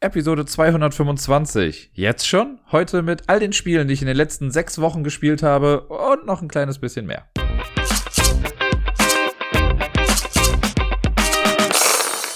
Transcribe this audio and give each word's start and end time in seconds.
Episode 0.00 0.44
225. 0.44 1.90
Jetzt 1.92 2.24
schon? 2.24 2.60
Heute 2.70 3.02
mit 3.02 3.28
all 3.28 3.40
den 3.40 3.52
Spielen, 3.52 3.88
die 3.88 3.94
ich 3.94 4.00
in 4.00 4.06
den 4.06 4.16
letzten 4.16 4.52
sechs 4.52 4.80
Wochen 4.80 5.02
gespielt 5.02 5.42
habe 5.42 5.88
und 5.88 6.24
noch 6.24 6.40
ein 6.40 6.46
kleines 6.46 6.78
bisschen 6.78 7.04
mehr. 7.04 7.28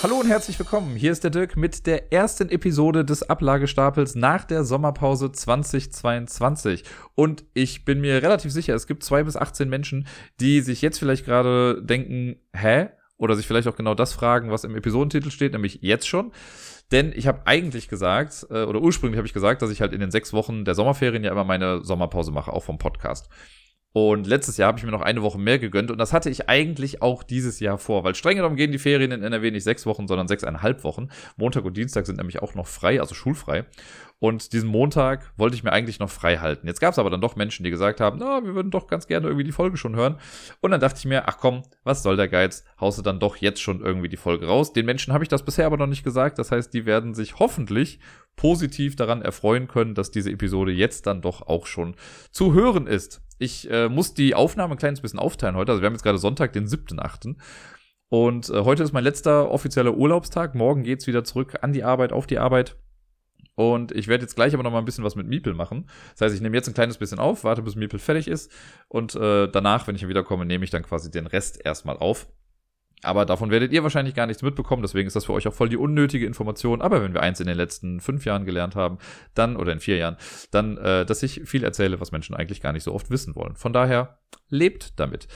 Hallo 0.03 0.17
und 0.17 0.27
herzlich 0.27 0.59
willkommen. 0.59 0.97
Hier 0.97 1.13
ist 1.13 1.23
der 1.23 1.31
Dirk 1.31 1.57
mit 1.57 1.87
der 1.87 2.13
ersten 2.13 2.49
Episode 2.49 3.05
des 3.05 3.31
Ablagestapels 3.31 4.17
nach 4.17 4.45
der 4.45 4.65
Sommerpause 4.65 5.31
2022. 5.31 6.83
Und 7.15 7.45
ich 7.55 7.85
bin 7.85 8.01
mir 8.01 8.25
relativ 8.25 8.51
sicher, 8.51 8.75
es 8.75 8.89
gibt 8.89 9.05
zwei 9.05 9.23
bis 9.23 9.37
18 9.37 9.69
Menschen, 9.69 10.09
die 10.41 10.63
sich 10.63 10.83
jetzt 10.83 10.99
vielleicht 10.99 11.25
gerade 11.25 11.81
denken, 11.81 12.41
hä? 12.53 12.89
Oder 13.19 13.37
sich 13.37 13.47
vielleicht 13.47 13.69
auch 13.69 13.77
genau 13.77 13.95
das 13.95 14.13
fragen, 14.13 14.51
was 14.51 14.65
im 14.65 14.75
Episodentitel 14.75 15.31
steht, 15.31 15.53
nämlich 15.53 15.79
jetzt 15.81 16.09
schon. 16.09 16.33
Denn 16.93 17.13
ich 17.15 17.27
habe 17.27 17.41
eigentlich 17.47 17.89
gesagt, 17.89 18.47
äh, 18.51 18.65
oder 18.65 18.81
ursprünglich 18.81 19.17
habe 19.17 19.27
ich 19.27 19.33
gesagt, 19.33 19.63
dass 19.63 19.71
ich 19.71 19.81
halt 19.81 19.93
in 19.93 20.01
den 20.01 20.11
sechs 20.11 20.33
Wochen 20.33 20.65
der 20.65 20.75
Sommerferien 20.75 21.25
ja 21.25 21.33
immer 21.33 21.45
meine 21.45 21.83
Sommerpause 21.83 22.31
mache, 22.31 22.53
auch 22.53 22.63
vom 22.63 22.79
Podcast. 22.79 23.29
Und 23.93 24.27
letztes 24.27 24.57
Jahr 24.57 24.69
habe 24.69 24.79
ich 24.79 24.85
mir 24.85 24.91
noch 24.91 25.03
eine 25.03 25.23
Woche 25.23 25.39
mehr 25.39 25.59
gegönnt 25.59 25.91
und 25.91 25.99
das 25.99 26.15
hatte 26.15 26.31
ich 26.31 26.49
eigentlich 26.49 27.03
auch 27.03 27.23
dieses 27.23 27.61
Jahr 27.61 27.77
vor, 27.77 28.05
weil 28.05 28.15
streng 28.15 28.37
genommen 28.37 28.57
gehen 28.57 28.73
die 28.73 28.79
Ferien 28.79 29.13
in 29.13 29.23
NRW 29.23 29.51
nicht 29.51 29.65
sechs 29.65 29.85
Wochen, 29.85 30.09
sondern 30.09 30.29
sechseinhalb 30.29 30.83
Wochen. 30.83 31.09
Montag 31.37 31.65
und 31.67 31.77
Dienstag 31.77 32.07
sind 32.07 32.17
nämlich 32.17 32.41
auch 32.41 32.55
noch 32.55 32.67
frei, 32.67 33.01
also 33.01 33.15
schulfrei. 33.15 33.67
Und 34.19 34.53
diesen 34.53 34.69
Montag 34.69 35.33
wollte 35.37 35.57
ich 35.57 35.65
mir 35.65 35.73
eigentlich 35.73 35.99
noch 35.99 36.09
frei 36.09 36.37
halten. 36.37 36.69
Jetzt 36.69 36.81
gab 36.81 36.93
es 36.93 36.99
aber 37.01 37.11
dann 37.11 37.21
doch 37.21 37.35
Menschen, 37.35 37.65
die 37.65 37.71
gesagt 37.71 38.01
haben, 38.01 38.19
na, 38.21 38.45
wir 38.45 38.55
würden 38.55 38.71
doch 38.71 38.87
ganz 38.87 39.09
gerne 39.09 39.27
irgendwie 39.27 39.45
die 39.45 39.51
Folge 39.51 39.77
schon 39.77 39.97
hören. 39.97 40.17
Und 40.61 40.71
dann 40.71 40.81
dachte 40.81 41.01
ich 41.01 41.05
mir, 41.05 41.27
ach 41.27 41.39
komm, 41.39 41.63
was 41.83 42.05
soll 42.05 42.17
der 42.17 42.29
Geiz? 42.29 42.65
Haust 42.81 42.99
du 42.99 43.03
dann 43.03 43.19
doch 43.19 43.37
jetzt 43.37 43.61
schon 43.61 43.85
irgendwie 43.85 44.09
die 44.09 44.17
Folge 44.17 44.47
raus. 44.47 44.73
Den 44.73 44.87
Menschen 44.87 45.13
habe 45.13 45.25
ich 45.25 45.29
das 45.29 45.45
bisher 45.45 45.67
aber 45.67 45.77
noch 45.77 45.89
nicht 45.89 46.05
gesagt. 46.05 46.39
Das 46.39 46.53
heißt, 46.53 46.73
die 46.73 46.87
werden 46.87 47.15
sich 47.15 47.41
hoffentlich 47.41 47.99
positiv 48.37 48.95
daran 48.95 49.23
erfreuen 49.23 49.67
können, 49.67 49.97
dass 49.97 50.13
diese 50.13 50.31
Episode 50.31 50.71
jetzt 50.71 51.09
dann 51.09 51.21
doch 51.21 51.43
auch 51.43 51.67
schon 51.67 51.97
zu 52.31 52.55
hören 52.55 52.87
ist. 52.87 53.23
Ich 53.43 53.69
äh, 53.69 53.89
muss 53.89 54.15
die 54.15 54.37
Aufnahme 54.37 54.75
ein 54.75 54.79
kleines 54.79 55.01
bisschen 55.01 55.19
aufteilen 55.19 55.57
heute. 55.57 55.73
Also 55.73 55.83
wir 55.83 55.87
haben 55.87 55.95
jetzt 55.95 56.05
gerade 56.05 56.19
Sonntag, 56.19 56.53
den 56.53 56.69
7.8. 56.69 57.35
Und 58.09 58.49
äh, 58.51 58.61
heute 58.61 58.85
ist 58.85 58.93
mein 58.93 59.03
letzter 59.03 59.51
offizieller 59.51 59.95
Urlaubstag. 59.95 60.55
Morgen 60.55 60.85
geht's 60.85 61.09
wieder 61.09 61.25
zurück 61.25 61.57
an 61.61 61.73
die 61.73 61.83
Arbeit, 61.83 62.13
auf 62.13 62.29
die 62.29 62.39
Arbeit. 62.39 62.77
Und 63.57 63.91
ich 63.91 64.07
werde 64.07 64.23
jetzt 64.23 64.37
gleich 64.37 64.55
aber 64.55 64.63
noch 64.63 64.71
mal 64.71 64.79
ein 64.79 64.85
bisschen 64.85 65.03
was 65.03 65.17
mit 65.17 65.27
Miepel 65.27 65.55
machen. 65.55 65.89
Das 66.13 66.21
heißt, 66.21 66.37
ich 66.37 66.41
nehme 66.41 66.57
jetzt 66.57 66.69
ein 66.69 66.75
kleines 66.75 66.99
bisschen 66.99 67.19
auf, 67.19 67.43
warte 67.43 67.63
bis 67.63 67.75
Miepel 67.75 67.99
fertig 67.99 68.29
ist. 68.29 68.53
Und 68.87 69.17
äh, 69.17 69.49
danach, 69.49 69.89
wenn 69.89 69.97
ich 69.97 70.07
wiederkomme, 70.07 70.47
nehme 70.47 70.65
ich 70.65 70.71
dann 70.71 70.85
quasi 70.85 71.11
den 71.11 71.27
Rest 71.27 71.61
erstmal 71.65 71.97
auf. 71.97 72.29
Aber 73.03 73.27
davon 73.27 73.51
werdet 73.51 73.73
ihr 73.73 73.83
wahrscheinlich 73.83 74.15
gar 74.15 74.27
nichts 74.27 74.43
mitbekommen, 74.43 74.83
deswegen 74.83 75.07
ist 75.07 75.17
das 75.17 75.27
für 75.27 75.33
euch 75.33 75.49
auch 75.49 75.55
voll 75.55 75.69
die 75.69 75.77
unnötige 75.77 76.27
Information. 76.27 76.81
Aber 76.81 77.03
wenn 77.03 77.15
wir 77.15 77.23
eins 77.23 77.41
in 77.41 77.47
den 77.47 77.57
letzten 77.57 78.01
fünf 78.01 78.25
Jahren 78.25 78.45
gelernt 78.45 78.77
haben, 78.77 78.99
dann, 79.35 79.57
oder 79.57 79.73
in 79.73 79.81
vier 79.81 79.97
Jahren, 79.97 80.17
dann, 80.51 80.79
äh, 80.79 81.05
dass 81.05 81.23
ich 81.23 81.43
viel 81.45 81.65
erzähle, 81.65 82.01
was 82.01 82.13
Menschen 82.13 82.35
eigentlich 82.35 82.61
gar 82.61 82.73
nicht 82.73 82.85
so 82.85 82.95
oft 82.95 83.11
wissen 83.11 83.35
wollen. 83.35 83.57
Von 83.57 83.73
daher, 83.73 84.19
lebt 84.49 84.99
damit. 85.01 85.27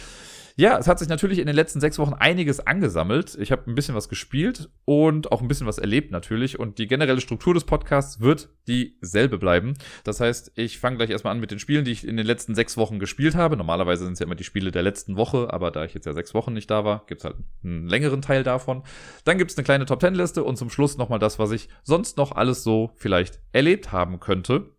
Ja, 0.58 0.78
es 0.78 0.88
hat 0.88 0.98
sich 0.98 1.08
natürlich 1.08 1.38
in 1.38 1.46
den 1.46 1.54
letzten 1.54 1.80
sechs 1.80 1.98
Wochen 1.98 2.14
einiges 2.14 2.66
angesammelt. 2.66 3.36
Ich 3.38 3.52
habe 3.52 3.70
ein 3.70 3.74
bisschen 3.74 3.94
was 3.94 4.08
gespielt 4.08 4.70
und 4.86 5.30
auch 5.30 5.42
ein 5.42 5.48
bisschen 5.48 5.66
was 5.66 5.76
erlebt 5.76 6.12
natürlich. 6.12 6.58
Und 6.58 6.78
die 6.78 6.86
generelle 6.86 7.20
Struktur 7.20 7.52
des 7.52 7.64
Podcasts 7.64 8.20
wird 8.20 8.48
dieselbe 8.66 9.36
bleiben. 9.36 9.74
Das 10.02 10.20
heißt, 10.20 10.52
ich 10.54 10.78
fange 10.78 10.96
gleich 10.96 11.10
erstmal 11.10 11.34
an 11.34 11.40
mit 11.40 11.50
den 11.50 11.58
Spielen, 11.58 11.84
die 11.84 11.90
ich 11.90 12.08
in 12.08 12.16
den 12.16 12.24
letzten 12.24 12.54
sechs 12.54 12.78
Wochen 12.78 12.98
gespielt 12.98 13.34
habe. 13.34 13.58
Normalerweise 13.58 14.04
sind 14.04 14.14
es 14.14 14.20
ja 14.20 14.24
immer 14.24 14.34
die 14.34 14.44
Spiele 14.44 14.70
der 14.70 14.82
letzten 14.82 15.18
Woche, 15.18 15.52
aber 15.52 15.70
da 15.70 15.84
ich 15.84 15.92
jetzt 15.92 16.06
ja 16.06 16.14
sechs 16.14 16.32
Wochen 16.32 16.54
nicht 16.54 16.70
da 16.70 16.86
war, 16.86 17.04
gibt 17.06 17.20
es 17.20 17.26
halt 17.26 17.36
einen 17.62 17.86
längeren 17.86 18.22
Teil 18.22 18.42
davon. 18.42 18.82
Dann 19.24 19.36
gibt 19.36 19.50
es 19.50 19.58
eine 19.58 19.64
kleine 19.64 19.84
Top 19.84 20.00
Ten 20.00 20.14
Liste 20.14 20.42
und 20.42 20.56
zum 20.56 20.70
Schluss 20.70 20.96
nochmal 20.96 21.18
das, 21.18 21.38
was 21.38 21.50
ich 21.50 21.68
sonst 21.82 22.16
noch 22.16 22.32
alles 22.32 22.62
so 22.64 22.92
vielleicht 22.96 23.40
erlebt 23.52 23.92
haben 23.92 24.20
könnte. 24.20 24.74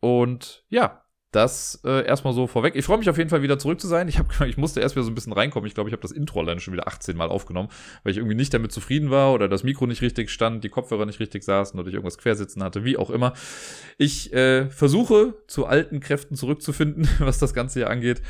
Und 0.00 0.64
ja, 0.70 1.01
das 1.32 1.80
äh, 1.84 2.06
erstmal 2.06 2.34
so 2.34 2.46
vorweg. 2.46 2.76
Ich 2.76 2.84
freue 2.84 2.98
mich 2.98 3.08
auf 3.08 3.16
jeden 3.16 3.30
Fall 3.30 3.42
wieder 3.42 3.58
zurück 3.58 3.80
zu 3.80 3.88
sein. 3.88 4.06
Ich, 4.06 4.18
hab, 4.18 4.40
ich 4.46 4.58
musste 4.58 4.80
erst 4.80 4.94
wieder 4.94 5.02
so 5.02 5.10
ein 5.10 5.14
bisschen 5.14 5.32
reinkommen. 5.32 5.66
Ich 5.66 5.74
glaube, 5.74 5.88
ich 5.88 5.92
habe 5.92 6.02
das 6.02 6.12
Intro 6.12 6.40
alleine 6.40 6.60
schon 6.60 6.74
wieder 6.74 6.86
18 6.86 7.16
Mal 7.16 7.30
aufgenommen, 7.30 7.70
weil 8.04 8.12
ich 8.12 8.18
irgendwie 8.18 8.36
nicht 8.36 8.52
damit 8.52 8.70
zufrieden 8.70 9.10
war 9.10 9.32
oder 9.32 9.48
das 9.48 9.64
Mikro 9.64 9.86
nicht 9.86 10.02
richtig 10.02 10.30
stand, 10.30 10.62
die 10.62 10.68
Kopfhörer 10.68 11.06
nicht 11.06 11.20
richtig 11.20 11.42
saßen 11.42 11.80
oder 11.80 11.88
ich 11.88 11.94
irgendwas 11.94 12.18
quersitzen 12.18 12.62
hatte, 12.62 12.84
wie 12.84 12.98
auch 12.98 13.10
immer. 13.10 13.32
Ich 13.96 14.32
äh, 14.32 14.68
versuche 14.70 15.34
zu 15.46 15.66
alten 15.66 16.00
Kräften 16.00 16.36
zurückzufinden, 16.36 17.08
was 17.18 17.38
das 17.38 17.54
Ganze 17.54 17.80
hier 17.80 17.90
angeht 17.90 18.22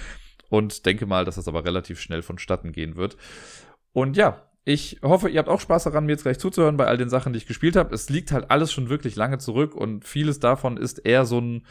und 0.49 0.87
denke 0.87 1.07
mal, 1.07 1.25
dass 1.25 1.35
das 1.35 1.49
aber 1.49 1.65
relativ 1.65 2.01
schnell 2.01 2.23
vonstatten 2.23 2.71
gehen 2.71 2.95
wird. 2.95 3.17
Und 3.93 4.17
ja, 4.17 4.43
ich 4.65 5.01
hoffe, 5.03 5.29
ihr 5.29 5.41
habt 5.41 5.49
auch 5.49 5.61
Spaß 5.61 5.85
daran, 5.85 6.07
mir 6.07 6.13
jetzt 6.13 6.23
gleich 6.23 6.39
zuzuhören 6.39 6.77
bei 6.77 6.87
all 6.87 6.97
den 6.97 7.09
Sachen, 7.09 7.33
die 7.33 7.39
ich 7.39 7.47
gespielt 7.47 7.75
habe. 7.75 7.93
Es 7.95 8.09
liegt 8.11 8.31
halt 8.31 8.51
alles 8.51 8.73
schon 8.73 8.89
wirklich 8.89 9.17
lange 9.17 9.39
zurück 9.39 9.75
und 9.75 10.05
vieles 10.05 10.39
davon 10.39 10.77
ist 10.77 10.99
eher 10.99 11.25
so 11.25 11.41
ein, 11.41 11.67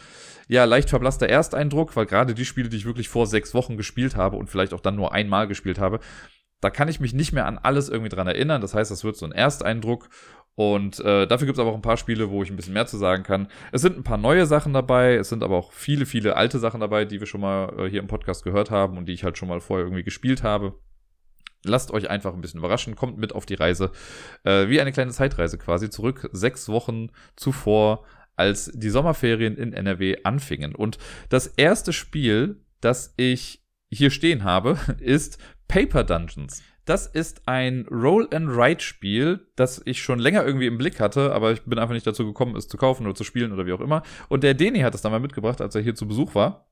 ja, 0.49 0.65
leicht 0.65 0.89
verblasster 0.89 1.29
Ersteindruck, 1.29 1.95
weil 1.95 2.05
gerade 2.05 2.33
die 2.33 2.43
Spiele, 2.43 2.67
die 2.67 2.77
ich 2.77 2.85
wirklich 2.85 3.07
vor 3.07 3.27
sechs 3.27 3.53
Wochen 3.53 3.77
gespielt 3.77 4.17
habe 4.17 4.35
und 4.35 4.49
vielleicht 4.49 4.73
auch 4.73 4.81
dann 4.81 4.97
nur 4.97 5.13
einmal 5.13 5.47
gespielt 5.47 5.79
habe, 5.79 5.99
da 6.59 6.69
kann 6.69 6.89
ich 6.89 6.99
mich 6.99 7.13
nicht 7.13 7.31
mehr 7.31 7.45
an 7.45 7.57
alles 7.57 7.87
irgendwie 7.87 8.09
dran 8.09 8.27
erinnern. 8.27 8.61
Das 8.61 8.75
heißt, 8.75 8.91
das 8.91 9.05
wird 9.05 9.15
so 9.15 9.25
ein 9.25 9.31
Ersteindruck 9.31 10.09
und 10.55 10.99
äh, 10.99 11.27
dafür 11.27 11.45
gibt 11.45 11.57
es 11.57 11.61
aber 11.61 11.71
auch 11.71 11.75
ein 11.75 11.81
paar 11.81 11.95
Spiele, 11.95 12.29
wo 12.29 12.43
ich 12.43 12.49
ein 12.49 12.57
bisschen 12.57 12.73
mehr 12.73 12.87
zu 12.87 12.97
sagen 12.97 13.23
kann. 13.23 13.47
Es 13.71 13.81
sind 13.81 13.97
ein 13.97 14.03
paar 14.03 14.17
neue 14.17 14.45
Sachen 14.45 14.73
dabei, 14.73 15.15
es 15.15 15.29
sind 15.29 15.43
aber 15.43 15.55
auch 15.55 15.71
viele, 15.71 16.05
viele 16.05 16.35
alte 16.35 16.59
Sachen 16.59 16.81
dabei, 16.81 17.05
die 17.05 17.21
wir 17.21 17.27
schon 17.27 17.41
mal 17.41 17.73
äh, 17.79 17.89
hier 17.89 18.01
im 18.01 18.07
Podcast 18.07 18.43
gehört 18.43 18.69
haben 18.69 18.97
und 18.97 19.05
die 19.05 19.13
ich 19.13 19.23
halt 19.23 19.37
schon 19.37 19.47
mal 19.47 19.61
vorher 19.61 19.85
irgendwie 19.85 20.03
gespielt 20.03 20.43
habe. 20.43 20.75
Lasst 21.63 21.91
euch 21.91 22.09
einfach 22.09 22.33
ein 22.33 22.41
bisschen 22.41 22.59
überraschen, 22.59 22.95
kommt 22.95 23.17
mit 23.17 23.33
auf 23.33 23.45
die 23.45 23.55
Reise. 23.55 23.91
Äh, 24.43 24.67
wie 24.67 24.81
eine 24.81 24.91
kleine 24.91 25.11
Zeitreise 25.11 25.57
quasi 25.57 25.89
zurück, 25.89 26.29
sechs 26.33 26.69
Wochen 26.69 27.09
zuvor, 27.35 28.03
als 28.35 28.71
die 28.73 28.89
Sommerferien 28.89 29.55
in 29.55 29.73
NRW 29.73 30.23
anfingen. 30.23 30.73
Und 30.73 30.97
das 31.29 31.47
erste 31.47 31.93
Spiel, 31.93 32.61
das 32.79 33.13
ich 33.17 33.63
hier 33.91 34.09
stehen 34.09 34.43
habe, 34.43 34.77
ist 34.99 35.37
Paper 35.67 36.03
Dungeons. 36.03 36.63
Das 36.85 37.05
ist 37.05 37.47
ein 37.47 37.85
Roll-and-Write-Spiel, 37.91 39.47
das 39.55 39.81
ich 39.85 40.01
schon 40.01 40.17
länger 40.17 40.43
irgendwie 40.43 40.65
im 40.65 40.79
Blick 40.79 40.99
hatte, 40.99 41.31
aber 41.31 41.51
ich 41.51 41.61
bin 41.61 41.77
einfach 41.77 41.93
nicht 41.93 42.07
dazu 42.07 42.25
gekommen, 42.25 42.55
es 42.55 42.67
zu 42.67 42.77
kaufen 42.77 43.05
oder 43.05 43.13
zu 43.13 43.23
spielen 43.23 43.51
oder 43.51 43.67
wie 43.67 43.73
auch 43.73 43.81
immer. 43.81 44.01
Und 44.29 44.43
der 44.43 44.55
Deni 44.55 44.79
hat 44.79 44.95
es 44.95 45.01
dann 45.01 45.11
mal 45.11 45.19
mitgebracht, 45.19 45.61
als 45.61 45.75
er 45.75 45.81
hier 45.81 45.93
zu 45.93 46.07
Besuch 46.07 46.33
war. 46.33 46.71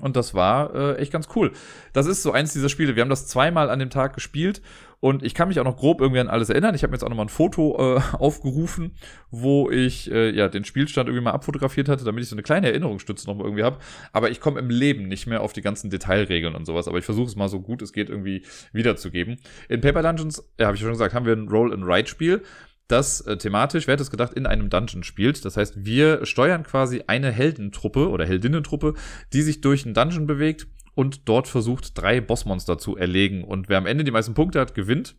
Und 0.00 0.16
das 0.16 0.34
war 0.34 0.74
äh, 0.74 0.96
echt 0.96 1.12
ganz 1.12 1.28
cool. 1.36 1.52
Das 1.92 2.06
ist 2.06 2.22
so 2.22 2.32
eins 2.32 2.52
dieser 2.52 2.68
Spiele. 2.68 2.96
Wir 2.96 3.02
haben 3.02 3.10
das 3.10 3.26
zweimal 3.26 3.68
an 3.68 3.78
dem 3.78 3.90
Tag 3.90 4.14
gespielt 4.14 4.62
und 5.00 5.22
ich 5.22 5.34
kann 5.34 5.48
mich 5.48 5.58
auch 5.58 5.64
noch 5.64 5.76
grob 5.76 6.00
irgendwie 6.00 6.20
an 6.20 6.28
alles 6.28 6.50
erinnern. 6.50 6.74
Ich 6.74 6.82
habe 6.82 6.90
mir 6.90 6.96
jetzt 6.96 7.04
auch 7.04 7.08
nochmal 7.08 7.26
ein 7.26 7.30
Foto 7.30 7.96
äh, 7.96 8.00
aufgerufen, 8.18 8.92
wo 9.30 9.70
ich 9.70 10.10
äh, 10.10 10.30
ja 10.30 10.48
den 10.48 10.64
Spielstand 10.64 11.08
irgendwie 11.08 11.24
mal 11.24 11.32
abfotografiert 11.32 11.88
hatte, 11.88 12.04
damit 12.04 12.22
ich 12.22 12.28
so 12.28 12.34
eine 12.34 12.42
kleine 12.42 12.68
Erinnerungsstütze 12.68 13.26
nochmal 13.26 13.46
irgendwie 13.46 13.64
habe. 13.64 13.78
Aber 14.12 14.30
ich 14.30 14.40
komme 14.40 14.60
im 14.60 14.70
Leben 14.70 15.08
nicht 15.08 15.26
mehr 15.26 15.40
auf 15.40 15.52
die 15.52 15.62
ganzen 15.62 15.90
Detailregeln 15.90 16.54
und 16.54 16.66
sowas. 16.66 16.86
Aber 16.86 16.98
ich 16.98 17.04
versuche 17.04 17.26
es 17.26 17.36
mal 17.36 17.48
so 17.48 17.60
gut 17.60 17.82
es 17.82 17.92
geht 17.92 18.10
irgendwie 18.10 18.44
wiederzugeben. 18.72 19.38
In 19.68 19.80
Paper 19.80 20.02
Dungeons, 20.02 20.44
ja, 20.58 20.66
habe 20.66 20.76
ich 20.76 20.82
schon 20.82 20.92
gesagt, 20.92 21.14
haben 21.14 21.26
wir 21.26 21.34
ein 21.34 21.48
Roll-and-Write-Spiel 21.48 22.42
das 22.90 23.20
äh, 23.22 23.36
thematisch, 23.36 23.86
wer 23.86 23.92
hätte 23.92 24.02
es 24.02 24.10
gedacht, 24.10 24.34
in 24.34 24.46
einem 24.46 24.70
Dungeon 24.70 25.02
spielt. 25.02 25.44
Das 25.44 25.56
heißt, 25.56 25.84
wir 25.84 26.26
steuern 26.26 26.62
quasi 26.62 27.04
eine 27.06 27.30
Heldentruppe 27.30 28.08
oder 28.08 28.26
Heldinnentruppe, 28.26 28.94
die 29.32 29.42
sich 29.42 29.60
durch 29.60 29.84
einen 29.84 29.94
Dungeon 29.94 30.26
bewegt 30.26 30.66
und 30.94 31.28
dort 31.28 31.48
versucht, 31.48 31.96
drei 31.96 32.20
Bossmonster 32.20 32.78
zu 32.78 32.96
erlegen. 32.96 33.44
Und 33.44 33.68
wer 33.68 33.78
am 33.78 33.86
Ende 33.86 34.04
die 34.04 34.10
meisten 34.10 34.34
Punkte 34.34 34.60
hat, 34.60 34.74
gewinnt. 34.74 35.16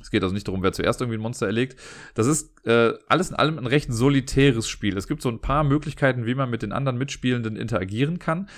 Es 0.00 0.10
geht 0.10 0.22
also 0.22 0.32
nicht 0.32 0.46
darum, 0.46 0.62
wer 0.62 0.72
zuerst 0.72 1.00
irgendwie 1.00 1.18
ein 1.18 1.22
Monster 1.22 1.46
erlegt. 1.46 1.78
Das 2.14 2.28
ist 2.28 2.64
äh, 2.66 2.92
alles 3.08 3.30
in 3.30 3.36
allem 3.36 3.58
ein 3.58 3.66
recht 3.66 3.92
solitäres 3.92 4.68
Spiel. 4.68 4.96
Es 4.96 5.08
gibt 5.08 5.22
so 5.22 5.28
ein 5.28 5.40
paar 5.40 5.64
Möglichkeiten, 5.64 6.24
wie 6.24 6.36
man 6.36 6.50
mit 6.50 6.62
den 6.62 6.72
anderen 6.72 6.98
Mitspielenden 6.98 7.56
interagieren 7.56 8.20
kann. 8.20 8.48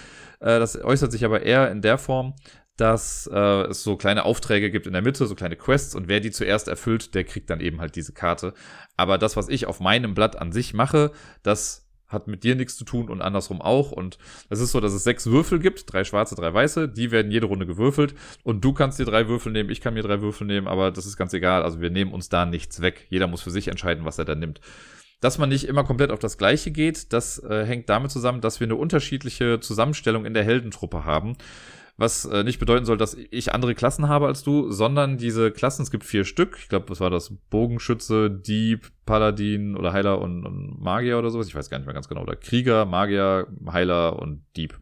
Äh, 0.41 0.59
das 0.59 0.83
äußert 0.83 1.13
sich 1.13 1.25
aber 1.25 1.43
eher 1.43 1.71
in 1.71 1.81
der 1.81 1.97
Form, 1.97 2.35
dass 2.81 3.29
äh, 3.31 3.63
es 3.65 3.83
so 3.83 3.97
kleine 3.97 4.25
Aufträge 4.25 4.71
gibt 4.71 4.87
in 4.87 4.95
der 4.95 5.03
Mitte, 5.03 5.27
so 5.27 5.35
kleine 5.35 5.57
Quests 5.57 5.95
und 5.95 6.09
wer 6.09 6.21
die 6.21 6.31
zuerst 6.31 6.67
erfüllt, 6.67 7.15
der 7.15 7.25
kriegt 7.25 7.51
dann 7.51 7.61
eben 7.61 7.81
halt 7.81 7.95
diese 7.95 8.13
Karte. 8.15 8.55
Aber 8.97 9.19
das, 9.19 9.37
was 9.37 9.49
ich 9.49 9.67
auf 9.67 9.81
meinem 9.81 10.15
Blatt 10.15 10.37
an 10.37 10.51
sich 10.51 10.73
mache, 10.73 11.13
das 11.43 11.87
hat 12.09 12.27
mit 12.27 12.43
dir 12.43 12.57
nichts 12.57 12.77
zu 12.77 12.85
tun 12.85 13.09
und 13.09 13.21
andersrum 13.21 13.61
auch. 13.61 13.93
Und 13.93 14.19
es 14.49 14.61
ist 14.61 14.73
so, 14.73 14.81
dass 14.81 14.93
es 14.93 15.05
sechs 15.05 15.27
Würfel 15.27 15.59
gibt, 15.59 15.93
drei 15.93 16.05
schwarze, 16.05 16.35
drei 16.35 16.53
weiße, 16.53 16.89
die 16.89 17.11
werden 17.11 17.31
jede 17.31 17.47
Runde 17.47 17.67
gewürfelt 17.67 18.15
und 18.43 18.65
du 18.65 18.73
kannst 18.73 18.99
dir 18.99 19.05
drei 19.05 19.29
Würfel 19.29 19.53
nehmen, 19.53 19.71
ich 19.71 19.81
kann 19.81 19.95
mir 19.95 20.03
drei 20.03 20.23
Würfel 20.23 20.47
nehmen, 20.47 20.67
aber 20.67 20.91
das 20.91 21.07
ist 21.07 21.19
ganz 21.19 21.35
egal. 21.35 21.63
Also 21.63 21.81
wir 21.81 21.91
nehmen 21.91 22.13
uns 22.13 22.31
da 22.31 22.47
nichts 22.47 22.81
weg. 22.81 23.07
Jeder 23.11 23.27
muss 23.27 23.43
für 23.43 23.51
sich 23.51 23.69
entscheiden, 23.69 24.05
was 24.07 24.19
er 24.19 24.25
da 24.25 24.35
nimmt. 24.35 24.61
Dass 25.21 25.37
man 25.37 25.51
nicht 25.51 25.69
immer 25.69 25.85
komplett 25.85 26.11
auf 26.11 26.19
das 26.19 26.39
Gleiche 26.39 26.71
geht, 26.71 27.13
das 27.13 27.39
äh, 27.45 27.67
hängt 27.67 27.91
damit 27.91 28.11
zusammen, 28.11 28.41
dass 28.41 28.59
wir 28.59 28.67
eine 28.67 28.77
unterschiedliche 28.77 29.61
Zusammenstellung 29.61 30.25
in 30.25 30.33
der 30.33 30.45
Heldentruppe 30.45 31.05
haben 31.05 31.37
was 32.01 32.25
äh, 32.25 32.45
nicht 32.45 32.59
bedeuten 32.59 32.87
soll, 32.87 32.97
dass 32.97 33.15
ich 33.31 33.53
andere 33.53 33.75
Klassen 33.75 34.09
habe 34.09 34.27
als 34.27 34.43
du, 34.43 34.73
sondern 34.73 35.19
diese 35.19 35.51
Klassen, 35.51 35.83
es 35.83 35.91
gibt 35.91 36.03
vier 36.03 36.25
Stück. 36.25 36.57
Ich 36.59 36.71
glaube, 36.71 36.89
was 36.89 36.99
war 36.99 37.11
das? 37.11 37.31
Bogenschütze, 37.51 38.31
Dieb, 38.31 38.91
Paladin 39.05 39.77
oder 39.77 39.93
Heiler 39.93 40.19
und, 40.19 40.47
und, 40.47 40.81
Magier 40.81 41.19
oder 41.19 41.29
sowas. 41.29 41.47
Ich 41.47 41.55
weiß 41.55 41.69
gar 41.69 41.77
nicht 41.77 41.85
mehr 41.85 41.93
ganz 41.93 42.09
genau. 42.09 42.23
Oder 42.23 42.37
Krieger, 42.37 42.87
Magier, 42.87 43.49
Heiler 43.71 44.19
und 44.19 44.47
Dieb. 44.57 44.81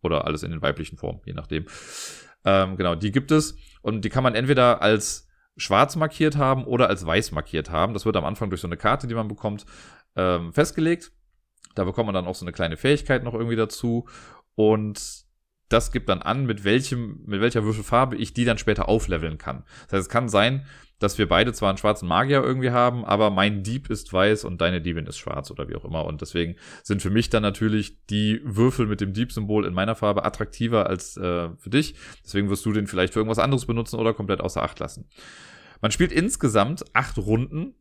Oder 0.00 0.24
alles 0.24 0.44
in 0.44 0.52
den 0.52 0.62
weiblichen 0.62 0.96
Formen, 0.96 1.22
je 1.24 1.32
nachdem. 1.32 1.66
Ähm, 2.44 2.76
genau, 2.76 2.94
die 2.94 3.10
gibt 3.10 3.32
es. 3.32 3.56
Und 3.82 4.04
die 4.04 4.08
kann 4.08 4.22
man 4.22 4.36
entweder 4.36 4.80
als 4.80 5.28
schwarz 5.56 5.96
markiert 5.96 6.36
haben 6.36 6.64
oder 6.66 6.88
als 6.88 7.04
weiß 7.04 7.32
markiert 7.32 7.70
haben. 7.70 7.94
Das 7.94 8.06
wird 8.06 8.16
am 8.16 8.24
Anfang 8.24 8.48
durch 8.48 8.60
so 8.60 8.68
eine 8.68 8.76
Karte, 8.76 9.08
die 9.08 9.14
man 9.16 9.26
bekommt, 9.26 9.66
ähm, 10.14 10.52
festgelegt. 10.52 11.10
Da 11.74 11.82
bekommt 11.82 12.06
man 12.06 12.14
dann 12.14 12.28
auch 12.28 12.36
so 12.36 12.44
eine 12.44 12.52
kleine 12.52 12.76
Fähigkeit 12.76 13.24
noch 13.24 13.34
irgendwie 13.34 13.56
dazu. 13.56 14.06
Und 14.54 15.21
das 15.72 15.92
gibt 15.92 16.08
dann 16.08 16.22
an, 16.22 16.46
mit 16.46 16.64
welchem, 16.64 17.20
mit 17.26 17.40
welcher 17.40 17.64
Würfelfarbe 17.64 18.16
ich 18.16 18.34
die 18.34 18.44
dann 18.44 18.58
später 18.58 18.88
aufleveln 18.88 19.38
kann. 19.38 19.64
Das 19.84 19.92
heißt, 19.94 20.02
es 20.02 20.08
kann 20.08 20.28
sein, 20.28 20.66
dass 21.02 21.18
wir 21.18 21.28
beide 21.28 21.52
zwar 21.52 21.68
einen 21.68 21.78
schwarzen 21.78 22.06
Magier 22.06 22.42
irgendwie 22.42 22.70
haben, 22.70 23.04
aber 23.04 23.30
mein 23.30 23.62
Dieb 23.62 23.90
ist 23.90 24.12
weiß 24.12 24.44
und 24.44 24.60
deine 24.60 24.80
Diebin 24.80 25.06
ist 25.06 25.18
schwarz 25.18 25.50
oder 25.50 25.68
wie 25.68 25.74
auch 25.74 25.84
immer. 25.84 26.04
Und 26.04 26.20
deswegen 26.20 26.56
sind 26.82 27.02
für 27.02 27.10
mich 27.10 27.28
dann 27.28 27.42
natürlich 27.42 28.04
die 28.06 28.40
Würfel 28.44 28.86
mit 28.86 29.00
dem 29.00 29.12
Diebsymbol 29.12 29.66
in 29.66 29.74
meiner 29.74 29.96
Farbe 29.96 30.24
attraktiver 30.24 30.86
als 30.86 31.16
äh, 31.16 31.48
für 31.56 31.70
dich. 31.70 31.96
Deswegen 32.24 32.48
wirst 32.50 32.64
du 32.64 32.72
den 32.72 32.86
vielleicht 32.86 33.12
für 33.12 33.20
irgendwas 33.20 33.40
anderes 33.40 33.66
benutzen 33.66 33.98
oder 33.98 34.14
komplett 34.14 34.40
außer 34.40 34.62
Acht 34.62 34.78
lassen. 34.78 35.08
Man 35.80 35.90
spielt 35.90 36.12
insgesamt 36.12 36.84
acht 36.94 37.18
Runden 37.18 37.74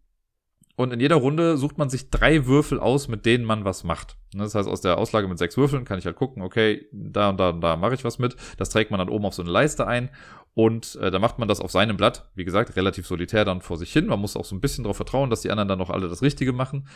und 0.76 0.94
in 0.94 1.00
jeder 1.00 1.18
Runde 1.18 1.58
sucht 1.58 1.78
man 1.78 1.90
sich 1.90 2.10
drei 2.10 2.46
Würfel 2.46 2.80
aus, 2.80 3.08
mit 3.08 3.26
denen 3.26 3.46
man 3.46 3.66
was 3.66 3.84
macht. 3.84 4.18
Das 4.34 4.56
heißt, 4.56 4.70
aus 4.70 4.82
der 4.82 4.98
Auslage 4.98 5.28
mit 5.28 5.38
sechs 5.38 5.58
Würfeln 5.58 5.86
kann 5.86 6.00
ich 6.00 6.06
halt 6.06 6.16
gucken, 6.16 6.42
okay, 6.42 6.88
da 6.92 7.30
und 7.30 7.40
da 7.40 7.50
und 7.50 7.62
da 7.62 7.76
mache 7.76 7.94
ich 7.94 8.04
was 8.04 8.20
mit. 8.20 8.36
Das 8.58 8.70
trägt 8.70 8.92
man 8.92 8.98
dann 8.98 9.10
oben 9.10 9.26
auf 9.26 9.34
so 9.34 9.42
eine 9.42 9.52
Leiste 9.52 9.88
ein 9.88 10.10
und 10.54 10.96
äh, 10.96 11.12
da 11.12 11.20
macht 11.20 11.40
man 11.40 11.48
das 11.48 11.62
auf 11.62 11.72
seinem 11.72 11.98
Blatt, 11.98 12.30
wie 12.36 12.44
gesagt, 12.44 12.76
relativ 12.76 13.08
solitär 13.08 13.46
dann 13.46 13.62
vor 13.62 13.78
sich 13.78 13.92
hin. 13.92 14.08
Man 14.08 14.20
muss 14.20 14.36
auch 14.36 14.46
so 14.46 14.56
ein 14.56 14.62
bisschen 14.62 14.84
darauf 14.84 14.98
vertrauen, 14.98 15.30
dass 15.30 15.42
die 15.42 15.52
anderen 15.52 15.70
dann 15.70 15.80
noch 15.80 15.90
alle 15.90 16.10
das 16.10 16.22
Richtige 16.22 16.54
machen. 16.54 16.88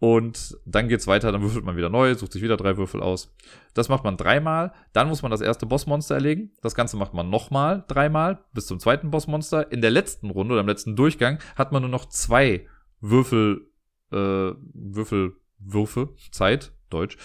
Und 0.00 0.56
dann 0.64 0.88
geht's 0.88 1.08
weiter, 1.08 1.32
dann 1.32 1.42
würfelt 1.42 1.64
man 1.64 1.76
wieder 1.76 1.88
neu, 1.88 2.14
sucht 2.14 2.32
sich 2.32 2.42
wieder 2.42 2.56
drei 2.56 2.76
Würfel 2.76 3.02
aus. 3.02 3.34
Das 3.74 3.88
macht 3.88 4.04
man 4.04 4.16
dreimal. 4.16 4.72
Dann 4.92 5.08
muss 5.08 5.22
man 5.22 5.30
das 5.30 5.40
erste 5.40 5.66
Bossmonster 5.66 6.14
erlegen. 6.14 6.52
Das 6.62 6.76
Ganze 6.76 6.96
macht 6.96 7.14
man 7.14 7.30
nochmal 7.30 7.84
dreimal 7.88 8.44
bis 8.52 8.66
zum 8.66 8.78
zweiten 8.78 9.10
Bossmonster. 9.10 9.72
In 9.72 9.80
der 9.80 9.90
letzten 9.90 10.30
Runde 10.30 10.52
oder 10.52 10.60
im 10.60 10.68
letzten 10.68 10.94
Durchgang 10.94 11.40
hat 11.56 11.72
man 11.72 11.82
nur 11.82 11.90
noch 11.90 12.06
zwei 12.06 12.66
Würfel, 13.00 13.70
äh, 14.10 14.52
Würfel, 14.74 15.36
Würfe, 15.58 16.14
Zeit, 16.30 16.72
Deutsch, 16.90 17.16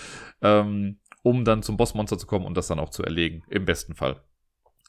ähm, 0.41 0.99
um 1.21 1.45
dann 1.45 1.63
zum 1.63 1.77
Bossmonster 1.77 2.17
zu 2.17 2.27
kommen 2.27 2.45
und 2.45 2.57
das 2.57 2.67
dann 2.67 2.79
auch 2.79 2.89
zu 2.89 3.03
erlegen, 3.03 3.43
im 3.49 3.65
besten 3.65 3.95
Fall. 3.95 4.21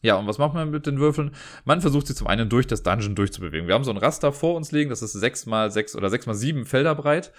Ja, 0.02 0.16
und 0.16 0.26
was 0.26 0.36
macht 0.36 0.52
man 0.52 0.70
mit 0.70 0.86
den 0.86 0.98
Würfeln? 0.98 1.34
Man 1.64 1.80
versucht 1.80 2.06
sie 2.06 2.14
zum 2.14 2.26
einen 2.26 2.50
durch 2.50 2.66
das 2.66 2.82
Dungeon 2.82 3.14
durchzubewegen. 3.14 3.66
Wir 3.66 3.74
haben 3.74 3.84
so 3.84 3.90
ein 3.90 3.96
Raster 3.96 4.32
vor 4.32 4.54
uns 4.54 4.70
liegen, 4.70 4.90
das 4.90 5.00
ist 5.00 5.12
sechs 5.12 5.46
mal 5.46 5.70
sechs 5.70 5.96
oder 5.96 6.10
sechs 6.10 6.26
mal 6.26 6.34
sieben 6.34 6.66
Felder 6.66 6.94
breit 6.94 7.32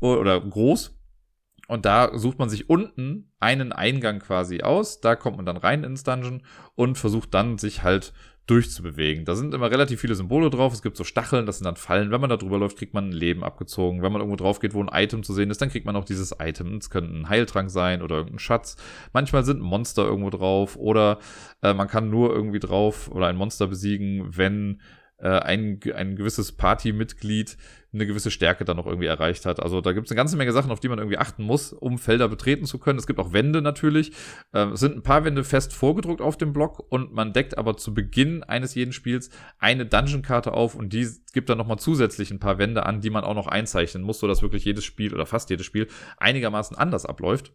oder 0.00 0.40
groß. 0.40 0.98
Und 1.66 1.84
da 1.84 2.16
sucht 2.16 2.38
man 2.38 2.48
sich 2.48 2.70
unten 2.70 3.30
einen 3.40 3.72
Eingang 3.72 4.20
quasi 4.20 4.62
aus. 4.62 5.02
Da 5.02 5.16
kommt 5.16 5.36
man 5.36 5.44
dann 5.44 5.58
rein 5.58 5.84
ins 5.84 6.02
Dungeon 6.02 6.42
und 6.74 6.96
versucht 6.96 7.34
dann 7.34 7.58
sich 7.58 7.82
halt 7.82 8.14
durchzubewegen. 8.48 9.24
Da 9.24 9.36
sind 9.36 9.52
immer 9.52 9.70
relativ 9.70 10.00
viele 10.00 10.14
Symbole 10.14 10.48
drauf. 10.48 10.72
Es 10.72 10.82
gibt 10.82 10.96
so 10.96 11.04
Stacheln, 11.04 11.44
das 11.46 11.58
sind 11.58 11.66
dann 11.66 11.76
Fallen. 11.76 12.10
Wenn 12.10 12.20
man 12.20 12.30
da 12.30 12.36
drüber 12.36 12.58
läuft, 12.58 12.78
kriegt 12.78 12.94
man 12.94 13.10
ein 13.10 13.12
Leben 13.12 13.44
abgezogen. 13.44 14.02
Wenn 14.02 14.10
man 14.10 14.22
irgendwo 14.22 14.36
drauf 14.36 14.58
geht, 14.58 14.74
wo 14.74 14.82
ein 14.82 14.90
Item 14.92 15.22
zu 15.22 15.34
sehen 15.34 15.50
ist, 15.50 15.60
dann 15.60 15.68
kriegt 15.68 15.84
man 15.84 15.96
auch 15.96 16.06
dieses 16.06 16.34
Item. 16.40 16.76
Es 16.78 16.88
könnte 16.88 17.14
ein 17.14 17.28
Heiltrank 17.28 17.70
sein 17.70 18.00
oder 18.00 18.16
irgendein 18.16 18.38
Schatz. 18.38 18.76
Manchmal 19.12 19.44
sind 19.44 19.60
Monster 19.60 20.04
irgendwo 20.04 20.30
drauf 20.30 20.76
oder 20.76 21.18
äh, 21.62 21.74
man 21.74 21.88
kann 21.88 22.08
nur 22.08 22.34
irgendwie 22.34 22.60
drauf 22.60 23.10
oder 23.10 23.26
ein 23.26 23.36
Monster 23.36 23.66
besiegen, 23.66 24.36
wenn 24.36 24.80
äh, 25.18 25.28
ein, 25.28 25.80
ein 25.94 26.16
gewisses 26.16 26.52
Partymitglied 26.52 27.56
eine 27.92 28.06
gewisse 28.06 28.30
Stärke 28.30 28.64
dann 28.64 28.76
noch 28.76 28.86
irgendwie 28.86 29.06
erreicht 29.06 29.46
hat. 29.46 29.60
Also 29.60 29.80
da 29.80 29.92
gibt 29.92 30.06
es 30.06 30.10
eine 30.10 30.16
ganze 30.16 30.36
Menge 30.36 30.52
Sachen, 30.52 30.70
auf 30.70 30.80
die 30.80 30.88
man 30.88 30.98
irgendwie 30.98 31.16
achten 31.16 31.42
muss, 31.42 31.72
um 31.72 31.98
Felder 31.98 32.28
betreten 32.28 32.66
zu 32.66 32.78
können. 32.78 32.98
Es 32.98 33.06
gibt 33.06 33.18
auch 33.18 33.32
Wände 33.32 33.62
natürlich. 33.62 34.12
Äh, 34.52 34.66
es 34.66 34.80
sind 34.80 34.96
ein 34.96 35.02
paar 35.02 35.24
Wände 35.24 35.42
fest 35.42 35.72
vorgedruckt 35.72 36.20
auf 36.20 36.36
dem 36.36 36.52
Block 36.52 36.84
und 36.90 37.14
man 37.14 37.32
deckt 37.32 37.56
aber 37.56 37.76
zu 37.76 37.94
Beginn 37.94 38.42
eines 38.42 38.74
jeden 38.74 38.92
Spiels 38.92 39.30
eine 39.58 39.86
Dungeon-Karte 39.86 40.52
auf 40.52 40.74
und 40.74 40.92
die 40.92 41.08
gibt 41.32 41.48
dann 41.48 41.58
nochmal 41.58 41.78
zusätzlich 41.78 42.30
ein 42.30 42.40
paar 42.40 42.58
Wände 42.58 42.84
an, 42.84 43.00
die 43.00 43.10
man 43.10 43.24
auch 43.24 43.34
noch 43.34 43.46
einzeichnen 43.46 44.02
muss, 44.02 44.18
sodass 44.18 44.42
wirklich 44.42 44.64
jedes 44.64 44.84
Spiel 44.84 45.14
oder 45.14 45.24
fast 45.24 45.48
jedes 45.48 45.64
Spiel 45.64 45.88
einigermaßen 46.18 46.76
anders 46.76 47.06
abläuft. 47.06 47.52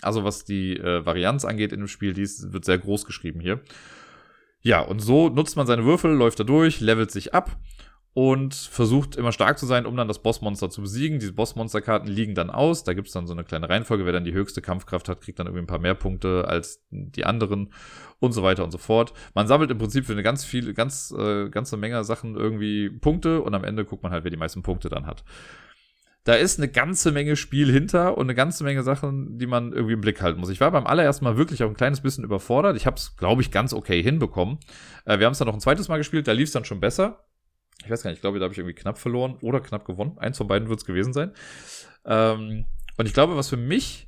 Also 0.00 0.24
was 0.24 0.44
die 0.44 0.76
äh, 0.76 1.04
Varianz 1.04 1.44
angeht 1.44 1.72
in 1.72 1.80
dem 1.80 1.88
Spiel, 1.88 2.14
die 2.14 2.22
ist, 2.22 2.52
wird 2.52 2.64
sehr 2.64 2.78
groß 2.78 3.04
geschrieben 3.04 3.40
hier. 3.40 3.60
Ja, 4.62 4.80
und 4.80 5.00
so 5.00 5.28
nutzt 5.28 5.56
man 5.56 5.66
seine 5.66 5.84
Würfel, 5.84 6.12
läuft 6.12 6.40
da 6.40 6.44
durch, 6.44 6.80
levelt 6.80 7.10
sich 7.10 7.34
ab 7.34 7.56
und 8.14 8.52
versucht 8.54 9.14
immer 9.14 9.30
stark 9.30 9.60
zu 9.60 9.66
sein, 9.66 9.86
um 9.86 9.96
dann 9.96 10.08
das 10.08 10.20
Bossmonster 10.20 10.70
zu 10.70 10.80
besiegen. 10.80 11.20
Diese 11.20 11.32
Bossmonsterkarten 11.32 12.10
liegen 12.10 12.34
dann 12.34 12.50
aus. 12.50 12.82
Da 12.82 12.92
gibt 12.92 13.06
es 13.06 13.12
dann 13.14 13.28
so 13.28 13.32
eine 13.32 13.44
kleine 13.44 13.68
Reihenfolge. 13.68 14.04
Wer 14.04 14.12
dann 14.12 14.24
die 14.24 14.32
höchste 14.32 14.60
Kampfkraft 14.60 15.08
hat, 15.08 15.20
kriegt 15.20 15.38
dann 15.38 15.46
irgendwie 15.46 15.62
ein 15.62 15.68
paar 15.68 15.78
mehr 15.78 15.94
Punkte 15.94 16.46
als 16.48 16.84
die 16.90 17.24
anderen 17.24 17.72
und 18.18 18.32
so 18.32 18.42
weiter 18.42 18.64
und 18.64 18.72
so 18.72 18.78
fort. 18.78 19.12
Man 19.34 19.46
sammelt 19.46 19.70
im 19.70 19.78
Prinzip 19.78 20.04
für 20.04 20.14
eine 20.14 20.24
ganz 20.24 20.44
viele, 20.44 20.74
ganz, 20.74 21.14
äh, 21.16 21.48
ganze 21.48 21.76
Menge 21.76 22.02
Sachen 22.02 22.34
irgendwie 22.34 22.90
Punkte 22.90 23.40
und 23.40 23.54
am 23.54 23.62
Ende 23.62 23.84
guckt 23.84 24.02
man 24.02 24.10
halt, 24.10 24.24
wer 24.24 24.32
die 24.32 24.36
meisten 24.36 24.62
Punkte 24.62 24.88
dann 24.88 25.06
hat. 25.06 25.22
Da 26.28 26.34
ist 26.34 26.58
eine 26.58 26.68
ganze 26.68 27.10
Menge 27.10 27.36
Spiel 27.36 27.72
hinter 27.72 28.18
und 28.18 28.26
eine 28.26 28.34
ganze 28.34 28.62
Menge 28.62 28.82
Sachen, 28.82 29.38
die 29.38 29.46
man 29.46 29.72
irgendwie 29.72 29.94
im 29.94 30.02
Blick 30.02 30.20
halten 30.20 30.40
muss. 30.40 30.50
Ich 30.50 30.60
war 30.60 30.70
beim 30.70 30.86
allerersten 30.86 31.24
Mal 31.24 31.38
wirklich 31.38 31.62
auch 31.62 31.68
ein 31.68 31.74
kleines 31.74 32.02
bisschen 32.02 32.22
überfordert. 32.22 32.76
Ich 32.76 32.84
habe 32.84 32.96
es, 32.96 33.16
glaube 33.16 33.40
ich, 33.40 33.50
ganz 33.50 33.72
okay 33.72 34.02
hinbekommen. 34.02 34.58
Äh, 35.06 35.18
wir 35.18 35.24
haben 35.24 35.32
es 35.32 35.38
dann 35.38 35.48
noch 35.48 35.54
ein 35.54 35.60
zweites 35.60 35.88
Mal 35.88 35.96
gespielt, 35.96 36.28
da 36.28 36.32
lief 36.32 36.48
es 36.48 36.52
dann 36.52 36.66
schon 36.66 36.80
besser 36.80 37.24
ich 37.84 37.90
weiß 37.90 38.02
gar 38.02 38.10
nicht, 38.10 38.18
ich 38.18 38.22
glaube, 38.22 38.38
da 38.38 38.44
habe 38.44 38.52
ich 38.52 38.58
irgendwie 38.58 38.74
knapp 38.74 38.98
verloren 38.98 39.36
oder 39.40 39.60
knapp 39.60 39.84
gewonnen. 39.84 40.18
Eins 40.18 40.36
von 40.36 40.48
beiden 40.48 40.68
wird 40.68 40.80
es 40.80 40.84
gewesen 40.84 41.12
sein. 41.12 41.32
Ähm, 42.04 42.66
und 42.96 43.06
ich 43.06 43.14
glaube, 43.14 43.36
was 43.36 43.48
für 43.48 43.56
mich 43.56 44.07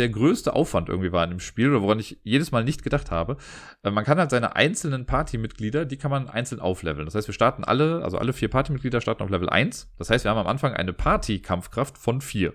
der 0.00 0.08
größte 0.08 0.54
Aufwand 0.54 0.88
irgendwie 0.88 1.12
war 1.12 1.22
in 1.24 1.30
dem 1.30 1.40
Spiel 1.40 1.70
oder 1.70 1.82
woran 1.82 2.00
ich 2.00 2.18
jedes 2.24 2.50
Mal 2.50 2.64
nicht 2.64 2.82
gedacht 2.82 3.10
habe, 3.10 3.36
äh, 3.82 3.90
man 3.90 4.04
kann 4.04 4.18
halt 4.18 4.30
seine 4.30 4.56
einzelnen 4.56 5.06
Partymitglieder, 5.06 5.84
die 5.84 5.98
kann 5.98 6.10
man 6.10 6.28
einzeln 6.28 6.60
aufleveln. 6.60 7.04
Das 7.04 7.14
heißt, 7.14 7.28
wir 7.28 7.34
starten 7.34 7.64
alle, 7.64 8.02
also 8.02 8.18
alle 8.18 8.32
vier 8.32 8.48
Partymitglieder 8.48 9.00
starten 9.00 9.22
auf 9.22 9.30
Level 9.30 9.48
1. 9.48 9.92
Das 9.98 10.10
heißt, 10.10 10.24
wir 10.24 10.30
haben 10.30 10.38
am 10.38 10.46
Anfang 10.46 10.72
eine 10.74 10.92
Party-Kampfkraft 10.92 11.98
von 11.98 12.20
4. 12.20 12.54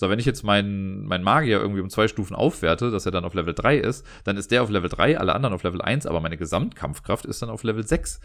So, 0.00 0.08
wenn 0.08 0.18
ich 0.18 0.24
jetzt 0.24 0.44
meinen 0.44 1.04
mein 1.04 1.22
Magier 1.22 1.60
irgendwie 1.60 1.82
um 1.82 1.90
zwei 1.90 2.08
Stufen 2.08 2.34
aufwerte, 2.34 2.90
dass 2.90 3.04
er 3.04 3.12
dann 3.12 3.26
auf 3.26 3.34
Level 3.34 3.52
3 3.52 3.76
ist, 3.76 4.06
dann 4.24 4.38
ist 4.38 4.50
der 4.50 4.62
auf 4.62 4.70
Level 4.70 4.88
3, 4.88 5.18
alle 5.18 5.34
anderen 5.34 5.54
auf 5.54 5.62
Level 5.62 5.82
1, 5.82 6.06
aber 6.06 6.22
meine 6.22 6.38
Gesamtkampfkraft 6.38 7.26
ist 7.26 7.42
dann 7.42 7.50
auf 7.50 7.64
Level 7.64 7.86
6. 7.86 8.18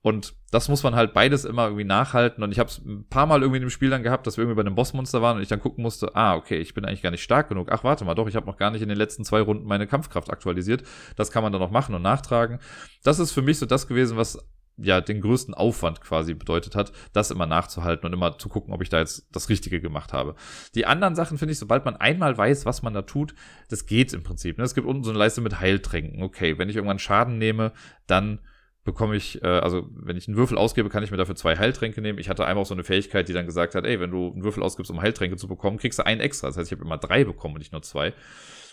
Und 0.00 0.32
das 0.50 0.70
muss 0.70 0.82
man 0.84 0.94
halt 0.94 1.12
beides 1.12 1.44
immer 1.44 1.64
irgendwie 1.64 1.84
nachhalten. 1.84 2.42
Und 2.42 2.50
ich 2.50 2.58
habe 2.58 2.70
es 2.70 2.78
ein 2.78 3.06
paar 3.10 3.26
Mal 3.26 3.42
irgendwie 3.42 3.58
in 3.58 3.64
dem 3.64 3.68
Spiel 3.68 3.90
dann 3.90 4.02
gehabt, 4.02 4.26
dass 4.26 4.38
wir 4.38 4.44
irgendwie 4.44 4.56
bei 4.56 4.66
einem 4.66 4.74
Bossmonster 4.74 5.20
waren 5.20 5.36
und 5.36 5.42
ich 5.42 5.48
dann 5.48 5.60
gucken 5.60 5.82
musste, 5.82 6.16
ah, 6.16 6.34
okay, 6.34 6.56
ich 6.56 6.72
bin 6.72 6.86
eigentlich 6.86 7.02
gar 7.02 7.10
nicht 7.10 7.22
stark 7.22 7.50
genug. 7.50 7.68
Ach, 7.70 7.84
warte 7.84 8.06
mal, 8.06 8.14
doch, 8.14 8.26
ich 8.26 8.34
habe 8.34 8.46
noch 8.46 8.56
gar 8.56 8.70
nicht 8.70 8.80
in 8.80 8.88
den 8.88 8.96
letzten 8.96 9.26
zwei 9.26 9.42
Runden 9.42 9.66
meine 9.66 9.86
Kampfkraft 9.86 10.30
aktualisiert. 10.30 10.82
Das 11.16 11.30
kann 11.30 11.42
man 11.42 11.52
dann 11.52 11.60
noch 11.60 11.70
machen 11.70 11.94
und 11.94 12.00
nachtragen. 12.00 12.58
Das 13.04 13.18
ist 13.18 13.32
für 13.32 13.42
mich 13.42 13.58
so 13.58 13.66
das 13.66 13.86
gewesen, 13.86 14.16
was 14.16 14.38
ja 14.78 15.00
den 15.00 15.20
größten 15.20 15.54
Aufwand 15.54 16.00
quasi 16.00 16.34
bedeutet 16.34 16.74
hat, 16.74 16.92
das 17.12 17.30
immer 17.30 17.46
nachzuhalten 17.46 18.06
und 18.06 18.12
immer 18.12 18.38
zu 18.38 18.48
gucken, 18.48 18.72
ob 18.72 18.82
ich 18.82 18.88
da 18.88 18.98
jetzt 18.98 19.28
das 19.32 19.48
Richtige 19.48 19.80
gemacht 19.80 20.12
habe. 20.12 20.34
Die 20.74 20.86
anderen 20.86 21.14
Sachen 21.14 21.38
finde 21.38 21.52
ich, 21.52 21.58
sobald 21.58 21.84
man 21.84 21.96
einmal 21.96 22.36
weiß, 22.38 22.64
was 22.64 22.82
man 22.82 22.94
da 22.94 23.02
tut, 23.02 23.34
das 23.68 23.86
geht 23.86 24.12
im 24.12 24.22
Prinzip. 24.22 24.58
Ne? 24.58 24.64
Es 24.64 24.74
gibt 24.74 24.86
unten 24.86 25.04
so 25.04 25.10
eine 25.10 25.18
Leiste 25.18 25.40
mit 25.40 25.60
Heiltränken. 25.60 26.22
Okay, 26.22 26.58
wenn 26.58 26.68
ich 26.68 26.76
irgendwann 26.76 26.98
Schaden 26.98 27.38
nehme, 27.38 27.72
dann 28.06 28.40
bekomme 28.84 29.16
ich, 29.16 29.42
äh, 29.42 29.46
also 29.46 29.86
wenn 29.90 30.16
ich 30.16 30.28
einen 30.28 30.36
Würfel 30.36 30.56
ausgebe, 30.56 30.88
kann 30.88 31.02
ich 31.02 31.10
mir 31.10 31.18
dafür 31.18 31.36
zwei 31.36 31.56
Heiltränke 31.56 32.00
nehmen. 32.00 32.18
Ich 32.18 32.28
hatte 32.28 32.46
einmal 32.46 32.62
auch 32.62 32.66
so 32.66 32.74
eine 32.74 32.84
Fähigkeit, 32.84 33.28
die 33.28 33.34
dann 33.34 33.46
gesagt 33.46 33.74
hat, 33.74 33.84
ey, 33.84 34.00
wenn 34.00 34.10
du 34.10 34.32
einen 34.32 34.42
Würfel 34.42 34.62
ausgibst, 34.62 34.90
um 34.90 35.02
Heiltränke 35.02 35.36
zu 35.36 35.46
bekommen, 35.46 35.76
kriegst 35.76 35.98
du 35.98 36.06
einen 36.06 36.20
extra. 36.22 36.46
Das 36.46 36.56
heißt, 36.56 36.72
ich 36.72 36.78
habe 36.78 36.86
immer 36.86 36.96
drei 36.96 37.24
bekommen 37.24 37.54
und 37.54 37.58
nicht 37.58 37.72
nur 37.72 37.82
zwei. 37.82 38.14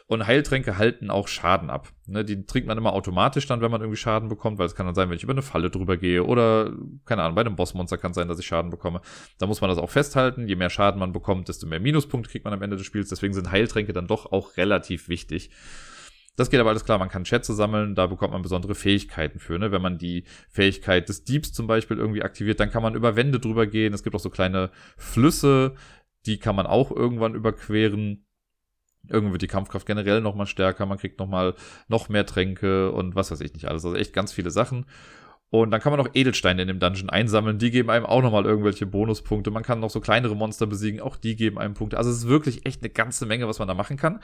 Und 0.08 0.28
Heiltränke 0.28 0.78
halten 0.78 1.10
auch 1.10 1.28
Schaden 1.28 1.72
ab. 1.72 1.92
Ne, 2.06 2.24
die 2.24 2.46
trinkt 2.46 2.68
man 2.68 2.78
immer 2.78 2.94
automatisch 2.94 3.48
dann, 3.48 3.62
wenn 3.62 3.72
man 3.72 3.82
irgendwie 3.82 3.98
Schaden 3.98 4.30
bekommt, 4.30 4.60
weil 4.60 4.68
es 4.68 4.76
kann 4.76 4.86
dann 4.86 4.94
sein, 4.94 5.10
wenn 5.10 5.18
ich 5.18 5.24
über 5.24 5.34
eine 5.34 5.42
Falle 5.42 5.72
drüber 5.72 5.98
gehe 5.98 6.24
oder, 6.24 6.72
keine 7.06 7.24
Ahnung, 7.24 7.34
bei 7.34 7.42
einem 7.42 7.56
Bossmonster 7.56 7.98
kann 7.98 8.12
es 8.12 8.16
sein, 8.16 8.28
dass 8.28 8.38
ich 8.38 8.46
Schaden 8.46 8.70
bekomme. 8.70 9.02
Da 9.40 9.48
muss 9.48 9.62
man 9.62 9.70
das 9.72 9.80
auch 9.80 9.90
festhalten. 9.90 10.48
Je 10.48 10.56
mehr 10.56 10.70
Schaden 10.70 11.00
man 11.00 11.12
bekommt, 11.12 11.50
desto 11.50 11.66
mehr 11.66 11.80
Minuspunkte 11.80 12.30
kriegt 12.30 12.46
man 12.46 12.54
am 12.54 12.62
Ende 12.62 12.78
des 12.78 12.86
Spiels. 12.86 13.10
Deswegen 13.10 13.34
sind 13.34 13.52
Heiltränke 13.52 13.94
dann 13.94 14.06
doch 14.06 14.32
auch 14.32 14.58
relativ 14.58 15.10
wichtig. 15.10 15.50
Das 16.36 16.50
geht 16.50 16.60
aber 16.60 16.70
alles 16.70 16.86
klar, 16.86 16.98
man 17.00 17.10
kann 17.10 17.26
Schätze 17.26 17.54
sammeln, 17.54 17.96
da 17.96 18.08
bekommt 18.08 18.34
man 18.34 18.42
besondere 18.42 18.76
Fähigkeiten 18.76 19.40
für. 19.40 19.58
Ne? 19.58 19.72
Wenn 19.72 19.82
man 19.82 19.98
die 19.98 20.26
Fähigkeit 20.50 21.08
des 21.08 21.24
Diebs 21.24 21.54
zum 21.54 21.66
Beispiel 21.66 21.98
irgendwie 21.98 22.24
aktiviert, 22.24 22.60
dann 22.60 22.70
kann 22.70 22.84
man 22.84 22.96
über 22.96 23.16
Wände 23.16 23.40
drüber 23.40 23.68
gehen. 23.68 23.94
Es 23.94 24.04
gibt 24.04 24.16
auch 24.16 24.20
so 24.20 24.30
kleine 24.30 24.70
Flüsse, 24.98 25.76
die 26.26 26.38
kann 26.38 26.56
man 26.56 26.68
auch 26.68 26.92
irgendwann 26.92 27.36
überqueren. 27.36 28.25
Irgendwann 29.10 29.34
wird 29.34 29.42
die 29.42 29.48
Kampfkraft 29.48 29.86
generell 29.86 30.22
nochmal 30.22 30.48
stärker, 30.48 30.86
man 30.86 30.98
kriegt 30.98 31.20
nochmal 31.20 31.56
noch 31.88 32.10
mehr 32.10 32.26
Tränke 32.26 32.92
und 32.92 33.16
was 33.16 33.32
weiß 33.32 33.42
ich 33.42 33.54
nicht 33.54 33.68
alles. 33.68 33.86
Also 33.86 33.98
echt 33.98 34.14
ganz 34.14 34.32
viele 34.32 34.52
Sachen. 34.52 34.86
Und 35.50 35.72
dann 35.72 35.80
kann 35.80 35.92
man 35.92 36.02
auch 36.02 36.10
Edelsteine 36.14 36.64
in 36.64 36.68
dem 36.68 36.80
Dungeon 36.80 37.10
einsammeln. 37.10 37.60
Die 37.60 37.72
geben 37.72 37.90
einem 37.90 38.06
auch 38.06 38.22
nochmal 38.22 38.46
irgendwelche 38.46 38.86
Bonuspunkte. 38.86 39.52
Man 39.52 39.64
kann 39.64 39.80
noch 39.80 39.90
so 39.90 40.02
kleinere 40.02 40.36
Monster 40.36 40.68
besiegen. 40.68 41.00
Auch 41.00 41.16
die 41.16 41.36
geben 41.36 41.60
einem 41.60 41.76
Punkte. 41.76 41.98
Also 41.98 42.10
es 42.10 42.18
ist 42.18 42.28
wirklich 42.28 42.66
echt 42.66 42.82
eine 42.82 42.90
ganze 42.90 43.26
Menge, 43.26 43.48
was 43.48 43.60
man 43.60 43.68
da 43.68 43.74
machen 43.74 43.96
kann. 43.96 44.20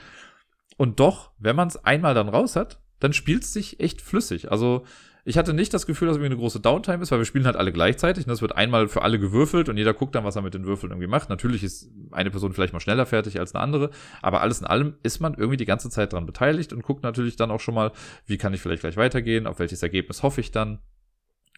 Und 0.77 0.99
doch, 0.99 1.31
wenn 1.37 1.55
man 1.55 1.67
es 1.67 1.77
einmal 1.85 2.15
dann 2.15 2.27
raus 2.27 2.55
hat, 2.55 2.81
dann 2.99 3.13
spielt 3.13 3.43
es 3.43 3.53
sich 3.53 3.79
echt 3.79 4.01
flüssig. 4.01 4.51
Also 4.51 4.85
ich 5.23 5.37
hatte 5.37 5.53
nicht 5.53 5.73
das 5.73 5.85
Gefühl, 5.85 6.07
dass 6.07 6.17
irgendwie 6.17 6.33
eine 6.33 6.37
große 6.37 6.59
Downtime 6.59 7.03
ist, 7.03 7.11
weil 7.11 7.19
wir 7.19 7.25
spielen 7.25 7.45
halt 7.45 7.55
alle 7.55 7.71
gleichzeitig. 7.71 8.25
Und 8.25 8.29
das 8.29 8.41
wird 8.41 8.55
einmal 8.55 8.87
für 8.87 9.01
alle 9.01 9.19
gewürfelt 9.19 9.69
und 9.69 9.77
jeder 9.77 9.93
guckt 9.93 10.15
dann, 10.15 10.23
was 10.23 10.35
er 10.35 10.41
mit 10.41 10.53
den 10.53 10.65
Würfeln 10.65 10.91
irgendwie 10.91 11.07
macht. 11.07 11.29
Natürlich 11.29 11.63
ist 11.63 11.91
eine 12.11 12.31
Person 12.31 12.53
vielleicht 12.53 12.73
mal 12.73 12.79
schneller 12.79 13.05
fertig 13.05 13.39
als 13.39 13.53
eine 13.53 13.63
andere, 13.63 13.91
aber 14.21 14.41
alles 14.41 14.59
in 14.59 14.67
allem 14.67 14.95
ist 15.03 15.19
man 15.19 15.33
irgendwie 15.35 15.57
die 15.57 15.65
ganze 15.65 15.89
Zeit 15.89 16.13
dran 16.13 16.25
beteiligt 16.25 16.73
und 16.73 16.83
guckt 16.83 17.03
natürlich 17.03 17.35
dann 17.35 17.51
auch 17.51 17.59
schon 17.59 17.75
mal, 17.75 17.91
wie 18.25 18.37
kann 18.37 18.53
ich 18.53 18.61
vielleicht 18.61 18.81
gleich 18.81 18.97
weitergehen, 18.97 19.47
auf 19.47 19.59
welches 19.59 19.83
Ergebnis 19.83 20.23
hoffe 20.23 20.41
ich 20.41 20.51
dann. 20.51 20.79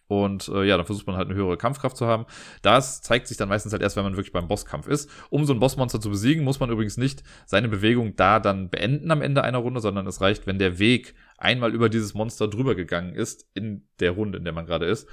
Und 0.07 0.49
äh, 0.49 0.65
ja, 0.65 0.77
dann 0.77 0.85
versucht 0.85 1.07
man 1.07 1.15
halt 1.15 1.29
eine 1.29 1.37
höhere 1.37 1.57
Kampfkraft 1.57 1.95
zu 1.95 2.05
haben. 2.05 2.25
Das 2.61 3.01
zeigt 3.01 3.27
sich 3.27 3.37
dann 3.37 3.49
meistens 3.49 3.71
halt 3.71 3.81
erst, 3.81 3.95
wenn 3.95 4.03
man 4.03 4.15
wirklich 4.15 4.33
beim 4.33 4.47
Bosskampf 4.47 4.87
ist. 4.87 5.09
Um 5.29 5.45
so 5.45 5.53
ein 5.53 5.59
Bossmonster 5.59 6.01
zu 6.01 6.09
besiegen, 6.09 6.43
muss 6.43 6.59
man 6.59 6.69
übrigens 6.69 6.97
nicht 6.97 7.23
seine 7.45 7.69
Bewegung 7.69 8.15
da 8.15 8.39
dann 8.39 8.69
beenden 8.69 9.11
am 9.11 9.21
Ende 9.21 9.43
einer 9.43 9.59
Runde, 9.59 9.79
sondern 9.79 10.05
es 10.07 10.21
reicht, 10.21 10.45
wenn 10.45 10.59
der 10.59 10.77
Weg 10.77 11.15
einmal 11.37 11.73
über 11.73 11.89
dieses 11.89 12.13
Monster 12.13 12.47
drüber 12.47 12.75
gegangen 12.75 13.15
ist 13.15 13.49
in 13.53 13.87
der 13.99 14.11
Runde, 14.11 14.37
in 14.37 14.43
der 14.43 14.53
man 14.53 14.65
gerade 14.65 14.85
ist. 14.85 15.07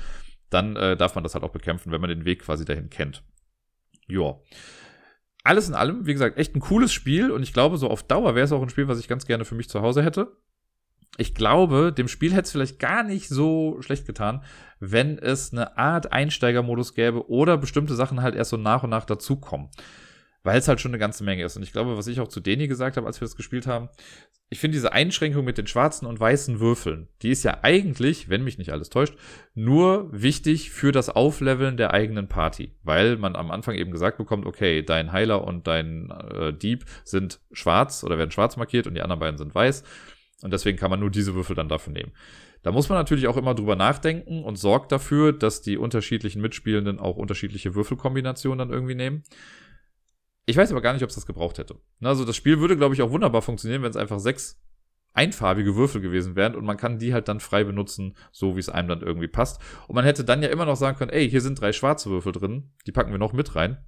Dann 0.50 0.74
äh, 0.76 0.96
darf 0.96 1.14
man 1.14 1.22
das 1.22 1.34
halt 1.34 1.44
auch 1.44 1.52
bekämpfen, 1.52 1.92
wenn 1.92 2.00
man 2.00 2.10
den 2.10 2.24
Weg 2.24 2.42
quasi 2.42 2.64
dahin 2.64 2.90
kennt. 2.90 3.22
Ja. 4.08 4.38
Alles 5.44 5.68
in 5.68 5.74
allem, 5.74 6.06
wie 6.06 6.12
gesagt, 6.12 6.36
echt 6.36 6.54
ein 6.54 6.60
cooles 6.60 6.92
Spiel 6.92 7.30
und 7.30 7.42
ich 7.42 7.52
glaube, 7.52 7.78
so 7.78 7.88
auf 7.88 8.02
Dauer 8.02 8.34
wäre 8.34 8.44
es 8.44 8.52
auch 8.52 8.60
ein 8.60 8.68
Spiel, 8.68 8.88
was 8.88 8.98
ich 8.98 9.08
ganz 9.08 9.24
gerne 9.24 9.44
für 9.44 9.54
mich 9.54 9.70
zu 9.70 9.80
Hause 9.80 10.02
hätte 10.02 10.36
ich 11.16 11.34
glaube, 11.34 11.92
dem 11.92 12.08
Spiel 12.08 12.32
hätte 12.32 12.42
es 12.42 12.52
vielleicht 12.52 12.78
gar 12.78 13.02
nicht 13.02 13.28
so 13.28 13.76
schlecht 13.82 14.06
getan, 14.06 14.42
wenn 14.78 15.18
es 15.18 15.52
eine 15.52 15.76
Art 15.76 16.12
Einsteigermodus 16.12 16.94
gäbe 16.94 17.28
oder 17.28 17.58
bestimmte 17.58 17.94
Sachen 17.94 18.22
halt 18.22 18.34
erst 18.34 18.50
so 18.50 18.56
nach 18.56 18.82
und 18.82 18.90
nach 18.90 19.04
dazukommen. 19.04 19.68
Weil 20.42 20.58
es 20.58 20.68
halt 20.68 20.80
schon 20.80 20.92
eine 20.92 20.98
ganze 20.98 21.22
Menge 21.22 21.44
ist. 21.44 21.56
Und 21.56 21.62
ich 21.62 21.72
glaube, 21.72 21.98
was 21.98 22.06
ich 22.06 22.18
auch 22.20 22.28
zu 22.28 22.40
Deni 22.40 22.66
gesagt 22.66 22.96
habe, 22.96 23.06
als 23.06 23.20
wir 23.20 23.26
das 23.26 23.36
gespielt 23.36 23.66
haben, 23.66 23.90
ich 24.48 24.58
finde 24.58 24.76
diese 24.76 24.92
Einschränkung 24.92 25.44
mit 25.44 25.58
den 25.58 25.66
schwarzen 25.66 26.06
und 26.06 26.18
weißen 26.18 26.58
Würfeln, 26.58 27.08
die 27.20 27.30
ist 27.30 27.44
ja 27.44 27.58
eigentlich, 27.62 28.30
wenn 28.30 28.42
mich 28.42 28.56
nicht 28.56 28.72
alles 28.72 28.88
täuscht, 28.88 29.14
nur 29.54 30.08
wichtig 30.12 30.70
für 30.70 30.92
das 30.92 31.10
Aufleveln 31.10 31.76
der 31.76 31.92
eigenen 31.92 32.28
Party. 32.28 32.74
Weil 32.82 33.18
man 33.18 33.36
am 33.36 33.50
Anfang 33.50 33.74
eben 33.74 33.90
gesagt 33.90 34.16
bekommt, 34.16 34.46
okay, 34.46 34.82
dein 34.82 35.12
Heiler 35.12 35.44
und 35.44 35.66
dein 35.66 36.10
äh, 36.10 36.54
Dieb 36.54 36.86
sind 37.04 37.40
schwarz 37.52 38.02
oder 38.02 38.16
werden 38.16 38.30
schwarz 38.30 38.56
markiert 38.56 38.86
und 38.86 38.94
die 38.94 39.02
anderen 39.02 39.20
beiden 39.20 39.36
sind 39.36 39.54
weiß 39.54 39.84
und 40.42 40.52
deswegen 40.52 40.78
kann 40.78 40.90
man 40.90 41.00
nur 41.00 41.10
diese 41.10 41.34
Würfel 41.34 41.56
dann 41.56 41.68
dafür 41.68 41.92
nehmen. 41.92 42.12
Da 42.62 42.72
muss 42.72 42.88
man 42.88 42.98
natürlich 42.98 43.26
auch 43.26 43.36
immer 43.36 43.54
drüber 43.54 43.76
nachdenken 43.76 44.44
und 44.44 44.56
sorgt 44.56 44.92
dafür, 44.92 45.32
dass 45.32 45.62
die 45.62 45.78
unterschiedlichen 45.78 46.42
Mitspielenden 46.42 46.98
auch 46.98 47.16
unterschiedliche 47.16 47.74
Würfelkombinationen 47.74 48.58
dann 48.58 48.70
irgendwie 48.70 48.94
nehmen. 48.94 49.22
Ich 50.46 50.56
weiß 50.56 50.70
aber 50.72 50.80
gar 50.80 50.92
nicht, 50.92 51.02
ob 51.02 51.10
es 51.10 51.14
das 51.14 51.26
gebraucht 51.26 51.58
hätte. 51.58 51.76
Also 52.02 52.24
das 52.24 52.36
Spiel 52.36 52.60
würde, 52.60 52.76
glaube 52.76 52.94
ich, 52.94 53.02
auch 53.02 53.10
wunderbar 53.10 53.42
funktionieren, 53.42 53.82
wenn 53.82 53.90
es 53.90 53.96
einfach 53.96 54.18
sechs 54.18 54.60
einfarbige 55.12 55.76
Würfel 55.76 56.00
gewesen 56.00 56.36
wären 56.36 56.54
und 56.54 56.64
man 56.64 56.76
kann 56.76 56.98
die 56.98 57.12
halt 57.12 57.28
dann 57.28 57.40
frei 57.40 57.64
benutzen, 57.64 58.16
so 58.30 58.56
wie 58.56 58.60
es 58.60 58.68
einem 58.68 58.88
dann 58.88 59.00
irgendwie 59.00 59.28
passt. 59.28 59.60
Und 59.88 59.94
man 59.94 60.04
hätte 60.04 60.24
dann 60.24 60.42
ja 60.42 60.48
immer 60.48 60.66
noch 60.66 60.76
sagen 60.76 60.96
können, 60.98 61.10
ey, 61.10 61.28
hier 61.28 61.40
sind 61.40 61.60
drei 61.60 61.72
schwarze 61.72 62.10
Würfel 62.10 62.32
drin, 62.32 62.70
die 62.86 62.92
packen 62.92 63.10
wir 63.10 63.18
noch 63.18 63.32
mit 63.32 63.54
rein. 63.56 63.78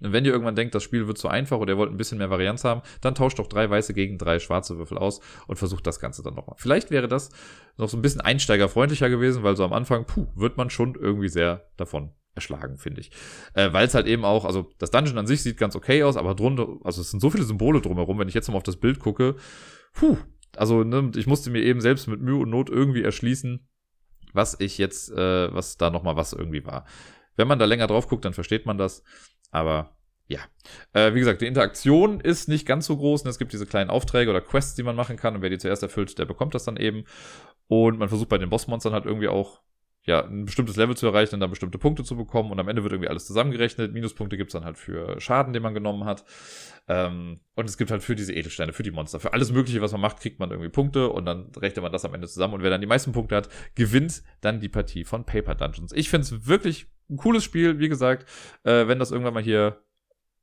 Und 0.00 0.12
wenn 0.12 0.24
ihr 0.24 0.32
irgendwann 0.32 0.56
denkt, 0.56 0.74
das 0.74 0.82
Spiel 0.82 1.06
wird 1.06 1.18
zu 1.18 1.28
einfach 1.28 1.58
oder 1.58 1.74
ihr 1.74 1.78
wollt 1.78 1.90
ein 1.90 1.96
bisschen 1.96 2.18
mehr 2.18 2.30
Varianz 2.30 2.64
haben, 2.64 2.82
dann 3.00 3.14
tauscht 3.14 3.38
doch 3.38 3.46
drei 3.46 3.70
weiße 3.70 3.94
gegen 3.94 4.18
drei 4.18 4.38
schwarze 4.40 4.76
Würfel 4.76 4.98
aus 4.98 5.20
und 5.46 5.56
versucht 5.56 5.86
das 5.86 6.00
Ganze 6.00 6.22
dann 6.22 6.34
nochmal. 6.34 6.56
Vielleicht 6.58 6.90
wäre 6.90 7.06
das 7.06 7.30
noch 7.76 7.88
so 7.88 7.96
ein 7.96 8.02
bisschen 8.02 8.20
einsteigerfreundlicher 8.20 9.08
gewesen, 9.08 9.44
weil 9.44 9.56
so 9.56 9.64
am 9.64 9.72
Anfang, 9.72 10.04
puh, 10.04 10.26
wird 10.34 10.56
man 10.56 10.68
schon 10.68 10.96
irgendwie 10.96 11.28
sehr 11.28 11.68
davon 11.76 12.10
erschlagen, 12.34 12.76
finde 12.76 13.00
ich. 13.00 13.10
Äh, 13.54 13.72
weil 13.72 13.86
es 13.86 13.94
halt 13.94 14.06
eben 14.06 14.24
auch, 14.24 14.44
also 14.44 14.70
das 14.78 14.90
Dungeon 14.90 15.18
an 15.18 15.26
sich 15.26 15.42
sieht 15.42 15.56
ganz 15.56 15.76
okay 15.76 16.02
aus, 16.02 16.16
aber 16.16 16.34
drunter, 16.34 16.66
also 16.82 17.00
es 17.00 17.10
sind 17.10 17.20
so 17.20 17.30
viele 17.30 17.44
Symbole 17.44 17.80
drumherum, 17.80 18.18
wenn 18.18 18.28
ich 18.28 18.34
jetzt 18.34 18.48
mal 18.48 18.56
auf 18.56 18.62
das 18.64 18.76
Bild 18.76 18.98
gucke, 18.98 19.36
puh, 19.92 20.16
also 20.56 20.82
ne, 20.82 21.12
ich 21.16 21.26
musste 21.26 21.50
mir 21.50 21.62
eben 21.62 21.80
selbst 21.80 22.08
mit 22.08 22.20
Mühe 22.20 22.36
und 22.36 22.50
Not 22.50 22.70
irgendwie 22.70 23.02
erschließen, 23.02 23.68
was 24.32 24.58
ich 24.58 24.78
jetzt, 24.78 25.10
äh, 25.12 25.54
was 25.54 25.76
da 25.76 25.90
nochmal 25.90 26.16
was 26.16 26.32
irgendwie 26.32 26.64
war. 26.64 26.84
Wenn 27.36 27.48
man 27.48 27.58
da 27.58 27.64
länger 27.64 27.86
drauf 27.86 28.08
guckt, 28.08 28.24
dann 28.24 28.34
versteht 28.34 28.66
man 28.66 28.78
das. 28.78 29.02
Aber 29.54 29.96
ja. 30.26 30.40
Äh, 30.92 31.14
wie 31.14 31.20
gesagt, 31.20 31.40
die 31.40 31.46
Interaktion 31.46 32.20
ist 32.20 32.48
nicht 32.48 32.66
ganz 32.66 32.86
so 32.86 32.96
groß. 32.96 33.22
Und 33.22 33.30
es 33.30 33.38
gibt 33.38 33.52
diese 33.52 33.66
kleinen 33.66 33.88
Aufträge 33.88 34.30
oder 34.30 34.40
Quests, 34.40 34.74
die 34.74 34.82
man 34.82 34.96
machen 34.96 35.16
kann. 35.16 35.36
Und 35.36 35.42
wer 35.42 35.50
die 35.50 35.58
zuerst 35.58 35.82
erfüllt, 35.82 36.18
der 36.18 36.24
bekommt 36.24 36.54
das 36.54 36.64
dann 36.64 36.76
eben. 36.76 37.04
Und 37.68 37.98
man 37.98 38.08
versucht 38.08 38.28
bei 38.28 38.38
den 38.38 38.50
Bossmonstern 38.50 38.92
halt 38.92 39.06
irgendwie 39.06 39.28
auch 39.28 39.60
ja, 40.06 40.22
ein 40.22 40.44
bestimmtes 40.44 40.76
Level 40.76 40.96
zu 40.96 41.06
erreichen 41.06 41.36
und 41.36 41.40
dann 41.40 41.48
bestimmte 41.50 41.78
Punkte 41.78 42.04
zu 42.04 42.16
bekommen. 42.16 42.50
Und 42.50 42.58
am 42.58 42.68
Ende 42.68 42.82
wird 42.82 42.92
irgendwie 42.92 43.08
alles 43.08 43.26
zusammengerechnet. 43.26 43.92
Minuspunkte 43.92 44.36
gibt's 44.36 44.52
dann 44.52 44.64
halt 44.64 44.76
für 44.76 45.20
Schaden, 45.20 45.52
den 45.52 45.62
man 45.62 45.72
genommen 45.72 46.04
hat. 46.04 46.24
Ähm, 46.88 47.40
und 47.54 47.64
es 47.66 47.78
gibt 47.78 47.90
halt 47.90 48.02
für 48.02 48.16
diese 48.16 48.34
Edelsteine, 48.34 48.72
für 48.72 48.82
die 48.82 48.90
Monster, 48.90 49.20
für 49.20 49.32
alles 49.32 49.52
Mögliche, 49.52 49.80
was 49.80 49.92
man 49.92 50.00
macht, 50.00 50.20
kriegt 50.20 50.40
man 50.40 50.50
irgendwie 50.50 50.68
Punkte 50.68 51.08
und 51.08 51.24
dann 51.24 51.52
rechnet 51.56 51.82
man 51.82 51.92
das 51.92 52.04
am 52.04 52.12
Ende 52.12 52.26
zusammen. 52.26 52.54
Und 52.54 52.62
wer 52.62 52.70
dann 52.70 52.82
die 52.82 52.86
meisten 52.86 53.12
Punkte 53.12 53.36
hat, 53.36 53.48
gewinnt 53.76 54.22
dann 54.40 54.60
die 54.60 54.68
Partie 54.68 55.04
von 55.04 55.24
Paper 55.24 55.54
Dungeons. 55.54 55.92
Ich 55.92 56.10
finde 56.10 56.24
es 56.24 56.46
wirklich 56.46 56.88
ein 57.10 57.16
cooles 57.16 57.44
Spiel, 57.44 57.78
wie 57.78 57.88
gesagt. 57.88 58.28
Äh, 58.62 58.86
wenn 58.86 58.98
das 58.98 59.10
irgendwann 59.10 59.34
mal 59.34 59.42
hier 59.42 59.80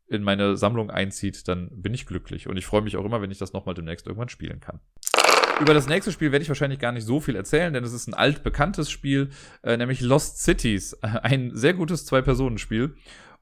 in 0.07 0.23
meine 0.23 0.57
Sammlung 0.57 0.91
einzieht, 0.91 1.47
dann 1.47 1.69
bin 1.71 1.93
ich 1.93 2.05
glücklich. 2.05 2.47
Und 2.47 2.57
ich 2.57 2.65
freue 2.65 2.81
mich 2.81 2.97
auch 2.97 3.05
immer, 3.05 3.21
wenn 3.21 3.31
ich 3.31 3.37
das 3.37 3.53
nochmal 3.53 3.75
demnächst 3.75 4.07
irgendwann 4.07 4.29
spielen 4.29 4.59
kann. 4.59 4.79
Über 5.61 5.73
das 5.73 5.87
nächste 5.87 6.11
Spiel 6.11 6.31
werde 6.31 6.43
ich 6.43 6.49
wahrscheinlich 6.49 6.79
gar 6.79 6.91
nicht 6.91 7.05
so 7.05 7.19
viel 7.19 7.35
erzählen, 7.35 7.73
denn 7.73 7.83
es 7.83 7.93
ist 7.93 8.07
ein 8.07 8.13
altbekanntes 8.13 8.89
Spiel, 8.89 9.29
äh, 9.63 9.77
nämlich 9.77 10.01
Lost 10.01 10.39
Cities. 10.39 10.93
Ein 11.01 11.51
sehr 11.55 11.73
gutes 11.73 12.05
Zwei-Personen-Spiel. 12.05 12.95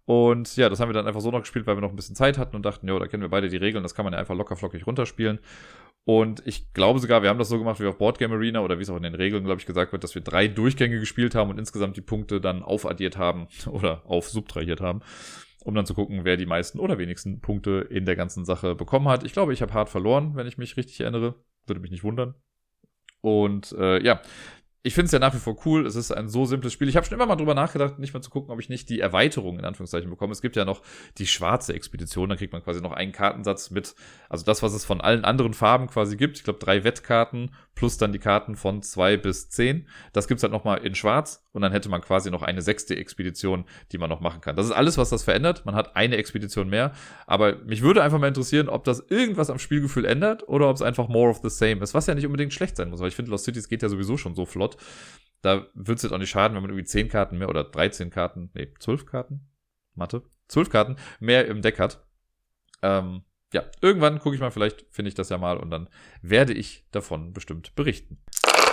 Und 0.09 0.57
ja, 0.57 0.69
das 0.69 0.79
haben 0.79 0.89
wir 0.89 0.93
dann 0.93 1.05
einfach 1.05 1.21
so 1.21 1.29
noch 1.29 1.41
gespielt, 1.41 1.67
weil 1.67 1.77
wir 1.77 1.81
noch 1.81 1.91
ein 1.91 1.95
bisschen 1.95 2.15
Zeit 2.15 2.39
hatten 2.39 2.55
und 2.55 2.65
dachten, 2.65 2.87
ja, 2.87 2.97
da 2.97 3.05
kennen 3.05 3.21
wir 3.21 3.29
beide 3.29 3.47
die 3.47 3.57
Regeln, 3.57 3.83
das 3.83 3.93
kann 3.93 4.05
man 4.05 4.13
ja 4.13 4.17
einfach 4.17 4.33
locker 4.33 4.55
flockig 4.55 4.87
runterspielen. 4.87 5.37
Und 6.03 6.41
ich 6.47 6.73
glaube 6.73 6.97
sogar, 6.97 7.21
wir 7.21 7.29
haben 7.29 7.37
das 7.37 7.49
so 7.49 7.59
gemacht 7.59 7.79
wie 7.79 7.85
auf 7.85 7.99
Boardgame 7.99 8.33
Arena 8.33 8.61
oder 8.61 8.79
wie 8.79 8.81
es 8.81 8.89
auch 8.89 8.97
in 8.97 9.03
den 9.03 9.13
Regeln, 9.13 9.43
glaube 9.43 9.59
ich, 9.59 9.67
gesagt 9.67 9.91
wird, 9.91 10.03
dass 10.03 10.15
wir 10.15 10.23
drei 10.23 10.47
Durchgänge 10.47 10.99
gespielt 10.99 11.35
haben 11.35 11.51
und 11.51 11.59
insgesamt 11.59 11.95
die 11.95 12.01
Punkte 12.01 12.41
dann 12.41 12.63
aufaddiert 12.63 13.19
haben 13.19 13.49
oder 13.67 14.01
aufsubtrahiert 14.07 14.81
haben, 14.81 15.01
um 15.63 15.75
dann 15.75 15.85
zu 15.85 15.93
gucken, 15.93 16.21
wer 16.23 16.37
die 16.37 16.47
meisten 16.47 16.79
oder 16.79 16.97
wenigsten 16.97 17.39
Punkte 17.39 17.85
in 17.91 18.05
der 18.05 18.15
ganzen 18.15 18.45
Sache 18.45 18.73
bekommen 18.73 19.09
hat. 19.09 19.23
Ich 19.23 19.33
glaube, 19.33 19.53
ich 19.53 19.61
habe 19.61 19.75
hart 19.75 19.89
verloren, 19.89 20.31
wenn 20.33 20.47
ich 20.47 20.57
mich 20.57 20.75
richtig 20.75 20.99
erinnere. 21.01 21.35
Würde 21.67 21.81
mich 21.81 21.91
nicht 21.91 22.03
wundern. 22.03 22.33
Und 23.21 23.73
äh, 23.73 24.01
ja, 24.01 24.21
ich 24.81 24.93
finde 24.93 25.07
es 25.07 25.11
ja 25.11 25.19
nach 25.19 25.33
wie 25.33 25.39
vor 25.39 25.57
cool. 25.65 25.85
Es 25.85 25.95
ist 25.95 26.11
ein 26.11 26.29
so 26.29 26.45
simples 26.45 26.71
Spiel. 26.71 26.87
Ich 26.87 26.95
habe 26.95 27.05
schon 27.05 27.15
immer 27.15 27.25
mal 27.25 27.35
drüber 27.35 27.53
nachgedacht, 27.53 27.99
nicht 27.99 28.13
mal 28.13 28.21
zu 28.21 28.29
gucken, 28.29 28.51
ob 28.51 28.59
ich 28.61 28.69
nicht 28.69 28.89
die 28.89 29.01
Erweiterung 29.01 29.59
in 29.59 29.65
Anführungszeichen 29.65 30.09
bekomme. 30.09 30.31
Es 30.31 30.41
gibt 30.41 30.55
ja 30.55 30.63
noch 30.63 30.81
die 31.17 31.27
schwarze 31.27 31.73
Expedition, 31.73 32.29
da 32.29 32.37
kriegt 32.37 32.53
man 32.53 32.63
quasi 32.63 32.79
noch 32.79 32.93
einen 32.93 33.11
Kartensatz 33.11 33.71
mit, 33.71 33.93
also 34.29 34.45
das, 34.45 34.63
was 34.63 34.73
es 34.73 34.85
von 34.85 35.01
allen 35.01 35.25
anderen 35.25 35.53
Farben 35.53 35.87
quasi 35.87 36.15
gibt. 36.15 36.37
Ich 36.37 36.43
glaube, 36.45 36.59
drei 36.59 36.85
Wettkarten 36.85 37.51
plus 37.79 37.97
dann 37.97 38.11
die 38.11 38.19
Karten 38.19 38.57
von 38.57 38.81
zwei 38.81 39.15
bis 39.15 39.49
zehn. 39.49 39.87
Das 40.11 40.27
gibt's 40.27 40.43
halt 40.43 40.51
nochmal 40.51 40.79
in 40.79 40.95
schwarz 40.95 41.45
und 41.53 41.61
dann 41.61 41.71
hätte 41.71 41.87
man 41.87 42.01
quasi 42.01 42.29
noch 42.29 42.41
eine 42.41 42.61
sechste 42.61 42.93
Expedition, 42.97 43.63
die 43.93 43.97
man 43.97 44.09
noch 44.09 44.19
machen 44.19 44.41
kann. 44.41 44.57
Das 44.57 44.65
ist 44.65 44.73
alles, 44.73 44.97
was 44.97 45.09
das 45.09 45.23
verändert. 45.23 45.65
Man 45.65 45.75
hat 45.75 45.95
eine 45.95 46.17
Expedition 46.17 46.69
mehr. 46.69 46.91
Aber 47.25 47.55
mich 47.65 47.81
würde 47.81 48.03
einfach 48.03 48.19
mal 48.19 48.27
interessieren, 48.27 48.67
ob 48.67 48.83
das 48.83 49.05
irgendwas 49.09 49.49
am 49.49 49.59
Spielgefühl 49.59 50.03
ändert 50.03 50.47
oder 50.49 50.69
ob 50.69 50.75
es 50.75 50.81
einfach 50.81 51.07
more 51.07 51.29
of 51.29 51.39
the 51.41 51.49
same 51.49 51.81
ist, 51.81 51.93
was 51.93 52.05
ja 52.07 52.15
nicht 52.15 52.25
unbedingt 52.25 52.53
schlecht 52.53 52.75
sein 52.75 52.89
muss, 52.89 52.99
weil 52.99 53.07
ich 53.07 53.15
finde, 53.15 53.31
Lost 53.31 53.45
Cities 53.45 53.69
geht 53.69 53.81
ja 53.81 53.87
sowieso 53.87 54.17
schon 54.17 54.35
so 54.35 54.45
flott. 54.45 54.68
Da 55.41 55.67
würde 55.73 55.93
es 55.93 56.03
jetzt 56.03 56.11
auch 56.11 56.17
nicht 56.17 56.29
schaden, 56.29 56.55
wenn 56.55 56.61
man 56.61 56.71
irgendwie 56.71 56.85
zehn 56.85 57.07
Karten 57.07 57.37
mehr 57.37 57.49
oder 57.49 57.63
13 57.63 58.09
Karten, 58.09 58.51
nee, 58.53 58.73
zwölf 58.79 59.05
Karten, 59.05 59.47
Mathe, 59.95 60.23
zwölf 60.47 60.69
Karten 60.69 60.97
mehr 61.19 61.47
im 61.47 61.61
Deck 61.61 61.79
hat. 61.79 62.05
Ähm, 62.81 63.23
ja, 63.53 63.63
irgendwann 63.81 64.19
gucke 64.19 64.35
ich 64.35 64.41
mal, 64.41 64.51
vielleicht 64.51 64.85
finde 64.91 65.09
ich 65.09 65.15
das 65.15 65.29
ja 65.29 65.37
mal 65.37 65.57
und 65.57 65.71
dann 65.71 65.89
werde 66.21 66.53
ich 66.53 66.85
davon 66.91 67.33
bestimmt 67.33 67.73
berichten. 67.75 68.19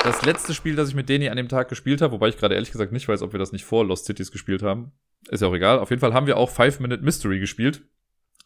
Das 0.02 0.22
letzte 0.24 0.54
Spiel, 0.54 0.76
das 0.76 0.88
ich 0.88 0.94
mit 0.94 1.08
Deni 1.08 1.28
an 1.28 1.36
dem 1.36 1.48
Tag 1.48 1.68
gespielt 1.68 2.02
habe, 2.02 2.12
wobei 2.12 2.28
ich 2.28 2.36
gerade 2.36 2.54
ehrlich 2.54 2.70
gesagt 2.70 2.92
nicht 2.92 3.08
weiß, 3.08 3.22
ob 3.22 3.32
wir 3.32 3.38
das 3.38 3.52
nicht 3.52 3.64
vor 3.64 3.84
Lost 3.84 4.04
Cities 4.04 4.30
gespielt 4.30 4.62
haben, 4.62 4.92
ist 5.30 5.40
ja 5.40 5.48
auch 5.48 5.54
egal. 5.54 5.78
Auf 5.78 5.90
jeden 5.90 6.00
Fall 6.00 6.14
haben 6.14 6.26
wir 6.26 6.36
auch 6.36 6.50
Five 6.50 6.78
Minute 6.80 7.02
Mystery 7.02 7.40
gespielt. 7.40 7.82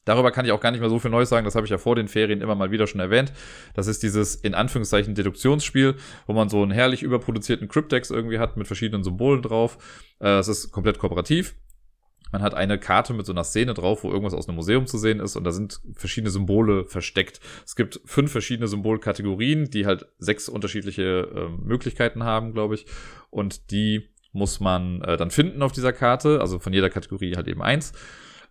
Darüber 0.05 0.31
kann 0.31 0.45
ich 0.45 0.53
auch 0.53 0.61
gar 0.61 0.71
nicht 0.71 0.81
mehr 0.81 0.89
so 0.89 0.99
viel 0.99 1.11
Neues 1.11 1.29
sagen, 1.29 1.45
das 1.45 1.55
habe 1.55 1.67
ich 1.67 1.71
ja 1.71 1.79
vor 1.79 1.95
den 1.95 2.09
Ferien 2.09 2.41
immer 2.41 2.55
mal 2.55 2.71
wieder 2.71 2.87
schon 2.87 3.01
erwähnt. 3.01 3.33
Das 3.75 3.87
ist 3.87 4.03
dieses 4.03 4.35
in 4.35 4.55
Anführungszeichen 4.55 5.15
Deduktionsspiel, 5.15 5.97
wo 6.27 6.33
man 6.33 6.49
so 6.49 6.63
einen 6.63 6.71
herrlich 6.71 7.03
überproduzierten 7.03 7.69
Cryptex 7.69 8.11
irgendwie 8.11 8.39
hat 8.39 8.57
mit 8.57 8.67
verschiedenen 8.67 9.05
Symbolen 9.05 9.43
drauf. 9.43 9.79
Äh, 10.19 10.39
es 10.39 10.49
ist 10.49 10.73
komplett 10.73 10.99
kooperativ. 10.99 11.55
Man 12.33 12.43
hat 12.43 12.55
eine 12.55 12.79
Karte 12.79 13.13
mit 13.13 13.27
so 13.27 13.33
einer 13.33 13.45
Szene 13.45 13.75
drauf, 13.75 14.05
wo 14.05 14.11
irgendwas 14.11 14.35
aus 14.35 14.49
einem 14.49 14.57
Museum 14.57 14.87
zu 14.87 14.99
sehen 14.99 15.21
ist 15.21 15.37
und 15.37 15.45
da 15.45 15.51
sind 15.51 15.81
verschiedene 15.95 16.31
Symbole 16.31 16.85
versteckt. 16.85 17.41
Es 17.65 17.75
gibt 17.75 18.01
fünf 18.05 18.31
verschiedene 18.31 18.69
Symbolkategorien, 18.69 19.71
die 19.71 19.85
halt 19.85 20.07
sechs 20.19 20.49
unterschiedliche 20.49 21.03
äh, 21.03 21.49
Möglichkeiten 21.63 22.23
haben, 22.23 22.53
glaube 22.53 22.77
ich. 22.77 22.87
Und 23.31 23.71
die 23.73 24.11
muss 24.33 24.61
man 24.61 25.03
äh, 25.03 25.17
dann 25.17 25.31
finden 25.31 25.63
auf 25.63 25.73
dieser 25.73 25.93
Karte, 25.93 26.41
also 26.41 26.61
von 26.61 26.73
jeder 26.73 26.89
Kategorie 26.89 27.35
halt 27.35 27.49
eben 27.49 27.63
eins. 27.63 27.93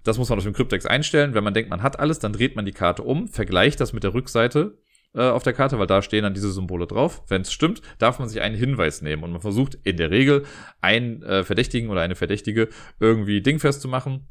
Das 0.09 0.17
muss 0.17 0.29
man 0.29 0.39
auf 0.39 0.43
dem 0.43 0.53
Cryptex 0.53 0.87
einstellen. 0.87 1.35
Wenn 1.35 1.43
man 1.43 1.53
denkt, 1.53 1.69
man 1.69 1.83
hat 1.83 1.99
alles, 1.99 2.17
dann 2.17 2.33
dreht 2.33 2.55
man 2.55 2.65
die 2.65 2.71
Karte 2.71 3.03
um, 3.03 3.27
vergleicht 3.27 3.79
das 3.79 3.93
mit 3.93 4.03
der 4.03 4.15
Rückseite 4.15 4.79
äh, 5.13 5.21
auf 5.21 5.43
der 5.43 5.53
Karte, 5.53 5.77
weil 5.77 5.85
da 5.85 6.01
stehen 6.01 6.23
dann 6.23 6.33
diese 6.33 6.51
Symbole 6.51 6.87
drauf. 6.87 7.21
Wenn 7.27 7.43
es 7.43 7.53
stimmt, 7.53 7.83
darf 7.99 8.17
man 8.17 8.27
sich 8.27 8.41
einen 8.41 8.55
Hinweis 8.55 9.03
nehmen 9.03 9.23
und 9.23 9.33
man 9.33 9.39
versucht 9.39 9.77
in 9.83 9.97
der 9.97 10.09
Regel 10.09 10.45
einen 10.81 11.21
äh, 11.21 11.43
Verdächtigen 11.43 11.91
oder 11.91 12.01
eine 12.01 12.15
Verdächtige 12.15 12.69
irgendwie 12.99 13.43
dingfest 13.43 13.81
zu 13.81 13.87
machen. 13.87 14.27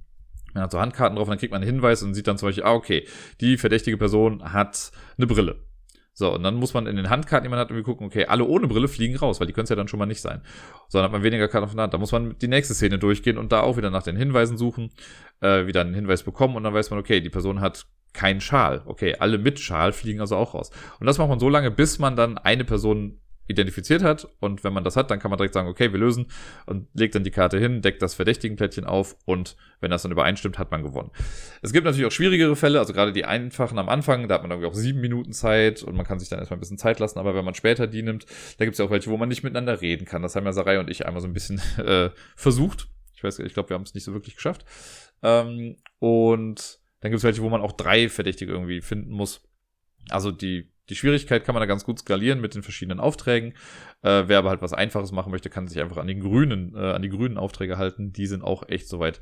Man 0.52 0.64
hat 0.64 0.73
so 0.73 0.80
Handkarten 0.80 1.14
drauf 1.14 1.28
dann 1.28 1.38
kriegt 1.38 1.52
man 1.52 1.62
einen 1.62 1.70
Hinweis 1.70 2.02
und 2.02 2.12
sieht 2.14 2.26
dann 2.26 2.38
zum 2.38 2.49
Beispiel, 2.49 2.64
ah, 2.64 2.75
okay, 2.75 3.06
die 3.40 3.56
verdächtige 3.56 3.99
Person 3.99 4.52
hat 4.52 4.90
eine 5.16 5.28
Brille. 5.28 5.67
So, 6.18 6.34
und 6.34 6.42
dann 6.42 6.56
muss 6.56 6.75
man 6.75 6.88
in 6.88 6.96
den 6.96 7.10
Handkarten, 7.10 7.44
die 7.44 7.48
man 7.48 7.60
hat, 7.60 7.70
irgendwie 7.70 7.84
gucken, 7.84 8.08
okay, 8.08 8.26
alle 8.26 8.42
ohne 8.44 8.66
Brille 8.66 8.88
fliegen 8.88 9.14
raus, 9.14 9.38
weil 9.38 9.46
die 9.46 9.52
können 9.52 9.66
es 9.66 9.70
ja 9.70 9.76
dann 9.76 9.87
schon 9.87 10.00
mal 10.00 10.06
nicht 10.06 10.20
sein. 10.20 10.42
So, 10.88 10.98
dann 10.98 11.04
hat 11.04 11.12
man 11.12 11.22
weniger 11.22 11.46
Karten 11.46 11.66
auf 11.66 11.72
der 11.72 11.80
Hand. 11.84 11.94
Da 11.94 11.98
muss 11.98 12.10
man 12.10 12.37
die 12.40 12.48
nächste 12.48 12.75
Szene 12.75 12.98
durchgehen 12.98 13.38
und 13.38 13.52
da 13.52 13.60
auch 13.60 13.76
wieder 13.76 13.90
nach 13.90 14.02
den 14.02 14.16
Hinweisen 14.16 14.58
suchen, 14.58 14.90
äh, 15.40 15.66
wieder 15.66 15.82
einen 15.82 15.94
Hinweis 15.94 16.25
bekommen 16.25 16.56
und 16.56 16.64
dann 16.64 16.75
weiß 16.75 16.90
man, 16.90 16.98
okay, 16.98 17.20
die 17.20 17.30
Person 17.30 17.60
hat 17.60 17.87
keinen 18.14 18.40
Schal. 18.40 18.82
Okay, 18.87 19.14
alle 19.20 19.38
mit 19.38 19.60
Schal 19.60 19.92
fliegen 19.92 20.20
also 20.20 20.34
auch 20.34 20.54
raus. 20.54 20.72
Und 20.98 21.06
das 21.06 21.18
macht 21.18 21.28
man 21.28 21.38
so 21.38 21.48
lange, 21.48 21.70
bis 21.70 22.00
man 22.00 22.16
dann 22.16 22.37
eine 22.37 22.64
Person 22.64 23.20
identifiziert 23.49 24.02
hat. 24.02 24.28
Und 24.40 24.62
wenn 24.62 24.73
man 24.73 24.85
das 24.85 24.97
hat, 24.97 25.11
dann 25.11 25.19
kann 25.19 25.31
man 25.31 25.38
direkt 25.38 25.55
sagen, 25.55 25.69
okay, 25.69 25.90
wir 25.90 25.99
lösen 25.99 26.26
und 26.67 26.87
legt 26.95 27.14
dann 27.14 27.25
die 27.25 27.31
Karte 27.31 27.59
hin, 27.59 27.83
deckt 27.83 28.02
das 28.02 28.14
verdächtigen 28.14 28.57
Plättchen 28.57 28.85
auf 28.85 29.17
und 29.25 29.57
wenn 29.81 29.90
das 29.90 30.02
dann 30.02 30.12
übereinstimmt, 30.12 30.59
hat 30.59 30.71
man 30.71 30.83
gewonnen. 30.83 31.11
Es 31.62 31.73
gibt 31.73 31.85
natürlich 31.85 32.07
auch 32.07 32.12
schwierigere 32.12 32.55
Fälle, 32.57 32.78
also 32.78 32.93
gerade 32.93 33.12
die 33.12 33.25
einfachen 33.25 33.78
am 33.78 33.88
Anfang, 33.88 34.28
da 34.28 34.37
hat 34.37 34.43
man 34.43 34.50
irgendwie 34.50 34.69
auch 34.69 34.75
sieben 34.75 35.00
Minuten 35.00 35.33
Zeit 35.33 35.83
und 35.83 35.97
man 35.97 36.07
kann 36.07 36.21
sich 36.21 36.28
dann 36.28 36.38
erstmal 36.38 36.59
ein 36.59 36.61
bisschen 36.61 36.78
Zeit 36.78 37.00
lassen, 37.00 37.19
aber 37.19 37.35
wenn 37.35 37.45
man 37.45 37.55
später 37.55 37.87
die 37.87 38.02
nimmt, 38.02 38.26
da 38.59 38.64
gibt 38.64 38.75
es 38.75 38.78
ja 38.78 38.85
auch 38.85 38.90
welche, 38.90 39.11
wo 39.11 39.17
man 39.17 39.28
nicht 39.28 39.43
miteinander 39.43 39.81
reden 39.81 40.05
kann. 40.05 40.23
Das 40.23 40.37
haben 40.37 40.45
ja 40.45 40.52
Sarai 40.52 40.78
und 40.78 40.90
ich 40.90 41.07
einmal 41.07 41.23
so 41.23 41.28
ein 41.28 41.33
bisschen 41.33 41.61
äh, 41.78 42.11
versucht. 42.37 42.88
Ich 43.14 43.25
weiß, 43.25 43.40
ich 43.40 43.55
glaube, 43.55 43.71
wir 43.71 43.75
haben 43.75 43.83
es 43.83 43.95
nicht 43.95 44.05
so 44.05 44.12
wirklich 44.12 44.37
geschafft. 44.37 44.64
Ähm, 45.23 45.76
und 45.99 46.78
dann 47.00 47.11
gibt 47.11 47.19
es 47.19 47.25
welche, 47.25 47.43
wo 47.43 47.49
man 47.49 47.62
auch 47.62 47.73
drei 47.73 48.09
Verdächtige 48.09 48.52
irgendwie 48.52 48.81
finden 48.81 49.11
muss. 49.11 49.43
Also 50.11 50.31
die 50.31 50.71
die 50.88 50.97
Schwierigkeit 50.97 51.45
kann 51.45 51.54
man 51.54 51.61
da 51.61 51.66
ganz 51.66 51.85
gut 51.85 51.99
skalieren 51.99 52.40
mit 52.40 52.54
den 52.54 52.62
verschiedenen 52.62 53.00
Aufträgen. 53.00 53.52
Äh, 54.02 54.25
wer 54.26 54.38
aber 54.38 54.50
halt 54.50 54.62
was 54.62 54.73
Einfaches 54.73 55.12
machen 55.12 55.30
möchte, 55.30 55.50
kann 55.50 55.68
sich 55.68 55.80
einfach 55.80 55.99
an 55.99 56.07
den 56.07 56.21
grünen, 56.21 56.75
äh, 56.75 56.92
an 56.92 57.02
die 57.02 57.09
grünen 57.09 57.38
Aufträge 57.38 57.78
halten. 57.78 58.12
Die 58.12 58.26
sind 58.26 58.42
auch 58.42 58.68
echt 58.68 58.88
soweit 58.88 59.21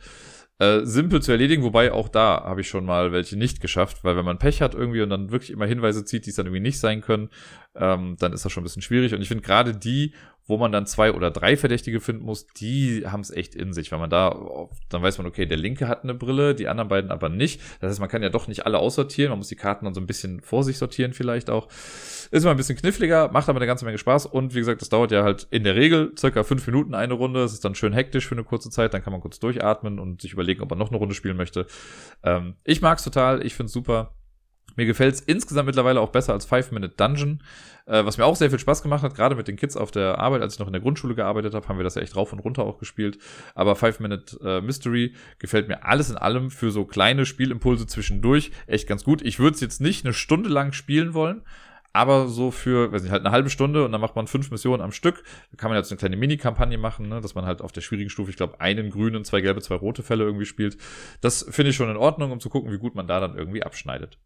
äh, 0.58 0.80
simpel 0.85 1.20
zu 1.20 1.32
erledigen, 1.32 1.62
wobei 1.62 1.92
auch 1.92 2.08
da 2.08 2.42
habe 2.44 2.62
ich 2.62 2.68
schon 2.68 2.87
mal 2.87 3.12
welche 3.12 3.37
nicht 3.37 3.61
geschafft, 3.61 4.04
weil 4.04 4.16
wenn 4.16 4.25
man 4.25 4.38
Pech 4.38 4.62
hat 4.62 4.75
irgendwie 4.75 5.02
und 5.02 5.11
dann 5.11 5.30
wirklich 5.30 5.50
immer 5.50 5.66
Hinweise 5.66 6.04
zieht, 6.04 6.25
die 6.25 6.30
es 6.30 6.37
dann 6.37 6.46
irgendwie 6.46 6.62
nicht 6.62 6.78
sein 6.78 7.02
können, 7.02 7.28
ähm, 7.75 8.16
dann 8.18 8.32
ist 8.32 8.44
das 8.44 8.52
schon 8.52 8.62
ein 8.62 8.64
bisschen 8.64 8.82
schwierig. 8.82 9.12
Und 9.14 9.20
ich 9.20 9.28
finde 9.28 9.44
gerade 9.44 9.76
die, 9.76 10.14
wo 10.46 10.56
man 10.56 10.72
dann 10.72 10.86
zwei 10.86 11.12
oder 11.12 11.30
drei 11.30 11.56
Verdächtige 11.56 12.00
finden 12.00 12.24
muss, 12.24 12.46
die 12.46 13.04
haben 13.06 13.20
es 13.20 13.30
echt 13.30 13.54
in 13.54 13.72
sich. 13.72 13.90
Wenn 13.90 13.98
man 13.98 14.10
da, 14.10 14.68
dann 14.88 15.02
weiß 15.02 15.18
man, 15.18 15.26
okay, 15.26 15.46
der 15.46 15.56
linke 15.56 15.88
hat 15.88 16.04
eine 16.04 16.14
Brille, 16.14 16.54
die 16.54 16.68
anderen 16.68 16.88
beiden 16.88 17.10
aber 17.10 17.28
nicht. 17.28 17.60
Das 17.80 17.90
heißt, 17.90 18.00
man 18.00 18.08
kann 18.08 18.22
ja 18.22 18.28
doch 18.28 18.46
nicht 18.46 18.64
alle 18.64 18.78
aussortieren. 18.78 19.30
Man 19.30 19.38
muss 19.38 19.48
die 19.48 19.56
Karten 19.56 19.84
dann 19.84 19.94
so 19.94 20.00
ein 20.00 20.06
bisschen 20.06 20.40
vor 20.40 20.62
sich 20.62 20.78
sortieren 20.78 21.12
vielleicht 21.12 21.50
auch. 21.50 21.68
Ist 21.68 22.42
immer 22.42 22.52
ein 22.52 22.56
bisschen 22.56 22.76
kniffliger, 22.76 23.30
macht 23.32 23.48
aber 23.48 23.58
eine 23.58 23.66
ganze 23.66 23.84
Menge 23.84 23.98
Spaß. 23.98 24.26
Und 24.26 24.54
wie 24.54 24.60
gesagt, 24.60 24.80
das 24.80 24.88
dauert 24.88 25.10
ja 25.10 25.24
halt 25.24 25.48
in 25.50 25.64
der 25.64 25.74
Regel 25.74 26.12
circa 26.16 26.44
fünf 26.44 26.66
Minuten 26.66 26.94
eine 26.94 27.14
Runde. 27.14 27.42
Es 27.42 27.52
ist 27.52 27.64
dann 27.64 27.74
schön 27.74 27.92
hektisch 27.92 28.26
für 28.26 28.34
eine 28.34 28.44
kurze 28.44 28.70
Zeit. 28.70 28.94
Dann 28.94 29.02
kann 29.02 29.12
man 29.12 29.20
kurz 29.20 29.40
durchatmen 29.40 29.98
und 29.98 30.22
sich 30.22 30.32
überlegen, 30.32 30.62
ob 30.62 30.70
man 30.70 30.78
noch 30.78 30.90
eine 30.90 30.98
Runde 30.98 31.14
spielen 31.14 31.36
möchte. 31.36 31.66
Ähm, 32.22 32.54
ich 32.64 32.80
mag's 32.82 33.02
total. 33.02 33.44
Ich 33.44 33.54
find's 33.54 33.72
super. 33.72 34.14
Mir 34.76 34.87
gefällt 34.87 35.14
es 35.14 35.21
insgesamt 35.21 35.66
mittlerweile 35.66 36.00
auch 36.00 36.11
besser 36.11 36.33
als 36.33 36.45
Five 36.45 36.71
Minute 36.71 36.95
Dungeon, 36.97 37.40
äh, 37.87 38.04
was 38.04 38.18
mir 38.18 38.25
auch 38.25 38.37
sehr 38.37 38.50
viel 38.50 38.59
Spaß 38.59 38.83
gemacht 38.83 39.02
hat, 39.02 39.14
gerade 39.14 39.35
mit 39.35 39.49
den 39.49 39.56
Kids 39.56 39.76
auf 39.76 39.90
der 39.90 40.18
Arbeit. 40.18 40.42
Als 40.42 40.54
ich 40.54 40.59
noch 40.61 40.66
in 40.66 40.73
der 40.73 40.83
Grundschule 40.83 41.14
gearbeitet 41.14 41.54
habe, 41.54 41.66
haben 41.68 41.78
wir 41.78 41.85
das 41.85 41.95
ja 41.95 42.02
echt 42.02 42.16
rauf 42.16 42.33
und 42.33 42.40
runter 42.40 42.64
auch 42.64 42.78
gespielt. 42.78 43.18
Aber 43.54 43.76
Five 43.76 44.00
Minute 44.00 44.38
äh, 44.45 44.61
Mystery 44.61 45.14
gefällt 45.38 45.68
mir 45.68 45.85
alles 45.85 46.11
in 46.11 46.16
allem 46.16 46.50
für 46.50 46.71
so 46.71 46.85
kleine 46.85 47.26
Spielimpulse 47.26 47.87
zwischendurch 47.87 48.52
echt 48.66 48.87
ganz 48.87 49.04
gut. 49.04 49.23
Ich 49.23 49.38
würde 49.38 49.54
es 49.54 49.61
jetzt 49.61 49.80
nicht 49.80 50.04
eine 50.04 50.14
Stunde 50.14 50.50
lang 50.50 50.73
spielen 50.73 51.14
wollen, 51.14 51.42
aber 51.96 52.28
so 52.28 52.50
für, 52.50 52.92
weiß 52.92 53.02
nicht, 53.02 53.10
halt 53.10 53.24
eine 53.24 53.32
halbe 53.32 53.48
Stunde 53.48 53.84
und 53.84 53.92
dann 53.92 54.00
macht 54.00 54.16
man 54.16 54.26
fünf 54.26 54.50
Missionen 54.50 54.82
am 54.82 54.92
Stück. 54.92 55.24
Da 55.50 55.56
kann 55.56 55.70
man 55.70 55.78
jetzt 55.78 55.90
eine 55.90 55.98
kleine 55.98 56.16
Mini-Kampagne 56.16 56.76
machen, 56.76 57.08
ne, 57.08 57.22
dass 57.22 57.34
man 57.34 57.46
halt 57.46 57.62
auf 57.62 57.72
der 57.72 57.80
schwierigen 57.80 58.10
Stufe, 58.10 58.30
ich 58.30 58.36
glaube, 58.36 58.60
einen 58.60 58.90
grünen, 58.90 59.24
zwei 59.24 59.40
gelbe, 59.40 59.62
zwei 59.62 59.76
rote 59.76 60.02
Fälle 60.02 60.24
irgendwie 60.24 60.44
spielt. 60.44 60.76
Das 61.22 61.46
finde 61.48 61.70
ich 61.70 61.76
schon 61.76 61.90
in 61.90 61.96
Ordnung, 61.96 62.32
um 62.32 62.40
zu 62.40 62.50
gucken, 62.50 62.70
wie 62.70 62.78
gut 62.78 62.94
man 62.94 63.06
da 63.06 63.18
dann 63.18 63.36
irgendwie 63.36 63.62
abschneidet. 63.62 64.18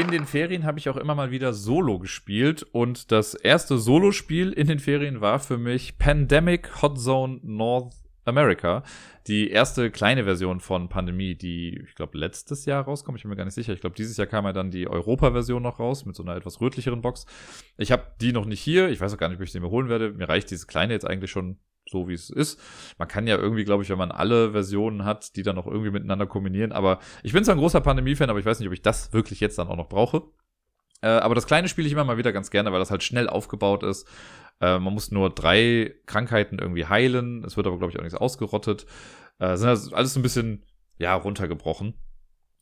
In 0.00 0.08
den 0.08 0.24
Ferien 0.24 0.64
habe 0.64 0.78
ich 0.78 0.88
auch 0.88 0.96
immer 0.96 1.14
mal 1.14 1.30
wieder 1.30 1.52
Solo 1.52 1.98
gespielt 1.98 2.64
und 2.72 3.12
das 3.12 3.34
erste 3.34 3.78
Solo-Spiel 3.78 4.52
in 4.52 4.66
den 4.66 4.78
Ferien 4.78 5.20
war 5.20 5.38
für 5.38 5.58
mich 5.58 5.98
Pandemic 5.98 6.82
Hot 6.82 6.98
Zone 6.98 7.40
North 7.42 7.94
America. 8.24 8.82
Die 9.26 9.50
erste 9.50 9.90
kleine 9.90 10.24
Version 10.24 10.60
von 10.60 10.88
Pandemie, 10.88 11.34
die, 11.34 11.82
ich 11.86 11.94
glaube, 11.94 12.18
letztes 12.18 12.64
Jahr 12.64 12.84
rauskommt. 12.84 13.18
Ich 13.18 13.22
bin 13.22 13.30
mir 13.30 13.36
gar 13.36 13.44
nicht 13.44 13.54
sicher. 13.54 13.72
Ich 13.72 13.80
glaube, 13.80 13.96
dieses 13.96 14.16
Jahr 14.16 14.26
kam 14.26 14.44
ja 14.44 14.52
dann 14.52 14.70
die 14.70 14.88
Europa-Version 14.88 15.62
noch 15.62 15.78
raus 15.78 16.04
mit 16.04 16.16
so 16.16 16.22
einer 16.22 16.36
etwas 16.36 16.60
rötlicheren 16.60 17.02
Box. 17.02 17.26
Ich 17.76 17.92
habe 17.92 18.04
die 18.20 18.32
noch 18.32 18.46
nicht 18.46 18.60
hier. 18.60 18.88
Ich 18.88 19.00
weiß 19.00 19.14
auch 19.14 19.18
gar 19.18 19.28
nicht, 19.28 19.38
ob 19.38 19.44
ich 19.44 19.52
sie 19.52 19.60
mir 19.60 19.70
holen 19.70 19.88
werde. 19.88 20.12
Mir 20.12 20.28
reicht 20.28 20.50
diese 20.50 20.66
kleine 20.66 20.92
jetzt 20.92 21.06
eigentlich 21.06 21.30
schon 21.30 21.58
so 21.88 22.08
wie 22.08 22.14
es 22.14 22.30
ist. 22.30 22.60
Man 22.98 23.08
kann 23.08 23.26
ja 23.26 23.36
irgendwie, 23.36 23.64
glaube 23.64 23.82
ich, 23.82 23.90
wenn 23.90 23.98
man 23.98 24.12
alle 24.12 24.52
Versionen 24.52 25.04
hat, 25.04 25.36
die 25.36 25.42
dann 25.42 25.56
noch 25.56 25.66
irgendwie 25.66 25.90
miteinander 25.90 26.26
kombinieren. 26.26 26.72
Aber 26.72 27.00
ich 27.22 27.32
bin 27.32 27.44
zwar 27.44 27.56
ein 27.56 27.60
großer 27.60 27.80
Pandemie-Fan, 27.80 28.30
aber 28.30 28.38
ich 28.38 28.46
weiß 28.46 28.60
nicht, 28.60 28.68
ob 28.68 28.74
ich 28.74 28.82
das 28.82 29.12
wirklich 29.12 29.40
jetzt 29.40 29.58
dann 29.58 29.68
auch 29.68 29.76
noch 29.76 29.88
brauche. 29.88 30.22
Äh, 31.02 31.08
aber 31.08 31.34
das 31.34 31.46
kleine 31.46 31.68
spiele 31.68 31.86
ich 31.86 31.92
immer 31.92 32.04
mal 32.04 32.18
wieder 32.18 32.32
ganz 32.32 32.50
gerne, 32.50 32.72
weil 32.72 32.78
das 32.78 32.90
halt 32.90 33.02
schnell 33.02 33.28
aufgebaut 33.28 33.82
ist. 33.82 34.06
Äh, 34.60 34.78
man 34.78 34.92
muss 34.92 35.10
nur 35.10 35.30
drei 35.30 35.94
Krankheiten 36.06 36.58
irgendwie 36.58 36.86
heilen. 36.86 37.44
Es 37.44 37.56
wird 37.56 37.66
aber, 37.66 37.78
glaube 37.78 37.92
ich, 37.92 37.98
auch 37.98 38.02
nichts 38.02 38.18
ausgerottet. 38.18 38.86
Äh, 39.38 39.56
sind 39.56 39.68
also 39.68 39.94
alles 39.94 40.16
ein 40.16 40.22
bisschen, 40.22 40.64
ja, 40.98 41.14
runtergebrochen. 41.14 41.94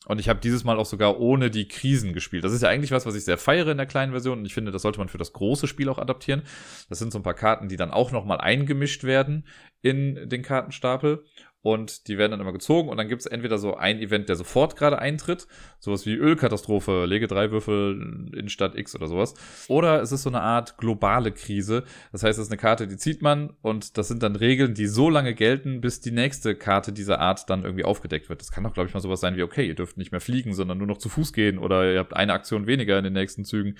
Und 0.06 0.20
ich 0.20 0.28
habe 0.28 0.40
dieses 0.40 0.64
Mal 0.64 0.78
auch 0.78 0.86
sogar 0.86 1.18
ohne 1.20 1.50
die 1.50 1.68
Krisen 1.68 2.12
gespielt. 2.12 2.44
Das 2.44 2.52
ist 2.52 2.62
ja 2.62 2.68
eigentlich 2.68 2.92
was, 2.92 3.04
was 3.04 3.14
ich 3.14 3.24
sehr 3.24 3.36
feiere 3.36 3.68
in 3.68 3.76
der 3.76 3.86
kleinen 3.86 4.12
Version. 4.12 4.38
Und 4.38 4.46
ich 4.46 4.54
finde, 4.54 4.70
das 4.70 4.82
sollte 4.82 4.98
man 5.00 5.08
für 5.08 5.18
das 5.18 5.32
große 5.32 5.66
Spiel 5.66 5.88
auch 5.88 5.98
adaptieren. 5.98 6.42
Das 6.88 6.98
sind 6.98 7.12
so 7.12 7.18
ein 7.18 7.24
paar 7.24 7.34
Karten, 7.34 7.68
die 7.68 7.76
dann 7.76 7.90
auch 7.90 8.12
nochmal 8.12 8.40
eingemischt 8.40 9.04
werden 9.04 9.46
in 9.82 10.28
den 10.28 10.42
Kartenstapel 10.42 11.24
und 11.68 12.08
die 12.08 12.16
werden 12.16 12.30
dann 12.30 12.40
immer 12.40 12.52
gezogen 12.52 12.88
und 12.88 12.96
dann 12.96 13.08
gibt 13.08 13.20
es 13.20 13.26
entweder 13.26 13.58
so 13.58 13.76
ein 13.76 14.00
Event, 14.00 14.30
der 14.30 14.36
sofort 14.36 14.74
gerade 14.74 14.98
eintritt, 14.98 15.46
sowas 15.78 16.06
wie 16.06 16.14
Ölkatastrophe, 16.14 17.04
lege 17.04 17.26
drei 17.26 17.50
Würfel 17.50 18.30
in 18.34 18.48
Stadt 18.48 18.74
X 18.74 18.96
oder 18.96 19.06
sowas. 19.06 19.34
Oder 19.68 20.00
es 20.00 20.10
ist 20.10 20.22
so 20.22 20.30
eine 20.30 20.40
Art 20.40 20.78
globale 20.78 21.30
Krise. 21.30 21.84
Das 22.10 22.22
heißt, 22.22 22.38
es 22.38 22.46
ist 22.46 22.50
eine 22.50 22.58
Karte, 22.58 22.86
die 22.86 22.96
zieht 22.96 23.20
man 23.20 23.50
und 23.60 23.98
das 23.98 24.08
sind 24.08 24.22
dann 24.22 24.34
Regeln, 24.34 24.72
die 24.72 24.86
so 24.86 25.10
lange 25.10 25.34
gelten, 25.34 25.82
bis 25.82 26.00
die 26.00 26.10
nächste 26.10 26.54
Karte 26.54 26.92
dieser 26.94 27.20
Art 27.20 27.50
dann 27.50 27.64
irgendwie 27.64 27.84
aufgedeckt 27.84 28.30
wird. 28.30 28.40
Das 28.40 28.50
kann 28.50 28.64
doch, 28.64 28.72
glaube 28.72 28.88
ich, 28.88 28.94
mal 28.94 29.00
sowas 29.00 29.20
sein 29.20 29.36
wie, 29.36 29.42
okay, 29.42 29.66
ihr 29.66 29.74
dürft 29.74 29.98
nicht 29.98 30.10
mehr 30.10 30.22
fliegen, 30.22 30.54
sondern 30.54 30.78
nur 30.78 30.86
noch 30.86 30.98
zu 30.98 31.10
Fuß 31.10 31.34
gehen 31.34 31.58
oder 31.58 31.92
ihr 31.92 31.98
habt 31.98 32.16
eine 32.16 32.32
Aktion 32.32 32.66
weniger 32.66 32.96
in 32.96 33.04
den 33.04 33.12
nächsten 33.12 33.44
Zügen 33.44 33.76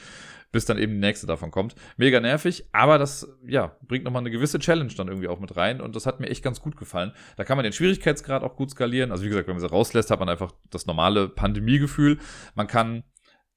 bis 0.50 0.64
dann 0.64 0.78
eben 0.78 0.94
die 0.94 0.98
nächste 0.98 1.26
davon 1.26 1.50
kommt. 1.50 1.74
Mega 1.96 2.20
nervig, 2.20 2.64
aber 2.72 2.98
das, 2.98 3.28
ja, 3.46 3.76
bringt 3.86 4.04
nochmal 4.04 4.22
eine 4.22 4.30
gewisse 4.30 4.58
Challenge 4.58 4.92
dann 4.96 5.08
irgendwie 5.08 5.28
auch 5.28 5.40
mit 5.40 5.56
rein 5.56 5.80
und 5.80 5.94
das 5.94 6.06
hat 6.06 6.20
mir 6.20 6.28
echt 6.28 6.42
ganz 6.42 6.60
gut 6.60 6.76
gefallen. 6.76 7.12
Da 7.36 7.44
kann 7.44 7.56
man 7.56 7.64
den 7.64 7.72
Schwierigkeitsgrad 7.72 8.42
auch 8.42 8.56
gut 8.56 8.70
skalieren. 8.70 9.12
Also 9.12 9.24
wie 9.24 9.28
gesagt, 9.28 9.48
wenn 9.48 9.56
man 9.56 9.60
sie 9.60 9.70
rauslässt, 9.70 10.10
hat 10.10 10.20
man 10.20 10.28
einfach 10.28 10.52
das 10.70 10.86
normale 10.86 11.28
Pandemiegefühl. 11.28 12.18
Man 12.54 12.66
kann 12.66 13.04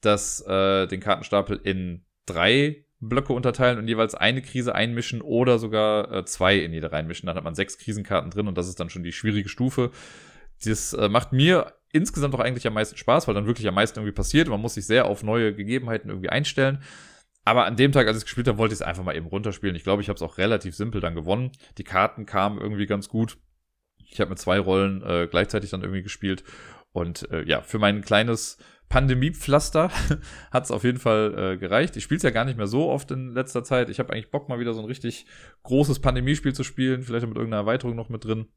das, 0.02 0.46
äh, 0.46 0.88
den 0.88 1.00
Kartenstapel 1.00 1.60
in 1.64 2.06
drei 2.26 2.86
Blöcke 3.00 3.34
unterteilen 3.34 3.80
und 3.80 3.88
jeweils 3.88 4.14
eine 4.14 4.42
Krise 4.42 4.76
einmischen 4.76 5.22
oder 5.22 5.58
sogar 5.58 6.12
äh, 6.12 6.26
zwei 6.26 6.58
in 6.58 6.72
jede 6.72 6.92
reinmischen. 6.92 7.26
Dann 7.28 7.36
hat 7.36 7.44
man 7.44 7.56
sechs 7.56 7.78
Krisenkarten 7.78 8.30
drin 8.30 8.48
und 8.48 8.58
das 8.58 8.68
ist 8.68 8.80
dann 8.80 8.90
schon 8.90 9.04
die 9.04 9.12
schwierige 9.12 9.50
Stufe. 9.50 9.92
Das 10.64 10.94
äh, 10.94 11.10
macht 11.10 11.34
mir 11.34 11.74
insgesamt 11.94 12.34
auch 12.36 12.40
eigentlich 12.40 12.68
am 12.68 12.74
meisten 12.74 12.98
Spaß, 12.98 13.28
weil 13.28 13.36
dann 13.36 13.48
wirklich 13.48 13.68
am 13.68 13.76
meisten 13.76 14.00
irgendwie 14.00 14.16
passiert. 14.16 14.48
Man 14.48 14.62
muss 14.62 14.76
sich 14.76 14.86
sehr 14.86 15.06
auf 15.06 15.24
neue 15.24 15.54
Gegebenheiten 15.54 16.10
irgendwie 16.10 16.30
einstellen. 16.30 16.82
Aber 17.44 17.66
an 17.66 17.76
dem 17.76 17.92
Tag, 17.92 18.08
als 18.08 18.18
ich 18.18 18.22
es 18.22 18.26
gespielt 18.26 18.48
habe, 18.48 18.58
wollte 18.58 18.74
ich 18.74 18.82
es 18.82 18.86
einfach 18.86 19.04
mal 19.04 19.16
eben 19.16 19.26
runterspielen. 19.26 19.76
Ich 19.76 19.84
glaube, 19.84 20.02
ich 20.02 20.10
habe 20.10 20.16
es 20.16 20.22
auch 20.22 20.38
relativ 20.38 20.76
simpel 20.76 21.02
dann 21.02 21.16
gewonnen. 21.16 21.52
Die 21.78 21.84
Karten 21.84 22.26
kamen 22.26 22.60
irgendwie 22.60 22.86
ganz 22.86 23.10
gut. 23.10 23.38
Ich 24.10 24.20
habe 24.20 24.30
mit 24.30 24.40
zwei 24.40 24.60
Rollen 24.60 25.02
äh, 25.04 25.28
gleichzeitig 25.30 25.72
dann 25.72 25.82
irgendwie 25.82 26.04
gespielt. 26.04 26.44
Und 26.92 27.30
äh, 27.32 27.44
ja, 27.44 27.62
für 27.62 27.80
mein 27.80 28.02
kleines 28.02 28.58
Pandemiepflaster 28.90 29.90
hat 30.52 30.64
es 30.66 30.72
auf 30.72 30.84
jeden 30.84 31.00
Fall 31.00 31.54
äh, 31.54 31.58
gereicht. 31.58 31.96
Ich 31.96 32.04
spiele 32.04 32.18
es 32.18 32.24
ja 32.24 32.30
gar 32.30 32.46
nicht 32.46 32.58
mehr 32.58 32.68
so 32.68 32.90
oft 32.90 33.10
in 33.10 33.30
letzter 33.30 33.64
Zeit. 33.64 33.90
Ich 33.90 34.00
habe 34.00 34.14
eigentlich 34.14 34.30
Bock, 34.30 34.50
mal 34.50 34.60
wieder 34.60 34.74
so 34.74 34.82
ein 34.82 34.86
richtig 34.86 35.26
großes 35.64 36.00
Pandemiespiel 36.00 36.54
zu 36.54 36.64
spielen. 36.64 37.02
Vielleicht 37.02 37.26
mit 37.26 37.38
irgendeiner 37.38 37.62
Erweiterung 37.62 37.96
noch 37.96 38.10
mit 38.10 38.26
drin. 38.26 38.48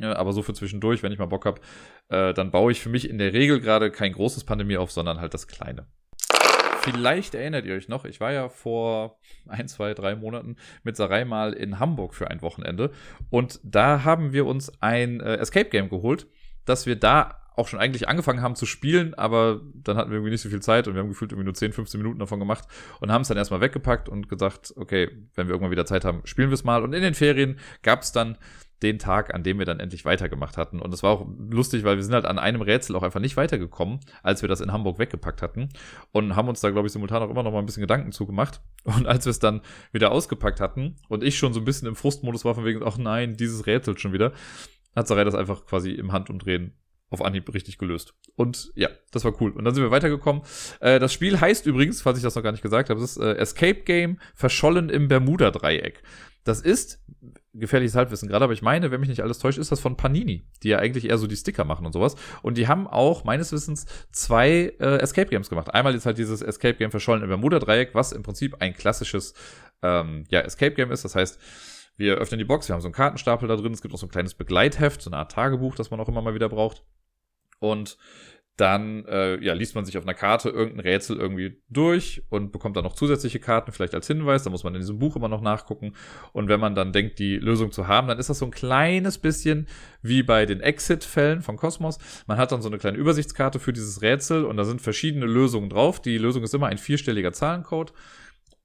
Aber 0.00 0.32
so 0.32 0.42
für 0.42 0.54
zwischendurch, 0.54 1.02
wenn 1.02 1.12
ich 1.12 1.18
mal 1.18 1.26
Bock 1.26 1.46
habe, 1.46 1.60
äh, 2.08 2.34
dann 2.34 2.50
baue 2.50 2.72
ich 2.72 2.80
für 2.80 2.88
mich 2.88 3.08
in 3.08 3.18
der 3.18 3.32
Regel 3.32 3.60
gerade 3.60 3.90
kein 3.90 4.12
großes 4.12 4.44
Pandemie 4.44 4.76
auf, 4.76 4.90
sondern 4.90 5.20
halt 5.20 5.34
das 5.34 5.46
kleine. 5.46 5.86
Vielleicht 6.84 7.34
erinnert 7.34 7.64
ihr 7.64 7.74
euch 7.74 7.88
noch, 7.88 8.04
ich 8.04 8.20
war 8.20 8.32
ja 8.32 8.50
vor 8.50 9.18
ein, 9.48 9.68
zwei, 9.68 9.94
drei 9.94 10.16
Monaten 10.16 10.56
mit 10.82 10.96
Sarai 10.96 11.24
mal 11.24 11.54
in 11.54 11.78
Hamburg 11.78 12.14
für 12.14 12.30
ein 12.30 12.42
Wochenende 12.42 12.90
und 13.30 13.58
da 13.62 14.04
haben 14.04 14.34
wir 14.34 14.44
uns 14.44 14.70
ein 14.82 15.20
äh, 15.20 15.36
Escape 15.36 15.70
Game 15.70 15.88
geholt, 15.88 16.26
das 16.66 16.84
wir 16.84 16.96
da 16.96 17.40
auch 17.56 17.68
schon 17.68 17.78
eigentlich 17.78 18.08
angefangen 18.08 18.42
haben 18.42 18.56
zu 18.56 18.66
spielen, 18.66 19.14
aber 19.14 19.60
dann 19.74 19.96
hatten 19.96 20.10
wir 20.10 20.16
irgendwie 20.16 20.32
nicht 20.32 20.42
so 20.42 20.48
viel 20.48 20.60
Zeit 20.60 20.88
und 20.88 20.94
wir 20.94 21.00
haben 21.00 21.08
gefühlt 21.08 21.32
irgendwie 21.32 21.46
nur 21.46 21.54
10, 21.54 21.72
15 21.72 22.00
Minuten 22.00 22.18
davon 22.18 22.40
gemacht 22.40 22.64
und 23.00 23.12
haben 23.12 23.22
es 23.22 23.28
dann 23.28 23.36
erstmal 23.36 23.60
weggepackt 23.60 24.08
und 24.08 24.28
gesagt, 24.28 24.74
okay, 24.76 25.08
wenn 25.34 25.46
wir 25.46 25.52
irgendwann 25.52 25.70
wieder 25.70 25.86
Zeit 25.86 26.04
haben, 26.04 26.20
spielen 26.24 26.50
wir 26.50 26.54
es 26.54 26.64
mal. 26.64 26.82
Und 26.82 26.92
in 26.92 27.02
den 27.02 27.14
Ferien 27.14 27.58
gab 27.82 28.02
es 28.02 28.12
dann 28.12 28.36
den 28.84 29.00
Tag, 29.00 29.34
an 29.34 29.42
dem 29.42 29.58
wir 29.58 29.66
dann 29.66 29.80
endlich 29.80 30.04
weitergemacht 30.04 30.56
hatten. 30.56 30.78
Und 30.78 30.94
es 30.94 31.02
war 31.02 31.10
auch 31.10 31.26
lustig, 31.50 31.82
weil 31.82 31.96
wir 31.96 32.04
sind 32.04 32.14
halt 32.14 32.26
an 32.26 32.38
einem 32.38 32.62
Rätsel 32.62 32.94
auch 32.94 33.02
einfach 33.02 33.18
nicht 33.18 33.36
weitergekommen, 33.36 33.98
als 34.22 34.42
wir 34.42 34.48
das 34.48 34.60
in 34.60 34.70
Hamburg 34.70 35.00
weggepackt 35.00 35.42
hatten. 35.42 35.70
Und 36.12 36.36
haben 36.36 36.48
uns 36.48 36.60
da, 36.60 36.70
glaube 36.70 36.86
ich, 36.86 36.92
simultan 36.92 37.22
auch 37.22 37.30
immer 37.30 37.42
noch 37.42 37.50
mal 37.50 37.58
ein 37.58 37.66
bisschen 37.66 37.80
Gedanken 37.80 38.12
zugemacht. 38.12 38.60
Und 38.84 39.08
als 39.08 39.24
wir 39.24 39.30
es 39.30 39.40
dann 39.40 39.62
wieder 39.92 40.12
ausgepackt 40.12 40.60
hatten 40.60 40.96
und 41.08 41.24
ich 41.24 41.38
schon 41.38 41.54
so 41.54 41.60
ein 41.60 41.64
bisschen 41.64 41.88
im 41.88 41.96
Frustmodus 41.96 42.44
war, 42.44 42.54
von 42.54 42.66
wegen, 42.66 42.82
ach 42.84 42.98
nein, 42.98 43.34
dieses 43.34 43.66
Rätsel 43.66 43.96
schon 43.96 44.12
wieder, 44.12 44.32
hat 44.94 45.08
Sarai 45.08 45.24
das 45.24 45.34
einfach 45.34 45.64
quasi 45.64 45.92
im 45.92 46.12
Handumdrehen 46.12 46.74
auf 47.08 47.22
Anhieb 47.22 47.52
richtig 47.54 47.78
gelöst. 47.78 48.14
Und 48.36 48.72
ja, 48.74 48.90
das 49.10 49.24
war 49.24 49.40
cool. 49.40 49.52
Und 49.52 49.64
dann 49.64 49.74
sind 49.74 49.82
wir 49.82 49.90
weitergekommen. 49.90 50.42
Äh, 50.80 50.98
das 50.98 51.12
Spiel 51.12 51.40
heißt 51.40 51.64
übrigens, 51.66 52.02
falls 52.02 52.18
ich 52.18 52.24
das 52.24 52.34
noch 52.34 52.42
gar 52.42 52.52
nicht 52.52 52.62
gesagt 52.62 52.90
habe, 52.90 53.00
es 53.00 53.12
ist 53.12 53.22
äh, 53.22 53.36
Escape 53.36 53.82
Game 53.82 54.18
Verschollen 54.34 54.90
im 54.90 55.08
Bermuda-Dreieck. 55.08 56.02
Das 56.44 56.60
ist 56.60 57.02
gefährliches 57.54 57.94
Halbwissen 57.94 58.28
gerade, 58.28 58.44
aber 58.44 58.52
ich 58.52 58.62
meine, 58.62 58.90
wenn 58.90 59.00
mich 59.00 59.08
nicht 59.08 59.22
alles 59.22 59.38
täuscht, 59.38 59.58
ist 59.58 59.72
das 59.72 59.80
von 59.80 59.96
Panini, 59.96 60.46
die 60.62 60.68
ja 60.68 60.78
eigentlich 60.78 61.08
eher 61.08 61.18
so 61.18 61.26
die 61.26 61.36
Sticker 61.36 61.64
machen 61.64 61.86
und 61.86 61.92
sowas. 61.92 62.16
Und 62.42 62.58
die 62.58 62.68
haben 62.68 62.86
auch 62.86 63.24
meines 63.24 63.52
Wissens 63.52 63.86
zwei 64.10 64.74
äh, 64.80 64.98
Escape 64.98 65.30
Games 65.30 65.48
gemacht. 65.48 65.72
Einmal 65.72 65.94
ist 65.94 66.06
halt 66.06 66.18
dieses 66.18 66.42
Escape 66.42 66.74
Game 66.74 66.90
Verschollen 66.90 67.22
im 67.22 67.28
Bermuda-Dreieck, 67.28 67.94
was 67.94 68.12
im 68.12 68.22
Prinzip 68.22 68.56
ein 68.60 68.74
klassisches 68.74 69.34
ähm, 69.82 70.24
ja, 70.30 70.40
Escape 70.40 70.74
Game 70.74 70.90
ist. 70.90 71.04
Das 71.04 71.14
heißt, 71.14 71.40
wir 71.96 72.16
öffnen 72.16 72.38
die 72.38 72.44
Box, 72.44 72.68
wir 72.68 72.74
haben 72.74 72.82
so 72.82 72.88
einen 72.88 72.94
Kartenstapel 72.94 73.48
da 73.48 73.56
drin, 73.56 73.72
es 73.72 73.82
gibt 73.82 73.92
noch 73.92 74.00
so 74.00 74.06
ein 74.06 74.10
kleines 74.10 74.34
Begleitheft, 74.34 75.02
so 75.02 75.10
eine 75.10 75.18
Art 75.18 75.32
Tagebuch, 75.32 75.76
das 75.76 75.90
man 75.90 76.00
auch 76.00 76.08
immer 76.08 76.22
mal 76.22 76.34
wieder 76.34 76.48
braucht. 76.48 76.84
Und 77.60 77.96
dann 78.56 79.04
äh, 79.06 79.42
ja, 79.42 79.52
liest 79.52 79.74
man 79.74 79.84
sich 79.84 79.98
auf 79.98 80.04
einer 80.04 80.14
Karte 80.14 80.48
irgendein 80.48 80.80
Rätsel 80.80 81.16
irgendwie 81.18 81.60
durch 81.68 82.22
und 82.28 82.52
bekommt 82.52 82.76
dann 82.76 82.84
noch 82.84 82.94
zusätzliche 82.94 83.40
Karten, 83.40 83.72
vielleicht 83.72 83.94
als 83.94 84.06
Hinweis. 84.06 84.44
Da 84.44 84.50
muss 84.50 84.62
man 84.62 84.74
in 84.74 84.80
diesem 84.80 84.98
Buch 85.00 85.16
immer 85.16 85.28
noch 85.28 85.40
nachgucken. 85.40 85.94
Und 86.32 86.48
wenn 86.48 86.60
man 86.60 86.76
dann 86.76 86.92
denkt, 86.92 87.18
die 87.18 87.36
Lösung 87.36 87.72
zu 87.72 87.88
haben, 87.88 88.06
dann 88.06 88.18
ist 88.18 88.30
das 88.30 88.38
so 88.38 88.44
ein 88.44 88.52
kleines 88.52 89.18
bisschen 89.18 89.66
wie 90.02 90.22
bei 90.22 90.46
den 90.46 90.60
Exit-Fällen 90.60 91.42
von 91.42 91.56
Cosmos. 91.56 91.98
Man 92.28 92.38
hat 92.38 92.52
dann 92.52 92.62
so 92.62 92.68
eine 92.68 92.78
kleine 92.78 92.96
Übersichtskarte 92.96 93.58
für 93.58 93.72
dieses 93.72 94.02
Rätsel 94.02 94.44
und 94.44 94.56
da 94.56 94.64
sind 94.64 94.80
verschiedene 94.80 95.26
Lösungen 95.26 95.68
drauf. 95.68 96.00
Die 96.00 96.18
Lösung 96.18 96.44
ist 96.44 96.54
immer 96.54 96.68
ein 96.68 96.78
vierstelliger 96.78 97.32
Zahlencode. 97.32 97.92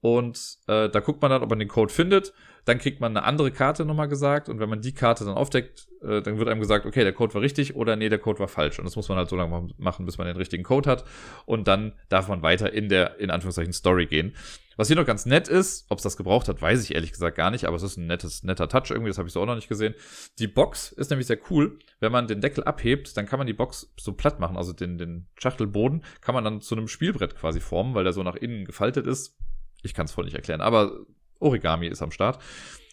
Und 0.02 0.58
äh, 0.68 0.88
da 0.88 1.00
guckt 1.00 1.20
man 1.20 1.32
dann, 1.32 1.42
ob 1.42 1.50
man 1.50 1.58
den 1.58 1.68
Code 1.68 1.92
findet 1.92 2.32
dann 2.64 2.78
kriegt 2.78 3.00
man 3.00 3.16
eine 3.16 3.26
andere 3.26 3.50
Karte 3.50 3.84
nochmal 3.84 4.08
gesagt 4.08 4.48
und 4.48 4.60
wenn 4.60 4.68
man 4.68 4.80
die 4.80 4.92
Karte 4.92 5.24
dann 5.24 5.34
aufdeckt, 5.34 5.88
äh, 6.02 6.22
dann 6.22 6.38
wird 6.38 6.48
einem 6.48 6.60
gesagt, 6.60 6.86
okay, 6.86 7.04
der 7.04 7.12
Code 7.12 7.34
war 7.34 7.42
richtig 7.42 7.76
oder 7.76 7.96
nee, 7.96 8.08
der 8.08 8.18
Code 8.18 8.38
war 8.38 8.48
falsch. 8.48 8.78
Und 8.78 8.84
das 8.84 8.96
muss 8.96 9.08
man 9.08 9.18
halt 9.18 9.28
so 9.28 9.36
lange 9.36 9.68
machen, 9.78 10.06
bis 10.06 10.18
man 10.18 10.26
den 10.26 10.36
richtigen 10.36 10.62
Code 10.62 10.90
hat 10.90 11.04
und 11.46 11.68
dann 11.68 11.92
darf 12.08 12.28
man 12.28 12.42
weiter 12.42 12.72
in 12.72 12.88
der, 12.88 13.18
in 13.18 13.30
Anführungszeichen, 13.30 13.72
Story 13.72 14.06
gehen. 14.06 14.34
Was 14.80 14.86
hier 14.86 14.96
noch 14.96 15.04
ganz 15.04 15.26
nett 15.26 15.46
ist, 15.46 15.84
ob 15.90 15.98
es 15.98 16.04
das 16.04 16.16
gebraucht 16.16 16.48
hat, 16.48 16.62
weiß 16.62 16.82
ich 16.82 16.94
ehrlich 16.94 17.12
gesagt 17.12 17.36
gar 17.36 17.50
nicht, 17.50 17.66
aber 17.66 17.76
es 17.76 17.82
ist 17.82 17.98
ein 17.98 18.06
nettes, 18.06 18.44
netter 18.44 18.66
Touch 18.66 18.90
irgendwie, 18.90 19.10
das 19.10 19.18
habe 19.18 19.28
ich 19.28 19.34
so 19.34 19.42
auch 19.42 19.46
noch 19.46 19.54
nicht 19.54 19.68
gesehen. 19.68 19.94
Die 20.38 20.46
Box 20.46 20.90
ist 20.90 21.10
nämlich 21.10 21.26
sehr 21.26 21.38
cool. 21.50 21.78
Wenn 21.98 22.12
man 22.12 22.26
den 22.26 22.40
Deckel 22.40 22.64
abhebt, 22.64 23.14
dann 23.14 23.26
kann 23.26 23.38
man 23.38 23.46
die 23.46 23.52
Box 23.52 23.92
so 24.00 24.14
platt 24.14 24.40
machen, 24.40 24.56
also 24.56 24.72
den, 24.72 24.96
den 24.96 25.26
Schachtelboden 25.38 26.02
kann 26.22 26.34
man 26.34 26.44
dann 26.44 26.62
zu 26.62 26.74
einem 26.74 26.88
Spielbrett 26.88 27.36
quasi 27.36 27.60
formen, 27.60 27.94
weil 27.94 28.04
der 28.04 28.14
so 28.14 28.22
nach 28.22 28.36
innen 28.36 28.64
gefaltet 28.64 29.06
ist. 29.06 29.36
Ich 29.82 29.92
kann 29.92 30.06
es 30.06 30.12
voll 30.12 30.24
nicht 30.24 30.34
erklären, 30.34 30.62
aber 30.62 31.04
Origami 31.40 31.86
ist 31.88 32.02
am 32.02 32.10
Start. 32.10 32.38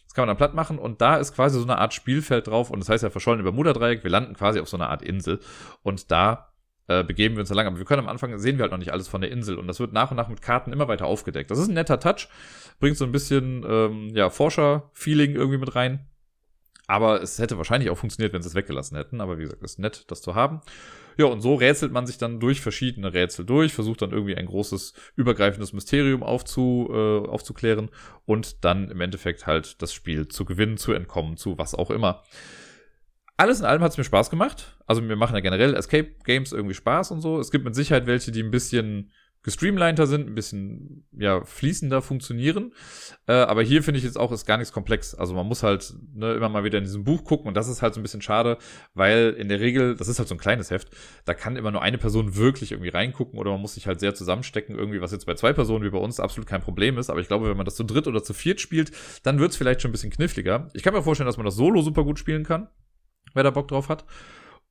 Das 0.05 0.13
kann 0.13 0.23
man 0.23 0.29
dann 0.29 0.37
platt 0.37 0.55
machen 0.55 0.79
und 0.79 1.01
da 1.01 1.17
ist 1.17 1.35
quasi 1.35 1.59
so 1.59 1.63
eine 1.63 1.77
Art 1.77 1.93
Spielfeld 1.93 2.47
drauf 2.47 2.71
und 2.71 2.79
das 2.79 2.89
heißt 2.89 3.03
ja 3.03 3.09
verschollen 3.09 3.39
über 3.39 3.51
Bermuda-Dreieck. 3.51 4.03
Wir 4.03 4.11
landen 4.11 4.33
quasi 4.33 4.59
auf 4.59 4.69
so 4.69 4.77
einer 4.77 4.89
Art 4.89 5.01
Insel 5.01 5.39
und 5.83 6.11
da 6.11 6.53
äh, 6.87 7.03
begeben 7.03 7.35
wir 7.35 7.41
uns 7.41 7.49
da 7.49 7.55
lang. 7.55 7.67
Aber 7.67 7.77
wir 7.77 7.85
können 7.85 8.01
am 8.01 8.07
Anfang 8.07 8.37
sehen 8.37 8.57
wir 8.57 8.63
halt 8.63 8.71
noch 8.71 8.79
nicht 8.79 8.91
alles 8.91 9.07
von 9.07 9.21
der 9.21 9.31
Insel 9.31 9.57
und 9.57 9.67
das 9.67 9.79
wird 9.79 9.93
nach 9.93 10.11
und 10.11 10.17
nach 10.17 10.29
mit 10.29 10.41
Karten 10.41 10.71
immer 10.71 10.87
weiter 10.87 11.05
aufgedeckt. 11.05 11.51
Das 11.51 11.59
ist 11.59 11.67
ein 11.67 11.73
netter 11.73 11.99
Touch, 11.99 12.29
bringt 12.79 12.97
so 12.97 13.05
ein 13.05 13.11
bisschen 13.11 13.65
ähm, 13.67 14.09
ja, 14.13 14.29
Forscher-Feeling 14.29 15.35
irgendwie 15.35 15.59
mit 15.59 15.75
rein. 15.75 16.07
Aber 16.87 17.21
es 17.21 17.37
hätte 17.37 17.57
wahrscheinlich 17.57 17.89
auch 17.89 17.97
funktioniert, 17.97 18.33
wenn 18.33 18.41
sie 18.41 18.47
es 18.47 18.55
weggelassen 18.55 18.97
hätten. 18.97 19.19
Aber 19.19 19.37
wie 19.37 19.43
gesagt, 19.43 19.61
es 19.61 19.73
ist 19.73 19.79
nett, 19.79 20.05
das 20.07 20.21
zu 20.21 20.35
haben. 20.35 20.61
Ja, 21.17 21.25
und 21.25 21.41
so 21.41 21.55
rätselt 21.55 21.91
man 21.91 22.07
sich 22.07 22.17
dann 22.17 22.39
durch 22.39 22.61
verschiedene 22.61 23.11
Rätsel 23.11 23.43
durch, 23.43 23.73
versucht 23.73 24.01
dann 24.03 24.11
irgendwie 24.11 24.37
ein 24.37 24.45
großes, 24.45 24.93
übergreifendes 25.15 25.73
Mysterium 25.73 26.23
aufzu, 26.23 26.89
äh, 26.91 27.27
aufzuklären 27.27 27.89
und 28.25 28.63
dann 28.63 28.89
im 28.89 29.01
Endeffekt 29.01 29.47
halt 29.47 29.81
das 29.81 29.93
Spiel 29.93 30.27
zu 30.27 30.45
gewinnen, 30.45 30.77
zu 30.77 30.93
entkommen, 30.93 31.35
zu 31.35 31.57
was 31.57 31.75
auch 31.75 31.89
immer. 31.89 32.23
Alles 33.35 33.59
in 33.59 33.65
allem 33.65 33.81
hat 33.81 33.91
es 33.91 33.97
mir 33.97 34.03
Spaß 34.03 34.29
gemacht. 34.29 34.77
Also 34.85 35.01
mir 35.01 35.15
machen 35.15 35.35
ja 35.35 35.41
generell 35.41 35.75
Escape 35.75 36.11
Games 36.23 36.53
irgendwie 36.53 36.75
Spaß 36.75 37.11
und 37.11 37.21
so. 37.21 37.39
Es 37.39 37.51
gibt 37.51 37.65
mit 37.65 37.75
Sicherheit 37.75 38.07
welche, 38.07 38.31
die 38.31 38.41
ein 38.41 38.51
bisschen 38.51 39.11
gestreamliner 39.47 40.07
sind, 40.07 40.27
ein 40.27 40.35
bisschen 40.35 41.05
ja, 41.17 41.41
fließender 41.41 42.01
funktionieren. 42.01 42.73
Äh, 43.27 43.31
aber 43.31 43.63
hier 43.63 43.81
finde 43.81 43.97
ich 43.97 44.03
jetzt 44.03 44.19
auch, 44.19 44.33
ist 44.33 44.45
gar 44.45 44.57
nichts 44.57 44.73
komplex. 44.73 45.15
Also 45.15 45.33
man 45.33 45.47
muss 45.47 45.63
halt 45.63 45.93
ne, 46.13 46.33
immer 46.33 46.49
mal 46.49 46.65
wieder 46.65 46.79
in 46.79 46.83
diesem 46.83 47.05
Buch 47.05 47.23
gucken 47.23 47.47
und 47.47 47.53
das 47.55 47.69
ist 47.69 47.81
halt 47.81 47.93
so 47.93 48.01
ein 48.01 48.03
bisschen 48.03 48.21
schade, 48.21 48.57
weil 48.93 49.33
in 49.39 49.47
der 49.47 49.61
Regel, 49.61 49.95
das 49.95 50.09
ist 50.09 50.19
halt 50.19 50.27
so 50.27 50.35
ein 50.35 50.37
kleines 50.37 50.69
Heft, 50.69 50.89
da 51.23 51.33
kann 51.33 51.55
immer 51.55 51.71
nur 51.71 51.81
eine 51.81 51.97
Person 51.97 52.35
wirklich 52.35 52.73
irgendwie 52.73 52.89
reingucken 52.89 53.39
oder 53.39 53.51
man 53.51 53.61
muss 53.61 53.75
sich 53.75 53.87
halt 53.87 54.01
sehr 54.01 54.13
zusammenstecken, 54.13 54.77
irgendwie, 54.77 54.99
was 54.99 55.13
jetzt 55.13 55.25
bei 55.25 55.35
zwei 55.35 55.53
Personen 55.53 55.85
wie 55.85 55.91
bei 55.91 55.97
uns 55.97 56.19
absolut 56.19 56.45
kein 56.45 56.61
Problem 56.61 56.97
ist. 56.97 57.09
Aber 57.09 57.21
ich 57.21 57.29
glaube, 57.29 57.49
wenn 57.49 57.55
man 57.55 57.65
das 57.65 57.77
zu 57.77 57.85
dritt 57.85 58.07
oder 58.07 58.21
zu 58.21 58.33
viert 58.33 58.59
spielt, 58.59 58.91
dann 59.23 59.39
wird 59.39 59.51
es 59.51 59.57
vielleicht 59.57 59.81
schon 59.81 59.91
ein 59.91 59.93
bisschen 59.93 60.11
kniffliger. 60.11 60.67
Ich 60.73 60.83
kann 60.83 60.93
mir 60.93 61.03
vorstellen, 61.03 61.27
dass 61.27 61.37
man 61.37 61.45
das 61.45 61.55
solo 61.55 61.81
super 61.81 62.03
gut 62.03 62.19
spielen 62.19 62.43
kann, 62.43 62.67
wer 63.33 63.43
da 63.43 63.51
Bock 63.51 63.69
drauf 63.69 63.87
hat. 63.87 64.03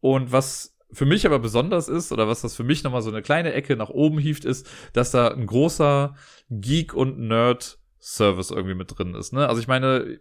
Und 0.01 0.33
was 0.33 0.76
für 0.93 1.07
mich 1.07 1.27
aber 1.27 1.39
besonders 1.39 1.89
ist, 1.89 2.13
oder 2.13 2.29
was 2.29 2.43
das 2.43 2.55
für 2.55 2.65
mich 2.65 2.85
nochmal 2.85 3.03
so 3.03 3.11
eine 3.11 3.23
kleine 3.23 3.53
Ecke 3.53 3.77
nach 3.77 3.91
oben 3.91 4.19
hieft, 4.19 4.45
ist, 4.45 4.69
dass 4.93 5.11
da 5.11 5.29
ein 5.29 5.47
großer 5.47 6.15
Geek- 6.51 6.95
und 6.95 7.19
Nerd-Service 7.19 8.51
irgendwie 8.51 8.75
mit 8.75 8.97
drin 8.97 9.15
ist. 9.15 9.33
Ne? 9.33 9.49
Also 9.49 9.61
ich 9.61 9.69
meine, 9.69 10.21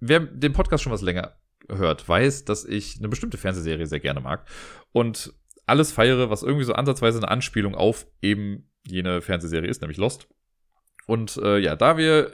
wer 0.00 0.20
den 0.20 0.52
Podcast 0.52 0.84
schon 0.84 0.92
was 0.92 1.02
länger 1.02 1.36
hört, 1.68 2.08
weiß, 2.08 2.44
dass 2.44 2.64
ich 2.64 2.98
eine 2.98 3.08
bestimmte 3.08 3.36
Fernsehserie 3.36 3.86
sehr 3.86 4.00
gerne 4.00 4.20
mag. 4.20 4.48
Und 4.92 5.34
alles 5.66 5.92
feiere, 5.92 6.30
was 6.30 6.42
irgendwie 6.42 6.64
so 6.64 6.72
ansatzweise 6.72 7.18
eine 7.18 7.28
Anspielung 7.28 7.74
auf 7.74 8.06
eben 8.22 8.70
jene 8.86 9.20
Fernsehserie 9.20 9.68
ist, 9.68 9.82
nämlich 9.82 9.98
Lost. 9.98 10.28
Und 11.06 11.36
äh, 11.38 11.58
ja, 11.58 11.76
da 11.76 11.96
wir 11.96 12.32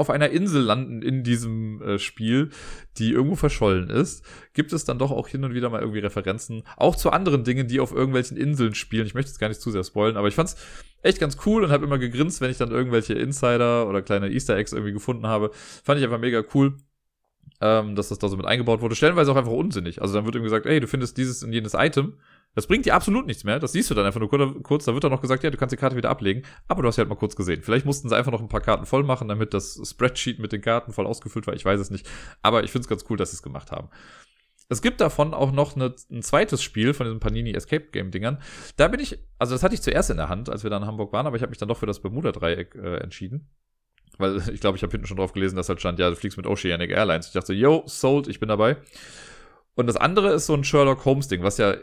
auf 0.00 0.10
einer 0.10 0.30
Insel 0.30 0.62
landen 0.62 1.02
in 1.02 1.22
diesem 1.22 1.82
äh, 1.82 1.98
Spiel, 1.98 2.50
die 2.96 3.12
irgendwo 3.12 3.36
verschollen 3.36 3.90
ist, 3.90 4.24
gibt 4.54 4.72
es 4.72 4.84
dann 4.86 4.98
doch 4.98 5.10
auch 5.10 5.28
hin 5.28 5.44
und 5.44 5.54
wieder 5.54 5.68
mal 5.68 5.80
irgendwie 5.80 6.00
Referenzen, 6.00 6.62
auch 6.76 6.96
zu 6.96 7.10
anderen 7.10 7.44
Dingen, 7.44 7.68
die 7.68 7.80
auf 7.80 7.92
irgendwelchen 7.92 8.38
Inseln 8.38 8.74
spielen. 8.74 9.06
Ich 9.06 9.14
möchte 9.14 9.30
jetzt 9.30 9.38
gar 9.38 9.48
nicht 9.48 9.60
zu 9.60 9.70
sehr 9.70 9.84
spoilen, 9.84 10.16
aber 10.16 10.28
ich 10.28 10.34
fand's 10.34 10.56
echt 11.02 11.20
ganz 11.20 11.36
cool 11.44 11.64
und 11.64 11.70
habe 11.70 11.84
immer 11.84 11.98
gegrinst, 11.98 12.40
wenn 12.40 12.50
ich 12.50 12.56
dann 12.56 12.70
irgendwelche 12.70 13.14
Insider 13.14 13.86
oder 13.88 14.00
kleine 14.00 14.30
Easter 14.30 14.56
Eggs 14.56 14.72
irgendwie 14.72 14.92
gefunden 14.92 15.26
habe. 15.26 15.50
Fand 15.52 15.98
ich 15.98 16.04
einfach 16.04 16.18
mega 16.18 16.42
cool. 16.54 16.74
Ähm, 17.60 17.94
dass 17.94 18.08
das 18.08 18.18
da 18.18 18.28
so 18.28 18.36
mit 18.36 18.46
eingebaut 18.46 18.80
wurde. 18.80 18.94
Stellenweise 18.94 19.32
auch 19.32 19.36
einfach 19.36 19.52
unsinnig. 19.52 20.00
Also 20.00 20.14
dann 20.14 20.24
wird 20.24 20.34
ihm 20.34 20.42
gesagt, 20.42 20.64
ey, 20.66 20.80
du 20.80 20.86
findest 20.86 21.18
dieses 21.18 21.42
und 21.42 21.52
jenes 21.52 21.74
Item 21.74 22.14
das 22.54 22.66
bringt 22.66 22.84
dir 22.84 22.94
absolut 22.94 23.26
nichts 23.26 23.44
mehr. 23.44 23.60
Das 23.60 23.72
siehst 23.72 23.90
du 23.90 23.94
dann 23.94 24.06
einfach 24.06 24.18
nur 24.18 24.62
kurz. 24.62 24.84
Da 24.84 24.92
wird 24.92 25.04
dann 25.04 25.12
noch 25.12 25.20
gesagt, 25.20 25.44
ja, 25.44 25.50
du 25.50 25.56
kannst 25.56 25.72
die 25.72 25.76
Karte 25.76 25.96
wieder 25.96 26.10
ablegen. 26.10 26.42
Aber 26.66 26.82
du 26.82 26.88
hast 26.88 26.96
sie 26.96 27.00
halt 27.00 27.08
mal 27.08 27.14
kurz 27.14 27.36
gesehen. 27.36 27.62
Vielleicht 27.62 27.86
mussten 27.86 28.08
sie 28.08 28.16
einfach 28.16 28.32
noch 28.32 28.40
ein 28.40 28.48
paar 28.48 28.60
Karten 28.60 28.86
voll 28.86 29.04
machen, 29.04 29.28
damit 29.28 29.54
das 29.54 29.80
Spreadsheet 29.88 30.40
mit 30.40 30.50
den 30.50 30.60
Karten 30.60 30.92
voll 30.92 31.06
ausgefüllt 31.06 31.46
war. 31.46 31.54
Ich 31.54 31.64
weiß 31.64 31.78
es 31.78 31.90
nicht. 31.90 32.08
Aber 32.42 32.64
ich 32.64 32.72
finde 32.72 32.82
es 32.82 32.88
ganz 32.88 33.04
cool, 33.08 33.16
dass 33.16 33.30
sie 33.30 33.36
es 33.36 33.42
gemacht 33.42 33.70
haben. 33.70 33.88
Es 34.68 34.82
gibt 34.82 35.00
davon 35.00 35.32
auch 35.32 35.52
noch 35.52 35.76
eine, 35.76 35.94
ein 36.10 36.22
zweites 36.22 36.62
Spiel 36.62 36.92
von 36.92 37.06
diesen 37.06 37.20
Panini 37.20 37.52
Escape 37.52 37.86
Game 37.92 38.10
Dingern. 38.10 38.40
Da 38.76 38.88
bin 38.88 39.00
ich, 39.00 39.18
also 39.38 39.54
das 39.54 39.62
hatte 39.62 39.74
ich 39.74 39.82
zuerst 39.82 40.10
in 40.10 40.16
der 40.16 40.28
Hand, 40.28 40.48
als 40.48 40.62
wir 40.64 40.70
dann 40.70 40.82
in 40.82 40.88
Hamburg 40.88 41.12
waren, 41.12 41.26
aber 41.26 41.36
ich 41.36 41.42
habe 41.42 41.50
mich 41.50 41.58
dann 41.58 41.68
doch 41.68 41.78
für 41.78 41.86
das 41.86 42.00
Bermuda 42.00 42.30
Dreieck 42.30 42.76
äh, 42.76 42.98
entschieden. 42.98 43.48
Weil 44.18 44.36
ich 44.52 44.60
glaube, 44.60 44.76
ich 44.76 44.82
habe 44.82 44.92
hinten 44.92 45.06
schon 45.06 45.16
drauf 45.16 45.32
gelesen, 45.32 45.56
dass 45.56 45.68
halt 45.68 45.80
stand, 45.80 45.98
ja, 45.98 46.10
du 46.10 46.16
fliegst 46.16 46.36
mit 46.36 46.46
Oceanic 46.46 46.90
Airlines. 46.90 47.28
Ich 47.28 47.32
dachte 47.32 47.52
yo, 47.52 47.82
sold, 47.86 48.28
ich 48.28 48.40
bin 48.40 48.48
dabei. 48.48 48.76
Und 49.74 49.86
das 49.86 49.96
andere 49.96 50.32
ist 50.32 50.46
so 50.46 50.54
ein 50.54 50.64
Sherlock 50.64 51.04
Holmes 51.04 51.28
Ding, 51.28 51.42
was 51.42 51.58
ja 51.58 51.76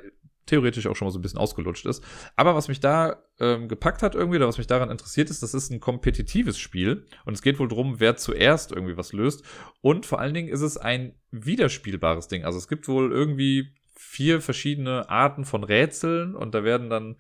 theoretisch 0.48 0.88
auch 0.88 0.96
schon 0.96 1.08
mal 1.08 1.12
so 1.12 1.20
ein 1.20 1.22
bisschen 1.22 1.40
ausgelutscht 1.40 1.86
ist. 1.86 2.04
Aber 2.36 2.56
was 2.56 2.68
mich 2.68 2.80
da 2.80 3.18
ähm, 3.40 3.68
gepackt 3.68 4.02
hat 4.02 4.16
irgendwie, 4.16 4.38
oder 4.38 4.48
was 4.48 4.58
mich 4.58 4.68
daran 4.68 4.90
interessiert 4.90 5.30
ist, 5.30 5.44
das 5.44 5.54
ist 5.54 5.72
ein 5.72 5.80
kompetitives 5.80 6.58
Spiel 6.58 7.06
und 7.26 7.34
es 7.34 7.42
geht 7.42 7.60
wohl 7.60 7.68
drum, 7.68 8.00
wer 8.00 8.16
zuerst 8.16 8.72
irgendwie 8.72 8.98
was 8.98 9.14
löst. 9.14 9.44
Und 9.82 10.06
vor 10.06 10.20
allen 10.20 10.34
Dingen 10.34 10.50
ist 10.50 10.62
es 10.62 10.78
ein 10.78 11.14
wiederspielbares 11.32 12.28
Ding. 12.28 12.46
Also 12.46 12.58
es 12.58 12.68
gibt 12.68 12.88
wohl 12.88 13.12
irgendwie 13.12 13.74
vier 13.98 14.42
verschiedene 14.42 15.10
Arten 15.10 15.46
von 15.46 15.64
Rätseln 15.64 16.36
und 16.36 16.54
da 16.54 16.64
werden 16.64 16.90
dann 16.90 17.16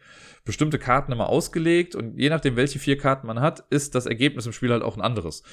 bestimmte 0.45 0.79
Karten 0.79 1.11
immer 1.11 1.29
ausgelegt 1.29 1.95
und 1.95 2.17
je 2.17 2.29
nachdem, 2.29 2.55
welche 2.55 2.79
vier 2.79 2.97
Karten 2.97 3.27
man 3.27 3.41
hat, 3.41 3.65
ist 3.69 3.95
das 3.95 4.05
Ergebnis 4.05 4.45
im 4.45 4.53
Spiel 4.53 4.71
halt 4.71 4.83
auch 4.83 4.95
ein 4.95 5.01
anderes 5.01 5.43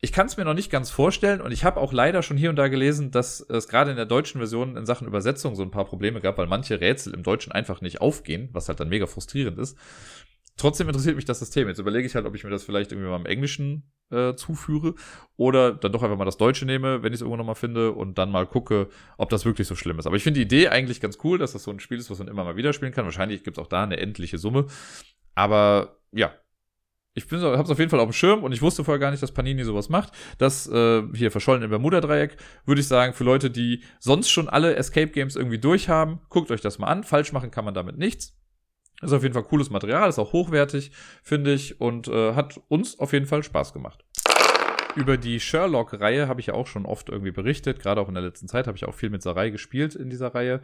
ich 0.00 0.12
kann 0.12 0.26
es 0.26 0.36
mir 0.36 0.44
noch 0.44 0.54
nicht 0.54 0.70
ganz 0.70 0.90
vorstellen 0.90 1.40
und 1.40 1.50
ich 1.50 1.64
habe 1.64 1.80
auch 1.80 1.92
leider 1.92 2.22
schon 2.22 2.36
hier 2.36 2.50
und 2.50 2.56
da 2.56 2.68
gelesen, 2.68 3.10
dass 3.10 3.40
es 3.40 3.66
gerade 3.66 3.90
in 3.90 3.96
der 3.96 4.06
deutschen 4.06 4.38
Version 4.38 4.76
in 4.76 4.86
Sachen 4.86 5.08
Übersetzung 5.08 5.56
so 5.56 5.62
ein 5.64 5.72
paar 5.72 5.86
Probleme 5.86 6.20
gab, 6.20 6.38
weil 6.38 6.46
manche 6.46 6.80
Rätsel 6.80 7.14
im 7.14 7.24
Deutschen 7.24 7.50
einfach 7.50 7.80
nicht 7.80 8.00
aufgehen, 8.00 8.48
was 8.52 8.68
halt 8.68 8.78
dann 8.78 8.90
mega 8.90 9.06
frustrierend 9.06 9.58
ist. 9.58 9.76
Trotzdem 10.58 10.88
interessiert 10.88 11.16
mich 11.16 11.24
das 11.24 11.38
System. 11.38 11.68
Jetzt 11.68 11.78
überlege 11.78 12.06
ich 12.06 12.14
halt, 12.14 12.26
ob 12.26 12.34
ich 12.34 12.44
mir 12.44 12.50
das 12.50 12.64
vielleicht 12.64 12.92
irgendwie 12.92 13.08
mal 13.08 13.16
im 13.16 13.26
Englischen 13.26 13.90
äh, 14.10 14.34
zuführe 14.34 14.94
oder 15.36 15.72
dann 15.72 15.92
doch 15.92 16.02
einfach 16.02 16.18
mal 16.18 16.24
das 16.24 16.36
Deutsche 16.36 16.66
nehme, 16.66 17.02
wenn 17.02 17.12
ich 17.12 17.18
es 17.18 17.20
irgendwo 17.22 17.36
nochmal 17.36 17.54
finde 17.54 17.92
und 17.92 18.18
dann 18.18 18.30
mal 18.30 18.44
gucke, 18.44 18.88
ob 19.16 19.30
das 19.30 19.44
wirklich 19.44 19.68
so 19.68 19.76
schlimm 19.76 19.98
ist. 19.98 20.06
Aber 20.06 20.16
ich 20.16 20.24
finde 20.24 20.40
die 20.40 20.44
Idee 20.44 20.68
eigentlich 20.68 21.00
ganz 21.00 21.18
cool, 21.24 21.38
dass 21.38 21.52
das 21.52 21.62
so 21.62 21.70
ein 21.70 21.80
Spiel 21.80 21.98
ist, 21.98 22.10
was 22.10 22.18
man 22.18 22.28
immer 22.28 22.44
mal 22.44 22.56
wieder 22.56 22.72
spielen 22.72 22.92
kann. 22.92 23.04
Wahrscheinlich 23.04 23.44
gibt 23.44 23.56
es 23.56 23.62
auch 23.62 23.68
da 23.68 23.84
eine 23.84 23.98
endliche 23.98 24.36
Summe. 24.36 24.66
Aber 25.34 26.00
ja, 26.12 26.32
ich 27.14 27.24
habe 27.30 27.62
es 27.62 27.70
auf 27.70 27.78
jeden 27.78 27.90
Fall 27.90 28.00
auf 28.00 28.08
dem 28.08 28.12
Schirm 28.12 28.42
und 28.42 28.52
ich 28.52 28.62
wusste 28.62 28.84
vorher 28.84 28.98
gar 28.98 29.10
nicht, 29.10 29.22
dass 29.22 29.32
Panini 29.32 29.64
sowas 29.64 29.88
macht. 29.88 30.12
Das 30.38 30.68
äh, 30.68 31.02
hier 31.14 31.30
verschollen 31.30 31.62
im 31.62 31.70
Bermuda-Dreieck, 31.70 32.36
würde 32.64 32.80
ich 32.80 32.88
sagen, 32.88 33.12
für 33.12 33.24
Leute, 33.24 33.50
die 33.50 33.82
sonst 33.98 34.30
schon 34.30 34.48
alle 34.48 34.74
Escape 34.76 35.08
Games 35.08 35.36
irgendwie 35.36 35.58
durchhaben, 35.58 36.20
guckt 36.28 36.50
euch 36.50 36.60
das 36.60 36.78
mal 36.78 36.86
an. 36.86 37.04
Falsch 37.04 37.32
machen 37.32 37.50
kann 37.50 37.64
man 37.64 37.74
damit 37.74 37.98
nichts. 37.98 38.38
Ist 39.00 39.12
auf 39.12 39.22
jeden 39.22 39.34
Fall 39.34 39.44
cooles 39.44 39.70
Material, 39.70 40.08
ist 40.08 40.18
auch 40.18 40.32
hochwertig, 40.32 40.90
finde 41.22 41.52
ich, 41.52 41.80
und 41.80 42.08
äh, 42.08 42.34
hat 42.34 42.60
uns 42.68 42.98
auf 42.98 43.12
jeden 43.12 43.26
Fall 43.26 43.42
Spaß 43.42 43.72
gemacht. 43.72 44.04
Über 44.96 45.16
die 45.16 45.38
Sherlock-Reihe 45.38 46.26
habe 46.26 46.40
ich 46.40 46.48
ja 46.48 46.54
auch 46.54 46.66
schon 46.66 46.84
oft 46.84 47.08
irgendwie 47.08 47.30
berichtet. 47.30 47.78
Gerade 47.78 48.00
auch 48.00 48.08
in 48.08 48.14
der 48.14 48.24
letzten 48.24 48.48
Zeit 48.48 48.66
habe 48.66 48.76
ich 48.76 48.86
auch 48.86 48.94
viel 48.94 49.10
mit 49.10 49.22
Sarai 49.22 49.50
gespielt 49.50 49.94
in 49.94 50.10
dieser 50.10 50.34
Reihe. 50.34 50.60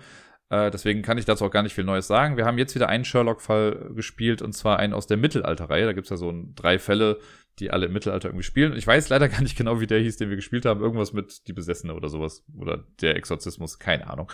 Äh, 0.50 0.70
deswegen 0.70 1.02
kann 1.02 1.18
ich 1.18 1.24
dazu 1.24 1.44
auch 1.44 1.50
gar 1.50 1.62
nicht 1.62 1.74
viel 1.74 1.84
Neues 1.84 2.08
sagen. 2.08 2.36
Wir 2.36 2.44
haben 2.44 2.58
jetzt 2.58 2.74
wieder 2.74 2.88
einen 2.88 3.04
Sherlock-Fall 3.04 3.92
gespielt 3.94 4.42
und 4.42 4.52
zwar 4.52 4.78
einen 4.78 4.92
aus 4.92 5.06
der 5.06 5.16
Mittelalterreihe. 5.16 5.86
Da 5.86 5.92
gibt 5.92 6.06
es 6.06 6.10
ja 6.10 6.16
so 6.16 6.30
ein, 6.30 6.54
drei 6.56 6.78
Fälle, 6.78 7.20
die 7.60 7.70
alle 7.70 7.86
im 7.86 7.92
Mittelalter 7.92 8.28
irgendwie 8.28 8.44
spielen. 8.44 8.76
Ich 8.76 8.86
weiß 8.86 9.08
leider 9.08 9.28
gar 9.30 9.42
nicht 9.42 9.56
genau, 9.56 9.80
wie 9.80 9.86
der 9.86 10.00
hieß, 10.00 10.16
den 10.16 10.30
wir 10.30 10.36
gespielt 10.36 10.66
haben. 10.66 10.80
Irgendwas 10.80 11.12
mit 11.12 11.46
Die 11.46 11.52
Besessene 11.52 11.94
oder 11.94 12.08
sowas. 12.08 12.44
Oder 12.58 12.84
der 13.00 13.16
Exorzismus, 13.16 13.78
keine 13.78 14.08
Ahnung. 14.08 14.30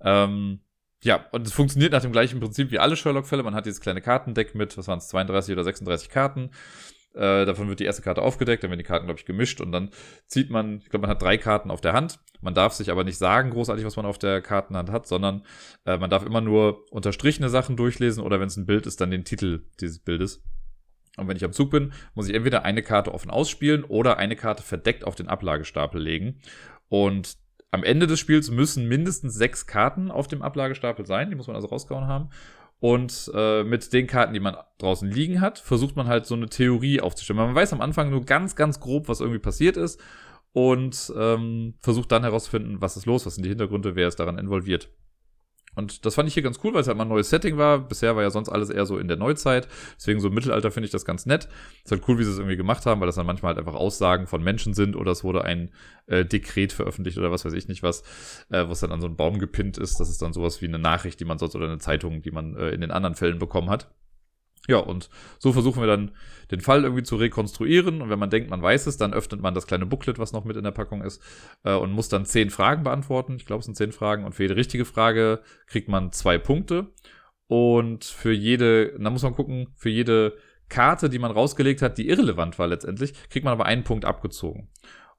Ähm, 0.00 0.60
ja, 1.02 1.26
und 1.30 1.46
es 1.46 1.52
funktioniert 1.52 1.92
nach 1.92 2.02
dem 2.02 2.12
gleichen 2.12 2.40
Prinzip 2.40 2.70
wie 2.70 2.78
alle 2.78 2.96
Sherlock-Fälle. 2.96 3.42
Man 3.42 3.54
hat 3.54 3.66
dieses 3.66 3.80
kleine 3.80 4.00
Kartendeck 4.00 4.54
mit, 4.54 4.76
was 4.76 4.88
waren 4.88 4.98
es, 4.98 5.08
32 5.08 5.52
oder 5.52 5.64
36 5.64 6.08
Karten 6.08 6.50
Äh, 7.14 7.46
davon 7.46 7.68
wird 7.68 7.80
die 7.80 7.84
erste 7.84 8.02
Karte 8.02 8.22
aufgedeckt, 8.22 8.62
dann 8.62 8.70
werden 8.70 8.78
die 8.78 8.84
Karten, 8.84 9.06
glaube 9.06 9.18
ich, 9.18 9.26
gemischt 9.26 9.60
und 9.60 9.72
dann 9.72 9.90
zieht 10.26 10.50
man, 10.50 10.78
ich 10.78 10.90
glaube, 10.90 11.02
man 11.02 11.10
hat 11.10 11.22
drei 11.22 11.38
Karten 11.38 11.70
auf 11.70 11.80
der 11.80 11.94
Hand. 11.94 12.20
Man 12.42 12.54
darf 12.54 12.74
sich 12.74 12.90
aber 12.90 13.02
nicht 13.02 13.18
sagen, 13.18 13.50
großartig, 13.50 13.84
was 13.84 13.96
man 13.96 14.06
auf 14.06 14.18
der 14.18 14.40
Kartenhand 14.42 14.90
hat, 14.90 15.08
sondern 15.08 15.42
äh, 15.86 15.96
man 15.96 16.10
darf 16.10 16.24
immer 16.24 16.42
nur 16.42 16.84
unterstrichene 16.92 17.48
Sachen 17.48 17.76
durchlesen 17.76 18.22
oder 18.22 18.38
wenn 18.40 18.48
es 18.48 18.56
ein 18.56 18.66
Bild 18.66 18.86
ist, 18.86 19.00
dann 19.00 19.10
den 19.10 19.24
Titel 19.24 19.64
dieses 19.80 19.98
Bildes. 19.98 20.44
Und 21.16 21.26
wenn 21.26 21.36
ich 21.36 21.44
am 21.44 21.52
Zug 21.52 21.70
bin, 21.70 21.92
muss 22.14 22.28
ich 22.28 22.34
entweder 22.34 22.64
eine 22.64 22.82
Karte 22.82 23.12
offen 23.12 23.30
ausspielen 23.30 23.84
oder 23.84 24.18
eine 24.18 24.36
Karte 24.36 24.62
verdeckt 24.62 25.04
auf 25.04 25.16
den 25.16 25.28
Ablagestapel 25.28 26.00
legen. 26.00 26.40
Und 26.88 27.38
am 27.70 27.84
Ende 27.84 28.06
des 28.06 28.18
Spiels 28.18 28.50
müssen 28.50 28.88
mindestens 28.88 29.34
sechs 29.34 29.66
Karten 29.66 30.10
auf 30.10 30.26
dem 30.26 30.42
Ablagestapel 30.42 31.06
sein. 31.06 31.30
Die 31.30 31.36
muss 31.36 31.46
man 31.46 31.56
also 31.56 31.68
rausgehauen 31.68 32.06
haben. 32.06 32.30
Und 32.80 33.30
äh, 33.34 33.64
mit 33.64 33.92
den 33.92 34.06
Karten, 34.06 34.32
die 34.32 34.40
man 34.40 34.56
draußen 34.78 35.10
liegen 35.10 35.40
hat, 35.40 35.58
versucht 35.58 35.96
man 35.96 36.06
halt 36.06 36.26
so 36.26 36.34
eine 36.34 36.48
Theorie 36.48 37.00
aufzustellen. 37.00 37.38
Man 37.38 37.54
weiß 37.54 37.72
am 37.72 37.80
Anfang 37.80 38.10
nur 38.10 38.24
ganz, 38.24 38.54
ganz 38.54 38.78
grob, 38.78 39.08
was 39.08 39.20
irgendwie 39.20 39.40
passiert 39.40 39.76
ist 39.76 40.00
und 40.52 41.12
ähm, 41.16 41.74
versucht 41.80 42.12
dann 42.12 42.22
herauszufinden, 42.22 42.80
was 42.80 42.96
ist 42.96 43.06
los, 43.06 43.26
was 43.26 43.34
sind 43.34 43.44
die 43.44 43.50
Hintergründe, 43.50 43.96
wer 43.96 44.08
ist 44.08 44.20
daran 44.20 44.38
involviert. 44.38 44.88
Und 45.74 46.04
das 46.06 46.14
fand 46.14 46.28
ich 46.28 46.34
hier 46.34 46.42
ganz 46.42 46.58
cool, 46.64 46.74
weil 46.74 46.80
es 46.80 46.88
halt 46.88 46.96
mal 46.96 47.04
ein 47.04 47.08
neues 47.08 47.30
Setting 47.30 47.56
war. 47.56 47.78
Bisher 47.78 48.16
war 48.16 48.22
ja 48.22 48.30
sonst 48.30 48.48
alles 48.48 48.70
eher 48.70 48.86
so 48.86 48.98
in 48.98 49.08
der 49.08 49.16
Neuzeit. 49.16 49.68
Deswegen 49.96 50.20
so 50.20 50.28
im 50.28 50.34
Mittelalter 50.34 50.70
finde 50.70 50.86
ich 50.86 50.90
das 50.90 51.04
ganz 51.04 51.26
nett. 51.26 51.48
Ist 51.84 51.92
halt 51.92 52.02
cool, 52.08 52.18
wie 52.18 52.24
sie 52.24 52.30
es 52.30 52.38
irgendwie 52.38 52.56
gemacht 52.56 52.86
haben, 52.86 53.00
weil 53.00 53.06
das 53.06 53.16
dann 53.16 53.26
manchmal 53.26 53.54
halt 53.54 53.58
einfach 53.58 53.78
Aussagen 53.78 54.26
von 54.26 54.42
Menschen 54.42 54.74
sind 54.74 54.96
oder 54.96 55.12
es 55.12 55.24
wurde 55.24 55.44
ein 55.44 55.70
äh, 56.06 56.24
Dekret 56.24 56.72
veröffentlicht 56.72 57.18
oder 57.18 57.30
was 57.30 57.44
weiß 57.44 57.52
ich 57.52 57.68
nicht 57.68 57.82
was, 57.82 58.02
äh, 58.50 58.68
was 58.68 58.80
dann 58.80 58.92
an 58.92 59.00
so 59.00 59.06
einen 59.06 59.16
Baum 59.16 59.38
gepinnt 59.38 59.78
ist. 59.78 60.00
Das 60.00 60.08
ist 60.08 60.20
dann 60.22 60.32
sowas 60.32 60.60
wie 60.62 60.66
eine 60.66 60.78
Nachricht, 60.78 61.20
die 61.20 61.24
man 61.24 61.38
sonst 61.38 61.54
oder 61.54 61.66
eine 61.66 61.78
Zeitung, 61.78 62.22
die 62.22 62.30
man 62.30 62.56
äh, 62.56 62.70
in 62.70 62.80
den 62.80 62.90
anderen 62.90 63.14
Fällen 63.14 63.38
bekommen 63.38 63.70
hat. 63.70 63.88
Ja, 64.66 64.78
und 64.78 65.08
so 65.38 65.52
versuchen 65.52 65.80
wir 65.80 65.86
dann 65.86 66.12
den 66.50 66.60
Fall 66.60 66.82
irgendwie 66.82 67.02
zu 67.02 67.16
rekonstruieren. 67.16 68.02
Und 68.02 68.10
wenn 68.10 68.18
man 68.18 68.30
denkt, 68.30 68.50
man 68.50 68.62
weiß 68.62 68.86
es, 68.86 68.96
dann 68.96 69.12
öffnet 69.12 69.40
man 69.40 69.54
das 69.54 69.66
kleine 69.66 69.86
Booklet, 69.86 70.18
was 70.18 70.32
noch 70.32 70.44
mit 70.44 70.56
in 70.56 70.64
der 70.64 70.70
Packung 70.72 71.02
ist, 71.02 71.22
äh, 71.64 71.74
und 71.74 71.92
muss 71.92 72.08
dann 72.08 72.24
zehn 72.24 72.50
Fragen 72.50 72.82
beantworten. 72.82 73.36
Ich 73.36 73.46
glaube, 73.46 73.60
es 73.60 73.66
sind 73.66 73.76
zehn 73.76 73.92
Fragen. 73.92 74.24
Und 74.24 74.34
für 74.34 74.44
jede 74.44 74.56
richtige 74.56 74.84
Frage 74.84 75.40
kriegt 75.66 75.88
man 75.88 76.12
zwei 76.12 76.38
Punkte. 76.38 76.88
Und 77.46 78.04
für 78.04 78.32
jede, 78.32 78.98
dann 78.98 79.12
muss 79.12 79.22
man 79.22 79.34
gucken, 79.34 79.68
für 79.76 79.88
jede 79.88 80.36
Karte, 80.68 81.08
die 81.08 81.18
man 81.18 81.30
rausgelegt 81.30 81.80
hat, 81.80 81.96
die 81.96 82.08
irrelevant 82.08 82.58
war 82.58 82.66
letztendlich, 82.66 83.14
kriegt 83.30 83.44
man 83.44 83.52
aber 83.52 83.64
einen 83.64 83.84
Punkt 83.84 84.04
abgezogen 84.04 84.68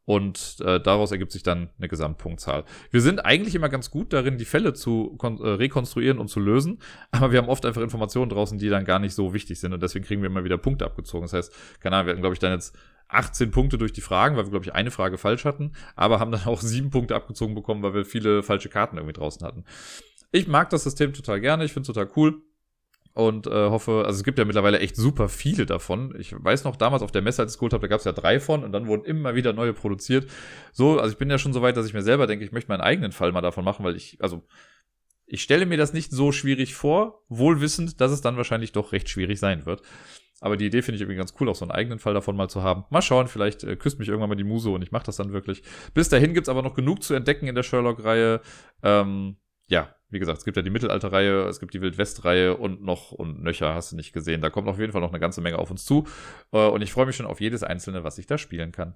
und 0.09 0.57
äh, 0.61 0.79
daraus 0.79 1.11
ergibt 1.11 1.31
sich 1.31 1.43
dann 1.43 1.69
eine 1.77 1.87
Gesamtpunktzahl. 1.87 2.63
Wir 2.89 3.01
sind 3.01 3.23
eigentlich 3.23 3.53
immer 3.53 3.69
ganz 3.69 3.91
gut 3.91 4.11
darin, 4.11 4.39
die 4.39 4.45
Fälle 4.45 4.73
zu 4.73 5.15
äh, 5.21 5.47
rekonstruieren 5.47 6.17
und 6.17 6.29
zu 6.29 6.39
lösen, 6.39 6.79
aber 7.11 7.31
wir 7.31 7.37
haben 7.37 7.47
oft 7.47 7.63
einfach 7.63 7.83
Informationen 7.83 8.31
draußen, 8.31 8.57
die 8.57 8.69
dann 8.69 8.85
gar 8.85 8.97
nicht 8.97 9.13
so 9.13 9.35
wichtig 9.35 9.59
sind 9.59 9.71
und 9.71 9.83
deswegen 9.83 10.03
kriegen 10.03 10.23
wir 10.23 10.27
immer 10.31 10.43
wieder 10.43 10.57
Punkte 10.57 10.85
abgezogen. 10.85 11.25
Das 11.25 11.33
heißt, 11.33 11.53
keine 11.79 11.95
Ahnung, 11.95 12.07
wir 12.07 12.13
hatten, 12.13 12.21
glaube 12.21 12.33
ich, 12.33 12.39
dann 12.39 12.53
jetzt 12.53 12.75
18 13.09 13.51
Punkte 13.51 13.77
durch 13.77 13.93
die 13.93 14.01
Fragen, 14.01 14.35
weil 14.35 14.45
wir, 14.45 14.49
glaube 14.49 14.65
ich, 14.65 14.73
eine 14.73 14.89
Frage 14.89 15.19
falsch 15.19 15.45
hatten, 15.45 15.73
aber 15.95 16.19
haben 16.19 16.31
dann 16.31 16.43
auch 16.45 16.61
sieben 16.61 16.89
Punkte 16.89 17.13
abgezogen 17.13 17.53
bekommen, 17.53 17.83
weil 17.83 17.93
wir 17.93 18.03
viele 18.03 18.41
falsche 18.41 18.69
Karten 18.69 18.97
irgendwie 18.97 19.13
draußen 19.13 19.45
hatten. 19.45 19.63
Ich 20.31 20.47
mag 20.47 20.71
das 20.71 20.85
System 20.85 21.13
total 21.13 21.39
gerne, 21.39 21.65
ich 21.65 21.71
finde 21.71 21.83
es 21.83 21.95
total 21.95 22.11
cool 22.15 22.41
und 23.13 23.47
äh, 23.47 23.69
hoffe, 23.69 24.03
also 24.05 24.17
es 24.17 24.23
gibt 24.23 24.39
ja 24.39 24.45
mittlerweile 24.45 24.79
echt 24.79 24.95
super 24.95 25.29
viele 25.29 25.65
davon. 25.65 26.15
Ich 26.19 26.33
weiß 26.37 26.63
noch, 26.63 26.75
damals 26.75 27.03
auf 27.03 27.11
der 27.11 27.21
Messe, 27.21 27.41
als 27.41 27.53
ich 27.53 27.59
geholt 27.59 27.73
habe, 27.73 27.81
da 27.81 27.87
gab 27.87 27.99
es 27.99 28.05
ja 28.05 28.13
drei 28.13 28.39
von 28.39 28.63
und 28.63 28.71
dann 28.71 28.87
wurden 28.87 29.03
immer 29.03 29.35
wieder 29.35 29.53
neue 29.53 29.73
produziert. 29.73 30.29
So, 30.71 30.99
also 30.99 31.11
ich 31.11 31.17
bin 31.17 31.29
ja 31.29 31.37
schon 31.37 31.53
so 31.53 31.61
weit, 31.61 31.75
dass 31.75 31.85
ich 31.85 31.93
mir 31.93 32.01
selber 32.01 32.27
denke, 32.27 32.45
ich 32.45 32.51
möchte 32.51 32.69
meinen 32.69 32.81
eigenen 32.81 33.11
Fall 33.11 33.31
mal 33.31 33.41
davon 33.41 33.65
machen, 33.65 33.83
weil 33.83 33.95
ich, 33.95 34.17
also 34.21 34.43
ich 35.25 35.41
stelle 35.41 35.65
mir 35.65 35.77
das 35.77 35.93
nicht 35.93 36.11
so 36.11 36.31
schwierig 36.31 36.75
vor, 36.75 37.23
wohl 37.29 37.61
wissend, 37.61 38.01
dass 38.01 38.11
es 38.11 38.21
dann 38.21 38.37
wahrscheinlich 38.37 38.71
doch 38.71 38.91
recht 38.91 39.09
schwierig 39.09 39.39
sein 39.39 39.65
wird. 39.65 39.81
Aber 40.41 40.57
die 40.57 40.65
Idee 40.65 40.81
finde 40.81 40.95
ich 40.95 41.01
irgendwie 41.01 41.17
ganz 41.17 41.33
cool, 41.39 41.49
auch 41.49 41.55
so 41.55 41.65
einen 41.65 41.71
eigenen 41.71 41.99
Fall 41.99 42.13
davon 42.13 42.35
mal 42.35 42.49
zu 42.49 42.63
haben. 42.63 42.85
Mal 42.89 43.01
schauen, 43.01 43.27
vielleicht 43.27 43.63
äh, 43.63 43.75
küsst 43.75 43.99
mich 43.99 44.07
irgendwann 44.07 44.29
mal 44.29 44.35
die 44.35 44.43
Muse 44.43 44.69
und 44.69 44.81
ich 44.81 44.91
mache 44.91 45.05
das 45.05 45.17
dann 45.17 45.33
wirklich. 45.33 45.63
Bis 45.93 46.09
dahin 46.09 46.33
gibt's 46.33 46.49
aber 46.49 46.61
noch 46.61 46.73
genug 46.73 47.03
zu 47.03 47.13
entdecken 47.13 47.47
in 47.47 47.55
der 47.55 47.63
Sherlock-Reihe. 47.63 48.41
Ähm, 48.81 49.37
ja, 49.67 49.93
wie 50.09 50.19
gesagt, 50.19 50.39
es 50.39 50.45
gibt 50.45 50.57
ja 50.57 50.63
die 50.63 50.69
Mittelalterreihe, 50.69 51.43
es 51.43 51.59
gibt 51.59 51.73
die 51.73 51.81
Wildwestreihe 51.81 52.57
und 52.57 52.83
noch 52.83 53.11
und 53.11 53.43
nöcher 53.43 53.75
hast 53.75 53.91
du 53.91 53.95
nicht 53.95 54.13
gesehen. 54.13 54.41
Da 54.41 54.49
kommt 54.49 54.67
auf 54.67 54.79
jeden 54.79 54.91
Fall 54.91 55.01
noch 55.01 55.09
eine 55.09 55.19
ganze 55.19 55.41
Menge 55.41 55.59
auf 55.59 55.69
uns 55.71 55.85
zu. 55.85 56.07
Äh, 56.51 56.67
und 56.67 56.81
ich 56.81 56.91
freue 56.91 57.05
mich 57.05 57.15
schon 57.15 57.25
auf 57.25 57.39
jedes 57.39 57.63
einzelne, 57.63 58.03
was 58.03 58.17
ich 58.17 58.27
da 58.27 58.37
spielen 58.37 58.71
kann. 58.71 58.95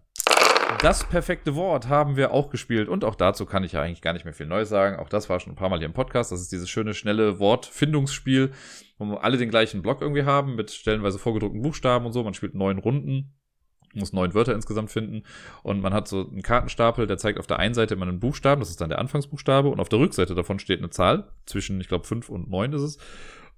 Das 0.79 1.03
perfekte 1.03 1.55
Wort 1.55 1.87
haben 1.87 2.17
wir 2.17 2.31
auch 2.31 2.49
gespielt 2.49 2.89
und 2.89 3.05
auch 3.05 3.15
dazu 3.15 3.45
kann 3.45 3.63
ich 3.63 3.73
ja 3.73 3.81
eigentlich 3.81 4.01
gar 4.01 4.13
nicht 4.13 4.25
mehr 4.25 4.33
viel 4.33 4.47
Neues 4.47 4.69
sagen. 4.69 4.97
Auch 4.97 5.07
das 5.07 5.29
war 5.29 5.39
schon 5.39 5.53
ein 5.53 5.55
paar 5.55 5.69
Mal 5.69 5.77
hier 5.77 5.85
im 5.85 5.93
Podcast. 5.93 6.31
Das 6.31 6.41
ist 6.41 6.51
dieses 6.51 6.69
schöne, 6.69 6.93
schnelle 6.93 7.39
Wortfindungsspiel, 7.39 8.51
wo 8.97 9.13
alle 9.15 9.37
den 9.37 9.49
gleichen 9.49 9.81
Block 9.81 10.01
irgendwie 10.01 10.23
haben 10.23 10.55
mit 10.55 10.71
stellenweise 10.71 11.19
vorgedruckten 11.19 11.61
Buchstaben 11.61 12.05
und 12.05 12.13
so. 12.13 12.23
Man 12.23 12.33
spielt 12.33 12.55
neun 12.55 12.79
Runden 12.79 13.33
muss 13.93 14.13
neun 14.13 14.33
Wörter 14.33 14.53
insgesamt 14.53 14.91
finden. 14.91 15.23
Und 15.61 15.81
man 15.81 15.93
hat 15.93 16.07
so 16.07 16.27
einen 16.27 16.41
Kartenstapel, 16.41 17.07
der 17.07 17.17
zeigt 17.17 17.39
auf 17.39 17.47
der 17.47 17.59
einen 17.59 17.73
Seite 17.73 17.93
immer 17.93 18.07
einen 18.07 18.19
Buchstaben, 18.19 18.61
das 18.61 18.69
ist 18.69 18.81
dann 18.81 18.89
der 18.89 18.99
Anfangsbuchstabe, 18.99 19.69
und 19.69 19.79
auf 19.79 19.89
der 19.89 19.99
Rückseite 19.99 20.35
davon 20.35 20.59
steht 20.59 20.79
eine 20.79 20.89
Zahl, 20.89 21.27
zwischen, 21.45 21.79
ich 21.81 21.87
glaube, 21.87 22.05
fünf 22.05 22.29
und 22.29 22.49
neun 22.49 22.73
ist 22.73 22.81
es. 22.81 22.97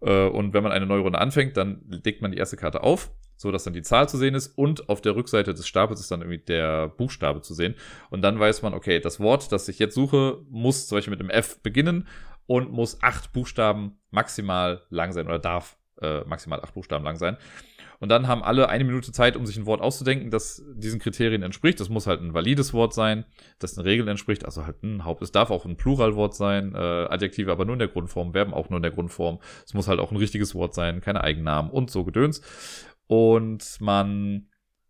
Äh, 0.02 0.28
und 0.28 0.54
wenn 0.54 0.64
man 0.64 0.72
eine 0.72 0.86
neue 0.86 1.02
Runde 1.02 1.20
anfängt, 1.20 1.58
dann 1.58 1.82
legt 2.04 2.22
man 2.22 2.32
die 2.32 2.38
erste 2.38 2.58
Karte 2.58 2.84
auf, 2.84 3.12
so 3.38 3.52
dass 3.52 3.64
dann 3.64 3.74
die 3.74 3.82
Zahl 3.82 4.08
zu 4.08 4.18
sehen 4.18 4.36
ist 4.36 4.58
und 4.58 4.90
auf 4.90 5.02
der 5.02 5.16
Rückseite 5.16 5.54
des 5.54 5.68
Stapels 5.68 6.00
ist 6.00 6.12
dann 6.12 6.22
irgendwie 6.22 6.40
der 6.40 6.88
Buchstabe 6.90 7.42
zu 7.42 7.54
sehen. 7.54 7.76
Und 8.10 8.22
dann 8.22 8.40
weiß 8.40 8.62
man, 8.62 8.74
okay, 8.74 9.00
das 9.00 9.20
Wort, 9.20 9.52
das 9.52 9.68
ich 9.68 9.80
jetzt 9.80 9.96
suche, 9.96 10.40
muss 10.50 10.88
zum 10.88 10.98
Beispiel 10.98 11.12
mit 11.12 11.20
dem 11.20 11.30
F 11.30 11.62
beginnen 11.62 12.08
und 12.48 12.72
muss 12.72 13.02
acht 13.02 13.34
Buchstaben 13.34 13.98
maximal 14.12 14.84
lang 14.90 15.12
sein 15.12 15.26
oder 15.28 15.40
darf 15.40 15.78
äh, 16.02 16.22
maximal 16.26 16.62
acht 16.62 16.74
Buchstaben 16.74 17.04
lang 17.04 17.18
sein. 17.18 17.38
Und 18.00 18.10
dann 18.10 18.28
haben 18.28 18.44
alle 18.44 18.70
eine 18.70 18.84
Minute 18.84 19.12
Zeit, 19.12 19.36
um 19.36 19.46
sich 19.46 19.58
ein 19.58 19.66
Wort 19.66 19.82
auszudenken, 19.82 20.32
das 20.32 20.64
diesen 20.76 21.00
Kriterien 21.00 21.44
entspricht. 21.44 21.80
Das 21.80 21.90
muss 21.90 22.08
halt 22.08 22.22
ein 22.22 22.34
valides 22.34 22.74
Wort 22.74 22.94
sein, 22.94 23.26
das 23.60 23.76
den 23.76 23.84
Regeln 23.84 24.08
entspricht. 24.08 24.46
Also 24.46 24.66
halt 24.66 24.84
ein 24.84 25.06
Haupt. 25.06 25.22
Es 25.22 25.32
darf 25.32 25.52
auch 25.52 25.66
ein 25.66 25.78
Pluralwort 25.78 26.36
sein, 26.36 26.74
äh, 26.76 26.78
Adjektive 26.78 27.52
aber 27.52 27.66
nur 27.66 27.74
in 27.74 27.80
der 27.80 27.88
Grundform, 27.88 28.34
Verben 28.34 28.54
auch 28.54 28.70
nur 28.70 28.78
in 28.78 28.84
der 28.84 28.92
Grundform. 28.92 29.40
Es 29.66 29.74
muss 29.74 29.88
halt 29.88 30.00
auch 30.00 30.12
ein 30.12 30.18
richtiges 30.18 30.56
Wort 30.56 30.74
sein, 30.74 31.02
keine 31.02 31.24
Eigennamen 31.24 31.72
und 31.72 31.90
so 31.90 32.04
Gedöns. 32.04 32.42
Und 33.08 33.78
man 33.80 34.48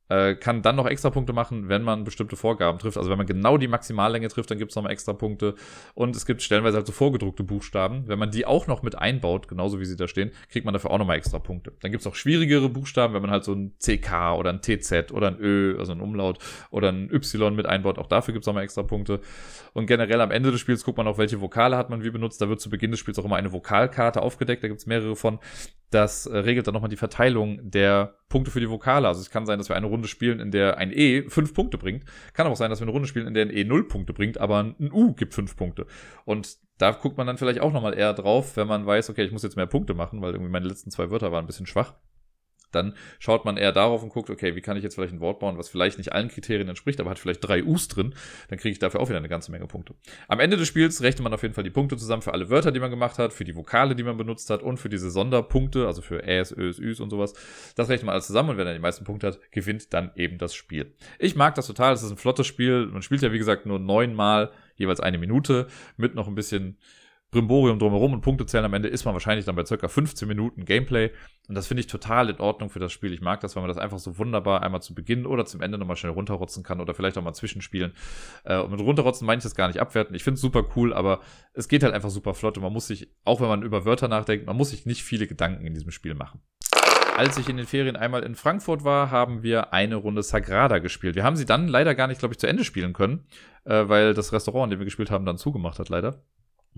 äh, 0.09 0.35
kann 0.35 0.61
dann 0.61 0.75
noch 0.75 0.87
extra 0.87 1.09
Punkte 1.09 1.33
machen, 1.33 1.69
wenn 1.69 1.81
man 1.81 2.03
bestimmte 2.03 2.35
Vorgaben 2.35 2.79
trifft. 2.79 2.97
Also 2.97 3.09
wenn 3.09 3.17
man 3.17 3.27
genau 3.27 3.57
die 3.57 3.67
Maximallänge 3.67 4.27
trifft, 4.27 4.51
dann 4.51 4.57
gibt 4.57 4.71
es 4.71 4.75
nochmal 4.75 4.91
extra 4.91 5.13
Punkte. 5.13 5.55
Und 5.93 6.15
es 6.15 6.25
gibt 6.25 6.41
stellenweise 6.41 6.77
halt 6.77 6.87
so 6.87 6.93
vorgedruckte 6.93 7.43
Buchstaben. 7.43 8.07
Wenn 8.07 8.19
man 8.19 8.31
die 8.31 8.45
auch 8.45 8.67
noch 8.67 8.83
mit 8.83 8.97
einbaut, 8.97 9.47
genauso 9.47 9.79
wie 9.79 9.85
sie 9.85 9.95
da 9.95 10.07
stehen, 10.07 10.31
kriegt 10.49 10.65
man 10.65 10.73
dafür 10.73 10.91
auch 10.91 10.97
nochmal 10.97 11.17
extra 11.17 11.39
Punkte. 11.39 11.73
Dann 11.81 11.91
gibt 11.91 12.01
es 12.01 12.07
auch 12.07 12.15
schwierigere 12.15 12.69
Buchstaben, 12.69 13.13
wenn 13.13 13.21
man 13.21 13.31
halt 13.31 13.43
so 13.43 13.53
ein 13.53 13.73
CK 13.79 14.35
oder 14.37 14.51
ein 14.51 14.61
TZ 14.61 15.11
oder 15.11 15.27
ein 15.27 15.39
Ö, 15.39 15.77
also 15.79 15.91
ein 15.91 16.01
Umlaut 16.01 16.39
oder 16.69 16.89
ein 16.91 17.09
Y 17.11 17.55
mit 17.55 17.65
einbaut. 17.65 17.97
Auch 17.97 18.07
dafür 18.07 18.33
gibt 18.33 18.43
es 18.43 18.47
nochmal 18.47 18.63
extra 18.63 18.83
Punkte. 18.83 19.21
Und 19.73 19.87
generell 19.87 20.21
am 20.21 20.31
Ende 20.31 20.51
des 20.51 20.61
Spiels 20.61 20.83
guckt 20.83 20.97
man 20.97 21.07
auch, 21.07 21.17
welche 21.17 21.41
Vokale 21.41 21.77
hat 21.77 21.89
man 21.89 22.03
wie 22.03 22.11
benutzt. 22.11 22.41
Da 22.41 22.49
wird 22.49 22.61
zu 22.61 22.69
Beginn 22.69 22.91
des 22.91 22.99
Spiels 22.99 23.19
auch 23.19 23.25
immer 23.25 23.35
eine 23.35 23.51
Vokalkarte 23.51 24.21
aufgedeckt. 24.21 24.63
Da 24.63 24.67
gibt 24.67 24.79
es 24.79 24.85
mehrere 24.85 25.15
von. 25.15 25.39
Das 25.91 26.25
äh, 26.25 26.37
regelt 26.37 26.67
dann 26.67 26.73
nochmal 26.73 26.89
die 26.89 26.97
Verteilung 26.97 27.59
der 27.61 28.15
Punkte 28.27 28.51
für 28.51 28.59
die 28.59 28.69
Vokale. 28.69 29.07
Also 29.07 29.21
es 29.21 29.29
kann 29.29 29.45
sein, 29.45 29.59
dass 29.59 29.69
wir 29.69 29.75
eine 29.75 29.85
Runde 29.95 30.07
spielen, 30.07 30.39
in 30.39 30.51
der 30.51 30.77
ein 30.77 30.91
E 30.91 31.23
fünf 31.29 31.53
Punkte 31.53 31.77
bringt. 31.77 32.05
Kann 32.33 32.45
aber 32.45 32.53
auch 32.53 32.57
sein, 32.57 32.69
dass 32.69 32.79
wir 32.79 32.85
eine 32.85 32.91
Runde 32.91 33.07
spielen, 33.07 33.27
in 33.27 33.33
der 33.33 33.45
ein 33.45 33.55
E 33.55 33.63
null 33.63 33.87
Punkte 33.87 34.13
bringt, 34.13 34.39
aber 34.39 34.59
ein 34.59 34.91
U 34.91 35.13
gibt 35.13 35.33
fünf 35.33 35.55
Punkte. 35.55 35.87
Und 36.25 36.57
da 36.77 36.91
guckt 36.91 37.17
man 37.17 37.27
dann 37.27 37.37
vielleicht 37.37 37.61
auch 37.61 37.73
nochmal 37.73 37.97
eher 37.97 38.13
drauf, 38.13 38.57
wenn 38.57 38.67
man 38.67 38.85
weiß, 38.85 39.09
okay, 39.09 39.23
ich 39.23 39.31
muss 39.31 39.43
jetzt 39.43 39.55
mehr 39.55 39.65
Punkte 39.65 39.93
machen, 39.93 40.21
weil 40.21 40.33
irgendwie 40.33 40.51
meine 40.51 40.67
letzten 40.67 40.91
zwei 40.91 41.09
Wörter 41.09 41.31
waren 41.31 41.45
ein 41.45 41.47
bisschen 41.47 41.65
schwach 41.65 41.93
dann 42.75 42.95
schaut 43.19 43.45
man 43.45 43.57
eher 43.57 43.71
darauf 43.71 44.03
und 44.03 44.09
guckt, 44.09 44.29
okay, 44.29 44.55
wie 44.55 44.61
kann 44.61 44.77
ich 44.77 44.83
jetzt 44.83 44.95
vielleicht 44.95 45.13
ein 45.13 45.19
Wort 45.19 45.39
bauen, 45.39 45.57
was 45.57 45.69
vielleicht 45.69 45.97
nicht 45.97 46.13
allen 46.13 46.27
Kriterien 46.27 46.67
entspricht, 46.67 46.99
aber 46.99 47.09
hat 47.09 47.19
vielleicht 47.19 47.47
drei 47.47 47.63
U's 47.63 47.87
drin, 47.87 48.13
dann 48.49 48.59
kriege 48.59 48.73
ich 48.73 48.79
dafür 48.79 48.99
auch 48.99 49.09
wieder 49.09 49.17
eine 49.17 49.29
ganze 49.29 49.51
Menge 49.51 49.67
Punkte. 49.67 49.95
Am 50.27 50.39
Ende 50.39 50.57
des 50.57 50.67
Spiels 50.67 51.01
rechnet 51.01 51.23
man 51.23 51.33
auf 51.33 51.41
jeden 51.41 51.53
Fall 51.53 51.63
die 51.63 51.69
Punkte 51.69 51.97
zusammen 51.97 52.21
für 52.21 52.33
alle 52.33 52.49
Wörter, 52.49 52.71
die 52.71 52.79
man 52.79 52.89
gemacht 52.89 53.17
hat, 53.17 53.33
für 53.33 53.43
die 53.43 53.55
Vokale, 53.55 53.95
die 53.95 54.03
man 54.03 54.17
benutzt 54.17 54.49
hat 54.49 54.61
und 54.61 54.77
für 54.77 54.89
diese 54.89 55.09
Sonderpunkte, 55.09 55.87
also 55.87 56.01
für 56.01 56.23
Äs, 56.23 56.51
Ös, 56.51 56.79
Üs 56.79 56.99
und 56.99 57.09
sowas. 57.09 57.33
Das 57.75 57.89
rechnet 57.89 58.05
man 58.05 58.13
alles 58.13 58.27
zusammen 58.27 58.51
und 58.51 58.57
wenn 58.57 58.67
er 58.67 58.73
die 58.73 58.79
meisten 58.79 59.05
Punkte 59.05 59.27
hat, 59.27 59.39
gewinnt 59.51 59.93
dann 59.93 60.11
eben 60.15 60.37
das 60.37 60.53
Spiel. 60.53 60.93
Ich 61.19 61.35
mag 61.35 61.55
das 61.55 61.67
total, 61.67 61.93
es 61.93 62.03
ist 62.03 62.11
ein 62.11 62.17
flottes 62.17 62.47
Spiel. 62.47 62.87
Man 62.87 63.01
spielt 63.01 63.21
ja, 63.21 63.31
wie 63.31 63.37
gesagt, 63.37 63.65
nur 63.65 63.79
neunmal 63.79 64.51
jeweils 64.75 64.99
eine 64.99 65.17
Minute 65.17 65.67
mit 65.97 66.15
noch 66.15 66.27
ein 66.27 66.35
bisschen 66.35 66.77
Brimborium 67.35 67.79
drumherum 67.79 68.13
und 68.13 68.21
Punkte 68.21 68.45
zählen 68.45 68.63
am 68.63 68.73
Ende 68.73 68.87
ist 68.87 69.03
man 69.03 69.13
wahrscheinlich 69.13 69.43
dann 69.43 69.57
bei 69.57 69.65
circa 69.65 69.89
15 69.89 70.25
Minuten 70.25 70.63
Gameplay. 70.63 71.11
Und 71.49 71.55
das 71.55 71.67
finde 71.67 71.81
ich 71.81 71.87
total 71.87 72.29
in 72.29 72.39
Ordnung 72.39 72.69
für 72.69 72.79
das 72.79 72.93
Spiel. 72.93 73.11
Ich 73.11 73.19
mag 73.19 73.41
das, 73.41 73.57
weil 73.57 73.61
man 73.61 73.67
das 73.67 73.77
einfach 73.77 73.99
so 73.99 74.17
wunderbar 74.17 74.63
einmal 74.63 74.81
zu 74.81 74.95
Beginn 74.95 75.25
oder 75.25 75.45
zum 75.45 75.61
Ende 75.61 75.77
nochmal 75.77 75.97
schnell 75.97 76.13
runterrotzen 76.13 76.63
kann 76.63 76.79
oder 76.79 76.93
vielleicht 76.93 77.17
auch 77.17 77.23
mal 77.23 77.33
zwischenspielen. 77.33 77.91
Äh, 78.45 78.59
und 78.59 78.71
mit 78.71 78.79
runterrotzen 78.79 79.27
meine 79.27 79.39
ich 79.39 79.43
das 79.43 79.53
gar 79.53 79.67
nicht 79.67 79.81
abwerten. 79.81 80.15
Ich 80.15 80.23
finde 80.23 80.35
es 80.35 80.41
super 80.41 80.63
cool, 80.77 80.93
aber 80.93 81.19
es 81.53 81.67
geht 81.67 81.83
halt 81.83 81.93
einfach 81.93 82.09
super 82.09 82.33
flott 82.33 82.55
und 82.57 82.63
man 82.63 82.71
muss 82.71 82.87
sich, 82.87 83.09
auch 83.25 83.41
wenn 83.41 83.49
man 83.49 83.63
über 83.63 83.83
Wörter 83.83 84.07
nachdenkt, 84.07 84.45
man 84.45 84.55
muss 84.55 84.69
sich 84.69 84.85
nicht 84.85 85.03
viele 85.03 85.27
Gedanken 85.27 85.67
in 85.67 85.73
diesem 85.73 85.91
Spiel 85.91 86.13
machen. 86.13 86.39
Als 87.17 87.37
ich 87.37 87.49
in 87.49 87.57
den 87.57 87.65
Ferien 87.65 87.97
einmal 87.97 88.23
in 88.23 88.35
Frankfurt 88.35 88.85
war, 88.85 89.11
haben 89.11 89.43
wir 89.43 89.73
eine 89.73 89.95
Runde 89.95 90.23
Sagrada 90.23 90.79
gespielt. 90.79 91.15
Wir 91.15 91.23
haben 91.23 91.35
sie 91.35 91.45
dann 91.45 91.67
leider 91.67 91.95
gar 91.95 92.07
nicht, 92.07 92.19
glaube 92.19 92.33
ich, 92.33 92.39
zu 92.39 92.47
Ende 92.47 92.63
spielen 92.63 92.93
können, 92.93 93.25
äh, 93.65 93.87
weil 93.87 94.13
das 94.13 94.31
Restaurant, 94.31 94.65
in 94.65 94.71
dem 94.71 94.79
wir 94.79 94.85
gespielt 94.85 95.11
haben, 95.11 95.25
dann 95.25 95.37
zugemacht 95.37 95.79
hat, 95.79 95.89
leider. 95.89 96.23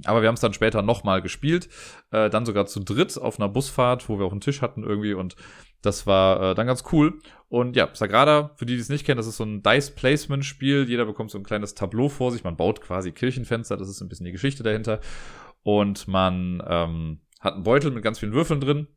Aber 0.06 0.22
wir 0.22 0.28
haben 0.28 0.36
es 0.36 0.42
dann 0.42 0.54
später 0.54 0.82
nochmal 0.82 1.22
gespielt, 1.22 1.70
äh, 2.12 2.30
dann 2.30 2.46
sogar 2.46 2.66
zu 2.68 2.80
dritt 2.80 3.18
auf 3.18 3.40
einer 3.40 3.50
Busfahrt, 3.50 4.08
wo 4.10 4.20
wir 4.20 4.26
auch 4.26 4.32
einen 4.32 4.42
Tisch 4.42 4.62
hatten 4.62 4.84
irgendwie 4.84 5.14
und 5.14 5.36
das 5.82 6.08
war 6.08 6.52
äh, 6.52 6.56
dann 6.56 6.68
ganz 6.68 6.84
cool. 6.92 7.20
Und 7.50 7.76
ja, 7.76 7.90
Sagrada, 7.94 8.52
für 8.56 8.66
die, 8.66 8.76
die 8.76 8.82
es 8.82 8.90
nicht 8.90 9.06
kennen, 9.06 9.18
das 9.18 9.28
ist 9.28 9.38
so 9.38 9.44
ein 9.44 9.62
Dice-Placement-Spiel. 9.62 10.90
Jeder 10.90 11.06
bekommt 11.06 11.32
so 11.32 11.38
ein 11.38 11.44
kleines 11.44 11.76
Tableau 11.76 12.10
vor 12.10 12.32
sich. 12.32 12.44
Man 12.44 12.58
baut 12.58 12.82
quasi 12.82 13.12
Kirchenfenster, 13.12 13.78
das 13.78 13.88
ist 13.88 14.02
ein 14.02 14.10
bisschen 14.10 14.26
die 14.26 14.32
Geschichte 14.32 14.64
dahinter. 14.64 15.00
Und 15.64 16.08
man 16.08 16.64
ähm, 16.68 17.22
hat 17.40 17.54
einen 17.54 17.64
Beutel 17.64 17.92
mit 17.92 18.04
ganz 18.04 18.20
vielen 18.20 18.34
Würfeln 18.34 18.60
drin. 18.60 18.88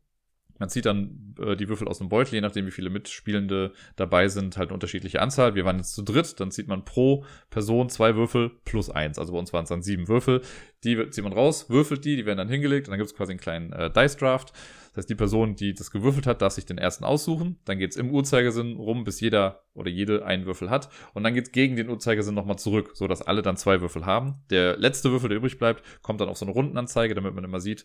Man 0.60 0.68
zieht 0.68 0.86
dann 0.86 1.34
äh, 1.40 1.56
die 1.56 1.68
Würfel 1.68 1.88
aus 1.88 1.98
dem 1.98 2.08
Beutel, 2.08 2.34
je 2.34 2.40
nachdem, 2.40 2.66
wie 2.66 2.70
viele 2.70 2.90
Mitspielende 2.90 3.72
dabei 3.96 4.28
sind, 4.28 4.56
halt 4.56 4.68
eine 4.68 4.74
unterschiedliche 4.74 5.20
Anzahl. 5.20 5.56
Wir 5.56 5.64
waren 5.64 5.78
jetzt 5.78 5.94
zu 5.94 6.02
dritt, 6.02 6.38
dann 6.38 6.52
zieht 6.52 6.68
man 6.68 6.84
pro 6.84 7.24
Person 7.48 7.88
zwei 7.88 8.14
Würfel 8.14 8.52
plus 8.64 8.90
eins. 8.90 9.18
Also 9.18 9.32
bei 9.32 9.38
uns 9.38 9.52
waren 9.52 9.64
es 9.64 9.70
dann 9.70 9.82
sieben 9.82 10.06
Würfel. 10.06 10.42
Die 10.84 11.10
zieht 11.10 11.24
man 11.24 11.32
raus, 11.32 11.70
würfelt 11.70 12.04
die, 12.04 12.14
die 12.14 12.26
werden 12.26 12.38
dann 12.38 12.48
hingelegt 12.48 12.86
und 12.86 12.92
dann 12.92 12.98
gibt 12.98 13.10
es 13.10 13.16
quasi 13.16 13.32
einen 13.32 13.40
kleinen 13.40 13.72
äh, 13.72 13.90
Dice 13.90 14.16
Draft. 14.16 14.52
Das 14.90 14.98
heißt, 14.98 15.10
die 15.10 15.14
Person, 15.14 15.54
die 15.54 15.72
das 15.72 15.90
gewürfelt 15.90 16.26
hat, 16.26 16.42
darf 16.42 16.52
sich 16.52 16.66
den 16.66 16.78
ersten 16.78 17.04
aussuchen. 17.04 17.58
Dann 17.64 17.78
geht's 17.78 17.96
im 17.96 18.10
Uhrzeigersinn 18.10 18.76
rum, 18.76 19.04
bis 19.04 19.20
jeder 19.20 19.62
oder 19.72 19.88
jede 19.88 20.24
einen 20.24 20.46
Würfel 20.46 20.68
hat. 20.68 20.90
Und 21.14 21.22
dann 21.22 21.34
geht's 21.34 21.52
gegen 21.52 21.76
den 21.76 21.88
Uhrzeigersinn 21.88 22.34
nochmal 22.34 22.58
zurück, 22.58 22.90
sodass 22.94 23.22
alle 23.22 23.42
dann 23.42 23.56
zwei 23.56 23.80
Würfel 23.80 24.04
haben. 24.04 24.42
Der 24.50 24.76
letzte 24.76 25.10
Würfel, 25.10 25.28
der 25.28 25.38
übrig 25.38 25.58
bleibt, 25.58 25.84
kommt 26.02 26.20
dann 26.20 26.28
auf 26.28 26.38
so 26.38 26.44
eine 26.44 26.52
Rundenanzeige, 26.52 27.14
damit 27.14 27.34
man 27.34 27.44
immer 27.44 27.60
sieht, 27.60 27.84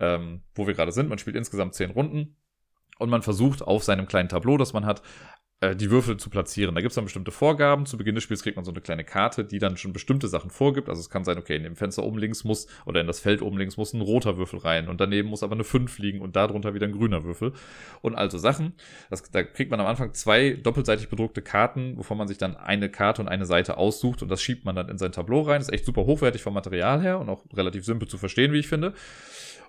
ähm, 0.00 0.42
wo 0.54 0.66
wir 0.66 0.74
gerade 0.74 0.92
sind. 0.92 1.08
Man 1.08 1.18
spielt 1.18 1.36
insgesamt 1.36 1.74
zehn 1.74 1.90
Runden. 1.90 2.36
Und 2.98 3.10
man 3.10 3.20
versucht 3.20 3.60
auf 3.60 3.84
seinem 3.84 4.06
kleinen 4.06 4.30
Tableau, 4.30 4.56
das 4.56 4.72
man 4.72 4.86
hat, 4.86 5.02
die 5.62 5.90
Würfel 5.90 6.18
zu 6.18 6.28
platzieren. 6.28 6.74
Da 6.74 6.82
gibt 6.82 6.90
es 6.90 6.96
dann 6.96 7.04
bestimmte 7.04 7.30
Vorgaben. 7.30 7.86
Zu 7.86 7.96
Beginn 7.96 8.14
des 8.14 8.24
Spiels 8.24 8.42
kriegt 8.42 8.56
man 8.56 8.66
so 8.66 8.70
eine 8.70 8.82
kleine 8.82 9.04
Karte, 9.04 9.42
die 9.42 9.58
dann 9.58 9.78
schon 9.78 9.94
bestimmte 9.94 10.28
Sachen 10.28 10.50
vorgibt. 10.50 10.90
Also 10.90 11.00
es 11.00 11.08
kann 11.08 11.24
sein, 11.24 11.38
okay, 11.38 11.56
in 11.56 11.62
dem 11.62 11.76
Fenster 11.76 12.04
oben 12.04 12.18
links 12.18 12.44
muss 12.44 12.66
oder 12.84 13.00
in 13.00 13.06
das 13.06 13.20
Feld 13.20 13.40
oben 13.40 13.56
links 13.56 13.78
muss 13.78 13.94
ein 13.94 14.02
roter 14.02 14.36
Würfel 14.36 14.58
rein 14.58 14.86
und 14.88 15.00
daneben 15.00 15.30
muss 15.30 15.42
aber 15.42 15.54
eine 15.54 15.64
5 15.64 15.98
liegen 15.98 16.20
und 16.20 16.36
darunter 16.36 16.74
wieder 16.74 16.86
ein 16.86 16.92
grüner 16.92 17.24
Würfel. 17.24 17.54
Und 18.02 18.14
also 18.14 18.36
Sachen. 18.36 18.74
Das, 19.08 19.22
da 19.30 19.42
kriegt 19.44 19.70
man 19.70 19.80
am 19.80 19.86
Anfang 19.86 20.12
zwei 20.12 20.50
doppelseitig 20.50 21.08
bedruckte 21.08 21.40
Karten, 21.40 21.96
wovon 21.96 22.18
man 22.18 22.28
sich 22.28 22.36
dann 22.36 22.54
eine 22.54 22.90
Karte 22.90 23.22
und 23.22 23.28
eine 23.28 23.46
Seite 23.46 23.78
aussucht 23.78 24.22
und 24.22 24.28
das 24.28 24.42
schiebt 24.42 24.66
man 24.66 24.76
dann 24.76 24.90
in 24.90 24.98
sein 24.98 25.12
Tableau 25.12 25.40
rein. 25.40 25.60
Das 25.60 25.68
ist 25.68 25.74
echt 25.74 25.86
super 25.86 26.04
hochwertig 26.04 26.42
vom 26.42 26.52
Material 26.52 27.00
her 27.00 27.18
und 27.18 27.30
auch 27.30 27.44
relativ 27.54 27.86
simpel 27.86 28.08
zu 28.08 28.18
verstehen, 28.18 28.52
wie 28.52 28.58
ich 28.58 28.68
finde. 28.68 28.92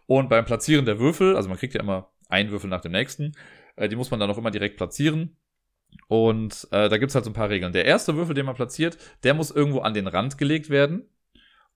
Und 0.05 0.27
beim 0.27 0.43
Platzieren 0.43 0.85
der 0.85 0.99
Würfel, 0.99 1.37
also 1.37 1.47
man 1.47 1.57
kriegt 1.57 1.75
ja 1.75 1.81
immer 1.81 2.09
einen 2.27 2.51
Würfel 2.51 2.69
nach 2.69 2.81
dem 2.81 2.91
nächsten, 2.91 3.31
äh, 3.77 3.87
die 3.87 3.95
muss 3.95 4.11
man 4.11 4.19
dann 4.19 4.29
auch 4.29 4.37
immer 4.37 4.51
direkt 4.51 4.75
platzieren. 4.75 5.37
Und 6.07 6.67
äh, 6.71 6.89
da 6.89 6.97
gibt 6.97 7.09
es 7.09 7.15
halt 7.15 7.25
so 7.25 7.31
ein 7.31 7.35
paar 7.35 7.49
Regeln. 7.49 7.73
Der 7.73 7.85
erste 7.85 8.15
Würfel, 8.15 8.35
den 8.35 8.45
man 8.45 8.55
platziert, 8.55 8.97
der 9.23 9.33
muss 9.33 9.51
irgendwo 9.51 9.79
an 9.79 9.93
den 9.93 10.07
Rand 10.07 10.37
gelegt 10.37 10.69
werden. 10.69 11.09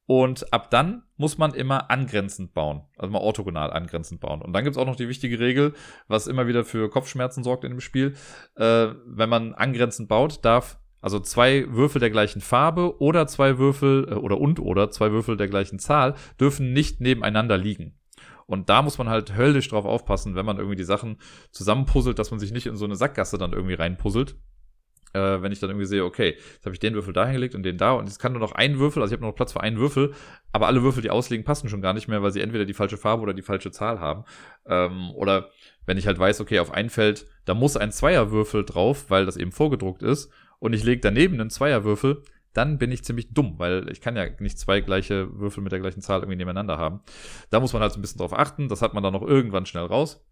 Und 0.06 0.52
ab 0.52 0.72
dann 0.72 1.04
muss 1.16 1.38
man 1.38 1.54
immer 1.54 1.90
angrenzend 1.90 2.54
bauen. 2.54 2.82
Also 2.98 3.12
mal 3.12 3.20
orthogonal 3.20 3.72
angrenzend 3.72 4.20
bauen. 4.20 4.42
Und 4.42 4.52
dann 4.54 4.64
gibt 4.64 4.76
es 4.76 4.82
auch 4.82 4.86
noch 4.86 4.96
die 4.96 5.08
wichtige 5.08 5.40
Regel, 5.40 5.74
was 6.08 6.28
immer 6.28 6.48
wieder 6.48 6.66
für 6.66 6.90
Kopfschmerzen 6.90 7.44
sorgt 7.44 7.64
in 7.64 7.72
dem 7.72 7.80
Spiel. 7.80 8.16
Äh, 8.56 8.88
wenn 9.06 9.30
man 9.30 9.54
angrenzend 9.54 10.10
baut, 10.10 10.44
darf 10.44 10.80
also 11.02 11.20
zwei 11.20 11.66
Würfel 11.70 12.00
der 12.00 12.12
gleichen 12.12 12.42
Farbe 12.42 13.02
oder 13.02 13.28
zwei 13.28 13.58
Würfel 13.58 14.08
äh, 14.10 14.14
oder 14.16 14.40
und 14.40 14.60
oder 14.60 14.92
zwei 14.92 15.12
Würfel 15.12 15.38
der 15.38 15.48
gleichen 15.48 15.80
Zahl 15.80 16.16
dürfen 16.40 16.74
nicht 16.74 17.02
nebeneinander 17.02 17.58
liegen. 17.58 17.98
Und 18.46 18.70
da 18.70 18.82
muss 18.82 18.98
man 18.98 19.10
halt 19.10 19.36
höllisch 19.36 19.70
drauf 19.70 19.86
aufpassen, 19.86 20.36
wenn 20.36 20.46
man 20.46 20.58
irgendwie 20.58 20.76
die 20.76 20.84
Sachen 20.84 21.18
zusammenpuzzelt, 21.52 22.20
dass 22.20 22.32
man 22.32 22.40
sich 22.40 22.52
nicht 22.52 22.68
in 22.68 22.76
so 22.76 22.86
eine 22.86 22.96
Sackgasse 22.96 23.38
dann 23.38 23.54
irgendwie 23.54 23.76
reinpuzzelt. 23.76 24.36
Äh, 25.14 25.42
wenn 25.42 25.52
ich 25.52 25.60
dann 25.60 25.70
irgendwie 25.70 25.88
sehe, 25.88 26.06
okay, 26.06 26.38
jetzt 26.54 26.66
habe 26.66 26.74
ich 26.74 26.80
den 26.80 26.94
Würfel 26.94 27.12
da 27.12 27.26
hingelegt 27.26 27.54
und 27.54 27.64
den 27.64 27.78
da 27.78 27.92
und 27.92 28.06
jetzt 28.06 28.20
kann 28.20 28.32
nur 28.32 28.40
noch 28.40 28.54
ein 28.54 28.80
Würfel, 28.80 29.02
also 29.02 29.12
ich 29.12 29.18
habe 29.18 29.24
nur 29.24 29.32
noch 29.32 29.36
Platz 29.36 29.52
für 29.52 29.60
einen 29.60 29.78
Würfel, 29.78 30.14
aber 30.54 30.68
alle 30.68 30.84
Würfel, 30.84 31.02
die 31.02 31.10
ausliegen, 31.10 31.44
passen 31.44 31.68
schon 31.68 31.82
gar 31.82 31.94
nicht 31.94 32.08
mehr, 32.08 32.24
weil 32.24 32.32
sie 32.32 32.40
entweder 32.40 32.64
die 32.64 32.74
falsche 32.74 32.96
Farbe 32.96 33.22
oder 33.22 33.34
die 33.34 33.42
falsche 33.42 33.72
Zahl 33.72 34.00
haben. 34.00 34.24
Ähm, 34.66 35.12
oder 35.12 35.50
wenn 35.86 35.98
ich 35.98 36.08
halt 36.08 36.18
weiß, 36.18 36.40
okay, 36.40 36.60
auf 36.60 36.72
ein 36.72 36.90
Feld, 36.90 37.28
da 37.44 37.54
muss 37.54 37.76
ein 37.76 37.92
Zweierwürfel 37.92 38.64
drauf, 38.64 39.10
weil 39.10 39.26
das 39.26 39.36
eben 39.36 39.52
vorgedruckt 39.52 40.02
ist 40.02 40.32
und 40.60 40.72
ich 40.72 40.84
lege 40.84 41.02
daneben 41.02 41.42
einen 41.42 41.50
Zweierwürfel, 41.50 42.24
dann 42.54 42.78
bin 42.78 42.92
ich 42.92 43.04
ziemlich 43.04 43.34
dumm, 43.34 43.56
weil 43.58 43.90
ich 43.90 44.02
kann 44.02 44.16
ja 44.16 44.26
nicht 44.40 44.60
zwei 44.60 44.82
gleiche 44.82 45.40
Würfel 45.40 45.64
mit 45.64 45.72
der 45.72 45.80
gleichen 45.80 46.02
Zahl 46.02 46.20
irgendwie 46.20 46.38
nebeneinander 46.38 46.78
haben. 46.78 47.02
Da 47.50 47.60
muss 47.60 47.74
man 47.74 47.82
halt 47.82 47.94
so 47.94 48.00
ein 48.00 48.02
bisschen 48.02 48.20
drauf 48.20 48.38
achten. 48.38 48.68
Das 48.68 48.82
hat 48.82 48.94
man 48.94 49.04
dann 49.04 49.14
noch 49.14 49.22
irgendwann 49.22 49.66
schnell 49.66 49.86
raus. 49.86 50.26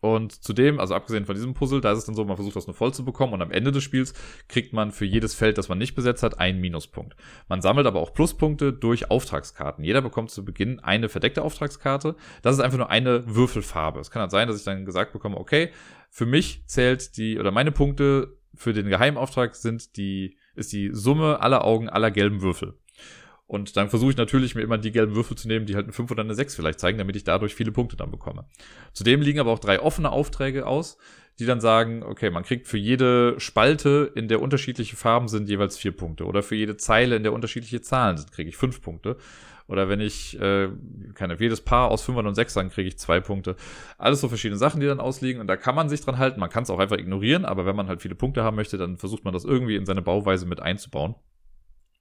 Und 0.00 0.44
zudem, 0.44 0.78
also 0.78 0.94
abgesehen 0.94 1.24
von 1.24 1.34
diesem 1.34 1.54
Puzzle, 1.54 1.80
da 1.80 1.90
ist 1.90 1.98
es 1.98 2.04
dann 2.04 2.14
so, 2.14 2.24
man 2.24 2.36
versucht 2.36 2.54
das 2.54 2.66
nur 2.66 2.76
voll 2.76 2.92
zu 2.92 3.04
bekommen 3.04 3.32
und 3.32 3.40
am 3.40 3.50
Ende 3.50 3.72
des 3.72 3.82
Spiels 3.82 4.12
kriegt 4.46 4.74
man 4.74 4.92
für 4.92 5.06
jedes 5.06 5.34
Feld, 5.34 5.56
das 5.56 5.70
man 5.70 5.78
nicht 5.78 5.94
besetzt 5.94 6.22
hat, 6.22 6.38
einen 6.38 6.60
Minuspunkt. 6.60 7.16
Man 7.48 7.62
sammelt 7.62 7.86
aber 7.86 8.00
auch 8.00 8.12
Pluspunkte 8.12 8.74
durch 8.74 9.10
Auftragskarten. 9.10 9.82
Jeder 9.82 10.02
bekommt 10.02 10.30
zu 10.30 10.44
Beginn 10.44 10.80
eine 10.80 11.08
verdeckte 11.08 11.42
Auftragskarte. 11.42 12.14
Das 12.42 12.54
ist 12.54 12.60
einfach 12.60 12.76
nur 12.78 12.90
eine 12.90 13.34
Würfelfarbe. 13.34 13.98
Es 13.98 14.10
kann 14.10 14.20
halt 14.20 14.30
sein, 14.30 14.48
dass 14.48 14.58
ich 14.58 14.64
dann 14.64 14.84
gesagt 14.84 15.14
bekomme, 15.14 15.38
okay, 15.38 15.70
für 16.10 16.26
mich 16.26 16.66
zählt 16.66 17.16
die, 17.16 17.38
oder 17.38 17.50
meine 17.50 17.72
Punkte 17.72 18.36
für 18.54 18.74
den 18.74 18.88
Geheimauftrag 18.88 19.54
sind 19.54 19.96
die 19.96 20.36
ist 20.56 20.72
die 20.72 20.90
Summe 20.92 21.40
aller 21.40 21.64
Augen 21.64 21.88
aller 21.88 22.10
gelben 22.10 22.42
Würfel. 22.42 22.74
Und 23.46 23.76
dann 23.76 23.90
versuche 23.90 24.10
ich 24.10 24.16
natürlich, 24.16 24.56
mir 24.56 24.62
immer 24.62 24.78
die 24.78 24.90
gelben 24.90 25.14
Würfel 25.14 25.36
zu 25.36 25.46
nehmen, 25.46 25.66
die 25.66 25.76
halt 25.76 25.86
eine 25.86 25.92
5 25.92 26.10
oder 26.10 26.22
eine 26.22 26.34
6 26.34 26.56
vielleicht 26.56 26.80
zeigen, 26.80 26.98
damit 26.98 27.14
ich 27.14 27.22
dadurch 27.22 27.54
viele 27.54 27.70
Punkte 27.70 27.96
dann 27.96 28.10
bekomme. 28.10 28.46
Zudem 28.92 29.22
liegen 29.22 29.38
aber 29.38 29.52
auch 29.52 29.60
drei 29.60 29.80
offene 29.80 30.10
Aufträge 30.10 30.66
aus, 30.66 30.98
die 31.38 31.46
dann 31.46 31.60
sagen, 31.60 32.02
okay, 32.02 32.30
man 32.30 32.42
kriegt 32.42 32.66
für 32.66 32.78
jede 32.78 33.38
Spalte, 33.38 34.10
in 34.14 34.26
der 34.26 34.42
unterschiedliche 34.42 34.96
Farben 34.96 35.28
sind, 35.28 35.48
jeweils 35.48 35.76
vier 35.76 35.92
Punkte. 35.92 36.24
Oder 36.24 36.42
für 36.42 36.56
jede 36.56 36.76
Zeile, 36.76 37.14
in 37.14 37.22
der 37.22 37.32
unterschiedliche 37.32 37.82
Zahlen 37.82 38.16
sind, 38.16 38.32
kriege 38.32 38.48
ich 38.48 38.56
fünf 38.56 38.80
Punkte. 38.80 39.16
Oder 39.68 39.88
wenn 39.88 40.00
ich, 40.00 40.40
äh, 40.40 40.68
keine, 41.14 41.38
jedes 41.38 41.60
Paar 41.60 41.90
aus 41.90 42.02
Fünfern 42.02 42.26
und 42.26 42.34
Sechsern 42.34 42.70
kriege 42.70 42.88
ich 42.88 42.98
zwei 42.98 43.20
Punkte. 43.20 43.56
Alles 43.98 44.20
so 44.20 44.28
verschiedene 44.28 44.58
Sachen, 44.58 44.80
die 44.80 44.86
dann 44.86 45.00
ausliegen. 45.00 45.40
Und 45.40 45.48
da 45.48 45.56
kann 45.56 45.74
man 45.74 45.88
sich 45.88 46.00
dran 46.02 46.18
halten. 46.18 46.38
Man 46.38 46.50
kann 46.50 46.62
es 46.62 46.70
auch 46.70 46.78
einfach 46.78 46.98
ignorieren, 46.98 47.44
aber 47.44 47.66
wenn 47.66 47.76
man 47.76 47.88
halt 47.88 48.02
viele 48.02 48.14
Punkte 48.14 48.44
haben 48.44 48.56
möchte, 48.56 48.78
dann 48.78 48.96
versucht 48.96 49.24
man 49.24 49.34
das 49.34 49.44
irgendwie 49.44 49.76
in 49.76 49.86
seine 49.86 50.02
Bauweise 50.02 50.46
mit 50.46 50.60
einzubauen. 50.60 51.16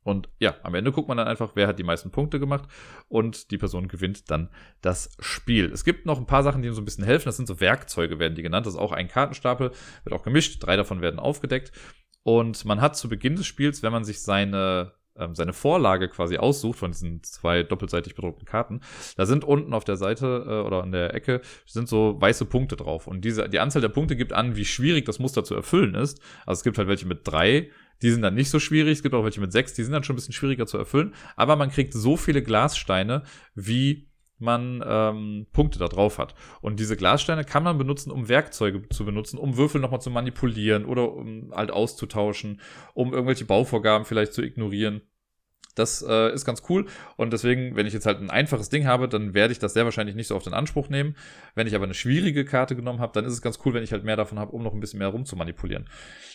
Und 0.06 0.30
ja, 0.38 0.54
am 0.62 0.76
Ende 0.76 0.92
guckt 0.92 1.08
man 1.08 1.18
dann 1.18 1.28
einfach, 1.28 1.54
wer 1.56 1.66
hat 1.66 1.80
die 1.80 1.84
meisten 1.84 2.12
Punkte 2.12 2.40
gemacht 2.40 2.70
und 3.08 3.50
die 3.50 3.58
Person 3.58 3.88
gewinnt 3.88 4.30
dann 4.30 4.52
das 4.82 5.18
Spiel. 5.20 5.72
Es 5.72 5.84
gibt 5.84 6.06
noch 6.06 6.20
ein 6.20 6.28
paar 6.28 6.44
Sachen, 6.44 6.62
die 6.62 6.68
ihm 6.68 6.76
so 6.76 6.82
ein 6.82 6.86
bisschen 6.86 7.04
helfen. 7.04 7.26
Das 7.26 7.38
sind 7.38 7.48
so 7.48 7.60
Werkzeuge, 7.60 8.20
werden 8.20 8.36
die 8.36 8.44
genannt. 8.44 8.68
Das 8.68 8.76
ist 8.76 8.80
auch 8.80 8.92
ein 8.92 9.08
Kartenstapel, 9.08 9.72
wird 10.04 10.14
auch 10.14 10.22
gemischt. 10.22 10.64
Drei 10.64 10.76
davon 10.76 11.02
werden 11.02 11.20
aufgedeckt. 11.20 11.72
Und 12.22 12.66
man 12.66 12.82
hat 12.82 12.96
zu 12.96 13.10
Beginn 13.10 13.36
des 13.36 13.48
Spiels, 13.48 13.82
wenn 13.82 13.92
man 13.92 14.04
sich 14.04 14.22
seine 14.22 14.94
ähm, 15.18 15.36
seine 15.36 15.54
Vorlage 15.54 16.10
quasi 16.10 16.38
aussucht 16.38 16.80
von 16.80 16.92
diesen 16.92 17.24
zwei 17.24 17.64
doppelseitig 17.64 18.16
bedruckten 18.16 18.46
Karten, 18.46 18.82
da 19.18 19.26
sind 19.26 19.44
unten 19.44 19.74
auf 19.74 19.84
der 19.84 19.98
Seite 19.98 20.46
äh, 20.48 20.66
oder 20.66 20.84
an 20.84 20.92
der 20.92 21.14
Ecke 21.14 21.42
sind 21.66 21.88
so 21.88 22.20
weiße 22.20 22.46
Punkte 22.46 22.76
drauf. 22.76 23.08
Und 23.08 23.26
diese, 23.26 23.50
die 23.50 23.60
Anzahl 23.60 23.82
der 23.82 23.90
Punkte 23.90 24.16
gibt 24.16 24.34
an, 24.34 24.56
wie 24.56 24.66
schwierig 24.66 25.06
das 25.06 25.20
Muster 25.20 25.44
zu 25.44 25.56
erfüllen 25.56 25.96
ist. 25.96 26.20
Also 26.46 26.60
es 26.60 26.64
gibt 26.64 26.78
halt 26.78 26.88
welche 26.88 27.08
mit 27.08 27.22
drei, 27.24 27.70
die 28.02 28.12
sind 28.12 28.22
dann 28.22 28.36
nicht 28.36 28.50
so 28.50 28.60
schwierig. 28.60 28.94
Es 28.94 29.04
gibt 29.04 29.16
auch 29.16 29.24
welche 29.24 29.42
mit 29.42 29.52
sechs, 29.52 29.74
die 29.74 29.84
sind 29.84 29.94
dann 29.94 30.04
schon 30.04 30.16
ein 30.16 30.18
bisschen 30.18 30.34
schwieriger 30.34 30.66
zu 30.66 30.78
erfüllen. 30.78 31.14
Aber 31.36 31.56
man 31.56 31.70
kriegt 31.70 31.94
so 31.94 32.18
viele 32.18 32.42
Glassteine, 32.42 33.24
wie 33.54 34.10
man 34.38 34.84
ähm, 34.86 35.48
Punkte 35.52 35.80
da 35.80 35.88
drauf 35.88 36.18
hat. 36.18 36.36
Und 36.62 36.80
diese 36.80 36.98
Glassteine 36.98 37.44
kann 37.46 37.64
man 37.64 37.78
benutzen, 37.78 38.12
um 38.12 38.28
Werkzeuge 38.28 38.88
zu 38.90 39.06
benutzen, 39.06 39.38
um 39.38 39.58
Würfel 39.58 39.82
nochmal 39.82 40.02
zu 40.02 40.10
manipulieren 40.10 40.86
oder 40.86 41.14
um 41.14 41.52
halt 41.54 41.72
auszutauschen, 41.72 42.62
um 42.94 43.14
irgendwelche 43.14 43.46
Bauvorgaben 43.46 44.06
vielleicht 44.06 44.34
zu 44.34 44.42
ignorieren. 44.42 45.02
Das 45.76 46.02
äh, 46.08 46.34
ist 46.34 46.46
ganz 46.46 46.64
cool. 46.70 46.86
Und 47.18 47.34
deswegen, 47.34 47.76
wenn 47.76 47.86
ich 47.86 47.94
jetzt 47.94 48.06
halt 48.06 48.20
ein 48.20 48.30
einfaches 48.30 48.70
Ding 48.70 48.88
habe, 48.88 49.10
dann 49.10 49.34
werde 49.34 49.52
ich 49.52 49.60
das 49.60 49.74
sehr 49.74 49.84
wahrscheinlich 49.84 50.16
nicht 50.16 50.28
so 50.28 50.36
oft 50.36 50.48
in 50.48 50.54
Anspruch 50.54 50.90
nehmen. 50.90 51.16
Wenn 51.54 51.68
ich 51.68 51.76
aber 51.76 51.84
eine 51.84 51.94
schwierige 51.94 52.46
Karte 52.46 52.76
genommen 52.76 53.00
habe, 53.00 53.12
dann 53.14 53.26
ist 53.26 53.34
es 53.34 53.42
ganz 53.42 53.60
cool, 53.66 53.74
wenn 53.74 53.84
ich 53.84 53.92
halt 53.92 54.06
mehr 54.06 54.16
davon 54.16 54.40
habe, 54.40 54.54
um 54.54 54.64
noch 54.64 54.74
ein 54.74 54.80
bisschen 54.80 55.00
mehr 55.00 55.10
rumzumanipulieren. 55.10 55.90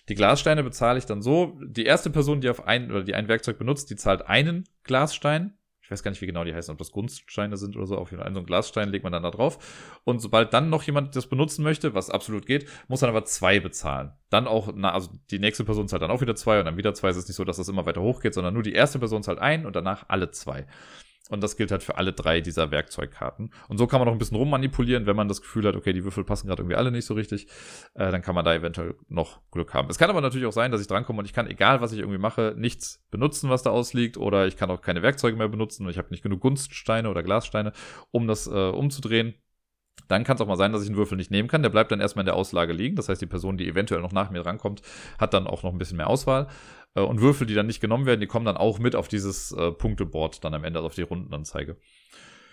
Die 0.09 0.15
Glassteine 0.15 0.63
bezahle 0.63 0.99
ich 0.99 1.07
dann 1.07 1.23
so. 1.23 1.59
Die 1.65 1.87
erste 1.87 2.11
Person, 2.11 2.43
die 2.43 2.51
auf 2.51 2.67
ein 2.67 2.91
oder 2.91 3.03
die 3.03 3.15
ein 3.15 3.29
Werkzeug 3.29 3.59
benutzt, 3.59 3.91
die 3.91 3.97
zahlt 3.97 4.27
einen 4.29 4.65
Glasstein 4.85 5.55
ich 5.91 5.93
weiß 5.93 6.05
gar 6.05 6.13
nicht, 6.13 6.21
wie 6.21 6.27
genau 6.27 6.45
die 6.45 6.55
heißen, 6.55 6.71
ob 6.71 6.79
das 6.79 6.93
Gunststeine 6.93 7.57
sind 7.57 7.77
oder 7.77 7.85
so, 7.85 7.99
auf 7.99 8.13
jeden 8.13 8.23
Fall 8.23 8.33
so 8.33 8.39
einen 8.39 8.47
Glasstein 8.47 8.91
legt 8.91 9.03
man 9.03 9.13
dann 9.13 9.25
da 9.25 9.33
drauf. 9.33 9.99
Und 10.05 10.21
sobald 10.21 10.55
dann 10.55 10.71
noch 10.71 10.85
jemand 10.85 11.17
das 11.17 11.27
benutzen 11.27 11.65
möchte, 11.65 11.95
was 11.95 12.11
absolut 12.11 12.47
geht, 12.47 12.69
muss 12.87 13.01
dann 13.01 13.11
aber 13.11 13.25
zwei 13.25 13.59
bezahlen. 13.59 14.13
Dann 14.29 14.47
auch, 14.47 14.73
na, 14.73 14.93
also 14.93 15.11
die 15.33 15.41
nächste 15.41 15.65
Person 15.65 15.89
zahlt 15.89 16.03
dann 16.03 16.13
auch 16.13 16.21
wieder 16.21 16.37
zwei 16.37 16.61
und 16.61 16.67
dann 16.67 16.77
wieder 16.77 16.95
zwei. 16.95 17.09
Es 17.09 17.17
ist 17.17 17.27
nicht 17.27 17.35
so, 17.35 17.45
dass 17.45 17.57
das 17.57 17.69
immer 17.69 17.87
weiter 17.87 18.03
hochgeht, 18.03 18.35
sondern 18.35 18.55
nur 18.55 18.63
die 18.63 18.73
erste 18.73 19.01
Person 19.01 19.25
zahlt 19.25 19.41
ein 19.41 19.67
und 19.67 19.75
danach 19.75 20.05
alle 20.07 20.31
zwei. 20.31 20.65
Und 21.31 21.43
das 21.43 21.57
gilt 21.57 21.71
halt 21.71 21.85
für 21.85 21.97
alle 21.97 22.13
drei 22.13 22.41
dieser 22.41 22.73
Werkzeugkarten. 22.73 23.53
Und 23.69 23.79
so 23.79 23.87
kann 23.87 24.01
man 24.01 24.07
noch 24.07 24.13
ein 24.13 24.19
bisschen 24.19 24.37
rummanipulieren, 24.37 25.07
wenn 25.07 25.15
man 25.15 25.29
das 25.29 25.41
Gefühl 25.41 25.65
hat, 25.65 25.77
okay, 25.77 25.93
die 25.93 26.03
Würfel 26.05 26.25
passen 26.25 26.49
gerade 26.49 26.63
irgendwie 26.63 26.75
alle 26.75 26.91
nicht 26.91 27.05
so 27.05 27.15
richtig. 27.15 27.47
Äh, 27.95 28.11
dann 28.11 28.21
kann 28.21 28.35
man 28.35 28.45
da 28.45 28.53
eventuell 28.53 28.97
noch 29.09 29.41
Glück 29.53 29.73
haben. 29.73 29.89
Es 29.89 29.97
kann 29.97 30.11
aber 30.11 30.21
natürlich 30.21 30.47
auch 30.47 30.53
sein, 30.53 30.73
dass 30.73 30.81
ich 30.81 30.89
drankomme 30.89 31.21
und 31.21 31.25
ich 31.25 31.33
kann, 31.33 31.47
egal 31.47 31.81
was 31.81 31.93
ich 31.93 32.01
irgendwie 32.01 32.19
mache, 32.19 32.55
nichts 32.59 33.07
benutzen, 33.13 33.49
was 33.49 33.63
da 33.63 33.71
ausliegt. 33.71 34.17
Oder 34.17 34.49
ich 34.49 34.57
kann 34.57 34.71
auch 34.71 34.83
keine 34.83 35.03
Werkzeuge 35.03 35.37
mehr 35.37 35.49
benutzen 35.49 35.85
und 35.85 35.91
ich 35.91 35.99
habe 35.99 36.09
nicht 36.11 36.23
genug 36.23 36.41
Gunststeine 36.41 37.09
oder 37.09 37.23
Glassteine, 37.23 37.73
um 38.11 38.27
das 38.27 38.49
äh, 38.49 38.51
umzudrehen. 38.51 39.35
dann 40.09 40.25
kann 40.25 40.35
es 40.35 40.41
auch 40.41 40.49
mal 40.49 40.57
sein, 40.57 40.73
dass 40.73 40.83
ich 40.83 40.89
einen 40.89 40.97
Würfel 40.97 41.17
nicht 41.17 41.31
nehmen 41.31 41.49
kann. 41.49 41.63
Der 41.63 41.71
bleibt 41.71 41.93
dann 41.93 42.01
erstmal 42.01 42.25
in 42.25 42.27
der 42.27 42.35
Auslage 42.35 42.73
liegen. 42.73 42.97
Das 42.97 43.09
heißt, 43.09 43.23
die 43.23 43.27
Person, 43.27 43.57
die 43.57 43.69
eventuell 43.69 44.01
noch 44.01 44.13
nach 44.13 44.31
mir 44.31 44.45
rankommt, 44.45 44.83
hat 45.19 45.33
dann 45.35 45.47
auch 45.47 45.63
noch 45.63 45.73
ein 45.73 45.79
bisschen 45.79 45.97
mehr 45.97 46.09
Auswahl. 46.09 46.49
Äh, 46.95 47.03
und 47.03 47.21
Würfel, 47.21 47.47
die 47.47 47.55
dann 47.55 47.67
nicht 47.67 47.81
genommen 47.81 48.07
werden, 48.07 48.21
die 48.21 48.27
kommen 48.27 48.47
dann 48.47 48.57
auch 48.57 48.79
mit 48.79 48.97
auf 48.97 49.09
dieses 49.09 49.53
äh, 49.53 49.73
Punkteboard 49.73 50.45
dann 50.45 50.55
am 50.55 50.65
Ende, 50.65 50.79
also 50.79 50.87
auf 50.87 50.95
die 50.95 51.03
Rundenanzeige. 51.03 51.77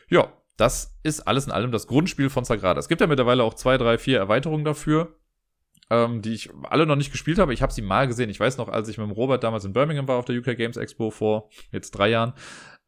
Ja, 0.09 0.31
das 0.57 0.97
ist 1.03 1.21
alles 1.21 1.45
in 1.45 1.51
allem 1.51 1.71
das 1.71 1.87
Grundspiel 1.87 2.29
von 2.29 2.43
Sagrada. 2.43 2.79
Es 2.79 2.87
gibt 2.87 3.01
ja 3.01 3.07
mittlerweile 3.07 3.43
auch 3.43 3.53
zwei, 3.53 3.77
drei, 3.77 3.97
vier 3.97 4.17
Erweiterungen 4.17 4.65
dafür 4.65 5.17
ähm, 5.89 6.21
die 6.21 6.33
ich 6.33 6.49
alle 6.63 6.85
noch 6.85 6.95
nicht 6.95 7.11
gespielt 7.11 7.39
habe. 7.39 7.53
Ich 7.53 7.61
habe 7.61 7.71
sie 7.71 7.81
mal 7.81 8.07
gesehen. 8.07 8.29
Ich 8.29 8.39
weiß 8.39 8.57
noch, 8.57 8.69
als 8.69 8.89
ich 8.89 8.97
mit 8.97 9.07
dem 9.07 9.11
Robert 9.11 9.43
damals 9.43 9.65
in 9.65 9.73
Birmingham 9.73 10.07
war 10.07 10.17
auf 10.17 10.25
der 10.25 10.37
UK 10.37 10.57
Games 10.57 10.77
Expo 10.77 11.11
vor 11.11 11.49
jetzt 11.71 11.91
drei 11.91 12.09
Jahren, 12.09 12.33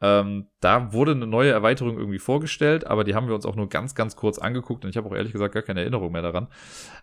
ähm, 0.02 0.48
da 0.62 0.94
wurde 0.94 1.12
eine 1.12 1.28
neue 1.28 1.52
Erweiterung 1.52 1.98
irgendwie 1.98 2.20
vorgestellt, 2.20 2.88
aber 2.88 3.04
die 3.04 3.16
haben 3.16 3.28
wir 3.28 3.36
uns 3.36 3.46
auch 3.46 3.56
nur 3.56 3.70
ganz, 3.70 3.96
ganz 3.96 4.16
kurz 4.16 4.40
angeguckt 4.40 4.84
und 4.84 4.90
ich 4.90 4.98
habe 4.98 5.10
auch 5.10 5.16
ehrlich 5.16 5.34
gesagt 5.34 5.54
gar 5.54 5.64
keine 5.64 5.82
Erinnerung 5.82 6.12
mehr 6.12 6.22
daran. 6.22 6.48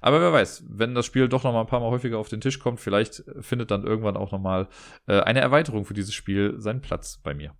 Aber 0.01 0.21
wer 0.21 0.33
weiß, 0.33 0.65
wenn 0.69 0.95
das 0.95 1.07
Spiel 1.07 1.29
doch 1.29 1.45
noch 1.45 1.53
mal 1.53 1.61
ein 1.61 1.67
paar 1.67 1.81
Mal 1.81 1.91
häufiger 1.91 2.19
auf 2.19 2.29
den 2.29 2.41
Tisch 2.41 2.59
kommt, 2.59 2.81
vielleicht 2.81 3.25
findet 3.41 3.71
dann 3.71 3.85
irgendwann 3.85 4.17
auch 4.17 4.33
noch 4.33 4.41
mal 4.41 4.69
äh, 5.07 5.21
eine 5.21 5.41
Erweiterung 5.41 5.85
für 5.85 5.95
dieses 5.95 6.15
Spiel 6.15 6.55
seinen 6.59 6.81
Platz 6.81 7.21
bei 7.23 7.35
mir. 7.35 7.53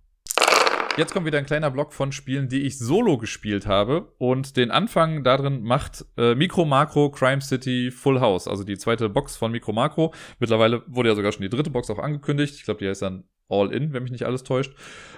Jetzt 0.97 1.13
kommt 1.13 1.27
wieder 1.27 1.37
ein 1.37 1.45
kleiner 1.45 1.69
Block 1.69 1.93
von 1.93 2.11
Spielen, 2.11 2.49
die 2.49 2.63
ich 2.63 2.79
solo 2.79 3.19
gespielt 3.19 3.67
habe. 3.67 4.11
Und 4.17 4.57
den 4.57 4.71
Anfang 4.71 5.23
darin 5.23 5.61
macht 5.61 6.03
äh, 6.17 6.33
Micro 6.33 6.65
Macro 6.65 7.11
Crime 7.11 7.39
City 7.39 7.91
Full 7.91 8.19
House, 8.19 8.47
also 8.47 8.63
die 8.63 8.79
zweite 8.79 9.07
Box 9.07 9.37
von 9.37 9.51
Micro 9.51 9.73
Macro. 9.73 10.11
Mittlerweile 10.39 10.81
wurde 10.87 11.09
ja 11.09 11.15
sogar 11.15 11.31
schon 11.31 11.43
die 11.43 11.49
dritte 11.49 11.69
Box 11.69 11.91
auch 11.91 11.99
angekündigt. 11.99 12.55
Ich 12.55 12.63
glaube, 12.63 12.79
die 12.79 12.89
heißt 12.89 13.03
dann 13.03 13.25
All 13.49 13.71
In, 13.73 13.93
wenn 13.93 14.03
mich 14.03 14.11
nicht 14.11 14.25
alles 14.25 14.43
täuscht. 14.43 14.73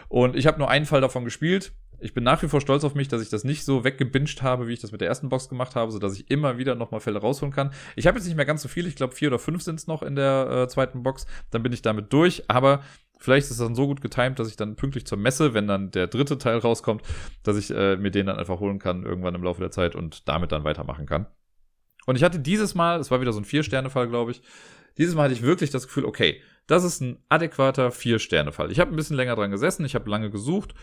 Und 0.08 0.36
ich 0.36 0.48
habe 0.48 0.60
nur 0.60 0.70
einen 0.70 0.86
Fall 0.86 1.02
davon 1.02 1.26
gespielt. 1.26 1.72
Ich 2.02 2.14
bin 2.14 2.24
nach 2.24 2.42
wie 2.42 2.48
vor 2.48 2.62
stolz 2.62 2.86
auf 2.86 2.96
mich, 2.96 3.10
dass 3.10 3.22
ich 3.22 3.30
das 3.30 3.44
nicht 3.44 3.66
so 3.66 3.84
weggebinged 3.84 4.42
habe, 4.42 4.68
wie 4.68 4.74
ich 4.74 4.80
das 4.80 4.94
mit 4.94 5.02
der 5.02 5.10
ersten 5.10 5.28
Box 5.28 5.50
gemacht 5.50 5.76
habe, 5.76 5.92
sodass 5.92 6.18
ich 6.18 6.32
immer 6.32 6.58
wieder 6.58 6.76
nochmal 6.76 7.02
Fälle 7.02 7.20
rausholen 7.20 7.54
kann. 7.54 7.72
Ich 7.98 8.08
habe 8.08 8.18
jetzt 8.18 8.26
nicht 8.26 8.38
mehr 8.38 8.46
ganz 8.46 8.62
so 8.62 8.70
viel, 8.70 8.88
ich 8.88 8.96
glaube 8.96 9.14
vier 9.14 9.28
oder 9.28 9.40
fünf 9.40 9.64
sind 9.64 9.80
es 9.80 9.88
noch 9.88 10.02
in 10.02 10.16
der 10.16 10.50
äh, 10.50 10.68
zweiten 10.70 11.04
Box. 11.04 11.26
Dann 11.52 11.62
bin 11.62 11.74
ich 11.74 11.82
damit 11.82 12.14
durch, 12.14 12.44
aber 12.48 12.82
Vielleicht 13.22 13.46
ist 13.48 13.52
es 13.52 13.58
dann 13.58 13.76
so 13.76 13.86
gut 13.86 14.02
getimt, 14.02 14.40
dass 14.40 14.48
ich 14.48 14.56
dann 14.56 14.78
pünktlich 14.78 15.06
zur 15.06 15.18
Messe, 15.18 15.54
wenn 15.54 15.68
dann 15.68 15.92
der 15.92 16.08
dritte 16.08 16.38
Teil 16.38 16.58
rauskommt, 16.58 17.04
dass 17.44 17.58
ich 17.58 17.70
äh, 17.70 17.98
mir 17.98 18.12
den 18.12 18.28
dann 18.28 18.38
einfach 18.38 18.62
holen 18.62 18.80
kann 18.80 19.04
irgendwann 19.04 19.36
im 19.36 19.44
Laufe 19.44 19.60
der 19.60 19.72
Zeit 19.72 19.94
und 19.94 20.28
damit 20.30 20.54
dann 20.54 20.64
weitermachen 20.64 21.06
kann. 21.06 21.28
Und 22.06 22.16
ich 22.16 22.24
hatte 22.24 22.40
dieses 22.40 22.76
Mal, 22.76 22.98
es 23.00 23.12
war 23.12 23.20
wieder 23.20 23.34
so 23.34 23.42
ein 23.42 23.46
Vier-Sterne-Fall, 23.46 24.08
glaube 24.08 24.32
ich, 24.32 24.42
dieses 24.98 25.16
Mal 25.16 25.24
hatte 25.24 25.34
ich 25.34 25.42
wirklich 25.42 25.70
das 25.70 25.88
Gefühl, 25.88 26.06
okay, 26.06 26.42
das 26.70 26.84
ist 26.84 27.02
ein 27.02 27.18
adäquater 27.30 27.92
Vier-Sterne-Fall. 27.92 28.72
Ich 28.72 28.80
habe 28.80 28.92
ein 28.92 28.96
bisschen 28.96 29.16
länger 29.16 29.36
dran 29.36 29.50
gesessen, 29.50 29.86
ich 29.86 29.96
habe 29.96 30.10
lange 30.10 30.30
gesucht, 30.30 30.76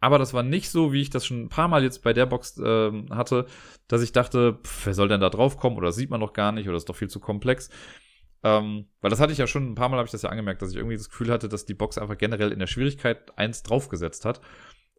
aber 0.00 0.18
das 0.18 0.32
war 0.32 0.42
nicht 0.42 0.70
so, 0.70 0.92
wie 0.92 1.02
ich 1.02 1.10
das 1.10 1.26
schon 1.26 1.44
ein 1.44 1.48
paar 1.50 1.68
Mal 1.68 1.82
jetzt 1.82 2.02
bei 2.02 2.14
der 2.14 2.24
Box 2.24 2.58
äh, 2.58 2.92
hatte, 3.10 3.46
dass 3.86 4.02
ich 4.02 4.12
dachte, 4.12 4.58
pff, 4.64 4.86
wer 4.86 4.94
soll 4.94 5.08
denn 5.08 5.20
da 5.20 5.28
drauf 5.28 5.58
kommen 5.58 5.76
oder 5.76 5.92
sieht 5.92 6.08
man 6.08 6.20
noch 6.20 6.32
gar 6.32 6.50
nicht 6.50 6.66
oder 6.66 6.78
ist 6.78 6.88
doch 6.88 6.96
viel 6.96 7.10
zu 7.10 7.20
komplex. 7.20 7.68
Ähm, 8.42 8.86
weil 9.02 9.10
das 9.10 9.20
hatte 9.20 9.32
ich 9.32 9.38
ja 9.38 9.46
schon, 9.46 9.70
ein 9.70 9.74
paar 9.74 9.90
Mal 9.90 9.98
habe 9.98 10.06
ich 10.06 10.12
das 10.12 10.22
ja 10.22 10.30
angemerkt, 10.30 10.62
dass 10.62 10.70
ich 10.70 10.76
irgendwie 10.76 10.96
das 10.96 11.10
Gefühl 11.10 11.30
hatte, 11.30 11.50
dass 11.50 11.66
die 11.66 11.74
Box 11.74 11.98
einfach 11.98 12.16
generell 12.16 12.50
in 12.50 12.58
der 12.58 12.66
Schwierigkeit 12.66 13.36
eins 13.38 13.62
draufgesetzt 13.62 14.24
hat. 14.24 14.40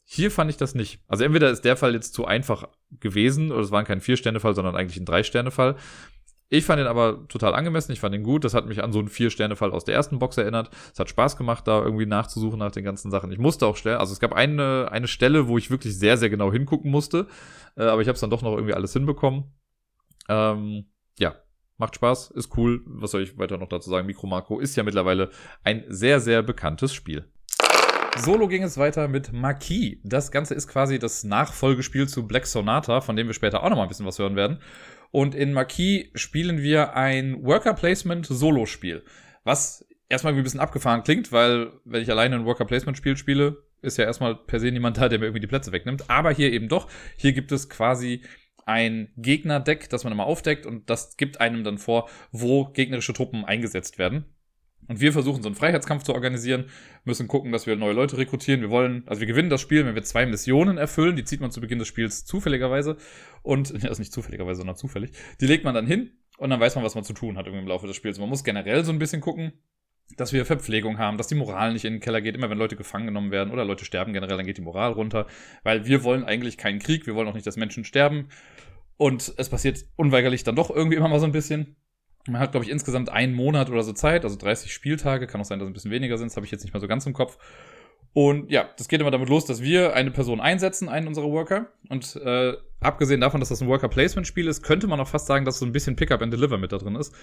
Hier 0.04 0.30
fand 0.30 0.52
ich 0.52 0.58
das 0.58 0.76
nicht. 0.76 1.00
Also 1.08 1.24
entweder 1.24 1.50
ist 1.50 1.66
der 1.66 1.76
Fall 1.76 1.96
jetzt 1.96 2.14
zu 2.14 2.26
einfach 2.26 2.70
gewesen, 3.00 3.52
oder 3.52 3.62
es 3.62 3.72
war 3.72 3.84
kein 3.84 4.02
Vier-Sterne-Fall, 4.02 4.54
sondern 4.54 4.76
eigentlich 4.76 4.98
ein 4.98 5.06
Drei-Sterne-Fall. 5.06 5.76
Ich 6.50 6.64
fand 6.64 6.80
ihn 6.80 6.88
aber 6.88 7.28
total 7.28 7.56
angemessen, 7.56 7.92
ich 7.92 8.00
fand 8.00 8.14
ihn 8.14 8.24
gut. 8.24 8.44
Das 8.44 8.54
hat 8.54 8.68
mich 8.68 8.84
an 8.84 8.94
so 8.94 9.00
einen 9.00 9.08
Vier-Sterne-Fall 9.08 9.72
aus 9.72 9.84
der 9.84 9.96
ersten 9.96 10.20
Box 10.20 10.38
erinnert. 10.38 10.70
Es 10.94 11.00
hat 11.00 11.10
Spaß 11.10 11.38
gemacht, 11.38 11.68
da 11.68 11.82
irgendwie 11.82 12.06
nachzusuchen 12.06 12.60
nach 12.60 12.72
den 12.72 12.84
ganzen 12.84 13.10
Sachen. 13.12 13.32
Ich 13.32 13.40
musste 13.40 13.66
auch 13.66 13.78
stellen, 13.78 13.98
also 13.98 14.14
es 14.14 14.20
gab 14.20 14.34
eine, 14.34 14.90
eine 14.92 15.08
Stelle, 15.08 15.48
wo 15.48 15.58
ich 15.58 15.72
wirklich 15.72 15.98
sehr, 15.98 16.18
sehr 16.18 16.30
genau 16.30 16.52
hingucken 16.52 16.92
musste, 16.92 17.28
äh, 17.76 17.84
aber 17.84 18.02
ich 18.02 18.08
habe 18.08 18.16
es 18.16 18.22
dann 18.22 18.30
doch 18.30 18.42
noch 18.42 18.54
irgendwie 18.54 18.74
alles 18.74 18.94
hinbekommen. 18.94 19.46
Ähm, 20.30 20.86
ja, 21.18 21.36
Macht 21.78 21.96
Spaß, 21.96 22.32
ist 22.32 22.56
cool. 22.58 22.82
Was 22.86 23.12
soll 23.12 23.24
ich 23.24 23.38
weiter 23.38 23.58
noch 23.58 23.68
dazu 23.68 23.90
sagen? 23.90 24.08
Micro 24.08 24.28
Macro 24.28 24.60
ist 24.60 24.78
ja 24.78 24.84
mittlerweile 24.84 25.30
ein 25.64 25.84
sehr, 25.90 26.22
sehr 26.22 26.42
bekanntes 26.42 26.94
Spiel. 26.94 27.26
Solo 28.18 28.48
ging 28.48 28.64
es 28.64 28.78
weiter 28.78 29.10
mit 29.10 29.34
Marquis. 29.34 29.98
Das 30.06 30.32
Ganze 30.32 30.54
ist 30.54 30.70
quasi 30.70 31.00
das 31.00 31.26
Nachfolgespiel 31.26 32.08
zu 32.08 32.26
Black 32.26 32.46
Sonata, 32.46 33.02
von 33.02 33.18
dem 33.18 33.28
wir 33.28 33.34
später 33.34 33.62
auch 33.62 33.70
noch 33.70 33.76
mal 33.76 33.84
ein 33.84 33.90
bisschen 33.90 34.06
was 34.06 34.20
hören 34.20 34.38
werden. 34.38 34.60
Und 35.12 35.36
in 35.36 35.54
Marquis 35.54 36.08
spielen 36.16 36.62
wir 36.62 36.96
ein 36.96 37.44
Worker 37.44 37.74
Placement 37.74 38.26
Solo-Spiel. 38.26 39.04
Was 39.44 39.88
erstmal 40.10 40.34
ein 40.34 40.44
bisschen 40.44 40.60
abgefahren 40.60 41.04
klingt, 41.04 41.32
weil 41.32 41.72
wenn 41.86 42.02
ich 42.02 42.12
alleine 42.12 42.36
ein 42.36 42.46
Worker 42.46 42.66
Placement 42.66 42.98
Spiel 42.98 43.18
spiele, 43.18 43.64
ist 43.82 43.98
ja 43.98 44.06
erstmal 44.06 44.36
per 44.36 44.60
se 44.60 44.72
niemand 44.72 44.98
da, 44.98 45.10
der 45.10 45.20
mir 45.20 45.26
irgendwie 45.26 45.42
die 45.42 45.48
Plätze 45.48 45.72
wegnimmt. 45.72 46.10
Aber 46.10 46.32
hier 46.32 46.52
eben 46.52 46.68
doch. 46.68 46.90
Hier 47.18 47.34
gibt 47.34 47.52
es 47.52 47.70
quasi 47.70 48.22
ein 48.66 49.12
Gegnerdeck, 49.16 49.90
das 49.90 50.04
man 50.04 50.14
immer 50.14 50.26
aufdeckt 50.26 50.66
und 50.66 50.90
das 50.90 51.18
gibt 51.18 51.40
einem 51.40 51.64
dann 51.64 51.78
vor, 51.78 52.10
wo 52.32 52.66
gegnerische 52.66 53.14
Truppen 53.14 53.46
eingesetzt 53.46 54.00
werden. 54.00 54.26
Und 54.88 55.00
wir 55.00 55.14
versuchen 55.14 55.42
so 55.42 55.50
einen 55.50 55.56
Freiheitskampf 55.56 56.04
zu 56.04 56.14
organisieren, 56.14 56.66
müssen 57.04 57.28
gucken, 57.28 57.52
dass 57.52 57.66
wir 57.66 57.76
neue 57.76 57.94
Leute 57.94 58.18
rekrutieren. 58.18 58.62
Wir 58.62 58.70
wollen, 58.70 59.04
also 59.08 59.20
wir 59.20 59.28
gewinnen 59.28 59.50
das 59.50 59.62
Spiel, 59.62 59.86
wenn 59.86 59.96
wir 59.96 60.04
zwei 60.04 60.26
Missionen 60.26 60.78
erfüllen. 60.78 61.16
Die 61.16 61.24
zieht 61.24 61.42
man 61.42 61.52
zu 61.52 61.62
Beginn 61.62 61.80
des 61.80 61.88
Spiels 61.88 62.26
zufälligerweise. 62.26 62.98
Und, 63.42 63.74
also 63.88 64.02
nicht 64.02 64.14
zufälligerweise, 64.14 64.58
sondern 64.58 64.76
zufällig. 64.76 65.12
Die 65.42 65.48
legt 65.48 65.64
man 65.64 65.74
dann 65.74 65.88
hin 65.88 66.12
und 66.38 66.50
dann 66.50 66.60
weiß 66.60 66.76
man, 66.76 66.84
was 66.84 66.96
man 66.96 67.04
zu 67.04 67.14
tun 67.14 67.38
hat 67.38 67.48
im 67.48 67.68
Laufe 67.68 67.88
des 67.88 67.96
Spiels. 67.96 68.20
Man 68.20 68.30
muss 68.30 68.44
generell 68.44 68.84
so 68.84 68.92
ein 68.92 69.00
bisschen 69.00 69.22
gucken, 69.22 69.54
dass 70.18 70.34
wir 70.34 70.46
Verpflegung 70.46 71.00
haben, 71.00 71.18
dass 71.18 71.28
die 71.28 71.36
Moral 71.36 71.74
nicht 71.74 71.86
in 71.86 71.94
den 71.94 72.00
Keller 72.00 72.22
geht. 72.22 72.36
Immer 72.36 72.50
wenn 72.50 72.58
Leute 72.58 72.76
gefangen 72.76 73.08
genommen 73.08 73.32
werden 73.32 73.52
oder 73.52 73.66
Leute 73.66 73.86
sterben 73.86 74.14
generell, 74.14 74.38
dann 74.38 74.46
geht 74.46 74.58
die 74.58 74.62
Moral 74.62 74.92
runter. 74.92 75.26
Weil 75.64 75.86
wir 75.86 76.04
wollen 76.04 76.24
eigentlich 76.24 76.58
keinen 76.58 76.80
Krieg, 76.80 77.08
wir 77.08 77.16
wollen 77.16 77.28
auch 77.28 77.34
nicht, 77.34 77.48
dass 77.48 77.58
Menschen 77.58 77.84
sterben. 77.86 78.30
Und 78.98 79.34
es 79.38 79.50
passiert 79.50 79.86
unweigerlich 79.96 80.44
dann 80.44 80.56
doch 80.56 80.70
irgendwie 80.70 80.96
immer 80.96 81.10
mal 81.10 81.20
so 81.20 81.26
ein 81.26 81.32
bisschen. 81.32 81.76
Man 82.28 82.42
hat, 82.42 82.52
glaube 82.52 82.66
ich, 82.66 82.72
insgesamt 82.72 83.10
einen 83.10 83.34
Monat 83.34 83.70
oder 83.70 83.84
so 83.84 83.94
Zeit, 83.94 84.24
also 84.24 84.36
30 84.36 84.74
Spieltage. 84.74 85.28
Kann 85.28 85.42
auch 85.42 85.46
sein, 85.46 85.60
dass 85.60 85.68
es 85.68 85.70
ein 85.70 85.74
bisschen 85.74 85.92
weniger 85.92 86.18
sind, 86.18 86.32
das 86.32 86.36
habe 86.36 86.46
ich 86.46 86.52
jetzt 86.52 86.64
nicht 86.64 86.74
mehr 86.74 86.82
so 86.82 86.88
ganz 86.88 87.06
im 87.06 87.14
Kopf. 87.14 87.38
Und 88.14 88.50
ja, 88.50 88.70
das 88.78 88.88
geht 88.88 89.02
immer 89.02 89.12
damit 89.12 89.28
los, 89.28 89.46
dass 89.46 89.62
wir 89.62 89.94
eine 89.94 90.10
Person 90.10 90.40
einsetzen, 90.40 90.88
einen 90.88 91.08
unserer 91.08 91.30
Worker. 91.30 91.68
Und 91.90 92.16
äh, 92.16 92.54
abgesehen 92.80 93.20
davon, 93.20 93.42
dass 93.42 93.50
das 93.50 93.62
ein 93.62 93.68
Worker-Placement-Spiel 93.68 94.48
ist, 94.48 94.64
könnte 94.64 94.88
man 94.88 95.02
auch 95.02 95.08
fast 95.10 95.28
sagen, 95.28 95.44
dass 95.44 95.60
so 95.60 95.66
ein 95.66 95.74
bisschen 95.74 95.98
Pickup 95.98 96.22
and 96.22 96.32
Deliver 96.32 96.58
mit 96.58 96.72
da 96.72 96.78
drin 96.78 96.96
ist. 96.96 97.14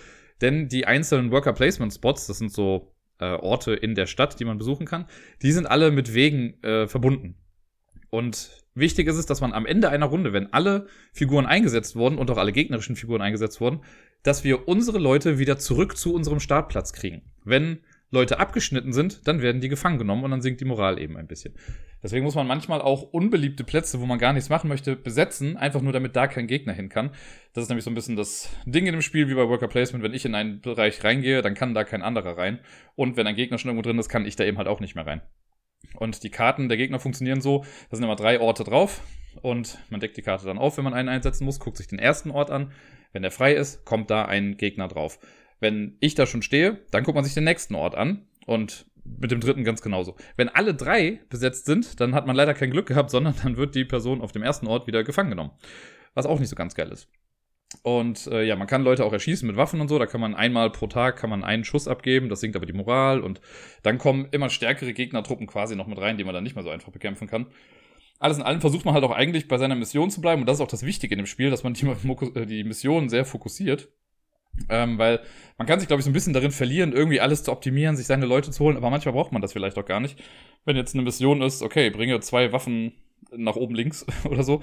Denn 0.42 0.68
die 0.68 0.86
einzelnen 0.86 1.30
Worker-Placement-Spots, 1.30 2.26
das 2.26 2.36
sind 2.36 2.52
so 2.52 2.94
äh, 3.20 3.24
Orte 3.24 3.72
in 3.72 3.94
der 3.94 4.04
Stadt, 4.04 4.38
die 4.38 4.44
man 4.44 4.58
besuchen 4.58 4.84
kann, 4.84 5.06
die 5.40 5.52
sind 5.52 5.64
alle 5.64 5.90
mit 5.92 6.12
Wegen 6.12 6.62
äh, 6.62 6.86
verbunden. 6.86 7.36
Und 8.10 8.61
wichtig 8.74 9.08
ist 9.08 9.16
es, 9.16 9.26
dass 9.26 9.40
man 9.40 9.52
am 9.52 9.66
Ende 9.66 9.88
einer 9.88 10.06
Runde, 10.06 10.32
wenn 10.32 10.52
alle 10.52 10.86
Figuren 11.12 11.46
eingesetzt 11.46 11.96
wurden 11.96 12.18
und 12.18 12.30
auch 12.30 12.38
alle 12.38 12.52
gegnerischen 12.52 12.96
Figuren 12.96 13.22
eingesetzt 13.22 13.60
wurden, 13.60 13.80
dass 14.22 14.44
wir 14.44 14.68
unsere 14.68 14.98
Leute 14.98 15.38
wieder 15.38 15.58
zurück 15.58 15.96
zu 15.96 16.14
unserem 16.14 16.40
Startplatz 16.40 16.92
kriegen. 16.92 17.22
Wenn 17.44 17.80
Leute 18.10 18.38
abgeschnitten 18.38 18.92
sind, 18.92 19.26
dann 19.26 19.40
werden 19.40 19.62
die 19.62 19.70
gefangen 19.70 19.98
genommen 19.98 20.22
und 20.22 20.30
dann 20.30 20.42
sinkt 20.42 20.60
die 20.60 20.66
Moral 20.66 20.98
eben 20.98 21.16
ein 21.16 21.26
bisschen. 21.26 21.54
Deswegen 22.02 22.24
muss 22.24 22.34
man 22.34 22.46
manchmal 22.46 22.82
auch 22.82 23.02
unbeliebte 23.02 23.64
Plätze, 23.64 24.00
wo 24.00 24.06
man 24.06 24.18
gar 24.18 24.34
nichts 24.34 24.50
machen 24.50 24.68
möchte, 24.68 24.96
besetzen, 24.96 25.56
einfach 25.56 25.80
nur 25.80 25.92
damit 25.92 26.14
da 26.14 26.26
kein 26.26 26.46
Gegner 26.46 26.74
hin 26.74 26.90
kann. 26.90 27.10
Das 27.54 27.62
ist 27.62 27.68
nämlich 27.68 27.84
so 27.84 27.90
ein 27.90 27.94
bisschen 27.94 28.16
das 28.16 28.50
Ding 28.66 28.86
in 28.86 28.92
dem 28.92 29.02
Spiel, 29.02 29.28
wie 29.28 29.34
bei 29.34 29.48
Worker 29.48 29.68
Placement. 29.68 30.04
Wenn 30.04 30.12
ich 30.12 30.26
in 30.26 30.34
einen 30.34 30.60
Bereich 30.60 31.02
reingehe, 31.02 31.40
dann 31.40 31.54
kann 31.54 31.74
da 31.74 31.84
kein 31.84 32.02
anderer 32.02 32.36
rein. 32.36 32.58
Und 32.96 33.16
wenn 33.16 33.26
ein 33.26 33.36
Gegner 33.36 33.56
schon 33.56 33.70
irgendwo 33.70 33.88
drin 33.88 33.98
ist, 33.98 34.08
kann 34.08 34.26
ich 34.26 34.36
da 34.36 34.44
eben 34.44 34.58
halt 34.58 34.68
auch 34.68 34.80
nicht 34.80 34.94
mehr 34.94 35.06
rein. 35.06 35.22
Und 35.96 36.22
die 36.22 36.30
Karten 36.30 36.68
der 36.68 36.78
Gegner 36.78 36.98
funktionieren 36.98 37.40
so, 37.40 37.64
da 37.90 37.96
sind 37.96 38.04
immer 38.04 38.16
drei 38.16 38.40
Orte 38.40 38.64
drauf 38.64 39.02
und 39.40 39.78
man 39.90 40.00
deckt 40.00 40.16
die 40.16 40.22
Karte 40.22 40.46
dann 40.46 40.58
auf, 40.58 40.76
wenn 40.76 40.84
man 40.84 40.94
einen 40.94 41.08
einsetzen 41.08 41.44
muss, 41.44 41.60
guckt 41.60 41.76
sich 41.76 41.88
den 41.88 41.98
ersten 41.98 42.30
Ort 42.30 42.50
an. 42.50 42.72
Wenn 43.12 43.22
der 43.22 43.30
frei 43.30 43.54
ist, 43.54 43.84
kommt 43.84 44.10
da 44.10 44.24
ein 44.24 44.56
Gegner 44.56 44.88
drauf. 44.88 45.18
Wenn 45.60 45.96
ich 46.00 46.14
da 46.14 46.26
schon 46.26 46.42
stehe, 46.42 46.80
dann 46.90 47.04
guckt 47.04 47.14
man 47.14 47.24
sich 47.24 47.34
den 47.34 47.44
nächsten 47.44 47.74
Ort 47.74 47.94
an 47.94 48.26
und 48.46 48.86
mit 49.04 49.30
dem 49.30 49.40
dritten 49.40 49.64
ganz 49.64 49.82
genauso. 49.82 50.16
Wenn 50.36 50.48
alle 50.48 50.74
drei 50.74 51.20
besetzt 51.28 51.66
sind, 51.66 52.00
dann 52.00 52.14
hat 52.14 52.26
man 52.26 52.36
leider 52.36 52.54
kein 52.54 52.70
Glück 52.70 52.86
gehabt, 52.86 53.10
sondern 53.12 53.34
dann 53.42 53.56
wird 53.56 53.74
die 53.74 53.84
Person 53.84 54.20
auf 54.20 54.32
dem 54.32 54.42
ersten 54.42 54.66
Ort 54.66 54.86
wieder 54.86 55.04
gefangen 55.04 55.30
genommen. 55.30 55.52
Was 56.14 56.26
auch 56.26 56.38
nicht 56.38 56.48
so 56.48 56.56
ganz 56.56 56.74
geil 56.74 56.90
ist. 56.90 57.08
Und 57.82 58.26
äh, 58.26 58.44
ja, 58.44 58.56
man 58.56 58.66
kann 58.66 58.82
Leute 58.82 59.04
auch 59.04 59.12
erschießen 59.12 59.46
mit 59.46 59.56
Waffen 59.56 59.80
und 59.80 59.88
so. 59.88 59.98
Da 59.98 60.06
kann 60.06 60.20
man 60.20 60.34
einmal 60.34 60.70
pro 60.70 60.86
Tag 60.86 61.16
kann 61.16 61.30
man 61.30 61.44
einen 61.44 61.64
Schuss 61.64 61.88
abgeben. 61.88 62.28
Das 62.28 62.40
sinkt 62.40 62.56
aber 62.56 62.66
die 62.66 62.72
Moral. 62.72 63.20
Und 63.20 63.40
dann 63.82 63.98
kommen 63.98 64.28
immer 64.30 64.50
stärkere 64.50 64.92
Gegnertruppen 64.92 65.46
quasi 65.46 65.74
noch 65.74 65.86
mit 65.86 65.98
rein, 65.98 66.18
die 66.18 66.24
man 66.24 66.34
dann 66.34 66.44
nicht 66.44 66.54
mehr 66.54 66.64
so 66.64 66.70
einfach 66.70 66.92
bekämpfen 66.92 67.28
kann. 67.28 67.46
Alles 68.18 68.36
in 68.36 68.44
allem 68.44 68.60
versucht 68.60 68.84
man 68.84 68.94
halt 68.94 69.04
auch 69.04 69.10
eigentlich 69.10 69.48
bei 69.48 69.58
seiner 69.58 69.74
Mission 69.74 70.10
zu 70.10 70.20
bleiben. 70.20 70.42
Und 70.42 70.46
das 70.46 70.58
ist 70.58 70.60
auch 70.60 70.68
das 70.68 70.84
Wichtige 70.84 71.14
in 71.14 71.18
dem 71.18 71.26
Spiel, 71.26 71.50
dass 71.50 71.64
man 71.64 71.74
die, 71.74 71.86
äh, 72.34 72.46
die 72.46 72.64
Mission 72.64 73.08
sehr 73.08 73.24
fokussiert. 73.24 73.88
Ähm, 74.68 74.98
weil 74.98 75.20
man 75.56 75.66
kann 75.66 75.80
sich, 75.80 75.88
glaube 75.88 76.00
ich, 76.00 76.04
so 76.04 76.10
ein 76.10 76.12
bisschen 76.12 76.34
darin 76.34 76.50
verlieren, 76.50 76.92
irgendwie 76.92 77.20
alles 77.20 77.42
zu 77.42 77.52
optimieren, 77.52 77.96
sich 77.96 78.06
seine 78.06 78.26
Leute 78.26 78.50
zu 78.50 78.62
holen, 78.64 78.76
aber 78.76 78.90
manchmal 78.90 79.14
braucht 79.14 79.32
man 79.32 79.40
das 79.40 79.54
vielleicht 79.54 79.78
auch 79.78 79.84
gar 79.84 79.98
nicht. 79.98 80.22
Wenn 80.66 80.76
jetzt 80.76 80.94
eine 80.94 81.02
Mission 81.02 81.40
ist, 81.40 81.62
okay, 81.62 81.88
bringe 81.88 82.20
zwei 82.20 82.52
Waffen 82.52 82.92
nach 83.34 83.56
oben 83.56 83.74
links 83.74 84.04
oder 84.24 84.42
so, 84.42 84.62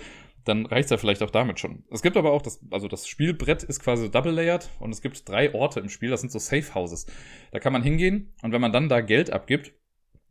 dann 0.49 0.65
reicht's 0.65 0.91
ja 0.91 0.97
vielleicht 0.97 1.23
auch 1.23 1.29
damit 1.29 1.59
schon. 1.59 1.83
Es 1.91 2.01
gibt 2.01 2.17
aber 2.17 2.31
auch 2.31 2.41
das, 2.41 2.59
also 2.71 2.87
das 2.87 3.07
Spielbrett 3.07 3.63
ist 3.63 3.79
quasi 3.79 4.11
double 4.11 4.33
layered 4.33 4.69
und 4.79 4.91
es 4.91 5.01
gibt 5.01 5.27
drei 5.29 5.53
Orte 5.53 5.79
im 5.79 5.89
Spiel, 5.89 6.09
das 6.09 6.21
sind 6.21 6.31
so 6.31 6.39
Safe 6.39 6.73
Houses. 6.75 7.05
Da 7.51 7.59
kann 7.59 7.73
man 7.73 7.83
hingehen 7.83 8.33
und 8.41 8.51
wenn 8.51 8.61
man 8.61 8.73
dann 8.73 8.89
da 8.89 9.01
Geld 9.01 9.31
abgibt, 9.31 9.73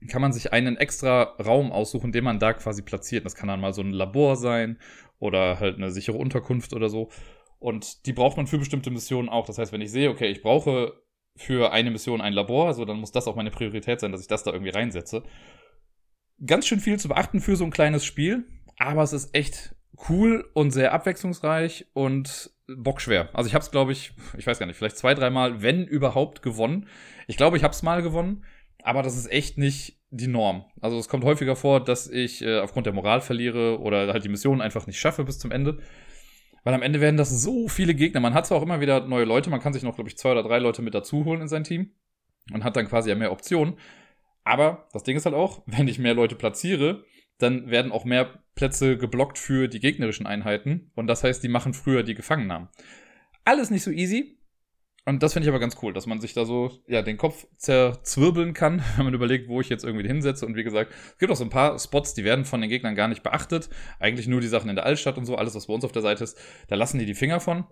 kann 0.08 0.22
man 0.22 0.32
sich 0.32 0.52
einen 0.52 0.76
extra 0.76 1.22
Raum 1.44 1.72
aussuchen, 1.72 2.12
den 2.12 2.24
man 2.24 2.38
da 2.38 2.52
quasi 2.52 2.82
platziert. 2.82 3.24
Das 3.24 3.34
kann 3.34 3.48
dann 3.48 3.60
mal 3.60 3.72
so 3.72 3.82
ein 3.82 3.92
Labor 3.92 4.36
sein 4.36 4.78
oder 5.18 5.58
halt 5.58 5.76
eine 5.76 5.90
sichere 5.90 6.16
Unterkunft 6.16 6.72
oder 6.72 6.88
so. 6.88 7.10
Und 7.58 8.06
die 8.06 8.12
braucht 8.12 8.36
man 8.36 8.46
für 8.46 8.58
bestimmte 8.58 8.90
Missionen 8.90 9.28
auch. 9.28 9.46
Das 9.46 9.58
heißt, 9.58 9.72
wenn 9.72 9.80
ich 9.80 9.90
sehe, 9.90 10.10
okay, 10.10 10.28
ich 10.28 10.42
brauche 10.42 10.92
für 11.34 11.72
eine 11.72 11.90
Mission 11.90 12.20
ein 12.20 12.32
Labor, 12.32 12.66
also 12.66 12.84
dann 12.84 13.00
muss 13.00 13.12
das 13.12 13.26
auch 13.26 13.36
meine 13.36 13.50
Priorität 13.50 14.00
sein, 14.00 14.12
dass 14.12 14.20
ich 14.20 14.28
das 14.28 14.44
da 14.44 14.52
irgendwie 14.52 14.70
reinsetze. 14.70 15.24
Ganz 16.44 16.66
schön 16.66 16.80
viel 16.80 16.98
zu 16.98 17.08
beachten 17.08 17.40
für 17.40 17.56
so 17.56 17.64
ein 17.64 17.72
kleines 17.72 18.04
Spiel, 18.04 18.44
aber 18.76 19.02
es 19.02 19.12
ist 19.12 19.34
echt 19.34 19.74
cool 20.08 20.48
und 20.52 20.70
sehr 20.70 20.92
abwechslungsreich 20.92 21.86
und 21.92 22.50
bockschwer. 22.68 23.30
Also 23.32 23.48
ich 23.48 23.54
habe 23.54 23.62
es, 23.62 23.70
glaube 23.70 23.92
ich, 23.92 24.12
ich 24.36 24.46
weiß 24.46 24.58
gar 24.58 24.66
nicht, 24.66 24.76
vielleicht 24.76 24.98
zwei, 24.98 25.14
dreimal, 25.14 25.62
wenn 25.62 25.86
überhaupt, 25.86 26.42
gewonnen. 26.42 26.86
Ich 27.26 27.36
glaube, 27.36 27.56
ich 27.56 27.64
habe 27.64 27.72
es 27.72 27.82
mal 27.82 28.02
gewonnen, 28.02 28.44
aber 28.82 29.02
das 29.02 29.16
ist 29.16 29.30
echt 29.30 29.58
nicht 29.58 29.98
die 30.10 30.28
Norm. 30.28 30.64
Also 30.80 30.98
es 30.98 31.08
kommt 31.08 31.24
häufiger 31.24 31.56
vor, 31.56 31.82
dass 31.82 32.08
ich 32.08 32.42
äh, 32.42 32.60
aufgrund 32.60 32.86
der 32.86 32.92
Moral 32.92 33.20
verliere 33.20 33.80
oder 33.80 34.12
halt 34.12 34.24
die 34.24 34.28
Mission 34.28 34.60
einfach 34.60 34.86
nicht 34.86 34.98
schaffe 34.98 35.24
bis 35.24 35.38
zum 35.38 35.50
Ende. 35.50 35.78
Weil 36.64 36.74
am 36.74 36.82
Ende 36.82 37.00
werden 37.00 37.16
das 37.16 37.30
so 37.30 37.68
viele 37.68 37.94
Gegner. 37.94 38.20
Man 38.20 38.34
hat 38.34 38.46
zwar 38.46 38.58
auch 38.58 38.62
immer 38.62 38.80
wieder 38.80 39.06
neue 39.06 39.24
Leute, 39.24 39.50
man 39.50 39.60
kann 39.60 39.72
sich 39.72 39.82
noch, 39.82 39.94
glaube 39.94 40.10
ich, 40.10 40.18
zwei 40.18 40.32
oder 40.32 40.42
drei 40.42 40.58
Leute 40.58 40.82
mit 40.82 40.94
dazu 40.94 41.24
holen 41.24 41.40
in 41.40 41.48
sein 41.48 41.64
Team 41.64 41.92
und 42.52 42.64
hat 42.64 42.76
dann 42.76 42.88
quasi 42.88 43.10
ja 43.10 43.14
mehr 43.14 43.32
Optionen. 43.32 43.78
Aber 44.44 44.88
das 44.92 45.02
Ding 45.02 45.16
ist 45.16 45.26
halt 45.26 45.34
auch, 45.34 45.62
wenn 45.66 45.88
ich 45.88 45.98
mehr 45.98 46.14
Leute 46.14 46.34
platziere, 46.34 47.04
dann 47.38 47.70
werden 47.70 47.92
auch 47.92 48.04
mehr 48.04 48.42
Plätze 48.54 48.96
geblockt 48.98 49.38
für 49.38 49.68
die 49.68 49.80
gegnerischen 49.80 50.26
Einheiten. 50.26 50.90
Und 50.94 51.06
das 51.06 51.24
heißt, 51.24 51.42
die 51.42 51.48
machen 51.48 51.74
früher 51.74 52.02
die 52.02 52.14
Gefangennahmen. 52.14 52.68
Alles 53.44 53.70
nicht 53.70 53.84
so 53.84 53.90
easy. 53.90 54.38
Und 55.04 55.22
das 55.22 55.32
finde 55.32 55.46
ich 55.46 55.48
aber 55.48 55.60
ganz 55.60 55.78
cool, 55.80 55.94
dass 55.94 56.06
man 56.06 56.20
sich 56.20 56.34
da 56.34 56.44
so 56.44 56.70
ja, 56.86 57.00
den 57.00 57.16
Kopf 57.16 57.46
zerzwirbeln 57.56 58.52
kann, 58.52 58.82
wenn 58.96 59.06
man 59.06 59.14
überlegt, 59.14 59.48
wo 59.48 59.60
ich 59.60 59.70
jetzt 59.70 59.84
irgendwie 59.84 60.06
hinsetze. 60.06 60.44
Und 60.44 60.54
wie 60.54 60.64
gesagt, 60.64 60.92
es 61.12 61.18
gibt 61.18 61.32
auch 61.32 61.36
so 61.36 61.44
ein 61.44 61.50
paar 61.50 61.78
Spots, 61.78 62.12
die 62.12 62.24
werden 62.24 62.44
von 62.44 62.60
den 62.60 62.68
Gegnern 62.68 62.94
gar 62.94 63.08
nicht 63.08 63.22
beachtet. 63.22 63.70
Eigentlich 64.00 64.28
nur 64.28 64.42
die 64.42 64.48
Sachen 64.48 64.68
in 64.68 64.76
der 64.76 64.84
Altstadt 64.84 65.16
und 65.16 65.24
so, 65.24 65.36
alles, 65.36 65.54
was 65.54 65.66
bei 65.66 65.72
uns 65.72 65.84
auf 65.84 65.92
der 65.92 66.02
Seite 66.02 66.24
ist, 66.24 66.36
da 66.68 66.76
lassen 66.76 66.98
die 66.98 67.06
die 67.06 67.14
Finger 67.14 67.40
von. 67.40 67.64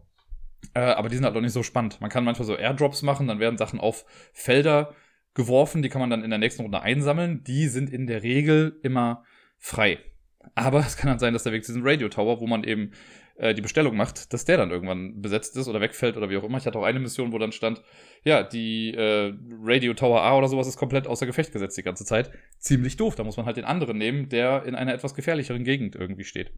Äh, 0.72 0.80
aber 0.80 1.08
die 1.10 1.16
sind 1.16 1.26
halt 1.26 1.36
auch 1.36 1.42
nicht 1.42 1.52
so 1.52 1.62
spannend. 1.62 2.00
Man 2.00 2.08
kann 2.08 2.24
manchmal 2.24 2.46
so 2.46 2.56
Airdrops 2.56 3.02
machen, 3.02 3.26
dann 3.26 3.38
werden 3.38 3.58
Sachen 3.58 3.80
auf 3.80 4.06
Felder 4.32 4.94
geworfen, 5.34 5.82
die 5.82 5.90
kann 5.90 6.00
man 6.00 6.08
dann 6.08 6.24
in 6.24 6.30
der 6.30 6.38
nächsten 6.38 6.62
Runde 6.62 6.80
einsammeln. 6.80 7.44
Die 7.44 7.68
sind 7.68 7.90
in 7.90 8.06
der 8.06 8.22
Regel 8.22 8.80
immer 8.82 9.24
frei. 9.58 9.98
Aber 10.54 10.80
es 10.80 10.96
kann 10.96 11.08
dann 11.08 11.18
sein, 11.18 11.32
dass 11.32 11.42
der 11.42 11.52
Weg 11.52 11.64
zu 11.64 11.72
diesem 11.72 11.86
Radio 11.86 12.08
Tower, 12.08 12.40
wo 12.40 12.46
man 12.46 12.64
eben 12.64 12.92
äh, 13.36 13.54
die 13.54 13.62
Bestellung 13.62 13.96
macht, 13.96 14.32
dass 14.32 14.44
der 14.44 14.56
dann 14.56 14.70
irgendwann 14.70 15.20
besetzt 15.20 15.56
ist 15.56 15.68
oder 15.68 15.80
wegfällt 15.80 16.16
oder 16.16 16.30
wie 16.30 16.36
auch 16.36 16.44
immer. 16.44 16.58
Ich 16.58 16.66
hatte 16.66 16.78
auch 16.78 16.84
eine 16.84 17.00
Mission, 17.00 17.32
wo 17.32 17.38
dann 17.38 17.52
stand, 17.52 17.82
ja, 18.24 18.42
die 18.42 18.94
äh, 18.94 19.34
Radio 19.62 19.94
Tower 19.94 20.22
A 20.22 20.36
oder 20.36 20.48
sowas 20.48 20.66
ist 20.66 20.76
komplett 20.76 21.06
außer 21.06 21.26
Gefecht 21.26 21.52
gesetzt 21.52 21.76
die 21.76 21.82
ganze 21.82 22.04
Zeit. 22.04 22.30
Ziemlich 22.58 22.96
doof. 22.96 23.14
Da 23.14 23.24
muss 23.24 23.36
man 23.36 23.46
halt 23.46 23.56
den 23.56 23.64
anderen 23.64 23.98
nehmen, 23.98 24.28
der 24.28 24.64
in 24.64 24.74
einer 24.74 24.94
etwas 24.94 25.14
gefährlicheren 25.14 25.64
Gegend 25.64 25.96
irgendwie 25.96 26.24
steht. 26.24 26.52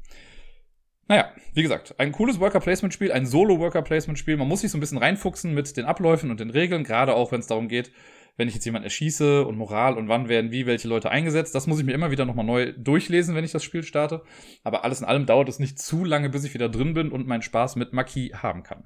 Naja, 1.08 1.32
wie 1.54 1.62
gesagt, 1.62 1.98
ein 1.98 2.12
cooles 2.12 2.38
Worker-Placement-Spiel, 2.38 3.10
ein 3.12 3.24
Solo-Worker-Placement-Spiel. 3.24 4.36
Man 4.36 4.46
muss 4.46 4.60
sich 4.60 4.70
so 4.70 4.76
ein 4.76 4.80
bisschen 4.80 4.98
reinfuchsen 4.98 5.54
mit 5.54 5.74
den 5.76 5.86
Abläufen 5.86 6.30
und 6.30 6.38
den 6.38 6.50
Regeln, 6.50 6.84
gerade 6.84 7.14
auch 7.14 7.32
wenn 7.32 7.40
es 7.40 7.46
darum 7.46 7.68
geht, 7.68 7.90
wenn 8.38 8.48
ich 8.48 8.54
jetzt 8.54 8.64
jemanden 8.64 8.84
erschieße 8.84 9.44
und 9.44 9.58
Moral 9.58 9.98
und 9.98 10.08
wann 10.08 10.28
werden 10.28 10.50
wie 10.50 10.64
welche 10.64 10.88
Leute 10.88 11.10
eingesetzt. 11.10 11.54
Das 11.54 11.66
muss 11.66 11.80
ich 11.80 11.84
mir 11.84 11.92
immer 11.92 12.10
wieder 12.10 12.24
nochmal 12.24 12.46
neu 12.46 12.72
durchlesen, 12.78 13.34
wenn 13.34 13.44
ich 13.44 13.52
das 13.52 13.64
Spiel 13.64 13.82
starte. 13.82 14.22
Aber 14.62 14.84
alles 14.84 15.00
in 15.00 15.06
allem 15.06 15.26
dauert 15.26 15.48
es 15.48 15.58
nicht 15.58 15.78
zu 15.78 16.04
lange, 16.04 16.30
bis 16.30 16.44
ich 16.44 16.54
wieder 16.54 16.68
drin 16.68 16.94
bin 16.94 17.10
und 17.10 17.26
meinen 17.26 17.42
Spaß 17.42 17.76
mit 17.76 17.92
Maki 17.92 18.30
haben 18.34 18.62
kann. 18.62 18.84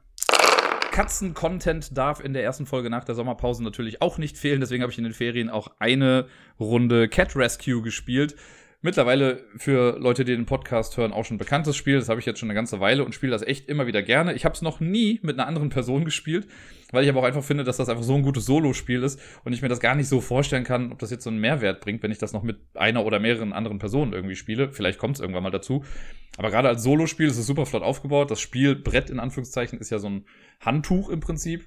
Katzen-Content 0.90 1.96
darf 1.96 2.22
in 2.22 2.32
der 2.32 2.42
ersten 2.42 2.66
Folge 2.66 2.90
nach 2.90 3.04
der 3.04 3.14
Sommerpause 3.14 3.62
natürlich 3.62 4.02
auch 4.02 4.18
nicht 4.18 4.36
fehlen. 4.36 4.60
Deswegen 4.60 4.82
habe 4.82 4.90
ich 4.90 4.98
in 4.98 5.04
den 5.04 5.12
Ferien 5.12 5.50
auch 5.50 5.70
eine 5.78 6.26
Runde 6.58 7.08
Cat 7.08 7.36
Rescue 7.36 7.82
gespielt 7.82 8.34
mittlerweile 8.82 9.44
für 9.56 9.98
Leute, 9.98 10.24
die 10.24 10.34
den 10.34 10.44
Podcast 10.44 10.96
hören, 10.96 11.12
auch 11.12 11.24
schon 11.24 11.36
ein 11.36 11.38
bekanntes 11.38 11.76
Spiel. 11.76 11.98
Das 11.98 12.08
habe 12.08 12.20
ich 12.20 12.26
jetzt 12.26 12.40
schon 12.40 12.50
eine 12.50 12.54
ganze 12.54 12.80
Weile 12.80 13.04
und 13.04 13.14
spiele 13.14 13.32
das 13.32 13.42
echt 13.42 13.68
immer 13.68 13.86
wieder 13.86 14.02
gerne. 14.02 14.34
Ich 14.34 14.44
habe 14.44 14.54
es 14.54 14.62
noch 14.62 14.80
nie 14.80 15.20
mit 15.22 15.38
einer 15.38 15.46
anderen 15.48 15.70
Person 15.70 16.04
gespielt, 16.04 16.46
weil 16.92 17.02
ich 17.02 17.10
aber 17.10 17.20
auch 17.20 17.24
einfach 17.24 17.42
finde, 17.42 17.64
dass 17.64 17.78
das 17.78 17.88
einfach 17.88 18.04
so 18.04 18.14
ein 18.14 18.22
gutes 18.22 18.46
Solo-Spiel 18.46 19.02
ist 19.02 19.20
und 19.44 19.52
ich 19.52 19.62
mir 19.62 19.68
das 19.68 19.80
gar 19.80 19.96
nicht 19.96 20.08
so 20.08 20.20
vorstellen 20.20 20.62
kann, 20.62 20.92
ob 20.92 21.00
das 21.00 21.10
jetzt 21.10 21.24
so 21.24 21.30
einen 21.30 21.40
Mehrwert 21.40 21.80
bringt, 21.80 22.02
wenn 22.04 22.12
ich 22.12 22.18
das 22.18 22.32
noch 22.32 22.44
mit 22.44 22.60
einer 22.74 23.04
oder 23.04 23.18
mehreren 23.18 23.52
anderen 23.52 23.78
Personen 23.78 24.12
irgendwie 24.12 24.36
spiele. 24.36 24.70
Vielleicht 24.70 24.98
kommt 24.98 25.16
es 25.16 25.20
irgendwann 25.20 25.42
mal 25.42 25.50
dazu. 25.50 25.84
Aber 26.36 26.50
gerade 26.50 26.68
als 26.68 26.82
Solo-Spiel 26.82 27.26
ist 27.26 27.38
es 27.38 27.46
super 27.46 27.66
flott 27.66 27.82
aufgebaut. 27.82 28.30
Das 28.30 28.40
Spielbrett 28.40 29.10
in 29.10 29.18
Anführungszeichen 29.18 29.78
ist 29.78 29.90
ja 29.90 29.98
so 29.98 30.08
ein 30.08 30.26
Handtuch 30.60 31.08
im 31.08 31.20
Prinzip. 31.20 31.66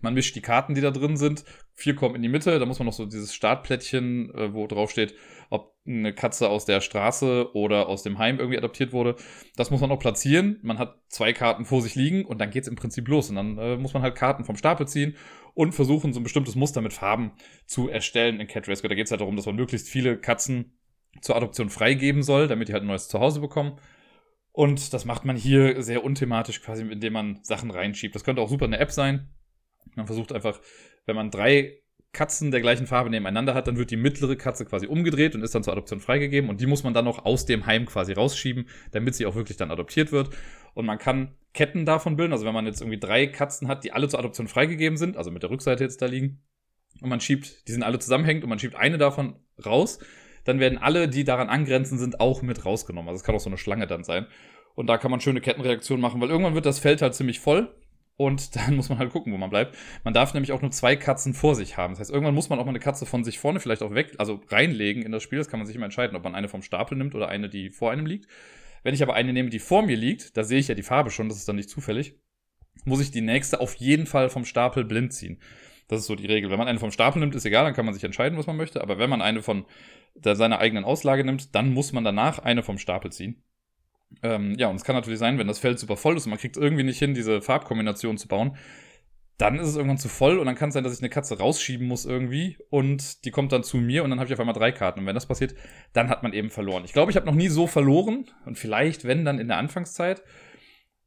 Man 0.00 0.14
mischt 0.14 0.36
die 0.36 0.42
Karten, 0.42 0.74
die 0.74 0.80
da 0.80 0.90
drin 0.90 1.16
sind. 1.16 1.44
Vier 1.74 1.94
kommen 1.94 2.14
in 2.14 2.22
die 2.22 2.28
Mitte. 2.28 2.58
Da 2.58 2.66
muss 2.66 2.78
man 2.78 2.86
noch 2.86 2.92
so 2.92 3.06
dieses 3.06 3.34
Startplättchen, 3.34 4.32
äh, 4.34 4.52
wo 4.52 4.66
drauf 4.66 4.90
steht, 4.90 5.14
ob 5.50 5.74
eine 5.86 6.12
Katze 6.12 6.48
aus 6.48 6.66
der 6.66 6.80
Straße 6.80 7.54
oder 7.54 7.88
aus 7.88 8.02
dem 8.02 8.18
Heim 8.18 8.38
irgendwie 8.38 8.58
adoptiert 8.58 8.92
wurde. 8.92 9.16
Das 9.56 9.70
muss 9.70 9.80
man 9.80 9.88
noch 9.88 9.98
platzieren. 9.98 10.58
Man 10.62 10.78
hat 10.78 11.00
zwei 11.08 11.32
Karten 11.32 11.64
vor 11.64 11.80
sich 11.80 11.94
liegen 11.94 12.24
und 12.24 12.38
dann 12.38 12.50
geht's 12.50 12.68
im 12.68 12.76
Prinzip 12.76 13.08
los. 13.08 13.30
Und 13.30 13.36
dann 13.36 13.58
äh, 13.58 13.76
muss 13.76 13.94
man 13.94 14.02
halt 14.02 14.14
Karten 14.14 14.44
vom 14.44 14.56
Stapel 14.56 14.86
ziehen 14.86 15.16
und 15.54 15.72
versuchen, 15.72 16.12
so 16.12 16.20
ein 16.20 16.24
bestimmtes 16.24 16.54
Muster 16.54 16.80
mit 16.80 16.92
Farben 16.92 17.32
zu 17.66 17.88
erstellen 17.88 18.40
in 18.40 18.46
Cat 18.46 18.68
Rescue. 18.68 18.88
Da 18.88 18.94
geht's 18.94 19.10
halt 19.10 19.20
darum, 19.20 19.36
dass 19.36 19.46
man 19.46 19.56
möglichst 19.56 19.88
viele 19.88 20.18
Katzen 20.18 20.78
zur 21.22 21.36
Adoption 21.36 21.70
freigeben 21.70 22.22
soll, 22.22 22.48
damit 22.48 22.68
die 22.68 22.74
halt 22.74 22.84
ein 22.84 22.88
neues 22.88 23.08
Zuhause 23.08 23.40
bekommen. 23.40 23.78
Und 24.52 24.92
das 24.92 25.04
macht 25.04 25.24
man 25.24 25.36
hier 25.36 25.82
sehr 25.82 26.04
unthematisch, 26.04 26.62
quasi, 26.62 26.82
indem 26.82 27.12
man 27.12 27.38
Sachen 27.42 27.70
reinschiebt. 27.70 28.14
Das 28.14 28.24
könnte 28.24 28.42
auch 28.42 28.48
super 28.48 28.64
eine 28.64 28.78
App 28.78 28.90
sein. 28.90 29.30
Man 29.94 30.06
versucht 30.06 30.32
einfach, 30.32 30.60
wenn 31.06 31.16
man 31.16 31.30
drei 31.30 31.80
Katzen 32.12 32.50
der 32.50 32.60
gleichen 32.60 32.86
Farbe 32.86 33.10
nebeneinander 33.10 33.54
hat, 33.54 33.68
dann 33.68 33.76
wird 33.76 33.90
die 33.90 33.96
mittlere 33.96 34.36
Katze 34.36 34.64
quasi 34.64 34.86
umgedreht 34.86 35.34
und 35.34 35.42
ist 35.42 35.54
dann 35.54 35.62
zur 35.62 35.72
Adoption 35.72 36.00
freigegeben 36.00 36.48
und 36.48 36.60
die 36.60 36.66
muss 36.66 36.82
man 36.82 36.94
dann 36.94 37.04
noch 37.04 37.24
aus 37.24 37.44
dem 37.44 37.66
Heim 37.66 37.84
quasi 37.86 38.12
rausschieben, 38.12 38.68
damit 38.92 39.14
sie 39.14 39.26
auch 39.26 39.34
wirklich 39.34 39.56
dann 39.56 39.70
adoptiert 39.70 40.10
wird. 40.10 40.30
Und 40.74 40.86
man 40.86 40.98
kann 40.98 41.34
Ketten 41.52 41.84
davon 41.84 42.16
bilden, 42.16 42.32
also 42.32 42.46
wenn 42.46 42.54
man 42.54 42.66
jetzt 42.66 42.80
irgendwie 42.80 42.98
drei 42.98 43.26
Katzen 43.26 43.68
hat, 43.68 43.84
die 43.84 43.92
alle 43.92 44.08
zur 44.08 44.18
Adoption 44.18 44.48
freigegeben 44.48 44.96
sind, 44.96 45.16
also 45.16 45.30
mit 45.30 45.42
der 45.42 45.50
Rückseite 45.50 45.84
jetzt 45.84 46.00
da 46.00 46.06
liegen, 46.06 46.42
und 47.00 47.10
man 47.10 47.20
schiebt, 47.20 47.68
die 47.68 47.72
sind 47.72 47.82
alle 47.82 47.98
zusammenhängend 47.98 48.42
und 48.44 48.50
man 48.50 48.58
schiebt 48.58 48.74
eine 48.74 48.98
davon 48.98 49.36
raus, 49.64 49.98
dann 50.44 50.60
werden 50.60 50.78
alle, 50.78 51.08
die 51.08 51.24
daran 51.24 51.48
angrenzend 51.48 52.00
sind, 52.00 52.20
auch 52.20 52.42
mit 52.42 52.64
rausgenommen. 52.64 53.08
Also 53.08 53.18
es 53.18 53.24
kann 53.24 53.34
auch 53.34 53.40
so 53.40 53.50
eine 53.50 53.58
Schlange 53.58 53.86
dann 53.86 54.02
sein. 54.02 54.26
Und 54.74 54.86
da 54.86 54.96
kann 54.96 55.10
man 55.10 55.20
schöne 55.20 55.40
Kettenreaktionen 55.40 56.00
machen, 56.00 56.20
weil 56.20 56.30
irgendwann 56.30 56.54
wird 56.54 56.66
das 56.66 56.78
Feld 56.78 57.02
halt 57.02 57.14
ziemlich 57.14 57.40
voll 57.40 57.72
und 58.18 58.56
dann 58.56 58.76
muss 58.76 58.90
man 58.90 58.98
halt 58.98 59.10
gucken, 59.10 59.32
wo 59.32 59.38
man 59.38 59.48
bleibt. 59.48 59.74
Man 60.04 60.12
darf 60.12 60.34
nämlich 60.34 60.52
auch 60.52 60.60
nur 60.60 60.70
zwei 60.70 60.96
Katzen 60.96 61.32
vor 61.32 61.54
sich 61.54 61.78
haben. 61.78 61.94
Das 61.94 62.00
heißt, 62.00 62.10
irgendwann 62.10 62.34
muss 62.34 62.50
man 62.50 62.58
auch 62.58 62.64
mal 62.64 62.70
eine 62.70 62.80
Katze 62.80 63.06
von 63.06 63.24
sich 63.24 63.38
vorne 63.38 63.60
vielleicht 63.60 63.82
auch 63.82 63.94
weg, 63.94 64.14
also 64.18 64.40
reinlegen 64.48 65.02
in 65.02 65.12
das 65.12 65.22
Spiel. 65.22 65.38
Das 65.38 65.48
kann 65.48 65.58
man 65.58 65.66
sich 65.66 65.76
immer 65.76 65.86
entscheiden, 65.86 66.16
ob 66.16 66.24
man 66.24 66.34
eine 66.34 66.48
vom 66.48 66.62
Stapel 66.62 66.98
nimmt 66.98 67.14
oder 67.14 67.28
eine, 67.28 67.48
die 67.48 67.70
vor 67.70 67.90
einem 67.90 68.04
liegt. 68.04 68.28
Wenn 68.82 68.94
ich 68.94 69.02
aber 69.02 69.14
eine 69.14 69.32
nehme, 69.32 69.48
die 69.48 69.58
vor 69.58 69.82
mir 69.82 69.96
liegt, 69.96 70.36
da 70.36 70.44
sehe 70.44 70.58
ich 70.58 70.68
ja 70.68 70.74
die 70.74 70.82
Farbe 70.82 71.10
schon, 71.10 71.28
das 71.28 71.38
ist 71.38 71.48
dann 71.48 71.56
nicht 71.56 71.70
zufällig, 71.70 72.18
muss 72.84 73.00
ich 73.00 73.10
die 73.10 73.20
nächste 73.20 73.60
auf 73.60 73.74
jeden 73.76 74.06
Fall 74.06 74.28
vom 74.30 74.44
Stapel 74.44 74.84
blind 74.84 75.12
ziehen. 75.12 75.40
Das 75.88 76.00
ist 76.00 76.06
so 76.06 76.14
die 76.14 76.26
Regel. 76.26 76.50
Wenn 76.50 76.58
man 76.58 76.68
eine 76.68 76.78
vom 76.78 76.90
Stapel 76.90 77.20
nimmt, 77.20 77.34
ist 77.34 77.46
egal, 77.46 77.64
dann 77.64 77.74
kann 77.74 77.86
man 77.86 77.94
sich 77.94 78.04
entscheiden, 78.04 78.38
was 78.38 78.46
man 78.46 78.56
möchte. 78.56 78.82
Aber 78.82 78.98
wenn 78.98 79.08
man 79.08 79.22
eine 79.22 79.42
von 79.42 79.64
seiner 80.22 80.58
eigenen 80.58 80.84
Auslage 80.84 81.24
nimmt, 81.24 81.54
dann 81.54 81.72
muss 81.72 81.92
man 81.92 82.04
danach 82.04 82.40
eine 82.40 82.62
vom 82.62 82.78
Stapel 82.78 83.10
ziehen. 83.10 83.42
Ähm, 84.22 84.54
ja, 84.58 84.68
und 84.68 84.76
es 84.76 84.84
kann 84.84 84.96
natürlich 84.96 85.18
sein, 85.18 85.38
wenn 85.38 85.46
das 85.46 85.58
Feld 85.58 85.78
super 85.78 85.96
voll 85.96 86.16
ist 86.16 86.26
und 86.26 86.30
man 86.30 86.38
kriegt 86.38 86.56
irgendwie 86.56 86.82
nicht 86.82 86.98
hin, 86.98 87.14
diese 87.14 87.40
Farbkombination 87.40 88.18
zu 88.18 88.28
bauen, 88.28 88.56
dann 89.38 89.60
ist 89.60 89.68
es 89.68 89.76
irgendwann 89.76 89.98
zu 89.98 90.08
voll 90.08 90.38
und 90.38 90.46
dann 90.46 90.56
kann 90.56 90.70
es 90.70 90.74
sein, 90.74 90.82
dass 90.82 90.94
ich 90.94 91.00
eine 91.00 91.10
Katze 91.10 91.38
rausschieben 91.38 91.86
muss 91.86 92.04
irgendwie 92.04 92.58
und 92.70 93.24
die 93.24 93.30
kommt 93.30 93.52
dann 93.52 93.62
zu 93.62 93.76
mir 93.76 94.02
und 94.02 94.10
dann 94.10 94.18
habe 94.18 94.26
ich 94.26 94.34
auf 94.34 94.40
einmal 94.40 94.54
drei 94.54 94.72
Karten. 94.72 95.00
Und 95.00 95.06
wenn 95.06 95.14
das 95.14 95.26
passiert, 95.26 95.54
dann 95.92 96.08
hat 96.08 96.24
man 96.24 96.32
eben 96.32 96.50
verloren. 96.50 96.84
Ich 96.84 96.92
glaube, 96.92 97.12
ich 97.12 97.16
habe 97.16 97.26
noch 97.26 97.34
nie 97.34 97.48
so 97.48 97.68
verloren 97.68 98.26
und 98.46 98.58
vielleicht, 98.58 99.04
wenn, 99.04 99.24
dann 99.24 99.38
in 99.38 99.46
der 99.46 99.58
Anfangszeit. 99.58 100.22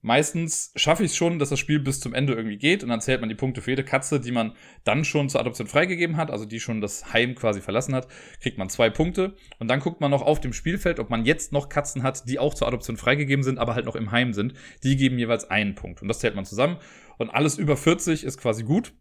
Meistens 0.04 0.72
schaffe 0.76 1.04
ich 1.04 1.12
es 1.12 1.18
schon, 1.18 1.38
dass 1.38 1.50
das 1.50 1.60
Spiel 1.60 1.80
bis 1.80 2.00
zum 2.00 2.16
Ende 2.16 2.34
irgendwie 2.34 2.58
geht 2.58 2.82
und 2.82 2.90
dann 2.90 3.02
zählt 3.02 3.22
man 3.22 3.30
die 3.30 3.36
Punkte 3.36 3.62
für 3.62 3.72
jede 3.72 3.84
Katze, 3.84 4.20
die 4.20 4.32
man 4.32 4.54
dann 4.84 5.06
schon 5.06 5.30
zur 5.30 5.42
Adoption 5.42 5.68
freigegeben 5.68 6.18
hat, 6.18 6.32
also 6.32 6.46
die 6.46 6.60
schon 6.60 6.82
das 6.82 7.14
Heim 7.14 7.36
quasi 7.36 7.62
verlassen 7.62 7.94
hat, 7.94 8.08
kriegt 8.42 8.58
man 8.58 8.70
zwei 8.70 8.90
Punkte 8.90 9.36
und 9.60 9.68
dann 9.68 9.80
guckt 9.80 10.02
man 10.02 10.10
noch 10.10 10.24
auf 10.24 10.40
dem 10.40 10.54
Spielfeld, 10.54 11.00
ob 11.00 11.12
man 11.12 11.26
jetzt 11.26 11.52
noch 11.52 11.70
Katzen 11.70 12.02
hat, 12.02 12.28
die 12.28 12.40
auch 12.40 12.56
zur 12.56 12.68
Adoption 12.68 12.98
freigegeben 12.98 13.44
sind, 13.44 13.60
aber 13.60 13.76
halt 13.76 13.86
noch 13.86 13.96
im 13.96 14.12
Heim 14.12 14.34
sind. 14.34 14.54
Die 14.84 14.96
geben 14.96 15.20
jeweils 15.20 15.50
einen 15.52 15.76
Punkt 15.76 16.02
und 16.02 16.08
das 16.08 16.20
zählt 16.20 16.36
man 16.36 16.46
zusammen 16.46 16.78
und 17.18 17.30
alles 17.30 17.60
über 17.60 17.78
40 17.78 18.24
ist 18.24 18.40
quasi 18.40 18.64
gut. 18.64 18.94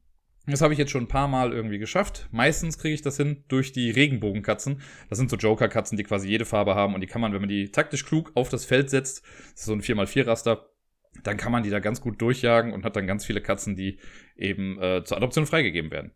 Das 0.46 0.62
habe 0.62 0.72
ich 0.72 0.78
jetzt 0.78 0.90
schon 0.90 1.04
ein 1.04 1.08
paar 1.08 1.28
Mal 1.28 1.52
irgendwie 1.52 1.78
geschafft. 1.78 2.28
Meistens 2.32 2.78
kriege 2.78 2.94
ich 2.94 3.02
das 3.02 3.16
hin 3.16 3.44
durch 3.48 3.72
die 3.72 3.90
Regenbogenkatzen. 3.90 4.80
Das 5.08 5.18
sind 5.18 5.30
so 5.30 5.36
Joker-Katzen, 5.36 5.96
die 5.96 6.02
quasi 6.02 6.28
jede 6.28 6.44
Farbe 6.44 6.74
haben 6.74 6.94
und 6.94 7.02
die 7.02 7.06
kann 7.06 7.20
man, 7.20 7.32
wenn 7.32 7.40
man 7.40 7.48
die 7.48 7.70
taktisch 7.70 8.04
klug 8.04 8.32
auf 8.34 8.48
das 8.48 8.64
Feld 8.64 8.90
setzt, 8.90 9.22
das 9.52 9.60
ist 9.60 9.66
so 9.66 9.72
ein 9.72 9.82
4x4-Raster, 9.82 10.69
dann 11.22 11.36
kann 11.36 11.52
man 11.52 11.62
die 11.62 11.70
da 11.70 11.80
ganz 11.80 12.00
gut 12.00 12.20
durchjagen 12.20 12.72
und 12.72 12.84
hat 12.84 12.96
dann 12.96 13.06
ganz 13.06 13.24
viele 13.24 13.40
Katzen, 13.40 13.76
die 13.76 13.98
eben 14.36 14.80
äh, 14.80 15.04
zur 15.04 15.16
Adoption 15.16 15.46
freigegeben 15.46 15.90
werden. 15.90 16.12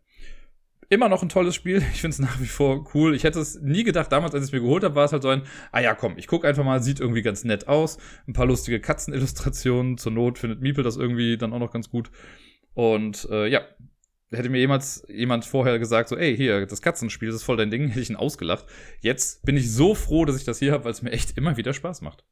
Immer 0.89 1.09
noch 1.09 1.23
ein 1.23 1.29
tolles 1.29 1.55
Spiel. 1.55 1.77
Ich 1.93 2.01
finde 2.01 2.13
es 2.13 2.19
nach 2.19 2.39
wie 2.39 2.45
vor 2.45 2.87
cool. 2.93 3.15
Ich 3.15 3.23
hätte 3.23 3.39
es 3.39 3.59
nie 3.59 3.83
gedacht, 3.83 4.11
damals, 4.11 4.33
als 4.33 4.43
ich 4.43 4.49
es 4.49 4.53
mir 4.53 4.61
geholt 4.61 4.83
habe, 4.83 4.95
war 4.95 5.05
es 5.05 5.11
halt 5.11 5.23
so 5.23 5.29
ein, 5.29 5.43
ah 5.71 5.79
ja, 5.79 5.95
komm, 5.95 6.17
ich 6.17 6.27
gucke 6.27 6.47
einfach 6.47 6.63
mal, 6.63 6.81
sieht 6.83 6.99
irgendwie 6.99 7.23
ganz 7.23 7.43
nett 7.43 7.67
aus. 7.67 7.97
Ein 8.27 8.33
paar 8.33 8.45
lustige 8.45 8.79
Katzenillustrationen. 8.79 9.97
Zur 9.97 10.11
Not 10.11 10.37
findet 10.37 10.61
Miepel 10.61 10.83
das 10.83 10.97
irgendwie 10.97 11.37
dann 11.37 11.53
auch 11.53 11.59
noch 11.59 11.71
ganz 11.71 11.89
gut. 11.89 12.11
Und 12.73 13.27
äh, 13.31 13.47
ja, 13.47 13.61
hätte 14.31 14.49
mir 14.49 14.59
jemals 14.59 15.05
jemand 15.07 15.45
vorher 15.45 15.79
gesagt, 15.79 16.09
so, 16.09 16.17
ey, 16.17 16.35
hier, 16.35 16.65
das 16.65 16.81
Katzenspiel, 16.81 17.29
das 17.29 17.37
ist 17.37 17.43
voll 17.43 17.57
dein 17.57 17.71
Ding, 17.71 17.87
hätte 17.87 18.01
ich 18.01 18.09
ihn 18.09 18.15
ausgelacht. 18.15 18.65
Jetzt 19.01 19.43
bin 19.45 19.57
ich 19.57 19.71
so 19.71 19.95
froh, 19.95 20.25
dass 20.25 20.37
ich 20.37 20.43
das 20.43 20.59
hier 20.59 20.71
habe, 20.71 20.85
weil 20.85 20.91
es 20.91 21.01
mir 21.01 21.11
echt 21.11 21.37
immer 21.37 21.57
wieder 21.57 21.73
Spaß 21.73 22.01
macht. 22.01 22.23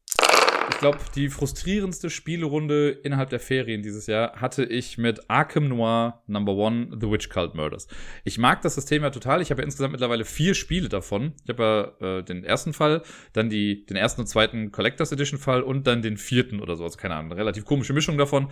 Ich 0.70 0.78
glaube, 0.78 0.98
die 1.16 1.30
frustrierendste 1.30 2.10
Spielerunde 2.10 2.90
innerhalb 2.90 3.30
der 3.30 3.40
Ferien 3.40 3.82
dieses 3.82 4.08
Jahr 4.08 4.34
hatte 4.40 4.64
ich 4.64 4.98
mit 4.98 5.30
Arkham 5.30 5.68
Noir 5.68 6.22
Number 6.28 6.54
One 6.54 6.98
The 7.00 7.10
Witch 7.10 7.30
Cult 7.30 7.54
Murders. 7.54 7.88
Ich 8.24 8.38
mag 8.38 8.62
das 8.62 8.76
System 8.76 9.04
ja 9.04 9.10
total. 9.10 9.42
Ich 9.42 9.52
habe 9.52 9.62
ja 9.62 9.66
insgesamt 9.66 9.92
mittlerweile 9.92 10.26
vier 10.26 10.54
Spiele 10.54 10.90
davon. 10.90 11.34
Ich 11.44 11.50
habe 11.50 11.96
ja 12.02 12.18
äh, 12.20 12.24
den 12.24 12.44
ersten 12.44 12.74
Fall, 12.74 13.02
dann 13.34 13.50
die, 13.50 13.86
den 13.86 13.98
ersten 13.98 14.22
und 14.22 14.28
zweiten 14.28 14.72
Collectors 14.72 15.12
Edition 15.12 15.40
Fall 15.40 15.64
und 15.64 15.86
dann 15.86 16.02
den 16.02 16.18
vierten 16.18 16.60
oder 16.60 16.76
so. 16.76 16.84
Also 16.84 16.98
keine 16.98 17.16
Ahnung, 17.16 17.34
relativ 17.34 17.66
komische 17.66 17.94
Mischung 17.94 18.18
davon. 18.18 18.50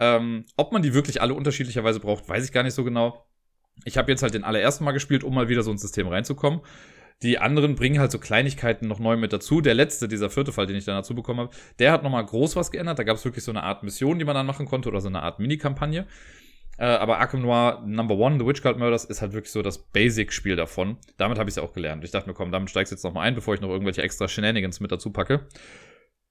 Ähm, 0.00 0.44
ob 0.56 0.72
man 0.72 0.82
die 0.82 0.94
wirklich 0.94 1.22
alle 1.22 1.34
unterschiedlicherweise 1.34 2.00
braucht, 2.00 2.28
weiß 2.28 2.44
ich 2.44 2.52
gar 2.52 2.62
nicht 2.62 2.74
so 2.74 2.84
genau. 2.84 3.26
Ich 3.84 3.96
habe 3.96 4.10
jetzt 4.10 4.22
halt 4.22 4.34
den 4.34 4.44
allerersten 4.44 4.84
Mal 4.84 4.92
gespielt, 4.92 5.24
um 5.24 5.34
mal 5.34 5.48
wieder 5.48 5.62
so 5.62 5.70
ins 5.70 5.82
System 5.82 6.08
reinzukommen. 6.08 6.60
Die 7.22 7.38
anderen 7.38 7.74
bringen 7.74 7.98
halt 7.98 8.12
so 8.12 8.18
Kleinigkeiten 8.18 8.86
noch 8.86 9.00
neu 9.00 9.16
mit 9.16 9.32
dazu. 9.32 9.60
Der 9.60 9.74
letzte, 9.74 10.06
dieser 10.06 10.30
vierte 10.30 10.52
Fall, 10.52 10.66
den 10.66 10.76
ich 10.76 10.84
dann 10.84 10.96
dazu 10.96 11.14
bekommen 11.14 11.40
habe, 11.40 11.50
der 11.80 11.90
hat 11.90 12.04
nochmal 12.04 12.24
groß 12.24 12.54
was 12.54 12.70
geändert. 12.70 12.98
Da 12.98 13.02
gab 13.02 13.16
es 13.16 13.24
wirklich 13.24 13.42
so 13.44 13.50
eine 13.50 13.64
Art 13.64 13.82
Mission, 13.82 14.18
die 14.18 14.24
man 14.24 14.34
dann 14.34 14.46
machen 14.46 14.66
konnte 14.66 14.88
oder 14.88 15.00
so 15.00 15.08
eine 15.08 15.22
Art 15.22 15.40
Mini-Kampagne. 15.40 16.06
Äh, 16.78 16.84
aber 16.84 17.18
Arkham 17.18 17.42
Noir 17.42 17.82
Number 17.84 18.16
One, 18.16 18.38
The 18.38 18.46
Witch 18.46 18.62
Cult 18.62 18.78
Murders, 18.78 19.04
ist 19.04 19.20
halt 19.20 19.32
wirklich 19.32 19.50
so 19.50 19.62
das 19.62 19.78
Basic-Spiel 19.78 20.54
davon. 20.54 20.96
Damit 21.16 21.38
habe 21.38 21.50
ich 21.50 21.52
es 21.52 21.56
ja 21.56 21.64
auch 21.64 21.72
gelernt. 21.72 22.04
Ich 22.04 22.12
dachte 22.12 22.28
mir, 22.28 22.34
komm, 22.34 22.52
damit 22.52 22.70
steigst 22.70 22.92
du 22.92 22.94
jetzt 22.94 23.02
nochmal 23.02 23.26
ein, 23.26 23.34
bevor 23.34 23.54
ich 23.54 23.60
noch 23.60 23.68
irgendwelche 23.68 24.02
extra 24.02 24.28
Shenanigans 24.28 24.78
mit 24.78 24.92
dazu 24.92 25.10
packe. 25.10 25.48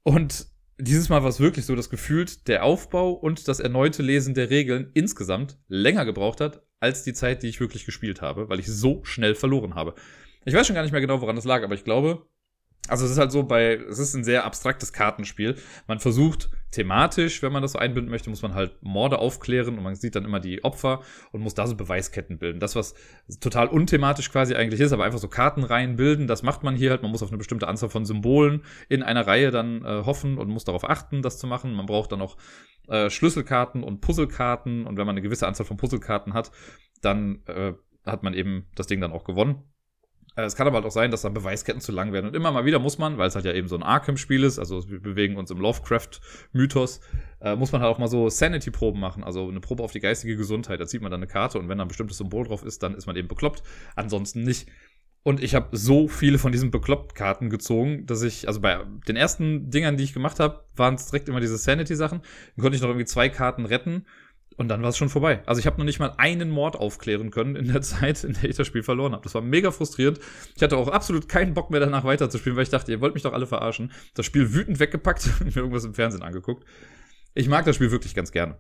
Und 0.04 0.48
dieses 0.80 1.10
Mal 1.10 1.22
war 1.22 1.30
es 1.30 1.42
wirklich 1.42 1.66
so, 1.66 1.76
dass 1.76 1.90
gefühlt 1.90 2.48
der 2.48 2.64
Aufbau 2.64 3.12
und 3.12 3.48
das 3.50 3.60
erneute 3.60 4.04
Lesen 4.04 4.36
der 4.36 4.50
Regeln 4.50 4.92
insgesamt 4.94 5.58
länger 5.68 6.06
gebraucht 6.06 6.40
hat, 6.40 6.62
als 6.80 7.04
die 7.04 7.14
Zeit, 7.14 7.44
die 7.44 7.48
ich 7.48 7.60
wirklich 7.60 7.86
gespielt 7.86 8.22
habe, 8.22 8.50
weil 8.50 8.60
ich 8.60 8.68
so 8.68 9.04
schnell 9.04 9.36
verloren 9.36 9.76
habe. 9.76 9.96
Ich 10.46 10.54
weiß 10.54 10.66
schon 10.66 10.76
gar 10.76 10.84
nicht 10.84 10.92
mehr 10.92 11.02
genau, 11.02 11.22
woran 11.22 11.36
das 11.36 11.46
lag, 11.46 11.64
aber 11.64 11.76
ich 11.76 11.84
glaube, 11.84 12.26
also 12.88 13.06
es 13.06 13.12
ist 13.12 13.18
halt 13.18 13.32
so 13.32 13.44
bei, 13.44 13.76
es 13.76 14.00
ist 14.00 14.14
ein 14.14 14.24
sehr 14.24 14.46
abstraktes 14.46 14.94
Kartenspiel. 14.94 15.56
Man 15.88 16.00
versucht 16.00 16.50
thematisch, 16.72 17.42
wenn 17.42 17.52
man 17.52 17.62
das 17.62 17.74
so 17.74 17.80
einbinden 17.80 18.12
möchte, 18.12 18.30
muss 18.30 18.42
man 18.42 18.54
halt 18.54 18.82
Morde 18.82 19.20
aufklären 19.20 19.78
und 19.78 19.84
man 19.84 19.96
sieht 19.96 20.16
dann 20.16 20.26
immer 20.26 20.40
die 20.40 20.64
Opfer 20.64 21.02
und 21.32 21.42
muss 21.42 21.54
da 21.54 21.66
so 21.66 21.76
Beweisketten 21.76 22.38
bilden. 22.38 22.60
Das, 22.60 22.76
was 22.76 22.94
total 23.40 23.68
unthematisch 23.68 24.32
quasi 24.32 24.56
eigentlich 24.56 24.82
ist, 24.82 24.92
aber 24.92 25.06
einfach 25.06 25.20
so 25.20 25.28
Kartenreihen 25.28 25.96
bilden, 25.96 26.28
das 26.28 26.44
macht 26.44 26.64
man 26.64 26.76
hier 26.76 26.92
halt. 26.92 27.02
Man 27.02 27.12
muss 27.12 27.24
auf 27.24 27.30
eine 27.30 27.38
bestimmte 27.38 27.68
Anzahl 27.68 27.90
von 27.90 28.06
Symbolen 28.06 28.64
in 28.90 29.04
einer 29.04 29.26
Reihe 29.26 29.52
dann 29.52 29.84
äh, 29.84 30.04
hoffen 30.06 30.38
und 30.38 30.50
muss 30.50 30.66
darauf 30.66 30.90
achten, 30.90 31.22
das 31.22 31.40
zu 31.40 31.48
machen. 31.48 31.74
Man 31.74 31.86
braucht 31.86 32.12
dann 32.12 32.22
auch 32.22 32.38
äh, 32.88 33.10
Schlüsselkarten 33.10 33.84
und 33.84 34.02
Puzzlekarten 34.02 34.86
und 34.86 34.98
wenn 34.98 35.06
man 35.06 35.14
eine 35.14 35.22
gewisse 35.22 35.48
Anzahl 35.48 35.66
von 35.66 35.78
Puzzlekarten 35.78 36.34
hat, 36.34 36.52
dann 37.02 37.42
äh, 37.48 37.74
hat 38.06 38.24
man 38.24 38.34
eben 38.34 38.68
das 38.76 38.88
Ding 38.88 39.02
dann 39.02 39.12
auch 39.12 39.24
gewonnen. 39.24 39.64
Es 40.46 40.56
kann 40.56 40.68
aber 40.68 40.76
halt 40.76 40.86
auch 40.86 40.92
sein, 40.92 41.10
dass 41.10 41.24
dann 41.24 41.34
Beweisketten 41.34 41.82
zu 41.82 41.92
lang 41.92 42.14
werden. 42.14 42.28
Und 42.28 42.36
immer 42.36 42.52
mal 42.52 42.64
wieder 42.64 42.78
muss 42.78 43.00
man, 43.00 43.18
weil 43.18 43.28
es 43.28 43.36
halt 43.36 43.46
ja 43.46 43.54
eben 43.54 43.68
so 43.68 43.76
ein 43.76 43.82
Arkham-Spiel 43.82 44.44
ist, 44.44 44.60
also 44.60 44.88
wir 44.88 45.02
bewegen 45.02 45.36
uns 45.36 45.50
im 45.50 45.60
Lovecraft-Mythos, 45.60 47.02
äh, 47.42 47.56
muss 47.56 47.72
man 47.72 47.82
halt 47.82 47.92
auch 47.92 47.98
mal 47.98 48.08
so 48.08 48.30
Sanity-Proben 48.30 49.00
machen, 49.00 49.24
also 49.24 49.48
eine 49.48 49.60
Probe 49.60 49.82
auf 49.82 49.92
die 49.92 50.00
geistige 50.00 50.38
Gesundheit. 50.38 50.80
Da 50.80 50.86
zieht 50.86 51.02
man 51.02 51.10
dann 51.10 51.22
eine 51.22 51.28
Karte 51.28 51.58
und 51.58 51.70
wenn 51.70 51.80
da 51.80 51.86
ein 51.86 51.88
bestimmtes 51.88 52.18
Symbol 52.18 52.46
drauf 52.46 52.64
ist, 52.64 52.84
dann 52.84 52.94
ist 52.94 53.08
man 53.08 53.16
eben 53.16 53.28
bekloppt. 53.28 53.64
Ansonsten 53.96 54.44
nicht. 54.44 54.68
Und 55.24 55.44
ich 55.44 55.56
habe 55.56 55.76
so 55.76 56.08
viele 56.08 56.38
von 56.38 56.52
diesen 56.52 56.72
Bekloppt-Karten 56.72 57.50
gezogen, 57.50 58.06
dass 58.06 58.22
ich, 58.22 58.48
also 58.48 58.62
bei 58.62 58.82
den 59.08 59.16
ersten 59.16 59.72
Dingern, 59.72 59.98
die 59.98 60.04
ich 60.04 60.14
gemacht 60.14 60.40
habe, 60.40 60.66
waren 60.76 60.94
es 60.94 61.08
direkt 61.08 61.28
immer 61.28 61.42
diese 61.42 61.58
Sanity-Sachen. 61.58 62.22
Dann 62.22 62.62
konnte 62.62 62.76
ich 62.76 62.82
noch 62.82 62.90
irgendwie 62.90 63.06
zwei 63.06 63.28
Karten 63.28 63.66
retten 63.66 64.06
und 64.58 64.68
dann 64.70 64.82
war 64.82 64.90
es 64.90 64.98
schon 64.98 65.10
vorbei. 65.10 65.42
Also 65.46 65.60
ich 65.60 65.68
habe 65.68 65.78
noch 65.78 65.86
nicht 65.86 66.00
mal 66.00 66.14
einen 66.18 66.50
Mord 66.50 66.76
aufklären 66.76 67.32
können 67.32 67.56
in 67.56 67.68
der 67.72 67.82
Zeit, 67.84 68.24
in 68.24 68.34
der 68.34 68.50
ich 68.50 68.56
das 68.56 68.68
Spiel 68.68 68.84
verloren 68.84 69.14
habe. 69.14 69.24
Das 69.24 69.36
war 69.36 69.42
mega 69.42 69.72
frustrierend. 69.72 70.20
Ich 70.56 70.64
hatte 70.64 70.78
auch 70.78 70.88
absolut 70.88 71.30
keinen 71.30 71.54
Bock 71.54 71.70
mehr 71.70 71.80
danach 71.80 72.04
weiterzuspielen, 72.04 72.58
weil 72.58 72.64
ich 72.64 72.70
dachte, 72.70 72.92
ihr 72.92 73.00
wollt 73.00 73.14
mich 73.14 73.24
doch 73.24 73.34
alle 73.34 73.48
verarschen. 73.48 73.92
Das 74.16 74.26
Spiel 74.26 74.54
wütend 74.54 74.80
weggepackt 74.80 75.30
und 75.40 75.56
mir 75.56 75.62
irgendwas 75.62 75.86
im 75.86 75.94
Fernsehen 75.94 76.24
angeguckt. 76.24 76.66
Ich 77.36 77.48
mag 77.48 77.66
das 77.66 77.76
Spiel 77.76 77.92
wirklich 77.92 78.16
ganz 78.16 78.32
gerne. 78.32 78.58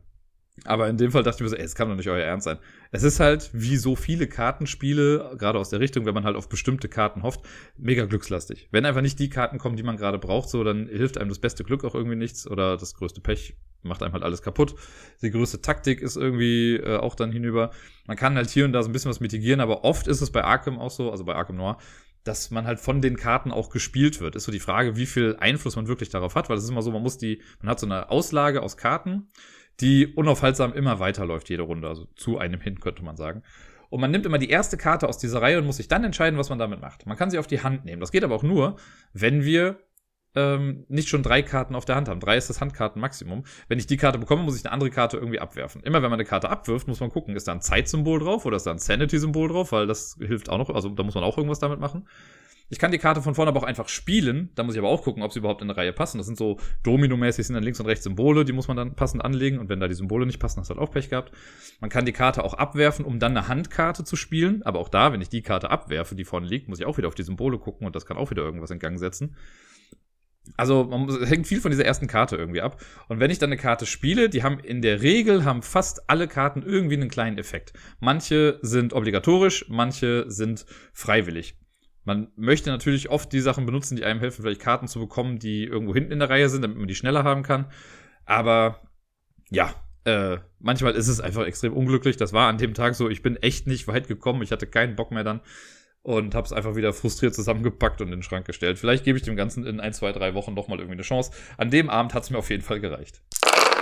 Aber 0.66 0.90
in 0.90 0.98
dem 0.98 1.12
Fall 1.12 1.24
dachte 1.24 1.38
ich 1.38 1.42
mir 1.44 1.50
so, 1.50 1.56
ey, 1.56 1.64
es 1.64 1.76
kann 1.76 1.88
doch 1.88 1.96
nicht 1.96 2.10
euer 2.10 2.24
Ernst 2.24 2.46
sein. 2.46 2.58
Es 2.92 3.04
ist 3.04 3.20
halt, 3.20 3.50
wie 3.54 3.78
so 3.78 3.96
viele 3.96 4.28
Kartenspiele, 4.28 5.36
gerade 5.38 5.60
aus 5.60 5.70
der 5.70 5.80
Richtung, 5.80 6.06
wenn 6.06 6.16
man 6.16 6.24
halt 6.24 6.36
auf 6.36 6.50
bestimmte 6.50 6.90
Karten 6.90 7.24
hofft, 7.24 7.42
mega 7.78 8.06
glückslastig. 8.06 8.68
Wenn 8.72 8.86
einfach 8.86 9.02
nicht 9.02 9.20
die 9.20 9.30
Karten 9.30 9.60
kommen, 9.60 9.76
die 9.76 9.84
man 9.84 9.98
gerade 9.98 10.18
braucht, 10.18 10.50
so, 10.50 10.64
dann 10.64 10.88
hilft 10.88 11.18
einem 11.18 11.30
das 11.30 11.40
beste 11.40 11.64
Glück 11.64 11.84
auch 11.84 11.94
irgendwie 11.94 12.16
nichts 12.16 12.48
oder 12.48 12.76
das 12.78 12.96
größte 12.96 13.22
Pech 13.22 13.56
macht 13.84 14.04
einem 14.04 14.14
halt 14.14 14.24
alles 14.24 14.42
kaputt. 14.42 14.76
Die 15.22 15.32
größte 15.32 15.62
Taktik 15.62 16.02
ist 16.02 16.18
irgendwie 16.18 16.76
äh, 16.76 16.98
auch 16.98 17.16
dann 17.16 17.32
hinüber. 17.32 17.72
Man 18.06 18.18
kann 18.18 18.36
halt 18.36 18.50
hier 18.50 18.66
und 18.66 18.74
da 18.74 18.82
so 18.82 18.90
ein 18.90 18.94
bisschen 18.94 19.10
was 19.10 19.20
mitigieren, 19.20 19.60
aber 19.60 19.84
oft 19.84 20.08
ist 20.08 20.22
es 20.22 20.32
bei 20.32 20.44
Arkham 20.44 20.80
auch 20.80 20.92
so, 20.92 21.12
also 21.12 21.24
bei 21.24 21.36
Arkham 21.36 21.58
Noir, 21.58 21.78
dass 22.24 22.52
man 22.52 22.66
halt 22.66 22.80
von 22.80 23.02
den 23.02 23.16
Karten 23.16 23.52
auch 23.52 23.70
gespielt 23.70 24.20
wird. 24.20 24.36
Ist 24.36 24.46
so 24.46 24.52
die 24.52 24.60
Frage, 24.60 24.98
wie 24.98 25.06
viel 25.06 25.38
Einfluss 25.40 25.76
man 25.76 25.88
wirklich 25.88 26.10
darauf 26.10 26.36
hat, 26.36 26.50
weil 26.50 26.58
es 26.58 26.64
ist 26.64 26.70
immer 26.70 26.82
so, 26.82 26.92
man 26.92 27.04
muss 27.04 27.18
die, 27.18 27.42
man 27.62 27.70
hat 27.70 27.80
so 27.80 27.86
eine 27.86 28.10
Auslage 28.10 28.62
aus 28.62 28.76
Karten 28.76 29.30
die 29.80 30.08
unaufhaltsam 30.08 30.74
immer 30.74 31.00
weiterläuft, 31.00 31.50
jede 31.50 31.64
Runde. 31.64 31.88
Also 31.88 32.06
zu 32.16 32.38
einem 32.38 32.62
hin, 32.62 32.80
könnte 32.80 33.04
man 33.04 33.18
sagen. 33.18 33.44
Und 33.90 34.02
man 34.02 34.12
nimmt 34.12 34.26
immer 34.26 34.38
die 34.38 34.50
erste 34.50 34.78
Karte 34.78 35.08
aus 35.08 35.18
dieser 35.18 35.42
Reihe 35.42 35.60
und 35.60 35.66
muss 35.66 35.78
sich 35.78 35.88
dann 35.88 36.04
entscheiden, 36.04 36.38
was 36.38 36.50
man 36.50 36.60
damit 36.60 36.82
macht. 36.82 37.06
Man 37.06 37.18
kann 37.18 37.32
sie 37.32 37.40
auf 37.40 37.48
die 37.48 37.62
Hand 37.62 37.86
nehmen. 37.86 38.02
Das 38.02 38.12
geht 38.12 38.24
aber 38.24 38.36
auch 38.36 38.44
nur, 38.44 38.76
wenn 39.14 39.44
wir 39.44 39.80
ähm, 40.36 40.86
nicht 40.88 41.10
schon 41.10 41.24
drei 41.24 41.42
Karten 41.42 41.74
auf 41.74 41.86
der 41.86 41.96
Hand 41.96 42.10
haben. 42.10 42.20
Drei 42.20 42.38
ist 42.38 42.50
das 42.50 42.62
Handkartenmaximum. 42.62 43.44
Wenn 43.68 43.80
ich 43.80 43.88
die 43.88 43.98
Karte 43.98 44.20
bekomme, 44.20 44.44
muss 44.44 44.58
ich 44.58 44.66
eine 44.66 44.74
andere 44.74 44.90
Karte 44.90 45.18
irgendwie 45.18 45.40
abwerfen. 45.40 45.82
Immer 45.84 46.04
wenn 46.04 46.12
man 46.12 46.20
eine 46.20 46.26
Karte 46.26 46.50
abwirft, 46.50 46.88
muss 46.88 47.00
man 47.00 47.10
gucken, 47.10 47.36
ist 47.36 47.48
da 47.48 47.54
ein 47.54 47.62
Zeitsymbol 47.62 48.20
drauf 48.20 48.46
oder 48.46 48.58
ist 48.58 48.68
da 48.68 48.72
ein 48.72 48.78
Sanity-Symbol 48.78 49.50
drauf, 49.50 49.72
weil 49.72 49.88
das 49.88 50.18
hilft 50.20 50.50
auch 50.50 50.58
noch. 50.58 50.70
Also 50.70 50.90
da 50.90 51.04
muss 51.04 51.16
man 51.16 51.24
auch 51.24 51.38
irgendwas 51.38 51.60
damit 51.60 51.80
machen. 51.80 52.08
Ich 52.70 52.80
kann 52.80 52.92
die 52.92 52.98
Karte 52.98 53.22
von 53.22 53.34
vorne 53.34 53.50
aber 53.50 53.62
auch 53.62 53.66
einfach 53.66 53.88
spielen. 53.88 54.50
Da 54.56 54.64
muss 54.64 54.76
ich 54.76 54.80
aber 54.80 54.90
auch 54.90 55.04
gucken, 55.04 55.24
ob 55.24 55.32
sie 55.32 55.40
überhaupt 55.40 55.62
in 55.62 55.70
eine 55.70 55.78
Reihe 55.78 55.94
passen. 55.94 56.18
Das 56.18 56.28
sind 56.28 56.38
so 56.38 56.58
Domino-mäßig, 56.84 57.48
sind 57.48 57.54
dann 57.54 57.64
links 57.64 57.80
und 57.80 57.86
rechts 57.86 58.04
Symbole, 58.04 58.44
die 58.44 58.52
muss 58.52 58.68
man 58.68 58.76
dann 58.76 58.96
passend 58.96 59.24
anlegen. 59.24 59.60
Und 59.60 59.70
wenn 59.70 59.80
da 59.80 59.88
die 59.88 59.94
Symbole 59.94 60.26
nicht 60.26 60.40
passen, 60.40 60.60
hast 60.60 60.70
du 60.70 60.76
halt 60.76 60.82
auch 60.82 60.92
Pech 60.92 61.10
gehabt. 61.10 61.32
Man 61.80 61.90
kann 61.90 62.06
die 62.06 62.12
Karte 62.12 62.44
auch 62.44 62.54
abwerfen, 62.54 63.06
um 63.06 63.20
dann 63.20 63.38
eine 63.38 63.48
Handkarte 63.48 64.04
zu 64.04 64.18
spielen. 64.18 64.64
Aber 64.64 64.80
auch 64.80 64.90
da, 64.90 65.14
wenn 65.14 65.22
ich 65.22 65.30
die 65.30 65.42
Karte 65.42 65.72
abwerfe, 65.72 66.16
die 66.16 66.26
vorne 66.26 66.48
liegt, 66.48 66.68
muss 66.68 66.80
ich 66.80 66.86
auch 66.86 66.98
wieder 66.98 67.08
auf 67.08 67.16
die 67.16 67.24
Symbole 67.24 67.58
gucken 67.58 67.88
und 67.88 67.96
das 67.96 68.06
kann 68.06 68.18
auch 68.18 68.32
wieder 68.32 68.44
irgendwas 68.44 68.72
in 68.72 68.80
Gang 68.80 69.00
setzen. 69.00 69.36
Also 70.56 70.86
man 70.86 71.26
hängt 71.26 71.48
viel 71.48 71.60
von 71.60 71.72
dieser 71.72 71.86
ersten 71.86 72.08
Karte 72.08 72.38
irgendwie 72.38 72.62
ab. 72.62 72.82
Und 73.10 73.20
wenn 73.20 73.32
ich 73.32 73.40
dann 73.40 73.50
eine 73.50 73.58
Karte 73.58 73.86
spiele, 73.86 74.30
die 74.30 74.44
haben 74.44 74.60
in 74.60 74.82
der 74.82 75.02
Regel 75.02 75.44
haben 75.44 75.62
fast 75.62 76.10
alle 76.10 76.28
Karten 76.28 76.64
irgendwie 76.64 76.96
einen 76.96 77.10
kleinen 77.10 77.38
Effekt. 77.38 77.74
Manche 78.00 78.60
sind 78.62 78.94
obligatorisch, 78.94 79.66
manche 79.68 80.26
sind 80.30 80.66
freiwillig. 80.94 81.58
Man 82.08 82.32
möchte 82.38 82.70
natürlich 82.70 83.10
oft 83.10 83.34
die 83.34 83.42
Sachen 83.42 83.66
benutzen, 83.66 83.98
die 83.98 84.06
einem 84.06 84.22
helfen, 84.22 84.42
vielleicht 84.42 84.62
Karten 84.62 84.88
zu 84.88 84.98
bekommen, 84.98 85.40
die 85.40 85.66
irgendwo 85.66 85.94
hinten 85.94 86.14
in 86.14 86.20
der 86.20 86.30
Reihe 86.30 86.48
sind, 86.48 86.62
damit 86.62 86.78
man 86.78 86.88
die 86.88 86.96
schneller 86.96 87.26
haben 87.26 87.44
kann. 87.44 87.66
Aber 88.24 88.80
ja, 89.50 89.74
äh, 90.06 90.38
manchmal 90.58 90.94
ist 90.94 91.10
es 91.10 91.20
einfach 91.20 91.46
extrem 91.46 91.74
unglücklich. 91.74 92.16
Das 92.16 92.32
war 92.32 92.48
an 92.48 92.58
dem 92.60 92.74
Tag 92.74 92.96
so, 92.96 93.10
ich 93.10 93.24
bin 93.24 93.36
echt 93.36 93.68
nicht 93.68 93.90
weit 93.90 94.08
gekommen. 94.08 94.42
Ich 94.42 94.54
hatte 94.54 94.68
keinen 94.68 94.96
Bock 94.96 95.12
mehr 95.12 95.26
dann 95.26 95.42
und 96.02 96.34
habe 96.34 96.46
es 96.46 96.54
einfach 96.54 96.78
wieder 96.78 96.94
frustriert 96.94 97.36
zusammengepackt 97.36 98.00
und 98.00 98.08
in 98.08 98.20
den 98.20 98.24
Schrank 98.24 98.46
gestellt. 98.46 98.80
Vielleicht 98.80 99.04
gebe 99.04 99.18
ich 99.18 99.26
dem 99.26 99.36
Ganzen 99.36 99.66
in 99.66 99.82
ein, 99.82 99.92
zwei, 99.92 100.14
drei 100.14 100.34
Wochen 100.34 100.54
nochmal 100.54 100.78
irgendwie 100.78 100.94
eine 100.94 101.02
Chance. 101.02 101.32
An 101.58 101.72
dem 101.72 101.90
Abend 101.90 102.14
hat 102.14 102.24
es 102.24 102.30
mir 102.30 102.38
auf 102.38 102.50
jeden 102.50 102.64
Fall 102.64 102.80
gereicht. 102.80 103.22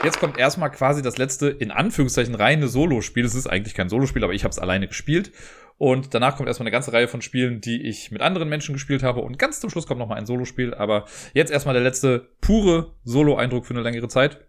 Jetzt 0.04 0.20
kommt 0.20 0.40
erstmal 0.40 0.72
quasi 0.72 1.04
das 1.04 1.18
letzte, 1.18 1.50
in 1.50 1.70
Anführungszeichen, 1.70 2.34
reine 2.34 2.70
Solo-Spiel. 2.70 3.24
Es 3.24 3.36
ist 3.36 3.46
eigentlich 3.46 3.76
kein 3.76 3.90
Solo-Spiel, 3.90 4.24
aber 4.24 4.34
ich 4.34 4.44
habe 4.44 4.52
es 4.52 4.58
alleine 4.58 4.88
gespielt. 4.88 5.32
Und 5.78 6.14
danach 6.14 6.38
kommt 6.38 6.48
erstmal 6.48 6.66
eine 6.66 6.72
ganze 6.72 6.94
Reihe 6.94 7.08
von 7.08 7.22
Spielen, 7.22 7.60
die 7.60 7.82
ich 7.82 8.10
mit 8.12 8.22
anderen 8.22 8.48
Menschen 8.48 8.74
gespielt 8.74 9.04
habe. 9.04 9.22
Und 9.22 9.38
ganz 9.38 9.60
zum 9.60 9.70
Schluss 9.70 9.88
kommt 9.88 10.00
nochmal 10.00 10.18
ein 10.18 10.26
Solospiel. 10.26 10.74
Aber 10.74 11.06
jetzt 11.34 11.52
erstmal 11.52 11.74
der 11.74 11.84
letzte 11.84 12.30
pure 12.40 12.94
Solo-Eindruck 13.04 13.66
für 13.66 13.74
eine 13.74 13.84
längere 13.84 14.08
Zeit. 14.08 14.40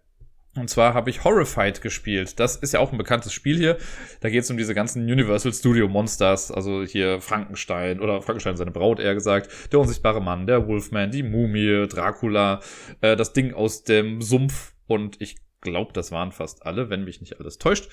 Und 0.55 0.69
zwar 0.69 0.93
habe 0.93 1.09
ich 1.09 1.23
Horrified 1.23 1.81
gespielt. 1.81 2.39
Das 2.39 2.55
ist 2.55 2.73
ja 2.73 2.79
auch 2.79 2.91
ein 2.91 2.97
bekanntes 2.97 3.31
Spiel 3.31 3.57
hier. 3.57 3.77
Da 4.21 4.29
geht 4.29 4.43
es 4.43 4.49
um 4.49 4.57
diese 4.57 4.73
ganzen 4.73 5.03
Universal 5.03 5.53
Studio 5.53 5.87
Monsters, 5.87 6.51
also 6.51 6.83
hier 6.83 7.21
Frankenstein 7.21 7.99
oder 7.99 8.21
Frankenstein 8.21 8.57
seine 8.57 8.71
Braut 8.71 8.99
eher 8.99 9.13
gesagt, 9.13 9.71
der 9.71 9.79
unsichtbare 9.79 10.21
Mann, 10.21 10.47
der 10.47 10.67
Wolfman, 10.67 11.11
die 11.11 11.23
Mumie, 11.23 11.87
Dracula, 11.87 12.61
äh, 13.01 13.15
das 13.15 13.33
Ding 13.33 13.53
aus 13.53 13.83
dem 13.83 14.21
Sumpf 14.21 14.73
und 14.87 15.21
ich 15.21 15.37
glaube, 15.61 15.93
das 15.93 16.11
waren 16.11 16.31
fast 16.31 16.65
alle, 16.65 16.89
wenn 16.89 17.03
mich 17.03 17.21
nicht 17.21 17.39
alles 17.39 17.57
täuscht. 17.57 17.89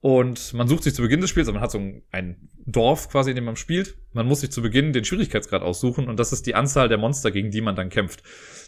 Und 0.00 0.54
man 0.54 0.68
sucht 0.68 0.84
sich 0.84 0.94
zu 0.94 1.02
Beginn 1.02 1.20
des 1.20 1.30
Spiels, 1.30 1.48
also 1.48 1.54
man 1.54 1.62
hat 1.62 1.72
so 1.72 1.80
ein 2.12 2.48
Dorf 2.66 3.08
quasi, 3.10 3.30
in 3.30 3.36
dem 3.36 3.44
man 3.44 3.56
spielt. 3.56 3.98
Man 4.12 4.26
muss 4.26 4.40
sich 4.40 4.52
zu 4.52 4.62
Beginn 4.62 4.92
den 4.92 5.04
Schwierigkeitsgrad 5.04 5.62
aussuchen 5.62 6.08
und 6.08 6.20
das 6.20 6.32
ist 6.32 6.46
die 6.46 6.54
Anzahl 6.54 6.88
der 6.88 6.98
Monster, 6.98 7.32
gegen 7.32 7.50
die 7.50 7.60
man 7.60 7.74
dann 7.74 7.88
kämpft. 7.88 8.22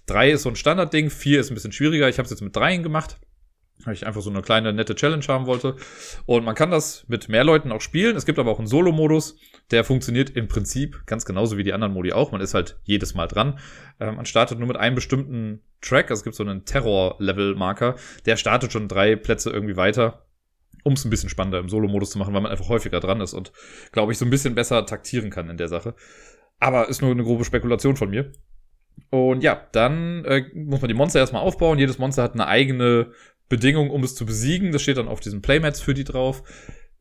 Drei 0.06 0.32
ist 0.32 0.42
so 0.42 0.48
ein 0.48 0.56
Standardding, 0.56 1.08
vier 1.08 1.38
ist 1.38 1.50
ein 1.50 1.54
bisschen 1.54 1.72
schwieriger. 1.72 2.08
Ich 2.08 2.18
habe 2.18 2.24
es 2.24 2.30
jetzt 2.30 2.40
mit 2.40 2.56
dreien 2.56 2.82
gemacht, 2.82 3.20
weil 3.84 3.94
ich 3.94 4.08
einfach 4.08 4.22
so 4.22 4.30
eine 4.30 4.42
kleine 4.42 4.72
nette 4.72 4.96
Challenge 4.96 5.24
haben 5.28 5.46
wollte. 5.46 5.76
Und 6.26 6.44
man 6.44 6.56
kann 6.56 6.72
das 6.72 7.04
mit 7.06 7.28
mehr 7.28 7.44
Leuten 7.44 7.70
auch 7.70 7.80
spielen. 7.80 8.16
Es 8.16 8.26
gibt 8.26 8.40
aber 8.40 8.50
auch 8.50 8.58
einen 8.58 8.66
Solo-Modus, 8.66 9.36
der 9.70 9.84
funktioniert 9.84 10.30
im 10.30 10.48
Prinzip 10.48 11.06
ganz 11.06 11.24
genauso 11.24 11.56
wie 11.56 11.62
die 11.62 11.72
anderen 11.72 11.92
Modi 11.92 12.12
auch. 12.12 12.32
Man 12.32 12.40
ist 12.40 12.54
halt 12.54 12.80
jedes 12.82 13.14
Mal 13.14 13.28
dran. 13.28 13.60
Ähm, 14.00 14.16
man 14.16 14.26
startet 14.26 14.58
nur 14.58 14.66
mit 14.66 14.78
einem 14.78 14.96
bestimmten 14.96 15.62
Track, 15.80 16.10
also 16.10 16.20
es 16.20 16.24
gibt 16.24 16.34
so 16.34 16.42
einen 16.42 16.64
Terror-Level-Marker, 16.64 17.94
der 18.26 18.36
startet 18.36 18.72
schon 18.72 18.88
drei 18.88 19.14
Plätze 19.14 19.50
irgendwie 19.50 19.76
weiter 19.76 20.26
um 20.82 20.94
es 20.94 21.04
ein 21.04 21.10
bisschen 21.10 21.28
spannender 21.28 21.58
im 21.58 21.68
Solo-Modus 21.68 22.10
zu 22.10 22.18
machen, 22.18 22.34
weil 22.34 22.42
man 22.42 22.50
einfach 22.50 22.68
häufiger 22.68 23.00
dran 23.00 23.20
ist 23.20 23.34
und, 23.34 23.52
glaube 23.92 24.12
ich, 24.12 24.18
so 24.18 24.24
ein 24.24 24.30
bisschen 24.30 24.54
besser 24.54 24.84
taktieren 24.86 25.30
kann 25.30 25.50
in 25.50 25.56
der 25.56 25.68
Sache. 25.68 25.94
Aber 26.58 26.88
ist 26.88 27.02
nur 27.02 27.10
eine 27.10 27.24
grobe 27.24 27.44
Spekulation 27.44 27.96
von 27.96 28.10
mir. 28.10 28.32
Und 29.08 29.42
ja, 29.42 29.68
dann 29.72 30.24
äh, 30.24 30.44
muss 30.54 30.80
man 30.80 30.88
die 30.88 30.94
Monster 30.94 31.18
erstmal 31.18 31.42
aufbauen. 31.42 31.78
Jedes 31.78 31.98
Monster 31.98 32.22
hat 32.22 32.34
eine 32.34 32.46
eigene 32.46 33.12
Bedingung, 33.48 33.90
um 33.90 34.04
es 34.04 34.14
zu 34.14 34.26
besiegen. 34.26 34.72
Das 34.72 34.82
steht 34.82 34.98
dann 34.98 35.08
auf 35.08 35.20
diesen 35.20 35.42
Playmats 35.42 35.80
für 35.80 35.94
die 35.94 36.04
drauf. 36.04 36.42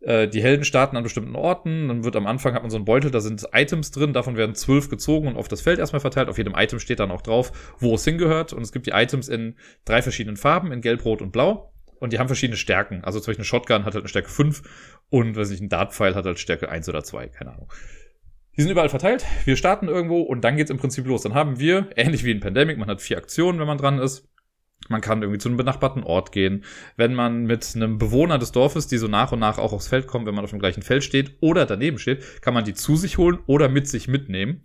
Äh, 0.01 0.27
die 0.27 0.41
Helden 0.41 0.63
starten 0.63 0.97
an 0.97 1.03
bestimmten 1.03 1.35
Orten. 1.35 1.87
Dann 1.87 2.03
wird 2.03 2.15
am 2.15 2.25
Anfang 2.25 2.53
hat 2.53 2.63
man 2.63 2.71
so 2.71 2.77
einen 2.77 2.85
Beutel, 2.85 3.11
da 3.11 3.19
sind 3.19 3.45
Items 3.53 3.91
drin. 3.91 4.13
Davon 4.13 4.37
werden 4.37 4.55
zwölf 4.55 4.89
gezogen 4.89 5.27
und 5.27 5.37
auf 5.37 5.47
das 5.47 5.61
Feld 5.61 5.77
erstmal 5.77 5.99
verteilt. 5.99 6.29
Auf 6.29 6.37
jedem 6.37 6.55
Item 6.55 6.79
steht 6.79 6.99
dann 6.99 7.11
auch 7.11 7.21
drauf, 7.21 7.51
wo 7.79 7.93
es 7.95 8.05
hingehört. 8.05 8.53
Und 8.53 8.61
es 8.63 8.71
gibt 8.71 8.87
die 8.87 8.91
Items 8.91 9.27
in 9.27 9.55
drei 9.85 10.01
verschiedenen 10.01 10.37
Farben, 10.37 10.71
in 10.71 10.81
Gelb, 10.81 11.05
Rot 11.05 11.21
und 11.21 11.31
Blau. 11.31 11.73
Und 11.99 12.13
die 12.13 12.19
haben 12.19 12.27
verschiedene 12.27 12.57
Stärken. 12.57 13.03
Also 13.03 13.19
zum 13.19 13.31
Beispiel 13.31 13.41
eine 13.41 13.45
Shotgun 13.45 13.85
hat 13.85 13.93
halt 13.93 14.03
eine 14.03 14.09
Stärke 14.09 14.29
5 14.29 14.61
und, 15.09 15.35
weiß 15.35 15.51
ich, 15.51 15.61
ein 15.61 15.69
Dartpfeil 15.69 16.15
hat 16.15 16.25
halt 16.25 16.39
Stärke 16.39 16.69
1 16.69 16.87
oder 16.89 17.03
2, 17.03 17.27
keine 17.27 17.53
Ahnung. 17.53 17.71
Die 18.55 18.61
sind 18.61 18.71
überall 18.71 18.89
verteilt. 18.89 19.25
Wir 19.45 19.55
starten 19.55 19.87
irgendwo 19.87 20.21
und 20.21 20.43
dann 20.43 20.57
geht's 20.57 20.71
im 20.71 20.77
Prinzip 20.77 21.05
los. 21.05 21.21
Dann 21.21 21.33
haben 21.33 21.59
wir, 21.59 21.89
ähnlich 21.95 22.23
wie 22.23 22.31
in 22.31 22.39
Pandemic, 22.39 22.77
man 22.77 22.89
hat 22.89 23.01
vier 23.01 23.17
Aktionen, 23.17 23.59
wenn 23.59 23.67
man 23.67 23.77
dran 23.77 23.99
ist. 23.99 24.27
Man 24.87 25.01
kann 25.01 25.21
irgendwie 25.21 25.39
zu 25.39 25.49
einem 25.49 25.57
benachbarten 25.57 26.03
Ort 26.03 26.31
gehen. 26.31 26.63
Wenn 26.95 27.13
man 27.13 27.43
mit 27.43 27.73
einem 27.75 27.97
Bewohner 27.97 28.37
des 28.37 28.51
Dorfes, 28.51 28.87
die 28.87 28.97
so 28.97 29.07
nach 29.07 29.31
und 29.31 29.39
nach 29.39 29.57
auch 29.57 29.73
aufs 29.73 29.87
Feld 29.87 30.07
kommen, 30.07 30.25
wenn 30.25 30.35
man 30.35 30.43
auf 30.43 30.49
dem 30.49 30.59
gleichen 30.59 30.83
Feld 30.83 31.03
steht 31.03 31.37
oder 31.41 31.65
daneben 31.65 31.99
steht, 31.99 32.41
kann 32.41 32.53
man 32.53 32.63
die 32.63 32.73
zu 32.73 32.95
sich 32.95 33.17
holen 33.17 33.39
oder 33.45 33.69
mit 33.69 33.87
sich 33.87 34.07
mitnehmen. 34.07 34.63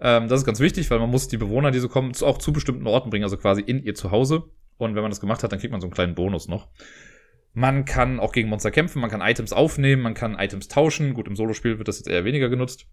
Ähm, 0.00 0.28
das 0.28 0.40
ist 0.40 0.46
ganz 0.46 0.60
wichtig, 0.60 0.90
weil 0.90 0.98
man 0.98 1.10
muss 1.10 1.28
die 1.28 1.36
Bewohner, 1.36 1.70
die 1.70 1.78
so 1.78 1.88
kommen, 1.88 2.12
auch 2.20 2.38
zu 2.38 2.52
bestimmten 2.52 2.86
Orten 2.86 3.10
bringen, 3.10 3.24
also 3.24 3.36
quasi 3.36 3.62
in 3.62 3.82
ihr 3.82 3.94
Zuhause. 3.94 4.44
Und 4.76 4.94
wenn 4.94 5.02
man 5.02 5.10
das 5.10 5.20
gemacht 5.20 5.42
hat, 5.42 5.52
dann 5.52 5.60
kriegt 5.60 5.72
man 5.72 5.80
so 5.80 5.86
einen 5.86 5.94
kleinen 5.94 6.14
Bonus 6.14 6.48
noch. 6.48 6.68
Man 7.52 7.84
kann 7.84 8.18
auch 8.18 8.32
gegen 8.32 8.48
Monster 8.48 8.72
kämpfen, 8.72 9.00
man 9.00 9.10
kann 9.10 9.20
Items 9.20 9.52
aufnehmen, 9.52 10.02
man 10.02 10.14
kann 10.14 10.36
Items 10.36 10.68
tauschen. 10.68 11.14
Gut, 11.14 11.28
im 11.28 11.36
Solospiel 11.36 11.78
wird 11.78 11.86
das 11.86 11.98
jetzt 11.98 12.08
eher 12.08 12.24
weniger 12.24 12.48
genutzt. 12.48 12.86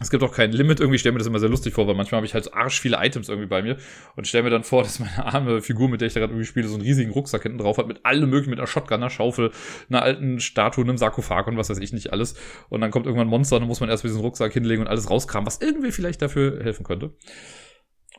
Es 0.00 0.10
gibt 0.10 0.22
auch 0.22 0.32
kein 0.32 0.52
Limit, 0.52 0.78
irgendwie 0.78 0.98
stelle 0.98 1.12
mir 1.12 1.18
das 1.18 1.26
immer 1.26 1.40
sehr 1.40 1.48
lustig 1.48 1.74
vor, 1.74 1.88
weil 1.88 1.96
manchmal 1.96 2.18
habe 2.18 2.26
ich 2.26 2.32
halt 2.32 2.44
so 2.44 2.52
arsch 2.52 2.80
viele 2.80 2.98
Items 3.04 3.28
irgendwie 3.28 3.48
bei 3.48 3.62
mir 3.62 3.78
und 4.14 4.28
stelle 4.28 4.44
mir 4.44 4.50
dann 4.50 4.62
vor, 4.62 4.82
dass 4.84 5.00
meine 5.00 5.26
arme 5.26 5.60
Figur, 5.60 5.88
mit 5.88 6.00
der 6.00 6.06
ich 6.06 6.14
da 6.14 6.20
gerade 6.20 6.32
irgendwie 6.32 6.46
spiele, 6.46 6.68
so 6.68 6.74
einen 6.74 6.84
riesigen 6.84 7.10
Rucksack 7.10 7.42
hinten 7.42 7.58
drauf 7.58 7.78
hat, 7.78 7.88
mit 7.88 8.06
allem 8.06 8.30
möglichen, 8.30 8.50
mit 8.50 8.60
einer 8.60 8.68
Shotgun, 8.68 8.98
einer 8.98 9.10
Schaufel, 9.10 9.50
einer 9.88 10.02
alten 10.02 10.38
Statue, 10.40 10.84
einem 10.84 10.98
Sarkophag 10.98 11.48
und 11.48 11.56
was 11.56 11.68
weiß 11.68 11.78
ich 11.78 11.92
nicht 11.92 12.12
alles. 12.12 12.36
Und 12.68 12.80
dann 12.80 12.90
kommt 12.90 13.06
irgendwann 13.06 13.26
ein 13.26 13.30
Monster 13.30 13.56
und 13.56 13.62
dann 13.62 13.68
muss 13.68 13.80
man 13.80 13.90
erst 13.90 14.04
diesen 14.04 14.20
Rucksack 14.20 14.52
hinlegen 14.52 14.82
und 14.82 14.88
alles 14.88 15.10
rauskramen, 15.10 15.46
was 15.46 15.60
irgendwie 15.60 15.90
vielleicht 15.90 16.22
dafür 16.22 16.62
helfen 16.62 16.84
könnte. 16.84 17.12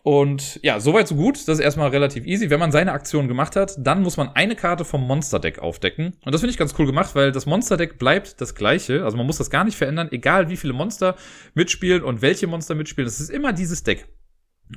Und 0.04 0.60
ja, 0.64 0.80
soweit 0.80 1.08
so 1.08 1.16
gut. 1.16 1.36
Das 1.48 1.60
ist 1.60 1.64
erstmal 1.64 1.90
relativ 1.90 2.26
easy. 2.26 2.50
Wenn 2.50 2.60
man 2.60 2.72
seine 2.72 2.92
Aktion 2.92 3.28
gemacht 3.28 3.56
hat, 3.56 3.76
dann 3.78 4.02
muss 4.02 4.18
man 4.18 4.30
eine 4.30 4.56
Karte 4.56 4.86
vom 4.86 5.06
Monster-Deck 5.06 5.60
aufdecken. 5.60 6.16
Und 6.26 6.34
das 6.34 6.42
finde 6.42 6.52
ich 6.52 6.58
ganz 6.58 6.74
cool 6.80 6.86
gemacht, 6.86 7.16
weil 7.16 7.32
das 7.32 7.46
Monster-Deck 7.46 7.98
bleibt 8.00 8.40
das 8.42 8.56
gleiche. 8.56 9.04
Also 9.04 9.18
man 9.18 9.26
muss 9.26 9.38
das 9.38 9.50
gar 9.50 9.64
nicht 9.64 9.78
verändern, 9.78 10.10
egal 10.12 10.50
wie 10.50 10.58
viele 10.58 10.74
Monster 10.74 11.16
mitspielen 11.54 12.04
und 12.04 12.22
welche 12.22 12.48
Monster 12.48 12.76
mitspielen. 12.76 13.08
Es 13.08 13.20
ist 13.20 13.30
immer 13.30 13.54
dieses 13.54 13.84
Deck. 13.84 14.08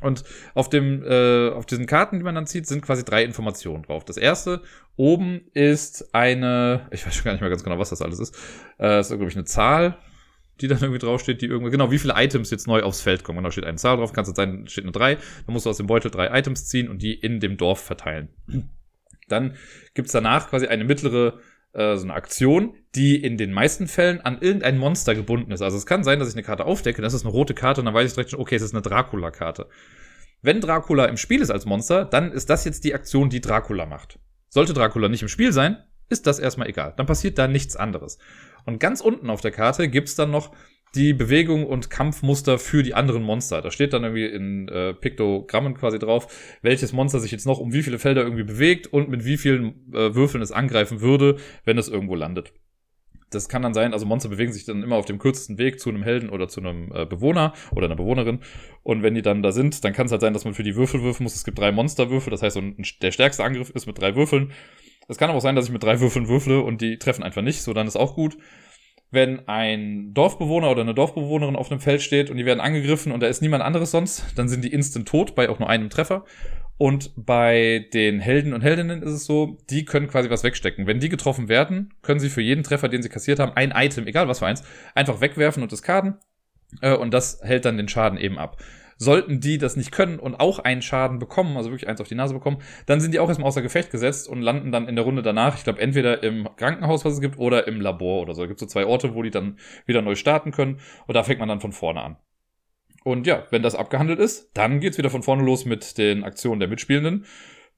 Und 0.00 0.24
auf 0.54 0.70
dem, 0.70 1.02
äh, 1.04 1.50
auf 1.50 1.66
diesen 1.66 1.86
Karten, 1.86 2.18
die 2.18 2.24
man 2.24 2.34
dann 2.34 2.46
zieht, 2.46 2.66
sind 2.66 2.80
quasi 2.80 3.04
drei 3.04 3.24
Informationen 3.24 3.82
drauf. 3.82 4.04
Das 4.04 4.16
erste, 4.16 4.62
oben 4.96 5.42
ist 5.52 6.14
eine, 6.14 6.88
ich 6.90 7.06
weiß 7.06 7.14
schon 7.14 7.24
gar 7.24 7.32
nicht 7.32 7.42
mehr 7.42 7.50
ganz 7.50 7.62
genau, 7.62 7.78
was 7.78 7.90
das 7.90 8.00
alles 8.00 8.18
ist. 8.18 8.34
Äh, 8.78 9.00
ist, 9.00 9.08
glaube 9.08 9.26
ich, 9.26 9.36
eine 9.36 9.44
Zahl 9.44 9.98
die 10.62 10.68
dann 10.68 10.78
irgendwie 10.80 10.98
draufsteht, 10.98 11.42
die 11.42 11.46
irgendwie, 11.46 11.70
genau, 11.70 11.90
wie 11.90 11.98
viele 11.98 12.14
Items 12.16 12.50
jetzt 12.50 12.66
neu 12.66 12.82
aufs 12.82 13.00
Feld 13.00 13.24
kommen. 13.24 13.38
Und 13.38 13.44
da 13.44 13.50
steht 13.50 13.64
eine 13.64 13.76
Zahl 13.76 13.96
drauf, 13.96 14.12
kannst 14.12 14.30
du 14.30 14.34
sein, 14.34 14.66
steht 14.68 14.84
eine 14.84 14.92
3, 14.92 15.16
dann 15.16 15.52
musst 15.52 15.66
du 15.66 15.70
aus 15.70 15.76
dem 15.76 15.86
Beutel 15.86 16.10
drei 16.10 16.38
Items 16.38 16.66
ziehen 16.66 16.88
und 16.88 17.02
die 17.02 17.14
in 17.14 17.40
dem 17.40 17.56
Dorf 17.56 17.80
verteilen. 17.80 18.28
Dann 19.28 19.54
gibt's 19.94 20.12
danach 20.12 20.50
quasi 20.50 20.66
eine 20.66 20.84
mittlere, 20.84 21.40
äh, 21.72 21.96
so 21.96 22.04
eine 22.04 22.14
Aktion, 22.14 22.74
die 22.94 23.16
in 23.16 23.36
den 23.38 23.52
meisten 23.52 23.88
Fällen 23.88 24.20
an 24.20 24.38
irgendein 24.40 24.78
Monster 24.78 25.14
gebunden 25.14 25.52
ist. 25.52 25.62
Also 25.62 25.76
es 25.76 25.86
kann 25.86 26.04
sein, 26.04 26.18
dass 26.18 26.28
ich 26.28 26.34
eine 26.34 26.42
Karte 26.42 26.64
aufdecke, 26.64 27.02
das 27.02 27.14
ist 27.14 27.24
eine 27.24 27.32
rote 27.32 27.54
Karte 27.54 27.80
und 27.80 27.86
dann 27.86 27.94
weiß 27.94 28.08
ich 28.08 28.14
direkt 28.14 28.30
schon, 28.30 28.40
okay, 28.40 28.56
es 28.56 28.62
ist 28.62 28.74
eine 28.74 28.82
Dracula-Karte. 28.82 29.68
Wenn 30.42 30.60
Dracula 30.60 31.06
im 31.06 31.16
Spiel 31.16 31.40
ist 31.40 31.50
als 31.50 31.66
Monster, 31.66 32.04
dann 32.04 32.32
ist 32.32 32.50
das 32.50 32.64
jetzt 32.64 32.84
die 32.84 32.94
Aktion, 32.94 33.30
die 33.30 33.40
Dracula 33.40 33.86
macht. 33.86 34.18
Sollte 34.48 34.74
Dracula 34.74 35.08
nicht 35.08 35.22
im 35.22 35.28
Spiel 35.28 35.52
sein, 35.52 35.78
ist 36.08 36.26
das 36.26 36.38
erstmal 36.38 36.68
egal. 36.68 36.92
Dann 36.96 37.06
passiert 37.06 37.38
da 37.38 37.48
nichts 37.48 37.76
anderes. 37.76 38.18
Und 38.64 38.80
ganz 38.80 39.00
unten 39.00 39.30
auf 39.30 39.40
der 39.40 39.50
Karte 39.50 39.88
gibt's 39.88 40.14
dann 40.14 40.30
noch 40.30 40.52
die 40.94 41.14
Bewegung 41.14 41.66
und 41.66 41.90
Kampfmuster 41.90 42.58
für 42.58 42.82
die 42.82 42.94
anderen 42.94 43.22
Monster. 43.22 43.62
Da 43.62 43.70
steht 43.70 43.92
dann 43.92 44.04
irgendwie 44.04 44.26
in 44.26 44.68
äh, 44.68 44.92
Piktogrammen 44.92 45.74
quasi 45.74 45.98
drauf, 45.98 46.58
welches 46.60 46.92
Monster 46.92 47.18
sich 47.18 47.32
jetzt 47.32 47.46
noch 47.46 47.58
um 47.58 47.72
wie 47.72 47.82
viele 47.82 47.98
Felder 47.98 48.22
irgendwie 48.22 48.44
bewegt 48.44 48.86
und 48.88 49.08
mit 49.08 49.24
wie 49.24 49.38
vielen 49.38 49.92
äh, 49.92 50.14
Würfeln 50.14 50.42
es 50.42 50.52
angreifen 50.52 51.00
würde, 51.00 51.36
wenn 51.64 51.78
es 51.78 51.88
irgendwo 51.88 52.14
landet. 52.14 52.52
Das 53.30 53.48
kann 53.48 53.62
dann 53.62 53.72
sein, 53.72 53.94
also 53.94 54.04
Monster 54.04 54.28
bewegen 54.28 54.52
sich 54.52 54.66
dann 54.66 54.82
immer 54.82 54.96
auf 54.96 55.06
dem 55.06 55.18
kürzesten 55.18 55.56
Weg 55.56 55.80
zu 55.80 55.88
einem 55.88 56.02
Helden 56.02 56.28
oder 56.28 56.48
zu 56.48 56.60
einem 56.60 56.92
äh, 56.92 57.06
Bewohner 57.06 57.54
oder 57.74 57.86
einer 57.86 57.96
Bewohnerin. 57.96 58.40
Und 58.82 59.02
wenn 59.02 59.14
die 59.14 59.22
dann 59.22 59.42
da 59.42 59.52
sind, 59.52 59.84
dann 59.84 59.94
kann 59.94 60.04
es 60.04 60.12
halt 60.12 60.20
sein, 60.20 60.34
dass 60.34 60.44
man 60.44 60.52
für 60.52 60.62
die 60.62 60.76
Würfel 60.76 61.00
würfeln 61.00 61.24
muss. 61.24 61.34
Es 61.34 61.44
gibt 61.44 61.58
drei 61.58 61.72
Monsterwürfel, 61.72 62.30
das 62.30 62.42
heißt, 62.42 62.54
so 62.54 62.60
ein, 62.60 62.76
der 63.00 63.10
stärkste 63.10 63.42
Angriff 63.42 63.70
ist 63.70 63.86
mit 63.86 63.98
drei 63.98 64.14
Würfeln. 64.14 64.52
Es 65.08 65.18
kann 65.18 65.28
aber 65.28 65.38
auch 65.38 65.42
sein, 65.42 65.56
dass 65.56 65.66
ich 65.66 65.72
mit 65.72 65.82
drei 65.82 66.00
Würfeln 66.00 66.28
würfle 66.28 66.60
und 66.60 66.80
die 66.80 66.98
treffen 66.98 67.22
einfach 67.22 67.42
nicht, 67.42 67.62
so 67.62 67.72
dann 67.72 67.86
ist 67.86 67.96
auch 67.96 68.14
gut. 68.14 68.36
Wenn 69.10 69.46
ein 69.46 70.14
Dorfbewohner 70.14 70.70
oder 70.70 70.80
eine 70.80 70.94
Dorfbewohnerin 70.94 71.54
auf 71.56 71.70
einem 71.70 71.80
Feld 71.80 72.00
steht 72.00 72.30
und 72.30 72.38
die 72.38 72.46
werden 72.46 72.60
angegriffen 72.60 73.12
und 73.12 73.20
da 73.20 73.26
ist 73.26 73.42
niemand 73.42 73.62
anderes 73.62 73.90
sonst, 73.90 74.24
dann 74.36 74.48
sind 74.48 74.64
die 74.64 74.72
instant 74.72 75.06
tot 75.06 75.34
bei 75.34 75.50
auch 75.50 75.58
nur 75.58 75.68
einem 75.68 75.90
Treffer. 75.90 76.24
Und 76.78 77.12
bei 77.14 77.86
den 77.92 78.20
Helden 78.20 78.54
und 78.54 78.62
Heldinnen 78.62 79.02
ist 79.02 79.12
es 79.12 79.26
so, 79.26 79.58
die 79.70 79.84
können 79.84 80.08
quasi 80.08 80.30
was 80.30 80.42
wegstecken. 80.42 80.86
Wenn 80.86 80.98
die 80.98 81.10
getroffen 81.10 81.48
werden, 81.48 81.92
können 82.00 82.20
sie 82.20 82.30
für 82.30 82.40
jeden 82.40 82.64
Treffer, 82.64 82.88
den 82.88 83.02
sie 83.02 83.10
kassiert 83.10 83.38
haben, 83.38 83.52
ein 83.52 83.70
Item, 83.70 84.06
egal 84.06 84.28
was 84.28 84.38
für 84.38 84.46
eins, 84.46 84.64
einfach 84.94 85.20
wegwerfen 85.20 85.62
und 85.62 85.70
diskarden. 85.70 86.16
Äh, 86.80 86.96
und 86.96 87.12
das 87.12 87.40
hält 87.42 87.66
dann 87.66 87.76
den 87.76 87.88
Schaden 87.88 88.18
eben 88.18 88.38
ab. 88.38 88.56
Sollten 89.02 89.40
die 89.40 89.58
das 89.58 89.74
nicht 89.74 89.90
können 89.90 90.20
und 90.20 90.36
auch 90.36 90.60
einen 90.60 90.80
Schaden 90.80 91.18
bekommen, 91.18 91.56
also 91.56 91.70
wirklich 91.70 91.88
eins 91.88 92.00
auf 92.00 92.06
die 92.06 92.14
Nase 92.14 92.34
bekommen, 92.34 92.58
dann 92.86 93.00
sind 93.00 93.12
die 93.12 93.18
auch 93.18 93.28
erstmal 93.28 93.48
außer 93.48 93.60
Gefecht 93.60 93.90
gesetzt 93.90 94.28
und 94.28 94.40
landen 94.40 94.70
dann 94.70 94.86
in 94.86 94.94
der 94.94 95.04
Runde 95.04 95.22
danach, 95.22 95.56
ich 95.56 95.64
glaube, 95.64 95.80
entweder 95.80 96.22
im 96.22 96.48
Krankenhaus, 96.54 97.04
was 97.04 97.14
es 97.14 97.20
gibt, 97.20 97.36
oder 97.36 97.66
im 97.66 97.80
Labor 97.80 98.22
oder 98.22 98.36
so. 98.36 98.42
Da 98.42 98.46
gibt 98.46 98.60
so 98.60 98.66
zwei 98.66 98.86
Orte, 98.86 99.16
wo 99.16 99.24
die 99.24 99.32
dann 99.32 99.58
wieder 99.86 100.02
neu 100.02 100.14
starten 100.14 100.52
können. 100.52 100.78
Und 101.08 101.16
da 101.16 101.24
fängt 101.24 101.40
man 101.40 101.48
dann 101.48 101.60
von 101.60 101.72
vorne 101.72 102.00
an. 102.00 102.16
Und 103.02 103.26
ja, 103.26 103.44
wenn 103.50 103.64
das 103.64 103.74
abgehandelt 103.74 104.20
ist, 104.20 104.50
dann 104.54 104.78
geht's 104.78 104.98
wieder 104.98 105.10
von 105.10 105.24
vorne 105.24 105.42
los 105.42 105.64
mit 105.64 105.98
den 105.98 106.22
Aktionen 106.22 106.60
der 106.60 106.68
Mitspielenden. 106.68 107.24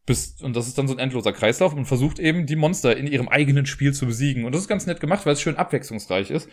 Bis, 0.05 0.43
und 0.43 0.55
das 0.55 0.66
ist 0.66 0.77
dann 0.77 0.89
so 0.89 0.95
ein 0.95 1.01
endloser 1.01 1.33
Kreislauf 1.33 1.72
und 1.72 1.87
versucht 1.87 2.18
eben, 2.18 2.45
die 2.45 2.57
Monster 2.57 2.95
in 2.95 3.07
ihrem 3.07 3.31
eigenen 3.31 3.64
Spiel 3.64 3.95
zu 3.95 4.05
besiegen. 4.05 4.45
Und 4.45 4.55
das 4.55 4.61
ist 4.61 4.68
ganz 4.68 4.87
nett 4.87 5.01
gemacht, 5.01 5.25
weil 5.25 5.33
es 5.33 5.41
schön 5.41 5.57
abwechslungsreich 5.57 6.31
ist 6.31 6.51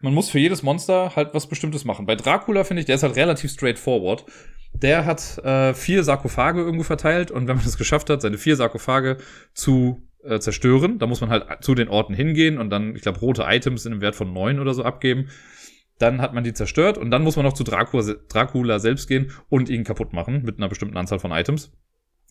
man 0.00 0.14
muss 0.14 0.30
für 0.30 0.38
jedes 0.38 0.62
Monster 0.62 1.16
halt 1.16 1.34
was 1.34 1.48
Bestimmtes 1.48 1.84
machen. 1.84 2.06
Bei 2.06 2.14
Dracula 2.14 2.64
finde 2.64 2.80
ich, 2.80 2.86
der 2.86 2.96
ist 2.96 3.02
halt 3.02 3.16
relativ 3.16 3.50
straightforward. 3.50 4.24
Der 4.74 5.06
hat 5.06 5.38
äh, 5.38 5.72
vier 5.72 6.02
Sarkophage 6.02 6.60
irgendwo 6.60 6.84
verteilt 6.84 7.30
und 7.30 7.46
wenn 7.46 7.56
man 7.56 7.64
es 7.64 7.78
geschafft 7.78 8.10
hat, 8.10 8.20
seine 8.20 8.38
vier 8.38 8.56
Sarkophage 8.56 9.18
zu 9.54 10.02
äh, 10.24 10.40
zerstören, 10.40 10.98
da 10.98 11.06
muss 11.06 11.20
man 11.20 11.30
halt 11.30 11.46
zu 11.62 11.74
den 11.74 11.88
Orten 11.88 12.14
hingehen 12.14 12.58
und 12.58 12.70
dann, 12.70 12.96
ich 12.96 13.02
glaube, 13.02 13.20
rote 13.20 13.44
Items 13.46 13.86
in 13.86 13.92
einem 13.92 14.00
Wert 14.00 14.16
von 14.16 14.32
neun 14.32 14.58
oder 14.58 14.74
so 14.74 14.82
abgeben. 14.82 15.28
Dann 15.98 16.20
hat 16.20 16.34
man 16.34 16.42
die 16.42 16.52
zerstört 16.52 16.98
und 16.98 17.12
dann 17.12 17.22
muss 17.22 17.36
man 17.36 17.44
noch 17.44 17.52
zu 17.52 17.62
Dracula, 17.62 18.14
Dracula 18.28 18.80
selbst 18.80 19.06
gehen 19.08 19.30
und 19.48 19.68
ihn 19.68 19.84
kaputt 19.84 20.12
machen 20.12 20.42
mit 20.42 20.58
einer 20.58 20.68
bestimmten 20.68 20.96
Anzahl 20.96 21.20
von 21.20 21.30
Items. 21.30 21.72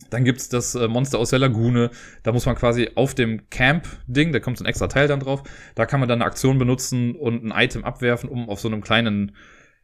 Dann 0.09 0.23
gibt's 0.23 0.49
das 0.49 0.75
äh, 0.75 0.87
Monster 0.87 1.19
aus 1.19 1.29
der 1.29 1.39
Lagune. 1.39 1.89
Da 2.23 2.31
muss 2.31 2.45
man 2.45 2.55
quasi 2.55 2.91
auf 2.95 3.15
dem 3.15 3.49
Camp-Ding, 3.49 4.31
da 4.31 4.39
kommt 4.39 4.57
so 4.57 4.63
ein 4.63 4.67
extra 4.67 4.87
Teil 4.87 5.07
dann 5.07 5.19
drauf, 5.19 5.43
da 5.75 5.85
kann 5.85 5.99
man 5.99 6.09
dann 6.09 6.21
eine 6.21 6.25
Aktion 6.29 6.57
benutzen 6.57 7.15
und 7.15 7.43
ein 7.43 7.51
Item 7.51 7.83
abwerfen, 7.83 8.29
um 8.29 8.49
auf 8.49 8.59
so 8.59 8.67
einem 8.67 8.81
kleinen, 8.81 9.35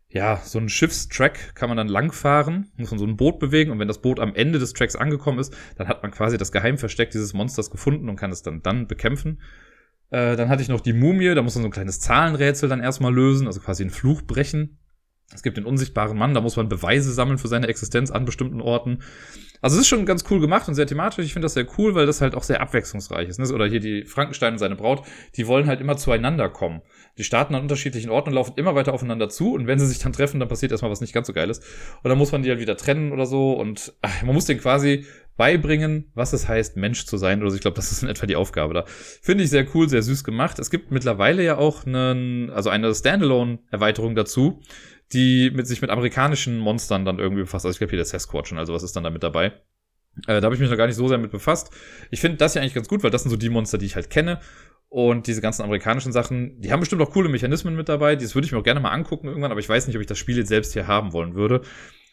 ja, 0.08 0.42
so 0.44 0.60
einen 0.60 0.70
Schiffstrack 0.70 1.56
kann 1.56 1.70
man 1.70 1.78
dann 1.78 1.88
langfahren, 1.88 2.72
muss 2.78 2.92
man 2.92 3.00
so 3.00 3.06
ein 3.06 3.18
Boot 3.18 3.40
bewegen 3.40 3.72
und 3.72 3.80
wenn 3.80 3.88
das 3.88 4.02
Boot 4.02 4.20
am 4.20 4.36
Ende 4.36 4.60
des 4.60 4.74
Tracks 4.74 4.96
angekommen 4.96 5.40
ist, 5.40 5.56
dann 5.78 5.88
hat 5.88 6.02
man 6.04 6.12
quasi 6.12 6.38
das 6.38 6.52
Geheimversteck 6.52 7.12
dieses 7.12 7.34
Monsters 7.34 7.70
gefunden 7.70 8.10
und 8.10 8.16
kann 8.16 8.32
es 8.32 8.42
dann 8.42 8.62
dann 8.62 8.88
bekämpfen. 8.88 9.40
Äh, 10.12 10.36
dann 10.36 10.50
hatte 10.50 10.62
ich 10.62 10.70
noch 10.70 10.82
die 10.82 10.94
Mumie, 10.94 11.34
da 11.36 11.42
muss 11.42 11.56
man 11.56 11.62
so 11.64 11.68
ein 11.68 11.74
kleines 11.74 12.00
Zahlenrätsel 12.00 12.68
dann 12.70 12.82
erstmal 12.82 13.14
lösen, 13.14 13.48
also 13.48 13.60
quasi 13.60 13.84
einen 13.84 13.92
Fluch 13.92 14.24
brechen. 14.24 14.80
Es 15.34 15.44
gibt 15.44 15.58
den 15.58 15.66
unsichtbaren 15.66 16.18
Mann, 16.18 16.34
da 16.34 16.42
muss 16.42 16.56
man 16.56 16.70
Beweise 16.70 17.14
sammeln 17.14 17.38
für 17.38 17.48
seine 17.48 17.68
Existenz 17.68 18.10
an 18.10 18.26
bestimmten 18.26 18.62
Orten. 18.62 19.04
Also 19.62 19.76
es 19.76 19.82
ist 19.82 19.88
schon 19.88 20.06
ganz 20.06 20.24
cool 20.30 20.40
gemacht 20.40 20.68
und 20.68 20.76
sehr 20.76 20.88
thematisch. 20.88 21.26
Ich 21.26 21.34
finde 21.34 21.46
das 21.46 21.54
sehr 21.54 21.68
cool, 21.78 21.96
weil 21.96 22.06
das 22.06 22.22
halt 22.22 22.36
auch 22.36 22.44
sehr 22.44 22.62
abwechslungsreich 22.62 23.28
ist. 23.28 23.40
Ne? 23.40 23.54
Oder 23.54 23.68
hier 23.68 23.80
die 23.80 24.04
Frankenstein 24.04 24.54
und 24.54 24.60
seine 24.60 24.76
Braut, 24.76 25.06
die 25.36 25.48
wollen 25.48 25.68
halt 25.68 25.82
immer 25.82 25.98
zueinander 25.98 26.50
kommen. 26.50 26.82
Die 27.18 27.24
starten 27.24 27.56
an 27.56 27.64
unterschiedlichen 27.64 28.10
Orten 28.10 28.30
und 28.30 28.36
laufen 28.36 28.54
immer 28.56 28.76
weiter 28.76 28.94
aufeinander 28.94 29.30
zu. 29.30 29.54
Und 29.54 29.68
wenn 29.68 29.80
sie 29.80 29.88
sich 29.88 30.00
dann 30.00 30.14
treffen, 30.14 30.40
dann 30.40 30.50
passiert 30.50 30.72
erstmal 30.72 30.92
was 30.92 31.02
nicht 31.02 31.14
ganz 31.14 31.28
so 31.28 31.34
Geiles. 31.34 31.60
Und 32.04 32.10
dann 32.10 32.18
muss 32.18 32.32
man 32.32 32.44
die 32.44 32.50
halt 32.50 32.60
wieder 32.60 32.78
trennen 32.78 33.12
oder 33.12 33.26
so. 33.26 33.52
Und 33.54 33.94
ach, 34.02 34.24
man 34.24 34.34
muss 34.34 34.46
denen 34.46 34.62
quasi 34.62 35.06
beibringen, 35.36 36.12
was 36.16 36.34
es 36.34 36.48
heißt, 36.48 36.78
Mensch 36.78 37.06
zu 37.06 37.18
sein. 37.18 37.42
Oder. 37.42 37.54
Ich 37.54 37.62
glaube, 37.62 37.76
das 37.76 37.92
ist 37.92 38.04
in 38.04 38.10
etwa 38.10 38.26
die 38.26 38.36
Aufgabe 38.36 38.74
da. 38.74 38.86
Finde 38.88 39.44
ich 39.44 39.50
sehr 39.50 39.66
cool, 39.74 39.90
sehr 39.90 40.04
süß 40.04 40.24
gemacht. 40.24 40.60
Es 40.60 40.70
gibt 40.70 40.92
mittlerweile 40.92 41.44
ja 41.44 41.58
auch 41.58 41.86
einen, 41.86 42.50
also 42.50 42.70
eine 42.70 42.94
Standalone-Erweiterung 42.94 44.16
dazu 44.16 44.62
die 45.14 45.52
mit 45.52 45.68
sich 45.68 45.82
mit 45.82 45.90
amerikanischen 45.90 46.58
Monstern 46.60 47.06
dann 47.06 47.20
irgendwie 47.20 47.42
befasst. 47.42 47.66
Also 47.66 47.74
ich 47.74 47.80
glaube 47.80 47.92
hier 47.92 47.98
der 47.98 48.06
Sasquatch 48.06 48.52
und 48.52 48.58
also 48.58 48.74
was 48.74 48.84
ist 48.84 48.96
dann 48.96 49.04
da 49.04 49.10
mit 49.10 49.24
dabei. 49.24 49.54
Äh, 50.28 50.40
da 50.40 50.44
habe 50.44 50.56
ich 50.56 50.62
mich 50.62 50.70
noch 50.70 50.78
gar 50.78 50.88
nicht 50.88 50.96
so 50.96 51.08
sehr 51.08 51.18
mit 51.18 51.32
befasst. 51.32 51.72
Ich 52.12 52.20
finde 52.22 52.38
das 52.38 52.54
ja 52.54 52.62
eigentlich 52.62 52.74
ganz 52.74 52.88
gut, 52.88 53.04
weil 53.04 53.12
das 53.12 53.24
sind 53.24 53.32
so 53.32 53.38
die 53.38 53.50
Monster, 53.50 53.78
die 53.78 53.86
ich 53.86 53.96
halt 53.96 54.10
kenne. 54.10 54.40
Und 54.90 55.28
diese 55.28 55.42
ganzen 55.42 55.62
amerikanischen 55.62 56.12
Sachen, 56.12 56.60
die 56.62 56.72
haben 56.72 56.80
bestimmt 56.80 57.02
auch 57.04 57.12
coole 57.12 57.30
Mechanismen 57.30 57.76
mit 57.76 57.90
dabei. 57.90 58.16
Das 58.16 58.34
würde 58.34 58.48
ich 58.48 58.52
mir 58.52 58.58
auch 58.58 58.64
gerne 58.64 58.80
mal 58.80 58.90
angucken 58.90 59.28
irgendwann, 59.28 59.52
aber 59.52 59.60
ich 59.60 59.70
weiß 59.70 59.86
nicht, 59.86 59.96
ob 59.96 60.02
ich 60.02 60.08
das 60.08 60.18
Spiel 60.18 60.38
jetzt 60.38 60.48
selbst 60.48 60.74
hier 60.74 60.88
haben 60.88 61.14
wollen 61.14 61.36
würde. 61.36 61.62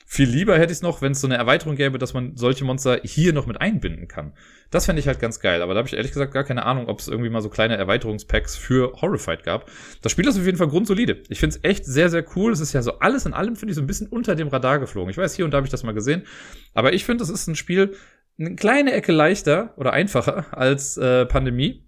Viel 0.09 0.29
lieber 0.29 0.55
hätte 0.55 0.73
ich 0.73 0.79
es 0.79 0.83
noch, 0.83 1.03
wenn 1.03 1.13
es 1.13 1.21
so 1.21 1.27
eine 1.27 1.37
Erweiterung 1.37 1.75
gäbe, 1.75 1.99
dass 1.99 2.15
man 2.15 2.37
solche 2.37 2.65
Monster 2.65 3.01
hier 3.03 3.33
noch 3.33 3.47
mit 3.47 3.61
einbinden 3.61 4.07
kann. 4.07 4.35
Das 4.71 4.87
fände 4.87 5.01
ich 5.01 5.09
halt 5.09 5.19
ganz 5.19 5.41
geil. 5.41 5.63
Aber 5.63 5.75
da 5.75 5.79
habe 5.79 5.89
ich 5.89 5.97
ehrlich 5.97 6.13
gesagt 6.13 6.33
gar 6.33 6.45
keine 6.45 6.65
Ahnung, 6.65 6.87
ob 6.87 7.01
es 7.01 7.09
irgendwie 7.09 7.29
mal 7.29 7.43
so 7.43 7.49
kleine 7.49 7.77
Erweiterungspacks 7.77 8.57
für 8.57 8.93
Horrified 9.03 9.43
gab. 9.43 9.69
Das 10.03 10.13
Spiel 10.13 10.29
ist 10.29 10.39
auf 10.39 10.45
jeden 10.45 10.59
Fall 10.59 10.69
grundsolide. 10.69 11.25
Ich 11.29 11.41
finde 11.41 11.57
es 11.57 11.65
echt 11.65 11.85
sehr, 11.85 12.09
sehr 12.09 12.25
cool. 12.37 12.53
Es 12.53 12.61
ist 12.61 12.73
ja 12.73 12.83
so 12.83 13.01
alles 13.01 13.27
in 13.27 13.35
allem, 13.35 13.57
finde 13.57 13.73
ich, 13.73 13.75
so 13.77 13.83
ein 13.83 13.89
bisschen 13.89 14.07
unter 14.07 14.37
dem 14.37 14.47
Radar 14.47 14.79
geflogen. 14.79 15.11
Ich 15.11 15.19
weiß, 15.19 15.35
hier 15.35 15.45
und 15.45 15.51
da 15.51 15.57
habe 15.57 15.67
ich 15.67 15.73
das 15.73 15.83
mal 15.83 15.93
gesehen. 15.93 16.23
Aber 16.73 16.93
ich 16.93 17.05
finde, 17.05 17.25
es 17.25 17.29
ist 17.29 17.49
ein 17.49 17.57
Spiel 17.57 17.97
eine 18.39 18.55
kleine 18.55 18.93
Ecke 18.93 19.13
leichter 19.13 19.75
oder 19.77 19.93
einfacher 19.93 20.47
als 20.57 20.97
äh, 20.97 21.27
Pandemie. 21.27 21.85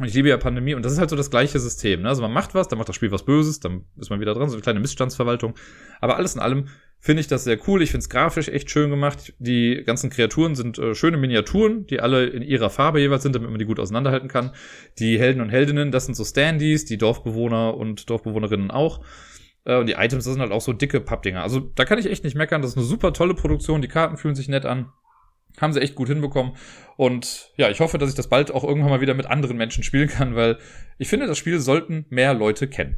Und 0.00 0.06
ich 0.06 0.14
liebe 0.14 0.28
ja 0.28 0.36
Pandemie 0.36 0.74
und 0.74 0.84
das 0.84 0.92
ist 0.92 1.00
halt 1.00 1.10
so 1.10 1.16
das 1.16 1.30
gleiche 1.30 1.58
System. 1.58 2.02
Ne? 2.02 2.08
Also 2.08 2.22
man 2.22 2.32
macht 2.32 2.54
was, 2.54 2.68
dann 2.68 2.78
macht 2.78 2.88
das 2.88 2.94
Spiel 2.94 3.10
was 3.10 3.24
Böses, 3.24 3.58
dann 3.58 3.84
ist 3.96 4.10
man 4.10 4.20
wieder 4.20 4.32
dran, 4.32 4.48
so 4.48 4.54
eine 4.54 4.62
kleine 4.62 4.78
Missstandsverwaltung. 4.78 5.54
Aber 6.00 6.16
alles 6.16 6.36
in 6.36 6.40
allem 6.40 6.68
finde 7.00 7.20
ich 7.20 7.26
das 7.28 7.44
sehr 7.44 7.58
cool. 7.66 7.82
Ich 7.82 7.90
finde 7.90 8.02
es 8.02 8.10
grafisch 8.10 8.48
echt 8.48 8.70
schön 8.70 8.90
gemacht. 8.90 9.32
Die 9.38 9.82
ganzen 9.84 10.10
Kreaturen 10.10 10.54
sind 10.54 10.78
äh, 10.78 10.94
schöne 10.94 11.16
Miniaturen, 11.16 11.86
die 11.86 12.00
alle 12.00 12.26
in 12.26 12.42
ihrer 12.42 12.70
Farbe 12.70 13.00
jeweils 13.00 13.22
sind, 13.22 13.34
damit 13.34 13.50
man 13.50 13.58
die 13.58 13.64
gut 13.64 13.80
auseinanderhalten 13.80 14.28
kann. 14.28 14.52
Die 14.98 15.18
Helden 15.18 15.40
und 15.40 15.50
Heldinnen, 15.50 15.92
das 15.92 16.06
sind 16.06 16.14
so 16.14 16.24
Standys, 16.24 16.84
die 16.84 16.98
Dorfbewohner 16.98 17.76
und 17.76 18.10
Dorfbewohnerinnen 18.10 18.70
auch. 18.70 19.00
Äh, 19.64 19.76
und 19.76 19.86
die 19.86 19.94
Items, 19.94 20.24
das 20.24 20.32
sind 20.34 20.40
halt 20.40 20.52
auch 20.52 20.60
so 20.60 20.72
dicke 20.72 21.00
Pappdinger. 21.00 21.42
Also 21.42 21.60
da 21.60 21.84
kann 21.84 21.98
ich 21.98 22.06
echt 22.06 22.24
nicht 22.24 22.36
meckern. 22.36 22.62
Das 22.62 22.72
ist 22.72 22.76
eine 22.76 22.86
super 22.86 23.12
tolle 23.12 23.34
Produktion. 23.34 23.82
Die 23.82 23.88
Karten 23.88 24.16
fühlen 24.16 24.34
sich 24.34 24.48
nett 24.48 24.66
an. 24.66 24.92
Haben 25.60 25.72
sie 25.72 25.80
echt 25.80 25.94
gut 25.94 26.08
hinbekommen. 26.08 26.52
Und 26.96 27.52
ja, 27.56 27.68
ich 27.68 27.80
hoffe, 27.80 27.98
dass 27.98 28.10
ich 28.10 28.14
das 28.16 28.28
bald 28.28 28.50
auch 28.50 28.64
irgendwann 28.64 28.90
mal 28.90 29.00
wieder 29.00 29.14
mit 29.14 29.26
anderen 29.26 29.56
Menschen 29.56 29.82
spielen 29.82 30.08
kann, 30.08 30.34
weil 30.34 30.58
ich 30.98 31.08
finde, 31.08 31.26
das 31.26 31.38
Spiel 31.38 31.60
sollten 31.60 32.06
mehr 32.10 32.34
Leute 32.34 32.68
kennen. 32.68 32.96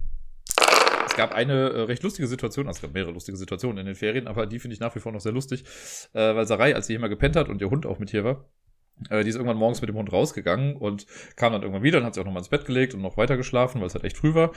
Gab 1.20 1.34
eine 1.34 1.52
äh, 1.52 1.80
recht 1.82 2.02
lustige 2.02 2.26
Situation, 2.26 2.66
also 2.66 2.78
es 2.78 2.80
gab 2.80 2.94
mehrere 2.94 3.12
lustige 3.12 3.36
Situationen 3.36 3.76
in 3.76 3.84
den 3.84 3.94
Ferien, 3.94 4.26
aber 4.26 4.46
die 4.46 4.58
finde 4.58 4.72
ich 4.72 4.80
nach 4.80 4.94
wie 4.94 5.00
vor 5.00 5.12
noch 5.12 5.20
sehr 5.20 5.32
lustig, 5.32 5.64
äh, 6.14 6.34
weil 6.34 6.46
Sarai, 6.46 6.74
als 6.74 6.86
sie 6.86 6.94
hier 6.94 7.00
mal 7.00 7.08
gepennt 7.08 7.36
hat 7.36 7.50
und 7.50 7.60
ihr 7.60 7.68
Hund 7.68 7.84
auch 7.84 7.98
mit 7.98 8.08
hier 8.08 8.24
war, 8.24 8.48
äh, 9.10 9.22
die 9.22 9.28
ist 9.28 9.34
irgendwann 9.34 9.58
morgens 9.58 9.82
mit 9.82 9.90
dem 9.90 9.96
Hund 9.96 10.10
rausgegangen 10.10 10.76
und 10.76 11.04
kam 11.36 11.52
dann 11.52 11.60
irgendwann 11.60 11.82
wieder 11.82 11.98
und 11.98 12.04
hat 12.04 12.14
sich 12.14 12.22
auch 12.22 12.24
nochmal 12.24 12.40
ins 12.40 12.48
Bett 12.48 12.64
gelegt 12.64 12.94
und 12.94 13.02
noch 13.02 13.18
weiter 13.18 13.36
geschlafen, 13.36 13.82
weil 13.82 13.88
es 13.88 13.92
halt 13.92 14.04
echt 14.04 14.16
früh 14.16 14.32
war. 14.32 14.52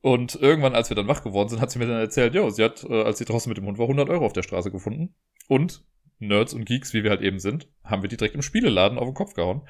Und 0.00 0.34
irgendwann, 0.34 0.74
als 0.74 0.90
wir 0.90 0.96
dann 0.96 1.06
wach 1.06 1.22
geworden 1.22 1.48
sind, 1.48 1.60
hat 1.60 1.70
sie 1.70 1.78
mir 1.78 1.86
dann 1.86 2.00
erzählt, 2.00 2.34
ja, 2.34 2.50
sie 2.50 2.64
hat, 2.64 2.82
äh, 2.82 3.02
als 3.04 3.18
sie 3.18 3.24
draußen 3.24 3.48
mit 3.48 3.56
dem 3.56 3.66
Hund 3.66 3.78
war, 3.78 3.84
100 3.84 4.10
Euro 4.10 4.26
auf 4.26 4.32
der 4.32 4.42
Straße 4.42 4.72
gefunden. 4.72 5.14
Und 5.46 5.84
Nerds 6.18 6.54
und 6.54 6.64
Geeks, 6.64 6.92
wie 6.92 7.04
wir 7.04 7.10
halt 7.10 7.22
eben 7.22 7.38
sind, 7.38 7.68
haben 7.84 8.02
wir 8.02 8.08
die 8.08 8.16
direkt 8.16 8.34
im 8.34 8.42
Spieleladen 8.42 8.98
auf 8.98 9.06
den 9.06 9.14
Kopf 9.14 9.34
gehauen. 9.34 9.62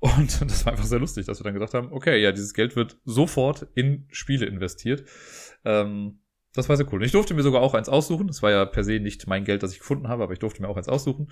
Und 0.00 0.40
das 0.50 0.64
war 0.64 0.72
einfach 0.72 0.86
sehr 0.86 0.98
lustig, 0.98 1.26
dass 1.26 1.40
wir 1.40 1.44
dann 1.44 1.54
gesagt 1.54 1.74
haben, 1.74 1.92
okay, 1.92 2.20
ja, 2.20 2.32
dieses 2.32 2.54
Geld 2.54 2.76
wird 2.76 2.98
sofort 3.04 3.66
in 3.74 4.06
Spiele 4.10 4.46
investiert. 4.46 5.04
Ähm, 5.64 6.20
das 6.54 6.68
war 6.68 6.76
sehr 6.76 6.86
cool. 6.92 7.00
Und 7.00 7.04
ich 7.04 7.12
durfte 7.12 7.34
mir 7.34 7.42
sogar 7.42 7.62
auch 7.62 7.74
eins 7.74 7.88
aussuchen. 7.88 8.26
Das 8.26 8.42
war 8.42 8.50
ja 8.50 8.64
per 8.64 8.82
se 8.82 8.98
nicht 8.98 9.26
mein 9.26 9.44
Geld, 9.44 9.62
das 9.62 9.72
ich 9.72 9.78
gefunden 9.78 10.08
habe, 10.08 10.22
aber 10.22 10.32
ich 10.32 10.38
durfte 10.38 10.62
mir 10.62 10.68
auch 10.68 10.76
eins 10.76 10.88
aussuchen. 10.88 11.28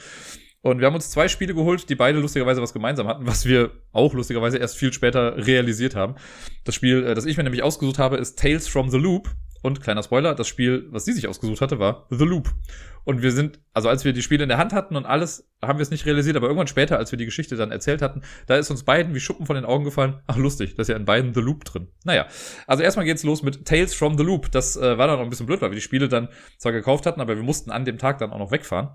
Und 0.61 0.81
wir 0.81 0.87
haben 0.87 0.95
uns 0.95 1.11
zwei 1.11 1.29
Spiele 1.29 1.55
geholt, 1.55 1.89
die 1.89 1.95
beide 1.95 2.19
lustigerweise 2.19 2.61
was 2.61 2.73
gemeinsam 2.73 3.09
hatten, 3.09 3.27
was 3.27 3.47
wir 3.47 3.71
auch 3.93 4.15
lustigerweise 4.15 4.59
erst 4.59 4.77
viel 4.77 4.93
später 4.93 5.37
realisiert 5.47 5.95
haben. 5.95 6.17
Das 6.65 6.75
Spiel, 6.75 7.05
äh, 7.05 7.15
das 7.15 7.25
ich 7.25 7.37
mir 7.37 7.45
nämlich 7.45 7.63
ausgesucht 7.63 7.99
habe, 7.99 8.17
ist 8.17 8.39
Tales 8.39 8.69
from 8.69 8.91
the 8.91 8.99
Loop. 8.99 9.35
Und 9.63 9.81
kleiner 9.81 10.03
Spoiler, 10.03 10.35
das 10.35 10.49
Spiel, 10.49 10.87
was 10.91 11.05
sie 11.05 11.13
sich 11.13 11.29
ausgesucht 11.29 11.61
hatte, 11.61 11.79
war 11.79 12.07
The 12.11 12.25
Loop. 12.25 12.55
Und 13.05 13.23
wir 13.23 13.31
sind, 13.31 13.61
also 13.73 13.89
als 13.89 14.05
wir 14.05 14.13
die 14.13 14.23
Spiele 14.23 14.43
in 14.43 14.49
der 14.49 14.59
Hand 14.59 14.73
hatten 14.73 14.97
und 14.97 15.07
alles, 15.07 15.49
haben 15.63 15.79
wir 15.79 15.83
es 15.83 15.91
nicht 15.91 16.07
realisiert, 16.07 16.37
aber 16.37 16.47
irgendwann 16.47 16.67
später, 16.67 16.99
als 16.99 17.13
wir 17.13 17.19
die 17.19 17.25
Geschichte 17.25 17.57
dann 17.57 17.71
erzählt 17.71 18.03
hatten, 18.03 18.23
da 18.47 18.57
ist 18.57 18.71
uns 18.71 18.85
beiden 18.85 19.15
wie 19.15 19.21
Schuppen 19.21 19.47
von 19.47 19.55
den 19.55 19.65
Augen 19.65 19.85
gefallen. 19.85 20.21
Ach, 20.27 20.37
lustig, 20.37 20.75
da 20.75 20.83
ist 20.83 20.89
ja 20.89 20.97
in 20.97 21.05
beiden 21.05 21.33
The 21.33 21.41
Loop 21.41 21.65
drin. 21.65 21.89
Naja, 22.05 22.27
also 22.67 22.83
erstmal 22.83 23.07
geht's 23.07 23.23
los 23.23 23.43
mit 23.43 23.65
Tales 23.65 23.95
from 23.95 24.19
the 24.19 24.25
Loop. 24.25 24.51
Das 24.51 24.77
äh, 24.77 24.99
war 24.99 25.07
dann 25.07 25.19
noch 25.19 25.25
ein 25.25 25.31
bisschen 25.31 25.47
blöd, 25.47 25.61
weil 25.61 25.71
wir 25.71 25.77
die 25.77 25.83
Spiele 25.83 26.09
dann 26.09 26.29
zwar 26.59 26.73
gekauft 26.73 27.07
hatten, 27.07 27.21
aber 27.21 27.37
wir 27.37 27.45
mussten 27.45 27.71
an 27.71 27.85
dem 27.85 27.99
Tag 27.99 28.19
dann 28.19 28.33
auch 28.33 28.39
noch 28.39 28.51
wegfahren 28.51 28.91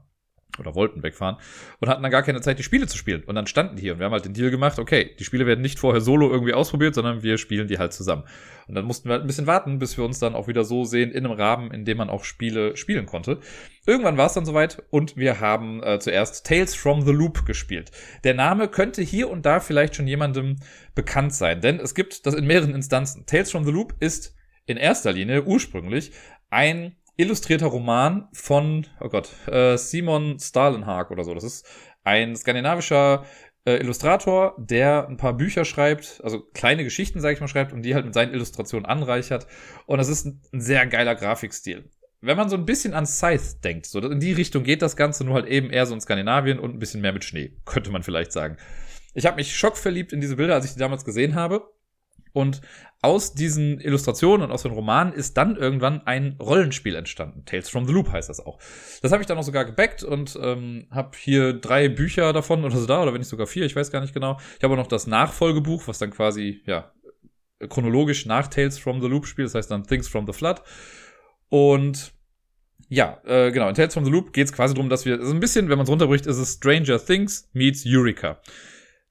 oder 0.60 0.76
wollten 0.76 1.04
wegfahren 1.04 1.38
und 1.80 1.89
hatten 1.89 2.02
dann 2.02 2.12
gar 2.12 2.24
keine 2.24 2.41
Zeit, 2.41 2.60
die 2.60 2.64
Spiele 2.64 2.88
zu 2.88 2.97
spielen. 2.97 3.24
Und 3.24 3.36
dann 3.36 3.47
standen 3.47 3.76
die 3.76 3.84
hier 3.84 3.93
und 3.93 3.99
wir 3.99 4.06
haben 4.06 4.14
halt 4.14 4.26
den 4.26 4.34
Deal 4.34 4.52
gemacht, 4.52 4.80
okay, 4.80 5.16
die 5.20 5.24
Spiele 5.24 5.45
werden 5.45 5.62
nicht 5.62 5.80
vorher 5.80 6.02
solo 6.02 6.30
irgendwie 6.30 6.54
ausprobiert, 6.54 6.95
sondern 6.95 7.24
wir 7.24 7.38
spielen 7.38 7.68
die 7.68 7.78
halt 7.78 7.93
zusammen. 7.93 8.24
Und 8.68 8.76
dann 8.76 8.86
mussten 8.86 9.10
wir 9.10 9.14
halt 9.14 9.24
ein 9.24 9.28
bisschen 9.28 9.47
warten, 9.47 9.80
bis 9.80 9.97
wir 9.97 10.06
uns 10.06 10.20
dann 10.20 10.36
auch 10.36 10.47
wieder 10.47 10.64
so 10.64 10.86
sehen 10.86 11.12
in 11.12 11.26
einem 11.26 11.36
Rahmen, 11.36 11.72
in 11.72 11.86
dem 11.86 11.97
man 11.97 12.10
auch 12.10 12.24
Spiele 12.24 12.78
spielen 12.78 13.06
konnte. 13.06 13.39
Irgendwann 13.86 14.18
war 14.18 14.28
es 14.28 14.34
dann 14.34 14.45
soweit 14.45 14.84
und 14.89 15.18
wir 15.18 15.39
haben 15.39 15.82
äh, 15.84 15.99
zuerst 15.99 16.45
Tales 16.45 16.76
from 16.76 17.02
the 17.02 17.12
Loop 17.12 17.45
gespielt. 17.45 17.91
Der 18.24 18.34
Name 18.34 18.68
könnte 18.68 19.02
hier 19.02 19.30
und 19.30 19.45
da 19.45 19.60
vielleicht 19.60 19.95
schon 19.95 20.08
jemandem 20.08 20.58
bekannt 20.95 21.34
sein, 21.34 21.62
denn 21.62 21.80
es 21.80 21.95
gibt 21.95 22.26
das 22.26 22.34
in 22.34 22.45
mehreren 22.45 22.76
Instanzen. 22.76 23.26
Tales 23.26 23.52
from 23.52 23.64
the 23.64 23.72
Loop 23.72 23.95
ist 23.99 24.36
in 24.66 24.78
erster 24.78 25.12
Linie 25.12 25.43
ursprünglich 25.43 26.12
ein 26.49 26.95
illustrierter 27.18 27.68
Roman 27.68 28.28
von, 28.34 28.88
oh 28.99 29.09
Gott, 29.09 29.30
äh, 29.47 29.78
Simon 29.78 30.39
Stalenhag 30.39 31.12
oder 31.12 31.24
so. 31.24 31.34
Das 31.34 31.43
ist 31.43 31.66
ein 32.03 32.36
skandinavischer 32.36 33.26
äh, 33.66 33.76
Illustrator, 33.76 34.55
der 34.57 35.07
ein 35.07 35.18
paar 35.18 35.34
Bücher 35.34 35.66
schreibt, 35.66 36.20
also 36.24 36.41
kleine 36.53 36.84
Geschichten, 36.84 37.20
sage 37.20 37.36
ich 37.36 37.41
mal, 37.41 37.47
schreibt 37.47 37.74
und 37.74 37.84
die 37.84 37.93
halt 37.93 38.05
mit 38.05 38.14
seinen 38.14 38.34
Illustrationen 38.34 38.86
anreichert. 38.86 39.47
Und 39.86 39.99
das 39.99 40.07
ist 40.07 40.26
ein, 40.26 40.41
ein 40.51 40.62
sehr 40.62 40.86
geiler 40.88 41.16
Grafikstil. 41.16 41.89
Wenn 42.22 42.38
man 42.38 42.49
so 42.49 42.55
ein 42.55 42.66
bisschen 42.66 42.93
an 42.93 43.05
Scythe 43.05 43.62
denkt, 43.64 43.88
so 43.88 43.99
in 43.99 44.20
die 44.20 44.34
Richtung 44.34 44.64
geht 44.64 44.82
das 44.82 44.95
Ganze, 44.95 45.24
nur 45.24 45.36
halt 45.36 45.47
eben 45.47 45.72
eher 45.72 45.86
so 45.86 45.93
in 45.93 46.01
Skandinavien 46.01 46.59
und 46.59 46.76
ein 46.76 46.80
bisschen 46.80 47.01
mehr 47.01 47.14
mit 47.14 47.24
Schnee, 47.24 47.57
könnte 47.66 47.91
man 47.91 48.03
vielleicht 48.03 48.32
sagen. 48.32 48.57
Ich 49.14 49.26
habe 49.26 49.36
mich 49.36 49.55
schockverliebt 49.55 50.14
in 50.14 50.22
diese 50.22 50.38
Bilder, 50.38 50.55
als 50.55 50.66
ich 50.66 50.74
die 50.74 50.80
damals 50.80 51.03
gesehen 51.03 51.36
habe. 51.36 51.70
Und 52.34 52.62
aus 53.02 53.34
diesen 53.34 53.80
Illustrationen 53.80 54.46
und 54.46 54.52
aus 54.52 54.64
den 54.64 54.72
Romanen 54.72 55.12
ist 55.12 55.36
dann 55.36 55.56
irgendwann 55.56 56.06
ein 56.06 56.38
Rollenspiel 56.40 56.96
entstanden. 56.96 57.46
Tales 57.46 57.70
from 57.70 57.86
the 57.86 57.94
Loop 57.94 58.12
heißt 58.12 58.30
das 58.30 58.40
auch. 58.40 58.60
Das 59.02 59.12
habe 59.12 59.24
ich 59.24 59.28
dann 59.28 59.38
auch 59.38 59.44
sogar 59.44 59.66
gebackt 59.66 60.04
und 60.04 60.38
ähm, 60.42 60.88
habe 60.92 61.18
hier 61.18 61.54
drei 61.54 61.90
Bücher 61.90 62.32
davon 62.32 62.64
oder 62.64 62.78
so 62.78 62.86
da, 62.86 63.02
oder 63.02 63.14
wenn 63.14 63.22
nicht 63.22 63.28
sogar 63.28 63.48
vier, 63.48 63.66
ich 63.66 63.76
weiß 63.76 63.92
gar 63.92 64.02
nicht 64.02 64.14
genau. 64.14 64.38
Ich 64.58 64.64
habe 64.64 64.74
auch 64.76 64.78
noch 64.78 64.88
das 64.88 65.08
Nachfolgebuch, 65.08 65.88
was 65.88 65.98
dann 65.98 66.12
quasi, 66.12 66.62
ja, 66.66 66.92
chronologisch 67.70 68.26
nach 68.26 68.48
Tales 68.48 68.78
from 68.78 69.02
the 69.02 69.08
Loop 69.08 69.26
spielt, 69.26 69.48
das 69.48 69.56
heißt 69.56 69.72
dann 69.72 69.84
Things 69.84 70.08
from 70.08 70.28
the 70.28 70.34
Flood. 70.34 70.62
Und 71.50 72.14
ja, 72.88 73.22
äh, 73.26 73.52
genau, 73.52 73.70
in 73.70 73.76
Tales 73.76 73.94
from 73.94 74.06
the 74.06 74.12
Loop 74.12 74.34
geht 74.34 74.48
es 74.48 74.54
quasi 74.54 74.74
darum, 74.74 74.90
dass 74.90 75.06
wir, 75.06 75.20
also 75.20 75.34
ein 75.34 75.40
bisschen, 75.40 75.70
wenn 75.70 75.78
man 75.78 75.86
es 75.86 75.90
runterbricht, 75.90 76.26
ist 76.26 76.38
es 76.38 76.54
Stranger 76.54 77.04
Things 77.04 77.50
meets 77.54 77.84
Eureka. 77.86 78.40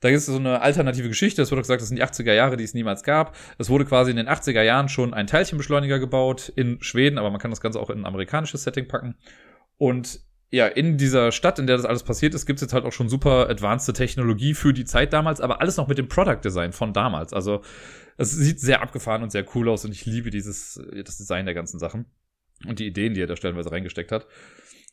Da 0.01 0.09
ist 0.09 0.27
so 0.27 0.37
eine 0.37 0.63
alternative 0.63 1.09
Geschichte. 1.09 1.43
Es 1.43 1.51
wurde 1.51 1.63
gesagt, 1.63 1.83
das 1.83 1.89
sind 1.89 1.99
die 1.99 2.05
80er 2.05 2.33
Jahre, 2.33 2.57
die 2.57 2.65
es 2.65 2.75
niemals 2.75 3.03
gab. 3.03 3.37
Es 3.59 3.69
wurde 3.69 3.85
quasi 3.85 4.11
in 4.11 4.17
den 4.17 4.29
80er 4.29 4.63
Jahren 4.63 4.89
schon 4.89 5.13
ein 5.13 5.27
Teilchenbeschleuniger 5.27 5.99
gebaut 5.99 6.51
in 6.57 6.83
Schweden, 6.83 7.19
aber 7.19 7.31
man 7.31 7.39
kann 7.39 7.51
das 7.51 7.61
Ganze 7.61 7.79
auch 7.79 7.91
in 7.91 8.01
ein 8.01 8.07
amerikanisches 8.07 8.63
Setting 8.63 8.89
packen. 8.89 9.17
Und 9.77 10.21
ja, 10.51 10.67
in 10.67 10.99
dieser 10.99 11.31
Stadt, 11.31 11.59
in 11.59 11.67
der 11.67 11.77
das 11.77 11.87
alles 11.87 12.03
passiert 12.03 12.35
ist, 12.35 12.45
gibt 12.45 12.57
es 12.57 12.63
jetzt 12.63 12.73
halt 12.73 12.85
auch 12.85 12.93
schon 12.93 13.09
super 13.09 13.49
advanced 13.49 13.95
Technologie 13.95 14.55
für 14.55 14.73
die 14.73 14.85
Zeit 14.85 15.13
damals, 15.13 15.41
aber 15.41 15.61
alles 15.61 15.77
noch 15.77 15.87
mit 15.87 15.99
dem 15.99 16.09
Product 16.09 16.41
Design 16.43 16.73
von 16.73 16.93
damals. 16.93 17.33
Also 17.33 17.63
es 18.17 18.33
sieht 18.33 18.59
sehr 18.59 18.83
abgefahren 18.83 19.23
und 19.23 19.31
sehr 19.31 19.47
cool 19.55 19.69
aus 19.69 19.85
und 19.85 19.93
ich 19.93 20.07
liebe 20.07 20.31
dieses, 20.31 20.81
das 21.05 21.19
Design 21.19 21.45
der 21.45 21.55
ganzen 21.55 21.79
Sachen 21.79 22.07
und 22.67 22.81
die 22.81 22.87
Ideen, 22.87 23.15
die 23.15 23.23
er 23.23 23.27
da 23.29 23.37
stellenweise 23.37 23.71
reingesteckt 23.71 24.11
hat. 24.11 24.27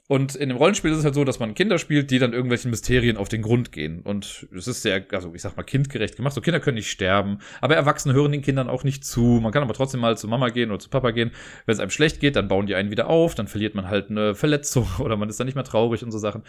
Und 0.10 0.36
in 0.36 0.48
dem 0.48 0.58
Rollenspiel 0.58 0.92
ist 0.92 1.00
es 1.00 1.04
halt 1.04 1.16
so, 1.16 1.26
dass 1.26 1.40
man 1.40 1.54
Kinder 1.54 1.78
spielt, 1.78 2.12
die 2.12 2.20
dann 2.20 2.32
irgendwelchen 2.32 2.72
Mysterien 2.72 3.18
auf 3.18 3.28
den 3.28 3.42
Grund 3.42 3.74
gehen. 3.74 4.02
Und 4.02 4.48
es 4.56 4.66
ist 4.66 4.82
sehr, 4.82 5.06
also 5.12 5.34
ich 5.36 5.42
sag 5.42 5.58
mal, 5.58 5.64
kindgerecht 5.64 6.16
gemacht. 6.16 6.34
So 6.34 6.40
Kinder 6.40 6.62
können 6.62 6.76
nicht 6.76 6.90
sterben, 6.90 7.40
aber 7.60 7.76
Erwachsene 7.76 8.14
hören 8.14 8.32
den 8.32 8.42
Kindern 8.42 8.70
auch 8.70 8.86
nicht 8.86 9.04
zu. 9.04 9.40
Man 9.42 9.52
kann 9.52 9.64
aber 9.64 9.74
trotzdem 9.74 10.00
mal 10.00 10.18
zu 10.18 10.30
Mama 10.30 10.48
gehen 10.48 10.70
oder 10.70 10.80
zu 10.80 10.90
Papa 10.90 11.12
gehen. 11.12 11.32
Wenn 11.66 11.74
es 11.74 11.80
einem 11.82 11.90
schlecht 11.90 12.22
geht, 12.22 12.38
dann 12.38 12.48
bauen 12.48 12.68
die 12.68 12.76
einen 12.76 12.90
wieder 12.90 13.08
auf, 13.10 13.36
dann 13.36 13.48
verliert 13.48 13.76
man 13.76 13.90
halt 13.90 14.10
eine 14.10 14.34
Verletzung 14.34 14.88
oder 15.00 15.18
man 15.18 15.28
ist 15.28 15.42
dann 15.42 15.46
nicht 15.46 15.56
mehr 15.56 15.66
traurig 15.66 16.04
und 16.04 16.12
so 16.12 16.20
Sachen. 16.20 16.44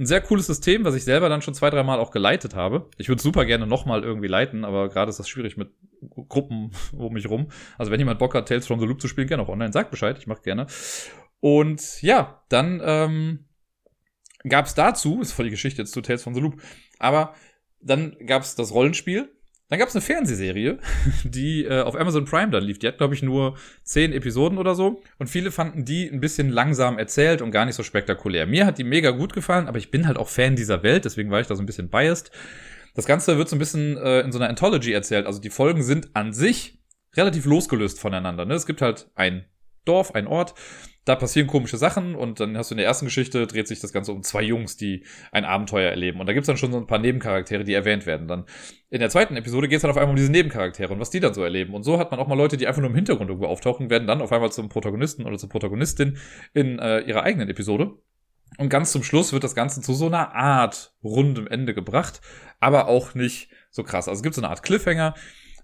Ein 0.00 0.06
sehr 0.06 0.20
cooles 0.20 0.46
System, 0.46 0.84
was 0.84 0.96
ich 0.96 1.04
selber 1.04 1.28
dann 1.28 1.40
schon 1.40 1.54
zwei, 1.54 1.70
drei 1.70 1.84
Mal 1.84 2.00
auch 2.00 2.10
geleitet 2.10 2.56
habe. 2.56 2.88
Ich 2.98 3.08
würde 3.08 3.22
super 3.22 3.44
gerne 3.44 3.68
nochmal 3.68 4.02
irgendwie 4.02 4.28
leiten, 4.28 4.64
aber 4.64 4.88
gerade 4.88 5.10
ist 5.10 5.20
das 5.20 5.28
schwierig 5.28 5.56
mit 5.56 5.70
Gruppen 6.28 6.72
um 6.92 7.12
mich 7.12 7.30
rum. 7.30 7.46
Also 7.78 7.92
wenn 7.92 8.00
jemand 8.00 8.18
Bock 8.18 8.34
hat, 8.34 8.48
Tales 8.48 8.66
from 8.66 8.80
the 8.80 8.86
Loop 8.86 9.00
zu 9.00 9.06
spielen, 9.06 9.28
gerne 9.28 9.44
auch 9.44 9.48
online, 9.48 9.72
sagt 9.72 9.92
Bescheid, 9.92 10.18
ich 10.18 10.26
mach 10.26 10.42
gerne. 10.42 10.66
Und 11.44 12.00
ja, 12.00 12.42
dann 12.48 12.80
ähm, 12.82 13.44
gab 14.48 14.64
es 14.64 14.74
dazu, 14.74 15.20
ist 15.20 15.32
voll 15.32 15.44
die 15.44 15.50
Geschichte 15.50 15.82
jetzt 15.82 15.92
zu 15.92 16.00
Tales 16.00 16.22
from 16.22 16.32
the 16.34 16.40
Loop, 16.40 16.58
aber 16.98 17.34
dann 17.82 18.16
gab 18.24 18.40
es 18.40 18.54
das 18.54 18.72
Rollenspiel. 18.72 19.28
Dann 19.68 19.78
gab 19.78 19.90
es 19.90 19.94
eine 19.94 20.00
Fernsehserie, 20.00 20.78
die 21.24 21.66
äh, 21.66 21.82
auf 21.82 21.96
Amazon 21.96 22.24
Prime 22.24 22.50
dann 22.50 22.64
lief. 22.64 22.78
Die 22.78 22.88
hat, 22.88 22.96
glaube 22.96 23.12
ich, 23.14 23.22
nur 23.22 23.58
zehn 23.82 24.14
Episoden 24.14 24.56
oder 24.56 24.74
so. 24.74 25.02
Und 25.18 25.26
viele 25.26 25.50
fanden 25.50 25.84
die 25.84 26.08
ein 26.08 26.20
bisschen 26.20 26.48
langsam 26.48 26.96
erzählt 26.96 27.42
und 27.42 27.50
gar 27.50 27.66
nicht 27.66 27.74
so 27.74 27.82
spektakulär. 27.82 28.46
Mir 28.46 28.64
hat 28.64 28.78
die 28.78 28.84
mega 28.84 29.10
gut 29.10 29.34
gefallen, 29.34 29.68
aber 29.68 29.76
ich 29.76 29.90
bin 29.90 30.06
halt 30.06 30.16
auch 30.16 30.30
Fan 30.30 30.56
dieser 30.56 30.82
Welt, 30.82 31.04
deswegen 31.04 31.30
war 31.30 31.42
ich 31.42 31.46
da 31.46 31.56
so 31.56 31.62
ein 31.62 31.66
bisschen 31.66 31.90
biased. 31.90 32.30
Das 32.94 33.04
Ganze 33.04 33.36
wird 33.36 33.50
so 33.50 33.56
ein 33.56 33.58
bisschen 33.58 33.98
äh, 33.98 34.20
in 34.20 34.32
so 34.32 34.38
einer 34.38 34.48
Anthology 34.48 34.92
erzählt. 34.92 35.26
Also 35.26 35.42
die 35.42 35.50
Folgen 35.50 35.82
sind 35.82 36.08
an 36.16 36.32
sich 36.32 36.82
relativ 37.14 37.44
losgelöst 37.44 38.00
voneinander. 38.00 38.46
Ne? 38.46 38.54
Es 38.54 38.64
gibt 38.64 38.80
halt 38.80 39.10
ein 39.14 39.44
Dorf, 39.84 40.14
ein 40.14 40.26
Ort. 40.26 40.54
Da 41.04 41.16
passieren 41.16 41.46
komische 41.46 41.76
Sachen 41.76 42.14
und 42.14 42.40
dann 42.40 42.56
hast 42.56 42.70
du 42.70 42.74
in 42.74 42.78
der 42.78 42.86
ersten 42.86 43.04
Geschichte 43.04 43.46
dreht 43.46 43.68
sich 43.68 43.80
das 43.80 43.92
Ganze 43.92 44.12
um 44.12 44.22
zwei 44.22 44.42
Jungs, 44.42 44.78
die 44.78 45.04
ein 45.32 45.44
Abenteuer 45.44 45.90
erleben. 45.90 46.18
Und 46.18 46.26
da 46.26 46.32
gibt's 46.32 46.46
dann 46.46 46.56
schon 46.56 46.72
so 46.72 46.78
ein 46.78 46.86
paar 46.86 46.98
Nebencharaktere, 46.98 47.62
die 47.62 47.74
erwähnt 47.74 48.06
werden. 48.06 48.26
Dann 48.26 48.44
in 48.88 49.00
der 49.00 49.10
zweiten 49.10 49.36
Episode 49.36 49.68
geht's 49.68 49.82
dann 49.82 49.90
auf 49.90 49.98
einmal 49.98 50.10
um 50.10 50.16
diese 50.16 50.32
Nebencharaktere 50.32 50.92
und 50.92 51.00
was 51.00 51.10
die 51.10 51.20
dann 51.20 51.34
so 51.34 51.42
erleben. 51.42 51.74
Und 51.74 51.82
so 51.82 51.98
hat 51.98 52.10
man 52.10 52.20
auch 52.20 52.26
mal 52.26 52.38
Leute, 52.38 52.56
die 52.56 52.66
einfach 52.66 52.80
nur 52.80 52.88
im 52.88 52.96
Hintergrund 52.96 53.28
irgendwo 53.28 53.48
auftauchen, 53.48 53.90
werden 53.90 54.06
dann 54.06 54.22
auf 54.22 54.32
einmal 54.32 54.50
zum 54.50 54.70
Protagonisten 54.70 55.26
oder 55.26 55.36
zur 55.36 55.50
Protagonistin 55.50 56.16
in 56.54 56.78
äh, 56.78 57.00
ihrer 57.00 57.22
eigenen 57.22 57.50
Episode. 57.50 57.98
Und 58.56 58.68
ganz 58.68 58.92
zum 58.92 59.02
Schluss 59.02 59.32
wird 59.32 59.44
das 59.44 59.54
Ganze 59.54 59.82
zu 59.82 59.92
so 59.92 60.06
einer 60.06 60.34
Art 60.34 60.94
rundem 61.02 61.46
Ende 61.46 61.74
gebracht, 61.74 62.20
aber 62.60 62.88
auch 62.88 63.14
nicht 63.14 63.50
so 63.70 63.82
krass. 63.82 64.08
Also 64.08 64.20
es 64.20 64.22
gibt 64.22 64.36
so 64.36 64.40
eine 64.40 64.48
Art 64.48 64.62
Cliffhanger. 64.62 65.14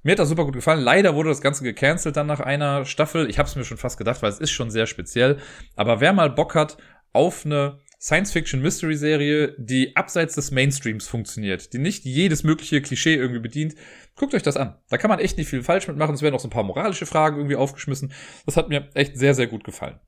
Mir 0.03 0.12
hat 0.12 0.18
das 0.18 0.28
super 0.30 0.44
gut 0.44 0.55
gefallen. 0.55 0.80
Leider 0.80 1.14
wurde 1.14 1.28
das 1.28 1.42
Ganze 1.42 1.62
gecancelt 1.62 2.16
dann 2.16 2.26
nach 2.26 2.40
einer 2.40 2.84
Staffel. 2.86 3.28
Ich 3.28 3.38
habe 3.38 3.48
es 3.48 3.57
mir 3.57 3.64
schon 3.64 3.76
fast 3.76 3.98
gedacht, 3.98 4.22
weil 4.22 4.30
es 4.30 4.40
ist 4.40 4.51
schon 4.51 4.70
sehr 4.70 4.86
speziell. 4.86 5.38
Aber 5.76 6.01
wer 6.01 6.12
mal 6.12 6.30
Bock 6.30 6.55
hat 6.55 6.78
auf 7.12 7.44
eine 7.44 7.78
Science-Fiction-Mystery-Serie, 8.01 9.57
die 9.59 9.94
abseits 9.94 10.34
des 10.34 10.53
Mainstreams 10.53 11.07
funktioniert, 11.07 11.74
die 11.74 11.78
nicht 11.78 12.07
jedes 12.07 12.44
mögliche 12.44 12.80
Klischee 12.80 13.14
irgendwie 13.14 13.40
bedient, 13.40 13.74
guckt 14.16 14.34
euch 14.34 14.42
das 14.42 14.57
an. 14.57 14.78
Da 14.88 14.96
kann 14.96 15.11
man 15.11 15.18
echt 15.18 15.36
nicht 15.36 15.51
viel 15.51 15.62
falsch 15.62 15.86
mitmachen. 15.86 16.14
Es 16.14 16.22
werden 16.22 16.34
auch 16.34 16.40
so 16.40 16.48
ein 16.48 16.53
paar 16.53 16.62
moralische 16.62 17.05
Fragen 17.05 17.36
irgendwie 17.36 17.57
aufgeschmissen. 17.57 18.12
Das 18.46 18.57
hat 18.57 18.70
mir 18.70 18.88
echt 18.94 19.18
sehr, 19.18 19.34
sehr 19.34 19.48
gut 19.48 19.64
gefallen. 19.64 20.01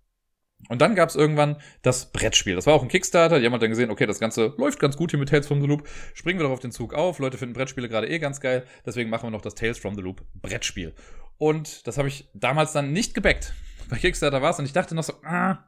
Und 0.69 0.81
dann 0.81 0.95
gab 0.95 1.09
es 1.09 1.17
irgendwann 1.17 1.57
das 1.83 2.13
Brettspiel. 2.13 2.55
Das 2.55 2.67
war 2.67 2.75
auch 2.75 2.83
ein 2.83 2.89
Kickstarter. 2.89 3.41
Die 3.41 3.47
haben 3.47 3.53
halt 3.53 3.63
dann 3.63 3.71
gesehen, 3.71 3.91
okay, 3.91 4.07
das 4.07 4.21
Ganze 4.21 4.55
läuft 4.57 4.79
ganz 4.79 4.97
gut 4.97 5.11
hier 5.11 5.19
mit 5.19 5.29
Tales 5.29 5.47
from 5.47 5.61
the 5.61 5.67
Loop. 5.67 5.89
Springen 6.15 6.39
wir 6.39 6.45
doch 6.45 6.53
auf 6.53 6.61
den 6.61 6.71
Zug 6.71 6.95
auf. 6.95 7.19
Leute 7.19 7.37
finden 7.37 7.55
Brettspiele 7.55 7.89
gerade 7.89 8.09
eh 8.09 8.19
ganz 8.19 8.41
geil. 8.41 8.65
Deswegen 8.87 9.11
machen 9.11 9.27
wir 9.27 9.31
noch 9.31 9.43
das 9.43 9.55
Tales 9.55 9.79
from 9.79 9.95
the 9.97 10.01
Loop 10.01 10.23
Brettspiel. 10.35 10.95
Und 11.39 11.87
das 11.87 11.99
habe 11.99 12.09
ich 12.09 12.29
damals 12.35 12.73
dann 12.73 12.93
nicht 12.93 13.15
gebackt. 13.15 13.53
Bei 13.91 13.97
Kickstarter 13.97 14.41
war 14.41 14.51
es 14.51 14.59
und 14.59 14.65
ich 14.65 14.73
dachte 14.73 14.95
noch 14.95 15.03
so, 15.03 15.15
ah, 15.25 15.59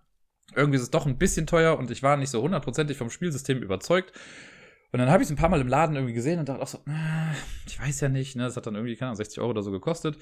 irgendwie 0.54 0.76
ist 0.76 0.82
es 0.82 0.90
doch 0.90 1.06
ein 1.06 1.18
bisschen 1.18 1.46
teuer 1.46 1.76
und 1.78 1.90
ich 1.90 2.02
war 2.02 2.16
nicht 2.16 2.30
so 2.30 2.40
hundertprozentig 2.42 2.96
vom 2.96 3.10
Spielsystem 3.10 3.62
überzeugt. 3.62 4.12
Und 4.92 5.00
dann 5.00 5.10
habe 5.10 5.24
ich 5.24 5.26
es 5.26 5.32
ein 5.32 5.36
paar 5.36 5.48
Mal 5.48 5.60
im 5.60 5.66
Laden 5.66 5.96
irgendwie 5.96 6.14
gesehen 6.14 6.38
und 6.38 6.48
dachte 6.48 6.62
auch 6.62 6.68
so, 6.68 6.78
ah, 6.86 7.34
ich 7.66 7.80
weiß 7.80 8.00
ja 8.00 8.08
nicht, 8.08 8.36
ne? 8.36 8.44
Das 8.44 8.56
hat 8.56 8.66
dann 8.66 8.76
irgendwie, 8.76 8.94
keine 8.94 9.08
Ahnung, 9.08 9.16
60 9.16 9.40
Euro 9.40 9.50
oder 9.50 9.62
so 9.64 9.72
gekostet. 9.72 10.16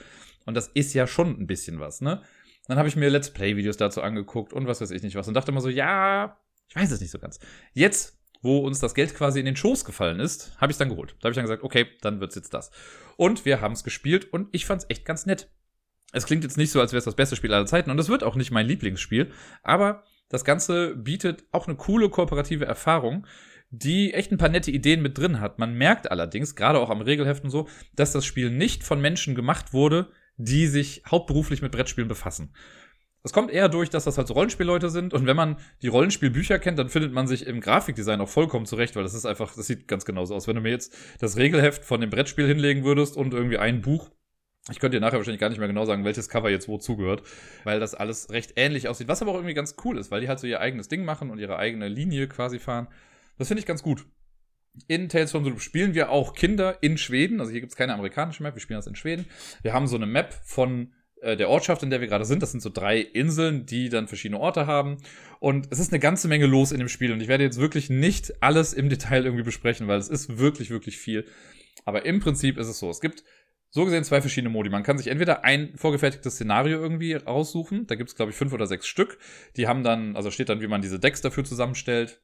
Und 0.46 0.54
das 0.54 0.68
ist 0.68 0.94
ja 0.94 1.06
schon 1.06 1.38
ein 1.38 1.46
bisschen 1.46 1.78
was, 1.78 2.00
ne? 2.00 2.22
Dann 2.66 2.78
habe 2.78 2.88
ich 2.88 2.96
mir 2.96 3.08
Let's 3.08 3.30
Play-Videos 3.30 3.76
dazu 3.76 4.02
angeguckt 4.02 4.52
und 4.52 4.66
was 4.66 4.80
weiß 4.80 4.90
ich 4.90 5.02
nicht 5.02 5.16
was 5.16 5.28
und 5.28 5.34
dachte 5.34 5.50
immer 5.50 5.60
so, 5.60 5.68
ja, 5.68 6.38
ich 6.68 6.76
weiß 6.76 6.90
es 6.90 7.00
nicht 7.00 7.10
so 7.10 7.18
ganz. 7.18 7.40
Jetzt, 7.72 8.18
wo 8.40 8.58
uns 8.58 8.78
das 8.78 8.94
Geld 8.94 9.14
quasi 9.14 9.40
in 9.40 9.46
den 9.46 9.56
Schoß 9.56 9.84
gefallen 9.84 10.20
ist, 10.20 10.56
habe 10.60 10.70
ich 10.70 10.74
es 10.74 10.78
dann 10.78 10.88
geholt. 10.88 11.16
Da 11.20 11.26
habe 11.26 11.30
ich 11.30 11.36
dann 11.36 11.44
gesagt, 11.44 11.62
okay, 11.62 11.86
dann 12.00 12.20
wird's 12.20 12.34
jetzt 12.34 12.54
das. 12.54 12.70
Und 13.16 13.44
wir 13.44 13.60
haben 13.60 13.72
es 13.72 13.84
gespielt 13.84 14.32
und 14.32 14.48
ich 14.52 14.66
fand 14.66 14.82
es 14.82 14.90
echt 14.90 15.04
ganz 15.04 15.26
nett. 15.26 15.50
Es 16.12 16.26
klingt 16.26 16.44
jetzt 16.44 16.58
nicht 16.58 16.70
so, 16.70 16.80
als 16.80 16.92
wäre 16.92 16.98
es 16.98 17.04
das 17.04 17.16
beste 17.16 17.36
Spiel 17.36 17.52
aller 17.52 17.66
Zeiten 17.66 17.90
und 17.90 17.98
es 17.98 18.08
wird 18.08 18.22
auch 18.22 18.36
nicht 18.36 18.50
mein 18.50 18.66
Lieblingsspiel, 18.66 19.32
aber 19.62 20.04
das 20.28 20.44
Ganze 20.44 20.96
bietet 20.96 21.44
auch 21.52 21.66
eine 21.66 21.76
coole 21.76 22.10
kooperative 22.10 22.64
Erfahrung, 22.64 23.26
die 23.70 24.12
echt 24.12 24.30
ein 24.30 24.38
paar 24.38 24.50
nette 24.50 24.70
Ideen 24.70 25.02
mit 25.02 25.16
drin 25.16 25.40
hat. 25.40 25.58
Man 25.58 25.74
merkt 25.74 26.10
allerdings, 26.10 26.54
gerade 26.54 26.78
auch 26.78 26.90
am 26.90 27.00
Regelheft 27.00 27.44
und 27.44 27.50
so, 27.50 27.68
dass 27.94 28.12
das 28.12 28.26
Spiel 28.26 28.50
nicht 28.50 28.84
von 28.84 29.00
Menschen 29.00 29.34
gemacht 29.34 29.72
wurde, 29.72 30.10
die 30.36 30.66
sich 30.66 31.02
hauptberuflich 31.10 31.62
mit 31.62 31.72
Brettspielen 31.72 32.08
befassen. 32.08 32.52
Es 33.24 33.32
kommt 33.32 33.52
eher 33.52 33.68
durch, 33.68 33.88
dass 33.88 34.04
das 34.04 34.18
halt 34.18 34.26
so 34.26 34.34
Rollenspielleute 34.34 34.90
sind. 34.90 35.14
Und 35.14 35.26
wenn 35.26 35.36
man 35.36 35.56
die 35.80 35.88
Rollenspielbücher 35.88 36.58
kennt, 36.58 36.78
dann 36.78 36.88
findet 36.88 37.12
man 37.12 37.28
sich 37.28 37.46
im 37.46 37.60
Grafikdesign 37.60 38.20
auch 38.20 38.28
vollkommen 38.28 38.66
zurecht, 38.66 38.96
weil 38.96 39.04
das 39.04 39.14
ist 39.14 39.26
einfach, 39.26 39.54
das 39.54 39.66
sieht 39.66 39.86
ganz 39.86 40.04
genauso 40.04 40.34
aus. 40.34 40.48
Wenn 40.48 40.56
du 40.56 40.62
mir 40.62 40.70
jetzt 40.70 40.94
das 41.20 41.36
Regelheft 41.36 41.84
von 41.84 42.00
dem 42.00 42.10
Brettspiel 42.10 42.46
hinlegen 42.46 42.84
würdest 42.84 43.16
und 43.16 43.32
irgendwie 43.32 43.58
ein 43.58 43.80
Buch, 43.80 44.10
ich 44.70 44.80
könnte 44.80 44.96
dir 44.96 45.00
nachher 45.00 45.18
wahrscheinlich 45.18 45.40
gar 45.40 45.48
nicht 45.48 45.58
mehr 45.58 45.68
genau 45.68 45.84
sagen, 45.84 46.04
welches 46.04 46.28
Cover 46.28 46.50
jetzt 46.50 46.68
wozu 46.68 46.96
gehört, 46.96 47.22
weil 47.64 47.80
das 47.80 47.94
alles 47.94 48.30
recht 48.30 48.52
ähnlich 48.56 48.88
aussieht. 48.88 49.08
Was 49.08 49.22
aber 49.22 49.32
auch 49.32 49.36
irgendwie 49.36 49.54
ganz 49.54 49.76
cool 49.84 49.98
ist, 49.98 50.10
weil 50.10 50.20
die 50.20 50.28
halt 50.28 50.38
so 50.38 50.46
ihr 50.46 50.60
eigenes 50.60 50.88
Ding 50.88 51.04
machen 51.04 51.30
und 51.30 51.38
ihre 51.38 51.58
eigene 51.58 51.88
Linie 51.88 52.28
quasi 52.28 52.58
fahren. 52.58 52.88
Das 53.38 53.48
finde 53.48 53.60
ich 53.60 53.66
ganz 53.66 53.82
gut. 53.82 54.06
In 54.88 55.08
Tales 55.08 55.30
from 55.30 55.44
the 55.44 55.50
Loop 55.50 55.60
spielen 55.60 55.94
wir 55.94 56.10
auch 56.10 56.34
Kinder 56.34 56.78
in 56.80 56.96
Schweden. 56.96 57.40
Also 57.40 57.52
hier 57.52 57.60
gibt 57.60 57.72
es 57.72 57.76
keine 57.76 57.94
amerikanische 57.94 58.42
Map, 58.42 58.54
wir 58.54 58.60
spielen 58.60 58.78
das 58.78 58.86
in 58.86 58.96
Schweden. 58.96 59.26
Wir 59.62 59.74
haben 59.74 59.86
so 59.86 59.96
eine 59.96 60.06
Map 60.06 60.32
von 60.44 60.92
äh, 61.22 61.36
der 61.36 61.48
Ortschaft, 61.48 61.82
in 61.82 61.90
der 61.90 62.00
wir 62.00 62.08
gerade 62.08 62.24
sind. 62.24 62.42
Das 62.42 62.52
sind 62.52 62.60
so 62.60 62.70
drei 62.70 62.98
Inseln, 62.98 63.64
die 63.64 63.88
dann 63.88 64.08
verschiedene 64.08 64.40
Orte 64.40 64.66
haben. 64.66 64.98
Und 65.40 65.68
es 65.70 65.78
ist 65.78 65.92
eine 65.92 66.00
ganze 66.00 66.28
Menge 66.28 66.46
los 66.46 66.72
in 66.72 66.78
dem 66.78 66.88
Spiel. 66.88 67.12
Und 67.12 67.20
ich 67.20 67.28
werde 67.28 67.44
jetzt 67.44 67.58
wirklich 67.58 67.90
nicht 67.90 68.42
alles 68.42 68.72
im 68.72 68.88
Detail 68.88 69.24
irgendwie 69.24 69.44
besprechen, 69.44 69.88
weil 69.88 69.98
es 69.98 70.08
ist 70.08 70.38
wirklich, 70.38 70.70
wirklich 70.70 70.98
viel. 70.98 71.26
Aber 71.84 72.04
im 72.04 72.20
Prinzip 72.20 72.58
ist 72.58 72.68
es 72.68 72.78
so. 72.78 72.90
Es 72.90 73.00
gibt 73.00 73.24
so 73.70 73.84
gesehen 73.84 74.04
zwei 74.04 74.20
verschiedene 74.20 74.50
Modi. 74.50 74.68
Man 74.68 74.82
kann 74.82 74.98
sich 74.98 75.06
entweder 75.06 75.44
ein 75.44 75.76
vorgefertigtes 75.76 76.34
Szenario 76.34 76.78
irgendwie 76.78 77.14
raussuchen. 77.14 77.86
Da 77.86 77.94
gibt 77.94 78.10
es, 78.10 78.16
glaube 78.16 78.30
ich, 78.30 78.36
fünf 78.36 78.52
oder 78.52 78.66
sechs 78.66 78.86
Stück. 78.86 79.18
Die 79.56 79.66
haben 79.66 79.82
dann, 79.82 80.16
also 80.16 80.30
steht 80.30 80.48
dann, 80.48 80.60
wie 80.60 80.66
man 80.66 80.82
diese 80.82 80.98
Decks 80.98 81.22
dafür 81.22 81.44
zusammenstellt 81.44 82.20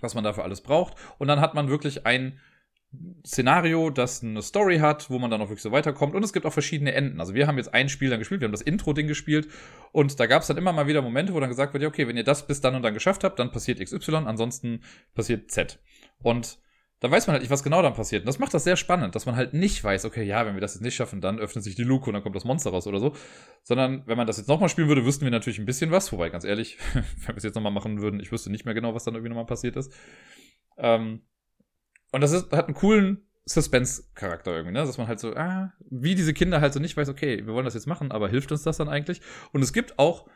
was 0.00 0.14
man 0.14 0.24
dafür 0.24 0.44
alles 0.44 0.60
braucht. 0.60 0.94
Und 1.18 1.28
dann 1.28 1.40
hat 1.40 1.54
man 1.54 1.68
wirklich 1.68 2.06
ein 2.06 2.38
Szenario, 3.26 3.90
das 3.90 4.22
eine 4.22 4.40
Story 4.40 4.78
hat, 4.78 5.10
wo 5.10 5.18
man 5.18 5.30
dann 5.30 5.42
auch 5.42 5.48
wirklich 5.48 5.62
so 5.62 5.72
weiterkommt. 5.72 6.14
Und 6.14 6.24
es 6.24 6.32
gibt 6.32 6.46
auch 6.46 6.52
verschiedene 6.52 6.94
Enden. 6.94 7.20
Also 7.20 7.34
wir 7.34 7.46
haben 7.46 7.58
jetzt 7.58 7.74
ein 7.74 7.90
Spiel 7.90 8.08
dann 8.08 8.18
gespielt, 8.18 8.40
wir 8.40 8.46
haben 8.46 8.52
das 8.52 8.62
Intro-Ding 8.62 9.06
gespielt. 9.06 9.48
Und 9.92 10.18
da 10.18 10.26
gab 10.26 10.40
es 10.42 10.48
dann 10.48 10.56
immer 10.56 10.72
mal 10.72 10.86
wieder 10.86 11.02
Momente, 11.02 11.34
wo 11.34 11.40
dann 11.40 11.50
gesagt 11.50 11.74
wird, 11.74 11.82
ja, 11.82 11.88
okay, 11.88 12.08
wenn 12.08 12.16
ihr 12.16 12.24
das 12.24 12.46
bis 12.46 12.60
dann 12.60 12.74
und 12.74 12.82
dann 12.82 12.94
geschafft 12.94 13.24
habt, 13.24 13.38
dann 13.38 13.50
passiert 13.50 13.80
XY, 13.80 14.16
ansonsten 14.24 14.80
passiert 15.14 15.50
Z. 15.50 15.78
Und 16.22 16.58
da 17.00 17.10
weiß 17.10 17.26
man 17.26 17.34
halt 17.34 17.42
nicht, 17.42 17.50
was 17.50 17.62
genau 17.62 17.80
dann 17.80 17.94
passiert. 17.94 18.22
Und 18.22 18.26
das 18.26 18.38
macht 18.40 18.52
das 18.52 18.64
sehr 18.64 18.76
spannend, 18.76 19.14
dass 19.14 19.24
man 19.24 19.36
halt 19.36 19.54
nicht 19.54 19.82
weiß, 19.84 20.04
okay, 20.04 20.24
ja, 20.24 20.44
wenn 20.46 20.54
wir 20.54 20.60
das 20.60 20.74
jetzt 20.74 20.82
nicht 20.82 20.96
schaffen, 20.96 21.20
dann 21.20 21.38
öffnet 21.38 21.62
sich 21.62 21.76
die 21.76 21.84
Luke 21.84 22.06
und 22.06 22.14
dann 22.14 22.22
kommt 22.22 22.34
das 22.34 22.44
Monster 22.44 22.70
raus 22.70 22.86
oder 22.86 22.98
so. 22.98 23.14
Sondern 23.62 24.02
wenn 24.06 24.16
man 24.16 24.26
das 24.26 24.38
jetzt 24.38 24.48
nochmal 24.48 24.68
spielen 24.68 24.88
würde, 24.88 25.04
wüssten 25.04 25.24
wir 25.24 25.30
natürlich 25.30 25.60
ein 25.60 25.66
bisschen 25.66 25.92
was. 25.92 26.12
Wobei, 26.12 26.28
ganz 26.30 26.44
ehrlich, 26.44 26.78
wenn 26.94 27.28
wir 27.28 27.36
es 27.36 27.44
jetzt 27.44 27.54
nochmal 27.54 27.72
machen 27.72 28.00
würden, 28.00 28.18
ich 28.18 28.32
wüsste 28.32 28.50
nicht 28.50 28.64
mehr 28.64 28.74
genau, 28.74 28.94
was 28.94 29.04
dann 29.04 29.14
irgendwie 29.14 29.30
nochmal 29.30 29.46
passiert 29.46 29.76
ist. 29.76 29.92
Ähm, 30.76 31.22
und 32.10 32.20
das 32.20 32.32
ist, 32.32 32.50
hat 32.50 32.66
einen 32.66 32.74
coolen 32.74 33.28
Suspense-Charakter 33.44 34.52
irgendwie, 34.52 34.72
ne? 34.72 34.80
Dass 34.80 34.98
man 34.98 35.06
halt 35.06 35.20
so, 35.20 35.34
ah, 35.36 35.72
wie 35.90 36.14
diese 36.16 36.34
Kinder 36.34 36.60
halt 36.60 36.72
so 36.72 36.80
nicht 36.80 36.96
weiß, 36.96 37.08
okay, 37.08 37.46
wir 37.46 37.54
wollen 37.54 37.64
das 37.64 37.74
jetzt 37.74 37.86
machen, 37.86 38.10
aber 38.10 38.28
hilft 38.28 38.50
uns 38.50 38.62
das 38.62 38.76
dann 38.76 38.88
eigentlich? 38.88 39.20
Und 39.52 39.62
es 39.62 39.72
gibt 39.72 39.98
auch 39.98 40.28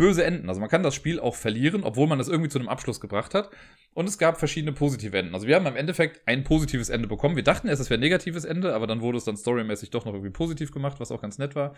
böse 0.00 0.24
Enden. 0.24 0.48
Also 0.48 0.62
man 0.62 0.70
kann 0.70 0.82
das 0.82 0.94
Spiel 0.94 1.20
auch 1.20 1.34
verlieren, 1.34 1.84
obwohl 1.84 2.06
man 2.06 2.16
das 2.16 2.28
irgendwie 2.28 2.48
zu 2.48 2.58
einem 2.58 2.68
Abschluss 2.68 3.02
gebracht 3.02 3.34
hat. 3.34 3.50
Und 3.92 4.08
es 4.08 4.16
gab 4.16 4.38
verschiedene 4.38 4.72
positive 4.72 5.16
Enden. 5.18 5.34
Also 5.34 5.46
wir 5.46 5.54
haben 5.56 5.66
im 5.66 5.76
Endeffekt 5.76 6.26
ein 6.26 6.42
positives 6.42 6.88
Ende 6.88 7.06
bekommen. 7.06 7.36
Wir 7.36 7.42
dachten 7.42 7.68
erst, 7.68 7.82
es 7.82 7.90
wäre 7.90 7.98
ein 7.98 8.00
negatives 8.00 8.46
Ende, 8.46 8.74
aber 8.74 8.86
dann 8.86 9.02
wurde 9.02 9.18
es 9.18 9.24
dann 9.24 9.36
storymäßig 9.36 9.90
doch 9.90 10.06
noch 10.06 10.14
irgendwie 10.14 10.32
positiv 10.32 10.72
gemacht, 10.72 11.00
was 11.00 11.12
auch 11.12 11.20
ganz 11.20 11.36
nett 11.36 11.54
war. 11.54 11.74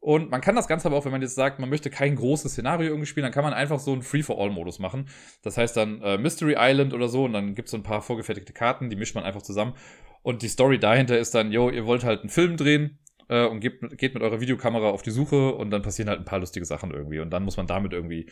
Und 0.00 0.30
man 0.30 0.40
kann 0.40 0.56
das 0.56 0.66
Ganze 0.66 0.88
aber 0.88 0.96
auch, 0.96 1.04
wenn 1.04 1.12
man 1.12 1.22
jetzt 1.22 1.36
sagt, 1.36 1.60
man 1.60 1.70
möchte 1.70 1.90
kein 1.90 2.16
großes 2.16 2.50
Szenario 2.50 2.88
irgendwie 2.88 3.06
spielen, 3.06 3.22
dann 3.22 3.32
kann 3.32 3.44
man 3.44 3.52
einfach 3.54 3.78
so 3.78 3.92
einen 3.92 4.02
Free-for-All-Modus 4.02 4.80
machen. 4.80 5.08
Das 5.42 5.56
heißt 5.56 5.76
dann 5.76 6.02
äh, 6.02 6.18
Mystery 6.18 6.56
Island 6.58 6.92
oder 6.92 7.08
so 7.08 7.24
und 7.24 7.34
dann 7.34 7.54
gibt 7.54 7.68
es 7.68 7.70
so 7.70 7.76
ein 7.76 7.84
paar 7.84 8.02
vorgefertigte 8.02 8.52
Karten, 8.52 8.90
die 8.90 8.96
mischt 8.96 9.14
man 9.14 9.22
einfach 9.22 9.42
zusammen. 9.42 9.74
Und 10.22 10.42
die 10.42 10.48
Story 10.48 10.80
dahinter 10.80 11.16
ist 11.16 11.36
dann, 11.36 11.52
yo, 11.52 11.70
ihr 11.70 11.86
wollt 11.86 12.02
halt 12.02 12.20
einen 12.20 12.30
Film 12.30 12.56
drehen, 12.56 12.98
äh, 13.28 13.46
und 13.46 13.60
geht, 13.60 13.98
geht 13.98 14.14
mit 14.14 14.22
eurer 14.22 14.40
Videokamera 14.40 14.90
auf 14.90 15.02
die 15.02 15.10
Suche 15.10 15.54
und 15.54 15.70
dann 15.70 15.82
passieren 15.82 16.08
halt 16.08 16.20
ein 16.20 16.24
paar 16.24 16.40
lustige 16.40 16.66
Sachen 16.66 16.90
irgendwie. 16.90 17.20
Und 17.20 17.30
dann 17.30 17.44
muss 17.44 17.56
man 17.56 17.66
damit 17.66 17.92
irgendwie 17.92 18.30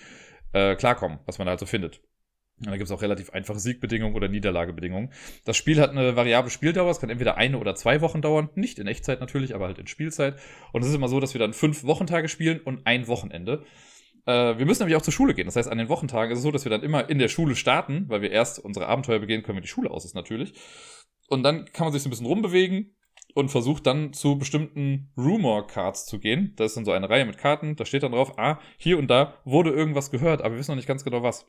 äh, 0.52 0.74
klarkommen, 0.76 1.18
was 1.26 1.38
man 1.38 1.48
halt 1.48 1.60
so 1.60 1.66
findet. 1.66 2.00
Und 2.58 2.68
da 2.68 2.76
gibt 2.78 2.84
es 2.84 2.90
auch 2.90 3.02
relativ 3.02 3.30
einfache 3.30 3.58
Siegbedingungen 3.58 4.16
oder 4.16 4.28
Niederlagebedingungen. 4.28 5.12
Das 5.44 5.58
Spiel 5.58 5.78
hat 5.78 5.90
eine 5.90 6.16
variable 6.16 6.50
Spieldauer. 6.50 6.90
Es 6.90 7.00
kann 7.00 7.10
entweder 7.10 7.36
eine 7.36 7.58
oder 7.58 7.74
zwei 7.74 8.00
Wochen 8.00 8.22
dauern. 8.22 8.48
Nicht 8.54 8.78
in 8.78 8.86
Echtzeit 8.86 9.20
natürlich, 9.20 9.54
aber 9.54 9.66
halt 9.66 9.78
in 9.78 9.86
Spielzeit. 9.86 10.38
Und 10.72 10.82
es 10.82 10.88
ist 10.88 10.94
immer 10.94 11.08
so, 11.08 11.20
dass 11.20 11.34
wir 11.34 11.38
dann 11.38 11.52
fünf 11.52 11.84
Wochentage 11.84 12.28
spielen 12.28 12.60
und 12.60 12.86
ein 12.86 13.08
Wochenende. 13.08 13.64
Äh, 14.24 14.56
wir 14.56 14.64
müssen 14.64 14.82
nämlich 14.82 14.96
auch 14.96 15.02
zur 15.02 15.12
Schule 15.12 15.34
gehen. 15.34 15.44
Das 15.44 15.56
heißt, 15.56 15.68
an 15.68 15.76
den 15.76 15.90
Wochentagen 15.90 16.32
ist 16.32 16.38
es 16.38 16.42
so, 16.44 16.50
dass 16.50 16.64
wir 16.64 16.70
dann 16.70 16.82
immer 16.82 17.10
in 17.10 17.18
der 17.18 17.28
Schule 17.28 17.56
starten, 17.56 18.06
weil 18.08 18.22
wir 18.22 18.30
erst 18.30 18.58
unsere 18.58 18.86
Abenteuer 18.86 19.18
begehen 19.18 19.42
können, 19.42 19.56
wenn 19.56 19.62
die 19.62 19.68
Schule 19.68 19.90
aus 19.90 20.06
ist 20.06 20.14
natürlich. 20.14 20.54
Und 21.28 21.42
dann 21.42 21.66
kann 21.66 21.84
man 21.84 21.92
sich 21.92 22.02
so 22.02 22.08
ein 22.08 22.10
bisschen 22.10 22.26
rumbewegen, 22.26 22.95
und 23.36 23.50
versucht 23.50 23.86
dann 23.86 24.14
zu 24.14 24.38
bestimmten 24.38 25.10
Rumor-Cards 25.18 26.06
zu 26.06 26.18
gehen. 26.18 26.54
Das 26.56 26.68
ist 26.68 26.76
dann 26.78 26.86
so 26.86 26.92
eine 26.92 27.10
Reihe 27.10 27.26
mit 27.26 27.36
Karten. 27.36 27.76
Da 27.76 27.84
steht 27.84 28.02
dann 28.02 28.12
drauf, 28.12 28.38
ah, 28.38 28.58
hier 28.78 28.98
und 28.98 29.08
da 29.08 29.34
wurde 29.44 29.70
irgendwas 29.70 30.10
gehört, 30.10 30.40
aber 30.40 30.54
wir 30.54 30.58
wissen 30.58 30.70
noch 30.70 30.76
nicht 30.76 30.88
ganz 30.88 31.04
genau 31.04 31.22
was. 31.22 31.46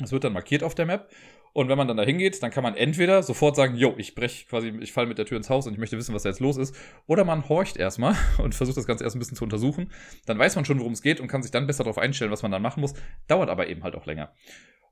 Das 0.00 0.10
wird 0.10 0.24
dann 0.24 0.32
markiert 0.32 0.64
auf 0.64 0.74
der 0.74 0.86
Map. 0.86 1.08
Und 1.52 1.68
wenn 1.68 1.78
man 1.78 1.86
dann 1.86 1.96
da 1.96 2.02
hingeht, 2.02 2.42
dann 2.42 2.50
kann 2.50 2.64
man 2.64 2.74
entweder 2.74 3.22
sofort 3.22 3.54
sagen, 3.54 3.76
yo, 3.76 3.94
ich 3.96 4.16
brech 4.16 4.48
quasi, 4.48 4.72
ich 4.80 4.92
falle 4.92 5.06
mit 5.06 5.18
der 5.18 5.26
Tür 5.26 5.36
ins 5.36 5.50
Haus 5.50 5.68
und 5.68 5.72
ich 5.72 5.78
möchte 5.78 5.96
wissen, 5.96 6.14
was 6.16 6.24
da 6.24 6.30
jetzt 6.30 6.40
los 6.40 6.56
ist. 6.56 6.74
Oder 7.06 7.24
man 7.24 7.48
horcht 7.48 7.76
erstmal 7.76 8.16
und 8.42 8.56
versucht 8.56 8.76
das 8.76 8.86
Ganze 8.86 9.04
erst 9.04 9.14
ein 9.14 9.20
bisschen 9.20 9.36
zu 9.36 9.44
untersuchen. 9.44 9.92
Dann 10.26 10.36
weiß 10.36 10.56
man 10.56 10.64
schon, 10.64 10.80
worum 10.80 10.94
es 10.94 11.02
geht 11.02 11.20
und 11.20 11.28
kann 11.28 11.42
sich 11.42 11.52
dann 11.52 11.68
besser 11.68 11.84
darauf 11.84 11.98
einstellen, 11.98 12.32
was 12.32 12.42
man 12.42 12.50
dann 12.50 12.62
machen 12.62 12.80
muss. 12.80 12.94
Dauert 13.28 13.50
aber 13.50 13.68
eben 13.68 13.84
halt 13.84 13.94
auch 13.94 14.06
länger. 14.06 14.32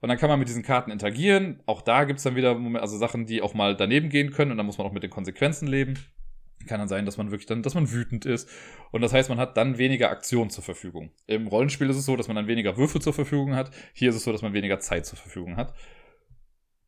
Und 0.01 0.09
dann 0.09 0.19
kann 0.19 0.29
man 0.29 0.39
mit 0.39 0.47
diesen 0.47 0.63
Karten 0.63 0.93
interagieren. 0.93 1.61
Auch 1.67 1.83
da 1.83 2.05
gibt 2.05 2.19
es 2.19 2.23
dann 2.23 2.37
wieder 2.37 2.57
also 2.81 2.97
Sachen, 2.97 3.27
die 3.27 3.43
auch 3.43 3.55
mal 3.55 3.75
daneben 3.75 4.09
gehen 4.09 4.31
können 4.31 4.53
und 4.53 4.57
dann 4.57 4.67
muss 4.67 4.79
man 4.79 4.87
auch 4.87 4.93
mit 4.93 5.03
den 5.03 5.11
Konsequenzen 5.11 5.67
leben. 5.67 5.99
Kann 6.67 6.81
dann 6.81 6.89
sein, 6.89 7.07
dass 7.07 7.17
man 7.17 7.31
wirklich 7.31 7.47
dann, 7.47 7.63
dass 7.63 7.75
man 7.75 7.91
wütend 7.91 8.27
ist. 8.27 8.49
Und 8.91 9.01
das 9.01 9.13
heißt, 9.13 9.29
man 9.29 9.39
hat 9.39 9.57
dann 9.57 9.79
weniger 9.79 10.11
Aktion 10.11 10.51
zur 10.51 10.65
Verfügung. 10.65 11.11
Im 11.27 11.47
Rollenspiel 11.47 11.89
ist 11.89 11.97
es 11.97 12.05
so, 12.05 12.17
dass 12.17 12.29
man 12.29 12.37
dann 12.37 12.47
weniger 12.47 12.77
Würfel 12.77 13.01
zur 13.01 13.13
Verfügung 13.13 13.55
hat. 13.55 13.71
Hier 13.95 14.11
ist 14.11 14.17
es 14.17 14.25
so, 14.25 14.33
dass 14.33 14.43
man 14.43 14.53
weniger 14.53 14.79
Zeit 14.81 15.07
zur 15.07 15.19
Verfügung 15.19 15.57
hat. 15.57 15.75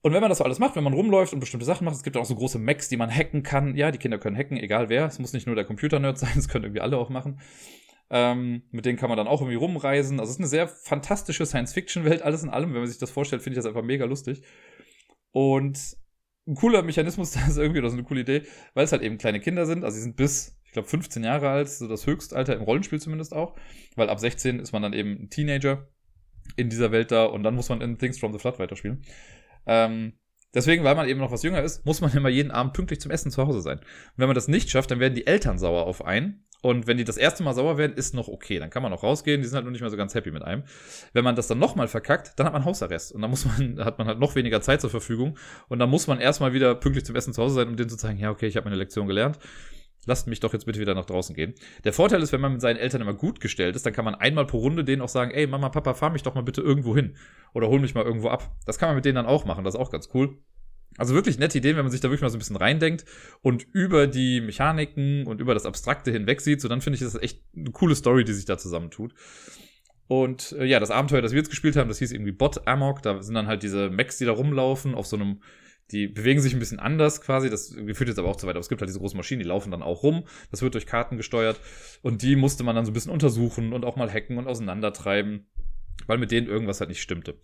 Und 0.02 0.12
wenn 0.12 0.20
man 0.20 0.30
das 0.30 0.38
so 0.38 0.44
alles 0.44 0.58
macht, 0.58 0.76
wenn 0.76 0.84
man 0.84 0.94
rumläuft 0.94 1.32
und 1.32 1.40
bestimmte 1.40 1.66
Sachen 1.66 1.84
macht, 1.84 1.96
es 1.96 2.02
gibt 2.02 2.16
auch 2.16 2.24
so 2.24 2.34
große 2.34 2.58
Macs, 2.58 2.88
die 2.88 2.96
man 2.96 3.14
hacken 3.14 3.42
kann. 3.42 3.76
Ja, 3.76 3.90
die 3.90 3.98
Kinder 3.98 4.18
können 4.18 4.36
hacken, 4.36 4.56
egal 4.56 4.88
wer. 4.88 5.06
Es 5.06 5.18
muss 5.18 5.32
nicht 5.32 5.46
nur 5.46 5.56
der 5.56 5.64
Computer-Nerd 5.66 6.18
sein, 6.18 6.32
es 6.36 6.48
können 6.48 6.64
irgendwie 6.64 6.80
alle 6.80 6.96
auch 6.96 7.10
machen. 7.10 7.40
Ähm, 8.08 8.62
mit 8.70 8.86
denen 8.86 8.98
kann 8.98 9.08
man 9.08 9.18
dann 9.18 9.28
auch 9.28 9.40
irgendwie 9.40 9.56
rumreisen. 9.56 10.18
Also 10.18 10.30
es 10.30 10.36
ist 10.36 10.40
eine 10.40 10.48
sehr 10.48 10.68
fantastische 10.68 11.46
Science-Fiction-Welt, 11.46 12.22
alles 12.22 12.42
in 12.42 12.48
allem. 12.48 12.72
Wenn 12.72 12.80
man 12.80 12.88
sich 12.88 12.98
das 12.98 13.10
vorstellt, 13.10 13.42
finde 13.42 13.58
ich 13.58 13.62
das 13.62 13.66
einfach 13.66 13.84
mega 13.84 14.04
lustig. 14.04 14.42
Und 15.32 15.96
ein 16.51 16.57
cooler 16.57 16.82
Mechanismus, 16.82 17.30
das 17.32 17.48
ist 17.48 17.57
irgendwie 17.57 17.80
das 17.80 17.92
ist 17.92 17.98
eine 17.98 18.07
coole 18.07 18.20
Idee, 18.20 18.42
weil 18.74 18.84
es 18.84 18.92
halt 18.92 19.03
eben 19.03 19.18
kleine 19.18 19.40
Kinder 19.40 19.66
sind. 19.66 19.84
Also 19.84 19.96
sie 19.96 20.03
sind 20.03 20.16
bis, 20.16 20.59
ich 20.64 20.72
glaube, 20.72 20.88
15 20.88 21.24
Jahre 21.24 21.48
alt, 21.48 21.68
so 21.68 21.88
das 21.88 22.07
Höchstalter 22.07 22.55
im 22.55 22.62
Rollenspiel 22.62 23.01
zumindest 23.01 23.32
auch. 23.32 23.57
Weil 23.96 24.11
ab 24.11 24.20
16 24.20 24.59
ist 24.59 24.72
man 24.72 24.82
dann 24.82 24.92
eben 24.92 25.12
ein 25.12 25.30
Teenager 25.30 25.88
in 26.57 26.68
dieser 26.68 26.92
Welt 26.92 27.12
da 27.12 27.24
und 27.24 27.42
dann 27.42 27.55
muss 27.55 27.68
man 27.68 27.80
in 27.80 27.98
Things 27.98 28.18
from 28.18 28.32
the 28.32 28.38
Flood 28.38 28.59
weiterspielen. 28.59 29.03
Ähm, 29.66 30.14
deswegen, 30.53 30.84
weil 30.84 30.96
man 30.96 31.09
eben 31.09 31.20
noch 31.20 31.30
was 31.30 31.42
jünger 31.42 31.62
ist, 31.62 31.86
muss 31.86 32.01
man 32.01 32.12
immer 32.16 32.28
jeden 32.28 32.51
Abend 32.51 32.72
pünktlich 32.72 33.01
zum 33.01 33.11
Essen 33.11 33.30
zu 33.30 33.46
Hause 33.46 33.61
sein. 33.61 33.78
Und 33.78 34.16
wenn 34.16 34.28
man 34.28 34.34
das 34.34 34.48
nicht 34.48 34.70
schafft, 34.70 34.90
dann 34.90 35.01
werden 35.01 35.14
die 35.14 35.26
Eltern 35.26 35.59
sauer 35.59 35.86
auf 35.86 36.05
einen. 36.05 36.44
Und 36.62 36.86
wenn 36.86 36.98
die 36.98 37.04
das 37.04 37.16
erste 37.16 37.42
Mal 37.42 37.54
sauer 37.54 37.78
werden, 37.78 37.96
ist 37.96 38.14
noch 38.14 38.28
okay. 38.28 38.58
Dann 38.58 38.70
kann 38.70 38.82
man 38.82 38.92
auch 38.92 39.02
rausgehen, 39.02 39.40
die 39.40 39.48
sind 39.48 39.56
halt 39.56 39.64
nur 39.64 39.72
nicht 39.72 39.80
mehr 39.80 39.90
so 39.90 39.96
ganz 39.96 40.14
happy 40.14 40.30
mit 40.30 40.42
einem. 40.42 40.64
Wenn 41.12 41.24
man 41.24 41.34
das 41.34 41.46
dann 41.46 41.58
nochmal 41.58 41.88
verkackt, 41.88 42.38
dann 42.38 42.46
hat 42.46 42.52
man 42.52 42.64
Hausarrest. 42.64 43.12
Und 43.12 43.22
dann 43.22 43.30
muss 43.30 43.44
man, 43.44 43.82
hat 43.84 43.98
man 43.98 44.06
halt 44.06 44.18
noch 44.18 44.34
weniger 44.34 44.61
Zeit 44.61 44.80
zur 44.80 44.90
Verfügung. 44.90 45.38
Und 45.68 45.78
dann 45.78 45.88
muss 45.88 46.06
man 46.06 46.20
erstmal 46.20 46.52
wieder 46.52 46.74
pünktlich 46.74 47.04
zum 47.04 47.16
Essen 47.16 47.32
zu 47.32 47.42
Hause 47.42 47.54
sein, 47.54 47.68
um 47.68 47.76
denen 47.76 47.88
zu 47.88 47.96
zeigen, 47.96 48.18
ja, 48.18 48.30
okay, 48.30 48.46
ich 48.46 48.56
habe 48.56 48.64
meine 48.64 48.76
Lektion 48.76 49.06
gelernt 49.06 49.38
lasst 50.06 50.26
mich 50.26 50.40
doch 50.40 50.52
jetzt 50.52 50.66
bitte 50.66 50.80
wieder 50.80 50.94
nach 50.94 51.06
draußen 51.06 51.34
gehen. 51.34 51.54
Der 51.84 51.92
Vorteil 51.92 52.22
ist, 52.22 52.32
wenn 52.32 52.40
man 52.40 52.52
mit 52.52 52.61
seinen 52.61 52.76
Eltern 52.76 53.02
immer 53.02 53.14
gut 53.14 53.40
gestellt 53.40 53.76
ist, 53.76 53.84
dann 53.86 53.92
kann 53.92 54.04
man 54.04 54.14
einmal 54.14 54.46
pro 54.46 54.58
Runde 54.58 54.84
denen 54.84 55.02
auch 55.02 55.08
sagen, 55.08 55.30
ey, 55.30 55.46
Mama, 55.46 55.68
Papa, 55.68 55.94
fahr 55.94 56.11
mich 56.11 56.22
doch 56.22 56.34
mal 56.34 56.42
bitte 56.42 56.62
irgendwo 56.62 56.94
hin. 56.94 57.16
Oder 57.52 57.68
hol 57.68 57.80
mich 57.80 57.94
mal 57.94 58.04
irgendwo 58.04 58.28
ab. 58.28 58.50
Das 58.66 58.78
kann 58.78 58.88
man 58.88 58.96
mit 58.96 59.04
denen 59.04 59.16
dann 59.16 59.26
auch 59.26 59.44
machen, 59.44 59.64
das 59.64 59.74
ist 59.74 59.80
auch 59.80 59.90
ganz 59.90 60.11
cool. 60.14 60.38
Also 60.99 61.14
wirklich 61.14 61.38
nette 61.38 61.59
Ideen, 61.59 61.76
wenn 61.76 61.84
man 61.84 61.93
sich 61.93 62.01
da 62.01 62.09
wirklich 62.09 62.22
mal 62.22 62.30
so 62.30 62.36
ein 62.36 62.41
bisschen 62.41 62.57
reindenkt 62.57 63.05
und 63.43 63.66
über 63.72 64.07
die 64.07 64.41
Mechaniken 64.41 65.26
und 65.26 65.41
über 65.41 65.55
das 65.55 65.64
Abstrakte 65.64 66.11
hinweg 66.11 66.41
sieht, 66.41 66.61
so 66.61 66.68
dann 66.68 66.80
finde 66.80 66.97
ich, 66.97 67.03
das 67.03 67.14
echt 67.14 67.43
eine 67.57 67.70
coole 67.70 67.95
Story, 67.95 68.24
die 68.24 68.32
sich 68.32 68.45
da 68.45 68.59
zusammentut. 68.59 69.14
Und 70.09 70.53
äh, 70.59 70.64
ja, 70.64 70.80
das 70.80 70.91
Abenteuer, 70.91 71.22
das 71.22 71.32
wir 71.32 71.38
jetzt 71.38 71.51
gespielt 71.51 71.76
haben, 71.76 71.88
das 71.88 72.01
hieß 72.01 72.11
irgendwie 72.11 72.32
Bot 72.32 72.66
Amok. 72.66 73.03
Da 73.03 73.22
sind 73.22 73.34
dann 73.34 73.47
halt 73.47 73.62
diese 73.62 73.91
Mechs, 73.91 74.18
die 74.18 74.24
da 74.24 74.32
rumlaufen, 74.32 74.95
auf 74.95 75.07
so 75.07 75.16
einem 75.16 75.41
die 75.91 76.07
bewegen 76.07 76.41
sich 76.41 76.53
ein 76.53 76.59
bisschen 76.59 76.78
anders 76.78 77.20
quasi. 77.20 77.51
Das 77.51 77.74
führt 77.74 78.09
jetzt 78.09 78.18
aber 78.18 78.28
auch 78.28 78.36
zu 78.36 78.47
weit. 78.47 78.55
Aber 78.55 78.61
es 78.61 78.68
gibt 78.68 78.80
halt 78.80 78.88
diese 78.88 79.01
großen 79.01 79.16
Maschinen, 79.16 79.41
die 79.41 79.49
laufen 79.49 79.70
dann 79.70 79.82
auch 79.82 80.03
rum. 80.03 80.24
Das 80.51 80.62
wird 80.62 80.74
durch 80.74 80.86
Karten 80.86 81.16
gesteuert. 81.16 81.61
Und 82.03 82.22
die 82.22 82.36
musste 82.36 82.64
man 82.64 82.76
dann 82.76 82.84
so 82.84 82.91
ein 82.91 82.95
bisschen 82.95 83.12
untersuchen 83.12 83.72
und 83.72 83.84
auch 83.84 83.97
mal 83.97 84.12
hacken 84.12 84.38
und 84.38 84.47
auseinandertreiben, 84.47 85.47
weil 86.07 86.18
mit 86.18 86.30
denen 86.30 86.47
irgendwas 86.47 86.80
halt 86.80 86.91
nicht 86.91 87.03
stimmte. 87.03 87.38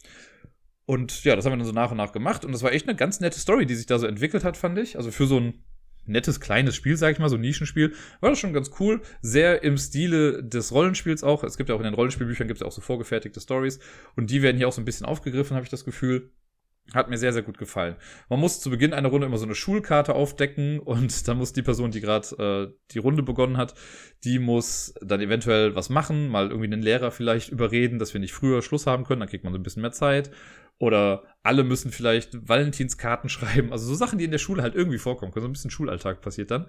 Und 0.87 1.25
ja, 1.25 1.35
das 1.35 1.45
haben 1.45 1.53
wir 1.53 1.57
dann 1.59 1.67
so 1.67 1.73
nach 1.73 1.91
und 1.91 1.97
nach 1.97 2.13
gemacht. 2.13 2.45
Und 2.45 2.53
das 2.53 2.63
war 2.63 2.73
echt 2.73 2.89
eine 2.89 2.97
ganz 2.97 3.21
nette 3.21 3.39
Story, 3.39 3.67
die 3.67 3.75
sich 3.75 3.87
da 3.87 3.99
so 3.99 4.07
entwickelt 4.07 4.45
hat, 4.45 4.57
fand 4.57 4.79
ich. 4.79 4.97
Also 4.97 5.11
für 5.11 5.27
so 5.27 5.39
ein 5.39 5.65
nettes 6.07 6.41
kleines 6.41 6.77
Spiel, 6.77 6.97
sag 6.97 7.13
ich 7.13 7.19
mal, 7.19 7.29
so 7.29 7.35
ein 7.35 7.41
Nischenspiel, 7.41 7.93
war 8.21 8.31
das 8.31 8.39
schon 8.39 8.53
ganz 8.53 8.71
cool. 8.79 9.03
Sehr 9.21 9.65
im 9.65 9.77
Stile 9.77 10.45
des 10.45 10.73
Rollenspiels 10.73 11.25
auch. 11.25 11.43
Es 11.43 11.57
gibt 11.57 11.69
ja 11.69 11.75
auch 11.75 11.81
in 11.81 11.85
den 11.85 11.95
Rollenspielbüchern 11.95 12.47
gibt 12.47 12.61
es 12.61 12.67
auch 12.67 12.73
so 12.73 12.81
vorgefertigte 12.81 13.41
Stories. 13.41 13.81
Und 14.15 14.31
die 14.31 14.43
werden 14.43 14.57
hier 14.57 14.69
auch 14.69 14.73
so 14.73 14.81
ein 14.81 14.85
bisschen 14.85 15.07
aufgegriffen, 15.07 15.57
habe 15.57 15.65
ich 15.65 15.71
das 15.71 15.85
Gefühl. 15.85 16.31
Hat 16.95 17.11
mir 17.11 17.19
sehr, 17.19 17.33
sehr 17.33 17.43
gut 17.43 17.59
gefallen. 17.59 17.97
Man 18.29 18.39
muss 18.39 18.61
zu 18.61 18.71
Beginn 18.71 18.93
einer 18.93 19.09
Runde 19.09 19.27
immer 19.27 19.39
so 19.39 19.45
eine 19.45 19.57
Schulkarte 19.57 20.15
aufdecken 20.15 20.79
und 20.85 21.27
dann 21.27 21.39
muss 21.39 21.53
die 21.53 21.63
Person, 21.63 21.91
die 21.91 22.01
gerade 22.01 22.73
äh, 22.73 22.77
die 22.93 22.99
Runde 22.99 23.23
begonnen 23.23 23.57
hat, 23.57 23.75
die 24.25 24.39
muss 24.39 24.95
dann 25.03 25.21
eventuell 25.21 25.75
was 25.75 25.91
machen, 25.91 26.29
mal 26.29 26.49
irgendwie 26.49 26.73
einen 26.73 26.83
Lehrer 26.83 27.11
vielleicht 27.11 27.49
überreden, 27.49 27.99
dass 27.99 28.15
wir 28.15 28.21
nicht 28.21 28.33
früher 28.33 28.63
Schluss 28.63 28.87
haben 28.87 29.05
können, 29.05 29.21
dann 29.21 29.29
kriegt 29.29 29.45
man 29.45 29.53
so 29.53 29.59
ein 29.59 29.63
bisschen 29.63 29.83
mehr 29.83 29.93
Zeit. 29.93 30.31
Oder 30.79 31.25
alle 31.43 31.65
müssen 31.65 31.91
vielleicht 31.91 32.49
Valentinskarten 32.49 33.29
schreiben. 33.31 33.73
Also 33.73 33.87
so 33.87 33.95
Sachen, 33.95 34.19
die 34.19 34.25
in 34.25 34.31
der 34.31 34.39
Schule 34.39 34.63
halt 34.63 34.75
irgendwie 34.75 34.99
vorkommen 34.99 35.33
können. 35.33 35.45
So 35.45 35.49
ein 35.49 35.53
bisschen 35.53 35.71
Schulalltag 35.71 36.21
passiert 36.21 36.51
dann. 36.51 36.67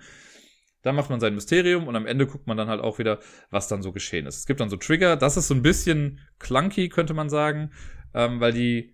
Dann 0.83 0.95
macht 0.95 1.09
man 1.09 1.19
sein 1.19 1.35
Mysterium 1.35 1.87
und 1.87 1.95
am 1.95 2.05
Ende 2.05 2.27
guckt 2.27 2.47
man 2.47 2.55
dann 2.55 2.69
halt 2.69 2.81
auch 2.81 2.99
wieder, 2.99 3.19
was 3.49 3.67
dann 3.67 3.81
so 3.81 3.91
geschehen 3.91 4.25
ist. 4.25 4.37
Es 4.37 4.45
gibt 4.45 4.59
dann 4.61 4.69
so 4.69 4.77
Trigger. 4.77 5.17
Das 5.17 5.35
ist 5.35 5.47
so 5.47 5.53
ein 5.53 5.63
bisschen 5.63 6.19
clunky, 6.39 6.87
könnte 6.87 7.13
man 7.13 7.29
sagen, 7.29 7.71
ähm, 8.13 8.39
weil 8.39 8.53
die 8.53 8.93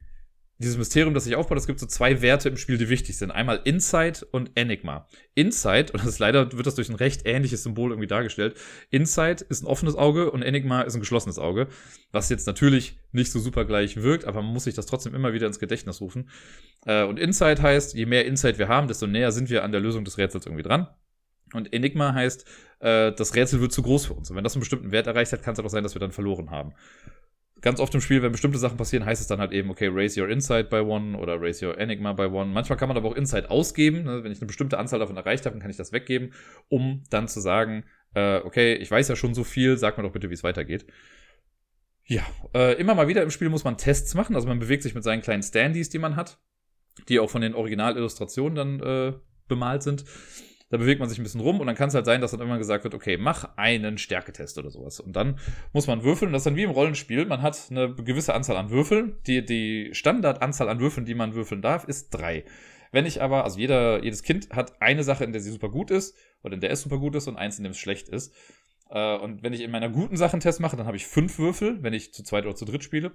dieses 0.59 0.77
Mysterium, 0.77 1.13
das 1.13 1.23
sich 1.23 1.35
aufbaut, 1.35 1.57
es 1.57 1.67
gibt 1.67 1.79
so 1.79 1.87
zwei 1.87 2.21
Werte 2.21 2.49
im 2.49 2.57
Spiel, 2.57 2.77
die 2.77 2.87
wichtig 2.89 3.17
sind. 3.17 3.31
Einmal 3.31 3.61
Insight 3.63 4.23
und 4.31 4.51
Enigma. 4.55 5.07
Insight, 5.33 5.91
und 5.91 6.01
das 6.01 6.07
ist 6.07 6.19
leider 6.19 6.51
wird 6.51 6.67
das 6.67 6.75
durch 6.75 6.89
ein 6.89 6.95
recht 6.95 7.25
ähnliches 7.25 7.63
Symbol 7.63 7.91
irgendwie 7.91 8.07
dargestellt. 8.07 8.55
Insight 8.91 9.41
ist 9.41 9.63
ein 9.63 9.67
offenes 9.67 9.95
Auge 9.95 10.31
und 10.31 10.43
Enigma 10.43 10.81
ist 10.81 10.93
ein 10.93 10.99
geschlossenes 10.99 11.39
Auge. 11.39 11.67
Was 12.11 12.29
jetzt 12.29 12.45
natürlich 12.45 12.99
nicht 13.11 13.31
so 13.31 13.39
super 13.39 13.65
gleich 13.65 13.97
wirkt, 13.97 14.25
aber 14.25 14.41
man 14.41 14.53
muss 14.53 14.65
sich 14.65 14.75
das 14.75 14.85
trotzdem 14.85 15.15
immer 15.15 15.33
wieder 15.33 15.47
ins 15.47 15.59
Gedächtnis 15.59 16.01
rufen. 16.01 16.29
Äh, 16.85 17.03
und 17.03 17.19
Insight 17.19 17.61
heißt, 17.61 17.95
je 17.95 18.05
mehr 18.05 18.25
Insight 18.25 18.59
wir 18.59 18.67
haben, 18.67 18.87
desto 18.87 19.07
näher 19.07 19.31
sind 19.31 19.49
wir 19.49 19.63
an 19.63 19.71
der 19.71 19.81
Lösung 19.81 20.05
des 20.05 20.17
Rätsels 20.17 20.45
irgendwie 20.45 20.63
dran. 20.63 20.87
Und 21.53 21.73
Enigma 21.73 22.13
heißt, 22.13 22.45
äh, 22.79 23.11
das 23.11 23.35
Rätsel 23.35 23.59
wird 23.59 23.71
zu 23.71 23.81
groß 23.81 24.05
für 24.05 24.13
uns. 24.13 24.29
Und 24.29 24.35
wenn 24.35 24.43
das 24.43 24.53
einen 24.53 24.61
bestimmten 24.61 24.91
Wert 24.91 25.07
erreicht 25.07 25.31
hat, 25.33 25.43
kann 25.43 25.53
es 25.53 25.59
auch 25.59 25.69
sein, 25.69 25.83
dass 25.83 25.95
wir 25.95 25.99
dann 25.99 26.11
verloren 26.11 26.51
haben 26.51 26.73
ganz 27.63 27.79
oft 27.79 27.95
im 27.95 28.01
Spiel, 28.01 28.21
wenn 28.21 28.31
bestimmte 28.31 28.59
Sachen 28.59 28.77
passieren, 28.77 29.05
heißt 29.05 29.21
es 29.21 29.27
dann 29.27 29.39
halt 29.39 29.53
eben, 29.53 29.71
okay, 29.71 29.87
raise 29.87 30.21
your 30.21 30.29
Insight 30.29 30.69
by 30.69 30.81
one 30.81 31.17
oder 31.17 31.41
raise 31.41 31.65
your 31.65 31.77
Enigma 31.79 32.13
by 32.13 32.25
one. 32.25 32.51
Manchmal 32.51 32.77
kann 32.77 32.89
man 32.89 32.97
aber 32.97 33.09
auch 33.09 33.15
Insight 33.15 33.49
ausgeben. 33.49 34.03
Ne? 34.03 34.23
Wenn 34.23 34.31
ich 34.31 34.39
eine 34.39 34.47
bestimmte 34.47 34.77
Anzahl 34.77 34.99
davon 34.99 35.17
erreicht 35.17 35.45
habe, 35.45 35.53
dann 35.55 35.61
kann 35.61 35.71
ich 35.71 35.77
das 35.77 35.93
weggeben, 35.93 36.33
um 36.67 37.03
dann 37.09 37.27
zu 37.27 37.39
sagen, 37.39 37.85
äh, 38.13 38.37
okay, 38.39 38.75
ich 38.75 38.91
weiß 38.91 39.07
ja 39.07 39.15
schon 39.15 39.33
so 39.33 39.43
viel, 39.43 39.77
sag 39.77 39.97
mir 39.97 40.03
doch 40.03 40.11
bitte, 40.11 40.29
wie 40.29 40.33
es 40.33 40.43
weitergeht. 40.43 40.85
Ja, 42.05 42.23
äh, 42.53 42.73
immer 42.73 42.95
mal 42.95 43.07
wieder 43.07 43.23
im 43.23 43.31
Spiel 43.31 43.47
muss 43.47 43.63
man 43.63 43.77
Tests 43.77 44.13
machen. 44.13 44.35
Also 44.35 44.47
man 44.47 44.59
bewegt 44.59 44.83
sich 44.83 44.93
mit 44.93 45.05
seinen 45.05 45.21
kleinen 45.21 45.41
Standys, 45.41 45.89
die 45.89 45.99
man 45.99 46.17
hat, 46.17 46.37
die 47.07 47.19
auch 47.19 47.29
von 47.29 47.41
den 47.41 47.55
Originalillustrationen 47.55 48.55
dann 48.55 48.79
äh, 48.81 49.13
bemalt 49.47 49.83
sind. 49.83 50.03
Da 50.73 50.77
bewegt 50.77 50.99
man 50.99 51.07
sich 51.07 51.19
ein 51.19 51.23
bisschen 51.23 51.39
rum 51.39 51.59
und 51.59 51.67
dann 51.67 51.75
kann 51.75 51.89
es 51.89 51.93
halt 51.93 52.07
sein, 52.07 52.19
dass 52.19 52.31
dann 52.31 52.39
irgendwann 52.39 52.57
gesagt 52.57 52.83
wird, 52.83 52.95
okay, 52.95 53.15
mach 53.15 53.47
einen 53.57 53.99
Stärketest 53.99 54.57
oder 54.57 54.71
sowas. 54.71 54.99
Und 54.99 55.15
dann 55.15 55.37
muss 55.71 55.85
man 55.85 56.03
würfeln. 56.03 56.33
Das 56.33 56.39
ist 56.39 56.45
dann 56.47 56.55
wie 56.55 56.63
im 56.63 56.71
Rollenspiel. 56.71 57.27
Man 57.27 57.43
hat 57.43 57.67
eine 57.69 57.93
gewisse 57.93 58.33
Anzahl 58.33 58.57
an 58.57 58.71
Würfeln. 58.71 59.17
Die, 59.27 59.45
die 59.45 59.93
Standardanzahl 59.93 60.69
an 60.69 60.79
Würfeln, 60.79 61.05
die 61.05 61.13
man 61.13 61.35
würfeln 61.35 61.61
darf, 61.61 61.83
ist 61.83 62.09
drei. 62.09 62.43
Wenn 62.91 63.05
ich 63.05 63.21
aber, 63.21 63.43
also 63.43 63.59
jeder, 63.59 64.03
jedes 64.03 64.23
Kind 64.23 64.49
hat 64.49 64.81
eine 64.81 65.03
Sache, 65.03 65.23
in 65.23 65.31
der 65.31 65.41
sie 65.41 65.51
super 65.51 65.69
gut 65.69 65.91
ist 65.91 66.17
oder 66.41 66.55
in 66.55 66.59
der 66.59 66.71
es 66.71 66.81
super 66.81 66.97
gut 66.97 67.13
ist 67.13 67.27
und 67.27 67.37
eins, 67.37 67.59
in 67.59 67.65
dem 67.65 67.73
es 67.73 67.77
schlecht 67.77 68.09
ist. 68.09 68.33
Äh, 68.89 69.17
und 69.17 69.43
wenn 69.43 69.53
ich 69.53 69.61
in 69.61 69.69
meiner 69.69 69.89
guten 69.89 70.17
Sache 70.17 70.33
einen 70.33 70.41
Test 70.41 70.59
mache, 70.59 70.75
dann 70.75 70.87
habe 70.87 70.97
ich 70.97 71.05
fünf 71.05 71.37
Würfel, 71.37 71.83
wenn 71.83 71.93
ich 71.93 72.15
zu 72.15 72.23
zweit 72.23 72.45
oder 72.45 72.55
zu 72.55 72.65
dritt 72.65 72.83
spiele. 72.83 73.11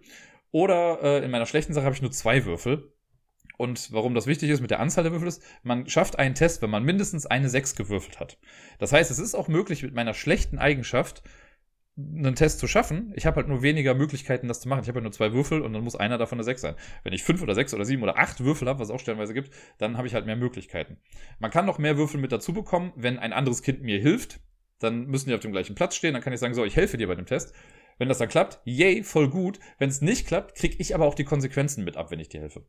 Oder 0.53 1.01
äh, 1.03 1.25
in 1.25 1.33
meiner 1.33 1.47
schlechten 1.47 1.75
Sache 1.75 1.87
habe 1.87 1.97
ich 1.97 2.03
nur 2.03 2.13
zwei 2.13 2.45
Würfel. 2.45 2.93
Und 3.59 3.93
warum 3.93 4.15
das 4.15 4.29
wichtig 4.29 4.51
ist 4.51 4.61
mit 4.61 4.71
der 4.71 4.79
Anzahl 4.79 5.03
der 5.03 5.13
Würfel 5.13 5.29
ist, 5.29 5.43
man 5.65 5.89
schafft 5.89 6.17
einen 6.19 6.37
Test, 6.37 6.63
wenn 6.63 6.71
man 6.71 6.85
mindestens 6.85 7.27
eine 7.27 7.49
6 7.51 7.75
gewürfelt 7.75 8.21
hat. 8.21 8.39
Das 8.79 8.93
heißt, 8.93 9.11
es 9.11 9.19
ist 9.19 9.35
auch 9.35 9.49
möglich, 9.49 9.83
mit 9.83 9.95
meiner 9.95 10.15
schlechten 10.15 10.59
Eigenschaft 10.59 11.25
einen 11.99 12.37
Test 12.37 12.61
zu 12.61 12.69
schaffen. 12.69 13.13
Ich 13.17 13.27
habe 13.27 13.37
halt 13.37 13.49
nur 13.49 13.63
weniger 13.63 13.95
Möglichkeiten, 13.95 14.47
das 14.47 14.61
zu 14.61 14.69
machen. 14.69 14.83
Ich 14.83 14.89
habe 14.89 14.99
halt 14.99 15.03
nur 15.03 15.13
zwei 15.13 15.33
Würfel 15.33 15.63
und 15.63 15.73
dann 15.73 15.83
muss 15.83 15.97
einer 15.97 16.19
davon 16.19 16.37
eine 16.37 16.45
6 16.45 16.61
sein. 16.61 16.75
Wenn 17.03 17.13
ich 17.13 17.25
fünf 17.25 17.43
oder 17.43 17.57
sechs 17.57 17.75
oder 17.75 17.85
sieben 17.85 18.05
oder 18.05 18.17
acht 18.17 18.39
Würfel 18.45 18.69
habe, 18.69 18.79
was 18.79 18.89
es 18.89 18.95
auch 18.95 19.01
stellenweise 19.01 19.35
gibt, 19.35 19.51
dann 19.79 19.97
habe 19.97 20.07
ich 20.07 20.15
halt 20.15 20.25
mehr 20.25 20.37
Möglichkeiten. 20.37 20.99
Man 21.41 21.51
kann 21.51 21.67
noch 21.67 21.79
mehr 21.79 21.97
Würfel 21.97 22.21
mit 22.21 22.31
dazu 22.31 22.53
bekommen, 22.53 22.93
wenn 22.95 23.19
ein 23.19 23.33
anderes 23.33 23.63
Kind 23.63 23.83
mir 23.83 24.01
hilft. 24.01 24.39
Dann 24.79 25.07
müssen 25.07 25.31
die 25.31 25.35
auf 25.35 25.41
dem 25.41 25.51
gleichen 25.51 25.75
Platz 25.75 25.97
stehen. 25.97 26.13
Dann 26.13 26.23
kann 26.23 26.33
ich 26.33 26.39
sagen, 26.39 26.55
so, 26.55 26.65
ich 26.65 26.77
helfe 26.77 26.97
dir 26.97 27.09
bei 27.09 27.17
dem 27.17 27.27
Test. 27.27 27.53
Wenn 27.99 28.09
das 28.09 28.19
dann 28.19 28.29
klappt, 28.29 28.61
yay, 28.65 29.03
voll 29.03 29.29
gut. 29.29 29.59
Wenn 29.79 29.89
es 29.89 30.01
nicht 30.01 30.29
klappt, 30.29 30.55
kriege 30.55 30.77
ich 30.79 30.95
aber 30.95 31.05
auch 31.05 31.17
die 31.17 31.25
Konsequenzen 31.25 31.83
mit 31.83 31.97
ab, 31.97 32.13
wenn 32.13 32.21
ich 32.21 32.29
dir 32.29 32.41
helfe. 32.41 32.65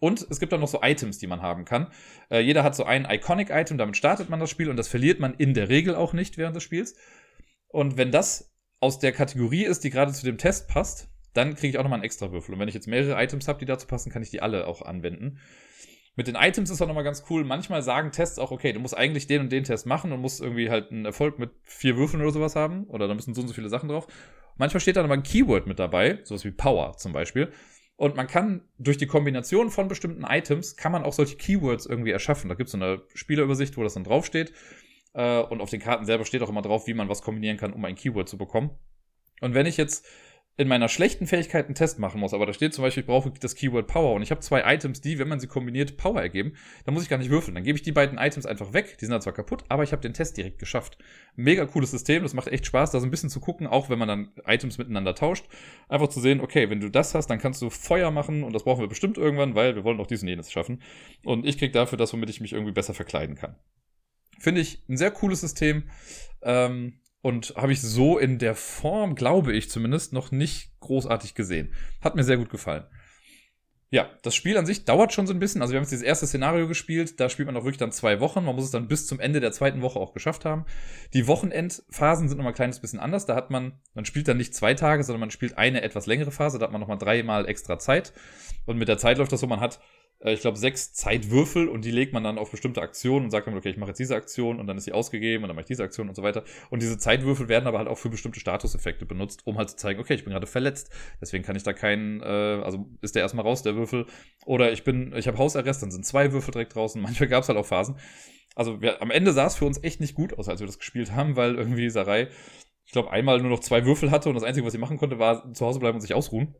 Und 0.00 0.26
es 0.30 0.40
gibt 0.40 0.52
dann 0.52 0.60
noch 0.60 0.68
so 0.68 0.80
Items, 0.82 1.18
die 1.18 1.26
man 1.26 1.42
haben 1.42 1.64
kann. 1.64 1.88
Äh, 2.30 2.40
jeder 2.40 2.62
hat 2.62 2.74
so 2.74 2.84
ein 2.84 3.06
Iconic-Item, 3.08 3.78
damit 3.78 3.96
startet 3.96 4.28
man 4.28 4.40
das 4.40 4.50
Spiel 4.50 4.68
und 4.68 4.76
das 4.76 4.88
verliert 4.88 5.20
man 5.20 5.34
in 5.34 5.54
der 5.54 5.68
Regel 5.68 5.94
auch 5.94 6.12
nicht 6.12 6.36
während 6.38 6.54
des 6.56 6.62
Spiels. 6.62 6.96
Und 7.68 7.96
wenn 7.96 8.10
das 8.10 8.54
aus 8.80 8.98
der 8.98 9.12
Kategorie 9.12 9.64
ist, 9.64 9.84
die 9.84 9.90
gerade 9.90 10.12
zu 10.12 10.24
dem 10.24 10.38
Test 10.38 10.68
passt, 10.68 11.08
dann 11.32 11.54
kriege 11.54 11.68
ich 11.68 11.78
auch 11.78 11.82
nochmal 11.82 11.98
einen 11.98 12.04
extra 12.04 12.32
Würfel. 12.32 12.54
Und 12.54 12.60
wenn 12.60 12.68
ich 12.68 12.74
jetzt 12.74 12.88
mehrere 12.88 13.22
Items 13.22 13.48
habe, 13.48 13.58
die 13.58 13.64
dazu 13.64 13.86
passen, 13.86 14.10
kann 14.10 14.22
ich 14.22 14.30
die 14.30 14.42
alle 14.42 14.66
auch 14.66 14.82
anwenden. 14.82 15.38
Mit 16.14 16.28
den 16.28 16.34
Items 16.34 16.70
ist 16.70 16.80
auch 16.80 16.86
nochmal 16.86 17.04
ganz 17.04 17.24
cool. 17.28 17.44
Manchmal 17.44 17.82
sagen 17.82 18.10
Tests 18.10 18.38
auch, 18.38 18.50
okay, 18.50 18.72
du 18.72 18.80
musst 18.80 18.96
eigentlich 18.96 19.26
den 19.26 19.42
und 19.42 19.52
den 19.52 19.64
Test 19.64 19.84
machen 19.84 20.12
und 20.12 20.20
musst 20.20 20.40
irgendwie 20.40 20.70
halt 20.70 20.90
einen 20.90 21.04
Erfolg 21.04 21.38
mit 21.38 21.50
vier 21.64 21.96
Würfeln 21.96 22.22
oder 22.22 22.32
sowas 22.32 22.56
haben. 22.56 22.84
Oder 22.84 23.06
da 23.06 23.14
müssen 23.14 23.34
so 23.34 23.42
und 23.42 23.48
so 23.48 23.54
viele 23.54 23.68
Sachen 23.68 23.90
drauf. 23.90 24.06
Manchmal 24.56 24.80
steht 24.80 24.96
dann 24.96 25.04
aber 25.04 25.14
ein 25.14 25.22
Keyword 25.22 25.66
mit 25.66 25.78
dabei, 25.78 26.20
sowas 26.24 26.44
wie 26.46 26.52
Power 26.52 26.96
zum 26.96 27.12
Beispiel. 27.12 27.52
Und 27.96 28.14
man 28.14 28.26
kann 28.26 28.62
durch 28.78 28.98
die 28.98 29.06
Kombination 29.06 29.70
von 29.70 29.88
bestimmten 29.88 30.24
Items, 30.24 30.76
kann 30.76 30.92
man 30.92 31.02
auch 31.02 31.14
solche 31.14 31.36
Keywords 31.36 31.86
irgendwie 31.86 32.10
erschaffen. 32.10 32.48
Da 32.48 32.54
gibt 32.54 32.68
es 32.68 32.72
so 32.72 32.78
eine 32.78 33.02
Spielerübersicht, 33.14 33.76
wo 33.76 33.82
das 33.82 33.94
dann 33.94 34.04
draufsteht. 34.04 34.52
Äh, 35.14 35.40
und 35.40 35.62
auf 35.62 35.70
den 35.70 35.80
Karten 35.80 36.04
selber 36.04 36.26
steht 36.26 36.42
auch 36.42 36.50
immer 36.50 36.62
drauf, 36.62 36.86
wie 36.86 36.94
man 36.94 37.08
was 37.08 37.22
kombinieren 37.22 37.56
kann, 37.56 37.72
um 37.72 37.84
ein 37.84 37.94
Keyword 37.94 38.28
zu 38.28 38.36
bekommen. 38.36 38.70
Und 39.40 39.54
wenn 39.54 39.66
ich 39.66 39.78
jetzt 39.78 40.06
in 40.58 40.68
meiner 40.68 40.88
schlechten 40.88 41.26
Fähigkeit 41.26 41.66
einen 41.66 41.74
Test 41.74 41.98
machen 41.98 42.18
muss, 42.18 42.32
aber 42.32 42.46
da 42.46 42.54
steht 42.54 42.72
zum 42.72 42.82
Beispiel, 42.82 43.02
ich 43.02 43.06
brauche 43.06 43.30
das 43.30 43.54
Keyword 43.54 43.86
Power 43.86 44.14
und 44.14 44.22
ich 44.22 44.30
habe 44.30 44.40
zwei 44.40 44.62
Items, 44.74 45.02
die, 45.02 45.18
wenn 45.18 45.28
man 45.28 45.38
sie 45.38 45.48
kombiniert, 45.48 45.98
Power 45.98 46.20
ergeben, 46.20 46.54
dann 46.86 46.94
muss 46.94 47.02
ich 47.02 47.10
gar 47.10 47.18
nicht 47.18 47.28
würfeln. 47.28 47.54
Dann 47.54 47.64
gebe 47.64 47.76
ich 47.76 47.82
die 47.82 47.92
beiden 47.92 48.16
Items 48.16 48.46
einfach 48.46 48.72
weg. 48.72 48.96
Die 48.98 49.04
sind 49.04 49.12
dann 49.12 49.20
zwar 49.20 49.34
kaputt, 49.34 49.64
aber 49.68 49.82
ich 49.82 49.92
habe 49.92 50.00
den 50.00 50.14
Test 50.14 50.38
direkt 50.38 50.58
geschafft. 50.58 50.96
Mega 51.34 51.66
cooles 51.66 51.90
System, 51.90 52.22
das 52.22 52.32
macht 52.32 52.48
echt 52.48 52.64
Spaß, 52.64 52.90
da 52.90 53.00
so 53.00 53.06
ein 53.06 53.10
bisschen 53.10 53.28
zu 53.28 53.38
gucken, 53.38 53.66
auch 53.66 53.90
wenn 53.90 53.98
man 53.98 54.08
dann 54.08 54.32
Items 54.46 54.78
miteinander 54.78 55.14
tauscht. 55.14 55.44
Einfach 55.88 56.08
zu 56.08 56.20
sehen, 56.20 56.40
okay, 56.40 56.70
wenn 56.70 56.80
du 56.80 56.90
das 56.90 57.14
hast, 57.14 57.26
dann 57.26 57.38
kannst 57.38 57.60
du 57.60 57.68
Feuer 57.68 58.10
machen 58.10 58.42
und 58.42 58.54
das 58.54 58.64
brauchen 58.64 58.80
wir 58.80 58.88
bestimmt 58.88 59.18
irgendwann, 59.18 59.54
weil 59.54 59.74
wir 59.76 59.84
wollen 59.84 60.00
auch 60.00 60.06
diesen 60.06 60.26
jenes 60.26 60.50
schaffen. 60.50 60.80
Und 61.22 61.44
ich 61.44 61.58
krieg 61.58 61.74
dafür 61.74 61.98
das, 61.98 62.14
womit 62.14 62.30
ich 62.30 62.40
mich 62.40 62.54
irgendwie 62.54 62.72
besser 62.72 62.94
verkleiden 62.94 63.36
kann. 63.36 63.56
Finde 64.38 64.62
ich 64.62 64.82
ein 64.88 64.96
sehr 64.96 65.10
cooles 65.10 65.42
System. 65.42 65.84
Ähm, 66.42 67.00
und 67.26 67.54
habe 67.56 67.72
ich 67.72 67.82
so 67.82 68.18
in 68.18 68.38
der 68.38 68.54
Form, 68.54 69.16
glaube 69.16 69.52
ich 69.52 69.68
zumindest, 69.68 70.12
noch 70.12 70.30
nicht 70.30 70.78
großartig 70.78 71.34
gesehen. 71.34 71.74
Hat 72.00 72.14
mir 72.14 72.22
sehr 72.22 72.36
gut 72.36 72.50
gefallen. 72.50 72.84
Ja, 73.90 74.08
das 74.22 74.36
Spiel 74.36 74.56
an 74.56 74.64
sich 74.64 74.84
dauert 74.84 75.12
schon 75.12 75.26
so 75.26 75.32
ein 75.32 75.40
bisschen. 75.40 75.60
Also 75.60 75.72
wir 75.72 75.78
haben 75.78 75.82
jetzt 75.82 75.90
dieses 75.90 76.04
erste 76.04 76.28
Szenario 76.28 76.68
gespielt, 76.68 77.18
da 77.18 77.28
spielt 77.28 77.46
man 77.46 77.56
auch 77.56 77.64
wirklich 77.64 77.78
dann 77.78 77.90
zwei 77.90 78.20
Wochen. 78.20 78.44
Man 78.44 78.54
muss 78.54 78.66
es 78.66 78.70
dann 78.70 78.86
bis 78.86 79.08
zum 79.08 79.18
Ende 79.18 79.40
der 79.40 79.50
zweiten 79.50 79.82
Woche 79.82 79.98
auch 79.98 80.12
geschafft 80.12 80.44
haben. 80.44 80.66
Die 81.14 81.26
Wochenendphasen 81.26 82.28
sind 82.28 82.38
nochmal 82.38 82.52
ein 82.52 82.56
kleines 82.56 82.78
bisschen 82.78 83.00
anders. 83.00 83.26
Da 83.26 83.34
hat 83.34 83.50
man, 83.50 83.80
man 83.94 84.04
spielt 84.04 84.28
dann 84.28 84.36
nicht 84.36 84.54
zwei 84.54 84.74
Tage, 84.74 85.02
sondern 85.02 85.18
man 85.18 85.32
spielt 85.32 85.58
eine 85.58 85.82
etwas 85.82 86.06
längere 86.06 86.30
Phase. 86.30 86.60
Da 86.60 86.66
hat 86.66 86.72
man 86.72 86.80
nochmal 86.80 86.98
dreimal 86.98 87.48
extra 87.48 87.80
Zeit. 87.80 88.12
Und 88.66 88.78
mit 88.78 88.86
der 88.86 88.98
Zeit 88.98 89.18
läuft 89.18 89.32
das 89.32 89.40
so, 89.40 89.48
man 89.48 89.58
hat 89.58 89.80
ich 90.20 90.40
glaube, 90.40 90.56
sechs 90.56 90.94
Zeitwürfel 90.94 91.68
und 91.68 91.84
die 91.84 91.90
legt 91.90 92.14
man 92.14 92.24
dann 92.24 92.38
auf 92.38 92.50
bestimmte 92.50 92.80
Aktionen 92.80 93.26
und 93.26 93.30
sagt 93.30 93.46
dann, 93.46 93.56
okay, 93.56 93.68
ich 93.68 93.76
mache 93.76 93.90
jetzt 93.90 93.98
diese 93.98 94.16
Aktion 94.16 94.58
und 94.58 94.66
dann 94.66 94.78
ist 94.78 94.84
sie 94.84 94.92
ausgegeben 94.92 95.44
und 95.44 95.48
dann 95.48 95.56
mache 95.56 95.64
ich 95.64 95.68
diese 95.68 95.84
Aktion 95.84 96.08
und 96.08 96.14
so 96.14 96.22
weiter. 96.22 96.42
Und 96.70 96.80
diese 96.80 96.96
Zeitwürfel 96.96 97.48
werden 97.48 97.66
aber 97.66 97.78
halt 97.78 97.88
auch 97.88 97.98
für 97.98 98.08
bestimmte 98.08 98.40
Statuseffekte 98.40 99.04
benutzt, 99.04 99.46
um 99.46 99.58
halt 99.58 99.68
zu 99.70 99.76
zeigen, 99.76 100.00
okay, 100.00 100.14
ich 100.14 100.24
bin 100.24 100.32
gerade 100.32 100.46
verletzt, 100.46 100.90
deswegen 101.20 101.44
kann 101.44 101.54
ich 101.54 101.64
da 101.64 101.74
keinen, 101.74 102.22
äh, 102.22 102.24
also 102.24 102.88
ist 103.02 103.14
der 103.14 103.22
erstmal 103.22 103.44
raus, 103.44 103.62
der 103.62 103.76
Würfel. 103.76 104.06
Oder 104.46 104.72
ich 104.72 104.84
bin, 104.84 105.14
ich 105.14 105.28
habe 105.28 105.36
Hausarrest, 105.36 105.82
dann 105.82 105.90
sind 105.90 106.06
zwei 106.06 106.32
Würfel 106.32 106.52
direkt 106.52 106.74
draußen. 106.74 107.00
Manchmal 107.02 107.28
gab 107.28 107.42
es 107.42 107.48
halt 107.48 107.58
auch 107.58 107.66
Phasen. 107.66 107.96
Also 108.54 108.80
wir, 108.80 109.02
am 109.02 109.10
Ende 109.10 109.32
sah 109.32 109.46
es 109.46 109.56
für 109.56 109.66
uns 109.66 109.82
echt 109.82 110.00
nicht 110.00 110.14
gut 110.14 110.38
aus, 110.38 110.48
als 110.48 110.60
wir 110.60 110.66
das 110.66 110.78
gespielt 110.78 111.12
haben, 111.12 111.36
weil 111.36 111.56
irgendwie 111.56 111.90
Sarai, 111.90 112.28
ich 112.86 112.92
glaube, 112.92 113.10
einmal 113.10 113.38
nur 113.40 113.50
noch 113.50 113.60
zwei 113.60 113.84
Würfel 113.84 114.10
hatte 114.10 114.30
und 114.30 114.34
das 114.34 114.44
Einzige, 114.44 114.64
was 114.64 114.72
sie 114.72 114.78
machen 114.78 114.96
konnte, 114.96 115.18
war 115.18 115.52
zu 115.52 115.66
Hause 115.66 115.78
bleiben 115.78 115.96
und 115.96 116.00
sich 116.00 116.14
ausruhen. 116.14 116.54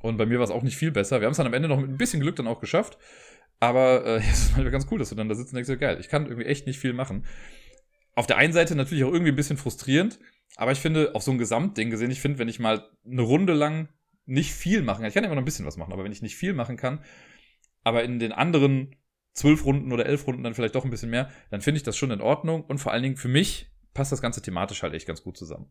Und 0.00 0.16
bei 0.16 0.26
mir 0.26 0.38
war 0.38 0.44
es 0.44 0.50
auch 0.50 0.62
nicht 0.62 0.76
viel 0.76 0.90
besser. 0.90 1.20
Wir 1.20 1.26
haben 1.26 1.32
es 1.32 1.38
dann 1.38 1.46
am 1.46 1.54
Ende 1.54 1.68
noch 1.68 1.80
mit 1.80 1.88
ein 1.88 1.96
bisschen 1.96 2.20
Glück 2.20 2.36
dann 2.36 2.46
auch 2.46 2.60
geschafft. 2.60 2.98
Aber 3.60 4.04
äh, 4.04 4.16
es 4.30 4.50
ist 4.50 4.56
ganz 4.56 4.86
cool, 4.90 4.98
dass 4.98 5.08
du 5.08 5.14
dann 5.14 5.28
da 5.28 5.34
sitzt 5.34 5.52
und 5.52 5.56
denkst, 5.56 5.68
so, 5.68 5.76
geil, 5.76 5.98
ich 6.00 6.08
kann 6.08 6.26
irgendwie 6.26 6.46
echt 6.46 6.66
nicht 6.66 6.78
viel 6.78 6.92
machen. 6.92 7.24
Auf 8.14 8.26
der 8.26 8.36
einen 8.36 8.52
Seite 8.52 8.76
natürlich 8.76 9.04
auch 9.04 9.12
irgendwie 9.12 9.32
ein 9.32 9.36
bisschen 9.36 9.56
frustrierend, 9.56 10.20
aber 10.56 10.72
ich 10.72 10.78
finde, 10.78 11.14
auf 11.14 11.22
so 11.22 11.32
ein 11.32 11.38
Gesamtding 11.38 11.90
gesehen, 11.90 12.10
ich 12.10 12.20
finde, 12.20 12.38
wenn 12.38 12.48
ich 12.48 12.60
mal 12.60 12.88
eine 13.04 13.22
Runde 13.22 13.54
lang 13.54 13.88
nicht 14.24 14.52
viel 14.52 14.82
machen 14.82 15.00
kann, 15.00 15.08
ich 15.08 15.14
kann 15.14 15.24
immer 15.24 15.34
noch 15.34 15.42
ein 15.42 15.46
bisschen 15.46 15.66
was 15.66 15.76
machen, 15.76 15.92
aber 15.92 16.04
wenn 16.04 16.12
ich 16.12 16.22
nicht 16.22 16.36
viel 16.36 16.52
machen 16.52 16.76
kann, 16.76 17.04
aber 17.82 18.04
in 18.04 18.20
den 18.20 18.30
anderen 18.32 18.94
zwölf 19.32 19.64
Runden 19.64 19.92
oder 19.92 20.06
elf 20.06 20.26
Runden 20.28 20.44
dann 20.44 20.54
vielleicht 20.54 20.76
doch 20.76 20.84
ein 20.84 20.90
bisschen 20.90 21.10
mehr, 21.10 21.28
dann 21.50 21.60
finde 21.60 21.78
ich 21.78 21.82
das 21.82 21.96
schon 21.96 22.12
in 22.12 22.20
Ordnung 22.20 22.62
und 22.64 22.78
vor 22.78 22.92
allen 22.92 23.02
Dingen 23.02 23.16
für 23.16 23.28
mich 23.28 23.68
passt 23.94 24.12
das 24.12 24.22
Ganze 24.22 24.42
thematisch 24.42 24.82
halt 24.82 24.94
echt 24.94 25.06
ganz 25.06 25.22
gut 25.22 25.36
zusammen. 25.36 25.70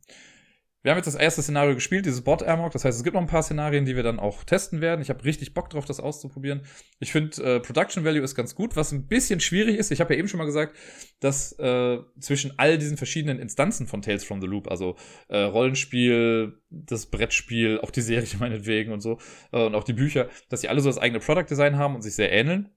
Wir 0.84 0.92
haben 0.92 0.98
jetzt 0.98 1.08
das 1.08 1.16
erste 1.16 1.42
Szenario 1.42 1.76
gespielt, 1.76 2.06
dieses 2.06 2.26
Bot 2.26 2.42
Airmog. 2.42 2.74
Das 2.74 2.84
heißt, 2.84 2.98
es 2.98 3.06
gibt 3.06 3.14
noch 3.14 3.22
ein 3.22 3.28
paar 3.28 3.42
Szenarien, 3.42 3.86
die 3.86 3.96
wir 3.96 4.04
dann 4.04 4.20
auch 4.20 4.44
testen 4.44 4.82
werden. 4.82 5.02
Ich 5.02 5.10
habe 5.10 5.24
richtig 5.24 5.54
Bock 5.54 5.70
drauf, 5.70 5.86
das 5.86 6.02
auszuprobieren. 6.02 6.64
Ich 7.00 7.14
finde, 7.14 7.42
äh, 7.42 7.60
Production 7.62 8.04
Value 8.04 8.22
ist 8.22 8.36
ganz 8.36 8.54
gut. 8.54 8.76
Was 8.76 8.92
ein 8.92 9.08
bisschen 9.08 9.40
schwierig 9.40 9.78
ist, 9.78 9.92
ich 9.92 10.02
habe 10.02 10.14
ja 10.14 10.20
eben 10.20 10.28
schon 10.28 10.40
mal 10.40 10.46
gesagt, 10.46 10.76
dass 11.22 11.58
äh, 11.58 12.00
zwischen 12.20 12.60
all 12.60 12.78
diesen 12.78 12.98
verschiedenen 12.98 13.40
Instanzen 13.40 13.88
von 13.88 14.02
Tales 14.02 14.26
from 14.26 14.42
the 14.42 14.48
Loop, 14.48 14.70
also 14.70 14.98
äh, 15.30 15.38
Rollenspiel, 15.38 16.60
das 16.70 17.06
Brettspiel, 17.06 17.80
auch 17.80 17.92
die 17.92 18.02
Serie 18.02 18.28
meinetwegen 18.40 18.92
und 18.92 19.00
so, 19.00 19.20
äh, 19.54 19.64
und 19.64 19.76
auch 19.76 19.86
die 19.86 19.94
Bücher, 19.94 20.28
dass 20.50 20.60
sie 20.60 20.68
alle 20.68 20.82
so 20.82 20.90
das 20.90 20.98
eigene 20.98 21.22
Product 21.22 21.50
Design 21.50 21.78
haben 21.78 21.96
und 21.96 22.02
sich 22.02 22.16
sehr 22.16 22.34
ähneln. 22.34 22.70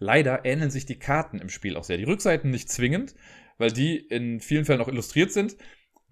Leider 0.00 0.44
ähneln 0.44 0.70
sich 0.70 0.84
die 0.84 0.98
Karten 0.98 1.38
im 1.38 1.48
Spiel 1.48 1.78
auch 1.78 1.84
sehr. 1.84 1.96
Die 1.96 2.04
Rückseiten 2.04 2.50
nicht 2.50 2.68
zwingend, 2.68 3.14
weil 3.56 3.72
die 3.72 3.96
in 3.96 4.40
vielen 4.40 4.66
Fällen 4.66 4.82
auch 4.82 4.88
illustriert 4.88 5.32
sind, 5.32 5.56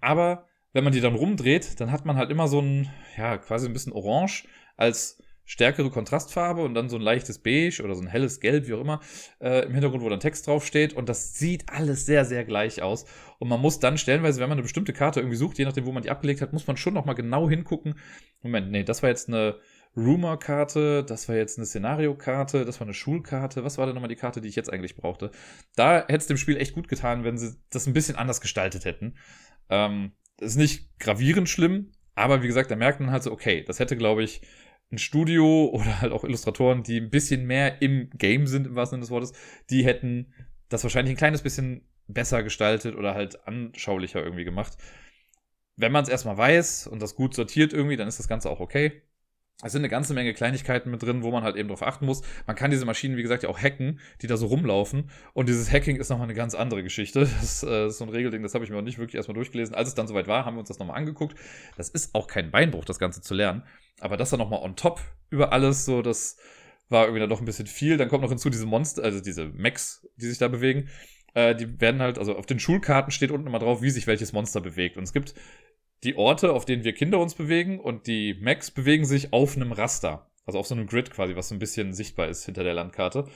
aber 0.01 0.47
wenn 0.73 0.83
man 0.83 0.93
die 0.93 1.01
dann 1.01 1.15
rumdreht, 1.15 1.79
dann 1.79 1.91
hat 1.91 2.05
man 2.05 2.17
halt 2.17 2.29
immer 2.29 2.47
so 2.47 2.59
ein, 2.61 2.89
ja, 3.17 3.37
quasi 3.37 3.67
ein 3.67 3.73
bisschen 3.73 3.93
Orange 3.93 4.45
als 4.75 5.21
stärkere 5.47 5.89
Kontrastfarbe 5.89 6.61
und 6.61 6.73
dann 6.73 6.89
so 6.89 6.97
ein 6.97 7.01
leichtes 7.01 7.39
Beige 7.39 7.81
oder 7.81 7.95
so 7.95 8.01
ein 8.01 8.07
helles 8.07 8.41
Gelb, 8.41 8.67
wie 8.67 8.73
auch 8.73 8.81
immer, 8.81 8.99
äh, 9.39 9.65
im 9.65 9.71
Hintergrund, 9.71 10.03
wo 10.03 10.09
dann 10.09 10.19
Text 10.19 10.45
draufsteht. 10.45 10.93
Und 10.93 11.07
das 11.07 11.35
sieht 11.35 11.69
alles 11.69 12.05
sehr, 12.05 12.25
sehr 12.25 12.43
gleich 12.43 12.81
aus. 12.81 13.05
Und 13.39 13.47
man 13.47 13.61
muss 13.61 13.79
dann 13.79 13.97
stellenweise, 13.97 14.41
wenn 14.41 14.49
man 14.49 14.57
eine 14.57 14.63
bestimmte 14.63 14.91
Karte 14.91 15.21
irgendwie 15.21 15.37
sucht, 15.37 15.57
je 15.57 15.63
nachdem, 15.63 15.85
wo 15.85 15.93
man 15.93 16.03
die 16.03 16.09
abgelegt 16.09 16.41
hat, 16.41 16.51
muss 16.51 16.67
man 16.67 16.75
schon 16.75 16.93
nochmal 16.93 17.15
genau 17.15 17.49
hingucken. 17.49 17.97
Moment, 18.41 18.71
nee, 18.71 18.83
das 18.83 19.01
war 19.03 19.09
jetzt 19.09 19.29
eine 19.29 19.57
Rumor-Karte, 19.95 21.05
das 21.05 21.29
war 21.29 21.37
jetzt 21.37 21.57
eine 21.57 21.65
Szenario-Karte, 21.65 22.65
das 22.65 22.81
war 22.81 22.85
eine 22.85 22.93
Schulkarte. 22.93 23.63
Was 23.63 23.77
war 23.77 23.85
denn 23.85 23.95
nochmal 23.95 24.09
die 24.09 24.17
Karte, 24.17 24.41
die 24.41 24.49
ich 24.49 24.55
jetzt 24.57 24.71
eigentlich 24.71 24.97
brauchte? 24.97 25.31
Da 25.77 25.99
hätte 26.01 26.17
es 26.17 26.27
dem 26.27 26.37
Spiel 26.37 26.57
echt 26.57 26.75
gut 26.75 26.89
getan, 26.89 27.23
wenn 27.23 27.37
sie 27.37 27.55
das 27.71 27.87
ein 27.87 27.93
bisschen 27.93 28.17
anders 28.17 28.41
gestaltet 28.41 28.83
hätten. 28.83 29.15
Ähm, 29.69 30.11
ist 30.39 30.55
nicht 30.55 30.99
gravierend 30.99 31.49
schlimm, 31.49 31.91
aber 32.15 32.41
wie 32.41 32.47
gesagt, 32.47 32.71
da 32.71 32.75
merkt 32.75 32.99
man 32.99 33.11
halt 33.11 33.23
so, 33.23 33.31
okay, 33.31 33.63
das 33.63 33.79
hätte, 33.79 33.97
glaube 33.97 34.23
ich, 34.23 34.41
ein 34.91 34.97
Studio 34.97 35.65
oder 35.73 36.01
halt 36.01 36.11
auch 36.11 36.23
Illustratoren, 36.23 36.83
die 36.83 36.99
ein 36.99 37.09
bisschen 37.09 37.45
mehr 37.45 37.81
im 37.81 38.09
Game 38.11 38.47
sind, 38.47 38.67
im 38.67 38.75
wahrsten 38.75 38.97
Sinne 38.97 39.01
des 39.01 39.11
Wortes, 39.11 39.33
die 39.69 39.85
hätten 39.85 40.33
das 40.69 40.83
wahrscheinlich 40.83 41.13
ein 41.13 41.17
kleines 41.17 41.41
bisschen 41.41 41.87
besser 42.07 42.43
gestaltet 42.43 42.95
oder 42.95 43.13
halt 43.13 43.47
anschaulicher 43.47 44.23
irgendwie 44.23 44.45
gemacht. 44.45 44.77
Wenn 45.75 45.91
man 45.91 46.03
es 46.03 46.09
erstmal 46.09 46.37
weiß 46.37 46.87
und 46.87 47.01
das 47.01 47.15
gut 47.15 47.35
sortiert 47.35 47.73
irgendwie, 47.73 47.97
dann 47.97 48.07
ist 48.07 48.19
das 48.19 48.27
Ganze 48.27 48.49
auch 48.49 48.59
okay. 48.59 49.03
Es 49.63 49.71
sind 49.71 49.81
eine 49.81 49.89
ganze 49.89 50.13
Menge 50.13 50.35
Kleinigkeiten 50.35 50.91
mit 50.91 51.01
drin, 51.01 51.23
wo 51.23 51.31
man 51.31 51.43
halt 51.43 51.55
eben 51.55 51.67
drauf 51.67 51.81
achten 51.81 52.05
muss. 52.05 52.21
Man 52.45 52.55
kann 52.55 52.69
diese 52.69 52.85
Maschinen, 52.85 53.17
wie 53.17 53.23
gesagt, 53.23 53.41
ja 53.41 53.49
auch 53.49 53.57
hacken, 53.57 53.99
die 54.21 54.27
da 54.27 54.37
so 54.37 54.45
rumlaufen. 54.45 55.09
Und 55.33 55.49
dieses 55.49 55.71
Hacking 55.71 55.95
ist 55.95 56.09
nochmal 56.09 56.27
eine 56.27 56.35
ganz 56.35 56.53
andere 56.53 56.83
Geschichte. 56.83 57.27
Das 57.41 57.63
äh, 57.63 57.87
ist 57.87 57.97
so 57.97 58.05
ein 58.05 58.09
Regelding, 58.09 58.43
das 58.43 58.53
habe 58.53 58.65
ich 58.65 58.69
mir 58.69 58.77
auch 58.77 58.83
nicht 58.83 58.99
wirklich 58.99 59.15
erstmal 59.15 59.35
durchgelesen. 59.35 59.73
Als 59.73 59.87
es 59.87 59.95
dann 59.95 60.07
soweit 60.07 60.27
war, 60.27 60.45
haben 60.45 60.55
wir 60.55 60.59
uns 60.59 60.67
das 60.67 60.77
nochmal 60.77 60.97
angeguckt. 60.97 61.35
Das 61.75 61.89
ist 61.89 62.13
auch 62.13 62.27
kein 62.27 62.51
Beinbruch, 62.51 62.85
das 62.85 62.99
Ganze 62.99 63.21
zu 63.21 63.33
lernen. 63.33 63.63
Aber 63.99 64.15
das 64.15 64.29
dann 64.29 64.39
nochmal 64.39 64.61
on 64.61 64.75
top 64.75 65.01
über 65.31 65.51
alles, 65.53 65.85
so, 65.85 66.03
das 66.03 66.37
war 66.89 67.05
irgendwie 67.05 67.21
dann 67.21 67.29
doch 67.29 67.39
ein 67.39 67.45
bisschen 67.45 67.67
viel. 67.67 67.97
Dann 67.97 68.09
kommt 68.09 68.21
noch 68.21 68.29
hinzu 68.29 68.51
diese 68.51 68.67
Monster, 68.67 69.03
also 69.03 69.21
diese 69.21 69.45
Mechs, 69.45 70.07
die 70.17 70.27
sich 70.27 70.37
da 70.37 70.49
bewegen. 70.49 70.89
Äh, 71.33 71.55
die 71.55 71.81
werden 71.81 72.01
halt, 72.01 72.19
also 72.19 72.35
auf 72.35 72.45
den 72.45 72.59
Schulkarten 72.59 73.11
steht 73.11 73.31
unten 73.31 73.47
immer 73.47 73.59
drauf, 73.59 73.81
wie 73.81 73.89
sich 73.89 74.05
welches 74.05 74.33
Monster 74.33 74.61
bewegt. 74.61 74.97
Und 74.97 75.03
es 75.03 75.13
gibt 75.13 75.33
die 76.03 76.15
Orte, 76.15 76.53
auf 76.53 76.65
denen 76.65 76.83
wir 76.83 76.93
Kinder 76.93 77.19
uns 77.19 77.35
bewegen 77.35 77.79
und 77.79 78.07
die 78.07 78.35
Macs 78.41 78.71
bewegen 78.71 79.05
sich 79.05 79.33
auf 79.33 79.55
einem 79.55 79.71
Raster. 79.71 80.29
Also 80.45 80.59
auf 80.59 80.67
so 80.67 80.75
einem 80.75 80.87
Grid 80.87 81.11
quasi, 81.11 81.35
was 81.35 81.49
so 81.49 81.55
ein 81.55 81.59
bisschen 81.59 81.93
sichtbar 81.93 82.27
ist 82.27 82.45
hinter 82.45 82.63
der 82.63 82.73
Landkarte. 82.73 83.27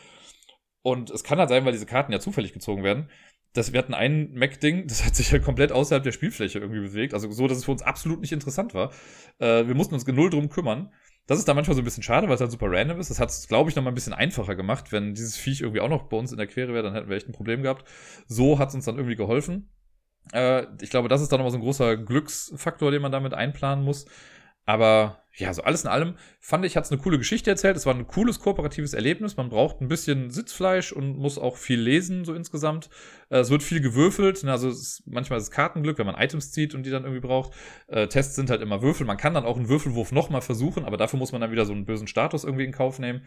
Und 0.82 1.10
es 1.10 1.24
kann 1.24 1.40
halt 1.40 1.50
sein, 1.50 1.66
weil 1.66 1.74
diese 1.74 1.86
Karten 1.86 2.12
ja 2.12 2.20
zufällig 2.20 2.54
gezogen 2.54 2.84
werden, 2.84 3.10
dass 3.54 3.74
wir 3.74 3.80
hatten 3.80 3.94
ein 3.94 4.34
Mac-Ding, 4.34 4.88
das 4.88 5.06
hat 5.06 5.16
sich 5.16 5.32
halt 5.32 5.44
komplett 5.44 5.72
außerhalb 5.72 6.04
der 6.04 6.14
Spielfläche 6.14 6.60
irgendwie 6.60 6.80
bewegt. 6.80 7.14
Also 7.14 7.30
so, 7.32 7.48
dass 7.48 7.58
es 7.58 7.66
für 7.66 7.72
uns 7.72 7.82
absolut 7.82 8.22
nicht 8.22 8.32
interessant 8.32 8.74
war. 8.74 8.92
Äh, 9.40 9.68
wir 9.68 9.76
mussten 9.76 9.94
uns 9.94 10.08
null 10.08 10.30
drum 10.30 10.50
kümmern. 10.50 10.94
Das 11.28 11.38
ist 11.38 11.48
da 11.48 11.54
manchmal 11.54 11.76
so 11.76 11.82
ein 11.82 11.86
bisschen 11.86 12.04
schade, 12.04 12.28
weil 12.28 12.36
es 12.36 12.42
halt 12.42 12.52
super 12.52 12.68
random 12.70 13.00
ist. 13.00 13.10
Das 13.10 13.20
hat 13.20 13.30
es, 13.30 13.48
glaube 13.48 13.70
ich, 13.70 13.76
noch 13.76 13.84
mal 13.84 13.92
ein 13.92 13.96
bisschen 13.96 14.14
einfacher 14.14 14.56
gemacht. 14.56 14.92
Wenn 14.92 15.14
dieses 15.14 15.38
Viech 15.38 15.62
irgendwie 15.62 15.82
auch 15.82 15.90
noch 15.90 16.04
bei 16.04 16.18
uns 16.18 16.32
in 16.32 16.38
der 16.38 16.48
Quere 16.48 16.74
wäre, 16.74 16.84
dann 16.84 16.94
hätten 16.94 17.10
wir 17.10 17.18
echt 17.18 17.28
ein 17.28 17.34
Problem 17.34 17.62
gehabt. 17.62 17.88
So 18.28 18.58
hat 18.58 18.70
es 18.70 18.76
uns 18.76 18.86
dann 18.86 18.96
irgendwie 18.96 19.16
geholfen. 19.16 19.70
Äh, 20.34 20.66
ich 20.82 20.90
glaube, 20.90 21.10
das 21.10 21.22
ist 21.22 21.32
dann 21.32 21.40
nochmal 21.40 21.52
so 21.52 21.58
ein 21.58 21.64
großer 21.64 21.98
Glücksfaktor, 21.98 22.92
den 22.92 23.02
man 23.02 23.12
damit 23.12 23.34
einplanen 23.34 23.84
muss. 23.84 24.06
Aber 24.66 25.22
ja, 25.34 25.54
so 25.54 25.64
alles 25.64 25.84
in 25.84 25.90
allem 25.90 26.16
fand 26.40 26.66
ich, 26.66 26.76
hat 26.76 26.84
es 26.84 26.92
eine 26.92 27.02
coole 27.02 27.18
Geschichte 27.18 27.50
erzählt. 27.50 27.78
Es 27.78 27.86
war 27.86 27.96
ein 27.96 28.08
cooles 28.08 28.40
kooperatives 28.40 28.94
Erlebnis. 28.94 29.38
Man 29.38 29.50
braucht 29.50 29.82
ein 29.82 29.88
bisschen 29.88 30.30
Sitzfleisch 30.30 30.92
und 30.92 31.18
muss 31.18 31.38
auch 31.38 31.58
viel 31.58 31.80
lesen, 31.80 32.26
so 32.26 32.34
insgesamt. 32.34 32.90
Äh, 33.30 33.40
es 33.40 33.50
wird 33.50 33.64
viel 33.64 33.82
gewürfelt. 33.82 34.44
Also 34.46 34.70
ist, 34.70 35.04
manchmal 35.08 35.38
ist 35.38 35.46
es 35.46 35.52
Kartenglück, 35.52 35.98
wenn 35.98 36.06
man 36.06 36.16
Items 36.16 36.52
zieht 36.52 36.76
und 36.76 36.84
die 36.84 36.92
dann 36.92 37.04
irgendwie 37.04 37.26
braucht. 37.26 37.54
Äh, 37.88 38.08
Tests 38.08 38.36
sind 38.36 38.50
halt 38.50 38.62
immer 38.62 38.82
Würfel. 38.82 39.08
Man 39.08 39.18
kann 39.18 39.34
dann 39.34 39.46
auch 39.46 39.58
einen 39.58 39.70
Würfelwurf 39.70 40.12
nochmal 40.12 40.42
versuchen, 40.42 40.86
aber 40.86 40.98
dafür 40.98 41.18
muss 41.18 41.32
man 41.32 41.42
dann 41.42 41.52
wieder 41.52 41.66
so 41.66 41.74
einen 41.74 41.86
bösen 41.86 42.08
Status 42.08 42.44
irgendwie 42.44 42.66
in 42.66 42.72
Kauf 42.72 43.00
nehmen. 43.00 43.26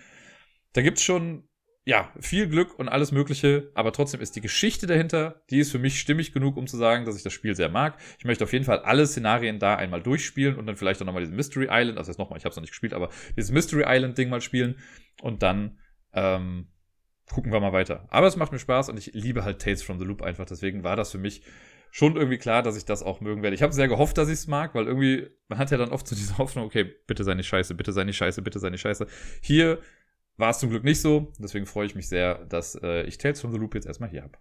Da 0.75 0.83
gibt's 0.83 1.03
schon 1.03 1.45
ja, 1.87 2.11
viel 2.19 2.49
Glück 2.49 2.79
und 2.79 2.89
alles 2.89 3.13
Mögliche, 3.13 3.71
aber 3.75 3.93
trotzdem 3.93 4.23
ist 4.23 4.35
die 4.37 4.41
Geschichte 4.41 4.87
dahinter, 4.87 5.43
die 5.51 5.59
ist 5.59 5.71
für 5.71 5.79
mich 5.79 6.01
stimmig 6.01 6.33
genug, 6.33 6.57
um 6.57 6.67
zu 6.67 6.79
sagen, 6.79 7.05
dass 7.05 7.17
ich 7.17 7.23
das 7.23 7.35
Spiel 7.35 7.55
sehr 7.55 7.69
mag. 7.69 7.99
Ich 8.19 8.25
möchte 8.25 8.45
auf 8.45 8.53
jeden 8.55 8.65
Fall 8.65 8.79
alle 8.81 9.07
Szenarien 9.07 9.59
da 9.59 9.75
einmal 9.75 10.03
durchspielen 10.03 10.57
und 10.57 10.67
dann 10.67 10.77
vielleicht 10.77 11.03
auch 11.03 11.07
nochmal 11.07 11.23
diesen 11.23 11.37
Mystery 11.37 11.69
Island, 11.71 11.99
also 11.99 12.11
jetzt 12.11 12.19
nochmal, 12.19 12.39
ich 12.39 12.45
habe 12.45 12.51
es 12.51 12.57
noch 12.57 12.63
nicht 12.63 12.71
gespielt, 12.71 12.95
aber 12.95 13.11
dieses 13.37 13.51
Mystery 13.51 13.85
Island 13.87 14.17
Ding 14.17 14.31
mal 14.31 14.41
spielen 14.41 14.77
und 15.21 15.43
dann 15.43 15.79
ähm, 16.15 16.69
gucken 17.31 17.53
wir 17.53 17.61
mal 17.61 17.75
weiter. 17.75 18.07
Aber 18.09 18.27
es 18.27 18.37
macht 18.37 18.53
mir 18.53 18.59
Spaß 18.59 18.89
und 18.89 18.99
ich 18.99 19.13
liebe 19.13 19.45
halt 19.45 19.61
Tales 19.61 19.83
from 19.83 19.99
the 19.99 20.07
Loop 20.07 20.23
einfach, 20.23 20.47
deswegen 20.47 20.85
war 20.85 20.97
das 20.97 21.13
für 21.13 21.19
mich 21.19 21.43
schon 21.91 22.17
irgendwie 22.17 22.39
klar, 22.39 22.63
dass 22.63 22.77
ich 22.77 22.87
das 22.87 23.03
auch 23.03 23.21
mögen 23.21 23.43
werde. 23.43 23.55
Ich 23.55 23.63
habe 23.63 23.73
sehr 23.73 23.89
gehofft, 23.89 24.19
dass 24.19 24.29
ich 24.29 24.35
es 24.35 24.47
mag, 24.49 24.75
weil 24.75 24.87
irgendwie, 24.87 25.29
man 25.49 25.59
hat 25.59 25.71
ja 25.71 25.77
dann 25.77 25.91
oft 25.91 26.09
so 26.09 26.17
diese 26.17 26.39
Hoffnung, 26.39 26.65
okay, 26.65 26.85
bitte 27.07 27.23
sei 27.23 27.35
nicht 27.35 27.47
scheiße, 27.47 27.75
bitte 27.75 27.93
sei 27.93 28.05
nicht 28.05 28.17
scheiße, 28.17 28.43
bitte 28.43 28.59
sei 28.59 28.71
nicht 28.71 28.81
scheiße. 28.81 29.07
Hier 29.41 29.79
war 30.37 30.51
es 30.51 30.59
zum 30.59 30.71
Glück 30.71 30.85
nicht 30.85 31.01
so. 31.01 31.33
Deswegen 31.39 31.67
freue 31.67 31.87
ich 31.87 31.95
mich 31.95 32.09
sehr, 32.09 32.45
dass 32.47 32.75
äh, 32.83 33.03
ich 33.05 33.19
Tales 33.19 33.41
from 33.41 33.53
the 33.53 33.59
Loop 33.59 33.75
jetzt 33.75 33.87
erstmal 33.87 34.11
hier 34.11 34.23
habe. 34.23 34.39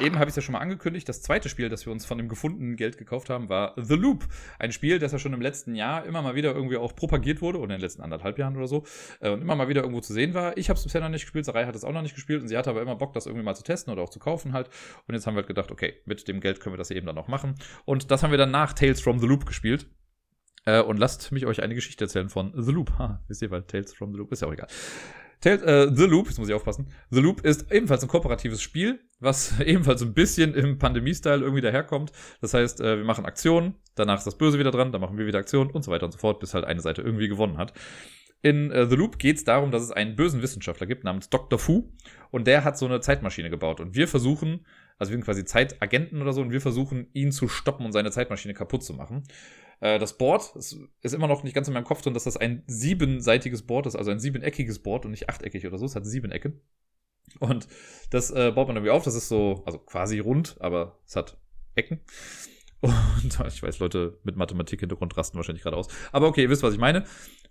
Eben 0.00 0.16
habe 0.16 0.24
ich 0.24 0.30
es 0.32 0.36
ja 0.36 0.42
schon 0.42 0.54
mal 0.54 0.58
angekündigt. 0.58 1.08
Das 1.08 1.22
zweite 1.22 1.48
Spiel, 1.48 1.68
das 1.68 1.86
wir 1.86 1.92
uns 1.92 2.04
von 2.06 2.18
dem 2.18 2.28
gefundenen 2.28 2.76
Geld 2.76 2.98
gekauft 2.98 3.30
haben, 3.30 3.48
war 3.48 3.74
The 3.76 3.94
Loop. 3.94 4.26
Ein 4.58 4.72
Spiel, 4.72 4.98
das 4.98 5.12
ja 5.12 5.18
schon 5.18 5.32
im 5.32 5.40
letzten 5.40 5.74
Jahr 5.74 6.04
immer 6.06 6.22
mal 6.22 6.34
wieder 6.34 6.54
irgendwie 6.54 6.76
auch 6.76 6.96
propagiert 6.96 7.40
wurde, 7.40 7.58
oder 7.58 7.74
in 7.74 7.78
den 7.78 7.80
letzten 7.82 8.02
anderthalb 8.02 8.38
Jahren 8.38 8.56
oder 8.56 8.66
so, 8.66 8.84
äh, 9.20 9.30
und 9.30 9.42
immer 9.42 9.54
mal 9.54 9.68
wieder 9.68 9.82
irgendwo 9.82 10.00
zu 10.00 10.12
sehen 10.12 10.34
war. 10.34 10.56
Ich 10.56 10.70
habe 10.70 10.78
es 10.78 10.82
bisher 10.82 11.00
noch 11.00 11.08
nicht 11.08 11.22
gespielt, 11.22 11.44
Sarai 11.44 11.66
hat 11.66 11.76
es 11.76 11.84
auch 11.84 11.92
noch 11.92 12.02
nicht 12.02 12.14
gespielt 12.14 12.42
und 12.42 12.48
sie 12.48 12.56
hatte 12.56 12.70
aber 12.70 12.82
immer 12.82 12.96
Bock, 12.96 13.12
das 13.12 13.26
irgendwie 13.26 13.44
mal 13.44 13.54
zu 13.54 13.62
testen 13.62 13.92
oder 13.92 14.02
auch 14.02 14.10
zu 14.10 14.18
kaufen 14.18 14.52
halt. 14.52 14.70
Und 15.06 15.14
jetzt 15.14 15.26
haben 15.26 15.34
wir 15.34 15.42
halt 15.42 15.48
gedacht, 15.48 15.70
okay, 15.70 15.94
mit 16.04 16.26
dem 16.26 16.40
Geld 16.40 16.60
können 16.60 16.72
wir 16.72 16.78
das 16.78 16.90
eben 16.90 17.06
dann 17.06 17.18
auch 17.18 17.28
machen. 17.28 17.54
Und 17.84 18.10
das 18.10 18.22
haben 18.22 18.30
wir 18.30 18.38
dann 18.38 18.50
nach 18.50 18.72
Tales 18.72 19.00
from 19.00 19.20
the 19.20 19.26
Loop 19.26 19.46
gespielt. 19.46 19.86
Äh, 20.64 20.80
und 20.82 20.98
lasst 20.98 21.32
mich 21.32 21.46
euch 21.46 21.62
eine 21.62 21.74
Geschichte 21.74 22.04
erzählen 22.04 22.28
von 22.28 22.52
The 22.56 22.72
Loop. 22.72 22.98
Ha, 22.98 23.22
wisst 23.28 23.42
ihr, 23.42 23.50
weil 23.50 23.62
Tales 23.62 23.92
from 23.92 24.12
the 24.12 24.18
Loop 24.18 24.32
ist 24.32 24.42
ja 24.42 24.48
auch 24.48 24.52
egal. 24.52 24.68
Tales, 25.40 25.62
äh, 25.62 25.90
The 25.92 26.04
Loop, 26.04 26.28
jetzt 26.28 26.38
muss 26.38 26.48
ich 26.48 26.54
aufpassen. 26.54 26.86
The 27.10 27.20
Loop 27.20 27.44
ist 27.44 27.72
ebenfalls 27.72 28.02
ein 28.02 28.08
kooperatives 28.08 28.62
Spiel, 28.62 29.00
was 29.18 29.58
ebenfalls 29.64 30.00
ein 30.02 30.14
bisschen 30.14 30.54
im 30.54 30.78
Pandemie-Style 30.78 31.40
irgendwie 31.40 31.60
daherkommt. 31.60 32.12
Das 32.40 32.54
heißt, 32.54 32.80
äh, 32.80 32.98
wir 32.98 33.04
machen 33.04 33.26
Aktionen, 33.26 33.74
danach 33.96 34.18
ist 34.18 34.26
das 34.26 34.38
Böse 34.38 34.58
wieder 34.60 34.70
dran, 34.70 34.92
dann 34.92 35.00
machen 35.00 35.18
wir 35.18 35.26
wieder 35.26 35.40
Aktionen 35.40 35.70
und 35.70 35.82
so 35.82 35.90
weiter 35.90 36.06
und 36.06 36.12
so 36.12 36.18
fort, 36.18 36.38
bis 36.38 36.54
halt 36.54 36.64
eine 36.64 36.80
Seite 36.80 37.02
irgendwie 37.02 37.28
gewonnen 37.28 37.58
hat. 37.58 37.72
In 38.40 38.70
äh, 38.70 38.86
The 38.86 38.96
Loop 38.96 39.18
geht 39.18 39.36
es 39.36 39.44
darum, 39.44 39.72
dass 39.72 39.82
es 39.82 39.90
einen 39.90 40.14
bösen 40.14 40.42
Wissenschaftler 40.42 40.86
gibt 40.86 41.04
namens 41.04 41.28
Dr. 41.28 41.58
Fu 41.58 41.90
und 42.30 42.46
der 42.46 42.64
hat 42.64 42.78
so 42.78 42.86
eine 42.86 43.00
Zeitmaschine 43.00 43.50
gebaut 43.50 43.80
und 43.80 43.94
wir 43.94 44.06
versuchen, 44.06 44.66
also 44.98 45.10
wir 45.10 45.16
sind 45.16 45.24
quasi 45.24 45.44
Zeitagenten 45.44 46.22
oder 46.22 46.32
so 46.32 46.40
und 46.40 46.52
wir 46.52 46.60
versuchen 46.60 47.08
ihn 47.12 47.32
zu 47.32 47.48
stoppen 47.48 47.86
und 47.86 47.92
seine 47.92 48.10
Zeitmaschine 48.10 48.54
kaputt 48.54 48.82
zu 48.84 48.94
machen. 48.94 49.24
Äh, 49.82 49.98
das 49.98 50.16
Board 50.16 50.54
ist, 50.54 50.78
ist, 51.00 51.12
immer 51.12 51.26
noch 51.26 51.42
nicht 51.42 51.54
ganz 51.54 51.66
in 51.66 51.74
meinem 51.74 51.84
Kopf 51.84 52.02
drin, 52.02 52.14
dass 52.14 52.24
das 52.24 52.36
ein 52.36 52.62
siebenseitiges 52.68 53.62
Board 53.66 53.86
ist, 53.86 53.96
also 53.96 54.12
ein 54.12 54.20
siebeneckiges 54.20 54.78
Board 54.78 55.04
und 55.04 55.10
nicht 55.10 55.28
achteckig 55.28 55.66
oder 55.66 55.76
so. 55.76 55.84
Es 55.84 55.96
hat 55.96 56.06
sieben 56.06 56.30
Ecken. 56.30 56.60
Und 57.40 57.66
das 58.10 58.30
äh, 58.30 58.52
baut 58.54 58.68
man 58.68 58.76
irgendwie 58.76 58.92
auf. 58.92 59.02
Das 59.02 59.16
ist 59.16 59.28
so, 59.28 59.62
also 59.66 59.78
quasi 59.78 60.20
rund, 60.20 60.56
aber 60.60 61.00
es 61.04 61.16
hat 61.16 61.36
Ecken. 61.74 62.00
Und 62.80 63.38
ich 63.46 63.62
weiß, 63.62 63.78
Leute 63.78 64.18
mit 64.24 64.36
Mathematik-Hintergrund 64.36 65.16
rasten 65.16 65.36
wahrscheinlich 65.36 65.62
gerade 65.62 65.76
aus. 65.76 65.88
Aber 66.10 66.26
okay, 66.26 66.42
ihr 66.42 66.50
wisst, 66.50 66.64
was 66.64 66.74
ich 66.74 66.80
meine. 66.80 67.04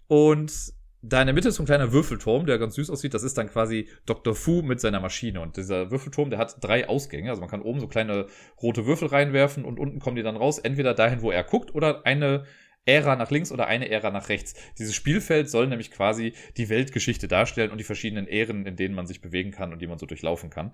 Und 0.08 0.74
da 1.04 1.20
in 1.22 1.28
der 1.28 1.34
Mitte 1.34 1.50
ist 1.50 1.56
so 1.56 1.64
ein 1.64 1.66
kleiner 1.66 1.92
Würfelturm, 1.92 2.46
der 2.46 2.60
ganz 2.60 2.76
süß 2.76 2.90
aussieht. 2.92 3.14
Das 3.14 3.24
ist 3.24 3.38
dann 3.38 3.50
quasi 3.50 3.90
Dr. 4.06 4.36
Fu 4.36 4.62
mit 4.62 4.80
seiner 4.80 5.00
Maschine. 5.00 5.42
Und 5.42 5.58
dieser 5.58 5.90
Würfelturm, 5.90 6.30
der 6.30 6.38
hat 6.38 6.58
drei 6.62 6.88
Ausgänge. 6.88 7.30
Also 7.30 7.42
man 7.42 7.50
kann 7.50 7.62
oben 7.62 7.80
so 7.80 7.88
kleine 7.88 8.28
rote 8.62 8.86
Würfel 8.86 9.08
reinwerfen 9.08 9.66
und 9.66 9.80
unten 9.80 10.00
kommen 10.00 10.16
die 10.16 10.24
dann 10.24 10.38
raus. 10.38 10.60
Entweder 10.60 10.94
dahin, 10.94 11.22
wo 11.22 11.32
er 11.32 11.44
guckt, 11.44 11.74
oder 11.74 12.06
eine 12.06 12.46
Ära 12.86 13.16
nach 13.16 13.32
links 13.32 13.52
oder 13.52 13.68
eine 13.68 13.90
Ära 13.90 14.12
nach 14.12 14.30
rechts. 14.30 14.56
Dieses 14.78 14.96
Spielfeld 14.96 15.50
soll 15.50 15.68
nämlich 15.68 15.92
quasi 15.92 16.34
die 16.58 16.70
Weltgeschichte 16.70 17.28
darstellen 17.28 17.72
und 17.72 17.78
die 17.78 17.84
verschiedenen 17.84 18.28
Ähren, 18.28 18.66
in 18.66 18.76
denen 18.76 18.96
man 18.96 19.08
sich 19.08 19.22
bewegen 19.22 19.52
kann 19.52 19.72
und 19.74 19.82
die 19.82 19.88
man 19.88 19.98
so 19.98 20.06
durchlaufen 20.06 20.50
kann. 20.50 20.72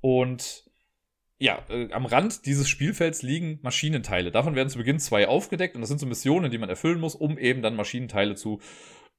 Und 0.00 0.64
ja, 1.38 1.64
äh, 1.68 1.92
am 1.92 2.06
Rand 2.06 2.46
dieses 2.46 2.68
Spielfelds 2.68 3.22
liegen 3.22 3.58
Maschinenteile. 3.62 4.30
Davon 4.30 4.54
werden 4.54 4.68
zu 4.68 4.78
Beginn 4.78 4.98
zwei 4.98 5.28
aufgedeckt 5.28 5.74
und 5.74 5.82
das 5.82 5.88
sind 5.88 5.98
so 5.98 6.06
Missionen, 6.06 6.50
die 6.50 6.58
man 6.58 6.68
erfüllen 6.68 7.00
muss, 7.00 7.14
um 7.14 7.38
eben 7.38 7.60
dann 7.60 7.76
Maschinenteile 7.76 8.36
zu 8.36 8.60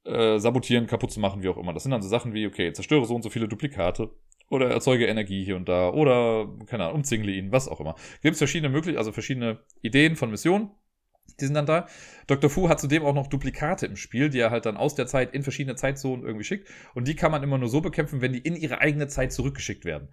äh, 0.04 0.38
sabotieren, 0.38 0.86
kaputt 0.86 1.12
zu 1.12 1.20
machen, 1.20 1.42
wie 1.42 1.48
auch 1.48 1.56
immer. 1.56 1.72
Das 1.72 1.82
sind 1.82 1.92
dann 1.92 2.02
so 2.02 2.08
Sachen 2.08 2.34
wie, 2.34 2.46
okay, 2.46 2.72
zerstöre 2.72 3.04
so 3.04 3.14
und 3.14 3.22
so 3.22 3.30
viele 3.30 3.48
Duplikate 3.48 4.10
oder 4.50 4.70
erzeuge 4.70 5.06
Energie 5.06 5.44
hier 5.44 5.56
und 5.56 5.68
da 5.68 5.90
oder, 5.90 6.48
keine 6.66 6.84
Ahnung, 6.84 6.96
umzingle 6.96 7.32
ihn, 7.32 7.52
was 7.52 7.68
auch 7.68 7.80
immer. 7.80 7.94
Gibt 8.22 8.32
es 8.32 8.38
verschiedene 8.38 8.70
Möglichkeiten, 8.70 8.98
also 8.98 9.12
verschiedene 9.12 9.60
Ideen 9.82 10.16
von 10.16 10.30
Missionen. 10.30 10.70
Die 11.40 11.44
sind 11.44 11.54
dann 11.54 11.66
da. 11.66 11.86
Dr. 12.26 12.48
Fu 12.48 12.68
hat 12.68 12.80
zudem 12.80 13.04
auch 13.04 13.14
noch 13.14 13.26
Duplikate 13.26 13.86
im 13.86 13.96
Spiel, 13.96 14.30
die 14.30 14.40
er 14.40 14.50
halt 14.50 14.64
dann 14.64 14.76
aus 14.76 14.94
der 14.94 15.06
Zeit 15.06 15.34
in 15.34 15.42
verschiedene 15.42 15.76
Zeitzonen 15.76 16.24
irgendwie 16.24 16.44
schickt. 16.44 16.68
Und 16.94 17.06
die 17.06 17.14
kann 17.14 17.30
man 17.30 17.42
immer 17.42 17.58
nur 17.58 17.68
so 17.68 17.80
bekämpfen, 17.80 18.22
wenn 18.22 18.32
die 18.32 18.38
in 18.38 18.56
ihre 18.56 18.80
eigene 18.80 19.08
Zeit 19.08 19.32
zurückgeschickt 19.32 19.84
werden. 19.84 20.08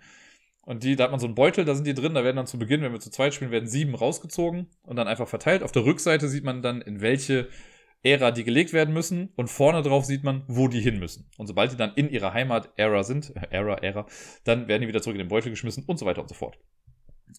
Und 0.66 0.84
die, 0.84 0.96
da 0.96 1.06
hat 1.06 1.12
man 1.12 1.20
so 1.20 1.28
einen 1.28 1.36
Beutel, 1.36 1.64
da 1.64 1.76
sind 1.76 1.86
die 1.86 1.94
drin, 1.94 2.16
da 2.16 2.24
werden 2.24 2.36
dann 2.38 2.48
zu 2.48 2.60
Beginn, 2.60 2.82
wenn 2.82 2.92
wir 2.92 3.00
zu 3.00 3.12
zweit 3.12 3.34
spielen, 3.34 3.52
werden 3.52 3.70
sieben 3.70 3.96
rausgezogen 3.96 4.68
und 4.84 4.96
dann 4.96 5.08
einfach 5.08 5.28
verteilt. 5.28 5.64
Auf 5.64 5.72
der 5.72 5.86
Rückseite 5.86 6.28
sieht 6.28 6.44
man 6.44 6.62
dann, 6.62 6.82
in 6.82 7.02
welche 7.02 7.48
Ära 8.06 8.32
die 8.32 8.44
gelegt 8.44 8.72
werden 8.72 8.94
müssen 8.94 9.30
und 9.36 9.50
vorne 9.50 9.82
drauf 9.82 10.06
sieht 10.06 10.24
man, 10.24 10.44
wo 10.48 10.68
die 10.68 10.80
hin 10.80 11.00
müssen. 11.00 11.30
Und 11.38 11.48
sobald 11.48 11.72
die 11.72 11.76
dann 11.76 11.94
in 11.96 12.10
ihrer 12.10 12.34
Heimat-Ära 12.34 13.04
sind, 13.04 13.34
Ära, 13.50 13.76
Ära, 13.80 14.06
dann 14.44 14.68
werden 14.68 14.84
die 14.84 14.88
wieder 14.88 15.02
zurück 15.02 15.16
in 15.16 15.24
den 15.24 15.28
Beutel 15.28 15.50
geschmissen 15.50 15.84
und 15.88 15.98
so 15.98 16.06
weiter 16.06 16.22
und 16.22 16.30
so 16.30 16.36
fort. 16.36 16.58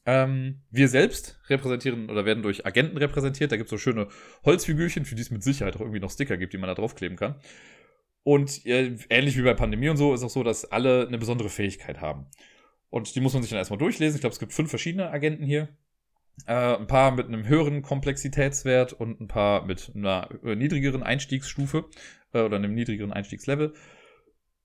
Ähm, 0.05 0.63
wir 0.71 0.89
selbst 0.89 1.41
repräsentieren 1.49 2.11
oder 2.11 2.25
werden 2.25 2.43
durch 2.43 2.67
Agenten 2.67 2.97
repräsentiert. 2.97 3.53
Da 3.53 3.57
gibt 3.57 3.69
es 3.69 3.71
so 3.71 3.79
schöne 3.79 4.09
Holzfigürchen, 4.45 5.05
für 5.05 5.15
die 5.15 5.23
es 5.23 5.31
mit 5.31 5.43
Sicherheit 5.43 5.77
auch 5.77 5.81
irgendwie 5.81 6.01
noch 6.01 6.11
Sticker 6.11 6.37
gibt, 6.37 6.53
die 6.53 6.59
man 6.59 6.69
da 6.69 6.75
draufkleben 6.75 7.17
kann. 7.17 7.37
Und 8.25 8.67
äh, 8.67 8.97
ähnlich 9.09 9.39
wie 9.39 9.43
bei 9.43 9.55
Pandemie 9.55 9.89
und 9.89 9.97
so 9.97 10.13
ist 10.13 10.25
auch 10.25 10.31
so, 10.31 10.43
dass 10.43 10.65
alle 10.65 11.07
eine 11.07 11.17
besondere 11.17 11.49
Fähigkeit 11.49 12.01
haben. 12.01 12.27
Und 12.91 13.15
die 13.15 13.21
muss 13.21 13.35
man 13.35 13.43
sich 13.43 13.51
dann 13.51 13.59
erstmal 13.59 13.79
durchlesen. 13.79 14.17
Ich 14.17 14.21
glaube, 14.21 14.33
es 14.33 14.41
gibt 14.41 14.53
fünf 14.53 14.69
verschiedene 14.69 15.11
Agenten 15.11 15.45
hier. 15.45 15.69
Äh, 16.45 16.77
ein 16.77 16.87
paar 16.87 17.13
mit 17.13 17.27
einem 17.27 17.47
höheren 17.49 17.83
Komplexitätswert 17.83 18.93
und 18.93 19.21
ein 19.21 19.29
paar 19.29 19.65
mit 19.65 19.93
einer 19.95 20.29
äh, 20.45 20.55
niedrigeren 20.55 21.03
Einstiegsstufe 21.03 21.87
äh, 22.35 22.43
oder 22.43 22.57
einem 22.57 22.75
niedrigeren 22.75 23.13
Einstiegslevel. 23.13 23.73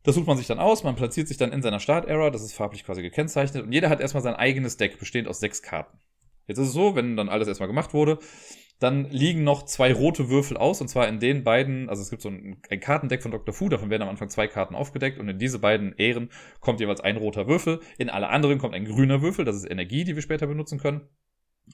Das 0.03 0.15
sucht 0.15 0.27
man 0.27 0.38
sich 0.38 0.48
dann 0.48 0.60
aus, 0.60 0.84
man 0.84 0.95
platziert 0.95 1.27
sich 1.27 1.38
dann 1.38 1.53
in 1.53 1.61
seiner 1.61 1.80
Start-Era, 1.80 2.31
das 2.31 2.41
ist 2.41 2.53
farblich 2.53 2.84
quasi 2.84 3.02
gekennzeichnet 3.02 3.64
und 3.64 3.72
jeder 3.72 3.89
hat 3.89 4.02
erstmal 4.02 4.23
sein 4.23 4.34
eigenes 4.34 4.77
Deck, 4.77 4.99
bestehend 4.99 5.27
aus 5.27 5.39
sechs 5.39 5.61
Karten. 5.61 5.99
Jetzt 6.48 6.57
ist 6.57 6.68
es 6.69 6.73
so, 6.73 6.95
wenn 6.95 7.15
dann 7.15 7.30
alles 7.30 7.48
erstmal 7.48 7.68
gemacht 7.68 7.93
wurde, 7.93 8.18
dann 8.80 9.06
liegen 9.11 9.43
noch 9.43 9.64
zwei 9.64 9.93
rote 9.93 10.27
Würfel 10.30 10.57
aus, 10.57 10.81
und 10.81 10.88
zwar 10.88 11.07
in 11.07 11.19
den 11.19 11.43
beiden, 11.43 11.88
also 11.88 12.02
es 12.02 12.10
gibt 12.10 12.23
so 12.23 12.30
ein, 12.30 12.60
ein, 12.69 12.80
Kartendeck 12.80 13.22
von 13.22 13.31
Dr. 13.31 13.53
Fu, 13.53 13.69
davon 13.69 13.91
werden 13.91 14.02
am 14.02 14.10
Anfang 14.10 14.30
zwei 14.30 14.48
Karten 14.48 14.73
aufgedeckt, 14.73 15.19
und 15.19 15.30
in 15.30 15.38
diese 15.38 15.60
beiden 15.60 15.93
Ähren 15.98 16.31
kommt 16.60 16.80
jeweils 16.80 16.99
ein 16.99 17.15
roter 17.15 17.48
Würfel, 17.48 17.80
in 17.99 18.10
alle 18.10 18.30
anderen 18.30 18.57
kommt 18.57 18.73
ein 18.73 18.85
grüner 18.85 19.22
Würfel, 19.22 19.45
das 19.45 19.56
ist 19.56 19.69
Energie, 19.69 20.03
die 20.03 20.15
wir 20.15 20.23
später 20.23 20.48
benutzen 20.48 20.80
können. 20.80 21.07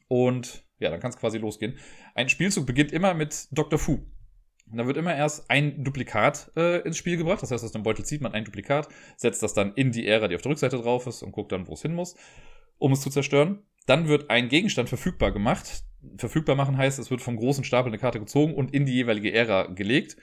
Und 0.07 0.64
ja, 0.80 0.89
dann 0.89 0.99
kann 0.99 1.09
es 1.09 1.18
quasi 1.18 1.38
losgehen. 1.38 1.77
Ein 2.15 2.30
Spielzug 2.30 2.65
beginnt 2.65 2.91
immer 2.91 3.14
mit 3.14 3.47
Dr. 3.51 3.80
Fu. 3.80 4.05
Und 4.69 4.77
da 4.77 4.85
wird 4.85 4.97
immer 4.97 5.15
erst 5.15 5.49
ein 5.49 5.84
Duplikat 5.84 6.51
äh, 6.57 6.81
ins 6.81 6.97
Spiel 6.97 7.18
gebracht. 7.18 7.41
Das 7.41 7.51
heißt, 7.51 7.64
aus 7.64 7.72
dem 7.72 7.84
Beutel 7.84 8.05
zieht 8.05 8.22
man 8.22 8.34
ein 8.34 8.43
Duplikat, 8.43 8.89
setzt 9.15 9.41
das 9.41 9.53
dann 9.53 9.73
in 9.76 9.91
die 9.91 10.05
Ära, 10.07 10.27
die 10.27 10.35
auf 10.35 10.41
der 10.41 10.51
Rückseite 10.51 10.77
drauf 10.77 11.07
ist, 11.07 11.23
und 11.23 11.31
guckt 11.31 11.51
dann, 11.51 11.68
wo 11.68 11.73
es 11.73 11.81
hin 11.81 11.93
muss, 11.93 12.15
um 12.77 12.91
es 12.91 13.01
zu 13.01 13.09
zerstören. 13.09 13.64
Dann 13.85 14.07
wird 14.09 14.30
ein 14.30 14.49
Gegenstand 14.49 14.89
verfügbar 14.89 15.31
gemacht. 15.31 15.84
Verfügbar 16.18 16.55
machen 16.55 16.77
heißt, 16.77 16.99
es 16.99 17.09
wird 17.09 17.22
vom 17.22 17.38
großen 17.38 17.64
Stapel 17.64 17.89
eine 17.89 17.97
Karte 17.97 18.19
gezogen 18.19 18.53
und 18.53 18.73
in 18.73 18.85
die 18.85 18.93
jeweilige 18.93 19.34
Ära 19.34 19.68
gelegt. 19.68 20.18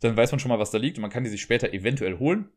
Dann 0.00 0.16
weiß 0.16 0.32
man 0.32 0.38
schon 0.38 0.48
mal, 0.48 0.58
was 0.58 0.70
da 0.70 0.78
liegt 0.78 0.96
und 0.96 1.02
man 1.02 1.10
kann 1.10 1.24
die 1.24 1.30
sich 1.30 1.42
später 1.42 1.72
eventuell 1.72 2.18
holen. 2.18 2.48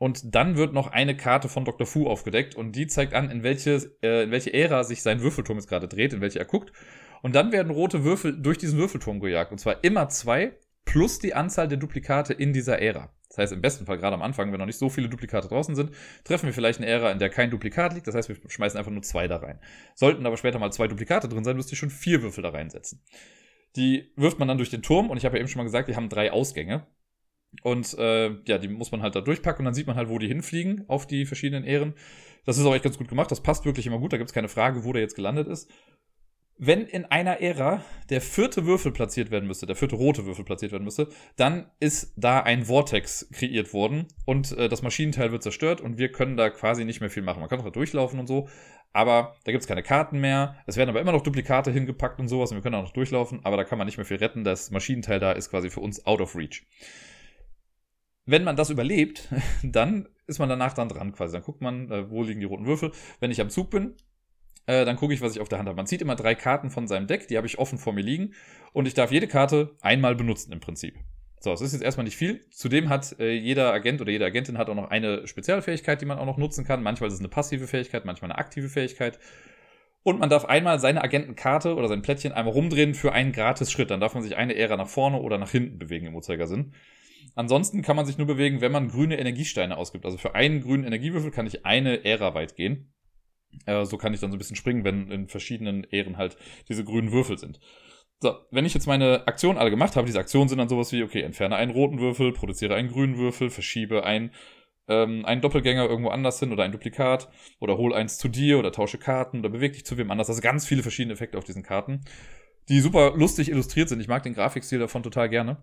Und 0.00 0.34
dann 0.34 0.56
wird 0.56 0.72
noch 0.72 0.86
eine 0.86 1.14
Karte 1.14 1.50
von 1.50 1.66
Dr. 1.66 1.86
Fu 1.86 2.08
aufgedeckt 2.08 2.54
und 2.54 2.74
die 2.74 2.86
zeigt 2.86 3.12
an, 3.12 3.30
in 3.30 3.42
welche, 3.42 3.92
äh, 4.02 4.22
in 4.22 4.30
welche 4.30 4.50
Ära 4.54 4.82
sich 4.82 5.02
sein 5.02 5.20
Würfelturm 5.20 5.58
jetzt 5.58 5.68
gerade 5.68 5.88
dreht, 5.88 6.14
in 6.14 6.22
welche 6.22 6.38
er 6.38 6.46
guckt. 6.46 6.72
Und 7.20 7.34
dann 7.34 7.52
werden 7.52 7.70
rote 7.70 8.02
Würfel 8.02 8.40
durch 8.40 8.56
diesen 8.56 8.78
Würfelturm 8.78 9.20
gejagt. 9.20 9.52
Und 9.52 9.58
zwar 9.58 9.84
immer 9.84 10.08
zwei 10.08 10.52
plus 10.86 11.18
die 11.18 11.34
Anzahl 11.34 11.68
der 11.68 11.76
Duplikate 11.76 12.32
in 12.32 12.54
dieser 12.54 12.80
Ära. 12.80 13.12
Das 13.28 13.36
heißt, 13.36 13.52
im 13.52 13.60
besten 13.60 13.84
Fall, 13.84 13.98
gerade 13.98 14.14
am 14.14 14.22
Anfang, 14.22 14.50
wenn 14.52 14.58
noch 14.58 14.64
nicht 14.64 14.78
so 14.78 14.88
viele 14.88 15.10
Duplikate 15.10 15.48
draußen 15.48 15.74
sind, 15.74 15.90
treffen 16.24 16.46
wir 16.46 16.54
vielleicht 16.54 16.80
eine 16.80 16.88
Ära, 16.88 17.10
in 17.10 17.18
der 17.18 17.28
kein 17.28 17.50
Duplikat 17.50 17.92
liegt. 17.92 18.06
Das 18.06 18.14
heißt, 18.14 18.30
wir 18.30 18.38
schmeißen 18.48 18.78
einfach 18.78 18.90
nur 18.90 19.02
zwei 19.02 19.28
da 19.28 19.36
rein. 19.36 19.60
Sollten 19.94 20.24
aber 20.24 20.38
später 20.38 20.58
mal 20.58 20.72
zwei 20.72 20.88
Duplikate 20.88 21.28
drin 21.28 21.44
sein, 21.44 21.56
müsst 21.56 21.70
ihr 21.70 21.76
schon 21.76 21.90
vier 21.90 22.22
Würfel 22.22 22.42
da 22.42 22.48
reinsetzen. 22.48 23.02
Die 23.76 24.12
wirft 24.16 24.38
man 24.38 24.48
dann 24.48 24.56
durch 24.56 24.70
den 24.70 24.80
Turm 24.80 25.10
und 25.10 25.18
ich 25.18 25.26
habe 25.26 25.36
ja 25.36 25.40
eben 25.40 25.48
schon 25.48 25.60
mal 25.60 25.64
gesagt, 25.64 25.88
die 25.88 25.94
haben 25.94 26.08
drei 26.08 26.32
Ausgänge. 26.32 26.86
Und 27.62 27.96
äh, 27.98 28.30
ja, 28.46 28.58
die 28.58 28.68
muss 28.68 28.92
man 28.92 29.02
halt 29.02 29.14
da 29.14 29.20
durchpacken 29.20 29.60
und 29.60 29.64
dann 29.66 29.74
sieht 29.74 29.86
man 29.86 29.96
halt, 29.96 30.08
wo 30.08 30.18
die 30.18 30.28
hinfliegen 30.28 30.84
auf 30.88 31.06
die 31.06 31.26
verschiedenen 31.26 31.64
Ähren. 31.64 31.94
Das 32.46 32.58
ist 32.58 32.64
auch 32.64 32.74
echt 32.74 32.84
ganz 32.84 32.98
gut 32.98 33.08
gemacht. 33.08 33.30
Das 33.30 33.42
passt 33.42 33.64
wirklich 33.64 33.86
immer 33.86 33.98
gut. 33.98 34.12
Da 34.12 34.16
gibt 34.16 34.30
es 34.30 34.34
keine 34.34 34.48
Frage, 34.48 34.84
wo 34.84 34.92
der 34.92 35.02
jetzt 35.02 35.16
gelandet 35.16 35.48
ist. 35.48 35.70
Wenn 36.62 36.82
in 36.82 37.06
einer 37.06 37.40
Ära 37.40 37.82
der 38.10 38.20
vierte 38.20 38.66
Würfel 38.66 38.92
platziert 38.92 39.30
werden 39.30 39.46
müsste, 39.46 39.64
der 39.64 39.76
vierte 39.76 39.96
rote 39.96 40.26
Würfel 40.26 40.44
platziert 40.44 40.72
werden 40.72 40.84
müsste, 40.84 41.08
dann 41.36 41.70
ist 41.80 42.12
da 42.18 42.40
ein 42.40 42.66
Vortex 42.66 43.30
kreiert 43.32 43.72
worden 43.72 44.08
und 44.26 44.52
äh, 44.52 44.68
das 44.68 44.82
Maschinenteil 44.82 45.32
wird 45.32 45.42
zerstört 45.42 45.80
und 45.80 45.96
wir 45.96 46.12
können 46.12 46.36
da 46.36 46.50
quasi 46.50 46.84
nicht 46.84 47.00
mehr 47.00 47.08
viel 47.08 47.22
machen. 47.22 47.40
Man 47.40 47.48
kann 47.48 47.60
auch 47.60 47.64
da 47.64 47.70
durchlaufen 47.70 48.20
und 48.20 48.26
so, 48.26 48.46
aber 48.92 49.36
da 49.44 49.52
gibt 49.52 49.62
es 49.62 49.68
keine 49.68 49.82
Karten 49.82 50.20
mehr. 50.20 50.54
Es 50.66 50.76
werden 50.76 50.90
aber 50.90 51.00
immer 51.00 51.12
noch 51.12 51.22
Duplikate 51.22 51.70
hingepackt 51.70 52.20
und 52.20 52.28
sowas 52.28 52.50
und 52.50 52.58
wir 52.58 52.62
können 52.62 52.74
auch 52.74 52.84
noch 52.84 52.92
durchlaufen, 52.92 53.40
aber 53.42 53.56
da 53.56 53.64
kann 53.64 53.78
man 53.78 53.86
nicht 53.86 53.96
mehr 53.96 54.04
viel 54.04 54.18
retten. 54.18 54.44
Das 54.44 54.70
Maschinenteil 54.70 55.18
da 55.18 55.32
ist 55.32 55.48
quasi 55.48 55.70
für 55.70 55.80
uns 55.80 56.04
out 56.04 56.20
of 56.20 56.36
reach 56.36 56.66
wenn 58.26 58.44
man 58.44 58.56
das 58.56 58.70
überlebt, 58.70 59.28
dann 59.62 60.08
ist 60.26 60.38
man 60.38 60.48
danach 60.48 60.72
dann 60.72 60.88
dran 60.88 61.12
quasi. 61.12 61.32
Dann 61.32 61.42
guckt 61.42 61.60
man, 61.60 61.90
äh, 61.90 62.10
wo 62.10 62.22
liegen 62.22 62.40
die 62.40 62.46
roten 62.46 62.66
Würfel. 62.66 62.92
Wenn 63.18 63.30
ich 63.30 63.40
am 63.40 63.50
Zug 63.50 63.70
bin, 63.70 63.94
äh, 64.66 64.84
dann 64.84 64.96
gucke 64.96 65.12
ich, 65.12 65.20
was 65.20 65.34
ich 65.34 65.40
auf 65.40 65.48
der 65.48 65.58
Hand 65.58 65.68
habe. 65.68 65.76
Man 65.76 65.86
zieht 65.86 66.02
immer 66.02 66.16
drei 66.16 66.34
Karten 66.34 66.70
von 66.70 66.86
seinem 66.86 67.06
Deck, 67.06 67.28
die 67.28 67.36
habe 67.36 67.46
ich 67.46 67.58
offen 67.58 67.78
vor 67.78 67.92
mir 67.92 68.02
liegen. 68.02 68.34
Und 68.72 68.86
ich 68.86 68.94
darf 68.94 69.10
jede 69.10 69.26
Karte 69.26 69.76
einmal 69.80 70.14
benutzen 70.14 70.52
im 70.52 70.60
Prinzip. 70.60 70.94
So, 71.40 71.50
das 71.50 71.62
ist 71.62 71.72
jetzt 71.72 71.82
erstmal 71.82 72.04
nicht 72.04 72.16
viel. 72.16 72.44
Zudem 72.50 72.90
hat 72.90 73.18
äh, 73.18 73.32
jeder 73.32 73.72
Agent 73.72 74.00
oder 74.02 74.12
jede 74.12 74.26
Agentin 74.26 74.58
hat 74.58 74.68
auch 74.68 74.74
noch 74.74 74.90
eine 74.90 75.26
Spezialfähigkeit, 75.26 76.00
die 76.00 76.06
man 76.06 76.18
auch 76.18 76.26
noch 76.26 76.36
nutzen 76.36 76.64
kann. 76.66 76.82
Manchmal 76.82 77.08
ist 77.08 77.14
es 77.14 77.20
eine 77.20 77.30
passive 77.30 77.66
Fähigkeit, 77.66 78.04
manchmal 78.04 78.30
eine 78.30 78.38
aktive 78.38 78.68
Fähigkeit. 78.68 79.18
Und 80.02 80.18
man 80.18 80.28
darf 80.28 80.44
einmal 80.44 80.78
seine 80.80 81.02
Agentenkarte 81.02 81.74
oder 81.74 81.88
sein 81.88 82.02
Plättchen 82.02 82.32
einmal 82.32 82.52
rumdrehen 82.52 82.94
für 82.94 83.12
einen 83.12 83.32
gratis 83.32 83.72
Schritt. 83.72 83.90
Dann 83.90 84.00
darf 84.00 84.14
man 84.14 84.22
sich 84.22 84.36
eine 84.36 84.54
Ära 84.54 84.76
nach 84.76 84.88
vorne 84.88 85.20
oder 85.20 85.38
nach 85.38 85.50
hinten 85.50 85.78
bewegen 85.78 86.06
im 86.06 86.14
Uhrzeigersinn. 86.14 86.74
Ansonsten 87.34 87.82
kann 87.82 87.96
man 87.96 88.06
sich 88.06 88.18
nur 88.18 88.26
bewegen, 88.26 88.60
wenn 88.60 88.72
man 88.72 88.88
grüne 88.88 89.18
Energiesteine 89.18 89.76
ausgibt. 89.76 90.04
Also 90.04 90.18
für 90.18 90.34
einen 90.34 90.60
grünen 90.60 90.84
Energiewürfel 90.84 91.30
kann 91.30 91.46
ich 91.46 91.64
eine 91.64 92.04
Ära 92.04 92.34
weit 92.34 92.56
gehen. 92.56 92.92
Äh, 93.66 93.84
so 93.84 93.96
kann 93.96 94.14
ich 94.14 94.20
dann 94.20 94.30
so 94.30 94.36
ein 94.36 94.38
bisschen 94.38 94.56
springen, 94.56 94.84
wenn 94.84 95.10
in 95.10 95.28
verschiedenen 95.28 95.84
Ähren 95.84 96.16
halt 96.16 96.36
diese 96.68 96.84
grünen 96.84 97.12
Würfel 97.12 97.38
sind. 97.38 97.60
So, 98.22 98.34
wenn 98.50 98.66
ich 98.66 98.74
jetzt 98.74 98.86
meine 98.86 99.26
Aktionen 99.26 99.58
alle 99.58 99.70
gemacht 99.70 99.96
habe, 99.96 100.06
diese 100.06 100.18
Aktionen 100.18 100.48
sind 100.48 100.58
dann 100.58 100.68
sowas 100.68 100.92
wie, 100.92 101.02
okay, 101.02 101.22
entferne 101.22 101.56
einen 101.56 101.72
roten 101.72 102.00
Würfel, 102.00 102.32
produziere 102.32 102.74
einen 102.74 102.90
grünen 102.90 103.16
Würfel, 103.16 103.48
verschiebe 103.48 104.04
ein, 104.04 104.30
ähm, 104.88 105.24
einen 105.24 105.40
Doppelgänger 105.40 105.88
irgendwo 105.88 106.10
anders 106.10 106.38
hin 106.38 106.52
oder 106.52 106.64
ein 106.64 106.72
Duplikat 106.72 107.30
oder 107.60 107.78
hol 107.78 107.94
eins 107.94 108.18
zu 108.18 108.28
dir 108.28 108.58
oder 108.58 108.72
tausche 108.72 108.98
Karten 108.98 109.38
oder 109.38 109.48
bewege 109.48 109.72
dich 109.72 109.86
zu 109.86 109.96
wem 109.96 110.10
anders. 110.10 110.28
Also 110.28 110.42
ganz 110.42 110.66
viele 110.66 110.82
verschiedene 110.82 111.14
Effekte 111.14 111.38
auf 111.38 111.44
diesen 111.44 111.62
Karten, 111.62 112.02
die 112.68 112.80
super 112.80 113.14
lustig 113.16 113.50
illustriert 113.50 113.88
sind. 113.88 114.00
Ich 114.00 114.08
mag 114.08 114.22
den 114.22 114.34
Grafikstil 114.34 114.78
davon 114.78 115.02
total 115.02 115.30
gerne. 115.30 115.62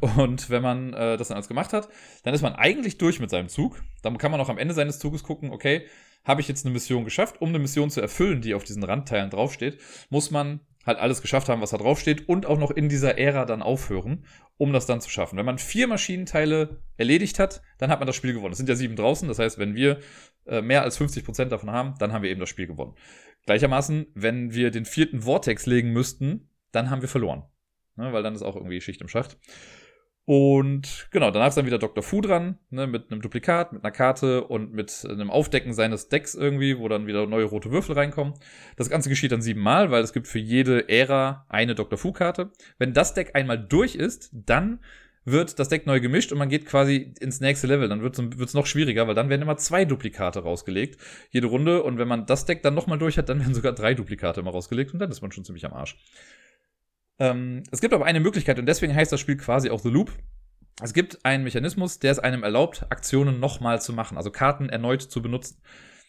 Und 0.00 0.50
wenn 0.50 0.62
man 0.62 0.92
äh, 0.92 1.16
das 1.16 1.28
dann 1.28 1.36
alles 1.36 1.48
gemacht 1.48 1.72
hat, 1.72 1.88
dann 2.22 2.34
ist 2.34 2.42
man 2.42 2.54
eigentlich 2.54 2.98
durch 2.98 3.20
mit 3.20 3.30
seinem 3.30 3.48
Zug. 3.48 3.82
Dann 4.02 4.18
kann 4.18 4.30
man 4.30 4.40
auch 4.40 4.48
am 4.48 4.58
Ende 4.58 4.74
seines 4.74 4.98
Zuges 4.98 5.22
gucken, 5.22 5.50
okay, 5.50 5.86
habe 6.24 6.40
ich 6.40 6.48
jetzt 6.48 6.66
eine 6.66 6.72
Mission 6.72 7.04
geschafft. 7.04 7.40
Um 7.40 7.48
eine 7.48 7.58
Mission 7.58 7.90
zu 7.90 8.00
erfüllen, 8.00 8.42
die 8.42 8.54
auf 8.54 8.64
diesen 8.64 8.84
Randteilen 8.84 9.30
draufsteht, 9.30 9.80
muss 10.10 10.30
man 10.30 10.60
halt 10.86 10.98
alles 10.98 11.22
geschafft 11.22 11.48
haben, 11.48 11.60
was 11.60 11.70
da 11.70 11.78
draufsteht 11.78 12.28
und 12.28 12.46
auch 12.46 12.58
noch 12.58 12.70
in 12.70 12.88
dieser 12.88 13.18
Ära 13.18 13.44
dann 13.44 13.62
aufhören, 13.62 14.24
um 14.56 14.72
das 14.72 14.86
dann 14.86 15.00
zu 15.00 15.10
schaffen. 15.10 15.36
Wenn 15.36 15.46
man 15.46 15.58
vier 15.58 15.86
Maschinenteile 15.86 16.82
erledigt 16.96 17.38
hat, 17.38 17.62
dann 17.78 17.90
hat 17.90 18.00
man 18.00 18.06
das 18.06 18.16
Spiel 18.16 18.32
gewonnen. 18.32 18.52
Es 18.52 18.58
sind 18.58 18.68
ja 18.68 18.76
sieben 18.76 18.96
draußen, 18.96 19.28
das 19.28 19.38
heißt, 19.38 19.58
wenn 19.58 19.74
wir 19.74 19.98
äh, 20.46 20.62
mehr 20.62 20.82
als 20.82 20.96
50 20.96 21.24
Prozent 21.24 21.52
davon 21.52 21.70
haben, 21.70 21.94
dann 21.98 22.12
haben 22.12 22.22
wir 22.22 22.30
eben 22.30 22.40
das 22.40 22.48
Spiel 22.48 22.66
gewonnen. 22.66 22.94
Gleichermaßen, 23.46 24.06
wenn 24.14 24.54
wir 24.54 24.70
den 24.70 24.84
vierten 24.84 25.22
Vortex 25.22 25.66
legen 25.66 25.92
müssten, 25.92 26.48
dann 26.72 26.90
haben 26.90 27.02
wir 27.02 27.08
verloren. 27.08 27.44
Ne, 27.96 28.12
weil 28.12 28.22
dann 28.22 28.34
ist 28.34 28.42
auch 28.42 28.56
irgendwie 28.56 28.80
Schicht 28.80 29.00
im 29.00 29.08
Schacht. 29.08 29.36
Und 30.26 31.08
genau, 31.10 31.32
danach 31.32 31.48
ist 31.48 31.56
dann 31.56 31.66
wieder 31.66 31.78
Dr. 31.78 32.04
Fu 32.04 32.20
dran, 32.20 32.58
ne, 32.70 32.86
mit 32.86 33.10
einem 33.10 33.20
Duplikat, 33.20 33.72
mit 33.72 33.82
einer 33.82 33.90
Karte 33.90 34.44
und 34.44 34.72
mit 34.72 35.04
einem 35.08 35.28
Aufdecken 35.28 35.74
seines 35.74 36.08
Decks 36.08 36.36
irgendwie, 36.36 36.78
wo 36.78 36.86
dann 36.86 37.08
wieder 37.08 37.26
neue 37.26 37.46
rote 37.46 37.72
Würfel 37.72 37.96
reinkommen. 37.96 38.34
Das 38.76 38.88
Ganze 38.88 39.08
geschieht 39.08 39.32
dann 39.32 39.42
siebenmal, 39.42 39.90
weil 39.90 40.04
es 40.04 40.12
gibt 40.12 40.28
für 40.28 40.38
jede 40.38 40.88
Ära 40.88 41.46
eine 41.48 41.74
Dr. 41.74 41.98
Fu-Karte. 41.98 42.52
Wenn 42.78 42.92
das 42.92 43.14
Deck 43.14 43.32
einmal 43.34 43.58
durch 43.58 43.96
ist, 43.96 44.30
dann 44.32 44.78
wird 45.24 45.58
das 45.58 45.68
Deck 45.68 45.86
neu 45.86 46.00
gemischt 46.00 46.32
und 46.32 46.38
man 46.38 46.48
geht 46.48 46.64
quasi 46.64 47.12
ins 47.20 47.40
nächste 47.40 47.66
Level. 47.66 47.88
Dann 47.88 48.02
wird 48.02 48.16
es 48.18 48.54
noch 48.54 48.66
schwieriger, 48.66 49.08
weil 49.08 49.14
dann 49.14 49.30
werden 49.30 49.42
immer 49.42 49.56
zwei 49.56 49.84
Duplikate 49.84 50.44
rausgelegt, 50.44 51.00
jede 51.30 51.48
Runde. 51.48 51.82
Und 51.82 51.98
wenn 51.98 52.08
man 52.08 52.26
das 52.26 52.44
Deck 52.44 52.62
dann 52.62 52.74
nochmal 52.74 52.98
durch 52.98 53.18
hat, 53.18 53.28
dann 53.28 53.40
werden 53.40 53.54
sogar 53.54 53.72
drei 53.72 53.94
Duplikate 53.94 54.40
immer 54.40 54.52
rausgelegt 54.52 54.92
und 54.92 55.00
dann 55.00 55.10
ist 55.10 55.22
man 55.22 55.32
schon 55.32 55.44
ziemlich 55.44 55.66
am 55.66 55.72
Arsch. 55.72 55.96
Ähm, 57.20 57.62
es 57.70 57.80
gibt 57.80 57.94
aber 57.94 58.06
eine 58.06 58.18
Möglichkeit 58.18 58.58
und 58.58 58.66
deswegen 58.66 58.94
heißt 58.94 59.12
das 59.12 59.20
Spiel 59.20 59.36
quasi 59.36 59.70
auch 59.70 59.80
The 59.80 59.90
Loop. 59.90 60.10
Es 60.82 60.94
gibt 60.94 61.24
einen 61.24 61.44
Mechanismus, 61.44 61.98
der 61.98 62.12
es 62.12 62.18
einem 62.18 62.42
erlaubt, 62.42 62.86
Aktionen 62.88 63.38
nochmal 63.38 63.80
zu 63.82 63.92
machen, 63.92 64.16
also 64.16 64.30
Karten 64.30 64.70
erneut 64.70 65.02
zu 65.02 65.20
benutzen. 65.20 65.62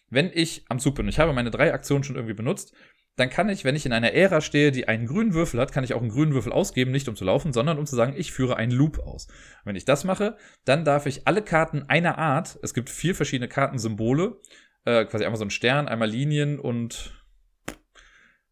Wenn 0.09 0.31
ich 0.33 0.65
am 0.69 0.79
Zug 0.79 0.95
bin, 0.95 1.07
ich 1.09 1.19
habe 1.19 1.33
meine 1.33 1.51
drei 1.51 1.73
Aktionen 1.73 2.05
schon 2.05 2.15
irgendwie 2.15 2.33
benutzt, 2.33 2.73
dann 3.17 3.29
kann 3.29 3.49
ich, 3.49 3.65
wenn 3.65 3.75
ich 3.75 3.85
in 3.85 3.91
einer 3.91 4.13
Ära 4.13 4.39
stehe, 4.39 4.71
die 4.71 4.87
einen 4.87 5.05
grünen 5.05 5.33
Würfel 5.33 5.59
hat, 5.59 5.73
kann 5.73 5.83
ich 5.83 5.93
auch 5.93 6.01
einen 6.01 6.09
grünen 6.09 6.33
Würfel 6.33 6.53
ausgeben, 6.53 6.91
nicht 6.91 7.09
um 7.09 7.17
zu 7.17 7.25
laufen, 7.25 7.51
sondern 7.51 7.77
um 7.77 7.85
zu 7.85 7.97
sagen, 7.97 8.13
ich 8.15 8.31
führe 8.31 8.55
einen 8.55 8.71
Loop 8.71 8.99
aus. 8.99 9.27
Und 9.27 9.65
wenn 9.65 9.75
ich 9.75 9.83
das 9.83 10.05
mache, 10.05 10.37
dann 10.63 10.85
darf 10.85 11.05
ich 11.05 11.27
alle 11.27 11.41
Karten 11.41 11.83
einer 11.89 12.17
Art, 12.17 12.57
es 12.63 12.73
gibt 12.73 12.89
vier 12.89 13.13
verschiedene 13.13 13.49
Kartensymbole, 13.49 14.39
äh, 14.85 15.03
quasi 15.03 15.25
einmal 15.25 15.37
so 15.37 15.45
ein 15.45 15.49
Stern, 15.49 15.89
einmal 15.89 16.09
Linien 16.09 16.57
und 16.57 17.21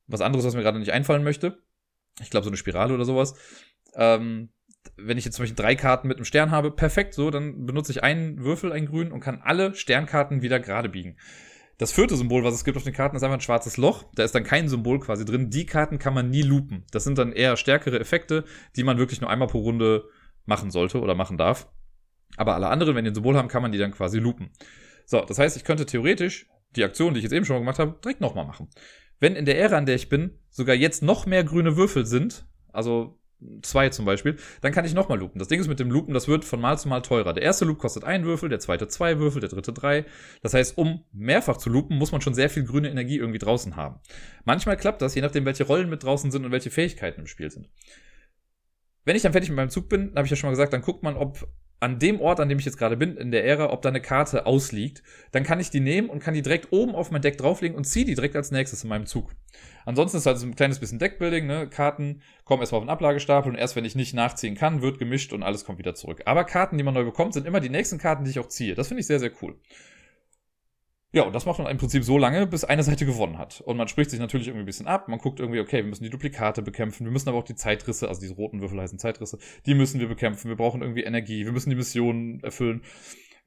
was 0.08 0.22
anderes, 0.22 0.46
was 0.46 0.56
mir 0.56 0.64
gerade 0.64 0.80
nicht 0.80 0.92
einfallen 0.92 1.24
möchte 1.24 1.58
ich 2.22 2.30
glaube, 2.30 2.44
so 2.44 2.50
eine 2.50 2.58
Spirale 2.58 2.94
oder 2.94 3.06
sowas. 3.06 3.36
Ähm, 3.96 4.50
wenn 4.96 5.18
ich 5.18 5.26
jetzt 5.26 5.36
zum 5.36 5.44
Beispiel 5.44 5.62
drei 5.62 5.76
Karten 5.76 6.08
mit 6.08 6.18
einem 6.18 6.26
Stern 6.26 6.52
habe, 6.52 6.72
perfekt, 6.72 7.14
so, 7.14 7.32
dann 7.32 7.66
benutze 7.66 7.92
ich 7.92 8.04
einen 8.04 8.44
Würfel, 8.44 8.72
einen 8.72 8.88
grünen 8.88 9.12
und 9.12 9.20
kann 9.20 9.42
alle 9.42 9.76
Sternkarten 9.76 10.42
wieder 10.42 10.60
gerade 10.60 10.90
biegen. 10.90 11.18
Das 11.78 11.94
vierte 11.94 12.18
Symbol, 12.18 12.44
was 12.44 12.54
es 12.54 12.66
gibt 12.66 12.76
auf 12.76 12.84
den 12.84 12.94
Karten, 12.94 13.16
ist 13.16 13.24
einfach 13.24 13.38
ein 13.38 13.42
schwarzes 13.42 13.78
Loch. 13.78 14.06
Da 14.14 14.24
ist 14.24 14.36
dann 14.36 14.44
kein 14.44 14.68
Symbol 14.68 15.00
quasi 15.00 15.24
drin. 15.24 15.50
Die 15.50 15.66
Karten 15.66 15.98
kann 15.98 16.14
man 16.14 16.30
nie 16.30 16.42
loopen. 16.42 16.84
Das 16.92 17.06
sind 17.06 17.18
dann 17.18 17.32
eher 17.32 17.56
stärkere 17.56 18.00
Effekte, 18.00 18.44
die 18.76 18.84
man 18.84 18.98
wirklich 18.98 19.22
nur 19.22 19.30
einmal 19.30 19.48
pro 19.48 19.60
Runde 19.60 20.04
machen 20.46 20.72
sollte 20.72 21.00
oder 21.00 21.16
machen 21.16 21.38
darf. 21.38 21.70
Aber 22.36 22.56
alle 22.56 22.68
anderen, 22.68 22.96
wenn 22.96 23.06
die 23.06 23.12
ein 23.12 23.16
Symbol 23.16 23.38
haben, 23.38 23.48
kann 23.48 23.62
man 23.62 23.72
die 23.72 23.78
dann 23.78 23.92
quasi 23.92 24.20
loopen. 24.20 24.52
So, 25.06 25.22
das 25.22 25.40
heißt, 25.40 25.56
ich 25.56 25.64
könnte 25.64 25.86
theoretisch 25.86 26.48
die 26.76 26.84
Aktion, 26.84 27.14
die 27.14 27.20
ich 27.20 27.24
jetzt 27.24 27.34
eben 27.34 27.46
schon 27.46 27.60
gemacht 27.60 27.80
habe, 27.80 27.98
direkt 28.04 28.20
nochmal 28.20 28.46
machen. 28.46 28.70
Wenn 29.20 29.36
in 29.36 29.46
der 29.46 29.60
Ära, 29.60 29.78
an 29.78 29.86
der 29.86 29.96
ich 29.96 30.10
bin, 30.10 30.40
sogar 30.50 30.76
jetzt 30.76 31.04
noch 31.04 31.26
mehr 31.26 31.44
grüne 31.44 31.76
Würfel 31.78 32.06
sind, 32.06 32.46
also 32.72 33.20
zwei 33.62 33.90
zum 33.90 34.06
Beispiel, 34.06 34.36
dann 34.62 34.72
kann 34.72 34.86
ich 34.86 34.94
nochmal 34.94 35.18
loopen. 35.20 35.40
Das 35.40 35.48
Ding 35.48 35.60
ist 35.60 35.68
mit 35.68 35.80
dem 35.80 35.92
Loopen, 35.92 36.14
das 36.14 36.28
wird 36.28 36.44
von 36.44 36.60
Mal 36.60 36.78
zu 36.78 36.90
Mal 36.90 37.02
teurer. 37.02 37.34
Der 37.34 37.44
erste 37.44 37.66
Loop 37.66 37.80
kostet 37.80 38.04
einen 38.04 38.26
Würfel, 38.26 38.50
der 38.50 38.60
zweite 38.60 38.88
zwei 38.88 39.20
Würfel, 39.20 39.40
der 39.40 39.50
dritte 39.50 39.72
drei. 39.72 40.06
Das 40.42 40.54
heißt, 40.54 40.78
um 40.78 41.06
mehrfach 41.14 41.58
zu 41.58 41.70
loopen, 41.70 41.98
muss 41.98 42.12
man 42.12 42.22
schon 42.22 42.34
sehr 42.34 42.50
viel 42.50 42.64
grüne 42.64 42.90
Energie 42.90 43.18
irgendwie 43.18 43.40
draußen 43.40 43.76
haben. 43.76 44.00
Manchmal 44.44 44.78
klappt 44.78 45.02
das, 45.02 45.16
je 45.16 45.22
nachdem, 45.22 45.46
welche 45.46 45.64
Rollen 45.66 45.90
mit 45.90 46.04
draußen 46.04 46.32
sind 46.32 46.46
und 46.46 46.52
welche 46.52 46.72
Fähigkeiten 46.72 47.22
im 47.22 47.28
Spiel 47.28 47.50
sind. 47.50 47.70
Wenn 49.06 49.16
ich 49.16 49.22
dann 49.22 49.32
fertig 49.32 49.50
mit 49.50 49.58
meinem 49.58 49.70
Zug 49.70 49.90
bin, 49.90 50.12
habe 50.16 50.26
ich 50.26 50.32
ja 50.32 50.36
schon 50.36 50.48
mal 50.48 50.52
gesagt, 50.52 50.74
dann 50.74 50.82
guckt 50.82 51.04
man, 51.04 51.16
ob 51.16 51.48
an 51.80 51.98
dem 52.00 52.20
Ort, 52.20 52.40
an 52.40 52.50
dem 52.50 52.60
ich 52.60 52.66
jetzt 52.66 52.78
gerade 52.78 52.98
bin, 52.98 53.16
in 53.16 53.32
der 53.32 53.46
Ära, 53.46 53.72
ob 53.72 53.82
da 53.82 53.90
eine 53.90 54.02
Karte 54.02 54.46
ausliegt, 54.46 55.02
dann 55.32 55.44
kann 55.44 55.60
ich 55.60 55.70
die 55.70 55.80
nehmen 55.80 56.10
und 56.10 56.20
kann 56.20 56.34
die 56.34 56.42
direkt 56.42 56.72
oben 56.72 56.94
auf 56.94 57.10
mein 57.12 57.22
Deck 57.22 57.38
drauflegen 57.38 57.78
und 57.78 57.86
ziehe 57.86 58.06
die 58.06 58.16
direkt 58.16 58.36
als 58.36 58.52
nächstes 58.52 58.84
in 58.84 58.90
meinem 58.90 59.06
Zug. 59.06 59.34
Ansonsten 59.86 60.18
ist 60.18 60.26
halt 60.26 60.38
so 60.38 60.46
ein 60.46 60.56
kleines 60.56 60.80
bisschen 60.80 61.00
Deckbuilding, 61.00 61.48
ne? 61.48 61.70
Karten 61.70 62.22
kommen 62.44 62.62
erstmal 62.62 62.80
auf 62.80 62.86
den 62.86 62.92
Ablagestapel 62.92 63.52
und 63.52 63.58
erst 63.58 63.76
wenn 63.76 63.86
ich 63.86 63.96
nicht 63.96 64.14
nachziehen 64.14 64.56
kann, 64.56 64.82
wird 64.82 65.00
gemischt 65.00 65.32
und 65.32 65.42
alles 65.42 65.64
kommt 65.64 65.80
wieder 65.80 65.96
zurück. 65.96 66.22
Aber 66.26 66.44
Karten, 66.44 66.78
die 66.78 66.84
man 66.84 66.94
neu 66.94 67.06
bekommt, 67.06 67.34
sind 67.34 67.48
immer 67.48 67.60
die 67.62 67.70
nächsten 67.70 67.98
Karten, 67.98 68.26
die 68.26 68.32
ich 68.32 68.40
auch 68.40 68.50
ziehe. 68.50 68.76
Das 68.76 68.90
finde 68.90 69.02
ich 69.02 69.08
sehr, 69.08 69.20
sehr 69.20 69.32
cool. 69.42 69.56
Ja, 71.12 71.24
und 71.24 71.34
das 71.34 71.48
macht 71.48 71.58
man 71.58 71.68
im 71.72 71.78
Prinzip 71.78 72.04
so 72.04 72.20
lange, 72.20 72.46
bis 72.46 72.64
eine 72.64 72.84
Seite 72.84 73.04
gewonnen 73.04 73.40
hat. 73.40 73.62
Und 73.62 73.78
man 73.78 73.88
spricht 73.88 74.12
sich 74.12 74.20
natürlich 74.20 74.48
irgendwie 74.48 74.64
ein 74.64 74.68
bisschen 74.68 74.86
ab. 74.86 75.08
Man 75.08 75.18
guckt 75.18 75.40
irgendwie, 75.40 75.60
okay, 75.60 75.78
wir 75.78 75.86
müssen 75.86 76.04
die 76.04 76.12
Duplikate 76.12 76.62
bekämpfen. 76.62 77.04
Wir 77.04 77.12
müssen 77.12 77.30
aber 77.30 77.40
auch 77.40 77.44
die 77.44 77.56
Zeitrisse, 77.56 78.08
also 78.08 78.22
diese 78.22 78.36
roten 78.36 78.62
Würfel 78.62 78.80
heißen 78.80 79.00
Zeitrisse, 79.00 79.40
die 79.66 79.74
müssen 79.74 80.00
wir 80.00 80.08
bekämpfen. 80.08 80.50
Wir 80.50 80.56
brauchen 80.56 80.84
irgendwie 80.84 81.04
Energie. 81.04 81.46
Wir 81.46 81.52
müssen 81.52 81.72
die 81.72 81.76
Missionen 81.76 82.44
erfüllen. 82.44 82.84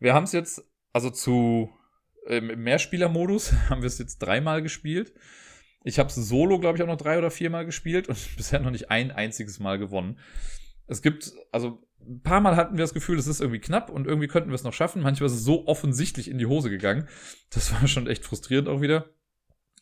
Wir 0.00 0.12
haben 0.12 0.24
es 0.24 0.32
jetzt, 0.32 0.64
also 0.92 1.10
zu, 1.10 1.70
ähm, 2.26 2.50
im 2.50 2.64
Mehrspielermodus 2.64 3.52
haben 3.70 3.82
wir 3.82 3.86
es 3.86 3.98
jetzt 3.98 4.18
dreimal 4.18 4.60
gespielt. 4.62 5.12
Ich 5.84 6.00
habe 6.00 6.08
es 6.08 6.16
solo, 6.16 6.58
glaube 6.58 6.78
ich, 6.78 6.82
auch 6.82 6.88
noch 6.88 6.96
drei 6.96 7.16
oder 7.16 7.30
viermal 7.30 7.64
gespielt 7.64 8.08
und 8.08 8.18
bisher 8.36 8.58
noch 8.58 8.72
nicht 8.72 8.90
ein 8.90 9.12
einziges 9.12 9.60
Mal 9.60 9.78
gewonnen. 9.78 10.18
Es 10.88 11.00
gibt, 11.00 11.32
also 11.52 11.86
ein 12.06 12.22
paar 12.22 12.40
Mal 12.40 12.56
hatten 12.56 12.76
wir 12.76 12.84
das 12.84 12.94
Gefühl, 12.94 13.18
es 13.18 13.26
ist 13.26 13.40
irgendwie 13.40 13.60
knapp 13.60 13.90
und 13.90 14.06
irgendwie 14.06 14.28
könnten 14.28 14.50
wir 14.50 14.54
es 14.54 14.64
noch 14.64 14.72
schaffen. 14.72 15.02
Manchmal 15.02 15.26
ist 15.26 15.36
es 15.36 15.44
so 15.44 15.66
offensichtlich 15.66 16.28
in 16.28 16.38
die 16.38 16.46
Hose 16.46 16.70
gegangen. 16.70 17.08
Das 17.50 17.72
war 17.72 17.86
schon 17.88 18.06
echt 18.06 18.24
frustrierend 18.24 18.68
auch 18.68 18.80
wieder. 18.80 19.10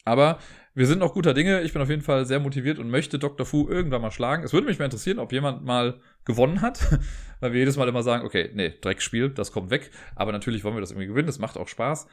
Aber 0.05 0.39
wir 0.75 0.87
sind 0.87 1.01
noch 1.01 1.15
guter 1.15 1.35
Dinge. 1.35 1.63
Ich 1.63 1.73
bin 1.73 1.83
auf 1.83 1.91
jeden 1.91 2.03
Fall 2.03 2.25
sehr 2.25 2.41
motiviert 2.41 2.79
und 2.79 2.91
möchte 2.91 3.19
Dr. 3.19 3.45
Fu 3.45 3.69
irgendwann 3.69 4.03
mal 4.03 4.11
schlagen. 4.11 4.45
Es 4.45 4.53
würde 4.53 4.67
mich 4.67 4.79
mal 4.79 4.87
interessieren, 4.87 5.19
ob 5.19 5.33
jemand 5.33 5.65
mal 5.65 6.01
gewonnen 6.25 6.63
hat, 6.63 6.99
weil 7.41 7.53
wir 7.53 7.61
jedes 7.61 7.77
Mal 7.77 7.89
immer 7.89 8.03
sagen, 8.03 8.25
okay, 8.25 8.51
nee, 8.55 8.75
Dreckspiel, 8.81 9.31
das 9.31 9.53
kommt 9.53 9.71
weg. 9.71 9.91
Aber 10.15 10.33
natürlich 10.33 10.65
wollen 10.65 10.77
wir 10.77 10.81
das 10.81 10.91
irgendwie 10.91 11.09
gewinnen. 11.09 11.27
Das 11.27 11.39
macht 11.39 11.57
auch 11.57 11.69
Spaß. 11.69 12.07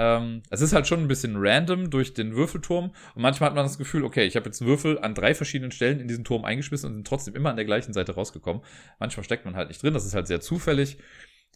Ähm, 0.00 0.42
es 0.48 0.62
ist 0.62 0.72
halt 0.72 0.86
schon 0.86 1.00
ein 1.00 1.08
bisschen 1.08 1.34
random 1.36 1.90
durch 1.90 2.14
den 2.14 2.34
Würfelturm 2.34 2.86
und 3.14 3.22
manchmal 3.22 3.50
hat 3.50 3.54
man 3.54 3.66
das 3.66 3.76
Gefühl, 3.76 4.02
okay, 4.02 4.24
ich 4.24 4.34
habe 4.34 4.46
jetzt 4.46 4.62
einen 4.62 4.70
Würfel 4.70 4.98
an 4.98 5.14
drei 5.14 5.34
verschiedenen 5.34 5.72
Stellen 5.72 6.00
in 6.00 6.08
diesen 6.08 6.24
Turm 6.24 6.46
eingeschmissen 6.46 6.88
und 6.88 6.94
sind 6.94 7.06
trotzdem 7.06 7.36
immer 7.36 7.50
an 7.50 7.56
der 7.56 7.66
gleichen 7.66 7.92
Seite 7.92 8.14
rausgekommen. 8.14 8.62
Manchmal 8.98 9.24
steckt 9.24 9.44
man 9.44 9.56
halt 9.56 9.68
nicht 9.68 9.82
drin, 9.82 9.92
das 9.92 10.06
ist 10.06 10.14
halt 10.14 10.26
sehr 10.26 10.40
zufällig. 10.40 10.96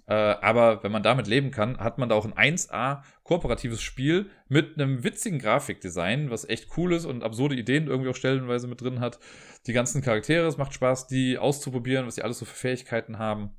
Äh, 0.06 0.12
aber 0.12 0.82
wenn 0.82 0.92
man 0.92 1.02
damit 1.02 1.26
leben 1.26 1.52
kann, 1.52 1.78
hat 1.78 1.96
man 1.96 2.10
da 2.10 2.16
auch 2.16 2.26
ein 2.26 2.34
1A 2.34 3.02
kooperatives 3.22 3.80
Spiel 3.80 4.28
mit 4.50 4.78
einem 4.78 5.04
witzigen 5.04 5.38
Grafikdesign, 5.38 6.30
was 6.30 6.46
echt 6.46 6.68
cool 6.76 6.92
ist 6.92 7.06
und 7.06 7.24
absurde 7.24 7.56
Ideen 7.56 7.86
irgendwie 7.86 8.10
auch 8.10 8.16
stellenweise 8.16 8.68
mit 8.68 8.82
drin 8.82 9.00
hat. 9.00 9.20
Die 9.66 9.72
ganzen 9.72 10.02
Charaktere, 10.02 10.46
es 10.46 10.58
macht 10.58 10.74
Spaß, 10.74 11.06
die 11.06 11.38
auszuprobieren, 11.38 12.06
was 12.06 12.16
die 12.16 12.22
alles 12.22 12.40
so 12.40 12.44
für 12.44 12.54
Fähigkeiten 12.54 13.18
haben 13.18 13.52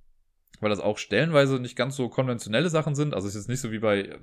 weil 0.61 0.69
das 0.69 0.79
auch 0.79 0.97
stellenweise 0.97 1.59
nicht 1.59 1.75
ganz 1.75 1.95
so 1.95 2.09
konventionelle 2.09 2.69
Sachen 2.69 2.95
sind. 2.95 3.13
Also 3.13 3.27
es 3.27 3.35
ist 3.35 3.49
nicht 3.49 3.59
so 3.59 3.71
wie 3.71 3.79
bei, 3.79 4.17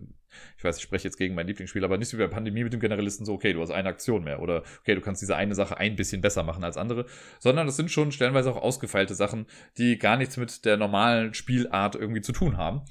ich 0.56 0.64
weiß, 0.64 0.76
ich 0.76 0.82
spreche 0.82 1.04
jetzt 1.04 1.16
gegen 1.16 1.34
mein 1.34 1.46
Lieblingsspiel, 1.46 1.84
aber 1.84 1.98
nicht 1.98 2.08
so 2.08 2.18
wie 2.18 2.22
bei 2.22 2.28
Pandemie 2.28 2.64
mit 2.64 2.72
dem 2.72 2.80
Generalisten 2.80 3.26
so, 3.26 3.34
okay, 3.34 3.52
du 3.52 3.60
hast 3.60 3.70
eine 3.70 3.88
Aktion 3.88 4.24
mehr 4.24 4.40
oder 4.40 4.62
okay, 4.80 4.94
du 4.94 5.00
kannst 5.00 5.22
diese 5.22 5.36
eine 5.36 5.54
Sache 5.54 5.76
ein 5.76 5.96
bisschen 5.96 6.20
besser 6.20 6.42
machen 6.42 6.64
als 6.64 6.76
andere, 6.76 7.06
sondern 7.38 7.66
das 7.66 7.76
sind 7.76 7.90
schon 7.90 8.12
stellenweise 8.12 8.50
auch 8.50 8.62
ausgefeilte 8.62 9.14
Sachen, 9.14 9.46
die 9.78 9.98
gar 9.98 10.16
nichts 10.16 10.36
mit 10.36 10.64
der 10.64 10.76
normalen 10.76 11.34
Spielart 11.34 11.94
irgendwie 11.94 12.22
zu 12.22 12.32
tun 12.32 12.56
haben. 12.56 12.82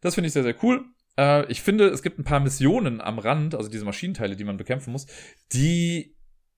Das 0.00 0.14
finde 0.14 0.26
ich 0.26 0.32
sehr, 0.32 0.42
sehr 0.42 0.56
cool. 0.62 0.84
Äh, 1.18 1.50
ich 1.50 1.62
finde, 1.62 1.88
es 1.88 2.02
gibt 2.02 2.18
ein 2.18 2.24
paar 2.24 2.40
Missionen 2.40 3.00
am 3.00 3.18
Rand, 3.18 3.54
also 3.54 3.68
diese 3.68 3.84
Maschinenteile, 3.84 4.36
die 4.36 4.44
man 4.44 4.56
bekämpfen 4.56 4.92
muss, 4.92 5.06
die 5.52 6.16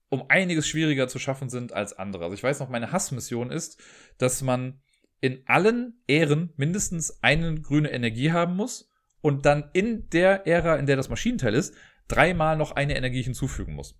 um 0.09 0.25
einiges 0.29 0.67
schwieriger 0.67 1.07
zu 1.07 1.19
schaffen 1.19 1.49
sind 1.49 1.73
als 1.73 1.93
andere. 1.93 2.23
Also 2.23 2.35
ich 2.35 2.43
weiß 2.43 2.59
noch, 2.59 2.69
meine 2.69 2.91
Hassmission 2.91 3.51
ist, 3.51 3.81
dass 4.17 4.41
man 4.41 4.81
in 5.25 5.41
allen 5.47 5.99
Ähren 6.07 6.53
mindestens 6.55 7.23
eine 7.23 7.59
grüne 7.59 7.91
Energie 7.91 8.31
haben 8.31 8.55
muss 8.55 8.91
und 9.21 9.47
dann 9.47 9.71
in 9.73 10.07
der 10.11 10.45
Ära, 10.45 10.75
in 10.75 10.85
der 10.85 10.97
das 10.97 11.09
Maschinenteil 11.09 11.55
ist, 11.55 11.73
dreimal 12.07 12.55
noch 12.55 12.73
eine 12.73 12.95
Energie 12.95 13.23
hinzufügen 13.23 13.73
muss. 13.73 13.99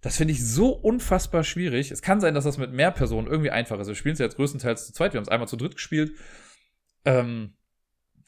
Das 0.00 0.16
finde 0.16 0.32
ich 0.32 0.42
so 0.42 0.70
unfassbar 0.70 1.44
schwierig. 1.44 1.90
Es 1.90 2.00
kann 2.00 2.22
sein, 2.22 2.34
dass 2.34 2.44
das 2.44 2.56
mit 2.56 2.72
mehr 2.72 2.90
Personen 2.90 3.26
irgendwie 3.26 3.50
einfach 3.50 3.78
ist. 3.78 3.88
Wir 3.88 3.94
spielen 3.94 4.14
es 4.14 4.18
ja 4.18 4.24
jetzt 4.24 4.36
größtenteils 4.36 4.86
zu 4.86 4.92
zweit. 4.94 5.12
Wir 5.12 5.18
haben 5.18 5.24
es 5.24 5.28
einmal 5.28 5.46
zu 5.46 5.58
dritt 5.58 5.74
gespielt. 5.74 6.12
Ähm, 7.04 7.54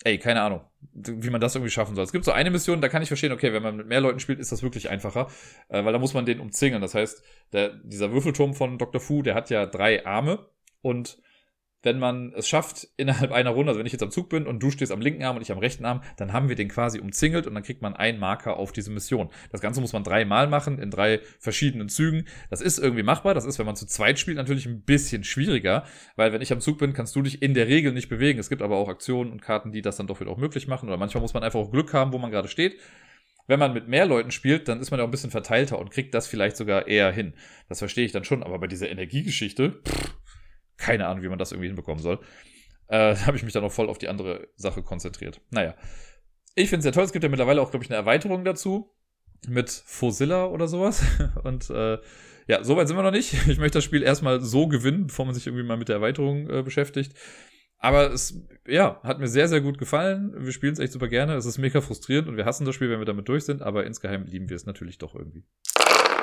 ey, 0.05 0.19
keine 0.19 0.43
Ahnung, 0.43 0.61
wie 0.93 1.31
man 1.31 1.41
das 1.41 1.55
irgendwie 1.55 1.71
schaffen 1.71 1.95
soll. 1.95 2.05
Es 2.05 2.13
gibt 2.13 2.27
so 2.27 2.33
eine 2.33 2.51
Mission, 2.51 2.83
da 2.83 2.91
kann 2.91 3.01
ich 3.01 3.09
verstehen, 3.09 3.33
okay, 3.33 3.55
wenn 3.55 3.63
man 3.63 3.77
mit 3.77 3.87
mehr 3.87 4.03
Leuten 4.03 4.21
spielt, 4.21 4.39
ist 4.39 4.53
das 4.53 4.63
wirklich 4.63 4.91
einfacher, 4.91 5.29
äh, 5.69 5.83
weil 5.83 5.95
da 5.95 5.99
muss 5.99 6.13
man 6.13 6.27
den 6.27 6.41
umzingeln. 6.41 6.83
Das 6.83 6.95
heißt, 6.95 7.23
der, 7.55 7.71
dieser 7.85 8.13
Würfelturm 8.13 8.53
von 8.53 8.77
Dr. 8.77 9.01
Fu, 9.01 9.23
der 9.23 9.35
hat 9.35 9.49
ja 9.49 9.65
drei 9.65 10.05
Arme 10.05 10.47
und 10.83 11.23
wenn 11.83 11.99
man 11.99 12.33
es 12.35 12.49
schafft, 12.49 12.89
innerhalb 12.97 13.31
einer 13.31 13.51
Runde, 13.51 13.71
also 13.71 13.79
wenn 13.79 13.87
ich 13.87 13.93
jetzt 13.93 14.03
am 14.03 14.11
Zug 14.11 14.29
bin 14.29 14.47
und 14.47 14.61
du 14.63 14.71
stehst 14.71 14.91
am 14.91 15.01
linken 15.01 15.23
Arm 15.23 15.37
und 15.37 15.43
ich 15.43 15.53
am 15.53 15.59
rechten 15.59 15.85
Arm, 15.85 16.03
dann 16.17 16.33
haben 16.33 16.49
wir 16.49 16.57
den 16.57 16.69
quasi 16.69 16.99
umzingelt 16.99 17.47
und 17.47 17.55
dann 17.55 17.63
kriegt 17.63 17.83
man 17.83 17.95
einen 17.95 18.19
Marker 18.19 18.57
auf 18.57 18.73
diese 18.73 18.91
Mission. 18.91 19.31
Das 19.53 19.61
Ganze 19.61 19.81
muss 19.81 19.93
man 19.93 20.03
dreimal 20.03 20.49
machen, 20.49 20.79
in 20.79 20.91
drei 20.91 21.21
verschiedenen 21.39 21.89
Zügen. 21.89 22.27
Das 22.51 22.61
ist 22.61 22.79
irgendwie 22.79 23.05
machbar. 23.05 23.35
Das 23.35 23.45
ist, 23.45 23.59
wenn 23.59 23.67
man 23.67 23.77
zu 23.77 23.87
zweit 23.87 24.19
spielt, 24.19 24.37
natürlich 24.37 24.67
ein 24.67 24.83
bisschen 24.83 25.23
schwieriger, 25.23 25.85
weil 26.17 26.33
wenn 26.33 26.43
ich 26.43 26.53
am 26.53 26.61
Zug 26.61 26.79
bin, 26.79 26.93
kannst 26.93 27.15
du 27.15 27.23
dich 27.23 27.43
in 27.43 27.55
der 27.55 27.69
Regel 27.69 27.93
nicht 27.93 28.09
bewegen. 28.09 28.41
Es 28.41 28.49
gibt 28.49 28.63
aber 28.63 28.77
auch 28.77 28.89
Aktionen 28.89 29.31
und 29.31 29.41
Karten, 29.41 29.71
die 29.71 29.83
das 29.83 29.97
dann 29.97 30.09
doch 30.09 30.21
wieder 30.21 30.31
auch 30.31 30.39
möglich 30.39 30.67
machen. 30.67 30.89
Oder 30.89 30.99
manchmal 30.99 31.21
muss 31.21 31.35
man 31.35 31.45
einfach 31.45 31.61
auch 31.61 31.71
Glück 31.71 31.95
haben, 31.95 32.13
wo 32.13 32.19
man 32.19 32.31
gerade 32.33 32.49
steht. 32.49 32.77
wenn 33.49 33.59
man 33.59 33.73
mit 33.73 33.89
mehr 33.89 34.07
Leuten 34.07 34.31
spielt, 34.31 34.69
dann 34.69 34.81
ist 34.81 34.91
man 34.91 34.99
ja 34.99 35.05
auch 35.05 35.09
ein 35.09 35.11
bisschen 35.11 35.31
verteilter 35.31 35.79
und 35.79 35.91
kriegt 35.91 36.15
das 36.15 36.27
vielleicht 36.27 36.57
sogar 36.57 36.87
eher 36.87 37.11
hin. 37.11 37.33
Das 37.69 37.79
verstehe 37.79 38.05
ich 38.05 38.13
dann 38.13 38.25
schon, 38.25 38.43
aber 38.43 38.59
bei 38.59 38.67
dieser 38.67 38.91
Energiegeschichte, 38.91 39.81
pff, 39.85 40.15
keine 40.79 41.07
Ahnung, 41.07 41.23
wie 41.23 41.29
man 41.29 41.39
das 41.39 41.53
irgendwie 41.53 41.67
hinbekommen 41.69 42.03
soll. 42.03 42.21
Äh, 42.89 43.15
da 43.15 43.27
habe 43.27 43.37
ich 43.37 43.43
mich 43.43 43.53
dann 43.53 43.65
auch 43.65 43.73
voll 43.73 43.91
auf 43.91 43.99
die 43.99 44.09
andere 44.09 44.49
Sache 44.57 44.83
konzentriert. 44.83 45.41
Naja. 45.51 45.75
Ich 46.55 46.71
finde 46.71 46.79
es 46.79 46.85
sehr 46.85 46.93
toll. 46.93 47.05
Es 47.05 47.13
gibt 47.13 47.23
ja 47.23 47.29
mittlerweile 47.29 47.61
auch, 47.61 47.71
glaube 47.71 47.85
ich, 47.85 47.91
eine 47.91 47.99
Erweiterung 47.99 48.45
dazu 48.45 48.91
mit 49.47 49.71
Fosilla 49.71 50.47
oder 50.47 50.67
sowas. 50.67 51.05
Und 51.45 51.71
äh, 51.71 51.99
ja, 52.49 52.65
soweit 52.65 52.89
sind 52.89 52.97
wir 52.97 53.03
noch 53.03 53.13
nicht. 53.13 53.35
Ich 53.49 53.59
möchte 53.59 53.79
das 53.79 53.85
Spiel 53.85 54.03
erstmal 54.03 54.41
so 54.41 54.67
gewinnen, 54.67 55.07
bevor 55.07 55.27
man 55.27 55.35
sich 55.35 55.47
irgendwie 55.47 55.65
mal 55.65 55.77
mit 55.77 55.89
der 55.89 55.97
Erweiterung 55.97 56.49
äh, 56.51 56.63
beschäftigt. 56.63 57.15
Aber 57.81 58.13
es, 58.13 58.45
ja, 58.67 59.01
hat 59.05 59.21
mir 59.21 59.29
sehr, 59.29 59.47
sehr 59.47 59.61
gut 59.61 59.79
gefallen. 59.79 60.35
Wir 60.37 60.51
spielen 60.51 60.73
es 60.73 60.81
echt 60.81 60.93
super 60.93 61.07
gerne. 61.07 61.35
Es 61.35 61.47
ist 61.47 61.59
mega 61.59 61.81
frustrierend 61.81 62.29
und 62.29 62.37
wir 62.37 62.45
hassen 62.45 62.65
das 62.65 62.75
Spiel, 62.75 62.91
wenn 62.91 62.99
wir 62.99 63.07
damit 63.07 63.29
durch 63.29 63.45
sind, 63.45 63.63
aber 63.63 63.87
insgeheim 63.87 64.25
lieben 64.25 64.49
wir 64.49 64.57
es 64.57 64.67
natürlich 64.67 64.99
doch 64.99 65.15
irgendwie. 65.15 65.45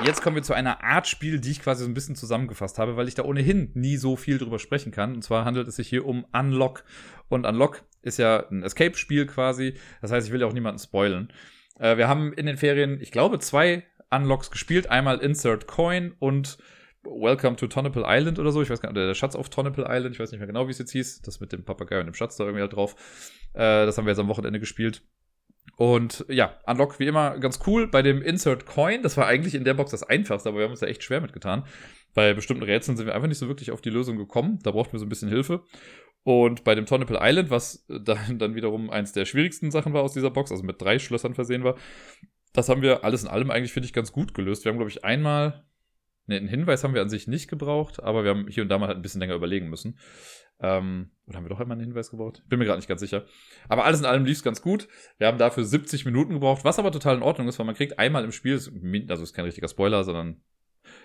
Jetzt 0.03 0.21
kommen 0.21 0.35
wir 0.35 0.43
zu 0.43 0.53
einer 0.53 0.83
Art 0.83 1.07
Spiel, 1.07 1.39
die 1.39 1.51
ich 1.51 1.61
quasi 1.61 1.83
so 1.83 1.89
ein 1.89 1.93
bisschen 1.93 2.15
zusammengefasst 2.15 2.79
habe, 2.79 2.97
weil 2.97 3.07
ich 3.07 3.15
da 3.15 3.23
ohnehin 3.23 3.71
nie 3.75 3.95
so 3.95 4.17
viel 4.17 4.37
drüber 4.37 4.59
sprechen 4.59 4.91
kann. 4.91 5.15
Und 5.15 5.21
zwar 5.23 5.45
handelt 5.45 5.67
es 5.67 5.77
sich 5.77 5.87
hier 5.87 6.05
um 6.05 6.25
Unlock. 6.33 6.83
Und 7.29 7.45
Unlock 7.45 7.83
ist 8.01 8.17
ja 8.17 8.45
ein 8.49 8.61
Escape-Spiel 8.61 9.25
quasi. 9.25 9.75
Das 10.01 10.11
heißt, 10.11 10.27
ich 10.27 10.33
will 10.33 10.41
ja 10.41 10.47
auch 10.47 10.53
niemanden 10.53 10.79
spoilen. 10.79 11.31
Äh, 11.79 11.97
wir 11.97 12.07
haben 12.07 12.33
in 12.33 12.45
den 12.45 12.57
Ferien, 12.57 12.99
ich 13.01 13.11
glaube, 13.11 13.39
zwei 13.39 13.83
Unlocks 14.11 14.51
gespielt. 14.51 14.89
Einmal 14.89 15.19
Insert 15.19 15.65
Coin 15.65 16.13
und 16.19 16.57
Welcome 17.03 17.55
to 17.55 17.67
Tonopel 17.67 18.03
Island 18.05 18.37
oder 18.37 18.51
so. 18.51 18.61
Ich 18.61 18.69
weiß 18.69 18.81
gar 18.81 18.91
nicht, 18.91 18.97
der 18.97 19.13
Schatz 19.13 19.35
auf 19.35 19.49
Tonopel 19.49 19.85
Island. 19.87 20.15
Ich 20.15 20.19
weiß 20.19 20.31
nicht 20.31 20.39
mehr 20.39 20.47
genau, 20.47 20.67
wie 20.67 20.71
es 20.71 20.79
jetzt 20.79 20.91
hieß. 20.91 21.21
Das 21.21 21.39
mit 21.39 21.53
dem 21.53 21.63
Papagei 21.63 21.99
und 21.99 22.07
dem 22.07 22.15
Schatz 22.15 22.35
da 22.35 22.43
irgendwie 22.43 22.61
halt 22.61 22.73
drauf. 22.73 22.95
Äh, 23.53 23.85
das 23.85 23.97
haben 23.97 24.05
wir 24.05 24.11
jetzt 24.11 24.19
am 24.19 24.27
Wochenende 24.27 24.59
gespielt. 24.59 25.03
Und 25.77 26.25
ja, 26.29 26.57
Unlock 26.65 26.99
wie 26.99 27.07
immer 27.07 27.37
ganz 27.39 27.59
cool. 27.67 27.87
Bei 27.87 28.01
dem 28.01 28.21
Insert 28.21 28.65
Coin, 28.65 29.03
das 29.03 29.17
war 29.17 29.27
eigentlich 29.27 29.55
in 29.55 29.65
der 29.65 29.73
Box 29.73 29.91
das 29.91 30.03
einfachste, 30.03 30.49
aber 30.49 30.59
wir 30.59 30.65
haben 30.65 30.71
uns 30.71 30.79
da 30.79 30.87
echt 30.87 31.03
schwer 31.03 31.21
mitgetan. 31.21 31.65
Bei 32.13 32.33
bestimmten 32.33 32.63
Rätseln 32.63 32.95
sind 32.95 33.07
wir 33.07 33.15
einfach 33.15 33.27
nicht 33.27 33.39
so 33.39 33.47
wirklich 33.47 33.71
auf 33.71 33.81
die 33.81 33.89
Lösung 33.89 34.17
gekommen. 34.17 34.59
Da 34.63 34.71
brauchten 34.71 34.93
wir 34.93 34.99
so 34.99 35.05
ein 35.05 35.09
bisschen 35.09 35.29
Hilfe. 35.29 35.63
Und 36.23 36.63
bei 36.63 36.73
dem 36.73 36.85
Tonopel 36.85 37.19
Island, 37.21 37.49
was 37.49 37.85
dann, 38.03 38.39
dann 38.39 38.55
wiederum 38.55 38.89
eins 38.89 39.11
der 39.11 39.25
schwierigsten 39.25 39.69
Sachen 39.69 39.93
war 39.93 40.01
aus 40.01 40.13
dieser 40.13 40.31
Box, 40.31 40.51
also 40.51 40.63
mit 40.63 40.81
drei 40.81 40.97
Schlössern 40.97 41.35
versehen 41.35 41.63
war, 41.63 41.75
das 42.53 42.69
haben 42.69 42.81
wir 42.81 43.03
alles 43.03 43.23
in 43.23 43.29
allem 43.29 43.51
eigentlich, 43.51 43.73
finde 43.73 43.85
ich, 43.85 43.93
ganz 43.93 44.11
gut 44.13 44.33
gelöst. 44.33 44.63
Wir 44.63 44.71
haben, 44.71 44.77
glaube 44.77 44.89
ich, 44.89 45.03
einmal, 45.03 45.65
ne, 46.25 46.37
einen 46.37 46.47
Hinweis 46.47 46.83
haben 46.83 46.93
wir 46.93 47.01
an 47.01 47.09
sich 47.09 47.27
nicht 47.27 47.49
gebraucht, 47.49 48.01
aber 48.01 48.23
wir 48.23 48.31
haben 48.31 48.47
hier 48.47 48.63
und 48.63 48.69
da 48.69 48.79
mal 48.79 48.87
halt 48.87 48.97
ein 48.97 49.01
bisschen 49.01 49.19
länger 49.19 49.35
überlegen 49.35 49.69
müssen. 49.69 49.99
Ähm, 50.59 51.11
oder 51.27 51.37
haben 51.37 51.45
wir 51.45 51.49
doch 51.49 51.59
einmal 51.59 51.75
einen 51.75 51.87
Hinweis 51.87 52.11
gebraucht? 52.11 52.43
Bin 52.47 52.59
mir 52.59 52.65
gerade 52.65 52.77
nicht 52.77 52.87
ganz 52.87 53.01
sicher. 53.01 53.25
Aber 53.67 53.85
alles 53.85 53.99
in 53.99 54.05
allem 54.05 54.25
lief 54.25 54.37
es 54.37 54.43
ganz 54.43 54.61
gut. 54.61 54.87
Wir 55.17 55.27
haben 55.27 55.37
dafür 55.37 55.65
70 55.65 56.05
Minuten 56.05 56.33
gebraucht, 56.33 56.63
was 56.63 56.79
aber 56.79 56.91
total 56.91 57.17
in 57.17 57.23
Ordnung 57.23 57.47
ist, 57.47 57.59
weil 57.59 57.65
man 57.65 57.75
kriegt 57.75 57.99
einmal 57.99 58.23
im 58.23 58.31
Spiel, 58.31 58.55
also 59.09 59.23
ist 59.23 59.33
kein 59.33 59.45
richtiger 59.45 59.67
Spoiler, 59.67 60.03
sondern 60.03 60.41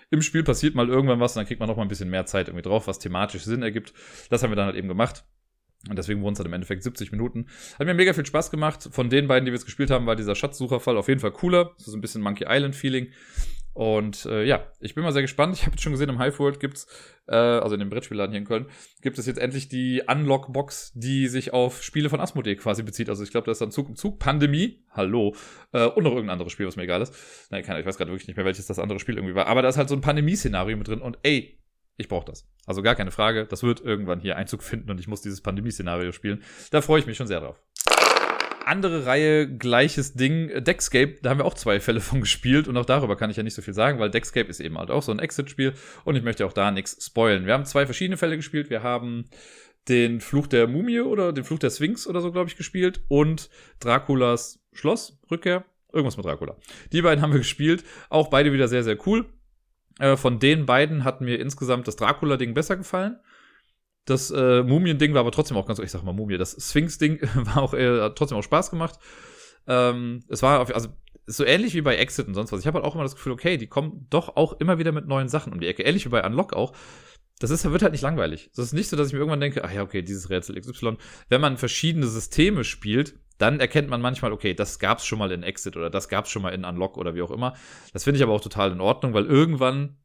im 0.09 0.21
Spiel 0.21 0.43
passiert 0.43 0.75
mal 0.75 0.89
irgendwann 0.89 1.19
was 1.19 1.35
und 1.35 1.39
dann 1.39 1.47
kriegt 1.47 1.59
man 1.59 1.67
noch 1.67 1.75
mal 1.75 1.83
ein 1.83 1.87
bisschen 1.87 2.09
mehr 2.09 2.25
Zeit 2.25 2.47
irgendwie 2.47 2.67
drauf, 2.67 2.87
was 2.87 2.99
thematisch 2.99 3.43
Sinn 3.43 3.63
ergibt. 3.63 3.93
Das 4.29 4.43
haben 4.43 4.51
wir 4.51 4.55
dann 4.55 4.67
halt 4.67 4.75
eben 4.75 4.87
gemacht. 4.87 5.25
Und 5.89 5.97
deswegen 5.97 6.21
wurden 6.21 6.33
es 6.33 6.39
halt 6.39 6.47
im 6.47 6.53
Endeffekt 6.53 6.83
70 6.83 7.11
Minuten. 7.11 7.47
Hat 7.79 7.87
mir 7.87 7.95
mega 7.95 8.13
viel 8.13 8.25
Spaß 8.25 8.51
gemacht. 8.51 8.89
Von 8.91 9.09
den 9.09 9.27
beiden, 9.27 9.45
die 9.45 9.51
wir 9.51 9.57
jetzt 9.57 9.65
gespielt 9.65 9.89
haben, 9.89 10.05
war 10.05 10.15
dieser 10.15 10.35
Schatzsucherfall 10.35 10.95
auf 10.95 11.07
jeden 11.07 11.19
Fall 11.19 11.31
cooler. 11.31 11.71
So 11.77 11.97
ein 11.97 12.01
bisschen 12.01 12.21
Monkey 12.21 12.45
Island 12.47 12.75
Feeling. 12.75 13.07
Und 13.73 14.25
äh, 14.25 14.43
ja, 14.43 14.65
ich 14.79 14.95
bin 14.95 15.03
mal 15.03 15.13
sehr 15.13 15.21
gespannt. 15.21 15.55
Ich 15.55 15.61
habe 15.61 15.71
jetzt 15.71 15.81
schon 15.81 15.93
gesehen, 15.93 16.09
im 16.09 16.21
Hive 16.21 16.39
World 16.39 16.59
gibt's, 16.59 16.87
äh, 17.27 17.35
also 17.35 17.75
in 17.75 17.79
dem 17.79 17.89
Brettspielladen 17.89 18.31
hier 18.31 18.39
in 18.39 18.47
Köln, 18.47 18.67
gibt 19.01 19.17
es 19.17 19.25
jetzt 19.25 19.39
endlich 19.39 19.69
die 19.69 20.03
Unlock-Box, 20.05 20.91
die 20.95 21.27
sich 21.27 21.53
auf 21.53 21.81
Spiele 21.81 22.09
von 22.09 22.19
Asmodee 22.19 22.55
quasi 22.55 22.83
bezieht. 22.83 23.09
Also 23.09 23.23
ich 23.23 23.31
glaube, 23.31 23.45
da 23.45 23.51
ist 23.51 23.61
dann 23.61 23.71
Zug 23.71 23.87
um 23.87 23.95
Zug, 23.95 24.19
Pandemie, 24.19 24.83
hallo, 24.91 25.35
äh, 25.71 25.85
und 25.85 26.03
noch 26.03 26.11
irgendein 26.11 26.31
anderes 26.31 26.51
Spiel, 26.51 26.67
was 26.67 26.75
mir 26.75 26.83
egal 26.83 27.01
ist. 27.01 27.13
Nein, 27.49 27.63
keine, 27.63 27.79
ich 27.79 27.85
weiß 27.85 27.97
gerade 27.97 28.11
wirklich 28.11 28.27
nicht 28.27 28.37
mehr, 28.37 28.45
welches 28.45 28.67
das 28.67 28.79
andere 28.79 28.99
Spiel 28.99 29.15
irgendwie 29.15 29.35
war. 29.35 29.47
Aber 29.47 29.61
da 29.61 29.69
ist 29.69 29.77
halt 29.77 29.89
so 29.89 29.95
ein 29.95 30.01
Pandemie-Szenario 30.01 30.75
mit 30.75 30.87
drin 30.87 31.01
und 31.01 31.17
ey, 31.23 31.57
ich 31.97 32.09
brauche 32.09 32.25
das. 32.25 32.49
Also 32.65 32.81
gar 32.81 32.95
keine 32.95 33.11
Frage, 33.11 33.45
das 33.45 33.63
wird 33.63 33.79
irgendwann 33.81 34.19
hier 34.19 34.35
Einzug 34.35 34.63
finden 34.63 34.89
und 34.89 34.99
ich 34.99 35.07
muss 35.07 35.21
dieses 35.21 35.41
Pandemie-Szenario 35.41 36.11
spielen. 36.11 36.43
Da 36.71 36.81
freue 36.81 36.99
ich 36.99 37.05
mich 37.05 37.15
schon 37.15 37.27
sehr 37.27 37.39
drauf 37.39 37.61
andere 38.71 39.05
Reihe, 39.05 39.47
gleiches 39.47 40.13
Ding. 40.13 40.63
Deckscape, 40.63 41.17
da 41.21 41.29
haben 41.29 41.39
wir 41.39 41.45
auch 41.45 41.53
zwei 41.53 41.81
Fälle 41.81 41.99
von 41.99 42.21
gespielt 42.21 42.67
und 42.69 42.77
auch 42.77 42.85
darüber 42.85 43.17
kann 43.17 43.29
ich 43.29 43.37
ja 43.37 43.43
nicht 43.43 43.53
so 43.53 43.61
viel 43.61 43.73
sagen, 43.73 43.99
weil 43.99 44.09
Deckscape 44.09 44.49
ist 44.49 44.61
eben 44.61 44.77
halt 44.77 44.89
auch 44.89 45.03
so 45.03 45.11
ein 45.11 45.19
Exit-Spiel 45.19 45.73
und 46.05 46.15
ich 46.15 46.23
möchte 46.23 46.45
auch 46.45 46.53
da 46.53 46.71
nichts 46.71 47.05
spoilen. 47.05 47.45
Wir 47.45 47.53
haben 47.53 47.65
zwei 47.65 47.85
verschiedene 47.85 48.17
Fälle 48.17 48.37
gespielt. 48.37 48.69
Wir 48.69 48.81
haben 48.81 49.25
den 49.89 50.21
Fluch 50.21 50.47
der 50.47 50.67
Mumie 50.67 51.01
oder 51.01 51.33
den 51.33 51.43
Fluch 51.43 51.59
der 51.59 51.69
Sphinx 51.69 52.07
oder 52.07 52.21
so, 52.21 52.31
glaube 52.31 52.49
ich, 52.49 52.55
gespielt 52.55 53.01
und 53.09 53.49
Draculas 53.79 54.63
Schloss, 54.71 55.19
Rückkehr, 55.29 55.65
irgendwas 55.91 56.15
mit 56.15 56.25
Dracula. 56.25 56.55
Die 56.93 57.01
beiden 57.01 57.21
haben 57.21 57.33
wir 57.33 57.39
gespielt, 57.39 57.83
auch 58.09 58.29
beide 58.29 58.53
wieder 58.53 58.69
sehr, 58.69 58.83
sehr 58.83 58.97
cool. 59.05 59.25
Äh, 59.99 60.15
von 60.15 60.39
den 60.39 60.65
beiden 60.65 61.03
hat 61.03 61.19
mir 61.19 61.39
insgesamt 61.39 61.87
das 61.87 61.97
Dracula-Ding 61.97 62.53
besser 62.53 62.77
gefallen. 62.77 63.19
Das 64.05 64.31
äh, 64.31 64.63
Mumien-Ding 64.63 65.13
war 65.13 65.21
aber 65.21 65.31
trotzdem 65.31 65.57
auch 65.57 65.65
ganz, 65.65 65.79
ich 65.79 65.91
sag 65.91 66.03
mal 66.03 66.13
Mumie, 66.13 66.37
das 66.37 66.57
Sphinx-Ding 66.59 67.21
war 67.35 67.57
auch, 67.57 67.73
äh, 67.73 68.01
hat 68.01 68.17
trotzdem 68.17 68.37
auch 68.37 68.43
Spaß 68.43 68.71
gemacht. 68.71 68.99
Ähm, 69.67 70.23
es 70.27 70.41
war, 70.41 70.59
auf, 70.59 70.73
also 70.73 70.89
so 71.27 71.45
ähnlich 71.45 71.73
wie 71.75 71.81
bei 71.81 71.95
Exit 71.95 72.27
und 72.27 72.33
sonst 72.33 72.51
was. 72.51 72.59
Ich 72.61 72.67
habe 72.67 72.77
halt 72.77 72.85
auch 72.85 72.95
immer 72.95 73.03
das 73.03 73.15
Gefühl, 73.15 73.33
okay, 73.33 73.57
die 73.57 73.67
kommen 73.67 74.07
doch 74.09 74.35
auch 74.35 74.59
immer 74.59 74.79
wieder 74.79 74.91
mit 74.91 75.07
neuen 75.07 75.29
Sachen 75.29 75.53
um 75.53 75.59
die 75.59 75.67
Ecke. 75.67 75.83
Ähnlich 75.83 76.05
wie 76.05 76.09
bei 76.09 76.25
Unlock 76.25 76.53
auch. 76.53 76.73
Das 77.39 77.49
ist, 77.49 77.69
wird 77.69 77.81
halt 77.81 77.91
nicht 77.91 78.01
langweilig. 78.01 78.51
Das 78.55 78.65
ist 78.65 78.73
nicht 78.73 78.89
so, 78.89 78.97
dass 78.97 79.07
ich 79.07 79.13
mir 79.13 79.19
irgendwann 79.19 79.39
denke, 79.39 79.63
ach 79.63 79.71
ja, 79.71 79.81
okay, 79.81 80.01
dieses 80.01 80.29
Rätsel 80.29 80.59
XY. 80.59 80.97
Wenn 81.29 81.41
man 81.41 81.57
verschiedene 81.57 82.07
Systeme 82.07 82.63
spielt, 82.63 83.15
dann 83.37 83.59
erkennt 83.59 83.89
man 83.89 84.01
manchmal, 84.01 84.31
okay, 84.31 84.53
das 84.53 84.77
gab's 84.77 85.05
schon 85.05 85.17
mal 85.17 85.31
in 85.31 85.41
Exit 85.41 85.75
oder 85.75 85.89
das 85.89 86.07
gab's 86.07 86.29
schon 86.29 86.43
mal 86.43 86.53
in 86.53 86.65
Unlock 86.65 86.97
oder 86.97 87.15
wie 87.15 87.23
auch 87.23 87.31
immer. 87.31 87.55
Das 87.93 88.03
finde 88.03 88.17
ich 88.17 88.23
aber 88.23 88.33
auch 88.33 88.41
total 88.41 88.71
in 88.71 88.81
Ordnung, 88.81 89.15
weil 89.15 89.25
irgendwann 89.25 89.97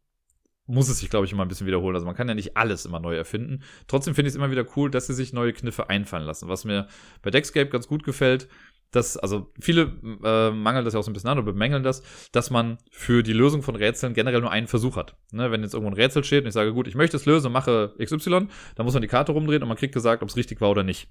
muss 0.67 0.89
es 0.89 0.99
sich, 0.99 1.11
glaube 1.11 1.27
ich, 1.27 1.33
immer 1.33 1.45
ein 1.45 1.49
bisschen 1.49 1.67
wiederholen. 1.67 1.95
Also 1.95 2.07
man 2.07 2.17
kann 2.17 2.29
ja 2.29 2.35
nicht 2.35 2.57
alles 2.57 2.85
immer 2.85 3.01
neu 3.01 3.17
erfinden. 3.17 3.63
Trotzdem 3.87 4.15
finde 4.15 4.29
ich 4.29 4.33
es 4.33 4.37
immer 4.37 4.51
wieder 4.51 4.67
cool, 4.77 4.91
dass 4.91 5.07
sie 5.07 5.15
sich 5.15 5.33
neue 5.33 5.53
Kniffe 5.53 5.89
einfallen 5.89 6.25
lassen. 6.25 6.49
Was 6.49 6.65
mir 6.65 6.89
bei 7.23 7.31
Deckscape 7.31 7.69
ganz 7.69 7.87
gut 7.87 8.05
gefällt, 8.05 8.49
dass, 8.93 9.17
also 9.17 9.53
viele 9.61 9.93
äh, 10.25 10.51
mangeln 10.51 10.85
das 10.85 10.95
ja 10.95 11.01
auch 11.01 11.05
so 11.05 11.11
ein 11.11 11.15
bisschen 11.15 11.29
an 11.29 11.39
oder 11.39 11.53
bemängeln 11.53 11.83
das, 11.83 12.03
dass 12.33 12.51
man 12.51 12.79
für 12.91 13.23
die 13.23 13.33
Lösung 13.33 13.63
von 13.63 13.77
Rätseln 13.77 14.15
generell 14.15 14.41
nur 14.41 14.51
einen 14.51 14.69
Versuch 14.69 14.97
hat. 14.97 15.17
Ne, 15.33 15.51
wenn 15.51 15.63
jetzt 15.63 15.75
irgendwo 15.75 15.91
ein 15.91 16.01
Rätsel 16.01 16.25
steht 16.25 16.45
und 16.45 16.49
ich 16.49 16.55
sage, 16.55 16.73
gut, 16.73 16.87
ich 16.87 16.95
möchte 16.95 17.17
es 17.17 17.27
lösen, 17.27 17.53
mache 17.53 17.95
XY, 18.03 18.49
dann 18.75 18.85
muss 18.85 18.95
man 18.95 19.03
die 19.03 19.09
Karte 19.09 19.33
rumdrehen 19.33 19.63
und 19.63 19.69
man 19.69 19.77
kriegt 19.77 19.95
gesagt, 19.95 20.23
ob 20.23 20.29
es 20.29 20.37
richtig 20.37 20.61
war 20.61 20.71
oder 20.71 20.83
nicht. 20.83 21.09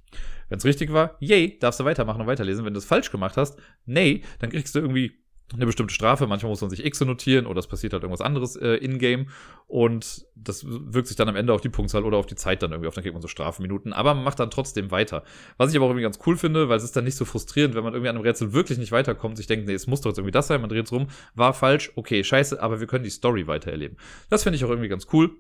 Wenn 0.50 0.58
es 0.58 0.66
richtig 0.66 0.94
war, 0.94 1.16
yay, 1.20 1.58
darfst 1.60 1.80
du 1.80 1.86
weitermachen 1.86 2.22
und 2.22 2.28
weiterlesen. 2.28 2.66
Wenn 2.66 2.74
du 2.74 2.80
es 2.80 2.86
falsch 2.86 3.12
gemacht 3.12 3.38
hast, 3.38 3.60
nee, 3.86 4.24
dann 4.40 4.50
kriegst 4.50 4.74
du 4.74 4.80
irgendwie 4.80 5.25
eine 5.54 5.66
bestimmte 5.66 5.94
Strafe. 5.94 6.28
Manchmal 6.28 6.50
muss 6.50 6.62
man 6.62 6.70
sich 6.70 6.84
X 6.84 7.02
notieren 7.02 7.46
oder 7.46 7.60
es 7.60 7.68
passiert 7.68 7.94
halt 7.94 8.04
irgendwas 8.04 8.26
anderes 8.26 8.56
äh, 8.56 8.76
in-game. 8.76 9.28
Und 9.68 10.26
das 10.36 10.66
wirkt 10.68 11.08
sich 11.08 11.16
dann 11.16 11.30
am 11.30 11.36
Ende 11.36 11.54
auf 11.54 11.62
die 11.62 11.70
Punktzahl 11.70 12.04
oder 12.04 12.18
auf 12.18 12.26
die 12.26 12.36
Zeit 12.36 12.64
dann 12.64 12.72
irgendwie 12.72 12.88
auf. 12.88 12.96
Dann 12.96 13.04
kriegt 13.04 13.14
man 13.14 13.22
so 13.22 13.28
Strafminuten. 13.28 13.94
Aber 13.94 14.14
man 14.14 14.24
macht 14.24 14.40
dann 14.40 14.50
trotzdem 14.50 14.92
weiter. 14.92 15.24
Was 15.58 15.72
ich 15.72 15.78
aber 15.78 15.86
auch 15.86 15.90
irgendwie 15.90 16.04
ganz 16.04 16.20
cool 16.26 16.38
finde, 16.38 16.70
weil 16.70 16.78
es 16.78 16.84
ist 16.84 16.96
dann 16.96 17.04
nicht 17.04 17.16
so 17.16 17.26
frustrierend, 17.26 17.76
wenn 17.76 17.84
man 17.84 17.94
irgendwie 17.94 18.10
an 18.10 18.16
einem 18.16 18.26
Rätsel 18.26 18.54
wirklich 18.54 18.78
nicht 18.78 18.92
weiterkommt. 18.92 19.38
Sich 19.38 19.48
denkt, 19.48 19.68
nee, 19.68 19.74
es 19.74 19.88
muss 19.88 20.02
doch 20.02 20.10
jetzt 20.10 20.18
irgendwie 20.18 20.32
das 20.32 20.48
sein. 20.48 20.62
Man 20.62 20.70
dreht 20.70 20.86
es 20.86 20.92
rum. 20.92 21.08
War 21.36 21.54
falsch. 21.54 21.92
Okay, 21.96 22.24
scheiße. 22.24 22.62
Aber 22.62 22.80
wir 22.80 22.88
können 22.88 23.04
die 23.04 23.10
Story 23.10 23.48
weiter 23.48 23.72
erleben. 23.72 23.98
Das 24.30 24.44
finde 24.44 24.58
ich 24.58 24.66
auch 24.66 24.70
irgendwie 24.70 24.90
ganz 24.90 25.08
cool. 25.14 25.32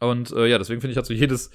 Und 0.00 0.32
äh, 0.32 0.46
ja, 0.46 0.58
deswegen 0.58 0.80
finde 0.80 0.92
ich, 0.92 0.98
hat 0.98 1.06
so 1.06 1.14
jedes 1.14 1.50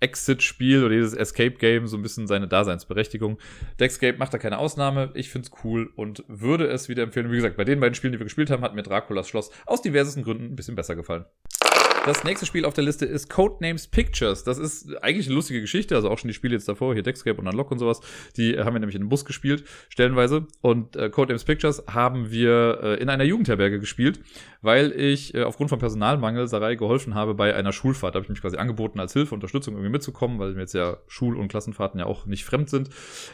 Exit-Spiel 0.00 0.84
oder 0.84 0.94
dieses 0.94 1.14
Escape-Game 1.14 1.86
so 1.86 1.96
ein 1.96 2.02
bisschen 2.02 2.26
seine 2.26 2.48
Daseinsberechtigung. 2.48 3.38
Deckscape 3.80 4.18
macht 4.18 4.34
da 4.34 4.38
keine 4.38 4.58
Ausnahme. 4.58 5.10
Ich 5.14 5.30
finde 5.30 5.48
es 5.48 5.64
cool 5.64 5.90
und 5.96 6.24
würde 6.28 6.66
es 6.66 6.88
wieder 6.88 7.02
empfehlen. 7.02 7.30
Wie 7.30 7.36
gesagt, 7.36 7.56
bei 7.56 7.64
den 7.64 7.80
beiden 7.80 7.94
Spielen, 7.94 8.12
die 8.12 8.18
wir 8.18 8.26
gespielt 8.26 8.50
haben, 8.50 8.62
hat 8.62 8.74
mir 8.74 8.82
Draculas 8.82 9.28
Schloss 9.28 9.50
aus 9.66 9.82
diversesten 9.82 10.22
Gründen 10.22 10.44
ein 10.44 10.56
bisschen 10.56 10.76
besser 10.76 10.96
gefallen. 10.96 11.24
Das 12.06 12.22
nächste 12.22 12.46
Spiel 12.46 12.64
auf 12.64 12.72
der 12.72 12.84
Liste 12.84 13.04
ist 13.04 13.28
Codenames 13.28 13.88
Pictures. 13.88 14.44
Das 14.44 14.58
ist 14.58 14.96
eigentlich 15.02 15.26
eine 15.26 15.34
lustige 15.34 15.60
Geschichte, 15.60 15.96
also 15.96 16.08
auch 16.08 16.18
schon 16.18 16.28
die 16.28 16.34
Spiele 16.34 16.54
jetzt 16.54 16.68
davor, 16.68 16.94
hier 16.94 17.02
Deckscape 17.02 17.36
und 17.40 17.48
Unlock 17.48 17.72
und 17.72 17.80
sowas, 17.80 18.00
die 18.36 18.56
haben 18.56 18.74
wir 18.74 18.78
nämlich 18.78 18.94
in 18.94 19.02
dem 19.02 19.08
Bus 19.08 19.24
gespielt, 19.24 19.64
stellenweise. 19.88 20.46
Und 20.60 20.94
äh, 20.94 21.10
Codenames 21.10 21.42
Pictures 21.42 21.82
haben 21.88 22.30
wir 22.30 22.78
äh, 22.80 23.02
in 23.02 23.08
einer 23.08 23.24
Jugendherberge 23.24 23.80
gespielt, 23.80 24.20
weil 24.62 24.92
ich 24.92 25.34
äh, 25.34 25.42
aufgrund 25.42 25.68
von 25.68 25.80
Personalmangel 25.80 26.46
Sarai 26.46 26.76
geholfen 26.76 27.16
habe 27.16 27.34
bei 27.34 27.56
einer 27.56 27.72
Schulfahrt. 27.72 28.14
Da 28.14 28.18
habe 28.18 28.24
ich 28.24 28.30
mich 28.30 28.40
quasi 28.40 28.56
angeboten, 28.56 29.00
als 29.00 29.12
Hilfe, 29.12 29.34
Unterstützung 29.34 29.74
irgendwie 29.74 29.90
mitzukommen, 29.90 30.38
weil 30.38 30.52
mir 30.52 30.60
jetzt 30.60 30.74
ja 30.74 30.98
Schul- 31.08 31.36
und 31.36 31.48
Klassenfahrten 31.48 31.98
ja 31.98 32.06
auch 32.06 32.24
nicht 32.26 32.44
fremd 32.44 32.70
sind. 32.70 32.88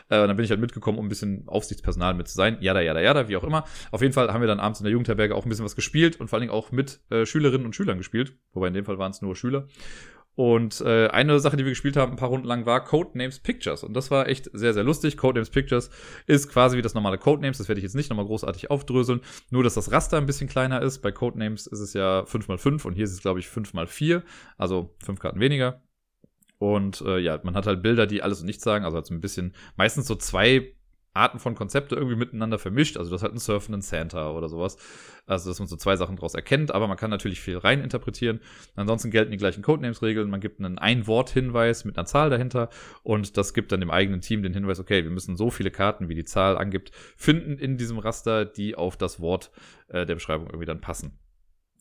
Äh, 0.09 0.27
dann 0.27 0.35
bin 0.35 0.44
ich 0.44 0.51
halt 0.51 0.61
mitgekommen, 0.61 0.99
um 0.99 1.05
ein 1.05 1.11
bisschen 1.11 1.47
Aufsichtspersonal 1.47 2.15
mit 2.15 2.27
zu 2.27 2.36
sein. 2.36 2.57
Jada, 2.61 2.81
jada, 2.81 3.03
jada, 3.03 3.28
wie 3.28 3.36
auch 3.36 3.44
immer. 3.44 3.65
Auf 3.90 4.01
jeden 4.01 4.15
Fall 4.15 4.32
haben 4.32 4.40
wir 4.40 4.49
dann 4.49 4.61
abends 4.61 4.81
in 4.81 4.85
der 4.85 4.93
Jugendherberge 4.93 5.35
auch 5.35 5.44
ein 5.44 5.51
bisschen 5.51 5.66
was 5.66 5.77
gespielt 5.77 6.19
und 6.19 6.28
vor 6.28 6.39
allen 6.39 6.49
Dingen 6.49 6.55
auch 6.55 6.73
mit 6.73 7.01
äh, 7.11 7.27
Schülerinnen 7.27 7.66
und 7.66 7.77
Schülern 7.77 7.99
gespielt. 7.99 8.35
Wobei 8.55 8.61
in 8.68 8.74
dem 8.74 8.84
Fall 8.84 8.98
waren 8.98 9.10
es 9.10 9.22
nur 9.22 9.36
Schüler. 9.36 9.66
Und 10.34 10.80
äh, 10.80 11.09
eine 11.09 11.39
Sache, 11.40 11.59
die 11.59 11.64
wir 11.64 11.72
gespielt 11.72 11.97
haben, 11.97 12.12
ein 12.12 12.16
paar 12.16 12.30
Runden 12.30 12.47
lang, 12.47 12.64
war 12.64 12.82
Codenames 12.82 13.40
Pictures. 13.40 13.84
Und 13.84 13.93
das 13.94 14.10
war 14.10 14.28
echt 14.28 14.48
sehr, 14.55 14.72
sehr 14.72 14.82
lustig. 14.82 15.18
Codenames 15.18 15.51
Pictures 15.51 15.90
ist 16.26 16.48
quasi 16.48 16.78
wie 16.78 16.82
das 16.82 16.94
normale 16.94 17.18
Codenames. 17.18 17.59
Das 17.59 17.68
werde 17.68 17.80
ich 17.80 17.82
jetzt 17.82 17.94
nicht 17.94 18.09
nochmal 18.09 18.24
großartig 18.24 18.70
aufdröseln. 18.70 19.20
Nur, 19.51 19.62
dass 19.62 19.74
das 19.74 19.93
Raster 19.93 20.16
ein 20.16 20.26
bisschen 20.26 20.48
kleiner 20.48 20.80
ist. 20.80 21.01
Bei 21.01 21.12
Codenames 21.12 21.66
ist 21.66 21.80
es 21.80 21.93
ja 21.93 22.20
5x5 22.20 22.86
und 22.86 22.94
hier 22.94 23.05
ist 23.05 23.12
es, 23.12 23.20
glaube 23.20 23.40
ich, 23.40 23.47
5x4. 23.47 24.22
Also 24.56 24.94
fünf 25.05 25.20
Karten 25.20 25.39
weniger. 25.39 25.82
Und 26.56 27.02
äh, 27.02 27.18
ja, 27.18 27.39
man 27.43 27.55
hat 27.55 27.66
halt 27.66 27.82
Bilder, 27.82 28.06
die 28.06 28.22
alles 28.22 28.40
und 28.40 28.47
nichts 28.47 28.64
sagen. 28.64 28.86
Also 28.86 28.97
halt 28.97 29.06
so 29.06 29.12
ein 29.12 29.20
bisschen, 29.20 29.55
meistens 29.76 30.06
so 30.06 30.14
zwei 30.14 30.74
Arten 31.14 31.39
von 31.39 31.55
Konzepte 31.55 31.94
irgendwie 31.94 32.16
miteinander 32.16 32.59
vermischt. 32.59 32.97
Also 32.97 33.10
das 33.10 33.22
halt 33.22 33.34
ein 33.34 33.39
surfenden 33.39 33.82
Santa 33.82 34.30
oder 34.30 34.48
sowas. 34.48 34.76
Also 35.26 35.51
dass 35.51 35.59
man 35.59 35.68
so 35.68 35.76
zwei 35.76 35.97
Sachen 35.97 36.16
daraus 36.16 36.34
erkennt, 36.34 36.74
aber 36.74 36.89
man 36.89 36.97
kann 36.97 37.10
natürlich 37.10 37.40
viel 37.40 37.59
rein 37.59 37.80
interpretieren. 37.80 38.40
Ansonsten 38.76 39.10
gelten 39.10 39.30
die 39.30 39.36
gleichen 39.36 39.62
Codenames-Regeln. 39.62 40.30
Man 40.30 40.40
gibt 40.40 40.60
einen 40.60 40.78
Ein-Wort-Hinweis 40.78 41.84
mit 41.84 41.97
einer 41.97 42.06
Zahl 42.06 42.30
dahinter 42.30 42.70
und 43.02 43.36
das 43.36 43.55
gibt 43.55 43.72
dann 43.72 43.80
dem 43.80 43.90
eigenen 43.90 44.20
Team 44.20 44.43
den 44.43 44.55
Hinweis, 44.55 44.80
okay, 44.80 45.05
wir 45.05 45.10
müssen 45.10 45.36
so 45.36 45.51
viele 45.51 45.70
Karten, 45.70 46.09
wie 46.09 46.14
die 46.14 46.24
Zahl 46.24 46.59
angibt, 46.59 46.93
finden 47.16 47.59
in 47.59 47.76
diesem 47.76 47.98
Raster, 47.98 48.44
die 48.44 48.74
auf 48.74 48.97
das 48.97 49.20
Wort 49.20 49.51
äh, 49.89 50.06
der 50.06 50.14
Beschreibung 50.14 50.47
irgendwie 50.47 50.66
dann 50.66 50.80
passen. 50.80 51.18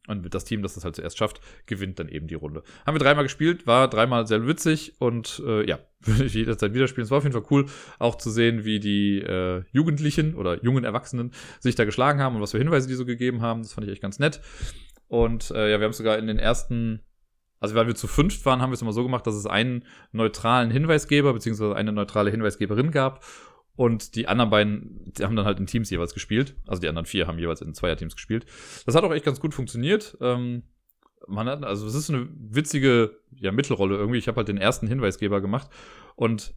Und 0.07 0.33
das 0.33 0.45
Team, 0.45 0.63
das 0.63 0.73
das 0.73 0.83
halt 0.83 0.95
zuerst 0.95 1.17
schafft, 1.17 1.41
gewinnt 1.67 1.99
dann 1.99 2.09
eben 2.09 2.27
die 2.27 2.33
Runde. 2.33 2.63
Haben 2.87 2.95
wir 2.95 2.99
dreimal 2.99 3.23
gespielt, 3.23 3.67
war 3.67 3.87
dreimal 3.87 4.25
sehr 4.25 4.47
witzig 4.47 4.95
und 4.99 5.41
äh, 5.45 5.67
ja, 5.67 5.79
würde 6.01 6.25
ich 6.25 6.33
jederzeit 6.33 6.73
wieder 6.73 6.87
spielen. 6.87 7.05
Es 7.05 7.11
war 7.11 7.19
auf 7.19 7.23
jeden 7.23 7.33
Fall 7.33 7.45
cool, 7.51 7.67
auch 7.99 8.15
zu 8.15 8.31
sehen, 8.31 8.65
wie 8.65 8.79
die 8.79 9.19
äh, 9.19 9.63
Jugendlichen 9.71 10.33
oder 10.33 10.63
jungen 10.63 10.83
Erwachsenen 10.83 11.31
sich 11.59 11.75
da 11.75 11.85
geschlagen 11.85 12.19
haben 12.19 12.35
und 12.35 12.41
was 12.41 12.51
für 12.51 12.57
Hinweise 12.57 12.87
die 12.87 12.95
so 12.95 13.05
gegeben 13.05 13.41
haben. 13.41 13.61
Das 13.61 13.73
fand 13.73 13.85
ich 13.85 13.93
echt 13.93 14.01
ganz 14.01 14.17
nett. 14.17 14.41
Und 15.07 15.51
äh, 15.51 15.69
ja, 15.69 15.79
wir 15.79 15.85
haben 15.85 15.93
sogar 15.93 16.17
in 16.17 16.25
den 16.25 16.39
ersten, 16.39 17.01
also 17.59 17.75
weil 17.75 17.85
wir 17.85 17.93
zu 17.93 18.07
fünft 18.07 18.43
waren, 18.45 18.59
haben 18.59 18.71
wir 18.71 18.75
es 18.75 18.81
immer 18.81 18.93
so 18.93 19.03
gemacht, 19.03 19.27
dass 19.27 19.35
es 19.35 19.45
einen 19.45 19.85
neutralen 20.13 20.71
Hinweisgeber 20.71 21.31
beziehungsweise 21.31 21.75
eine 21.75 21.91
neutrale 21.91 22.31
Hinweisgeberin 22.31 22.89
gab 22.89 23.23
und 23.75 24.15
die 24.15 24.27
anderen 24.27 24.49
beiden, 24.49 25.13
die 25.17 25.23
haben 25.23 25.35
dann 25.35 25.45
halt 25.45 25.59
in 25.59 25.67
Teams 25.67 25.89
jeweils 25.89 26.13
gespielt. 26.13 26.55
Also 26.67 26.81
die 26.81 26.87
anderen 26.87 27.05
vier 27.05 27.27
haben 27.27 27.39
jeweils 27.39 27.61
in 27.61 27.73
Zweierteams 27.73 28.15
gespielt. 28.15 28.45
Das 28.85 28.95
hat 28.95 29.03
auch 29.03 29.13
echt 29.13 29.25
ganz 29.25 29.39
gut 29.39 29.53
funktioniert. 29.53 30.17
Ähm, 30.21 30.63
man 31.27 31.47
hat, 31.47 31.63
also 31.63 31.87
es 31.87 31.95
ist 31.95 32.09
eine 32.09 32.27
witzige 32.31 33.19
ja, 33.35 33.51
Mittelrolle 33.51 33.95
irgendwie. 33.95 34.19
Ich 34.19 34.27
habe 34.27 34.37
halt 34.37 34.47
den 34.47 34.57
ersten 34.57 34.87
Hinweisgeber 34.87 35.41
gemacht 35.41 35.69
und 36.15 36.53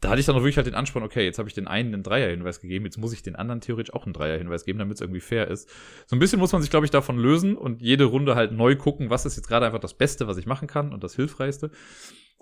da 0.00 0.10
hatte 0.10 0.20
ich 0.20 0.26
dann 0.26 0.36
auch 0.36 0.40
wirklich 0.40 0.58
halt 0.58 0.66
den 0.66 0.74
Ansporn, 0.74 1.04
okay, 1.04 1.24
jetzt 1.24 1.38
habe 1.38 1.48
ich 1.48 1.54
den 1.54 1.66
einen 1.66 1.94
einen 1.94 2.02
Dreier-Hinweis 2.02 2.60
gegeben, 2.60 2.84
jetzt 2.84 2.98
muss 2.98 3.14
ich 3.14 3.22
den 3.22 3.34
anderen 3.34 3.60
theoretisch 3.60 3.94
auch 3.94 4.04
einen 4.04 4.12
Dreier-Hinweis 4.12 4.64
geben, 4.64 4.78
damit 4.78 4.96
es 4.96 5.00
irgendwie 5.00 5.20
fair 5.20 5.48
ist. 5.48 5.70
So 6.06 6.16
ein 6.16 6.18
bisschen 6.18 6.38
muss 6.38 6.52
man 6.52 6.60
sich, 6.60 6.70
glaube 6.70 6.84
ich, 6.84 6.90
davon 6.90 7.16
lösen 7.16 7.56
und 7.56 7.80
jede 7.80 8.04
Runde 8.04 8.34
halt 8.34 8.52
neu 8.52 8.76
gucken, 8.76 9.08
was 9.08 9.24
ist 9.24 9.36
jetzt 9.36 9.48
gerade 9.48 9.64
einfach 9.64 9.78
das 9.78 9.94
Beste, 9.94 10.26
was 10.26 10.36
ich 10.36 10.46
machen 10.46 10.68
kann 10.68 10.92
und 10.92 11.02
das 11.02 11.16
Hilfreichste. 11.16 11.70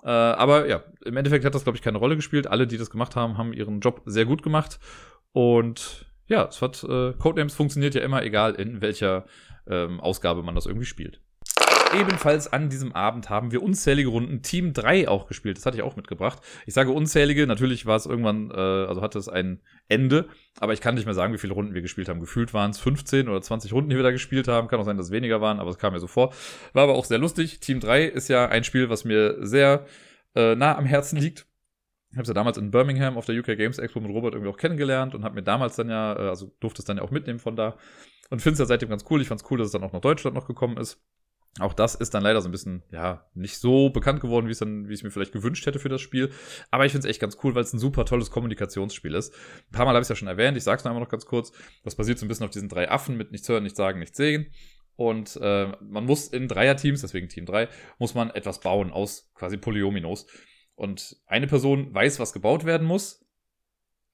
Äh, 0.05 0.09
aber 0.09 0.67
ja, 0.67 0.83
im 1.03 1.17
Endeffekt 1.17 1.43
hat 1.45 1.55
das, 1.55 1.63
glaube 1.63 1.77
ich, 1.77 1.81
keine 1.81 1.97
Rolle 1.97 2.15
gespielt. 2.15 2.45
Alle, 2.45 2.67
die 2.67 2.77
das 2.77 2.91
gemacht 2.91 3.15
haben, 3.15 3.37
haben 3.37 3.53
ihren 3.53 3.79
Job 3.79 4.03
sehr 4.05 4.25
gut 4.25 4.43
gemacht. 4.43 4.79
Und 5.31 6.05
ja, 6.27 6.45
es 6.45 6.61
hat, 6.61 6.83
äh, 6.83 7.13
Codenames 7.13 7.55
funktioniert 7.55 7.95
ja 7.95 8.01
immer, 8.01 8.23
egal 8.23 8.53
in 8.53 8.81
welcher 8.81 9.25
ähm, 9.67 9.99
Ausgabe 9.99 10.43
man 10.43 10.53
das 10.53 10.67
irgendwie 10.67 10.85
spielt. 10.85 11.21
Ebenfalls 11.93 12.51
an 12.51 12.69
diesem 12.69 12.93
Abend 12.93 13.29
haben 13.29 13.51
wir 13.51 13.61
unzählige 13.61 14.09
Runden 14.09 14.41
Team 14.41 14.73
3 14.73 15.07
auch 15.07 15.27
gespielt. 15.27 15.57
Das 15.57 15.65
hatte 15.65 15.77
ich 15.77 15.83
auch 15.83 15.95
mitgebracht. 15.95 16.39
Ich 16.65 16.73
sage 16.73 16.91
unzählige, 16.91 17.47
natürlich 17.47 17.85
war 17.85 17.95
es 17.95 18.05
irgendwann, 18.05 18.51
äh, 18.51 18.55
also 18.55 19.01
hatte 19.01 19.19
es 19.19 19.29
ein 19.29 19.61
Ende, 19.87 20.27
aber 20.59 20.73
ich 20.73 20.81
kann 20.81 20.95
nicht 20.95 21.05
mehr 21.05 21.13
sagen, 21.13 21.33
wie 21.33 21.37
viele 21.37 21.53
Runden 21.53 21.73
wir 21.73 21.81
gespielt 21.81 22.09
haben. 22.09 22.19
Gefühlt 22.19 22.53
waren 22.53 22.71
es 22.71 22.79
15 22.79 23.29
oder 23.29 23.41
20 23.41 23.71
Runden, 23.71 23.89
die 23.89 23.95
wir 23.95 24.03
da 24.03 24.11
gespielt 24.11 24.47
haben. 24.47 24.67
Kann 24.67 24.79
auch 24.79 24.85
sein, 24.85 24.97
dass 24.97 25.07
es 25.07 25.11
weniger 25.11 25.41
waren, 25.41 25.59
aber 25.59 25.69
es 25.69 25.77
kam 25.77 25.93
mir 25.93 25.99
so 25.99 26.07
vor. 26.07 26.33
War 26.73 26.83
aber 26.83 26.95
auch 26.95 27.05
sehr 27.05 27.19
lustig. 27.19 27.59
Team 27.59 27.79
3 27.79 28.05
ist 28.05 28.27
ja 28.27 28.47
ein 28.47 28.63
Spiel, 28.63 28.89
was 28.89 29.05
mir 29.05 29.37
sehr 29.45 29.85
äh, 30.35 30.55
nah 30.55 30.77
am 30.77 30.85
Herzen 30.85 31.17
liegt. 31.17 31.45
Ich 32.11 32.17
habe 32.17 32.23
es 32.23 32.29
ja 32.29 32.33
damals 32.33 32.57
in 32.57 32.71
Birmingham 32.71 33.17
auf 33.17 33.25
der 33.25 33.37
UK 33.37 33.57
Games 33.57 33.77
Expo 33.77 33.99
mit 33.99 34.09
Robert 34.09 34.33
irgendwie 34.33 34.51
auch 34.51 34.57
kennengelernt 34.57 35.15
und 35.15 35.23
habe 35.23 35.35
mir 35.35 35.43
damals 35.43 35.75
dann 35.75 35.89
ja, 35.89 36.13
äh, 36.13 36.29
also 36.29 36.51
durfte 36.59 36.81
es 36.81 36.85
dann 36.85 36.97
ja 36.97 37.03
auch 37.03 37.11
mitnehmen 37.11 37.39
von 37.39 37.55
da. 37.55 37.77
Und 38.29 38.41
finde 38.41 38.53
es 38.53 38.59
ja 38.59 38.65
seitdem 38.65 38.89
ganz 38.89 39.05
cool. 39.09 39.21
Ich 39.21 39.27
fand 39.27 39.41
es 39.41 39.51
cool, 39.51 39.57
dass 39.57 39.67
es 39.67 39.73
dann 39.73 39.83
auch 39.83 39.93
nach 39.93 40.01
Deutschland 40.01 40.35
noch 40.35 40.47
gekommen 40.47 40.77
ist. 40.77 41.03
Auch 41.59 41.73
das 41.73 41.95
ist 41.95 42.13
dann 42.13 42.23
leider 42.23 42.41
so 42.41 42.49
ein 42.49 42.51
bisschen, 42.51 42.83
ja, 42.91 43.29
nicht 43.33 43.59
so 43.59 43.89
bekannt 43.89 44.19
geworden, 44.19 44.47
wie 44.47 44.51
es 44.51 44.59
dann, 44.59 44.89
wie 44.89 44.93
ich 44.93 45.03
mir 45.03 45.11
vielleicht 45.11 45.31
gewünscht 45.31 45.65
hätte 45.65 45.79
für 45.79 45.87
das 45.87 46.01
Spiel. 46.01 46.31
Aber 46.69 46.85
ich 46.85 46.91
finde 46.91 47.07
es 47.07 47.09
echt 47.09 47.21
ganz 47.21 47.37
cool, 47.43 47.55
weil 47.55 47.63
es 47.63 47.71
ein 47.71 47.79
super 47.79 48.03
tolles 48.03 48.29
Kommunikationsspiel 48.29 49.13
ist. 49.13 49.33
Ein 49.33 49.71
paar 49.71 49.85
Mal 49.85 49.91
habe 49.91 49.99
ich 49.99 50.05
es 50.05 50.09
ja 50.09 50.17
schon 50.17 50.27
erwähnt, 50.27 50.57
ich 50.57 50.65
sage 50.65 50.79
es 50.79 50.83
noch 50.83 50.91
einmal 50.91 51.03
noch 51.03 51.11
ganz 51.11 51.25
kurz. 51.25 51.53
Das 51.85 51.95
basiert 51.95 52.19
so 52.19 52.25
ein 52.25 52.27
bisschen 52.27 52.45
auf 52.45 52.51
diesen 52.51 52.67
drei 52.67 52.91
Affen 52.91 53.15
mit 53.15 53.31
nichts 53.31 53.47
hören, 53.47 53.63
nichts 53.63 53.77
sagen, 53.77 53.99
nichts 53.99 54.17
sehen. 54.17 54.47
Und 54.97 55.37
äh, 55.41 55.71
man 55.81 56.05
muss 56.05 56.27
in 56.27 56.49
Dreierteams, 56.49 57.01
deswegen 57.01 57.29
Team 57.29 57.45
3, 57.45 57.69
muss 57.99 58.15
man 58.15 58.31
etwas 58.31 58.59
bauen 58.59 58.91
aus 58.91 59.31
quasi 59.33 59.55
Polyominos. 59.55 60.27
Und 60.75 61.15
eine 61.25 61.47
Person 61.47 61.93
weiß, 61.93 62.19
was 62.19 62.33
gebaut 62.33 62.65
werden 62.65 62.85
muss, 62.85 63.25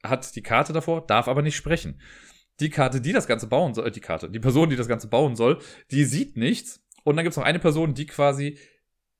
hat 0.03 0.35
die 0.35 0.43
Karte 0.43 0.73
davor, 0.73 1.05
darf 1.07 1.27
aber 1.27 1.41
nicht 1.41 1.55
sprechen. 1.55 2.01
Die 2.59 2.69
Karte, 2.69 3.01
die 3.01 3.13
das 3.13 3.25
Ganze 3.25 3.47
bauen 3.47 3.73
soll, 3.73 3.87
äh, 3.87 3.91
die 3.91 3.99
Karte, 3.99 4.29
die 4.29 4.39
Person, 4.39 4.69
die 4.69 4.75
das 4.75 4.87
Ganze 4.87 5.07
bauen 5.07 5.35
soll, 5.35 5.59
die 5.89 6.05
sieht 6.05 6.37
nichts 6.37 6.83
und 7.03 7.15
dann 7.15 7.23
gibt 7.23 7.31
es 7.31 7.37
noch 7.37 7.45
eine 7.45 7.59
Person, 7.59 7.93
die 7.93 8.05
quasi 8.05 8.57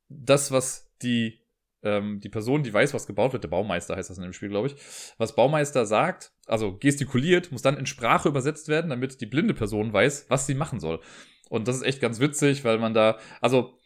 das, 0.10 0.52
was 0.52 0.94
die, 1.02 1.40
ähm, 1.84 2.20
die 2.20 2.30
Person, 2.30 2.64
die 2.64 2.74
weiß, 2.74 2.94
was 2.94 3.08
gebaut 3.08 3.34
wird, 3.34 3.44
der 3.44 3.50
Baumeister 3.50 3.96
heißt 3.96 4.10
das 4.10 4.18
in 4.18 4.24
dem 4.24 4.34
Spiel, 4.34 4.50
glaube 4.50 4.68
ich, 4.68 4.76
was 5.18 5.36
Baumeister 5.36 5.86
sagt, 5.86 6.34
also 6.46 6.78
gestikuliert, 6.78 7.52
muss 7.52 7.62
dann 7.62 7.78
in 7.78 7.86
Sprache 7.86 8.30
übersetzt 8.30 8.68
werden, 8.68 8.90
damit 8.90 9.22
die 9.22 9.26
blinde 9.26 9.54
Person 9.54 9.94
weiß, 9.94 10.26
was 10.30 10.48
sie 10.48 10.56
machen 10.56 10.80
soll. 10.80 11.00
Und 11.50 11.68
das 11.68 11.78
ist 11.78 11.84
echt 11.84 12.02
ganz 12.02 12.20
witzig, 12.20 12.64
weil 12.64 12.78
man 12.78 12.94
da, 12.94 13.18
also, 13.42 13.78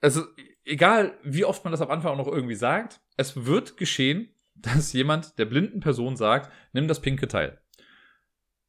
es 0.00 0.16
ist, 0.16 0.26
egal 0.64 1.18
wie 1.22 1.44
oft 1.44 1.64
man 1.64 1.72
das 1.72 1.80
am 1.80 1.90
Anfang 1.90 2.12
auch 2.12 2.26
noch 2.26 2.32
irgendwie 2.32 2.54
sagt, 2.54 3.00
es 3.16 3.44
wird 3.44 3.76
geschehen, 3.76 4.30
dass 4.54 4.92
jemand 4.92 5.38
der 5.38 5.44
blinden 5.44 5.80
Person 5.80 6.16
sagt, 6.16 6.50
nimm 6.72 6.88
das 6.88 7.00
pinke 7.00 7.28
Teil. 7.28 7.60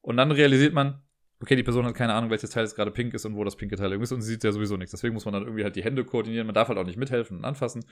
Und 0.02 0.18
dann 0.18 0.32
realisiert 0.32 0.74
man, 0.74 1.02
okay, 1.42 1.56
die 1.56 1.64
Person 1.64 1.86
hat 1.86 1.96
keine 1.96 2.14
Ahnung, 2.14 2.30
welches 2.30 2.50
Teil 2.50 2.64
jetzt 2.64 2.76
gerade 2.76 2.92
pink 2.92 3.14
ist 3.14 3.26
und 3.26 3.36
wo 3.36 3.44
das 3.44 3.56
pinke 3.56 3.76
Teil 3.76 3.92
ist 3.94 4.12
und 4.12 4.22
sie 4.22 4.32
sieht 4.32 4.44
ja 4.44 4.52
sowieso 4.52 4.78
nichts. 4.78 4.92
Deswegen 4.92 5.14
muss 5.14 5.26
man 5.26 5.34
dann 5.34 5.44
irgendwie 5.44 5.64
halt 5.64 5.76
die 5.76 5.84
Hände 5.84 6.06
koordinieren. 6.06 6.48
Man 6.48 6.54
darf 6.54 6.70
halt 6.70 6.78
auch 6.78 6.86
nicht 6.86 6.98
mithelfen 6.98 7.38
und 7.38 7.46
anfassen. 7.46 7.86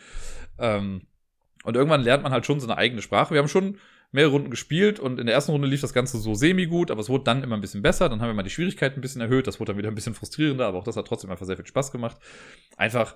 Ähm, 0.57 1.01
und 1.63 1.75
irgendwann 1.75 2.01
lernt 2.01 2.23
man 2.23 2.31
halt 2.31 2.45
schon 2.45 2.59
so 2.59 2.67
eine 2.67 2.77
eigene 2.77 3.01
Sprache. 3.01 3.33
Wir 3.33 3.39
haben 3.39 3.47
schon 3.47 3.77
mehrere 4.11 4.31
Runden 4.31 4.51
gespielt 4.51 4.99
und 4.99 5.19
in 5.19 5.25
der 5.25 5.35
ersten 5.35 5.51
Runde 5.51 5.67
lief 5.67 5.81
das 5.81 5.93
Ganze 5.93 6.19
so 6.19 6.35
semi-gut, 6.35 6.91
aber 6.91 7.01
es 7.01 7.09
wurde 7.09 7.23
dann 7.23 7.41
immer 7.41 7.55
ein 7.55 7.61
bisschen 7.61 7.81
besser. 7.81 8.09
Dann 8.09 8.21
haben 8.21 8.29
wir 8.29 8.33
mal 8.33 8.43
die 8.43 8.49
Schwierigkeit 8.49 8.95
ein 8.95 9.01
bisschen 9.01 9.21
erhöht. 9.21 9.47
Das 9.47 9.59
wurde 9.59 9.71
dann 9.71 9.77
wieder 9.77 9.89
ein 9.89 9.95
bisschen 9.95 10.13
frustrierender, 10.13 10.67
aber 10.67 10.77
auch 10.77 10.83
das 10.83 10.97
hat 10.97 11.07
trotzdem 11.07 11.31
einfach 11.31 11.45
sehr 11.45 11.55
viel 11.55 11.65
Spaß 11.65 11.91
gemacht. 11.91 12.17
Einfach, 12.77 13.15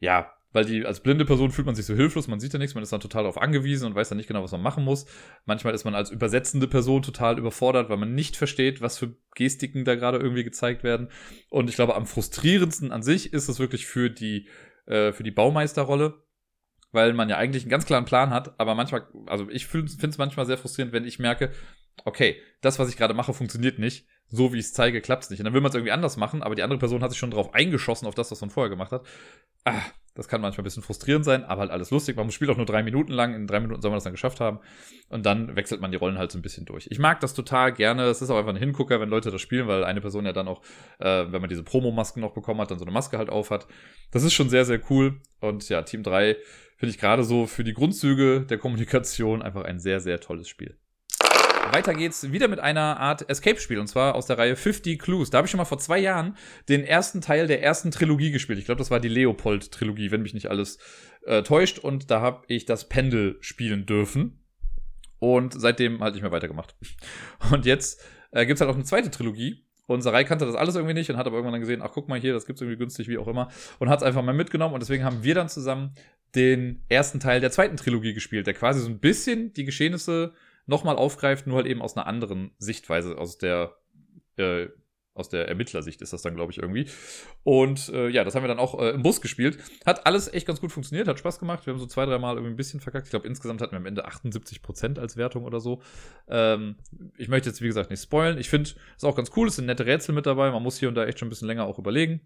ja, 0.00 0.34
weil 0.54 0.64
die 0.64 0.86
als 0.86 1.00
blinde 1.00 1.24
Person 1.24 1.50
fühlt 1.50 1.66
man 1.66 1.74
sich 1.74 1.84
so 1.84 1.94
hilflos, 1.94 2.28
man 2.28 2.38
sieht 2.38 2.52
ja 2.52 2.60
nichts, 2.60 2.74
man 2.74 2.84
ist 2.84 2.92
dann 2.92 3.00
total 3.00 3.24
darauf 3.24 3.42
angewiesen 3.42 3.86
und 3.86 3.96
weiß 3.96 4.08
dann 4.08 4.16
nicht 4.16 4.28
genau, 4.28 4.42
was 4.42 4.52
man 4.52 4.62
machen 4.62 4.84
muss. 4.84 5.04
Manchmal 5.46 5.74
ist 5.74 5.84
man 5.84 5.96
als 5.96 6.10
übersetzende 6.10 6.68
Person 6.68 7.02
total 7.02 7.38
überfordert, 7.38 7.90
weil 7.90 7.96
man 7.96 8.14
nicht 8.14 8.36
versteht, 8.36 8.80
was 8.80 8.96
für 8.96 9.16
Gestiken 9.34 9.84
da 9.84 9.96
gerade 9.96 10.18
irgendwie 10.18 10.44
gezeigt 10.44 10.84
werden. 10.84 11.08
Und 11.50 11.68
ich 11.68 11.74
glaube, 11.74 11.96
am 11.96 12.06
frustrierendsten 12.06 12.92
an 12.92 13.02
sich 13.02 13.32
ist 13.32 13.48
es 13.48 13.58
wirklich 13.58 13.84
für 13.86 14.10
die, 14.10 14.48
äh, 14.86 15.12
für 15.12 15.24
die 15.24 15.32
Baumeisterrolle, 15.32 16.22
weil 16.92 17.14
man 17.14 17.28
ja 17.28 17.36
eigentlich 17.36 17.64
einen 17.64 17.70
ganz 17.70 17.84
klaren 17.84 18.04
Plan 18.04 18.30
hat, 18.30 18.58
aber 18.60 18.76
manchmal, 18.76 19.08
also 19.26 19.48
ich 19.50 19.66
finde 19.66 19.90
es 19.90 20.18
manchmal 20.18 20.46
sehr 20.46 20.56
frustrierend, 20.56 20.92
wenn 20.92 21.04
ich 21.04 21.18
merke, 21.18 21.50
okay, 22.04 22.40
das, 22.60 22.78
was 22.78 22.88
ich 22.88 22.96
gerade 22.96 23.12
mache, 23.12 23.34
funktioniert 23.34 23.80
nicht. 23.80 24.06
So 24.28 24.52
wie 24.52 24.58
ich 24.58 24.66
es 24.66 24.72
zeige, 24.72 25.00
klappt 25.00 25.24
es 25.24 25.30
nicht. 25.30 25.40
Und 25.40 25.44
dann 25.46 25.54
will 25.54 25.60
man 25.60 25.70
es 25.70 25.74
irgendwie 25.74 25.92
anders 25.92 26.16
machen, 26.16 26.44
aber 26.44 26.54
die 26.54 26.62
andere 26.62 26.78
Person 26.78 27.02
hat 27.02 27.10
sich 27.10 27.18
schon 27.18 27.32
drauf 27.32 27.54
eingeschossen, 27.54 28.06
auf 28.06 28.14
das, 28.14 28.30
was 28.30 28.40
man 28.40 28.50
vorher 28.50 28.70
gemacht 28.70 28.92
hat. 28.92 29.04
Ah, 29.64 29.82
das 30.14 30.28
kann 30.28 30.40
manchmal 30.40 30.62
ein 30.62 30.64
bisschen 30.64 30.82
frustrierend 30.82 31.24
sein, 31.24 31.44
aber 31.44 31.62
halt 31.62 31.70
alles 31.72 31.90
lustig. 31.90 32.16
Man 32.16 32.30
spielt 32.30 32.48
auch 32.50 32.56
nur 32.56 32.66
drei 32.66 32.84
Minuten 32.84 33.12
lang. 33.12 33.34
In 33.34 33.48
drei 33.48 33.58
Minuten 33.58 33.82
soll 33.82 33.90
man 33.90 33.96
das 33.96 34.04
dann 34.04 34.12
geschafft 34.12 34.40
haben. 34.40 34.60
Und 35.08 35.26
dann 35.26 35.56
wechselt 35.56 35.80
man 35.80 35.90
die 35.90 35.96
Rollen 35.96 36.18
halt 36.18 36.30
so 36.30 36.38
ein 36.38 36.42
bisschen 36.42 36.66
durch. 36.66 36.86
Ich 36.90 37.00
mag 37.00 37.18
das 37.18 37.34
total 37.34 37.72
gerne. 37.72 38.04
Es 38.04 38.22
ist 38.22 38.30
auch 38.30 38.38
einfach 38.38 38.54
ein 38.54 38.56
Hingucker, 38.56 39.00
wenn 39.00 39.08
Leute 39.08 39.32
das 39.32 39.40
spielen, 39.40 39.66
weil 39.66 39.82
eine 39.82 40.00
Person 40.00 40.24
ja 40.24 40.32
dann 40.32 40.46
auch, 40.46 40.62
äh, 41.00 41.24
wenn 41.30 41.40
man 41.40 41.50
diese 41.50 41.64
Promo-Masken 41.64 42.20
noch 42.20 42.32
bekommen 42.32 42.60
hat, 42.60 42.70
dann 42.70 42.78
so 42.78 42.84
eine 42.84 42.92
Maske 42.92 43.18
halt 43.18 43.28
auf 43.28 43.50
hat. 43.50 43.66
Das 44.12 44.22
ist 44.22 44.34
schon 44.34 44.48
sehr, 44.48 44.64
sehr 44.64 44.80
cool. 44.88 45.20
Und 45.40 45.68
ja, 45.68 45.82
Team 45.82 46.04
3 46.04 46.36
finde 46.76 46.90
ich 46.90 46.98
gerade 46.98 47.24
so 47.24 47.46
für 47.46 47.64
die 47.64 47.74
Grundzüge 47.74 48.46
der 48.48 48.58
Kommunikation 48.58 49.42
einfach 49.42 49.64
ein 49.64 49.80
sehr, 49.80 49.98
sehr 49.98 50.20
tolles 50.20 50.48
Spiel. 50.48 50.78
Weiter 51.72 51.94
geht's 51.94 52.30
wieder 52.32 52.48
mit 52.48 52.60
einer 52.60 53.00
Art 53.00 53.28
Escape-Spiel 53.28 53.78
und 53.78 53.86
zwar 53.86 54.14
aus 54.14 54.26
der 54.26 54.38
Reihe 54.38 54.56
50 54.56 55.00
Clues. 55.00 55.30
Da 55.30 55.38
habe 55.38 55.46
ich 55.46 55.50
schon 55.50 55.58
mal 55.58 55.64
vor 55.64 55.78
zwei 55.78 55.98
Jahren 55.98 56.36
den 56.68 56.84
ersten 56.84 57.20
Teil 57.20 57.46
der 57.46 57.62
ersten 57.62 57.90
Trilogie 57.90 58.30
gespielt. 58.30 58.58
Ich 58.58 58.64
glaube, 58.64 58.78
das 58.78 58.90
war 58.90 59.00
die 59.00 59.08
Leopold-Trilogie, 59.08 60.10
wenn 60.10 60.22
mich 60.22 60.34
nicht 60.34 60.50
alles 60.50 60.78
äh, 61.26 61.42
täuscht. 61.42 61.78
Und 61.78 62.10
da 62.10 62.20
habe 62.20 62.44
ich 62.48 62.64
das 62.64 62.88
Pendel 62.88 63.38
spielen 63.40 63.86
dürfen. 63.86 64.40
Und 65.18 65.58
seitdem 65.58 66.00
halt 66.00 66.14
nicht 66.14 66.22
mehr 66.22 66.32
weitergemacht. 66.32 66.76
Und 67.50 67.66
jetzt 67.66 68.02
äh, 68.30 68.46
gibt's 68.46 68.60
halt 68.60 68.70
auch 68.70 68.76
eine 68.76 68.84
zweite 68.84 69.10
Trilogie. 69.10 69.64
Und 69.86 70.02
Sarai 70.02 70.24
kannte 70.24 70.46
das 70.46 70.54
alles 70.54 70.76
irgendwie 70.76 70.94
nicht 70.94 71.10
und 71.10 71.18
hat 71.18 71.26
aber 71.26 71.36
irgendwann 71.36 71.52
dann 71.52 71.60
gesehen, 71.60 71.82
ach 71.82 71.90
guck 71.92 72.08
mal 72.08 72.18
hier, 72.18 72.32
das 72.32 72.46
gibt's 72.46 72.62
irgendwie 72.62 72.78
günstig, 72.78 73.06
wie 73.06 73.18
auch 73.18 73.28
immer. 73.28 73.50
Und 73.78 73.90
hat 73.90 74.00
es 74.00 74.02
einfach 74.02 74.22
mal 74.22 74.32
mitgenommen. 74.32 74.72
Und 74.72 74.80
deswegen 74.80 75.04
haben 75.04 75.22
wir 75.22 75.34
dann 75.34 75.50
zusammen 75.50 75.94
den 76.34 76.82
ersten 76.88 77.20
Teil 77.20 77.40
der 77.40 77.50
zweiten 77.50 77.76
Trilogie 77.76 78.14
gespielt, 78.14 78.46
der 78.46 78.54
quasi 78.54 78.80
so 78.80 78.88
ein 78.88 78.98
bisschen 78.98 79.52
die 79.52 79.64
Geschehnisse 79.64 80.32
nochmal 80.66 80.96
aufgreift, 80.96 81.46
nur 81.46 81.56
halt 81.56 81.66
eben 81.66 81.82
aus 81.82 81.96
einer 81.96 82.06
anderen 82.06 82.52
Sichtweise, 82.58 83.18
aus 83.18 83.38
der, 83.38 83.76
äh, 84.36 84.68
aus 85.14 85.28
der 85.28 85.48
Ermittlersicht 85.48 86.02
ist 86.02 86.12
das 86.12 86.22
dann, 86.22 86.34
glaube 86.34 86.50
ich, 86.50 86.58
irgendwie. 86.58 86.88
Und 87.44 87.88
äh, 87.90 88.08
ja, 88.08 88.24
das 88.24 88.34
haben 88.34 88.42
wir 88.42 88.48
dann 88.48 88.58
auch 88.58 88.80
äh, 88.80 88.90
im 88.90 89.02
Bus 89.02 89.20
gespielt. 89.20 89.58
Hat 89.86 90.06
alles 90.06 90.32
echt 90.32 90.46
ganz 90.46 90.60
gut 90.60 90.72
funktioniert, 90.72 91.06
hat 91.06 91.20
Spaß 91.20 91.38
gemacht. 91.38 91.66
Wir 91.66 91.72
haben 91.72 91.78
so 91.78 91.86
zwei, 91.86 92.04
drei 92.04 92.18
Mal 92.18 92.34
irgendwie 92.34 92.52
ein 92.52 92.56
bisschen 92.56 92.80
verkackt. 92.80 93.06
Ich 93.06 93.10
glaube, 93.10 93.28
insgesamt 93.28 93.60
hatten 93.60 93.72
wir 93.72 93.78
am 93.78 93.86
Ende 93.86 94.08
78% 94.08 94.98
als 94.98 95.16
Wertung 95.16 95.44
oder 95.44 95.60
so. 95.60 95.82
Ähm, 96.26 96.76
ich 97.16 97.28
möchte 97.28 97.48
jetzt, 97.48 97.62
wie 97.62 97.68
gesagt, 97.68 97.90
nicht 97.90 98.02
spoilen. 98.02 98.38
Ich 98.38 98.50
finde, 98.50 98.70
es 98.70 98.76
ist 98.96 99.04
auch 99.04 99.14
ganz 99.14 99.30
cool, 99.36 99.46
es 99.46 99.56
sind 99.56 99.66
nette 99.66 99.86
Rätsel 99.86 100.14
mit 100.14 100.26
dabei. 100.26 100.50
Man 100.50 100.62
muss 100.62 100.78
hier 100.78 100.88
und 100.88 100.96
da 100.96 101.04
echt 101.04 101.20
schon 101.20 101.28
ein 101.28 101.30
bisschen 101.30 101.48
länger 101.48 101.64
auch 101.64 101.78
überlegen. 101.78 102.20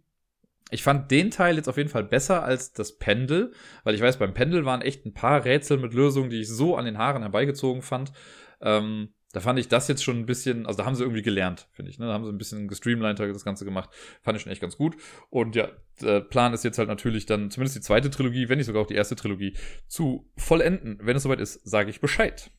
Ich 0.71 0.83
fand 0.83 1.11
den 1.11 1.31
Teil 1.31 1.57
jetzt 1.57 1.69
auf 1.69 1.77
jeden 1.77 1.89
Fall 1.89 2.05
besser 2.05 2.45
als 2.45 2.73
das 2.73 2.99
Pendel, 2.99 3.53
weil 3.85 3.95
ich 3.95 4.01
weiß, 4.01 4.19
beim 4.19 4.35
Pendel 4.35 4.65
waren 4.65 4.83
echt 4.83 5.07
ein 5.07 5.15
paar 5.15 5.45
Rätsel 5.45 5.79
mit 5.79 5.95
Lösungen, 5.95 6.31
die 6.31 6.41
ich 6.41 6.49
so 6.49 6.77
an 6.77 6.85
den 6.85 6.99
Haaren 6.99 7.23
herbeigezogen 7.23 7.83
fand. 7.83 8.13
Ähm, 8.61 9.09
da 9.33 9.41
fand 9.41 9.59
ich 9.59 9.69
das 9.69 9.89
jetzt 9.89 10.03
schon 10.03 10.19
ein 10.19 10.27
bisschen, 10.27 10.67
also 10.67 10.79
da 10.79 10.87
haben 10.87 10.95
sie 10.95 11.03
irgendwie 11.03 11.23
gelernt, 11.23 11.69
finde 11.73 11.91
ich. 11.91 11.99
Ne? 11.99 12.07
Da 12.07 12.15
haben 12.15 12.25
sie 12.25 12.31
ein 12.31 12.39
bisschen 12.39 12.67
gestreamliner 12.67 13.15
das 13.15 13.45
Ganze 13.45 13.67
gemacht. 13.67 13.91
Fand 14.23 14.37
ich 14.37 14.43
schon 14.43 14.53
echt 14.53 14.63
ganz 14.63 14.77
gut. 14.79 14.97
Und 15.29 15.55
ja, 15.55 15.69
der 16.01 16.21
Plan 16.21 16.55
ist 16.55 16.65
jetzt 16.65 16.79
halt 16.79 16.89
natürlich 16.89 17.27
dann 17.27 17.51
zumindest 17.51 17.77
die 17.77 17.83
zweite 17.83 18.11
Trilogie, 18.11 18.49
wenn 18.49 18.57
nicht 18.57 18.67
sogar 18.67 18.83
auch 18.83 18.87
die 18.87 18.95
erste 18.95 19.17
Trilogie, 19.17 19.55
zu 19.87 20.31
vollenden. 20.37 20.99
Wenn 21.03 21.17
es 21.17 21.25
soweit 21.25 21.41
ist, 21.41 21.61
sage 21.69 21.91
ich 21.91 22.01
Bescheid 22.01 22.51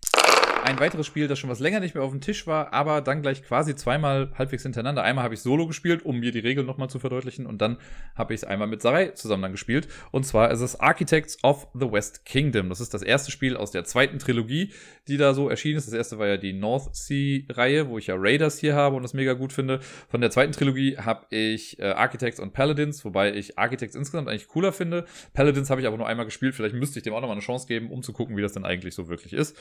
ein 0.64 0.80
weiteres 0.80 1.08
Spiel, 1.08 1.28
das 1.28 1.40
schon 1.40 1.50
was 1.50 1.60
länger 1.60 1.80
nicht 1.80 1.96
mehr 1.96 2.04
auf 2.04 2.12
dem 2.12 2.22
Tisch 2.22 2.48
war, 2.48 2.74
aber 2.74 3.02
dann 3.02 3.22
gleich 3.22 3.44
quasi 3.44 3.76
zweimal 3.76 4.32
halbwegs 4.38 4.64
hintereinander. 4.64 5.04
Einmal 5.04 5.24
habe 5.24 5.34
ich 5.34 5.42
Solo 5.42 5.68
gespielt, 5.68 6.04
um 6.04 6.20
mir 6.20 6.32
die 6.32 6.40
Regeln 6.40 6.66
nochmal 6.66 6.90
zu 6.90 7.00
verdeutlichen, 7.00 7.46
und 7.46 7.62
dann 7.62 7.78
habe 8.16 8.34
ich 8.34 8.42
es 8.42 8.44
einmal 8.44 8.68
mit 8.68 8.82
Sarai 8.82 9.10
zusammen 9.10 9.44
dann 9.44 9.52
gespielt. 9.52 9.88
Und 10.12 10.26
zwar 10.26 10.52
ist 10.52 10.62
es 10.62 10.80
Architects 10.80 11.44
of 11.44 11.68
the 11.74 11.92
West 11.92 12.26
Kingdom. 12.26 12.70
Das 12.70 12.82
ist 12.82 12.94
das 12.94 13.02
erste 13.02 13.32
Spiel 13.32 13.58
aus 13.58 13.72
der 13.72 13.84
zweiten 13.86 14.20
Trilogie, 14.20 14.74
die 15.08 15.18
da 15.18 15.34
so 15.34 15.50
erschienen 15.50 15.78
ist. 15.78 15.88
Das 15.88 15.94
erste 15.94 16.20
war 16.20 16.28
ja 16.28 16.38
die 16.38 16.54
North 16.54 16.96
Sea-Reihe, 16.96 17.90
wo 17.90 17.98
ich 17.98 18.08
ja 18.08 18.16
Raiders 18.18 18.60
hier 18.60 18.76
habe 18.76 18.96
und 18.96 19.04
das 19.04 19.14
mega 19.14 19.34
gut 19.34 19.54
finde. 19.54 19.80
Von 20.10 20.22
der 20.22 20.32
zweiten 20.32 20.52
Trilogie 20.52 20.98
habe 20.98 21.26
ich 21.30 21.80
äh, 21.80 21.86
Architects 21.86 22.40
und 22.40 22.54
Paladins, 22.54 23.04
wobei 23.06 23.34
ich 23.34 23.58
Architects 23.58 23.96
insgesamt 23.96 24.28
eigentlich 24.28 24.48
cooler 24.48 24.72
finde. 24.72 25.06
Paladins 25.34 25.70
habe 25.70 25.82
ich 25.82 25.88
aber 25.88 25.98
nur 25.98 26.08
einmal 26.08 26.26
gespielt. 26.26 26.56
Vielleicht 26.56 26.76
müsste 26.76 27.00
ich 27.00 27.04
dem 27.04 27.14
auch 27.14 27.22
nochmal 27.22 27.38
eine 27.38 27.46
Chance 27.46 27.68
geben, 27.68 27.92
um 27.92 28.04
zu 28.04 28.14
gucken, 28.14 28.38
wie 28.38 28.42
das 28.42 28.54
denn 28.54 28.66
eigentlich 28.66 28.94
so 28.96 29.10
wirklich 29.10 29.34
ist. 29.34 29.58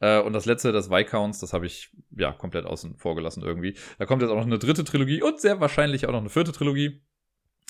Äh, 0.00 0.20
und 0.20 0.32
das 0.32 0.46
letzte, 0.46 0.72
das 0.72 0.90
Viscounts, 0.90 1.38
das 1.38 1.52
habe 1.52 1.66
ich 1.66 1.90
ja 2.16 2.32
komplett 2.32 2.66
außen 2.66 2.96
vor 2.96 3.14
gelassen 3.14 3.42
irgendwie. 3.42 3.76
Da 3.98 4.06
kommt 4.06 4.22
jetzt 4.22 4.30
auch 4.30 4.36
noch 4.36 4.46
eine 4.46 4.58
dritte 4.58 4.84
Trilogie 4.84 5.22
und 5.22 5.40
sehr 5.40 5.60
wahrscheinlich 5.60 6.06
auch 6.06 6.12
noch 6.12 6.20
eine 6.20 6.30
vierte 6.30 6.52
Trilogie. 6.52 7.02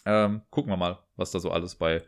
Ähm, 0.06 0.42
gucken 0.50 0.72
wir 0.72 0.76
mal, 0.76 0.98
was 1.16 1.30
da 1.30 1.40
so 1.40 1.50
alles 1.50 1.74
bei 1.74 2.02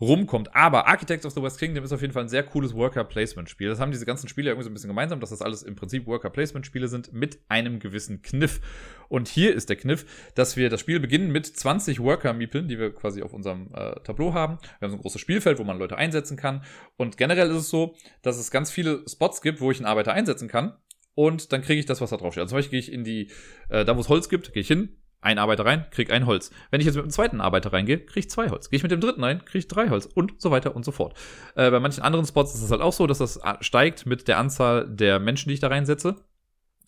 rumkommt. 0.00 0.54
Aber 0.54 0.86
Architects 0.86 1.26
of 1.26 1.32
the 1.32 1.42
West 1.42 1.58
Kingdom 1.58 1.84
ist 1.84 1.92
auf 1.92 2.00
jeden 2.00 2.12
Fall 2.12 2.22
ein 2.22 2.28
sehr 2.28 2.42
cooles 2.42 2.74
Worker-Placement-Spiel. 2.74 3.68
Das 3.68 3.80
haben 3.80 3.92
diese 3.92 4.06
ganzen 4.06 4.28
Spiele 4.28 4.50
irgendwie 4.50 4.64
so 4.64 4.70
ein 4.70 4.74
bisschen 4.74 4.88
gemeinsam, 4.88 5.20
dass 5.20 5.30
das 5.30 5.42
alles 5.42 5.62
im 5.62 5.76
Prinzip 5.76 6.06
Worker-Placement-Spiele 6.06 6.88
sind 6.88 7.12
mit 7.12 7.38
einem 7.48 7.78
gewissen 7.78 8.22
Kniff. 8.22 8.60
Und 9.08 9.28
hier 9.28 9.54
ist 9.54 9.68
der 9.68 9.76
Kniff, 9.76 10.06
dass 10.34 10.56
wir 10.56 10.70
das 10.70 10.80
Spiel 10.80 11.00
beginnen 11.00 11.30
mit 11.30 11.46
20 11.46 12.00
Worker-Miepeln, 12.00 12.68
die 12.68 12.78
wir 12.78 12.94
quasi 12.94 13.22
auf 13.22 13.32
unserem 13.32 13.68
äh, 13.74 14.00
Tableau 14.00 14.32
haben. 14.32 14.58
Wir 14.78 14.86
haben 14.86 14.90
so 14.90 14.96
ein 14.96 15.02
großes 15.02 15.20
Spielfeld, 15.20 15.58
wo 15.58 15.64
man 15.64 15.78
Leute 15.78 15.96
einsetzen 15.96 16.36
kann. 16.36 16.64
Und 16.96 17.16
generell 17.16 17.50
ist 17.50 17.56
es 17.56 17.70
so, 17.70 17.94
dass 18.22 18.38
es 18.38 18.50
ganz 18.50 18.70
viele 18.70 19.04
Spots 19.08 19.42
gibt, 19.42 19.60
wo 19.60 19.70
ich 19.70 19.78
einen 19.78 19.86
Arbeiter 19.86 20.12
einsetzen 20.12 20.48
kann. 20.48 20.74
Und 21.14 21.52
dann 21.52 21.60
kriege 21.60 21.78
ich 21.78 21.86
das, 21.86 22.00
was 22.00 22.10
da 22.10 22.16
drauf 22.16 22.32
steht. 22.32 22.42
Also 22.42 22.52
zum 22.52 22.58
Beispiel 22.58 22.80
gehe 22.80 22.88
ich 22.88 22.92
in 22.92 23.04
die, 23.04 23.30
äh, 23.68 23.84
da 23.84 23.96
wo 23.96 24.00
es 24.00 24.08
Holz 24.08 24.28
gibt, 24.28 24.52
gehe 24.52 24.62
ich 24.62 24.68
hin, 24.68 24.99
ein 25.20 25.38
Arbeiter 25.38 25.66
rein, 25.66 25.86
krieg 25.90 26.10
ein 26.10 26.26
Holz. 26.26 26.50
Wenn 26.70 26.80
ich 26.80 26.86
jetzt 26.86 26.96
mit 26.96 27.04
dem 27.04 27.10
zweiten 27.10 27.40
Arbeiter 27.40 27.72
reingehe, 27.72 27.98
krieg 27.98 28.24
ich 28.24 28.30
zwei 28.30 28.48
Holz. 28.48 28.70
Gehe 28.70 28.78
ich 28.78 28.82
mit 28.82 28.92
dem 28.92 29.00
dritten 29.00 29.22
rein, 29.22 29.44
krieg 29.44 29.60
ich 29.60 29.68
drei 29.68 29.90
Holz 29.90 30.06
und 30.06 30.40
so 30.40 30.50
weiter 30.50 30.74
und 30.74 30.84
so 30.84 30.92
fort. 30.92 31.14
Äh, 31.54 31.70
bei 31.70 31.80
manchen 31.80 32.02
anderen 32.02 32.26
Spots 32.26 32.54
ist 32.54 32.62
es 32.62 32.70
halt 32.70 32.80
auch 32.80 32.92
so, 32.92 33.06
dass 33.06 33.18
das 33.18 33.36
äh, 33.36 33.54
steigt 33.60 34.06
mit 34.06 34.28
der 34.28 34.38
Anzahl 34.38 34.88
der 34.88 35.18
Menschen, 35.18 35.48
die 35.48 35.54
ich 35.54 35.60
da 35.60 35.68
reinsetze. 35.68 36.16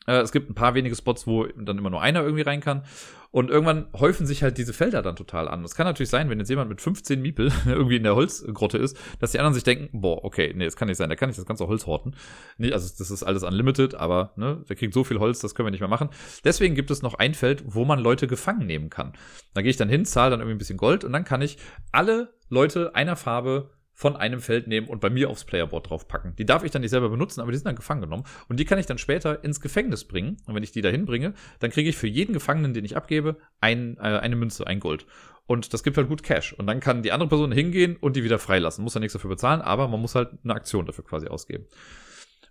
Äh, 0.07 0.20
es 0.20 0.33
gibt 0.33 0.51
ein 0.51 0.55
paar 0.55 0.74
wenige 0.74 0.95
Spots, 0.95 1.27
wo 1.27 1.47
dann 1.47 1.79
immer 1.79 1.91
nur 1.91 2.03
einer 2.03 2.23
irgendwie 2.23 2.43
rein 2.43 2.61
kann. 2.61 2.85
Und 3.31 3.49
irgendwann 3.49 3.87
häufen 3.99 4.27
sich 4.27 4.43
halt 4.43 4.59
diese 4.59 4.74
Felder 4.74 5.01
dann 5.01 5.16
total 5.16 5.49
an. 5.49 5.65
Es 5.65 5.74
kann 5.74 5.87
natürlich 5.87 6.11
sein, 6.11 6.29
wenn 6.29 6.39
jetzt 6.39 6.51
jemand 6.51 6.69
mit 6.69 6.83
15 6.83 7.20
Miepel 7.23 7.51
irgendwie 7.66 7.97
in 7.97 8.03
der 8.03 8.15
Holzgrotte 8.15 8.77
ist, 8.77 8.97
dass 9.20 9.33
die 9.33 9.39
anderen 9.39 9.55
sich 9.55 9.65
denken, 9.65 9.89
boah, 10.03 10.23
okay, 10.23 10.53
nee, 10.55 10.66
das 10.66 10.77
kann 10.77 10.89
nicht 10.89 10.99
sein, 10.99 11.09
da 11.09 11.16
kann 11.16 11.31
ich 11.31 11.37
das 11.37 11.47
ganze 11.47 11.66
Holz 11.66 11.87
horten. 11.87 12.15
Nee, 12.59 12.73
also 12.73 12.93
das 12.99 13.11
ist 13.11 13.23
alles 13.23 13.43
unlimited, 13.43 13.95
aber 13.95 14.35
ne, 14.37 14.62
der 14.69 14.77
kriegt 14.77 14.93
so 14.93 15.03
viel 15.03 15.19
Holz, 15.19 15.41
das 15.41 15.55
können 15.55 15.66
wir 15.66 15.70
nicht 15.70 15.81
mehr 15.81 15.89
machen. 15.89 16.11
Deswegen 16.45 16.74
gibt 16.74 16.91
es 16.91 17.01
noch 17.01 17.15
ein 17.15 17.33
Feld, 17.33 17.65
wo 17.66 17.87
man 17.87 17.99
Leute 17.99 18.27
gefangen 18.27 18.66
nehmen 18.66 18.91
kann. 18.91 19.15
Da 19.55 19.62
gehe 19.62 19.70
ich 19.70 19.79
dann 19.79 19.89
hin, 19.89 20.05
zahle 20.05 20.33
dann 20.33 20.41
irgendwie 20.41 20.57
ein 20.57 20.59
bisschen 20.59 20.77
Gold 20.77 21.03
und 21.03 21.12
dann 21.15 21.24
kann 21.24 21.41
ich 21.41 21.57
alle 21.91 22.35
Leute 22.51 22.95
einer 22.95 23.16
Farbe 23.16 23.70
von 24.03 24.16
einem 24.16 24.41
Feld 24.41 24.66
nehmen 24.66 24.89
und 24.89 25.01
bei 25.01 25.11
mir 25.11 25.31
aufs 25.31 25.45
Playerboard 25.45 25.89
draufpacken. 25.89 26.35
Die 26.37 26.45
darf 26.45 26.65
ich 26.65 26.73
dann 26.73 26.83
nicht 26.83 26.91
selber 26.91 27.09
benutzen, 27.09 27.41
aber 27.41 27.53
die 27.53 27.57
sind 27.57 27.66
dann 27.66 27.77
gefangen 27.77 28.01
genommen. 28.01 28.24
Und 28.49 28.59
die 28.59 28.65
kann 28.65 28.81
ich 28.81 28.87
dann 28.87 28.99
später 28.99 29.45
ins 29.45 29.61
Gefängnis 29.61 30.05
bringen. 30.05 30.39
Und 30.47 30.57
wenn 30.57 30.65
ich 30.65 30.73
die 30.73 30.83
dahin 30.83 31.05
bringe, 31.05 31.35
dann 31.61 31.70
kriege 31.70 31.89
ich 31.89 31.97
für 31.97 32.09
jeden 32.09 32.33
Gefangenen, 32.33 32.74
den 32.74 32.85
ich 32.85 32.97
abgebe, 32.97 33.39
ein, 33.61 33.97
äh, 33.99 34.19
eine 34.19 34.35
Münze, 34.35 34.66
ein 34.66 34.81
Gold. 34.81 35.07
Und 35.47 35.73
das 35.73 35.85
gibt 35.85 35.97
halt 35.97 36.09
gut 36.09 36.24
Cash. 36.24 36.53
Und 36.53 36.66
dann 36.66 36.81
kann 36.81 37.03
die 37.03 37.12
andere 37.12 37.29
Person 37.29 37.53
hingehen 37.53 37.97
und 37.97 38.16
die 38.16 38.24
wieder 38.24 38.41
freilassen. 38.41 38.83
Muss 38.83 38.95
dann 38.95 39.03
nichts 39.03 39.12
dafür 39.12 39.31
bezahlen, 39.31 39.61
aber 39.61 39.87
man 39.87 40.01
muss 40.01 40.16
halt 40.16 40.31
eine 40.43 40.55
Aktion 40.55 40.85
dafür 40.85 41.05
quasi 41.05 41.29
ausgeben. 41.29 41.66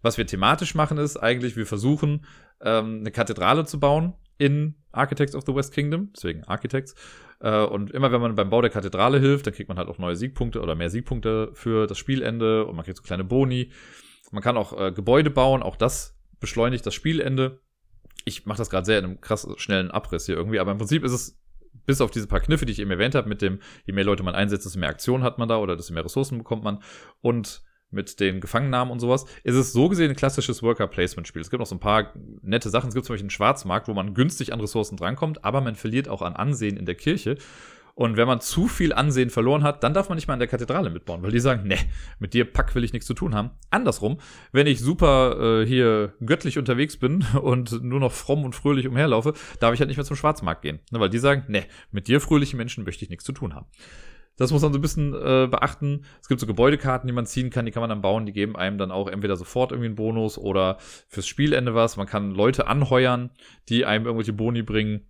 Was 0.01 0.17
wir 0.17 0.25
thematisch 0.25 0.73
machen, 0.73 0.97
ist 0.97 1.17
eigentlich, 1.17 1.57
wir 1.57 1.65
versuchen, 1.65 2.25
ähm, 2.61 2.99
eine 3.01 3.11
Kathedrale 3.11 3.65
zu 3.65 3.77
bauen 3.77 4.13
in 4.37 4.75
Architects 4.93 5.35
of 5.35 5.43
the 5.45 5.53
West 5.53 5.73
Kingdom, 5.73 6.11
deswegen 6.15 6.45
Architects. 6.45 6.95
Äh, 7.41 7.63
und 7.63 7.91
immer 7.91 8.11
wenn 8.11 8.21
man 8.21 8.35
beim 8.35 8.49
Bau 8.49 8.61
der 8.61 8.69
Kathedrale 8.69 9.19
hilft, 9.19 9.47
dann 9.47 9.53
kriegt 9.53 9.69
man 9.69 9.77
halt 9.77 9.89
auch 9.89 9.97
neue 9.97 10.15
Siegpunkte 10.15 10.61
oder 10.61 10.75
mehr 10.75 10.89
Siegpunkte 10.89 11.51
für 11.53 11.87
das 11.87 11.97
Spielende 11.97 12.65
und 12.65 12.75
man 12.75 12.85
kriegt 12.85 12.97
so 12.97 13.03
kleine 13.03 13.23
Boni. 13.23 13.71
Man 14.31 14.43
kann 14.43 14.57
auch 14.57 14.79
äh, 14.79 14.91
Gebäude 14.91 15.29
bauen, 15.29 15.63
auch 15.63 15.75
das 15.75 16.17
beschleunigt 16.39 16.85
das 16.85 16.93
Spielende. 16.93 17.59
Ich 18.23 18.45
mache 18.45 18.59
das 18.59 18.69
gerade 18.69 18.85
sehr 18.85 18.99
in 18.99 19.05
einem 19.05 19.21
krass 19.21 19.47
schnellen 19.57 19.91
Abriss 19.91 20.25
hier 20.25 20.35
irgendwie, 20.35 20.59
aber 20.59 20.71
im 20.71 20.77
Prinzip 20.77 21.03
ist 21.03 21.11
es 21.11 21.41
bis 21.85 22.01
auf 22.01 22.11
diese 22.11 22.27
paar 22.27 22.39
Kniffe, 22.39 22.65
die 22.65 22.73
ich 22.73 22.79
eben 22.79 22.91
erwähnt 22.91 23.15
habe, 23.15 23.27
mit 23.27 23.41
dem, 23.41 23.59
je 23.85 23.93
mehr 23.93 24.03
Leute 24.03 24.23
man 24.23 24.35
einsetzt, 24.35 24.65
desto 24.65 24.79
mehr 24.79 24.89
Aktionen 24.89 25.23
hat 25.23 25.39
man 25.39 25.49
da 25.49 25.57
oder 25.57 25.75
desto 25.75 25.93
mehr 25.93 26.05
Ressourcen 26.05 26.37
bekommt 26.37 26.63
man. 26.63 26.83
Und 27.21 27.63
mit 27.91 28.19
den 28.19 28.41
Gefangennahmen 28.41 28.91
und 28.91 28.99
sowas, 28.99 29.25
ist 29.43 29.55
es 29.55 29.73
so 29.73 29.89
gesehen 29.89 30.09
ein 30.09 30.15
klassisches 30.15 30.63
Worker-Placement-Spiel. 30.63 31.41
Es 31.41 31.49
gibt 31.49 31.59
noch 31.59 31.67
so 31.67 31.75
ein 31.75 31.79
paar 31.79 32.13
nette 32.41 32.69
Sachen. 32.69 32.89
Es 32.89 32.93
gibt 32.93 33.05
zum 33.05 33.13
Beispiel 33.13 33.25
einen 33.25 33.29
Schwarzmarkt, 33.31 33.87
wo 33.87 33.93
man 33.93 34.13
günstig 34.13 34.53
an 34.53 34.59
Ressourcen 34.59 34.97
drankommt, 34.97 35.45
aber 35.45 35.61
man 35.61 35.75
verliert 35.75 36.07
auch 36.07 36.21
an 36.21 36.35
Ansehen 36.35 36.77
in 36.77 36.85
der 36.85 36.95
Kirche. 36.95 37.37
Und 37.93 38.17
wenn 38.17 38.27
man 38.27 38.39
zu 38.39 38.67
viel 38.67 38.93
Ansehen 38.93 39.29
verloren 39.29 39.63
hat, 39.63 39.83
dann 39.83 39.93
darf 39.93 40.09
man 40.09 40.15
nicht 40.15 40.27
mal 40.27 40.33
in 40.33 40.39
der 40.39 40.47
Kathedrale 40.47 40.89
mitbauen, 40.89 41.21
weil 41.23 41.31
die 41.31 41.39
sagen, 41.39 41.67
ne, 41.67 41.77
mit 42.19 42.33
dir 42.33 42.45
Pack 42.45 42.73
will 42.73 42.83
ich 42.83 42.93
nichts 42.93 43.05
zu 43.05 43.13
tun 43.13 43.35
haben. 43.35 43.51
Andersrum, 43.69 44.19
wenn 44.51 44.67
ich 44.67 44.79
super 44.79 45.61
äh, 45.61 45.65
hier 45.65 46.13
göttlich 46.25 46.57
unterwegs 46.57 46.97
bin 46.97 47.25
und 47.41 47.83
nur 47.83 47.99
noch 47.99 48.11
fromm 48.11 48.45
und 48.45 48.55
fröhlich 48.55 48.87
umherlaufe, 48.87 49.33
darf 49.59 49.73
ich 49.73 49.79
halt 49.79 49.89
nicht 49.89 49.97
mehr 49.97 50.05
zum 50.05 50.15
Schwarzmarkt 50.15 50.61
gehen. 50.61 50.79
Ne, 50.91 50.99
weil 50.99 51.09
die 51.09 51.19
sagen, 51.19 51.43
ne, 51.47 51.65
mit 51.91 52.07
dir 52.07 52.21
fröhlichen 52.21 52.57
Menschen 52.57 52.85
möchte 52.85 53.03
ich 53.03 53.09
nichts 53.09 53.25
zu 53.25 53.33
tun 53.33 53.53
haben. 53.53 53.67
Das 54.41 54.51
muss 54.51 54.63
man 54.63 54.73
so 54.73 54.79
ein 54.79 54.81
bisschen 54.81 55.13
äh, 55.13 55.47
beachten. 55.47 56.03
Es 56.19 56.27
gibt 56.27 56.41
so 56.41 56.47
Gebäudekarten, 56.47 57.05
die 57.05 57.13
man 57.13 57.27
ziehen 57.27 57.51
kann, 57.51 57.67
die 57.67 57.71
kann 57.71 57.81
man 57.81 57.91
dann 57.91 58.01
bauen. 58.01 58.25
Die 58.25 58.33
geben 58.33 58.55
einem 58.55 58.79
dann 58.79 58.89
auch 58.89 59.07
entweder 59.07 59.35
sofort 59.35 59.71
irgendwie 59.71 59.85
einen 59.85 59.95
Bonus 59.95 60.39
oder 60.39 60.77
fürs 60.79 61.27
Spielende 61.27 61.75
was. 61.75 61.95
Man 61.95 62.07
kann 62.07 62.31
Leute 62.31 62.65
anheuern, 62.65 63.29
die 63.69 63.85
einem 63.85 64.05
irgendwelche 64.05 64.33
Boni 64.33 64.63
bringen. 64.63 65.05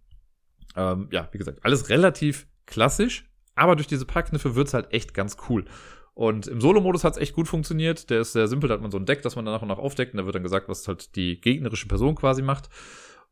Ähm, 0.75 1.07
ja, 1.11 1.29
wie 1.31 1.37
gesagt, 1.37 1.59
alles 1.63 1.87
relativ 1.87 2.45
klassisch, 2.65 3.25
aber 3.55 3.77
durch 3.77 3.87
diese 3.87 4.05
Packkniffe 4.05 4.55
wird's 4.55 4.73
halt 4.73 4.91
echt 4.91 5.13
ganz 5.13 5.37
cool. 5.47 5.63
Und 6.13 6.47
im 6.47 6.59
Solo-Modus 6.59 7.05
hat's 7.05 7.17
echt 7.17 7.33
gut 7.33 7.47
funktioniert. 7.47 8.09
Der 8.09 8.19
ist 8.19 8.33
sehr 8.33 8.49
simpel, 8.49 8.67
da 8.67 8.73
hat 8.73 8.81
man 8.81 8.91
so 8.91 8.97
ein 8.97 9.05
Deck, 9.05 9.21
das 9.21 9.37
man 9.37 9.45
dann 9.45 9.53
nach 9.53 9.61
und 9.61 9.69
nach 9.69 9.77
aufdeckt 9.77 10.13
und 10.13 10.17
da 10.17 10.25
wird 10.25 10.35
dann 10.35 10.43
gesagt, 10.43 10.67
was 10.67 10.85
halt 10.89 11.15
die 11.15 11.39
gegnerische 11.39 11.87
Person 11.87 12.15
quasi 12.15 12.41
macht. 12.41 12.67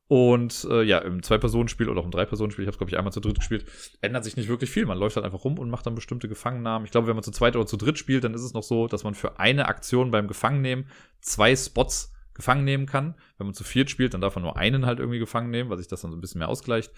Und 0.10 0.68
äh, 0.72 0.82
ja, 0.82 0.98
im 0.98 1.22
Zwei-Personen-Spiel 1.22 1.88
oder 1.88 2.02
auch 2.02 2.06
im 2.06 2.10
Drei-Personen-Spiel, 2.10 2.64
ich 2.64 2.68
habe 2.68 2.78
glaube 2.78 2.90
ich 2.90 2.98
einmal 2.98 3.14
zu 3.14 3.20
dritt 3.20 3.38
gespielt, 3.38 3.66
ändert 4.02 4.24
sich 4.24 4.36
nicht 4.38 4.50
wirklich 4.50 4.72
viel. 4.72 4.88
Man 4.88 4.98
läuft 4.98 5.16
halt 5.16 5.24
einfach 5.24 5.44
rum 5.44 5.60
und 5.60 5.70
macht 5.70 5.86
dann 5.86 5.94
bestimmte 5.94 6.28
Gefangennahmen. 6.28 6.84
Ich 6.84 6.92
glaube, 6.92 7.06
wenn 7.06 7.16
man 7.16 7.22
zu 7.22 7.30
zweit 7.30 7.56
oder 7.56 7.68
zu 7.68 7.78
dritt 7.78 8.00
spielt, 8.00 8.24
dann 8.24 8.34
ist 8.34 8.42
es 8.42 8.54
noch 8.54 8.64
so, 8.64 8.88
dass 8.88 9.04
man 9.04 9.14
für 9.14 9.40
eine 9.40 9.68
Aktion 9.68 10.10
beim 10.10 10.28
Gefangennehmen 10.28 10.88
zwei 11.22 11.56
Spots 11.56 12.12
gefangen 12.34 12.64
nehmen 12.64 12.88
kann. 12.88 13.14
Wenn 13.38 13.46
man 13.46 13.54
zu 13.54 13.64
viert 13.64 13.92
spielt, 13.92 14.16
dann 14.16 14.22
darf 14.22 14.34
man 14.34 14.46
nur 14.46 14.58
einen 14.58 14.88
halt 14.88 14.98
irgendwie 14.98 15.20
gefangen 15.20 15.52
nehmen, 15.52 15.70
weil 15.70 15.78
sich 15.78 15.88
das 15.88 16.02
dann 16.02 16.10
so 16.10 16.18
ein 16.18 16.22
bisschen 16.22 16.40
mehr 16.40 16.50
ausgleicht. 16.50 16.92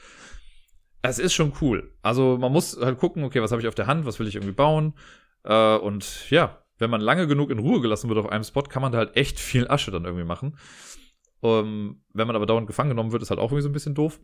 Es 1.02 1.20
ist 1.20 1.34
schon 1.34 1.52
cool. 1.60 1.92
Also 2.04 2.38
man 2.38 2.54
muss 2.54 2.78
halt 2.80 2.98
gucken, 2.98 3.26
okay, 3.26 3.42
was 3.42 3.52
habe 3.52 3.62
ich 3.62 3.68
auf 3.68 3.76
der 3.76 3.88
Hand, 3.88 4.06
was 4.06 4.20
will 4.20 4.28
ich 4.28 4.36
irgendwie 4.36 4.54
bauen. 4.54 4.94
Äh, 5.44 5.76
und 5.76 6.30
ja, 6.30 6.64
wenn 6.78 6.90
man 6.90 7.02
lange 7.02 7.28
genug 7.28 7.50
in 7.50 7.60
Ruhe 7.60 7.82
gelassen 7.82 8.08
wird 8.08 8.20
auf 8.20 8.30
einem 8.30 8.46
Spot, 8.46 8.64
kann 8.64 8.82
man 8.82 8.94
da 8.94 9.00
halt 9.00 9.18
echt 9.18 9.38
viel 9.38 9.68
Asche 9.68 9.92
dann 9.92 10.06
irgendwie 10.06 10.24
machen. 10.24 10.58
Ähm, 11.43 12.03
wenn 12.13 12.27
man 12.27 12.35
aber 12.35 12.45
dauernd 12.45 12.68
gefangen 12.68 12.89
genommen 12.89 13.11
wird, 13.11 13.22
ist 13.22 13.30
halt 13.30 13.39
auch 13.39 13.51
irgendwie 13.51 13.63
so 13.63 13.69
ein 13.69 13.73
bisschen 13.73 13.95
doof. 13.95 14.19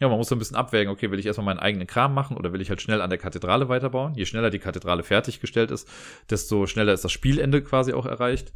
Ja, 0.00 0.08
man 0.08 0.16
muss 0.16 0.28
so 0.28 0.36
ein 0.36 0.38
bisschen 0.38 0.56
abwägen, 0.56 0.92
okay, 0.92 1.10
will 1.10 1.18
ich 1.18 1.26
erstmal 1.26 1.46
meinen 1.46 1.58
eigenen 1.58 1.88
Kram 1.88 2.14
machen 2.14 2.36
oder 2.36 2.52
will 2.52 2.60
ich 2.60 2.70
halt 2.70 2.80
schnell 2.80 3.00
an 3.00 3.10
der 3.10 3.18
Kathedrale 3.18 3.68
weiterbauen? 3.68 4.14
Je 4.14 4.26
schneller 4.26 4.50
die 4.50 4.60
Kathedrale 4.60 5.02
fertiggestellt 5.02 5.72
ist, 5.72 5.88
desto 6.30 6.66
schneller 6.66 6.92
ist 6.92 7.04
das 7.04 7.10
Spielende 7.10 7.62
quasi 7.62 7.92
auch 7.92 8.06
erreicht. 8.06 8.52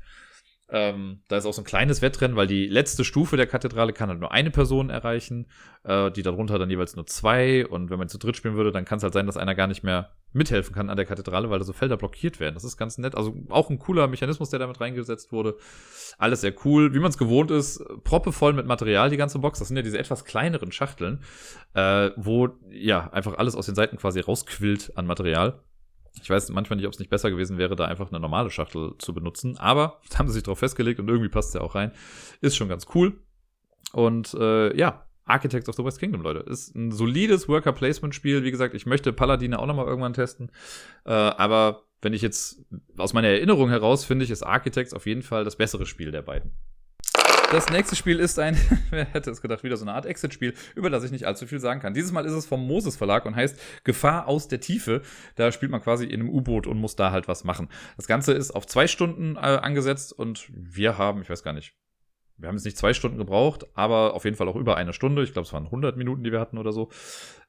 Ähm, 0.68 1.22
da 1.28 1.36
ist 1.36 1.44
auch 1.44 1.52
so 1.52 1.60
ein 1.60 1.66
kleines 1.66 2.00
Wettrennen, 2.00 2.36
weil 2.36 2.46
die 2.46 2.66
letzte 2.66 3.04
Stufe 3.04 3.36
der 3.36 3.46
Kathedrale 3.46 3.92
kann 3.92 4.08
halt 4.08 4.20
nur 4.20 4.32
eine 4.32 4.50
Person 4.50 4.88
erreichen, 4.88 5.46
äh, 5.82 6.10
die 6.10 6.22
darunter 6.22 6.58
dann 6.58 6.70
jeweils 6.70 6.96
nur 6.96 7.06
zwei. 7.06 7.66
Und 7.66 7.90
wenn 7.90 7.98
man 7.98 8.08
zu 8.08 8.18
dritt 8.18 8.36
spielen 8.36 8.54
würde, 8.54 8.72
dann 8.72 8.84
kann 8.84 8.98
es 8.98 9.02
halt 9.02 9.12
sein, 9.12 9.26
dass 9.26 9.36
einer 9.36 9.54
gar 9.54 9.66
nicht 9.66 9.82
mehr 9.82 10.12
mithelfen 10.32 10.74
kann 10.74 10.90
an 10.90 10.96
der 10.96 11.06
Kathedrale, 11.06 11.50
weil 11.50 11.58
da 11.58 11.64
so 11.64 11.72
Felder 11.72 11.96
blockiert 11.96 12.40
werden. 12.40 12.54
Das 12.54 12.64
ist 12.64 12.76
ganz 12.76 12.98
nett. 12.98 13.14
Also 13.14 13.34
auch 13.50 13.70
ein 13.70 13.78
cooler 13.78 14.08
Mechanismus, 14.08 14.50
der 14.50 14.58
damit 14.58 14.80
reingesetzt 14.80 15.32
wurde. 15.32 15.56
Alles 16.18 16.40
sehr 16.40 16.54
cool. 16.64 16.94
Wie 16.94 16.98
man 16.98 17.10
es 17.10 17.18
gewohnt 17.18 17.50
ist, 17.50 17.84
proppevoll 18.04 18.52
mit 18.52 18.66
Material, 18.66 19.10
die 19.10 19.16
ganze 19.16 19.38
Box. 19.38 19.58
Das 19.58 19.68
sind 19.68 19.76
ja 19.76 19.82
diese 19.82 19.98
etwas 19.98 20.24
kleineren 20.24 20.72
Schachteln, 20.72 21.20
äh, 21.74 22.10
wo 22.16 22.50
ja 22.70 23.10
einfach 23.10 23.38
alles 23.38 23.54
aus 23.54 23.66
den 23.66 23.74
Seiten 23.74 23.96
quasi 23.96 24.20
rausquillt 24.20 24.92
an 24.96 25.06
Material. 25.06 25.60
Ich 26.20 26.28
weiß 26.28 26.50
manchmal 26.50 26.76
nicht, 26.76 26.86
ob 26.86 26.92
es 26.92 26.98
nicht 26.98 27.10
besser 27.10 27.30
gewesen 27.30 27.56
wäre, 27.56 27.74
da 27.74 27.86
einfach 27.86 28.10
eine 28.10 28.20
normale 28.20 28.50
Schachtel 28.50 28.94
zu 28.98 29.14
benutzen. 29.14 29.56
Aber 29.58 30.00
da 30.10 30.18
haben 30.18 30.28
sie 30.28 30.34
sich 30.34 30.42
drauf 30.42 30.58
festgelegt 30.58 31.00
und 31.00 31.08
irgendwie 31.08 31.30
passt 31.30 31.48
es 31.48 31.54
ja 31.54 31.60
auch 31.60 31.74
rein. 31.74 31.92
Ist 32.40 32.56
schon 32.56 32.68
ganz 32.68 32.86
cool. 32.94 33.18
Und 33.92 34.34
äh, 34.34 34.76
ja, 34.76 35.06
Architects 35.24 35.68
of 35.68 35.76
the 35.76 35.84
West 35.84 35.98
Kingdom, 35.98 36.22
Leute. 36.22 36.40
Ist 36.40 36.74
ein 36.74 36.90
solides 36.90 37.48
Worker-Placement-Spiel. 37.48 38.44
Wie 38.44 38.50
gesagt, 38.50 38.74
ich 38.74 38.86
möchte 38.86 39.12
Paladine 39.12 39.58
auch 39.58 39.66
nochmal 39.66 39.86
irgendwann 39.86 40.14
testen. 40.14 40.50
Äh, 41.04 41.12
aber 41.12 41.84
wenn 42.00 42.12
ich 42.12 42.22
jetzt 42.22 42.64
aus 42.96 43.12
meiner 43.12 43.28
Erinnerung 43.28 43.68
heraus 43.70 44.04
finde 44.04 44.24
ich, 44.24 44.30
ist 44.30 44.42
Architects 44.42 44.92
auf 44.92 45.06
jeden 45.06 45.22
Fall 45.22 45.44
das 45.44 45.56
bessere 45.56 45.86
Spiel 45.86 46.10
der 46.10 46.22
beiden. 46.22 46.52
Das 47.52 47.68
nächste 47.68 47.96
Spiel 47.96 48.18
ist 48.18 48.38
ein, 48.38 48.56
wer 48.90 49.04
hätte 49.04 49.30
es 49.30 49.42
gedacht, 49.42 49.62
wieder 49.62 49.76
so 49.76 49.84
eine 49.84 49.92
Art 49.92 50.06
Exit-Spiel, 50.06 50.54
über 50.74 50.88
das 50.88 51.04
ich 51.04 51.12
nicht 51.12 51.26
allzu 51.26 51.46
viel 51.46 51.60
sagen 51.60 51.80
kann. 51.80 51.92
Dieses 51.92 52.10
Mal 52.10 52.24
ist 52.24 52.32
es 52.32 52.46
vom 52.46 52.66
Moses 52.66 52.96
Verlag 52.96 53.26
und 53.26 53.36
heißt 53.36 53.60
Gefahr 53.84 54.26
aus 54.26 54.48
der 54.48 54.60
Tiefe. 54.60 55.02
Da 55.36 55.52
spielt 55.52 55.70
man 55.70 55.82
quasi 55.82 56.06
in 56.06 56.20
einem 56.20 56.30
U-Boot 56.30 56.66
und 56.66 56.78
muss 56.78 56.96
da 56.96 57.10
halt 57.10 57.28
was 57.28 57.44
machen. 57.44 57.68
Das 57.98 58.06
Ganze 58.06 58.32
ist 58.32 58.52
auf 58.52 58.66
zwei 58.66 58.86
Stunden 58.86 59.36
äh, 59.36 59.40
angesetzt 59.40 60.14
und 60.14 60.48
wir 60.50 60.96
haben, 60.96 61.20
ich 61.20 61.28
weiß 61.28 61.42
gar 61.42 61.52
nicht, 61.52 61.74
wir 62.36 62.48
haben 62.48 62.56
jetzt 62.56 62.64
nicht 62.64 62.76
zwei 62.76 62.94
Stunden 62.94 63.18
gebraucht, 63.18 63.66
aber 63.74 64.14
auf 64.14 64.24
jeden 64.24 64.36
Fall 64.36 64.48
auch 64.48 64.56
über 64.56 64.76
eine 64.76 64.92
Stunde. 64.92 65.22
Ich 65.22 65.32
glaube, 65.32 65.46
es 65.46 65.52
waren 65.52 65.66
100 65.66 65.96
Minuten, 65.96 66.24
die 66.24 66.32
wir 66.32 66.40
hatten 66.40 66.58
oder 66.58 66.72
so. 66.72 66.90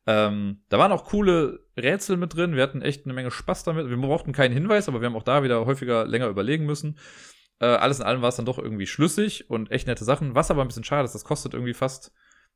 Ähm, 0.06 0.64
da 0.70 0.78
waren 0.78 0.92
auch 0.92 1.06
coole 1.06 1.62
Rätsel 1.78 2.18
mit 2.18 2.36
drin. 2.36 2.56
Wir 2.56 2.64
hatten 2.64 2.82
echt 2.82 3.06
eine 3.06 3.14
Menge 3.14 3.32
Spaß 3.32 3.64
damit. 3.64 3.90
Wir 3.90 3.98
brauchten 3.98 4.34
keinen 4.34 4.54
Hinweis, 4.54 4.88
aber 4.88 5.02
wir 5.02 5.08
haben 5.08 5.16
auch 5.16 5.24
da 5.24 5.44
wieder 5.44 5.66
häufiger 5.66 6.06
länger 6.06 6.28
überlegen 6.28 6.66
müssen. 6.66 7.00
Äh, 7.60 7.66
alles 7.66 8.00
in 8.00 8.06
allem 8.06 8.22
war 8.22 8.30
es 8.30 8.36
dann 8.36 8.46
doch 8.46 8.60
irgendwie 8.60 8.88
schlüssig 8.88 9.50
und 9.50 9.72
echt 9.72 9.88
nette 9.88 10.04
Sachen. 10.04 10.36
Was 10.36 10.52
aber 10.52 10.62
ein 10.62 10.68
bisschen 10.68 10.84
schade 10.84 11.06
ist, 11.06 11.16
das 11.16 11.24
kostet 11.24 11.54
irgendwie 11.54 11.74
fast, 11.74 12.12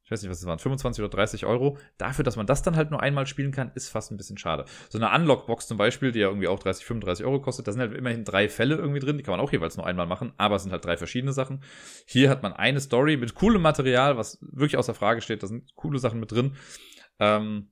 ich 0.08 0.12
weiß 0.12 0.22
nicht, 0.22 0.32
was 0.32 0.40
es 0.40 0.46
waren, 0.46 0.58
25 0.58 1.04
oder 1.04 1.10
30 1.10 1.46
Euro. 1.46 1.78
Dafür, 1.98 2.24
dass 2.24 2.38
man 2.38 2.46
das 2.46 2.62
dann 2.64 2.78
halt 2.78 2.92
nur 2.92 3.02
einmal 3.02 3.28
spielen 3.28 3.52
kann, 3.52 3.74
ist 3.76 3.90
fast 3.90 4.10
ein 4.10 4.16
bisschen 4.16 4.38
schade. 4.38 4.64
So 4.88 4.98
eine 4.98 5.14
Unlock-Box 5.14 5.68
zum 5.68 5.78
Beispiel, 5.78 6.14
die 6.14 6.20
ja 6.20 6.30
irgendwie 6.30 6.48
auch 6.48 6.60
30, 6.60 6.86
35 6.86 7.26
Euro 7.26 7.42
kostet, 7.42 7.68
da 7.68 7.74
sind 7.74 7.82
halt 7.82 7.94
immerhin 7.94 8.24
drei 8.24 8.48
Fälle 8.48 8.76
irgendwie 8.76 9.02
drin. 9.02 9.18
Die 9.18 9.24
kann 9.24 9.34
man 9.34 9.42
auch 9.42 9.52
jeweils 9.52 9.76
nur 9.76 9.86
einmal 9.86 10.08
machen, 10.08 10.32
aber 10.38 10.56
es 10.56 10.64
sind 10.64 10.72
halt 10.72 10.86
drei 10.86 10.96
verschiedene 10.96 11.34
Sachen. 11.34 11.62
Hier 12.06 12.30
hat 12.30 12.42
man 12.42 12.54
eine 12.54 12.80
Story 12.80 13.18
mit 13.18 13.36
coolem 13.36 13.62
Material, 13.62 14.16
was 14.16 14.38
wirklich 14.40 14.78
außer 14.78 14.94
Frage 14.94 15.20
steht. 15.20 15.44
Da 15.44 15.48
sind 15.48 15.76
coole 15.76 16.00
Sachen 16.00 16.22
mit 16.22 16.32
drin. 16.32 16.56
Ähm, 17.20 17.72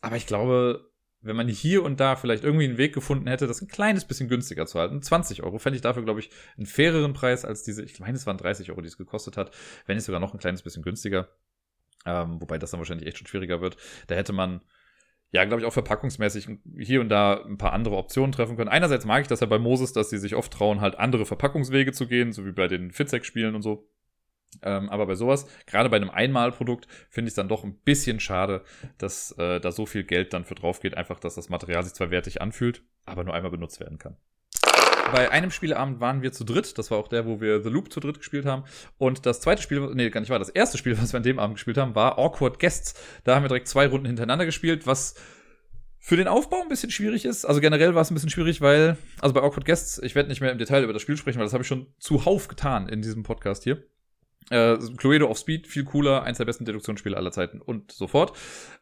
aber 0.00 0.16
ich 0.16 0.26
glaube, 0.26 0.90
wenn 1.20 1.36
man 1.36 1.48
hier 1.48 1.82
und 1.82 2.00
da 2.00 2.16
vielleicht 2.16 2.44
irgendwie 2.44 2.64
einen 2.64 2.78
Weg 2.78 2.94
gefunden 2.94 3.26
hätte, 3.26 3.46
das 3.46 3.60
ein 3.60 3.68
kleines 3.68 4.06
bisschen 4.06 4.28
günstiger 4.28 4.66
zu 4.66 4.78
halten. 4.78 5.02
20 5.02 5.42
Euro 5.42 5.58
fände 5.58 5.76
ich 5.76 5.82
dafür, 5.82 6.04
glaube 6.04 6.20
ich, 6.20 6.30
einen 6.56 6.66
faireren 6.66 7.12
Preis 7.12 7.44
als 7.44 7.62
diese, 7.62 7.84
ich 7.84 8.00
meine, 8.00 8.16
es 8.16 8.26
waren 8.26 8.38
30 8.38 8.70
Euro, 8.70 8.80
die 8.80 8.88
es 8.88 8.96
gekostet 8.96 9.36
hat, 9.36 9.54
wenn 9.86 9.96
nicht 9.96 10.06
sogar 10.06 10.20
noch 10.20 10.32
ein 10.32 10.40
kleines 10.40 10.62
bisschen 10.62 10.82
günstiger. 10.82 11.28
Ähm, 12.06 12.40
wobei 12.40 12.58
das 12.58 12.70
dann 12.70 12.80
wahrscheinlich 12.80 13.06
echt 13.06 13.18
schon 13.18 13.26
schwieriger 13.26 13.60
wird. 13.60 13.76
Da 14.06 14.14
hätte 14.14 14.32
man, 14.32 14.62
ja, 15.32 15.44
glaube 15.44 15.60
ich, 15.62 15.66
auch 15.66 15.72
verpackungsmäßig 15.72 16.48
hier 16.78 17.00
und 17.00 17.08
da 17.08 17.44
ein 17.44 17.58
paar 17.58 17.72
andere 17.72 17.96
Optionen 17.96 18.32
treffen 18.32 18.56
können. 18.56 18.70
Einerseits 18.70 19.04
mag 19.04 19.22
ich 19.22 19.28
das 19.28 19.40
ja 19.40 19.46
bei 19.46 19.58
Moses, 19.58 19.92
dass 19.92 20.10
sie 20.10 20.18
sich 20.18 20.34
oft 20.34 20.52
trauen, 20.52 20.80
halt 20.80 20.98
andere 20.98 21.26
Verpackungswege 21.26 21.92
zu 21.92 22.06
gehen, 22.06 22.32
so 22.32 22.46
wie 22.46 22.52
bei 22.52 22.68
den 22.68 22.90
Fitzek-Spielen 22.90 23.54
und 23.54 23.62
so. 23.62 23.88
Ähm, 24.62 24.90
aber 24.90 25.06
bei 25.06 25.14
sowas, 25.14 25.46
gerade 25.66 25.88
bei 25.88 25.96
einem 25.96 26.10
Einmalprodukt, 26.10 26.88
finde 27.08 27.28
ich 27.28 27.32
es 27.32 27.36
dann 27.36 27.48
doch 27.48 27.62
ein 27.62 27.78
bisschen 27.84 28.18
schade, 28.18 28.64
dass 28.98 29.32
äh, 29.38 29.60
da 29.60 29.70
so 29.70 29.86
viel 29.86 30.02
Geld 30.04 30.32
dann 30.32 30.44
für 30.44 30.56
drauf 30.56 30.80
geht. 30.80 30.96
Einfach, 30.96 31.20
dass 31.20 31.36
das 31.36 31.48
Material 31.50 31.84
sich 31.84 31.94
zwar 31.94 32.10
wertig 32.10 32.42
anfühlt, 32.42 32.82
aber 33.04 33.22
nur 33.22 33.34
einmal 33.34 33.52
benutzt 33.52 33.78
werden 33.78 33.98
kann. 33.98 34.16
Bei 35.12 35.30
einem 35.30 35.50
Spieleabend 35.50 36.00
waren 36.00 36.22
wir 36.22 36.32
zu 36.32 36.44
dritt. 36.44 36.78
Das 36.78 36.90
war 36.90 36.98
auch 36.98 37.08
der, 37.08 37.26
wo 37.26 37.40
wir 37.40 37.62
The 37.62 37.68
Loop 37.68 37.92
zu 37.92 38.00
dritt 38.00 38.18
gespielt 38.18 38.46
haben. 38.46 38.64
Und 38.98 39.26
das 39.26 39.40
zweite 39.40 39.62
Spiel, 39.62 39.90
nee, 39.94 40.10
gar 40.10 40.20
nicht 40.20 40.30
war, 40.30 40.38
das 40.38 40.48
erste 40.48 40.78
Spiel, 40.78 40.98
was 41.00 41.12
wir 41.12 41.18
an 41.18 41.24
dem 41.24 41.38
Abend 41.38 41.56
gespielt 41.56 41.78
haben, 41.78 41.94
war 41.94 42.18
Awkward 42.18 42.58
Guests. 42.58 42.94
Da 43.24 43.34
haben 43.34 43.42
wir 43.42 43.48
direkt 43.48 43.68
zwei 43.68 43.86
Runden 43.86 44.06
hintereinander 44.06 44.46
gespielt, 44.46 44.86
was 44.86 45.14
für 45.98 46.16
den 46.16 46.28
Aufbau 46.28 46.62
ein 46.62 46.68
bisschen 46.68 46.90
schwierig 46.90 47.24
ist. 47.24 47.44
Also 47.44 47.60
generell 47.60 47.94
war 47.94 48.02
es 48.02 48.10
ein 48.10 48.14
bisschen 48.14 48.30
schwierig, 48.30 48.60
weil, 48.60 48.96
also 49.20 49.34
bei 49.34 49.42
Awkward 49.42 49.66
Guests, 49.66 50.00
ich 50.02 50.14
werde 50.14 50.30
nicht 50.30 50.40
mehr 50.40 50.50
im 50.50 50.58
Detail 50.58 50.82
über 50.82 50.94
das 50.94 51.02
Spiel 51.02 51.16
sprechen, 51.16 51.38
weil 51.38 51.44
das 51.44 51.52
habe 51.52 51.62
ich 51.62 51.68
schon 51.68 51.86
zuhauf 51.98 52.48
getan 52.48 52.88
in 52.88 53.02
diesem 53.02 53.22
Podcast 53.22 53.64
hier. 53.64 53.84
Äh, 54.50 54.78
Cluedo 54.96 55.28
of 55.28 55.38
Speed, 55.38 55.68
viel 55.68 55.84
cooler, 55.84 56.24
eins 56.24 56.38
der 56.38 56.44
besten 56.44 56.64
Deduktionsspiele 56.64 57.16
aller 57.16 57.30
Zeiten 57.30 57.60
und 57.60 57.92
so 57.92 58.08
fort. 58.08 58.36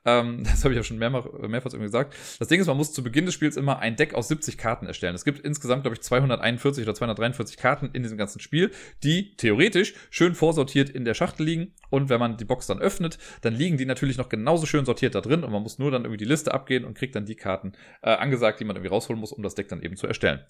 Ähm, 0.06 0.44
das 0.44 0.64
habe 0.64 0.72
ich 0.72 0.78
ja 0.78 0.82
schon 0.82 0.98
mehrmals, 0.98 1.26
mehrfach 1.46 1.72
irgendwie 1.72 1.88
gesagt. 1.88 2.14
Das 2.38 2.48
Ding 2.48 2.60
ist, 2.60 2.66
man 2.68 2.76
muss 2.76 2.92
zu 2.92 3.02
Beginn 3.02 3.26
des 3.26 3.34
Spiels 3.34 3.56
immer 3.56 3.80
ein 3.80 3.96
Deck 3.96 4.14
aus 4.14 4.28
70 4.28 4.56
Karten 4.56 4.86
erstellen. 4.86 5.14
Es 5.14 5.24
gibt 5.24 5.40
insgesamt, 5.40 5.82
glaube 5.82 5.96
ich, 5.96 6.00
241 6.00 6.84
oder 6.84 6.94
243 6.94 7.56
Karten 7.58 7.90
in 7.92 8.02
diesem 8.02 8.16
ganzen 8.16 8.40
Spiel, 8.40 8.70
die 9.02 9.36
theoretisch 9.36 9.94
schön 10.10 10.34
vorsortiert 10.34 10.88
in 10.88 11.04
der 11.04 11.14
Schachtel 11.14 11.44
liegen. 11.44 11.74
Und 11.90 12.08
wenn 12.08 12.20
man 12.20 12.38
die 12.38 12.44
Box 12.44 12.66
dann 12.66 12.78
öffnet, 12.78 13.18
dann 13.42 13.54
liegen 13.54 13.76
die 13.76 13.84
natürlich 13.84 14.16
noch 14.16 14.30
genauso 14.30 14.64
schön 14.64 14.86
sortiert 14.86 15.14
da 15.14 15.20
drin 15.20 15.44
und 15.44 15.52
man 15.52 15.62
muss 15.62 15.78
nur 15.78 15.90
dann 15.90 16.02
irgendwie 16.02 16.18
die 16.18 16.24
Liste 16.24 16.54
abgehen 16.54 16.84
und 16.84 16.96
kriegt 16.96 17.14
dann 17.14 17.26
die 17.26 17.34
Karten 17.34 17.72
äh, 18.02 18.10
angesagt, 18.10 18.60
die 18.60 18.64
man 18.64 18.76
irgendwie 18.76 18.94
rausholen 18.94 19.20
muss, 19.20 19.32
um 19.32 19.42
das 19.42 19.54
Deck 19.54 19.68
dann 19.68 19.82
eben 19.82 19.96
zu 19.96 20.06
erstellen 20.06 20.40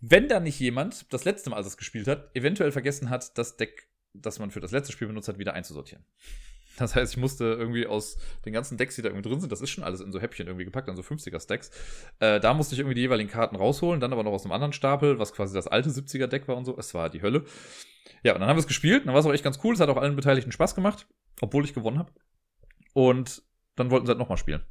wenn 0.00 0.28
da 0.28 0.40
nicht 0.40 0.60
jemand, 0.60 1.12
das 1.12 1.24
letzte 1.24 1.50
Mal, 1.50 1.56
als 1.56 1.66
es 1.66 1.76
gespielt 1.76 2.08
hat, 2.08 2.34
eventuell 2.34 2.72
vergessen 2.72 3.10
hat, 3.10 3.36
das 3.38 3.56
Deck, 3.56 3.88
das 4.12 4.38
man 4.38 4.50
für 4.50 4.60
das 4.60 4.70
letzte 4.72 4.92
Spiel 4.92 5.08
benutzt 5.08 5.28
hat, 5.28 5.38
wieder 5.38 5.54
einzusortieren. 5.54 6.04
Das 6.78 6.94
heißt, 6.94 7.14
ich 7.14 7.16
musste 7.16 7.44
irgendwie 7.44 7.86
aus 7.86 8.18
den 8.44 8.52
ganzen 8.52 8.76
Decks, 8.76 8.96
die 8.96 9.00
da 9.00 9.08
irgendwie 9.08 9.26
drin 9.26 9.40
sind, 9.40 9.50
das 9.50 9.62
ist 9.62 9.70
schon 9.70 9.82
alles 9.82 10.02
in 10.02 10.12
so 10.12 10.20
Häppchen 10.20 10.46
irgendwie 10.46 10.66
gepackt, 10.66 10.90
an 10.90 10.96
so 10.96 11.00
50er-Stacks. 11.00 11.70
Äh, 12.20 12.38
da 12.38 12.52
musste 12.52 12.74
ich 12.74 12.80
irgendwie 12.80 12.96
die 12.96 13.00
jeweiligen 13.00 13.30
Karten 13.30 13.56
rausholen, 13.56 13.98
dann 13.98 14.12
aber 14.12 14.22
noch 14.22 14.32
aus 14.32 14.44
einem 14.44 14.52
anderen 14.52 14.74
Stapel, 14.74 15.18
was 15.18 15.32
quasi 15.32 15.54
das 15.54 15.68
alte 15.68 15.88
70er-Deck 15.88 16.48
war 16.48 16.56
und 16.58 16.66
so. 16.66 16.76
Es 16.76 16.92
war 16.92 17.08
die 17.08 17.22
Hölle. 17.22 17.44
Ja, 18.22 18.34
und 18.34 18.40
dann 18.40 18.50
haben 18.50 18.56
wir 18.56 18.60
es 18.60 18.66
gespielt, 18.66 19.06
dann 19.06 19.14
war 19.14 19.20
es 19.20 19.26
auch 19.26 19.32
echt 19.32 19.42
ganz 19.42 19.58
cool. 19.64 19.72
Es 19.72 19.80
hat 19.80 19.88
auch 19.88 19.96
allen 19.96 20.16
Beteiligten 20.16 20.52
Spaß 20.52 20.74
gemacht, 20.74 21.06
obwohl 21.40 21.64
ich 21.64 21.72
gewonnen 21.72 21.98
habe. 21.98 22.12
Und 22.92 23.42
dann 23.74 23.90
wollten 23.90 24.04
sie 24.04 24.10
halt 24.10 24.18
nochmal 24.18 24.36
spielen. 24.36 24.62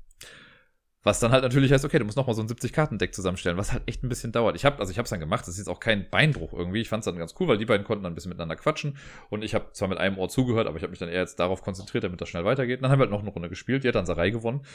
Was 1.05 1.19
dann 1.19 1.31
halt 1.31 1.43
natürlich 1.43 1.71
heißt, 1.71 1.85
okay, 1.85 1.99
du 1.99 2.05
musst 2.05 2.17
nochmal 2.17 2.33
so 2.33 2.41
ein 2.41 2.47
70-Karten-Deck 2.47 3.13
zusammenstellen, 3.13 3.57
was 3.57 3.71
halt 3.71 3.83
echt 3.85 4.03
ein 4.03 4.09
bisschen 4.09 4.31
dauert. 4.31 4.55
Ich 4.55 4.65
habe, 4.65 4.79
also 4.79 4.91
ich 4.91 4.97
habe 4.97 5.03
es 5.03 5.11
dann 5.11 5.19
gemacht, 5.19 5.41
das 5.41 5.49
ist 5.49 5.59
jetzt 5.59 5.67
auch 5.67 5.79
kein 5.79 6.09
Beinbruch 6.09 6.51
irgendwie. 6.51 6.81
Ich 6.81 6.89
fand 6.89 7.01
es 7.01 7.05
dann 7.05 7.15
ganz 7.15 7.35
cool, 7.39 7.47
weil 7.47 7.59
die 7.59 7.65
beiden 7.65 7.85
konnten 7.85 8.03
dann 8.03 8.13
ein 8.13 8.15
bisschen 8.15 8.29
miteinander 8.29 8.55
quatschen. 8.55 8.97
Und 9.29 9.43
ich 9.43 9.53
habe 9.53 9.71
zwar 9.73 9.87
mit 9.87 9.99
einem 9.99 10.17
Ohr 10.17 10.29
zugehört, 10.29 10.65
aber 10.65 10.77
ich 10.77 10.81
habe 10.81 10.89
mich 10.89 10.97
dann 10.97 11.09
eher 11.09 11.19
jetzt 11.19 11.39
darauf 11.39 11.61
konzentriert, 11.61 12.03
damit 12.03 12.19
das 12.21 12.29
schnell 12.29 12.43
weitergeht. 12.43 12.79
Und 12.79 12.83
dann 12.83 12.91
haben 12.91 12.97
wir 12.97 13.03
halt 13.03 13.11
noch 13.11 13.21
eine 13.21 13.29
Runde 13.29 13.49
gespielt, 13.49 13.83
die 13.83 13.87
hat 13.87 13.93
dann 13.93 14.07
Sarai 14.07 14.31
gewonnen. 14.31 14.65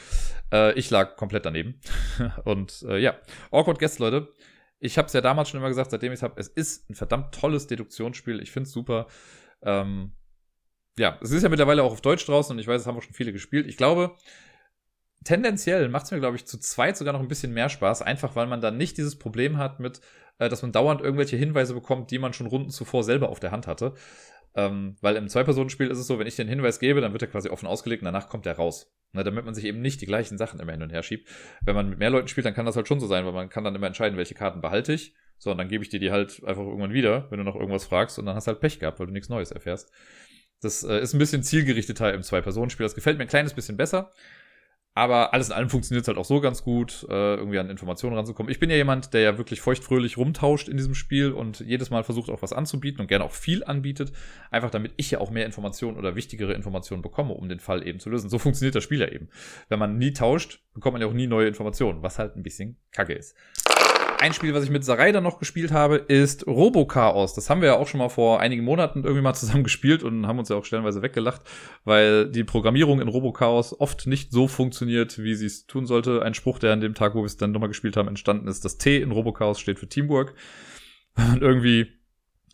Äh, 0.53 0.71
ich 0.79 0.89
lag 0.89 1.17
komplett 1.17 1.45
daneben. 1.45 1.81
Und 2.45 2.85
äh, 2.87 2.97
ja, 2.97 3.17
Awkward 3.51 3.79
Guest, 3.79 3.99
Leute. 3.99 4.29
Ich 4.79 4.97
habe 4.97 5.07
es 5.07 5.13
ja 5.13 5.19
damals 5.19 5.49
schon 5.49 5.59
immer 5.59 5.67
gesagt, 5.67 5.91
seitdem 5.91 6.13
ich 6.13 6.19
es 6.19 6.23
habe, 6.23 6.39
es 6.39 6.47
ist 6.47 6.89
ein 6.89 6.95
verdammt 6.95 7.35
tolles 7.35 7.67
Deduktionsspiel. 7.67 8.41
Ich 8.41 8.51
finde 8.51 8.67
es 8.67 8.71
super. 8.71 9.07
Ähm, 9.63 10.13
ja, 10.97 11.19
es 11.21 11.31
ist 11.31 11.43
ja 11.43 11.49
mittlerweile 11.49 11.83
auch 11.83 11.91
auf 11.91 12.01
Deutsch 12.01 12.25
draußen 12.25 12.55
und 12.55 12.59
ich 12.59 12.67
weiß, 12.67 12.79
es 12.79 12.87
haben 12.87 12.97
auch 12.97 13.03
schon 13.03 13.13
viele 13.13 13.33
gespielt. 13.33 13.67
Ich 13.67 13.75
glaube, 13.75 14.15
tendenziell 15.23 15.89
macht 15.89 16.05
es 16.05 16.11
mir, 16.11 16.19
glaube 16.19 16.35
ich, 16.35 16.45
zu 16.45 16.59
zweit 16.59 16.97
sogar 16.97 17.13
noch 17.13 17.21
ein 17.21 17.27
bisschen 17.27 17.53
mehr 17.53 17.69
Spaß, 17.69 18.01
einfach 18.01 18.35
weil 18.35 18.47
man 18.47 18.61
dann 18.61 18.77
nicht 18.77 18.97
dieses 18.97 19.17
Problem 19.17 19.57
hat 19.57 19.79
mit, 19.79 20.01
äh, 20.39 20.49
dass 20.49 20.61
man 20.61 20.71
dauernd 20.71 21.01
irgendwelche 21.01 21.37
Hinweise 21.37 21.73
bekommt, 21.73 22.11
die 22.11 22.19
man 22.19 22.33
schon 22.33 22.47
Runden 22.47 22.69
zuvor 22.69 23.03
selber 23.03 23.29
auf 23.29 23.39
der 23.39 23.51
Hand 23.51 23.67
hatte. 23.67 23.93
Ähm, 24.53 24.97
weil 25.01 25.15
im 25.15 25.29
Zwei-Personen-Spiel 25.29 25.87
ist 25.87 25.97
es 25.97 26.07
so, 26.07 26.19
wenn 26.19 26.27
ich 26.27 26.35
den 26.35 26.47
Hinweis 26.47 26.79
gebe, 26.79 26.99
dann 26.99 27.13
wird 27.13 27.21
er 27.21 27.29
quasi 27.29 27.49
offen 27.49 27.67
ausgelegt 27.67 28.01
und 28.01 28.05
danach 28.05 28.27
kommt 28.27 28.45
er 28.45 28.57
raus. 28.57 28.91
Ne, 29.13 29.25
damit 29.25 29.43
man 29.43 29.53
sich 29.53 29.65
eben 29.65 29.81
nicht 29.81 29.99
die 29.99 30.05
gleichen 30.05 30.37
Sachen 30.37 30.59
immer 30.59 30.71
hin 30.71 30.81
und 30.81 30.91
her 30.91 31.03
schiebt. 31.03 31.29
Wenn 31.65 31.75
man 31.75 31.89
mit 31.89 31.99
mehr 31.99 32.09
Leuten 32.09 32.29
spielt, 32.29 32.45
dann 32.45 32.53
kann 32.53 32.65
das 32.65 32.77
halt 32.77 32.87
schon 32.87 33.01
so 33.01 33.07
sein, 33.07 33.25
weil 33.25 33.33
man 33.33 33.49
kann 33.49 33.63
dann 33.63 33.75
immer 33.75 33.87
entscheiden, 33.87 34.17
welche 34.17 34.35
Karten 34.35 34.61
behalte 34.61 34.93
ich. 34.93 35.13
So, 35.37 35.51
und 35.51 35.57
dann 35.57 35.67
gebe 35.67 35.83
ich 35.83 35.89
dir 35.89 35.99
die 35.99 36.11
halt 36.11 36.41
einfach 36.45 36.63
irgendwann 36.63 36.93
wieder, 36.93 37.29
wenn 37.29 37.37
du 37.37 37.43
noch 37.43 37.55
irgendwas 37.55 37.85
fragst, 37.85 38.19
und 38.19 38.25
dann 38.25 38.35
hast 38.35 38.47
du 38.47 38.51
halt 38.51 38.61
Pech 38.61 38.79
gehabt, 38.79 38.99
weil 38.99 39.07
du 39.07 39.13
nichts 39.13 39.27
Neues 39.27 39.51
erfährst. 39.51 39.91
Das 40.61 40.83
äh, 40.83 40.99
ist 40.99 41.13
ein 41.13 41.19
bisschen 41.19 41.43
zielgerichteter 41.43 42.13
im 42.13 42.21
Zwei-Personen-Spiel. 42.21 42.85
Das 42.85 42.95
gefällt 42.95 43.17
mir 43.17 43.23
ein 43.23 43.29
kleines 43.29 43.53
bisschen 43.53 43.75
besser. 43.75 44.13
Aber 44.93 45.33
alles 45.33 45.47
in 45.47 45.53
allem 45.53 45.69
funktioniert 45.69 46.03
es 46.03 46.07
halt 46.09 46.17
auch 46.17 46.25
so 46.25 46.41
ganz 46.41 46.63
gut, 46.63 47.05
äh, 47.09 47.35
irgendwie 47.35 47.59
an 47.59 47.69
Informationen 47.69 48.15
ranzukommen. 48.15 48.51
Ich 48.51 48.59
bin 48.59 48.69
ja 48.69 48.75
jemand, 48.75 49.13
der 49.13 49.21
ja 49.21 49.37
wirklich 49.37 49.61
feuchtfröhlich 49.61 50.17
rumtauscht 50.17 50.67
in 50.67 50.75
diesem 50.75 50.95
Spiel 50.95 51.31
und 51.31 51.61
jedes 51.61 51.89
Mal 51.91 52.03
versucht 52.03 52.29
auch 52.29 52.41
was 52.41 52.51
anzubieten 52.51 52.99
und 52.99 53.07
gerne 53.07 53.23
auch 53.23 53.31
viel 53.31 53.63
anbietet. 53.63 54.11
Einfach 54.49 54.69
damit 54.69 54.91
ich 54.97 55.09
ja 55.11 55.19
auch 55.19 55.31
mehr 55.31 55.45
Informationen 55.45 55.97
oder 55.97 56.15
wichtigere 56.15 56.53
Informationen 56.53 57.01
bekomme, 57.01 57.33
um 57.33 57.47
den 57.47 57.61
Fall 57.61 57.87
eben 57.87 57.99
zu 57.99 58.09
lösen. 58.09 58.29
So 58.29 58.37
funktioniert 58.37 58.75
das 58.75 58.83
Spiel 58.83 58.99
ja 58.99 59.07
eben. 59.07 59.29
Wenn 59.69 59.79
man 59.79 59.97
nie 59.97 60.11
tauscht, 60.11 60.61
bekommt 60.73 60.93
man 60.93 61.01
ja 61.01 61.07
auch 61.07 61.13
nie 61.13 61.27
neue 61.27 61.47
Informationen, 61.47 62.03
was 62.03 62.19
halt 62.19 62.35
ein 62.35 62.43
bisschen 62.43 62.77
kacke 62.91 63.13
ist 63.13 63.35
ein 64.21 64.33
Spiel, 64.33 64.53
was 64.53 64.63
ich 64.63 64.69
mit 64.69 64.85
Sarai 64.85 65.11
dann 65.11 65.23
noch 65.23 65.39
gespielt 65.39 65.71
habe, 65.71 65.95
ist 65.95 66.45
Robochaos. 66.45 67.33
Das 67.33 67.49
haben 67.49 67.61
wir 67.61 67.69
ja 67.69 67.77
auch 67.77 67.87
schon 67.87 67.97
mal 67.97 68.09
vor 68.09 68.39
einigen 68.39 68.63
Monaten 68.63 69.03
irgendwie 69.03 69.23
mal 69.23 69.33
zusammen 69.33 69.63
gespielt 69.65 70.03
und 70.03 70.27
haben 70.27 70.37
uns 70.37 70.49
ja 70.49 70.55
auch 70.55 70.63
stellenweise 70.63 71.01
weggelacht, 71.01 71.41
weil 71.85 72.29
die 72.29 72.43
Programmierung 72.43 73.01
in 73.01 73.07
Robochaos 73.07 73.79
oft 73.79 74.05
nicht 74.05 74.31
so 74.31 74.47
funktioniert, 74.47 75.17
wie 75.17 75.33
sie 75.33 75.47
es 75.47 75.65
tun 75.65 75.87
sollte. 75.87 76.21
Ein 76.21 76.35
Spruch, 76.35 76.59
der 76.59 76.71
an 76.71 76.81
dem 76.81 76.93
Tag, 76.93 77.15
wo 77.15 77.21
wir 77.21 77.25
es 77.25 77.37
dann 77.37 77.51
nochmal 77.51 77.69
gespielt 77.69 77.97
haben, 77.97 78.07
entstanden 78.07 78.47
ist. 78.47 78.63
Das 78.63 78.77
T 78.77 79.01
in 79.01 79.11
Robochaos 79.11 79.59
steht 79.59 79.79
für 79.79 79.89
Teamwork. 79.89 80.35
Und 81.15 81.41
irgendwie 81.41 81.87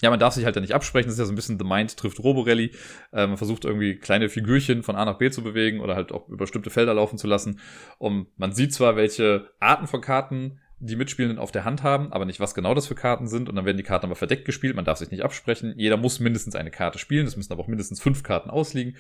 ja, 0.02 0.12
man 0.12 0.20
darf 0.20 0.36
sich 0.36 0.46
halt 0.46 0.56
ja 0.56 0.62
nicht 0.62 0.76
absprechen. 0.76 1.08
Das 1.08 1.16
ist 1.16 1.20
ja 1.20 1.26
so 1.26 1.32
ein 1.32 1.36
bisschen 1.36 1.58
The 1.58 1.66
Mind 1.66 1.98
trifft 1.98 2.20
Roborally. 2.20 2.72
Äh, 3.12 3.26
man 3.28 3.38
versucht 3.38 3.66
irgendwie 3.66 3.98
kleine 3.98 4.30
Figürchen 4.30 4.84
von 4.84 4.96
A 4.96 5.04
nach 5.06 5.18
B 5.18 5.32
zu 5.32 5.42
bewegen 5.42 5.80
oder 5.80 5.96
halt 5.96 6.12
auch 6.12 6.30
über 6.30 6.38
bestimmte 6.38 6.70
Felder 6.70 6.94
laufen 6.94 7.18
zu 7.18 7.28
lassen. 7.28 7.60
Und 7.98 8.28
man 8.38 8.54
sieht 8.54 8.74
zwar, 8.74 8.96
welche 8.96 9.50
Arten 9.60 9.88
von 9.88 10.02
Karten 10.02 10.60
die 10.80 10.96
Mitspielenden 10.96 11.40
auf 11.40 11.52
der 11.52 11.66
Hand 11.66 11.84
haben, 11.84 12.14
aber 12.14 12.26
nicht, 12.26 12.40
was 12.40 12.54
genau 12.54 12.74
das 12.74 12.88
für 12.88 12.96
Karten 12.96 13.28
sind. 13.28 13.50
Und 13.50 13.56
dann 13.56 13.66
werden 13.66 13.78
die 13.78 13.84
Karten 13.84 14.06
aber 14.06 14.16
verdeckt 14.16 14.46
gespielt. 14.46 14.76
Man 14.76 14.86
darf 14.86 15.00
sich 15.00 15.12
nicht 15.12 15.24
absprechen. 15.24 15.74
Jeder 15.78 15.98
muss 15.98 16.20
mindestens 16.20 16.56
eine 16.56 16.72
Karte 16.72 17.00
spielen. 17.00 17.26
Es 17.26 17.36
müssen 17.36 17.52
aber 17.52 17.64
auch 17.64 17.68
mindestens 17.68 18.02
fünf 18.02 18.24
Karten 18.24 18.50
ausliegen. 18.50 18.96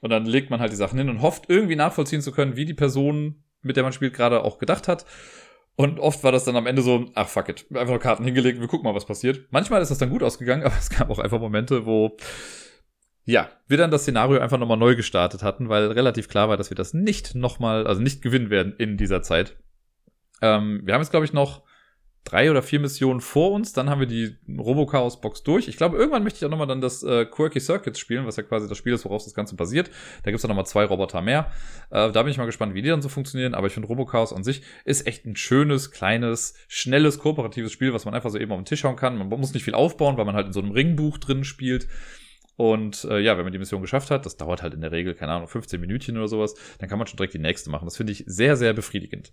Und 0.00 0.10
dann 0.10 0.26
legt 0.26 0.50
man 0.50 0.60
halt 0.60 0.72
die 0.72 0.76
Sachen 0.76 0.98
hin 0.98 1.08
und 1.08 1.22
hofft 1.22 1.46
irgendwie 1.48 1.76
nachvollziehen 1.76 2.22
zu 2.22 2.30
können, 2.30 2.56
wie 2.56 2.64
die 2.64 2.74
Person, 2.74 3.42
mit 3.62 3.76
der 3.76 3.82
man 3.82 3.92
spielt, 3.92 4.14
gerade 4.14 4.44
auch 4.44 4.58
gedacht 4.58 4.86
hat. 4.86 5.04
Und 5.74 6.00
oft 6.00 6.24
war 6.24 6.32
das 6.32 6.44
dann 6.44 6.56
am 6.56 6.66
Ende 6.66 6.82
so, 6.82 7.06
ach 7.14 7.28
fuck 7.28 7.48
it, 7.48 7.66
einfach 7.70 7.90
nur 7.90 8.00
Karten 8.00 8.24
hingelegt, 8.24 8.60
wir 8.60 8.66
gucken 8.66 8.84
mal, 8.84 8.96
was 8.96 9.06
passiert. 9.06 9.46
Manchmal 9.50 9.80
ist 9.80 9.90
das 9.90 9.98
dann 9.98 10.10
gut 10.10 10.24
ausgegangen, 10.24 10.62
aber 10.64 10.74
es 10.76 10.90
gab 10.90 11.08
auch 11.08 11.20
einfach 11.20 11.38
Momente, 11.38 11.86
wo, 11.86 12.16
ja, 13.24 13.48
wir 13.68 13.76
dann 13.76 13.92
das 13.92 14.02
Szenario 14.02 14.40
einfach 14.40 14.58
nochmal 14.58 14.76
neu 14.76 14.96
gestartet 14.96 15.44
hatten, 15.44 15.68
weil 15.68 15.92
relativ 15.92 16.28
klar 16.28 16.48
war, 16.48 16.56
dass 16.56 16.70
wir 16.70 16.74
das 16.74 16.94
nicht 16.94 17.36
nochmal, 17.36 17.86
also 17.86 18.00
nicht 18.00 18.22
gewinnen 18.22 18.50
werden 18.50 18.74
in 18.76 18.96
dieser 18.96 19.22
Zeit. 19.22 19.56
Ähm, 20.42 20.80
wir 20.84 20.94
haben 20.94 21.00
jetzt, 21.00 21.10
glaube 21.10 21.26
ich, 21.26 21.32
noch 21.32 21.62
drei 22.28 22.50
oder 22.50 22.62
vier 22.62 22.80
Missionen 22.80 23.20
vor 23.20 23.52
uns. 23.52 23.72
Dann 23.72 23.88
haben 23.88 24.00
wir 24.00 24.06
die 24.06 24.36
Robochaos-Box 24.48 25.42
durch. 25.44 25.68
Ich 25.68 25.76
glaube, 25.76 25.96
irgendwann 25.96 26.22
möchte 26.22 26.38
ich 26.38 26.44
auch 26.44 26.50
nochmal 26.50 26.66
dann 26.66 26.80
das 26.80 27.02
äh, 27.02 27.24
Quirky 27.24 27.60
Circuits 27.60 27.98
spielen, 27.98 28.26
was 28.26 28.36
ja 28.36 28.42
quasi 28.42 28.68
das 28.68 28.76
Spiel 28.76 28.92
ist, 28.92 29.04
worauf 29.04 29.24
das 29.24 29.34
Ganze 29.34 29.56
basiert. 29.56 29.90
Da 30.22 30.30
gibt's 30.30 30.42
dann 30.42 30.50
nochmal 30.50 30.66
zwei 30.66 30.84
Roboter 30.84 31.22
mehr. 31.22 31.50
Äh, 31.90 32.12
da 32.12 32.22
bin 32.22 32.30
ich 32.30 32.38
mal 32.38 32.44
gespannt, 32.44 32.74
wie 32.74 32.82
die 32.82 32.88
dann 32.88 33.02
so 33.02 33.08
funktionieren. 33.08 33.54
Aber 33.54 33.66
ich 33.66 33.72
finde, 33.72 33.88
Robochaos 33.88 34.32
an 34.32 34.44
sich 34.44 34.62
ist 34.84 35.06
echt 35.06 35.24
ein 35.24 35.36
schönes, 35.36 35.90
kleines, 35.90 36.54
schnelles, 36.68 37.18
kooperatives 37.18 37.72
Spiel, 37.72 37.94
was 37.94 38.04
man 38.04 38.14
einfach 38.14 38.30
so 38.30 38.38
eben 38.38 38.52
auf 38.52 38.58
den 38.58 38.66
Tisch 38.66 38.84
hauen 38.84 38.96
kann. 38.96 39.16
Man 39.16 39.28
muss 39.28 39.54
nicht 39.54 39.64
viel 39.64 39.74
aufbauen, 39.74 40.18
weil 40.18 40.24
man 40.24 40.34
halt 40.34 40.48
in 40.48 40.52
so 40.52 40.60
einem 40.60 40.72
Ringbuch 40.72 41.18
drin 41.18 41.44
spielt. 41.44 41.88
Und 42.56 43.04
äh, 43.04 43.20
ja, 43.20 43.38
wenn 43.38 43.44
man 43.44 43.52
die 43.52 43.58
Mission 43.58 43.80
geschafft 43.80 44.10
hat, 44.10 44.26
das 44.26 44.36
dauert 44.36 44.62
halt 44.62 44.74
in 44.74 44.80
der 44.80 44.90
Regel, 44.90 45.14
keine 45.14 45.32
Ahnung, 45.32 45.46
15 45.46 45.80
Minütchen 45.80 46.16
oder 46.16 46.26
sowas, 46.26 46.56
dann 46.80 46.88
kann 46.88 46.98
man 46.98 47.06
schon 47.06 47.16
direkt 47.16 47.34
die 47.34 47.38
nächste 47.38 47.70
machen. 47.70 47.84
Das 47.84 47.96
finde 47.96 48.12
ich 48.12 48.24
sehr, 48.26 48.56
sehr 48.56 48.72
befriedigend. 48.72 49.32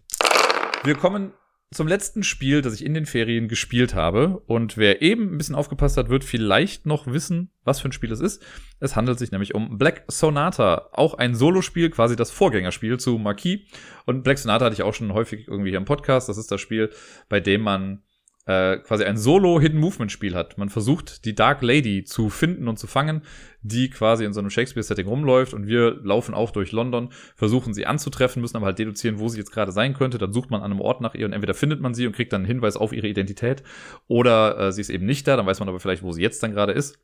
Wir 0.86 0.94
kommen 0.94 1.34
zum 1.72 1.88
letzten 1.88 2.22
Spiel, 2.22 2.62
das 2.62 2.76
ich 2.76 2.86
in 2.86 2.94
den 2.94 3.08
Ferien 3.08 3.48
gespielt 3.48 3.96
habe. 3.96 4.44
Und 4.46 4.78
wer 4.78 5.02
eben 5.02 5.34
ein 5.34 5.38
bisschen 5.40 5.56
aufgepasst 5.56 5.98
hat, 5.98 6.10
wird 6.10 6.24
vielleicht 6.24 6.86
noch 6.86 7.08
wissen, 7.08 7.50
was 7.64 7.80
für 7.80 7.90
ein 7.90 7.92
Spiel 7.92 8.12
es 8.12 8.20
ist. 8.20 8.46
Es 8.80 8.96
handelt 8.96 9.18
sich 9.18 9.32
nämlich 9.32 9.56
um 9.56 9.80
Black 9.80 10.04
Sonata. 10.08 10.90
Auch 10.92 11.16
ein 11.16 11.34
Solospiel, 11.34 11.90
quasi 11.90 12.16
das 12.16 12.30
Vorgängerspiel 12.30 13.00
zu 13.00 13.18
Marquis. 13.18 13.62
Und 14.06 14.24
Black 14.24 14.38
Sonata 14.38 14.66
hatte 14.66 14.76
ich 14.76 14.84
auch 14.84 14.94
schon 14.94 15.12
häufig 15.12 15.48
irgendwie 15.48 15.72
hier 15.72 15.80
im 15.80 15.86
Podcast. 15.86 16.30
Das 16.30 16.38
ist 16.38 16.52
das 16.52 16.62
Spiel, 16.62 16.92
bei 17.30 17.40
dem 17.40 17.62
man 17.62 18.04
äh, 18.46 18.78
quasi 18.78 19.04
ein 19.04 19.18
Solo-Hidden-Movement-Spiel 19.18 20.36
hat. 20.36 20.58
Man 20.58 20.70
versucht, 20.70 21.26
die 21.26 21.34
Dark 21.34 21.62
Lady 21.62 22.04
zu 22.04 22.30
finden 22.30 22.68
und 22.68 22.78
zu 22.78 22.88
fangen, 22.88 23.22
die 23.62 23.90
quasi 23.90 24.24
in 24.24 24.34
so 24.34 24.40
einem 24.40 24.52
Shakespeare-Setting 24.52 25.08
rumläuft 25.08 25.54
und 25.54 25.68
wir 25.68 26.00
laufen 26.04 26.36
auch 26.36 26.52
durch 26.52 26.72
London, 26.72 27.10
versuchen 27.36 27.74
sie 27.74 27.88
anzutreffen, 27.88 28.42
müssen 28.42 28.58
aber 28.58 28.68
halt 28.68 28.80
deduzieren, 28.80 29.20
wo 29.20 29.28
sie 29.30 29.40
jetzt 29.40 29.52
gerade 29.52 29.72
sein 29.72 29.94
könnte. 29.94 30.20
Dann 30.20 30.34
sucht 30.34 30.52
man 30.52 30.62
an 30.62 30.72
einem 30.72 30.82
Ort 30.82 31.02
nach 31.02 31.16
ihr 31.16 31.26
und 31.26 31.34
entweder 31.34 31.56
findet 31.56 31.82
man 31.82 31.94
sie 31.96 32.06
und 32.06 32.16
kriegt 32.16 32.34
dann 32.34 32.42
einen 32.42 32.48
Hinweis 32.48 32.78
auf 32.78 32.94
ihre 32.94 33.08
Identität 33.08 33.64
oder 34.08 34.60
äh, 34.60 34.72
sie 34.72 34.82
ist 34.82 34.90
eben 34.90 35.06
nicht 35.06 35.28
da, 35.28 35.36
dann 35.36 35.46
weiß 35.46 35.60
man 35.60 35.70
aber 35.70 35.80
vielleicht, 35.80 36.04
wo 36.04 36.12
sie 36.12 36.22
jetzt 36.22 36.44
dann 36.44 36.52
gerade 36.52 36.74
ist. 36.74 37.00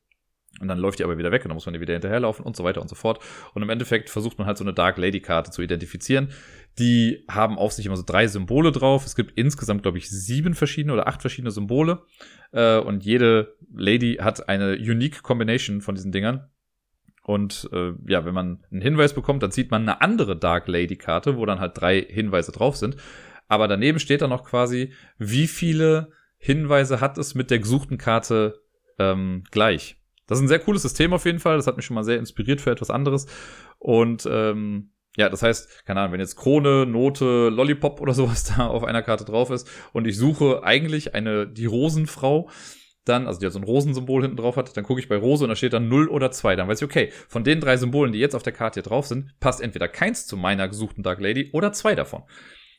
Und 0.60 0.68
dann 0.68 0.78
läuft 0.78 1.00
die 1.00 1.04
aber 1.04 1.18
wieder 1.18 1.32
weg 1.32 1.44
und 1.44 1.50
dann 1.50 1.56
muss 1.56 1.66
man 1.66 1.74
ihr 1.74 1.82
wieder 1.82 1.94
hinterherlaufen 1.94 2.46
und 2.46 2.56
so 2.56 2.64
weiter 2.64 2.82
und 2.82 2.88
so 2.90 2.96
fort. 2.96 3.24
Und 3.54 3.64
im 3.64 3.70
Endeffekt 3.70 4.10
versucht 4.10 4.38
man 4.38 4.48
halt 4.48 4.58
so 4.58 4.64
eine 4.64 4.74
Dark 4.74 4.98
Lady-Karte 4.98 5.50
zu 5.50 5.62
identifizieren. 5.62 6.30
Die 6.78 7.26
haben 7.30 7.58
auf 7.58 7.72
sich 7.72 7.86
immer 7.86 7.96
so 7.96 8.04
drei 8.06 8.28
Symbole 8.28 8.72
drauf. 8.72 9.06
Es 9.06 9.16
gibt 9.16 9.38
insgesamt, 9.38 9.82
glaube 9.82 9.98
ich, 9.98 10.10
sieben 10.10 10.54
verschiedene 10.54 10.94
oder 10.94 11.08
acht 11.08 11.22
verschiedene 11.22 11.52
Symbole. 11.52 12.04
Äh, 12.52 12.78
und 12.78 13.04
jede 13.04 13.56
Lady 13.74 14.18
hat 14.22 14.50
eine 14.50 14.74
Unique 14.74 15.24
Combination 15.24 15.82
von 15.82 15.96
diesen 15.96 16.12
Dingern. 16.12 16.50
Und 17.24 17.70
äh, 17.72 17.94
ja, 18.08 18.26
wenn 18.26 18.34
man 18.34 18.64
einen 18.72 18.82
Hinweis 18.82 19.14
bekommt, 19.14 19.44
dann 19.44 19.52
zieht 19.52 19.72
man 19.72 19.84
eine 19.84 20.02
andere 20.02 20.38
Dark 20.38 20.68
Lady-Karte, 20.68 21.38
wo 21.38 21.46
dann 21.46 21.60
halt 21.60 21.80
drei 21.80 22.02
Hinweise 22.02 22.52
drauf 22.52 22.76
sind. 22.76 22.98
Aber 23.48 23.68
daneben 23.68 24.00
steht 24.00 24.22
dann 24.22 24.30
noch 24.30 24.44
quasi, 24.44 24.94
wie 25.18 25.48
viele 25.48 26.12
Hinweise 26.38 27.00
hat 27.00 27.18
es 27.18 27.36
mit 27.36 27.52
der 27.52 27.60
gesuchten 27.60 27.98
Karte 27.98 28.62
ähm, 28.98 29.44
gleich. 29.52 30.01
Das 30.28 30.38
ist 30.38 30.44
ein 30.44 30.48
sehr 30.48 30.60
cooles 30.60 30.82
System 30.82 31.14
auf 31.14 31.26
jeden 31.26 31.40
Fall. 31.40 31.58
Das 31.58 31.68
hat 31.68 31.78
mich 31.78 31.86
schon 31.86 31.96
mal 31.96 32.04
sehr 32.04 32.20
inspiriert 32.20 32.62
für 32.62 32.72
etwas 32.72 32.90
anderes. 32.90 33.28
Und 33.80 34.28
ähm, 34.32 34.92
ja, 35.18 35.30
das 35.30 35.44
heißt, 35.44 35.86
keine 35.86 36.00
Ahnung, 36.00 36.14
wenn 36.14 36.20
jetzt 36.22 36.38
Krone, 36.38 36.86
Note, 36.86 37.50
Lollipop 37.50 38.00
oder 38.00 38.14
sowas 38.14 38.44
da 38.58 38.68
auf 38.68 38.84
einer 38.84 39.02
Karte 39.02 39.26
drauf 39.26 39.50
ist 39.50 39.70
und 39.94 40.08
ich 40.08 40.18
suche 40.18 40.64
eigentlich 40.64 41.14
eine, 41.14 41.48
die 41.48 41.66
Rosenfrau, 41.66 42.50
dann, 43.06 43.28
also 43.28 43.40
die 43.40 43.48
hat 43.48 43.54
so 43.54 43.60
ein 43.60 43.66
Rosensymbol 43.66 44.22
hinten 44.22 44.38
drauf 44.38 44.58
hat, 44.58 44.76
dann 44.78 44.84
gucke 44.84 45.00
ich 45.00 45.10
bei 45.10 45.16
Rose 45.18 45.44
und 45.44 45.50
da 45.50 45.56
steht 45.56 45.74
dann 45.74 45.90
0 45.90 46.08
oder 46.08 46.32
2. 46.32 46.56
Dann 46.56 46.68
weiß 46.68 46.82
ich, 46.82 46.86
okay, 46.86 47.12
von 47.28 47.44
den 47.44 47.60
drei 47.60 47.76
Symbolen, 47.78 48.14
die 48.14 48.20
jetzt 48.20 48.36
auf 48.36 48.44
der 48.44 48.54
Karte 48.54 48.76
hier 48.80 48.84
drauf 48.84 49.08
sind, 49.08 49.40
passt 49.40 49.60
entweder 49.60 49.88
keins 49.88 50.28
zu 50.28 50.38
meiner 50.38 50.68
gesuchten 50.68 51.04
Dark 51.04 51.20
Lady 51.20 51.50
oder 51.52 51.74
zwei 51.74 51.96
davon. 51.96 52.22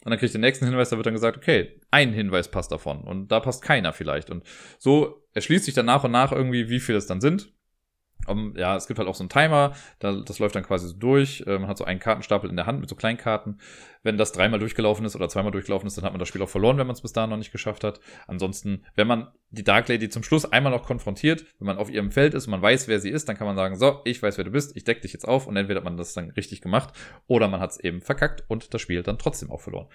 Und 0.05 0.11
dann 0.11 0.19
kriege 0.19 0.27
ich 0.27 0.33
den 0.33 0.41
nächsten 0.41 0.67
Hinweis, 0.67 0.91
da 0.91 0.97
wird 0.97 1.07
dann 1.07 1.15
gesagt, 1.15 1.37
okay, 1.37 1.81
ein 1.91 2.13
Hinweis 2.13 2.49
passt 2.49 2.73
davon 2.73 3.03
und 3.03 3.33
da 3.33 3.41
passt 3.41 3.63
keiner 3.63 3.93
vielleicht. 3.93 4.31
Und 4.31 4.45
so 4.79 5.22
erschließt 5.35 5.65
sich 5.65 5.75
dann 5.75 5.87
nach 5.87 6.05
und 6.05 6.11
nach 6.11 6.33
irgendwie, 6.33 6.69
wie 6.69 6.81
viel 6.81 6.95
es 6.95 7.07
dann 7.07 7.21
sind. 7.21 7.53
Um, 8.29 8.55
ja, 8.57 8.77
es 8.77 8.87
gibt 8.87 8.99
halt 8.99 9.09
auch 9.09 9.15
so 9.15 9.23
einen 9.23 9.31
Timer, 9.31 9.73
da, 9.99 10.13
das 10.13 10.39
läuft 10.39 10.55
dann 10.55 10.63
quasi 10.63 10.87
so 10.87 10.95
durch. 10.95 11.43
Äh, 11.47 11.59
man 11.59 11.69
hat 11.69 11.77
so 11.77 11.85
einen 11.85 11.99
Kartenstapel 11.99 12.49
in 12.49 12.57
der 12.57 12.67
Hand 12.67 12.81
mit 12.81 12.89
so 12.89 12.95
kleinen 12.95 13.19
Karten. 13.19 13.59
Wenn 14.05 14.17
das 14.17 14.33
dreimal 14.33 14.59
durchgelaufen 14.59 15.05
ist 15.05 15.17
oder 15.17 15.29
zweimal 15.29 15.53
durchgelaufen 15.53 15.87
ist, 15.87 15.97
dann 15.97 16.05
hat 16.05 16.13
man 16.13 16.19
das 16.19 16.29
Spiel 16.29 16.43
auch 16.43 16.49
verloren, 16.49 16.79
wenn 16.79 16.87
man 16.87 16.95
es 16.95 17.03
bis 17.03 17.13
dahin 17.13 17.31
noch 17.31 17.37
nicht 17.37 17.53
geschafft 17.53 17.85
hat. 17.85 18.01
Ansonsten, 18.27 18.85
wenn 18.95 19.07
man 19.07 19.29
die 19.51 19.65
Dark 19.65 19.89
Lady 19.89 20.09
zum 20.09 20.23
Schluss 20.23 20.51
einmal 20.51 20.73
noch 20.73 20.85
konfrontiert, 20.85 21.45
wenn 21.59 21.67
man 21.67 21.79
auf 21.79 21.91
ihrem 21.91 22.11
Feld 22.11 22.35
ist 22.35 22.47
und 22.47 22.53
man 22.53 22.63
weiß, 22.63 22.89
wer 22.89 23.01
sie 23.01 23.11
ist, 23.11 23.29
dann 23.29 23.37
kann 23.37 23.47
man 23.47 23.57
sagen, 23.57 23.77
so, 23.77 24.01
ich 24.05 24.23
weiß, 24.23 24.39
wer 24.39 24.45
du 24.45 24.51
bist, 24.51 24.77
ich 24.77 24.85
deck 24.85 25.03
dich 25.03 25.13
jetzt 25.13 25.27
auf 25.27 25.47
und 25.47 25.57
entweder 25.57 25.79
hat 25.79 25.85
man 25.85 25.97
das 25.97 26.15
dann 26.15 26.31
richtig 26.31 26.63
gemacht 26.63 26.95
oder 27.27 27.49
man 27.49 27.61
hat 27.61 27.73
es 27.73 27.81
eben 27.81 28.01
verkackt 28.01 28.45
und 28.49 28.73
das 28.73 28.81
Spiel 28.81 29.03
dann 29.03 29.19
trotzdem 29.19 29.51
auch 29.51 29.61
verloren. 29.61 29.89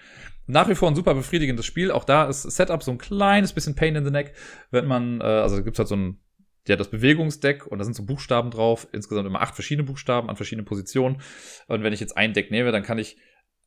Nach 0.46 0.68
wie 0.68 0.74
vor 0.74 0.88
ein 0.88 0.94
super 0.94 1.14
befriedigendes 1.14 1.66
Spiel. 1.66 1.90
Auch 1.90 2.04
da 2.04 2.26
ist 2.26 2.42
Setup 2.42 2.82
so 2.82 2.90
ein 2.90 2.98
kleines 2.98 3.52
bisschen 3.52 3.74
Pain 3.74 3.96
in 3.96 4.04
the 4.04 4.10
Neck, 4.10 4.34
wenn 4.70 4.86
man, 4.86 5.20
äh, 5.20 5.24
also 5.24 5.62
gibt 5.62 5.74
es 5.74 5.78
halt 5.78 5.88
so 5.88 5.96
ein 5.96 6.20
der 6.66 6.74
hat 6.74 6.80
das 6.80 6.90
Bewegungsdeck 6.90 7.66
und 7.66 7.78
da 7.78 7.84
sind 7.84 7.94
so 7.94 8.04
Buchstaben 8.04 8.50
drauf, 8.50 8.88
insgesamt 8.92 9.26
immer 9.26 9.40
acht 9.40 9.54
verschiedene 9.54 9.86
Buchstaben 9.86 10.28
an 10.28 10.36
verschiedenen 10.36 10.66
Positionen. 10.66 11.20
Und 11.66 11.82
wenn 11.82 11.92
ich 11.92 12.00
jetzt 12.00 12.16
ein 12.16 12.34
Deck 12.34 12.50
nehme, 12.50 12.72
dann 12.72 12.82
kann 12.82 12.98
ich 12.98 13.16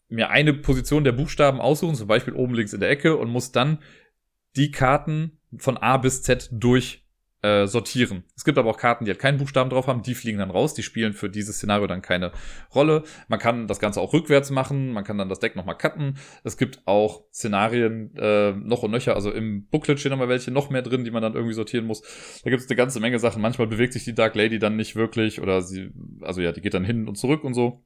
mir 0.07 0.29
eine 0.29 0.53
Position 0.53 1.03
der 1.03 1.13
Buchstaben 1.13 1.61
aussuchen, 1.61 1.95
zum 1.95 2.07
Beispiel 2.07 2.33
oben 2.33 2.53
links 2.53 2.73
in 2.73 2.81
der 2.81 2.89
Ecke 2.89 3.17
und 3.17 3.29
muss 3.29 3.51
dann 3.51 3.79
die 4.55 4.71
Karten 4.71 5.39
von 5.57 5.77
A 5.77 5.97
bis 5.97 6.21
Z 6.21 6.49
durch 6.51 7.07
äh, 7.41 7.67
sortieren. 7.67 8.23
Es 8.35 8.45
gibt 8.45 8.57
aber 8.57 8.69
auch 8.69 8.77
Karten, 8.77 9.05
die 9.05 9.11
halt 9.11 9.19
keinen 9.19 9.37
Buchstaben 9.37 9.69
drauf 9.69 9.87
haben, 9.87 10.03
die 10.03 10.15
fliegen 10.15 10.39
dann 10.39 10.51
raus, 10.51 10.73
die 10.73 10.83
spielen 10.83 11.13
für 11.13 11.29
dieses 11.29 11.57
Szenario 11.57 11.87
dann 11.87 12.01
keine 12.01 12.31
Rolle. 12.73 13.03
Man 13.27 13.39
kann 13.39 13.67
das 13.67 13.79
Ganze 13.79 13.99
auch 14.01 14.13
rückwärts 14.13 14.51
machen, 14.51 14.91
man 14.93 15.03
kann 15.03 15.17
dann 15.17 15.29
das 15.29 15.39
Deck 15.39 15.55
nochmal 15.55 15.77
cutten. 15.77 16.17
Es 16.43 16.57
gibt 16.57 16.81
auch 16.85 17.23
Szenarien 17.33 18.15
äh, 18.15 18.51
noch 18.51 18.83
und 18.83 18.91
nöcher, 18.91 19.15
also 19.15 19.31
im 19.31 19.65
Booklet 19.67 19.99
stehen 19.99 20.11
nochmal 20.11 20.29
welche 20.29 20.51
noch 20.51 20.69
mehr 20.69 20.81
drin, 20.81 21.03
die 21.03 21.11
man 21.11 21.21
dann 21.21 21.33
irgendwie 21.33 21.53
sortieren 21.53 21.85
muss. 21.85 22.01
Da 22.43 22.49
gibt 22.49 22.61
es 22.61 22.69
eine 22.69 22.77
ganze 22.77 22.99
Menge 22.99 23.19
Sachen. 23.19 23.41
Manchmal 23.41 23.67
bewegt 23.67 23.93
sich 23.93 24.03
die 24.03 24.15
Dark 24.15 24.35
Lady 24.35 24.59
dann 24.59 24.75
nicht 24.75 24.95
wirklich 24.95 25.41
oder 25.41 25.61
sie, 25.61 25.91
also 26.21 26.41
ja, 26.41 26.51
die 26.51 26.61
geht 26.61 26.73
dann 26.73 26.85
hin 26.85 27.07
und 27.07 27.15
zurück 27.15 27.43
und 27.43 27.53
so. 27.53 27.83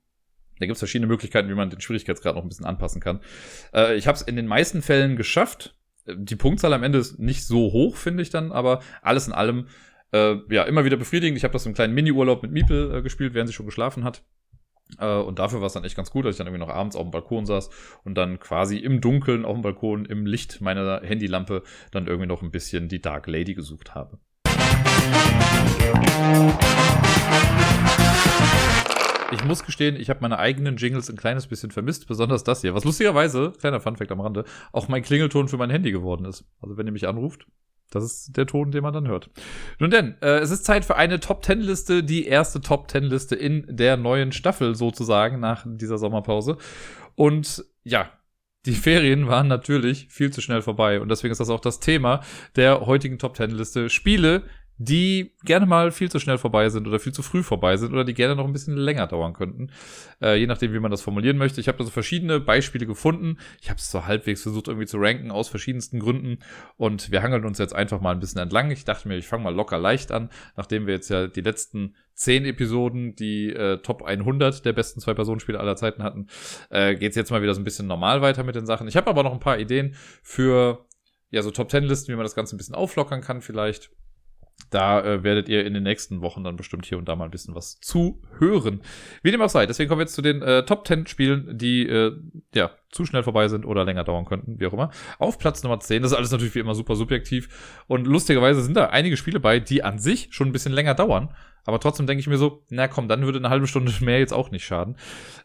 Da 0.60 0.65
gibt 0.65 0.76
es 0.76 0.80
verschiedene 0.80 1.07
Möglichkeiten, 1.07 1.49
wie 1.49 1.53
man 1.53 1.69
den 1.69 1.82
Schwierigkeitsgrad 1.82 2.36
noch 2.36 2.44
ein 2.44 2.48
bisschen 2.48 2.65
anpassen 2.65 3.02
kann. 3.02 3.19
Äh, 3.73 3.95
ich 3.95 4.07
habe 4.07 4.15
es 4.15 4.22
in 4.22 4.36
den 4.36 4.48
meisten 4.48 4.82
Fällen 4.82 5.18
geschafft, 5.18 5.75
die 6.07 6.36
Punktzahl 6.36 6.73
am 6.73 6.84
Ende 6.84 6.99
ist 6.99 7.19
nicht 7.19 7.45
so 7.45 7.72
hoch, 7.72 7.95
finde 7.95 8.23
ich 8.23 8.30
dann, 8.30 8.52
aber 8.52 8.82
alles 9.02 9.27
in 9.27 9.34
allem 9.34 9.68
äh, 10.11 10.36
ja 10.49 10.64
immer 10.64 10.86
wieder 10.86 10.98
befriedigend. 10.98 11.38
Ich 11.38 11.44
habe 11.44 11.53
das 11.53 11.65
im 11.65 11.73
kleinen 11.73 11.94
Mini-Urlaub 11.94 12.44
mit 12.44 12.52
Miepel 12.52 12.95
äh, 12.95 13.02
gespielt, 13.02 13.34
während 13.34 13.49
sie 13.49 13.53
schon 13.53 13.65
geschlafen 13.65 14.03
hat. 14.03 14.23
Äh, 14.99 15.07
und 15.07 15.40
dafür 15.40 15.61
war 15.61 15.68
es 15.68 15.73
dann 15.73 15.84
echt 15.84 15.95
ganz 15.95 16.11
gut, 16.11 16.26
dass 16.26 16.36
ich 16.36 16.38
dann 16.38 16.48
irgendwie 16.48 16.64
noch 16.65 16.73
abends 16.73 16.95
auf 16.95 17.03
dem 17.03 17.11
Balkon 17.11 17.45
saß 17.45 17.69
und 18.03 18.15
dann 18.15 18.40
quasi 18.40 18.77
im 18.77 19.02
Dunkeln 19.02 19.45
auf 19.45 19.56
dem 19.56 19.64
Balkon, 19.64 20.06
im 20.06 20.26
Licht 20.26 20.61
meiner 20.61 21.02
Handylampe, 21.02 21.64
dann 21.91 22.07
irgendwie 22.07 22.27
noch 22.27 22.41
ein 22.41 22.52
bisschen 22.52 22.88
die 22.88 23.02
Dark 23.02 23.27
Lady 23.27 23.56
gesucht 23.56 23.95
habe. 23.95 24.19
Ich 29.32 29.44
muss 29.44 29.66
gestehen, 29.66 29.96
ich 29.96 30.10
habe 30.10 30.20
meine 30.22 30.38
eigenen 30.38 30.78
Jingles 30.78 31.10
ein 31.10 31.18
kleines 31.18 31.48
bisschen 31.48 31.72
vermisst, 31.72 32.08
besonders 32.08 32.44
das 32.44 32.62
hier. 32.62 32.76
Was 32.76 32.86
lustigerweise, 32.86 33.54
kleiner 33.60 33.80
Funfact 33.80 34.12
am 34.12 34.22
Rande, 34.22 34.46
auch 34.72 34.88
mein 34.88 35.02
Klingelton 35.02 35.48
für 35.48 35.58
mein 35.58 35.72
Handy 35.72 35.92
geworden 35.92 36.26
ist. 36.26 36.46
Also 36.62 36.78
wenn 36.78 36.86
ihr 36.86 36.94
mich 36.94 37.08
anruft, 37.08 37.48
das 37.90 38.04
ist 38.04 38.38
der 38.38 38.46
Ton, 38.46 38.72
den 38.72 38.84
man 38.84 38.94
dann 38.94 39.08
hört. 39.08 39.30
Nun 39.80 39.90
denn, 39.90 40.16
äh, 40.22 40.40
es 40.40 40.52
ist 40.52 40.66
Zeit 40.66 40.86
für 40.86 40.96
eine 40.96 41.20
Top 41.20 41.42
Ten 41.42 41.60
Liste, 41.60 42.04
die 42.04 42.26
erste 42.26 42.62
Top 42.62 42.88
Ten 42.88 43.04
Liste 43.04 43.36
in 43.36 43.66
der 43.68 43.98
neuen 43.98 44.32
Staffel 44.32 44.76
sozusagen 44.76 45.40
nach 45.40 45.66
dieser 45.68 45.98
Sommerpause. 45.98 46.58
Und 47.16 47.66
ja, 47.84 48.12
die 48.66 48.74
Ferien 48.74 49.28
waren 49.28 49.48
natürlich 49.48 50.08
viel 50.10 50.32
zu 50.32 50.42
schnell 50.42 50.62
vorbei 50.62 51.00
und 51.02 51.10
deswegen 51.10 51.32
ist 51.32 51.40
das 51.40 51.50
auch 51.50 51.60
das 51.60 51.80
Thema 51.80 52.22
der 52.56 52.86
heutigen 52.86 53.18
Top 53.18 53.34
Ten 53.34 53.52
Liste. 53.52 53.90
Spiele, 53.90 54.44
die 54.78 55.34
gerne 55.46 55.66
mal 55.66 55.92
viel 55.92 56.12
zu 56.12 56.20
schnell 56.20 56.38
vorbei 56.38 56.68
sind 56.70 56.88
oder 56.88 57.00
viel 57.00 57.14
zu 57.14 57.22
früh 57.22 57.44
vorbei 57.44 57.78
sind 57.78 57.94
oder 57.94 58.04
die 58.04 58.14
gerne 58.14 58.36
noch 58.36 58.46
ein 58.46 58.52
bisschen 58.52 58.76
länger 58.76 59.08
dauern 59.08 59.34
könnten. 59.34 59.72
Äh, 60.22 60.36
je 60.36 60.48
nachdem, 60.48 60.74
wie 60.74 60.80
man 60.80 60.92
das 60.92 61.02
formulieren 61.02 61.38
möchte. 61.38 61.62
Ich 61.62 61.68
habe 61.68 61.78
da 61.78 61.86
so 61.86 61.92
verschiedene 61.92 62.42
Beispiele 62.42 62.86
gefunden. 62.86 63.38
Ich 63.62 63.70
habe 63.70 63.80
es 63.80 63.90
so 63.90 64.06
halbwegs 64.06 64.42
versucht 64.42 64.68
irgendwie 64.68 64.88
zu 64.88 64.98
ranken 64.98 65.32
aus 65.32 65.48
verschiedensten 65.48 66.00
Gründen 66.00 66.40
und 66.76 67.12
wir 67.12 67.24
hangeln 67.24 67.46
uns 67.46 67.58
jetzt 67.58 67.74
einfach 67.74 68.02
mal 68.02 68.12
ein 68.12 68.20
bisschen 68.20 68.42
entlang. 68.42 68.70
Ich 68.70 68.84
dachte 68.84 69.08
mir, 69.08 69.16
ich 69.16 69.28
fange 69.28 69.44
mal 69.44 69.56
locker 69.56 69.80
leicht 69.80 70.12
an, 70.12 70.30
nachdem 70.58 70.88
wir 70.88 70.96
jetzt 70.96 71.10
ja 71.10 71.28
die 71.28 71.42
letzten 71.42 71.96
zehn 72.14 72.46
Episoden 72.46 73.16
die 73.16 73.54
äh, 73.54 73.78
Top 73.78 74.04
100 74.04 74.66
der 74.66 74.74
besten 74.74 75.00
Zwei-Personen-Spiele 75.00 75.60
aller 75.60 75.76
Zeiten 75.78 76.04
hatten, 76.04 76.28
äh, 76.70 76.96
geht 76.96 77.16
jetzt 77.16 77.32
mal 77.32 77.42
wieder 77.42 77.54
so 77.54 77.62
ein 77.62 77.66
bisschen 77.66 77.88
normal 77.88 78.22
weiter 78.22 78.44
mit 78.44 78.56
den 78.56 78.66
Sachen. 78.66 78.88
Ich 78.88 78.98
habe 78.98 79.10
aber 79.10 79.24
noch 79.24 79.34
ein 79.34 79.40
paar 79.40 79.60
Ideen 79.60 79.96
für 80.22 80.86
ja 81.30 81.42
so 81.42 81.52
Top 81.52 81.72
10 81.72 81.84
Listen, 81.84 82.12
wie 82.12 82.16
man 82.16 82.24
das 82.26 82.36
Ganze 82.36 82.56
ein 82.56 82.58
bisschen 82.58 82.76
auflockern 82.76 83.22
kann 83.22 83.42
vielleicht. 83.42 83.92
Da 84.69 85.03
äh, 85.03 85.23
werdet 85.23 85.48
ihr 85.48 85.65
in 85.65 85.73
den 85.73 85.84
nächsten 85.84 86.22
Wochen 86.22 86.44
dann 86.44 86.57
bestimmt 86.57 86.86
hier 86.86 86.98
und 86.98 87.07
da 87.07 87.15
mal 87.15 87.26
ein 87.26 87.32
bisschen 87.32 87.56
was 87.56 87.80
zu 87.80 88.22
hören. 88.40 88.82
Wie 89.22 89.32
dem 89.32 89.41
auch 89.41 89.49
sei. 89.49 89.65
Deswegen 89.65 89.88
kommen 89.88 89.99
wir 89.99 90.03
jetzt 90.06 90.15
zu 90.15 90.22
den 90.22 90.41
äh, 90.41 90.65
Top 90.65 90.88
10 90.88 91.07
Spielen, 91.07 91.57
die 91.57 91.88
äh, 91.88 92.14
ja 92.53 92.72
zu 92.90 93.06
schnell 93.06 93.23
vorbei 93.23 93.48
sind 93.48 93.65
oder 93.65 93.86
länger 93.86 94.03
dauern 94.03 94.26
könnten, 94.26 94.60
wie 94.60 94.65
auch 94.65 94.73
immer. 94.73 94.91
Auf 95.19 95.38
Platz 95.38 95.64
Nummer 95.64 95.80
10, 95.80 96.02
das 96.02 96.11
ist 96.11 96.18
alles 96.18 96.32
natürlich 96.32 96.56
wie 96.56 96.60
immer 96.60 96.76
super 96.76 96.95
subjektiv. 96.95 97.84
Und 97.88 98.07
lustigerweise 98.07 98.61
sind 98.61 98.76
da 98.76 98.88
einige 98.88 99.18
Spiele 99.18 99.40
bei, 99.40 99.60
die 99.60 99.84
an 99.84 99.99
sich 99.99 100.30
schon 100.32 100.49
ein 100.49 100.53
bisschen 100.53 100.73
länger 100.73 100.95
dauern. 100.95 101.34
Aber 101.65 101.80
trotzdem 101.80 102.07
denke 102.07 102.22
ich 102.22 102.27
mir 102.27 102.38
so, 102.38 102.64
na 102.69 102.88
komm, 102.88 103.07
dann 103.07 103.23
würde 103.23 103.40
eine 103.40 103.49
halbe 103.49 103.68
Stunde 103.68 103.91
mehr 104.02 104.19
jetzt 104.19 104.34
auch 104.34 104.52
nicht 104.52 104.65
schaden. 104.65 104.98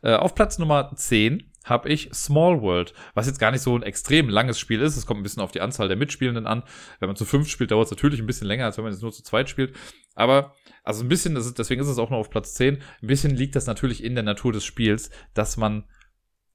Äh, 0.02 0.14
auf 0.14 0.34
Platz 0.34 0.58
Nummer 0.58 0.92
10 0.94 1.49
habe 1.64 1.88
ich 1.88 2.10
Small 2.12 2.62
World, 2.62 2.94
was 3.14 3.26
jetzt 3.26 3.38
gar 3.38 3.50
nicht 3.50 3.60
so 3.60 3.76
ein 3.76 3.82
extrem 3.82 4.28
langes 4.28 4.58
Spiel 4.58 4.80
ist. 4.80 4.96
Es 4.96 5.06
kommt 5.06 5.20
ein 5.20 5.22
bisschen 5.22 5.42
auf 5.42 5.52
die 5.52 5.60
Anzahl 5.60 5.88
der 5.88 5.96
Mitspielenden 5.96 6.46
an. 6.46 6.62
Wenn 6.98 7.08
man 7.08 7.16
zu 7.16 7.24
fünf 7.24 7.48
spielt, 7.48 7.70
dauert 7.70 7.86
es 7.86 7.90
natürlich 7.90 8.20
ein 8.20 8.26
bisschen 8.26 8.46
länger, 8.46 8.64
als 8.64 8.76
wenn 8.76 8.84
man 8.84 8.92
jetzt 8.92 9.02
nur 9.02 9.12
zu 9.12 9.22
zweit 9.22 9.50
spielt. 9.50 9.76
Aber, 10.14 10.54
also 10.84 11.04
ein 11.04 11.08
bisschen, 11.08 11.34
deswegen 11.34 11.80
ist 11.80 11.88
es 11.88 11.98
auch 11.98 12.10
nur 12.10 12.18
auf 12.18 12.30
Platz 12.30 12.54
10, 12.54 12.76
ein 12.76 13.06
bisschen 13.06 13.36
liegt 13.36 13.56
das 13.56 13.66
natürlich 13.66 14.02
in 14.02 14.14
der 14.14 14.24
Natur 14.24 14.52
des 14.52 14.64
Spiels, 14.64 15.10
dass 15.34 15.56
man, 15.56 15.84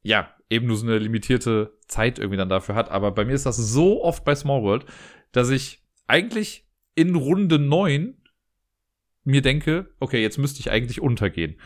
ja, 0.02 0.34
eben 0.50 0.68
nur 0.68 0.78
so 0.78 0.86
eine 0.86 0.98
limitierte 0.98 1.78
Zeit 1.88 2.20
irgendwie 2.20 2.38
dann 2.38 2.50
dafür 2.50 2.76
hat. 2.76 2.90
Aber 2.90 3.12
bei 3.12 3.26
mir 3.26 3.34
ist 3.34 3.46
das 3.46 3.58
so 3.58 4.04
oft 4.04 4.26
bei 4.26 4.36
Small 4.36 4.64
World, 4.64 4.86
dass 5.32 5.50
ich 5.50 5.84
eigentlich 6.08 6.68
in 6.96 7.16
Runde 7.16 7.60
9 7.60 8.18
mir 9.24 9.42
denke, 9.42 9.94
okay, 10.00 10.22
jetzt 10.22 10.38
müsste 10.38 10.60
ich 10.60 10.72
eigentlich 10.72 11.02
untergehen. 11.02 11.60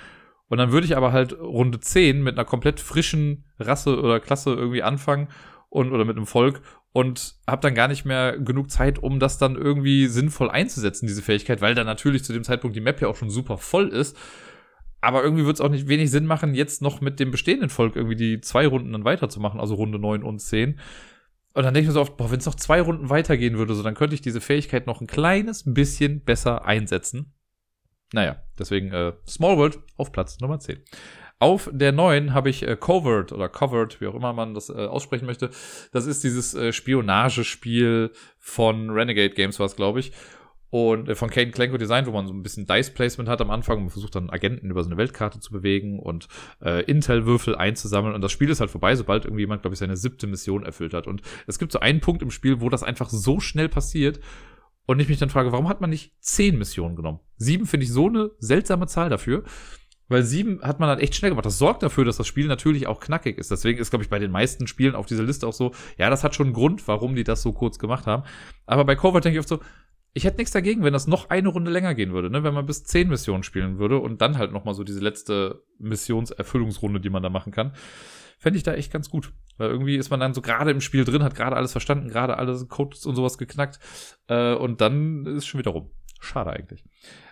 Und 0.50 0.58
dann 0.58 0.72
würde 0.72 0.86
ich 0.86 0.98
aber 0.98 1.12
halt 1.12 1.40
Runde 1.40 1.80
10 1.80 2.22
mit 2.22 2.38
einer 2.38 2.46
komplett 2.46 2.80
frischen 2.80 3.46
Rasse 3.60 4.00
oder 4.00 4.20
Klasse 4.20 4.54
irgendwie 4.54 4.84
anfangen 4.84 5.30
und 5.70 5.92
oder 5.92 6.06
mit 6.06 6.18
einem 6.18 6.26
Volk 6.26 6.62
und 6.92 7.36
habe 7.48 7.62
dann 7.62 7.76
gar 7.76 7.88
nicht 7.88 8.04
mehr 8.04 8.38
genug 8.38 8.72
Zeit, 8.72 9.00
um 9.00 9.20
das 9.20 9.38
dann 9.38 9.56
irgendwie 9.56 10.08
sinnvoll 10.08 10.50
einzusetzen, 10.50 11.06
diese 11.06 11.22
Fähigkeit, 11.22 11.62
weil 11.62 11.76
dann 11.76 11.86
natürlich 11.86 12.24
zu 12.24 12.34
dem 12.34 12.44
Zeitpunkt 12.44 12.76
die 12.76 12.82
Map 12.82 13.00
ja 13.00 13.08
auch 13.08 13.16
schon 13.16 13.30
super 13.30 13.58
voll 13.58 13.90
ist. 13.90 14.18
Aber 15.02 15.24
irgendwie 15.24 15.46
wird 15.46 15.56
es 15.56 15.62
auch 15.62 15.70
nicht 15.70 15.88
wenig 15.88 16.12
Sinn 16.12 16.26
machen, 16.26 16.56
jetzt 16.56 16.82
noch 16.82 17.00
mit 17.00 17.20
dem 17.20 17.32
bestehenden 17.32 17.70
Volk 17.70 17.96
irgendwie 17.96 18.18
die 18.18 18.42
zwei 18.42 18.68
Runden 18.68 18.92
dann 18.92 19.06
weiterzumachen, 19.06 19.60
also 19.60 19.76
Runde 19.76 20.00
9 20.00 20.24
und 20.24 20.40
10. 20.40 20.80
Und 21.54 21.64
dann 21.64 21.74
denke 21.74 21.82
ich 21.82 21.88
mir 21.88 21.94
so 21.94 22.02
oft, 22.02 22.18
boah, 22.18 22.32
wenn 22.32 22.40
es 22.40 22.46
noch 22.46 22.56
zwei 22.56 22.82
Runden 22.82 23.10
weitergehen 23.10 23.58
würde, 23.58 23.76
so, 23.76 23.84
dann 23.84 23.96
könnte 23.96 24.16
ich 24.16 24.22
diese 24.22 24.42
Fähigkeit 24.42 24.88
noch 24.88 25.00
ein 25.00 25.08
kleines 25.08 25.64
bisschen 25.66 26.22
besser 26.24 26.66
einsetzen. 26.66 27.34
Naja, 28.14 28.42
deswegen 28.58 28.92
äh, 28.92 29.14
Small 29.28 29.58
World 29.58 29.80
auf 29.98 30.12
Platz 30.12 30.40
Nummer 30.40 30.60
10. 30.60 30.82
Auf 31.42 31.70
der 31.72 31.94
neuen 31.94 32.34
habe 32.34 32.50
ich 32.50 32.68
äh, 32.68 32.76
Covert 32.76 33.32
oder 33.32 33.48
Covered, 33.48 34.02
wie 34.02 34.08
auch 34.08 34.16
immer 34.16 34.34
man 34.34 34.54
das 34.54 34.70
äh, 34.70 34.74
aussprechen 34.74 35.26
möchte. 35.26 35.50
Das 35.94 36.06
ist 36.06 36.24
dieses 36.24 36.54
äh, 36.54 36.74
Spionagespiel 36.74 38.12
von 38.38 38.90
Renegade 38.90 39.34
Games, 39.34 39.58
war 39.58 39.66
es, 39.66 39.78
glaube 39.78 40.02
ich. 40.02 40.12
Und 40.70 41.08
äh, 41.08 41.16
von 41.16 41.30
Kane 41.30 41.52
Klenko 41.52 41.78
Design, 41.78 42.06
wo 42.08 42.12
man 42.12 42.28
so 42.28 42.34
ein 42.34 42.44
bisschen 42.44 42.66
Dice-Placement 42.66 43.30
hat 43.30 43.40
am 43.40 43.52
Anfang. 43.52 43.80
Man 43.80 43.90
versucht 43.90 44.16
dann 44.16 44.30
Agenten 44.30 44.70
über 44.70 44.84
so 44.84 44.90
eine 44.90 44.98
Weltkarte 44.98 45.40
zu 45.40 45.54
bewegen 45.54 46.00
und 46.00 46.28
äh, 46.62 46.84
Intel-Würfel 46.84 47.56
einzusammeln. 47.56 48.16
Und 48.16 48.22
das 48.22 48.34
Spiel 48.34 48.50
ist 48.50 48.60
halt 48.60 48.70
vorbei, 48.70 48.96
sobald 48.96 49.24
irgendwie 49.24 49.44
jemand, 49.44 49.62
glaube 49.62 49.76
ich, 49.76 49.80
seine 49.80 49.96
siebte 49.96 50.28
Mission 50.28 50.64
erfüllt 50.64 50.94
hat. 50.94 51.08
Und 51.08 51.22
es 51.48 51.58
gibt 51.58 51.72
so 51.72 51.80
einen 51.80 52.02
Punkt 52.02 52.22
im 52.22 52.32
Spiel, 52.32 52.60
wo 52.60 52.68
das 52.68 52.84
einfach 52.84 53.10
so 53.10 53.40
schnell 53.40 53.70
passiert 53.70 54.20
und 54.90 55.00
ich 55.00 55.08
mich 55.08 55.20
dann 55.20 55.30
frage, 55.30 55.52
warum 55.52 55.70
hat 55.70 55.82
man 55.82 55.92
nicht 55.92 56.14
zehn 56.20 56.58
Missionen 56.58 56.96
genommen? 56.96 57.20
Sieben 57.38 57.68
finde 57.68 57.84
ich 57.84 57.92
so 57.92 58.08
eine 58.08 58.32
seltsame 58.40 58.88
Zahl 58.88 59.08
dafür. 59.08 59.44
Weil 60.08 60.24
sieben 60.24 60.64
hat 60.64 60.80
man 60.80 60.90
dann 60.90 60.98
echt 60.98 61.14
schnell 61.14 61.30
gemacht. 61.30 61.46
Das 61.46 61.60
sorgt 61.60 61.84
dafür, 61.84 62.06
dass 62.06 62.18
das 62.18 62.26
Spiel 62.26 62.48
natürlich 62.48 62.88
auch 62.88 63.00
knackig 63.00 63.38
ist. 63.38 63.52
Deswegen 63.52 63.78
ist, 63.78 63.92
glaube 63.92 64.04
ich, 64.04 64.10
bei 64.10 64.18
den 64.18 64.32
meisten 64.32 64.66
Spielen 64.66 64.96
auf 64.96 65.06
dieser 65.06 65.22
Liste 65.22 65.46
auch 65.46 65.54
so, 65.54 65.76
ja, 66.00 66.10
das 66.10 66.24
hat 66.24 66.34
schon 66.34 66.48
einen 66.48 66.56
Grund, 66.56 66.88
warum 66.88 67.14
die 67.14 67.24
das 67.24 67.44
so 67.44 67.54
kurz 67.54 67.78
gemacht 67.78 68.08
haben. 68.08 68.24
Aber 68.66 68.84
bei 68.84 68.96
Covert 68.96 69.26
denke 69.26 69.36
ich 69.36 69.40
oft 69.42 69.48
so, 69.48 69.60
ich 70.14 70.24
hätte 70.24 70.38
nichts 70.38 70.54
dagegen, 70.54 70.84
wenn 70.84 70.94
das 70.94 71.06
noch 71.06 71.30
eine 71.30 71.50
Runde 71.50 71.70
länger 71.70 71.94
gehen 71.94 72.12
würde, 72.12 72.32
ne? 72.32 72.44
wenn 72.44 72.56
man 72.56 72.66
bis 72.66 72.84
zehn 72.84 73.10
Missionen 73.10 73.44
spielen 73.44 73.78
würde 73.78 74.00
und 74.00 74.22
dann 74.22 74.40
halt 74.40 74.52
nochmal 74.52 74.74
so 74.74 74.84
diese 74.84 75.02
letzte 75.02 75.62
Missionserfüllungsrunde, 75.78 77.00
die 77.00 77.12
man 77.12 77.22
da 77.22 77.30
machen 77.30 77.52
kann 77.52 77.74
fände 78.40 78.58
ich 78.58 78.64
da 78.64 78.74
echt 78.74 78.92
ganz 78.92 79.10
gut. 79.10 79.32
Weil 79.60 79.70
irgendwie 79.70 79.98
ist 79.98 80.10
man 80.10 80.20
dann 80.20 80.34
so 80.34 80.42
gerade 80.42 80.72
im 80.72 80.82
Spiel 80.82 81.06
drin, 81.06 81.24
hat 81.24 81.36
gerade 81.36 81.56
alles 81.56 81.72
verstanden, 81.72 82.10
gerade 82.10 82.38
alle 82.38 82.58
Codes 82.66 83.06
und 83.06 83.16
sowas 83.16 83.38
geknackt. 83.38 83.80
Äh, 84.28 84.56
und 84.56 84.82
dann 84.82 85.26
ist 85.28 85.46
schon 85.46 85.60
wieder 85.60 85.72
rum. 85.72 85.92
Schade 86.20 86.52
eigentlich. 86.52 86.84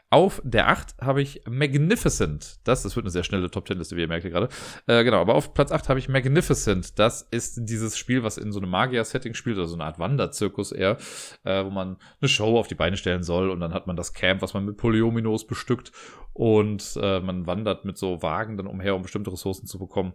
Auf 0.10 0.42
der 0.46 0.70
8 0.70 1.00
habe 1.02 1.22
ich 1.22 1.42
Magnificent. 1.50 2.60
Das, 2.64 2.84
das 2.84 2.96
wird 2.96 3.04
eine 3.04 3.12
sehr 3.12 3.26
schnelle 3.26 3.52
Top 3.52 3.68
10 3.68 3.78
Liste, 3.78 3.98
wie 3.98 4.02
ihr 4.02 4.08
merkt 4.08 4.26
gerade. 4.26 4.48
Äh, 4.86 5.04
genau, 5.04 5.20
aber 5.20 5.36
auf 5.36 5.54
Platz 5.54 5.70
8 5.70 5.90
habe 5.90 6.00
ich 6.00 6.08
Magnificent. 6.08 6.98
Das 6.98 7.24
ist 7.24 7.60
dieses 7.64 7.98
Spiel, 7.98 8.24
was 8.24 8.38
in 8.38 8.54
so 8.54 8.60
einem 8.62 8.70
Magier-Setting 8.70 9.34
spielt, 9.34 9.58
oder 9.58 9.68
so 9.68 9.76
eine 9.76 9.84
Art 9.84 10.00
Wanderzirkus 10.00 10.72
eher, 10.72 10.98
äh, 11.44 11.66
wo 11.66 11.72
man 11.72 11.98
eine 12.22 12.30
Show 12.30 12.58
auf 12.58 12.70
die 12.70 12.76
Beine 12.76 12.96
stellen 12.96 13.24
soll 13.24 13.50
und 13.50 13.60
dann 13.60 13.74
hat 13.74 13.88
man 13.88 13.98
das 13.98 14.14
Camp, 14.14 14.42
was 14.42 14.54
man 14.54 14.64
mit 14.64 14.78
Polyominos 14.78 15.46
bestückt 15.46 15.92
und 16.32 16.98
äh, 17.02 17.20
man 17.20 17.46
wandert 17.46 17.84
mit 17.84 17.98
so 17.98 18.22
Wagen 18.22 18.56
dann 18.56 18.68
umher, 18.68 18.96
um 18.96 19.02
bestimmte 19.02 19.34
Ressourcen 19.34 19.68
zu 19.68 19.78
bekommen 19.78 20.14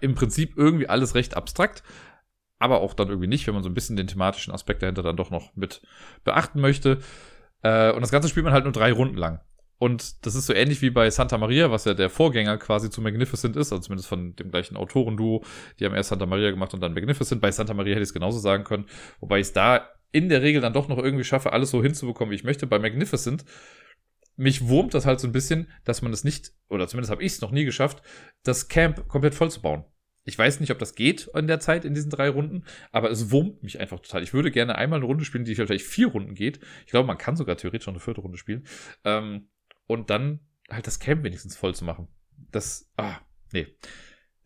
im 0.00 0.14
Prinzip 0.14 0.56
irgendwie 0.56 0.88
alles 0.88 1.14
recht 1.14 1.36
abstrakt, 1.36 1.82
aber 2.58 2.80
auch 2.80 2.94
dann 2.94 3.08
irgendwie 3.08 3.28
nicht, 3.28 3.46
wenn 3.46 3.54
man 3.54 3.62
so 3.62 3.68
ein 3.68 3.74
bisschen 3.74 3.96
den 3.96 4.06
thematischen 4.06 4.52
Aspekt 4.52 4.82
dahinter 4.82 5.02
dann 5.02 5.16
doch 5.16 5.30
noch 5.30 5.54
mit 5.56 5.82
beachten 6.24 6.60
möchte. 6.60 6.98
Äh, 7.62 7.92
und 7.92 8.00
das 8.00 8.10
Ganze 8.10 8.28
spielt 8.28 8.44
man 8.44 8.52
halt 8.52 8.64
nur 8.64 8.72
drei 8.72 8.92
Runden 8.92 9.16
lang. 9.16 9.40
Und 9.78 10.26
das 10.26 10.34
ist 10.34 10.46
so 10.46 10.52
ähnlich 10.52 10.82
wie 10.82 10.90
bei 10.90 11.08
Santa 11.08 11.38
Maria, 11.38 11.70
was 11.70 11.84
ja 11.84 11.94
der 11.94 12.10
Vorgänger 12.10 12.58
quasi 12.58 12.90
zu 12.90 13.00
Magnificent 13.00 13.56
ist, 13.56 13.72
also 13.72 13.80
zumindest 13.82 14.08
von 14.08 14.34
dem 14.34 14.50
gleichen 14.50 14.76
Autorenduo. 14.76 15.44
Die 15.78 15.84
haben 15.84 15.94
erst 15.94 16.08
Santa 16.08 16.26
Maria 16.26 16.50
gemacht 16.50 16.74
und 16.74 16.80
dann 16.80 16.94
Magnificent. 16.94 17.40
Bei 17.40 17.52
Santa 17.52 17.74
Maria 17.74 17.92
hätte 17.92 18.02
ich 18.02 18.08
es 18.08 18.14
genauso 18.14 18.40
sagen 18.40 18.64
können. 18.64 18.86
Wobei 19.20 19.38
ich 19.38 19.46
es 19.46 19.52
da 19.52 19.88
in 20.10 20.28
der 20.28 20.42
Regel 20.42 20.60
dann 20.60 20.72
doch 20.72 20.88
noch 20.88 20.98
irgendwie 20.98 21.24
schaffe, 21.24 21.52
alles 21.52 21.70
so 21.70 21.82
hinzubekommen, 21.82 22.32
wie 22.32 22.36
ich 22.36 22.44
möchte. 22.44 22.66
Bei 22.66 22.80
Magnificent 22.80 23.44
mich 24.38 24.68
wurmt 24.68 24.94
das 24.94 25.04
halt 25.04 25.18
so 25.18 25.26
ein 25.26 25.32
bisschen, 25.32 25.68
dass 25.84 26.00
man 26.00 26.12
es 26.12 26.22
nicht, 26.22 26.52
oder 26.68 26.86
zumindest 26.86 27.10
habe 27.10 27.22
ich 27.24 27.32
es 27.32 27.40
noch 27.40 27.50
nie 27.50 27.64
geschafft, 27.64 28.02
das 28.44 28.68
Camp 28.68 29.08
komplett 29.08 29.34
voll 29.34 29.50
zu 29.50 29.60
bauen. 29.60 29.84
Ich 30.24 30.38
weiß 30.38 30.60
nicht, 30.60 30.70
ob 30.70 30.78
das 30.78 30.94
geht 30.94 31.28
in 31.34 31.48
der 31.48 31.58
Zeit, 31.58 31.84
in 31.84 31.94
diesen 31.94 32.10
drei 32.10 32.28
Runden, 32.28 32.64
aber 32.92 33.10
es 33.10 33.32
wurmt 33.32 33.62
mich 33.64 33.80
einfach 33.80 33.98
total. 33.98 34.22
Ich 34.22 34.32
würde 34.32 34.52
gerne 34.52 34.76
einmal 34.76 34.98
eine 34.98 35.06
Runde 35.06 35.24
spielen, 35.24 35.44
die 35.44 35.56
vielleicht 35.56 35.84
vier 35.84 36.08
Runden 36.08 36.34
geht. 36.34 36.60
Ich 36.84 36.92
glaube, 36.92 37.06
man 37.06 37.18
kann 37.18 37.34
sogar 37.34 37.56
theoretisch 37.56 37.84
schon 37.84 37.94
eine 37.94 38.00
vierte 38.00 38.20
Runde 38.20 38.38
spielen. 38.38 38.64
Ähm, 39.04 39.48
und 39.86 40.10
dann 40.10 40.40
halt 40.70 40.86
das 40.86 41.00
Camp 41.00 41.24
wenigstens 41.24 41.56
voll 41.56 41.74
zu 41.74 41.84
machen. 41.84 42.08
Das, 42.52 42.92
ah, 42.96 43.16
nee. 43.52 43.66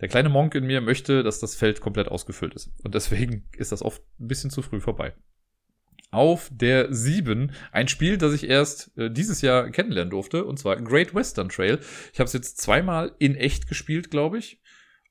Der 0.01 0.09
kleine 0.09 0.31
Monk 0.31 0.55
in 0.55 0.65
mir 0.65 0.81
möchte, 0.81 1.23
dass 1.23 1.41
das 1.41 1.55
Feld 1.55 1.81
komplett 1.81 2.09
ausgefüllt 2.09 2.55
ist. 2.55 2.73
Und 2.83 2.95
deswegen 2.95 3.49
ist 3.57 3.73
das 3.73 3.83
oft 3.83 4.03
ein 4.21 4.29
bisschen 4.29 4.51
zu 4.51 4.63
früh 4.63 4.81
vorbei 4.81 5.15
auf 6.13 6.51
der 6.53 6.93
7 6.95 7.53
ein 7.73 7.89
Spiel, 7.89 8.19
das 8.19 8.35
ich 8.35 8.49
erst 8.49 8.97
äh, 8.97 9.11
dieses 9.11 9.41
Jahr 9.41 9.71
kennenlernen 9.71 10.11
durfte, 10.11 10.45
und 10.45 10.59
zwar 10.59 10.77
Great 10.77 11.15
Western 11.15 11.49
Trail. 11.49 11.81
Ich 12.13 12.21
habe 12.21 12.27
es 12.27 12.35
jetzt 12.35 12.59
zweimal 12.59 13.13
in 13.19 13.35
echt 13.35 13.67
gespielt, 13.67 14.11
glaube 14.11 14.39
ich. 14.39 14.61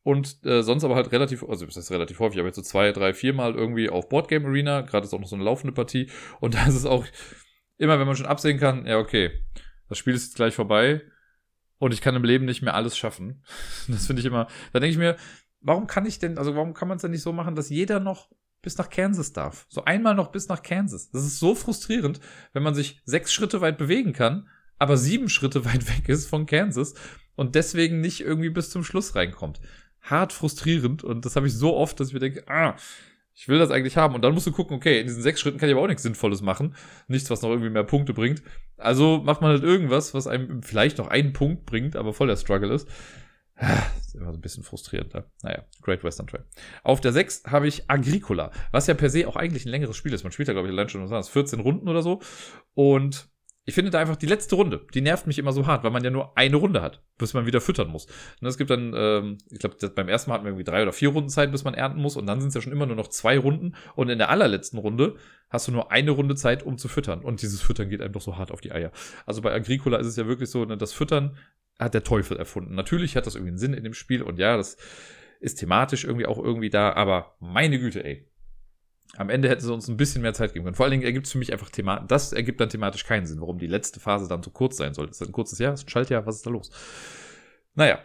Und 0.04 0.44
äh, 0.46 0.64
sonst 0.64 0.84
aber 0.84 0.96
halt 0.96 1.12
relativ, 1.12 1.44
also 1.44 1.66
das 1.66 1.78
ist 1.78 1.92
relativ 1.92 2.20
häufig, 2.20 2.40
aber 2.40 2.48
jetzt 2.48 2.56
so 2.56 2.62
zwei, 2.62 2.92
drei, 2.92 3.14
vier 3.14 3.34
Mal 3.34 3.56
irgendwie 3.56 3.90
auf 3.90 4.10
Boardgame 4.10 4.48
Arena. 4.48 4.82
Gerade 4.82 5.06
ist 5.06 5.14
auch 5.14 5.20
noch 5.20 5.28
so 5.28 5.36
eine 5.36 5.44
laufende 5.44 5.74
Partie. 5.74 6.10
Und 6.40 6.54
da 6.56 6.66
ist 6.66 6.76
es 6.76 6.86
auch 6.86 7.06
immer, 7.78 8.00
wenn 8.00 8.08
man 8.08 8.16
schon 8.16 8.26
absehen 8.26 8.60
kann, 8.60 8.86
ja, 8.86 8.98
okay, 8.98 9.32
das 9.90 9.98
Spiel 9.98 10.14
ist 10.14 10.26
jetzt 10.26 10.36
gleich 10.36 10.54
vorbei 10.56 11.02
und 11.80 11.94
ich 11.94 12.02
kann 12.02 12.16
im 12.16 12.24
Leben 12.24 12.46
nicht 12.46 12.62
mehr 12.62 12.76
alles 12.76 12.96
schaffen. 12.96 13.44
Das 13.88 14.06
finde 14.06 14.20
ich 14.20 14.26
immer, 14.28 14.48
da 14.72 14.80
denke 14.80 14.92
ich 14.92 15.00
mir, 15.00 15.18
warum 15.62 15.88
kann 15.88 16.06
ich 16.06 16.20
denn, 16.20 16.38
also 16.38 16.56
warum 16.56 16.76
kann 16.76 16.88
man 16.88 16.98
es 16.98 17.02
denn 17.02 17.12
nicht 17.12 17.24
so 17.24 17.34
machen, 17.34 17.56
dass 17.56 17.70
jeder 17.70 18.00
noch 18.00 18.30
bis 18.62 18.78
nach 18.78 18.90
Kansas 18.90 19.34
darf. 19.34 19.66
So 19.70 19.86
einmal 19.86 20.16
noch 20.16 20.32
bis 20.32 20.48
nach 20.48 20.64
Kansas. 20.64 21.10
Das 21.12 21.24
ist 21.24 21.40
so 21.40 21.56
frustrierend, 21.56 22.20
wenn 22.54 22.64
man 22.64 22.76
sich 22.76 23.02
sechs 23.06 23.34
Schritte 23.34 23.62
weit 23.62 23.78
bewegen 23.78 24.14
kann, 24.14 24.48
aber 24.78 24.98
sieben 24.98 25.30
Schritte 25.30 25.66
weit 25.66 25.88
weg 25.88 26.10
ist 26.10 26.28
von 26.28 26.46
Kansas 26.46 26.94
und 27.36 27.56
deswegen 27.56 28.02
nicht 28.02 28.22
irgendwie 28.22 28.50
bis 28.50 28.70
zum 28.70 28.84
Schluss 28.84 29.16
reinkommt. 29.16 29.62
Hart 30.02 30.34
frustrierend 30.34 31.04
und 31.04 31.26
das 31.26 31.36
habe 31.36 31.48
ich 31.48 31.54
so 31.54 31.76
oft, 31.76 32.00
dass 32.00 32.10
ich 32.10 32.14
mir 32.14 32.20
denke, 32.20 32.48
ah, 32.48 32.76
ich 33.34 33.48
will 33.48 33.60
das 33.60 33.72
eigentlich 33.72 33.98
haben. 33.98 34.14
Und 34.14 34.22
dann 34.24 34.34
musst 34.34 34.48
du 34.48 34.52
gucken, 34.52 34.76
okay, 34.76 35.00
in 35.00 35.08
diesen 35.08 35.24
sechs 35.24 35.40
Schritten 35.40 35.58
kann 35.58 35.70
ich 35.70 35.74
aber 35.74 35.84
auch 35.84 35.88
nichts 35.88 36.04
Sinnvolles 36.04 36.42
machen. 36.42 36.76
Nichts, 37.08 37.30
was 37.30 37.42
noch 37.42 37.50
irgendwie 37.50 37.70
mehr 37.70 37.84
Punkte 37.84 38.14
bringt. 38.14 38.44
Also 38.78 39.22
macht 39.24 39.42
man 39.42 39.52
halt 39.52 39.64
irgendwas, 39.64 40.14
was 40.14 40.28
einem 40.28 40.62
vielleicht 40.64 40.98
noch 40.98 41.08
einen 41.08 41.34
Punkt 41.34 41.66
bringt, 41.66 41.96
aber 41.96 42.14
voll 42.14 42.28
der 42.28 42.36
Struggle 42.36 42.74
ist. 42.74 42.88
Ist 44.00 44.16
immer 44.16 44.32
so 44.32 44.38
ein 44.38 44.42
bisschen 44.42 44.64
frustrierend. 44.64 45.14
Ne? 45.14 45.26
Naja, 45.44 45.66
Great 45.82 46.04
Western 46.04 46.28
Trail. 46.28 46.46
Auf 46.84 47.02
der 47.02 47.14
6 47.14 47.44
habe 47.48 47.68
ich 47.68 47.90
Agricola, 47.90 48.52
was 48.72 48.88
ja 48.88 48.94
per 48.94 49.10
se 49.10 49.28
auch 49.28 49.36
eigentlich 49.36 49.66
ein 49.66 49.70
längeres 49.70 49.96
Spiel 49.96 50.14
ist. 50.14 50.24
Man 50.24 50.32
spielt 50.32 50.48
da, 50.48 50.54
glaube 50.54 50.68
ich, 50.68 50.74
allein 50.74 50.90
schon 50.90 51.10
was 51.10 51.30
14 51.30 51.60
Runden 51.60 51.88
oder 51.88 52.02
so. 52.02 52.22
Und 52.74 53.32
ich 53.64 53.76
finde 53.76 53.92
da 53.92 54.00
einfach 54.00 54.16
die 54.16 54.26
letzte 54.26 54.56
Runde, 54.56 54.88
die 54.94 55.02
nervt 55.02 55.28
mich 55.28 55.38
immer 55.38 55.54
so 55.54 55.68
hart, 55.68 55.84
weil 55.84 55.92
man 55.92 56.04
ja 56.04 56.10
nur 56.10 56.36
eine 56.36 56.56
Runde 56.56 56.82
hat, 56.82 57.04
bis 57.20 57.36
man 57.36 57.46
wieder 57.46 57.62
füttern 57.62 57.90
muss. 57.90 58.08
Und 58.42 58.48
es 58.48 58.58
gibt 58.58 58.72
dann, 58.72 58.94
ähm, 58.96 59.38
ich 59.52 59.60
glaube, 59.60 59.76
beim 59.90 60.10
ersten 60.10 60.30
Mal 60.30 60.36
hatten 60.36 60.46
wir 60.46 60.50
irgendwie 60.50 60.64
drei 60.64 60.82
oder 60.82 60.94
vier 60.94 61.10
Runden 61.10 61.30
Zeit, 61.30 61.52
bis 61.52 61.64
man 61.64 61.76
ernten 61.76 62.02
muss. 62.02 62.18
Und 62.18 62.26
dann 62.26 62.42
sind 62.42 62.50
es 62.50 62.56
ja 62.56 62.62
schon 62.62 62.72
immer 62.72 62.88
nur 62.88 62.96
noch 62.96 63.10
zwei 63.10 63.38
Runden. 63.38 63.76
Und 63.96 64.10
in 64.10 64.18
der 64.18 64.30
allerletzten 64.30 64.80
Runde 64.80 65.16
hast 65.50 65.68
du 65.68 65.72
nur 65.72 65.92
eine 65.92 66.10
Runde 66.10 66.34
Zeit, 66.34 66.64
um 66.64 66.80
zu 66.80 66.88
füttern. 66.88 67.22
Und 67.22 67.44
dieses 67.44 67.62
Füttern 67.62 67.90
geht 67.90 68.02
einem 68.02 68.14
doch 68.14 68.22
so 68.22 68.36
hart 68.36 68.52
auf 68.52 68.62
die 68.62 68.72
Eier. 68.72 68.92
Also 69.28 69.44
bei 69.44 69.54
Agricola 69.54 69.98
ist 69.98 70.08
es 70.08 70.16
ja 70.16 70.26
wirklich 70.26 70.50
so, 70.50 70.66
ne, 70.66 70.76
das 70.76 70.92
Füttern 70.92 71.38
hat 71.82 71.94
der 71.94 72.04
Teufel 72.04 72.38
erfunden. 72.38 72.76
Natürlich 72.76 73.16
hat 73.16 73.26
das 73.26 73.36
irgendwie 73.36 73.50
einen 73.50 73.58
Sinn 73.58 73.74
in 73.74 73.84
dem 73.84 73.94
Spiel 73.94 74.22
und 74.22 74.40
ja, 74.40 74.56
das 74.56 74.78
ist 75.40 75.56
thematisch 75.56 76.04
irgendwie 76.04 76.28
auch 76.28 76.38
irgendwie 76.38 76.70
da, 76.70 76.94
aber 76.94 77.36
meine 77.40 77.80
Güte, 77.80 78.04
ey. 78.04 78.28
Am 79.18 79.30
Ende 79.30 79.50
hätten 79.50 79.62
sie 79.62 79.74
uns 79.74 79.90
ein 79.90 79.98
bisschen 79.98 80.22
mehr 80.22 80.34
Zeit 80.34 80.54
geben 80.54 80.64
können. 80.64 80.76
Vor 80.76 80.86
allen 80.86 80.92
Dingen 80.92 81.04
ergibt 81.04 81.26
es 81.26 81.34
für 81.34 81.38
mich 81.38 81.52
einfach 81.52 81.70
thematisch, 81.70 82.08
das 82.08 82.32
ergibt 82.32 82.62
dann 82.62 82.70
thematisch 82.70 83.04
keinen 83.04 83.26
Sinn, 83.26 83.42
warum 83.42 83.58
die 83.58 83.68
letzte 83.68 84.00
Phase 84.00 84.30
dann 84.30 84.42
so 84.42 84.52
kurz 84.52 84.78
sein 84.78 84.94
soll. 84.94 85.08
Das 85.08 85.20
ist 85.20 85.28
ein 85.28 85.34
kurzes 85.34 85.60
Jahr, 85.60 85.72
das 85.72 85.82
ist 85.82 85.88
ein 85.88 85.90
Schaltjahr, 85.90 86.26
was 86.26 86.38
ist 86.38 86.46
da 86.46 86.50
los? 86.50 86.72
Naja, 87.74 88.00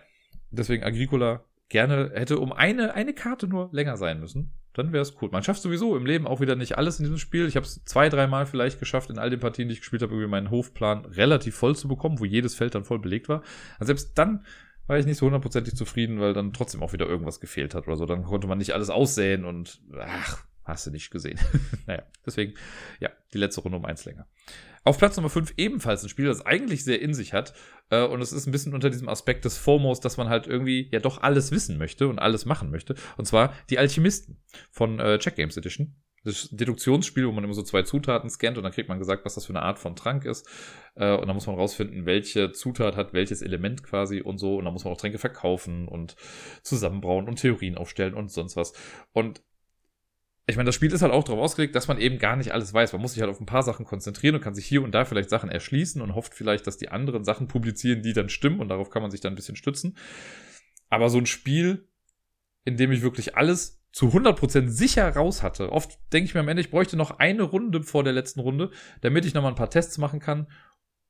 deswegen 0.51 0.83
Agricola 0.83 1.45
gerne 1.69 2.11
hätte 2.15 2.41
um 2.41 2.53
eine, 2.53 2.95
eine 2.95 3.15
Karte 3.15 3.47
nur 3.47 3.69
länger 3.73 3.97
sein 3.97 4.19
müssen 4.19 4.53
dann 4.77 4.93
wäre 4.93 5.03
es 5.03 5.17
cool. 5.23 5.31
Man 5.33 5.43
schafft 5.43 5.63
sowieso 5.63 5.97
im 5.97 6.05
Leben 6.05 6.27
auch 6.27 6.41
wieder 6.41 6.55
nicht 6.55 6.77
alles 6.77 6.99
in 6.99 7.05
diesem 7.05 7.19
Spiel. 7.19 7.47
Ich 7.47 7.57
habe 7.57 7.65
es 7.65 7.83
zwei, 7.85 8.11
dreimal 8.11 8.45
vielleicht 8.45 8.79
geschafft, 8.79 9.09
in 9.09 9.19
all 9.19 9.31
den 9.31 9.41
Partien, 9.41 9.69
die 9.69 9.75
ich 9.75 9.81
gespielt 9.81 10.03
habe, 10.03 10.13
irgendwie 10.13 10.31
meinen 10.31 10.51
Hofplan 10.51 11.07
relativ 11.07 11.57
voll 11.57 11.75
zu 11.75 11.89
bekommen, 11.89 12.21
wo 12.21 12.27
jedes 12.27 12.55
Feld 12.55 12.75
dann 12.75 12.85
voll 12.85 12.99
belegt 12.99 13.29
war. 13.29 13.43
Also 13.79 13.87
selbst 13.87 14.19
dann 14.19 14.45
war 14.87 14.99
ich 14.99 15.07
nicht 15.07 15.17
so 15.17 15.27
hundertprozentig 15.27 15.75
zufrieden, 15.75 16.21
weil 16.21 16.35
dann 16.35 16.53
trotzdem 16.53 16.83
auch 16.83 16.93
wieder 16.93 17.07
irgendwas 17.07 17.41
gefehlt 17.41 17.75
hat 17.75 17.87
oder 17.87 17.97
so. 17.97 18.05
Dann 18.05 18.25
konnte 18.25 18.47
man 18.47 18.59
nicht 18.59 18.75
alles 18.75 18.91
aussehen 18.91 19.45
und 19.45 19.81
ach, 19.99 20.45
hast 20.67 20.87
du 20.87 20.91
nicht 20.91 21.11
gesehen. 21.11 21.39
naja, 21.87 22.03
deswegen, 22.25 22.55
ja, 23.01 23.11
die 23.33 23.39
letzte 23.39 23.61
Runde 23.61 23.79
um 23.79 23.85
eins 23.85 24.05
länger. 24.05 24.27
Auf 24.85 24.99
Platz 24.99 25.17
Nummer 25.17 25.31
5 25.31 25.55
ebenfalls 25.57 26.03
ein 26.03 26.09
Spiel, 26.09 26.27
das 26.27 26.45
eigentlich 26.47 26.85
sehr 26.85 27.01
in 27.01 27.13
sich 27.13 27.33
hat. 27.33 27.55
Äh, 27.91 28.05
und 28.05 28.21
es 28.21 28.33
ist 28.33 28.47
ein 28.47 28.53
bisschen 28.53 28.75
unter 28.75 28.91
diesem 28.91 29.09
Aspekt 29.09 29.45
des 29.45 29.59
FOMOs, 29.59 30.01
dass 30.01 30.17
man 30.17 30.29
halt 30.29 30.47
irgendwie 30.47 30.89
ja 30.93 31.01
doch 31.01 31.23
alles 31.23 31.51
wissen 31.51 31.79
möchte 31.79 32.09
und 32.09 32.19
alles 32.19 32.45
machen 32.45 32.71
möchte. 32.71 32.95
Und 33.17 33.25
zwar 33.27 33.53
die 33.71 33.79
Alchemisten 33.79 34.43
von 34.71 35.01
äh, 35.01 35.19
Check 35.19 35.37
Games 35.37 35.57
Edition 35.57 35.97
das 36.27 36.49
Deduktionsspiel, 36.51 37.27
wo 37.27 37.33
man 37.33 37.45
immer 37.45 37.55
so 37.55 37.63
zwei 37.63 37.83
Zutaten 37.83 38.29
scannt 38.29 38.59
und 38.59 38.65
dann 38.65 38.73
kriegt 38.73 38.89
man 38.89 38.99
gesagt, 38.99 39.25
was 39.25 39.37
das 39.37 39.47
für 39.47 39.53
eine 39.53 39.63
Art 39.63 39.79
von 39.79 39.95
Trank 39.95 40.25
ist. 40.25 40.47
Äh, 40.97 41.15
und 41.17 41.29
dann 41.29 41.37
muss 41.37 41.47
man 41.47 41.57
rausfinden, 41.57 42.05
welche 42.05 42.53
Zutat 42.53 42.97
hat 42.97 43.13
welches 43.13 43.43
Element 43.43 43.85
quasi 43.85 44.21
und 44.21 44.39
so. 44.39 44.57
Und 44.57 44.65
dann 44.65 44.73
muss 44.73 44.85
man 44.85 44.93
auch 44.93 44.99
Tränke 44.99 45.19
verkaufen 45.19 45.87
und 45.89 46.17
zusammenbrauen 46.63 47.29
und 47.29 47.41
Theorien 47.41 47.77
aufstellen 47.77 48.15
und 48.15 48.31
sonst 48.31 48.57
was. 48.57 48.73
Und 49.13 49.43
ich 50.49 50.57
meine, 50.57 50.67
das 50.67 50.77
Spiel 50.77 50.93
ist 50.93 51.03
halt 51.03 51.13
auch 51.13 51.25
darauf 51.25 51.43
ausgelegt, 51.43 51.75
dass 51.75 51.89
man 51.89 51.99
eben 51.99 52.19
gar 52.19 52.37
nicht 52.37 52.53
alles 52.53 52.73
weiß. 52.73 52.93
Man 52.93 53.03
muss 53.03 53.15
sich 53.15 53.21
halt 53.21 53.31
auf 53.31 53.41
ein 53.41 53.47
paar 53.47 53.65
Sachen 53.65 53.85
konzentrieren 53.85 54.37
und 54.37 54.41
kann 54.41 54.55
sich 54.55 54.65
hier 54.65 54.83
und 54.83 54.93
da 54.93 55.05
vielleicht 55.05 55.29
Sachen 55.29 55.51
erschließen 55.51 56.01
und 56.01 56.15
hofft 56.15 56.35
vielleicht, 56.35 56.67
dass 56.69 56.77
die 56.77 56.89
anderen 56.89 57.25
Sachen 57.25 57.49
publizieren, 57.49 58.03
die 58.03 58.13
dann 58.13 58.29
stimmen 58.29 58.61
und 58.61 58.69
darauf 58.69 58.91
kann 58.91 59.03
man 59.03 59.11
sich 59.11 59.21
dann 59.21 59.33
ein 59.33 59.37
bisschen 59.37 59.57
stützen. 59.57 59.97
Aber 60.89 61.09
so 61.09 61.19
ein 61.19 61.27
Spiel, 61.27 61.89
in 62.65 62.77
dem 62.77 62.93
ich 62.93 63.03
wirklich 63.03 63.37
alles 63.37 63.83
zu 63.91 64.09
100% 64.09 64.69
sicher 64.69 65.09
raus 65.09 65.43
hatte. 65.43 65.73
Oft 65.73 65.99
denke 66.13 66.27
ich 66.27 66.35
mir 66.35 66.41
am 66.41 66.49
Ende, 66.49 66.61
ich 66.61 66.71
bräuchte 66.71 66.97
noch 66.97 67.19
eine 67.19 67.43
Runde 67.43 67.83
vor 67.83 68.05
der 68.05 68.13
letzten 68.13 68.41
Runde, 68.41 68.71
damit 69.01 69.25
ich 69.25 69.35
nochmal 69.35 69.53
ein 69.53 69.57
paar 69.57 69.71
Tests 69.71 69.99
machen 69.99 70.21
kann, 70.21 70.47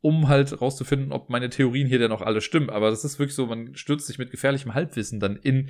um 0.00 0.28
halt 0.28 0.62
rauszufinden, 0.62 1.12
ob 1.12 1.28
meine 1.28 1.50
Theorien 1.50 1.88
hier 1.88 1.98
denn 1.98 2.12
auch 2.12 2.22
alle 2.22 2.40
stimmen. 2.40 2.70
Aber 2.70 2.88
das 2.88 3.04
ist 3.04 3.18
wirklich 3.18 3.34
so, 3.34 3.46
man 3.46 3.74
stürzt 3.74 4.06
sich 4.06 4.18
mit 4.18 4.30
gefährlichem 4.30 4.72
Halbwissen 4.72 5.20
dann 5.20 5.36
in 5.36 5.68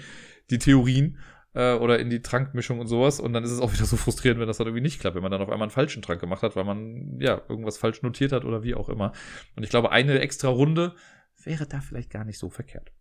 die 0.50 0.58
Theorien 0.58 1.18
äh, 1.56 1.72
oder 1.74 1.98
in 1.98 2.10
die 2.10 2.20
Trankmischung 2.20 2.78
und 2.78 2.86
sowas. 2.86 3.18
Und 3.18 3.32
dann 3.32 3.42
ist 3.42 3.50
es 3.50 3.60
auch 3.60 3.72
wieder 3.72 3.86
so 3.86 3.96
frustrierend, 3.96 4.38
wenn 4.38 4.46
das 4.46 4.58
dann 4.58 4.66
irgendwie 4.66 4.82
nicht 4.82 5.00
klappt, 5.00 5.16
wenn 5.16 5.22
man 5.22 5.32
dann 5.32 5.40
auf 5.40 5.48
einmal 5.48 5.66
einen 5.66 5.70
falschen 5.70 6.02
Trank 6.02 6.20
gemacht 6.20 6.42
hat, 6.42 6.54
weil 6.54 6.64
man 6.64 7.18
ja 7.18 7.40
irgendwas 7.48 7.78
falsch 7.78 8.02
notiert 8.02 8.32
hat 8.32 8.44
oder 8.44 8.62
wie 8.62 8.74
auch 8.74 8.88
immer. 8.88 9.12
Und 9.56 9.64
ich 9.64 9.70
glaube, 9.70 9.90
eine 9.90 10.20
extra 10.20 10.48
Runde 10.48 10.94
wäre 11.42 11.66
da 11.66 11.80
vielleicht 11.80 12.10
gar 12.10 12.24
nicht 12.24 12.38
so 12.38 12.50
verkehrt. 12.50 12.92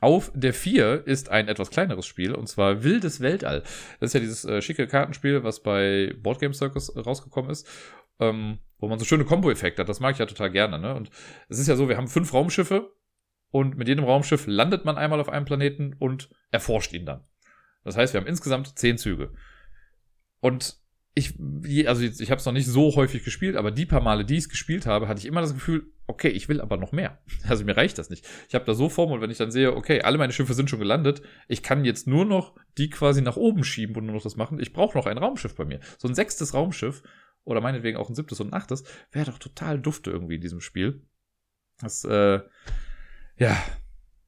Auf 0.00 0.32
der 0.34 0.54
4 0.54 1.06
ist 1.06 1.30
ein 1.30 1.48
etwas 1.48 1.70
kleineres 1.70 2.06
Spiel, 2.06 2.34
und 2.34 2.48
zwar 2.48 2.84
Wildes 2.84 3.20
Weltall. 3.20 3.62
Das 3.98 4.08
ist 4.08 4.14
ja 4.14 4.20
dieses 4.20 4.44
äh, 4.44 4.62
schicke 4.62 4.86
Kartenspiel, 4.86 5.44
was 5.44 5.62
bei 5.62 6.14
Boardgame 6.22 6.54
Circus 6.54 6.94
rausgekommen 6.96 7.50
ist, 7.50 7.68
ähm, 8.18 8.58
wo 8.78 8.88
man 8.88 8.98
so 8.98 9.04
schöne 9.04 9.24
Kombo-Effekte 9.24 9.82
hat. 9.82 9.88
Das 9.88 10.00
mag 10.00 10.12
ich 10.12 10.18
ja 10.18 10.26
total 10.26 10.50
gerne. 10.50 10.78
Ne? 10.78 10.94
Und 10.94 11.10
es 11.48 11.58
ist 11.58 11.66
ja 11.66 11.76
so, 11.76 11.88
wir 11.88 11.96
haben 11.96 12.08
fünf 12.08 12.32
Raumschiffe 12.32 12.92
und 13.50 13.76
mit 13.76 13.88
jedem 13.88 14.04
Raumschiff 14.04 14.46
landet 14.46 14.84
man 14.84 14.96
einmal 14.96 15.20
auf 15.20 15.28
einem 15.28 15.44
Planeten 15.44 15.94
und 15.98 16.30
erforscht 16.50 16.92
ihn 16.92 17.04
dann. 17.04 17.24
Das 17.84 17.96
heißt, 17.96 18.12
wir 18.12 18.20
haben 18.20 18.28
insgesamt 18.28 18.78
zehn 18.78 18.98
Züge. 18.98 19.32
Und 20.40 20.80
ich, 21.14 21.34
also 21.88 22.02
ich 22.02 22.30
habe 22.30 22.38
es 22.38 22.46
noch 22.46 22.52
nicht 22.52 22.66
so 22.66 22.94
häufig 22.94 23.24
gespielt, 23.24 23.56
aber 23.56 23.70
die 23.70 23.84
paar 23.84 24.00
Male, 24.00 24.24
die 24.24 24.34
ich 24.34 24.44
es 24.44 24.48
gespielt 24.48 24.86
habe, 24.86 25.08
hatte 25.08 25.18
ich 25.18 25.26
immer 25.26 25.40
das 25.40 25.54
Gefühl, 25.54 25.92
okay, 26.06 26.28
ich 26.28 26.48
will 26.48 26.60
aber 26.60 26.76
noch 26.76 26.92
mehr. 26.92 27.20
Also 27.48 27.64
mir 27.64 27.76
reicht 27.76 27.98
das 27.98 28.10
nicht. 28.10 28.26
Ich 28.48 28.54
habe 28.54 28.64
da 28.64 28.74
so 28.74 28.88
Form 28.88 29.10
und 29.10 29.20
wenn 29.20 29.30
ich 29.30 29.38
dann 29.38 29.50
sehe, 29.50 29.74
okay, 29.74 30.02
alle 30.02 30.18
meine 30.18 30.32
Schiffe 30.32 30.54
sind 30.54 30.70
schon 30.70 30.78
gelandet, 30.78 31.22
ich 31.48 31.62
kann 31.62 31.84
jetzt 31.84 32.06
nur 32.06 32.24
noch 32.24 32.54
die 32.78 32.90
quasi 32.90 33.22
nach 33.22 33.36
oben 33.36 33.64
schieben 33.64 33.96
und 33.96 34.06
nur 34.06 34.14
noch 34.14 34.22
das 34.22 34.36
machen. 34.36 34.60
Ich 34.60 34.72
brauche 34.72 34.96
noch 34.96 35.06
ein 35.06 35.18
Raumschiff 35.18 35.56
bei 35.56 35.64
mir. 35.64 35.80
So 35.98 36.06
ein 36.06 36.14
sechstes 36.14 36.54
Raumschiff 36.54 37.02
oder 37.44 37.60
meinetwegen 37.60 37.98
auch 37.98 38.08
ein 38.08 38.14
siebtes 38.14 38.40
und 38.40 38.48
ein 38.48 38.54
achtes 38.54 38.84
wäre 39.10 39.30
doch 39.30 39.38
total 39.38 39.80
dufte 39.80 40.10
irgendwie 40.10 40.36
in 40.36 40.40
diesem 40.40 40.60
Spiel. 40.60 41.06
Das, 41.80 42.04
äh, 42.04 42.40
ja, 43.36 43.56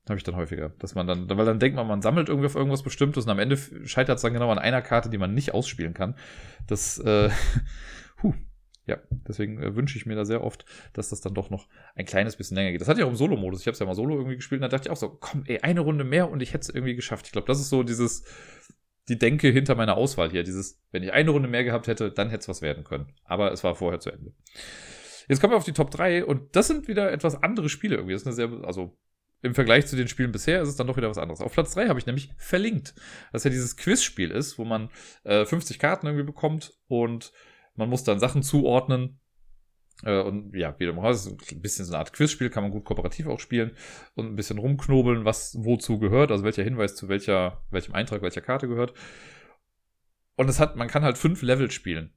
habe 0.09 0.19
ich 0.19 0.25
dann 0.25 0.37
häufiger. 0.37 0.71
Dass 0.79 0.95
man 0.95 1.07
dann, 1.07 1.29
weil 1.29 1.47
dann 1.47 1.61
denkt 1.61 1.77
man, 1.77 1.87
man 1.87 2.03
sammelt 2.03 2.29
irgendwie 2.29 2.47
auf 2.47 2.55
irgendwas 2.55 2.83
Bestimmtes 2.83 3.25
und 3.25 3.31
am 3.31 3.39
Ende 3.39 3.57
scheitert 3.87 4.17
es 4.17 4.23
dann 4.23 4.33
genau 4.33 4.51
an 4.51 4.59
einer 4.59 4.83
Karte, 4.83 5.11
die 5.11 5.19
man 5.19 5.35
nicht 5.35 5.55
ausspielen 5.55 5.95
kann. 5.95 6.17
Das, 6.67 6.99
äh, 6.99 7.31
huh. 8.23 8.35
Ja, 8.85 8.99
deswegen 9.11 9.63
äh, 9.63 9.77
wünsche 9.77 9.97
ich 9.97 10.07
mir 10.07 10.17
da 10.17 10.25
sehr 10.25 10.43
oft, 10.43 10.65
dass 10.93 11.09
das 11.11 11.21
dann 11.21 11.35
doch 11.35 11.51
noch 11.51 11.69
ein 11.95 12.05
kleines 12.05 12.35
bisschen 12.35 12.57
länger 12.57 12.73
geht. 12.73 12.81
Das 12.81 12.89
hatte 12.89 12.99
ich 12.99 13.05
auch 13.05 13.11
im 13.11 13.17
Solo-Modus. 13.17 13.61
Ich 13.61 13.67
habe 13.67 13.75
es 13.75 13.79
ja 13.79 13.87
mal 13.87 13.95
Solo 13.95 14.17
irgendwie 14.17 14.37
gespielt 14.37 14.59
und 14.59 14.63
da 14.63 14.69
dachte 14.69 14.89
ich 14.89 14.93
auch 14.93 14.97
so, 14.97 15.09
komm, 15.09 15.45
ey, 15.47 15.61
eine 15.61 15.81
Runde 15.81 16.03
mehr 16.03 16.29
und 16.29 16.43
ich 16.43 16.53
hätte 16.53 16.63
es 16.63 16.69
irgendwie 16.69 16.97
geschafft. 16.97 17.27
Ich 17.27 17.33
glaube, 17.33 17.47
das 17.47 17.61
ist 17.61 17.69
so 17.69 17.85
dieses, 17.85 18.25
die 19.09 19.19
Denke 19.19 19.49
hinter 19.49 19.77
meiner 19.77 19.97
Auswahl 19.97 20.31
hier. 20.31 20.43
Dieses, 20.43 20.81
wenn 20.91 21.05
ich 21.05 21.13
eine 21.13 21.31
Runde 21.31 21.49
mehr 21.49 21.63
gehabt 21.63 21.87
hätte, 21.87 22.11
dann 22.11 22.29
hätte 22.31 22.41
es 22.41 22.49
was 22.49 22.61
werden 22.61 22.83
können. 22.83 23.07
Aber 23.25 23.53
es 23.53 23.63
war 23.63 23.77
vorher 23.77 24.01
zu 24.01 24.11
Ende. 24.11 24.33
Jetzt 25.29 25.41
kommen 25.41 25.53
wir 25.53 25.57
auf 25.57 25.65
die 25.65 25.73
Top 25.73 25.93
3 25.93 26.25
und 26.25 26.57
das 26.57 26.67
sind 26.67 26.89
wieder 26.89 27.13
etwas 27.13 27.41
andere 27.41 27.69
Spiele 27.69 27.95
irgendwie. 27.95 28.15
Das 28.15 28.23
ist 28.23 28.27
eine 28.27 28.35
sehr, 28.35 28.51
also 28.65 28.99
im 29.43 29.55
Vergleich 29.55 29.87
zu 29.87 29.97
den 29.97 30.09
Spielen 30.09 30.33
bisher 30.33 30.63
ist 30.63 30.69
es 30.69 30.77
dann 30.77 30.87
doch 30.87 30.97
wieder 30.97 31.11
was 31.11 31.19
anderes. 31.19 31.41
Auf 31.41 31.53
Platz 31.53 31.75
3 31.75 31.89
habe 31.89 31.99
ich 31.99 32.07
nämlich 32.07 32.33
verlinkt, 32.37 32.95
dass 33.33 33.45
ja 33.45 33.51
dieses 33.51 33.77
Quizspiel 33.77 34.31
ist, 34.31 34.57
wo 34.57 34.65
man 34.65 34.89
äh, 35.25 35.45
50 35.45 35.79
Karten 35.79 36.07
irgendwie 36.07 36.25
bekommt 36.25 36.73
und 36.87 37.33
man 37.75 37.89
muss 37.89 38.05
dann 38.05 38.21
Sachen 38.21 38.43
zuordnen. 38.43 39.21
Äh, 40.05 40.23
und 40.23 40.55
ja, 40.55 40.75
wie 40.79 40.87
du 40.87 41.03
hast, 41.03 41.27
ein 41.27 41.61
bisschen 41.61 41.85
so 41.85 41.93
eine 41.93 41.99
Art 41.99 42.13
Quizspiel, 42.13 42.51
kann 42.51 42.63
man 42.63 42.73
gut 42.73 42.85
kooperativ 42.85 43.27
auch 43.27 43.41
spielen 43.41 43.77
und 44.15 44.27
ein 44.27 44.37
bisschen 44.37 44.59
rumknobeln, 44.59 45.25
was 45.25 45.57
wozu 45.59 45.99
gehört, 45.99 46.31
also 46.31 46.45
welcher 46.45 46.63
Hinweis 46.63 46.95
zu 46.95 47.09
welcher, 47.09 47.65
welchem 47.71 47.95
Eintrag, 47.95 48.23
welcher 48.23 48.41
Karte 48.43 48.69
gehört. 48.69 48.95
Und 50.37 50.49
es 50.49 50.61
hat, 50.61 50.77
man 50.77 50.89
kann 50.89 51.03
halt 51.03 51.19
fünf 51.19 51.43
Level 51.43 51.71
spielen. 51.71 52.15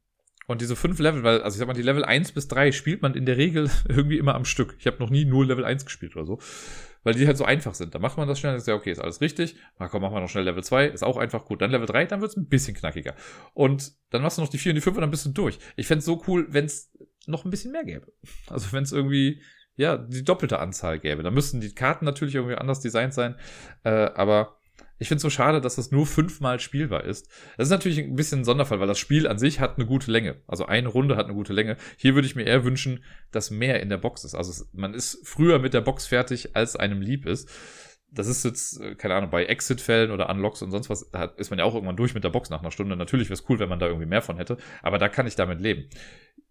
Und 0.48 0.62
diese 0.62 0.76
fünf 0.76 1.00
Level, 1.00 1.24
weil, 1.24 1.42
also 1.42 1.56
ich 1.56 1.60
sag 1.60 1.68
mal, 1.68 1.74
die 1.74 1.82
Level 1.82 2.06
1 2.06 2.32
bis 2.34 2.48
3 2.48 2.72
spielt 2.72 3.02
man 3.02 3.16
in 3.16 3.26
der 3.26 3.38
Regel 3.38 3.70
irgendwie 3.88 4.18
immer 4.18 4.36
am 4.36 4.46
Stück. 4.46 4.76
Ich 4.80 4.88
habe 4.88 4.98
noch 5.00 5.10
nie 5.10 5.26
nur 5.26 5.46
Level 5.46 5.66
1 5.66 5.86
gespielt 5.86 6.16
oder 6.16 6.26
so 6.26 6.40
weil 7.06 7.14
die 7.14 7.28
halt 7.28 7.38
so 7.38 7.46
einfach 7.46 7.76
sind. 7.76 7.96
Da 7.96 8.00
macht 8.00 8.18
man 8.18 8.28
das 8.28 8.40
schnell, 8.40 8.56
ist 8.56 8.68
ja 8.68 8.74
okay, 8.74 8.92
ist 8.92 9.00
alles 9.00 9.22
richtig. 9.22 9.56
Na 9.78 9.88
komm, 9.88 10.02
machen 10.02 10.16
wir 10.16 10.22
noch 10.22 10.30
schnell 10.30 10.44
Level 10.44 10.64
2, 10.64 10.88
ist 10.88 11.04
auch 11.04 11.18
einfach 11.18 11.46
gut. 11.46 11.62
Dann 11.62 11.70
Level 11.70 11.86
3, 11.86 12.06
dann 12.06 12.20
wird's 12.20 12.36
ein 12.36 12.50
bisschen 12.50 12.76
knackiger. 12.76 13.14
Und 13.54 13.94
dann 14.10 14.24
machst 14.24 14.40
du 14.40 14.42
noch 14.42 14.50
die 14.50 14.58
4 14.58 14.72
und 14.72 14.76
die 14.76 14.82
5 14.82 14.98
und 14.98 15.02
dann 15.02 15.12
bist 15.12 15.24
du 15.24 15.30
durch. 15.30 15.60
Ich 15.76 15.86
fände 15.86 16.04
so 16.04 16.24
cool, 16.28 16.48
wenn's 16.50 16.92
noch 17.28 17.46
ein 17.46 17.52
bisschen 17.52 17.72
mehr 17.72 17.86
gäbe. 17.86 18.12
Also 18.50 18.72
wenn's 18.72 18.92
irgendwie, 18.92 19.44
ja, 19.76 19.98
die 19.98 20.24
doppelte 20.24 20.58
Anzahl 20.58 21.00
gäbe. 21.00 21.22
Da 21.22 21.30
müssten 21.30 21.62
die 21.62 21.76
Karten 21.76 22.06
natürlich 22.06 22.34
irgendwie 22.34 22.56
anders 22.56 22.80
designt 22.80 23.14
sein, 23.14 23.36
äh, 23.84 23.90
aber 23.90 24.58
ich 24.98 25.08
finde 25.08 25.18
es 25.18 25.24
so 25.24 25.30
schade, 25.30 25.60
dass 25.60 25.76
das 25.76 25.92
nur 25.92 26.06
fünfmal 26.06 26.60
spielbar 26.60 27.04
ist. 27.04 27.30
Das 27.58 27.68
ist 27.68 27.72
natürlich 27.72 28.00
ein 28.00 28.16
bisschen 28.16 28.42
ein 28.42 28.46
Sonderfall, 28.46 28.80
weil 28.80 28.88
das 28.88 29.00
Spiel 29.00 29.28
an 29.28 29.38
sich 29.38 29.60
hat 29.60 29.78
eine 29.78 29.86
gute 29.86 30.10
Länge. 30.10 30.38
Also 30.48 30.66
eine 30.66 30.88
Runde 30.88 31.18
hat 31.18 31.26
eine 31.26 31.34
gute 31.34 31.54
Länge. 31.54 31.76
Hier 31.98 32.16
würde 32.16 32.28
ich 32.28 32.36
mir 32.36 32.44
eher 32.44 32.64
wünschen, 32.64 33.04
dass 33.32 33.52
mehr 33.52 33.82
in 33.82 33.90
der 33.90 33.98
Box 33.98 34.24
ist. 34.24 34.36
Also 34.36 34.66
man 34.74 34.94
ist 34.94 35.20
früher 35.28 35.60
mit 35.60 35.74
der 35.74 35.82
Box 35.82 36.08
fertig, 36.08 36.56
als 36.56 36.76
einem 36.76 37.02
lieb 37.02 37.26
ist. 37.26 37.50
Das 38.10 38.28
ist 38.28 38.46
jetzt, 38.46 38.80
äh, 38.80 38.96
keine 38.96 39.16
Ahnung, 39.16 39.30
bei 39.30 39.46
Exit-Fällen 39.46 40.12
oder 40.12 40.30
Unlocks 40.30 40.62
und 40.62 40.72
sonst 40.72 40.90
was, 40.90 41.10
da 41.12 41.26
ist 41.26 41.50
man 41.50 41.60
ja 41.60 41.66
auch 41.66 41.76
irgendwann 41.76 41.98
durch 41.98 42.14
mit 42.14 42.24
der 42.24 42.30
Box 42.30 42.50
nach 42.50 42.62
einer 42.62 42.72
Stunde. 42.72 42.96
Natürlich 42.96 43.28
wäre 43.28 43.34
es 43.34 43.50
cool, 43.50 43.60
wenn 43.60 43.68
man 43.68 43.80
da 43.80 43.88
irgendwie 43.88 44.06
mehr 44.06 44.22
von 44.22 44.38
hätte, 44.38 44.58
aber 44.82 44.98
da 44.98 45.10
kann 45.10 45.28
ich 45.28 45.36
damit 45.36 45.60
leben. 45.60 45.90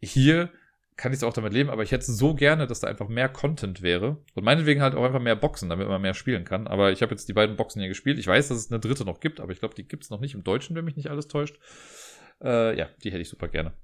Hier 0.01 0.51
kann 0.97 1.13
ich 1.13 1.25
auch 1.25 1.33
damit 1.33 1.53
leben, 1.53 1.71
aber 1.71 1.83
ich 1.83 1.91
hätte 1.91 2.11
so 2.11 2.35
gerne, 2.35 2.67
dass 2.67 2.81
da 2.81 2.87
einfach 2.87 3.09
mehr 3.09 3.29
Content 3.29 3.83
wäre. 3.83 4.23
Und 4.35 4.45
meinetwegen 4.45 4.81
halt 4.81 4.95
auch 4.95 5.05
einfach 5.05 5.21
mehr 5.21 5.35
Boxen, 5.35 5.69
damit 5.69 5.89
man 5.89 6.01
mehr 6.01 6.15
spielen 6.15 6.45
kann. 6.45 6.69
Aber 6.69 6.93
ich 6.93 7.03
habe 7.03 7.11
jetzt 7.11 7.29
die 7.29 7.33
beiden 7.33 7.57
Boxen 7.57 7.81
hier 7.81 7.89
gespielt. 7.89 8.19
Ich 8.19 8.27
weiß, 8.27 8.49
dass 8.49 8.59
es 8.59 8.71
eine 8.71 8.81
dritte 8.81 9.05
noch 9.05 9.21
gibt, 9.21 9.41
aber 9.41 9.51
ich 9.51 9.59
glaube, 9.59 9.75
die 9.75 9.89
gibt 9.89 10.05
es 10.05 10.11
noch 10.11 10.21
nicht 10.21 10.35
im 10.35 10.45
Deutschen, 10.45 10.77
wenn 10.77 10.85
mich 10.85 10.97
nicht 10.97 11.11
alles 11.11 11.27
täuscht. 11.27 11.59
Äh, 12.41 12.79
ja, 12.79 12.89
die 13.03 13.11
hätte 13.11 13.23
ich 13.23 13.29
super 13.29 13.49
gerne. 13.49 13.75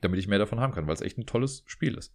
Damit 0.00 0.18
ich 0.18 0.26
mehr 0.26 0.40
davon 0.40 0.58
haben 0.58 0.74
kann, 0.74 0.86
weil 0.88 0.94
es 0.94 1.00
echt 1.00 1.16
ein 1.16 1.26
tolles 1.26 1.62
Spiel 1.66 1.96
ist. 1.96 2.12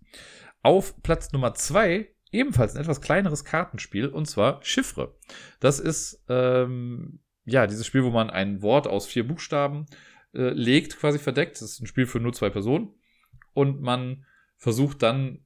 Auf 0.62 1.02
Platz 1.04 1.32
Nummer 1.32 1.54
zwei 1.54 2.14
ebenfalls 2.32 2.76
ein 2.76 2.82
etwas 2.82 3.02
kleineres 3.02 3.46
Kartenspiel, 3.46 4.08
und 4.08 4.26
zwar 4.26 4.64
Chiffre. 4.64 5.16
Das 5.60 5.80
ist, 5.80 6.24
ähm, 6.28 7.22
ja, 7.46 7.66
dieses 7.66 7.88
Spiel, 7.88 8.04
wo 8.04 8.10
man 8.10 8.30
ein 8.30 8.62
Wort 8.62 8.88
aus 8.88 9.08
vier 9.08 9.26
Buchstaben 9.26 9.86
äh, 10.34 10.50
legt, 10.50 10.98
quasi 10.98 11.18
verdeckt. 11.18 11.56
Das 11.56 11.64
ist 11.64 11.82
ein 11.82 11.88
Spiel 11.88 12.06
für 12.06 12.20
nur 12.20 12.34
zwei 12.34 12.50
Personen 12.50 12.94
und 13.54 13.82
man 13.82 14.26
versucht 14.58 15.02
dann 15.02 15.40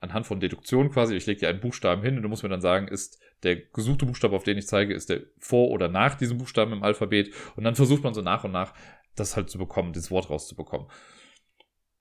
anhand 0.00 0.26
von 0.26 0.40
Deduktion 0.40 0.90
quasi, 0.90 1.16
ich 1.16 1.26
lege 1.26 1.40
dir 1.40 1.48
einen 1.48 1.60
Buchstaben 1.60 2.02
hin 2.02 2.16
und 2.16 2.22
du 2.22 2.28
musst 2.28 2.42
mir 2.42 2.48
dann 2.48 2.60
sagen, 2.60 2.88
ist 2.88 3.20
der 3.42 3.56
gesuchte 3.56 4.06
Buchstabe, 4.06 4.36
auf 4.36 4.44
den 4.44 4.58
ich 4.58 4.66
zeige, 4.66 4.94
ist 4.94 5.10
der 5.10 5.22
vor 5.38 5.68
oder 5.70 5.88
nach 5.88 6.14
diesem 6.14 6.38
Buchstaben 6.38 6.72
im 6.72 6.82
Alphabet 6.82 7.34
und 7.56 7.64
dann 7.64 7.74
versucht 7.74 8.04
man 8.04 8.14
so 8.14 8.22
nach 8.22 8.44
und 8.44 8.52
nach 8.52 8.74
das 9.16 9.36
halt 9.36 9.50
zu 9.50 9.58
bekommen, 9.58 9.92
dieses 9.92 10.10
Wort 10.10 10.30
rauszubekommen. 10.30 10.88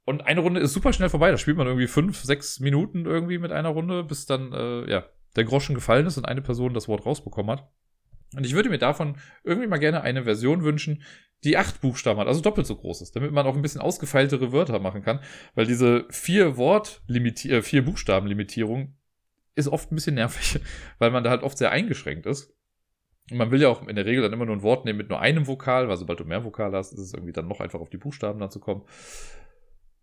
Und 0.06 0.22
eine 0.26 0.40
Runde 0.40 0.62
ist 0.62 0.74
super 0.74 0.94
schnell 0.94 1.10
vorbei, 1.10 1.32
da 1.32 1.38
spielt 1.38 1.58
man 1.58 1.68
irgendwie 1.68 1.88
fünf, 1.88 2.24
sechs 2.24 2.60
Minuten 2.60 3.06
irgendwie 3.06 3.40
mit 3.40 3.52
einer 3.52 3.70
Runde, 3.70 4.04
bis 4.04 4.26
dann, 4.26 4.54
äh, 4.54 4.90
ja, 4.90 5.06
der 5.36 5.44
Groschen 5.44 5.76
gefallen 5.76 6.06
ist 6.06 6.18
und 6.18 6.26
eine 6.26 6.42
Person 6.42 6.74
das 6.74 6.88
Wort 6.88 7.06
rausbekommen 7.06 7.52
hat. 7.52 7.70
Und 8.36 8.46
ich 8.46 8.54
würde 8.54 8.70
mir 8.70 8.78
davon 8.78 9.18
irgendwie 9.44 9.68
mal 9.68 9.78
gerne 9.78 10.02
eine 10.02 10.24
Version 10.24 10.64
wünschen, 10.64 11.04
die 11.44 11.58
acht 11.58 11.82
Buchstaben 11.82 12.20
hat, 12.20 12.28
also 12.28 12.42
doppelt 12.42 12.68
so 12.68 12.76
groß 12.76 13.02
ist, 13.02 13.16
damit 13.16 13.32
man 13.32 13.46
auch 13.46 13.56
ein 13.56 13.62
bisschen 13.62 13.82
ausgefeiltere 13.82 14.52
Wörter 14.52 14.80
machen 14.80 15.04
kann, 15.04 15.20
weil 15.56 15.66
diese 15.66 16.06
vier 16.10 16.58
Wort 16.58 17.04
äh, 17.08 17.62
vier 17.62 17.86
Buchstaben 17.86 18.28
Limitierung 18.28 18.96
ist 19.56 19.68
oft 19.68 19.92
ein 19.92 19.96
bisschen 19.96 20.16
nervig, 20.16 20.60
weil 21.00 21.12
man 21.12 21.24
da 21.24 21.30
halt 21.30 21.44
oft 21.44 21.58
sehr 21.58 21.72
eingeschränkt 21.72 22.26
ist. 22.26 22.54
Und 23.30 23.38
man 23.38 23.52
will 23.52 23.62
ja 23.62 23.68
auch 23.70 23.86
in 23.86 23.96
der 23.96 24.06
Regel 24.06 24.24
dann 24.24 24.34
immer 24.34 24.46
nur 24.46 24.56
ein 24.56 24.64
Wort 24.64 24.86
nehmen 24.86 24.98
mit 24.98 25.10
nur 25.10 25.20
einem 25.20 25.48
Vokal, 25.48 25.90
weil 25.90 25.98
sobald 25.98 26.20
du 26.20 26.26
mehr 26.26 26.46
Vokal 26.46 26.72
hast, 26.72 26.94
ist 26.94 27.00
es 27.00 27.14
irgendwie 27.14 27.34
dann 27.34 27.48
noch 27.48 27.60
einfach 27.60 27.80
auf 27.80 27.90
die 27.90 27.98
Buchstaben 27.98 28.40
dann 28.40 28.52
zu 28.52 28.60
kommen. 28.60 28.84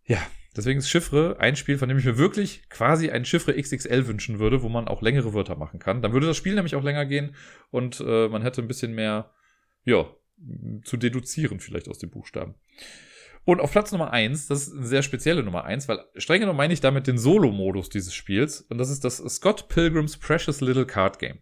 Ja, 0.05 0.19
Deswegen 0.57 0.79
ist 0.79 0.89
Chiffre 0.89 1.37
ein 1.41 1.57
Spiel, 1.57 1.79
von 1.79 1.89
dem 1.89 1.99
ich 1.99 2.05
mir 2.05 2.19
wirklich 2.19 2.69
quasi 2.69 3.11
ein 3.11 3.25
Chiffre 3.25 3.61
XXL 3.61 4.07
wünschen 4.07 4.39
würde, 4.39 4.63
wo 4.63 4.69
man 4.69 4.89
auch 4.89 5.03
längere 5.03 5.35
Wörter 5.35 5.57
machen 5.57 5.81
kann. 5.81 6.03
Dann 6.03 6.13
würde 6.13 6.27
das 6.27 6.37
Spiel 6.37 6.55
nämlich 6.55 6.77
auch 6.77 6.85
länger 6.85 7.07
gehen 7.07 7.35
und 7.71 8.01
äh, 8.01 8.29
man 8.29 8.43
hätte 8.43 8.63
ein 8.63 8.69
bisschen 8.69 8.95
mehr, 8.95 9.33
ja, 9.85 10.07
zu 10.85 10.97
deduzieren 10.97 11.61
vielleicht 11.61 11.89
aus 11.89 11.99
den 11.99 12.11
Buchstaben. 12.11 12.55
Und 13.45 13.61
auf 13.61 13.73
Platz 13.73 13.93
Nummer 13.93 14.11
eins, 14.11 14.47
das 14.47 14.69
ist 14.69 14.75
eine 14.75 14.87
sehr 14.87 15.03
spezielle 15.03 15.43
Nummer 15.43 15.65
eins, 15.65 15.87
weil 15.87 16.01
streng 16.17 16.41
genommen 16.41 16.57
meine 16.57 16.73
ich 16.73 16.81
damit 16.81 17.07
den 17.07 17.19
Solo-Modus 17.19 17.91
dieses 17.91 18.15
Spiels. 18.15 18.63
Und 18.63 18.79
das 18.79 18.91
ist 18.91 19.05
das 19.05 19.19
Scott 19.19 19.69
Pilgrims 19.69 20.17
Precious 20.17 20.61
Little 20.61 20.87
Card 20.87 21.19
Game. 21.19 21.39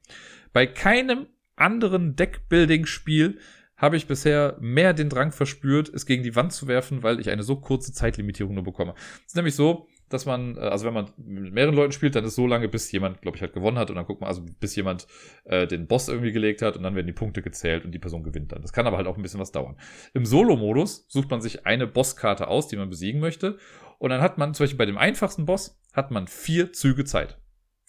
Bei 0.53 0.67
keinem 0.67 1.29
anderen 1.55 2.17
Deckbuilding-Spiel 2.17 3.39
habe 3.83 3.97
ich 3.97 4.07
bisher 4.07 4.57
mehr 4.61 4.95
den 4.95 5.09
Drang 5.09 5.33
verspürt, 5.33 5.89
es 5.89 6.07
gegen 6.07 6.23
die 6.23 6.37
Wand 6.37 6.53
zu 6.53 6.69
werfen, 6.69 7.03
weil 7.03 7.19
ich 7.19 7.31
eine 7.31 7.43
so 7.43 7.57
kurze 7.57 7.93
Zeitlimitierung 7.93 8.55
nur 8.55 8.63
bekomme. 8.63 8.95
Es 9.23 9.33
ist 9.33 9.37
nämlich 9.37 9.57
so, 9.57 9.89
dass 10.09 10.25
man, 10.25 10.57
äh, 10.57 10.61
also 10.61 10.87
wenn 10.87 10.95
man 10.95 11.11
mit 11.17 11.53
mehreren 11.53 11.75
Leuten 11.75 11.91
spielt, 11.91 12.15
dann 12.15 12.25
ist 12.25 12.37
so 12.37 12.47
lange, 12.47 12.69
bis 12.69 12.93
jemand, 12.93 13.21
glaube 13.23 13.37
ich, 13.37 13.43
halt 13.43 13.53
gewonnen 13.53 13.79
hat 13.79 13.91
und 13.91 13.97
dann 13.97 14.05
guckt 14.05 14.21
man, 14.21 14.29
also 14.29 14.45
bis 14.61 14.77
jemand 14.77 15.09
äh, 15.45 15.67
den 15.67 15.89
Boss 15.89 16.09
irgendwie 16.09 16.31
gelegt 16.31 16.63
hat 16.63 16.77
und 16.77 16.85
dann 16.85 16.95
werden 16.95 17.09
die 17.09 17.13
Punkte 17.13 17.43
gezählt 17.43 17.85
und 17.85 17.91
die 17.91 17.99
Person 17.99 18.23
gewinnt 18.23 18.53
dann. 18.53 18.63
Das 18.63 18.73
kann 18.73 18.87
aber 18.87 18.99
halt 18.99 19.09
auch 19.09 19.17
ein 19.17 19.23
bisschen 19.23 19.41
was 19.41 19.51
dauern. 19.51 19.77
Im 20.15 20.27
Solo-Modus 20.27 21.07
sucht 21.09 21.31
man 21.31 21.41
sich 21.41 21.67
eine 21.67 21.89
Bosskarte 21.89 22.47
aus, 22.47 22.69
die 22.69 22.77
man 22.77 22.89
besiegen 22.89 23.21
möchte 23.21 23.59
und 23.99 24.11
dann 24.11 24.21
hat 24.21 24.39
man 24.39 24.55
zum 24.55 24.63
Beispiel 24.65 24.79
bei 24.79 24.87
dem 24.87 24.99
einfachsten 24.99 25.45
Boss 25.45 25.77
hat 25.93 26.13
man 26.13 26.29
vier 26.29 26.73
Züge 26.73 27.05
Zeit. 27.05 27.39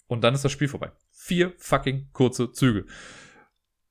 Und 0.08 0.24
dann 0.24 0.34
ist 0.34 0.44
das 0.44 0.52
Spiel 0.52 0.68
vorbei. 0.68 0.90
Vier 1.12 1.52
fucking 1.56 2.08
kurze 2.12 2.50
Züge 2.50 2.84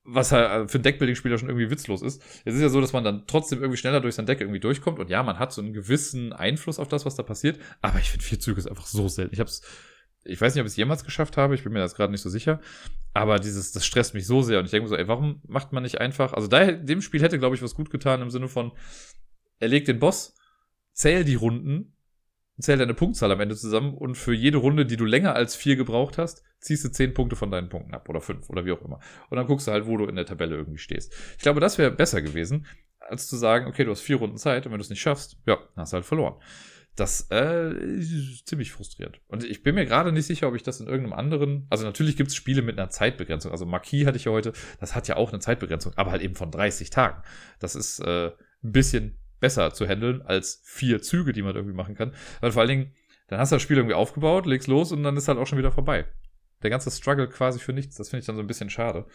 was 0.06 0.32
halt 0.32 0.70
für 0.70 0.80
ein 0.80 0.84
Deckbuilding-Spieler 0.84 1.38
schon 1.38 1.50
irgendwie 1.50 1.70
witzlos 1.70 2.02
ist. 2.02 2.22
Es 2.44 2.56
ist 2.56 2.62
ja 2.62 2.70
so, 2.70 2.82
dass 2.82 2.94
man 2.94 3.04
dann 3.04 3.26
trotzdem 3.26 3.60
irgendwie 3.60 3.78
schneller 3.78 4.02
durch 4.02 4.16
sein 4.16 4.26
Deck 4.26 4.42
irgendwie 4.42 4.60
durchkommt 4.60 5.00
und 5.00 5.10
ja, 5.10 5.24
man 5.24 5.40
hat 5.40 5.54
so 5.54 5.62
einen 5.62 5.74
gewissen 5.74 6.34
Einfluss 6.34 6.80
auf 6.80 6.90
das, 6.90 7.06
was 7.06 7.16
da 7.16 7.24
passiert, 7.24 7.60
aber 7.82 8.00
ich 8.00 8.12
finde 8.12 8.26
vier 8.26 8.40
Züge 8.40 8.60
ist 8.60 8.68
einfach 8.68 8.86
so 8.86 9.08
selten. 9.08 9.34
Ich 9.34 9.40
hab's, 9.40 9.62
ich 10.26 10.40
weiß 10.40 10.54
nicht, 10.54 10.62
ob 10.62 10.68
ich 10.68 10.74
es 10.74 10.78
jemals 10.78 11.06
geschafft 11.06 11.38
habe, 11.38 11.56
ich 11.56 11.64
bin 11.64 11.72
mir 11.72 11.80
das 11.80 11.96
gerade 11.96 12.12
nicht 12.12 12.22
so 12.22 12.30
sicher, 12.30 12.60
aber 13.14 13.40
dieses, 13.40 13.72
das 13.72 13.86
stresst 13.86 14.14
mich 14.14 14.28
so 14.28 14.42
sehr 14.42 14.60
und 14.60 14.66
ich 14.66 14.72
denke 14.72 14.84
mir 14.84 14.90
so, 14.90 14.98
ey, 14.98 15.08
warum 15.08 15.42
macht 15.48 15.72
man 15.72 15.84
nicht 15.84 16.02
einfach, 16.02 16.34
also 16.34 16.48
da, 16.48 16.72
dem 16.72 17.02
Spiel 17.02 17.22
hätte, 17.22 17.40
glaube 17.40 17.56
ich, 17.56 17.62
was 17.62 17.76
gut 17.76 17.90
getan 17.90 18.22
im 18.22 18.30
Sinne 18.30 18.50
von, 18.50 18.74
er 19.60 19.70
legt 19.70 19.88
den 19.88 20.00
Boss, 20.00 20.36
zähl 20.92 21.24
die 21.24 21.36
Runden, 21.36 21.93
zähl 22.60 22.78
deine 22.78 22.94
Punktzahl 22.94 23.32
am 23.32 23.40
Ende 23.40 23.56
zusammen 23.56 23.94
und 23.96 24.16
für 24.16 24.34
jede 24.34 24.58
Runde, 24.58 24.86
die 24.86 24.98
du 24.98 25.06
länger 25.06 25.36
als 25.36 25.56
vier 25.56 25.76
gebraucht 25.76 26.18
hast, 26.18 26.44
ziehst 26.60 26.86
du 26.86 26.92
zehn 26.92 27.14
Punkte 27.14 27.36
von 27.36 27.52
deinen 27.52 27.70
Punkten 27.70 27.94
ab 27.94 28.08
oder 28.10 28.22
fünf 28.22 28.50
oder 28.50 28.66
wie 28.66 28.72
auch 28.72 28.82
immer. 28.82 29.00
Und 29.30 29.38
dann 29.38 29.48
guckst 29.48 29.68
du 29.68 29.72
halt, 29.72 29.88
wo 29.88 29.98
du 29.98 30.06
in 30.06 30.16
der 30.16 30.26
Tabelle 30.26 30.56
irgendwie 30.56 30.78
stehst. 30.78 31.14
Ich 31.38 31.44
glaube, 31.44 31.60
das 31.60 31.78
wäre 31.78 31.92
besser 31.92 32.22
gewesen, 32.22 32.66
als 33.00 33.28
zu 33.28 33.36
sagen, 33.38 33.68
okay, 33.68 33.84
du 33.84 33.92
hast 33.92 34.02
vier 34.02 34.18
Runden 34.18 34.38
Zeit 34.38 34.66
und 34.66 34.72
wenn 34.72 34.80
du 34.80 34.84
es 34.84 34.90
nicht 34.90 35.02
schaffst, 35.02 35.38
ja, 35.46 35.58
hast 35.76 35.94
du 35.94 35.96
halt 35.96 36.06
verloren. 36.06 36.36
Das 36.96 37.28
äh, 37.32 37.74
ist 37.98 38.48
ziemlich 38.48 38.72
frustrierend. 38.72 39.20
Und 39.28 39.44
ich 39.44 39.64
bin 39.64 39.74
mir 39.74 39.86
gerade 39.86 40.12
nicht 40.12 40.28
sicher, 40.28 40.48
ob 40.48 40.56
ich 40.56 40.62
das 40.62 40.80
in 40.80 40.86
irgendeinem 40.86 41.14
anderen. 41.14 41.66
Also 41.72 41.86
natürlich 41.86 42.18
gibt 42.18 42.30
es 42.30 42.36
Spiele 42.36 42.62
mit 42.62 42.78
einer 42.78 42.90
Zeitbegrenzung. 42.90 43.52
Also 43.52 43.66
Marquis 43.66 44.06
hatte 44.06 44.18
ich 44.18 44.26
ja 44.26 44.32
heute, 44.32 44.54
das 44.80 44.94
hat 44.94 45.08
ja 45.08 45.16
auch 45.16 45.32
eine 45.32 45.40
Zeitbegrenzung, 45.40 45.94
aber 45.96 46.12
halt 46.12 46.22
eben 46.22 46.36
von 46.36 46.52
30 46.52 46.92
Tagen. 46.92 47.24
Das 47.60 47.76
ist 47.76 48.00
äh, 48.00 48.28
ein 48.28 48.72
bisschen 48.72 49.18
besser 49.44 49.74
zu 49.74 49.86
handeln 49.86 50.22
als 50.22 50.62
vier 50.64 51.02
Züge, 51.02 51.34
die 51.34 51.42
man 51.42 51.56
irgendwie 51.56 51.76
machen 51.76 51.96
kann. 51.96 52.14
Weil 52.40 52.54
vor 52.54 52.62
allen 52.62 52.70
Dingen, 52.70 52.94
dann 53.28 53.40
hast 53.40 53.52
du 53.52 53.58
das 53.58 53.62
Spiel 53.62 53.78
irgendwie 53.78 53.96
aufgebaut, 53.96 54.46
legst 54.46 54.70
los 54.70 54.94
und 54.94 55.04
dann 55.04 55.18
ist 55.18 55.28
halt 55.28 55.38
auch 55.38 55.48
schon 55.48 55.58
wieder 55.60 55.72
vorbei 55.72 56.06
der 56.64 56.70
ganze 56.70 56.90
Struggle 56.90 57.28
quasi 57.28 57.60
für 57.60 57.74
nichts. 57.74 57.96
Das 57.96 58.10
finde 58.10 58.22
ich 58.22 58.26
dann 58.26 58.36
so 58.36 58.42
ein 58.42 58.48
bisschen 58.48 58.70
schade. 58.70 59.06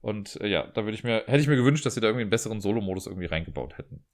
Und 0.00 0.40
äh, 0.40 0.48
ja, 0.48 0.66
da 0.66 0.84
würde 0.84 0.94
ich 0.94 1.04
mir, 1.04 1.24
hätte 1.26 1.40
ich 1.40 1.48
mir 1.48 1.56
gewünscht, 1.56 1.84
dass 1.84 1.94
sie 1.94 2.00
da 2.00 2.06
irgendwie 2.06 2.22
einen 2.22 2.30
besseren 2.30 2.60
Solo-Modus 2.60 3.06
irgendwie 3.06 3.26
reingebaut 3.26 3.78
hätten. 3.78 4.04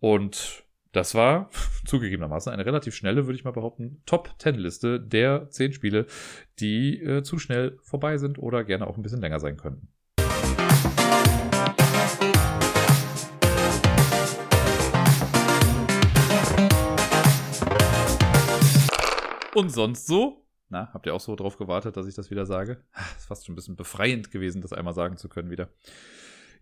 Und 0.00 0.64
das 0.92 1.14
war 1.14 1.50
zugegebenermaßen 1.86 2.52
eine 2.52 2.66
relativ 2.66 2.94
schnelle, 2.94 3.26
würde 3.26 3.36
ich 3.36 3.44
mal 3.44 3.52
behaupten, 3.52 4.02
Top-10-Liste 4.06 5.00
der 5.00 5.48
10 5.48 5.72
Spiele, 5.72 6.06
die 6.58 7.00
äh, 7.00 7.22
zu 7.22 7.38
schnell 7.38 7.78
vorbei 7.82 8.18
sind 8.18 8.38
oder 8.38 8.64
gerne 8.64 8.86
auch 8.86 8.96
ein 8.96 9.02
bisschen 9.02 9.20
länger 9.20 9.40
sein 9.40 9.56
könnten. 9.56 9.88
Und 19.54 19.70
sonst 19.70 20.06
so? 20.06 20.46
Na, 20.68 20.90
habt 20.94 21.06
ihr 21.06 21.14
auch 21.14 21.20
so 21.20 21.36
drauf 21.36 21.58
gewartet, 21.58 21.96
dass 21.96 22.06
ich 22.06 22.14
das 22.14 22.30
wieder 22.30 22.46
sage? 22.46 22.82
Das 22.94 23.18
ist 23.18 23.26
fast 23.26 23.46
schon 23.46 23.52
ein 23.52 23.56
bisschen 23.56 23.76
befreiend 23.76 24.30
gewesen, 24.30 24.62
das 24.62 24.72
einmal 24.72 24.94
sagen 24.94 25.18
zu 25.18 25.28
können 25.28 25.50
wieder. 25.50 25.68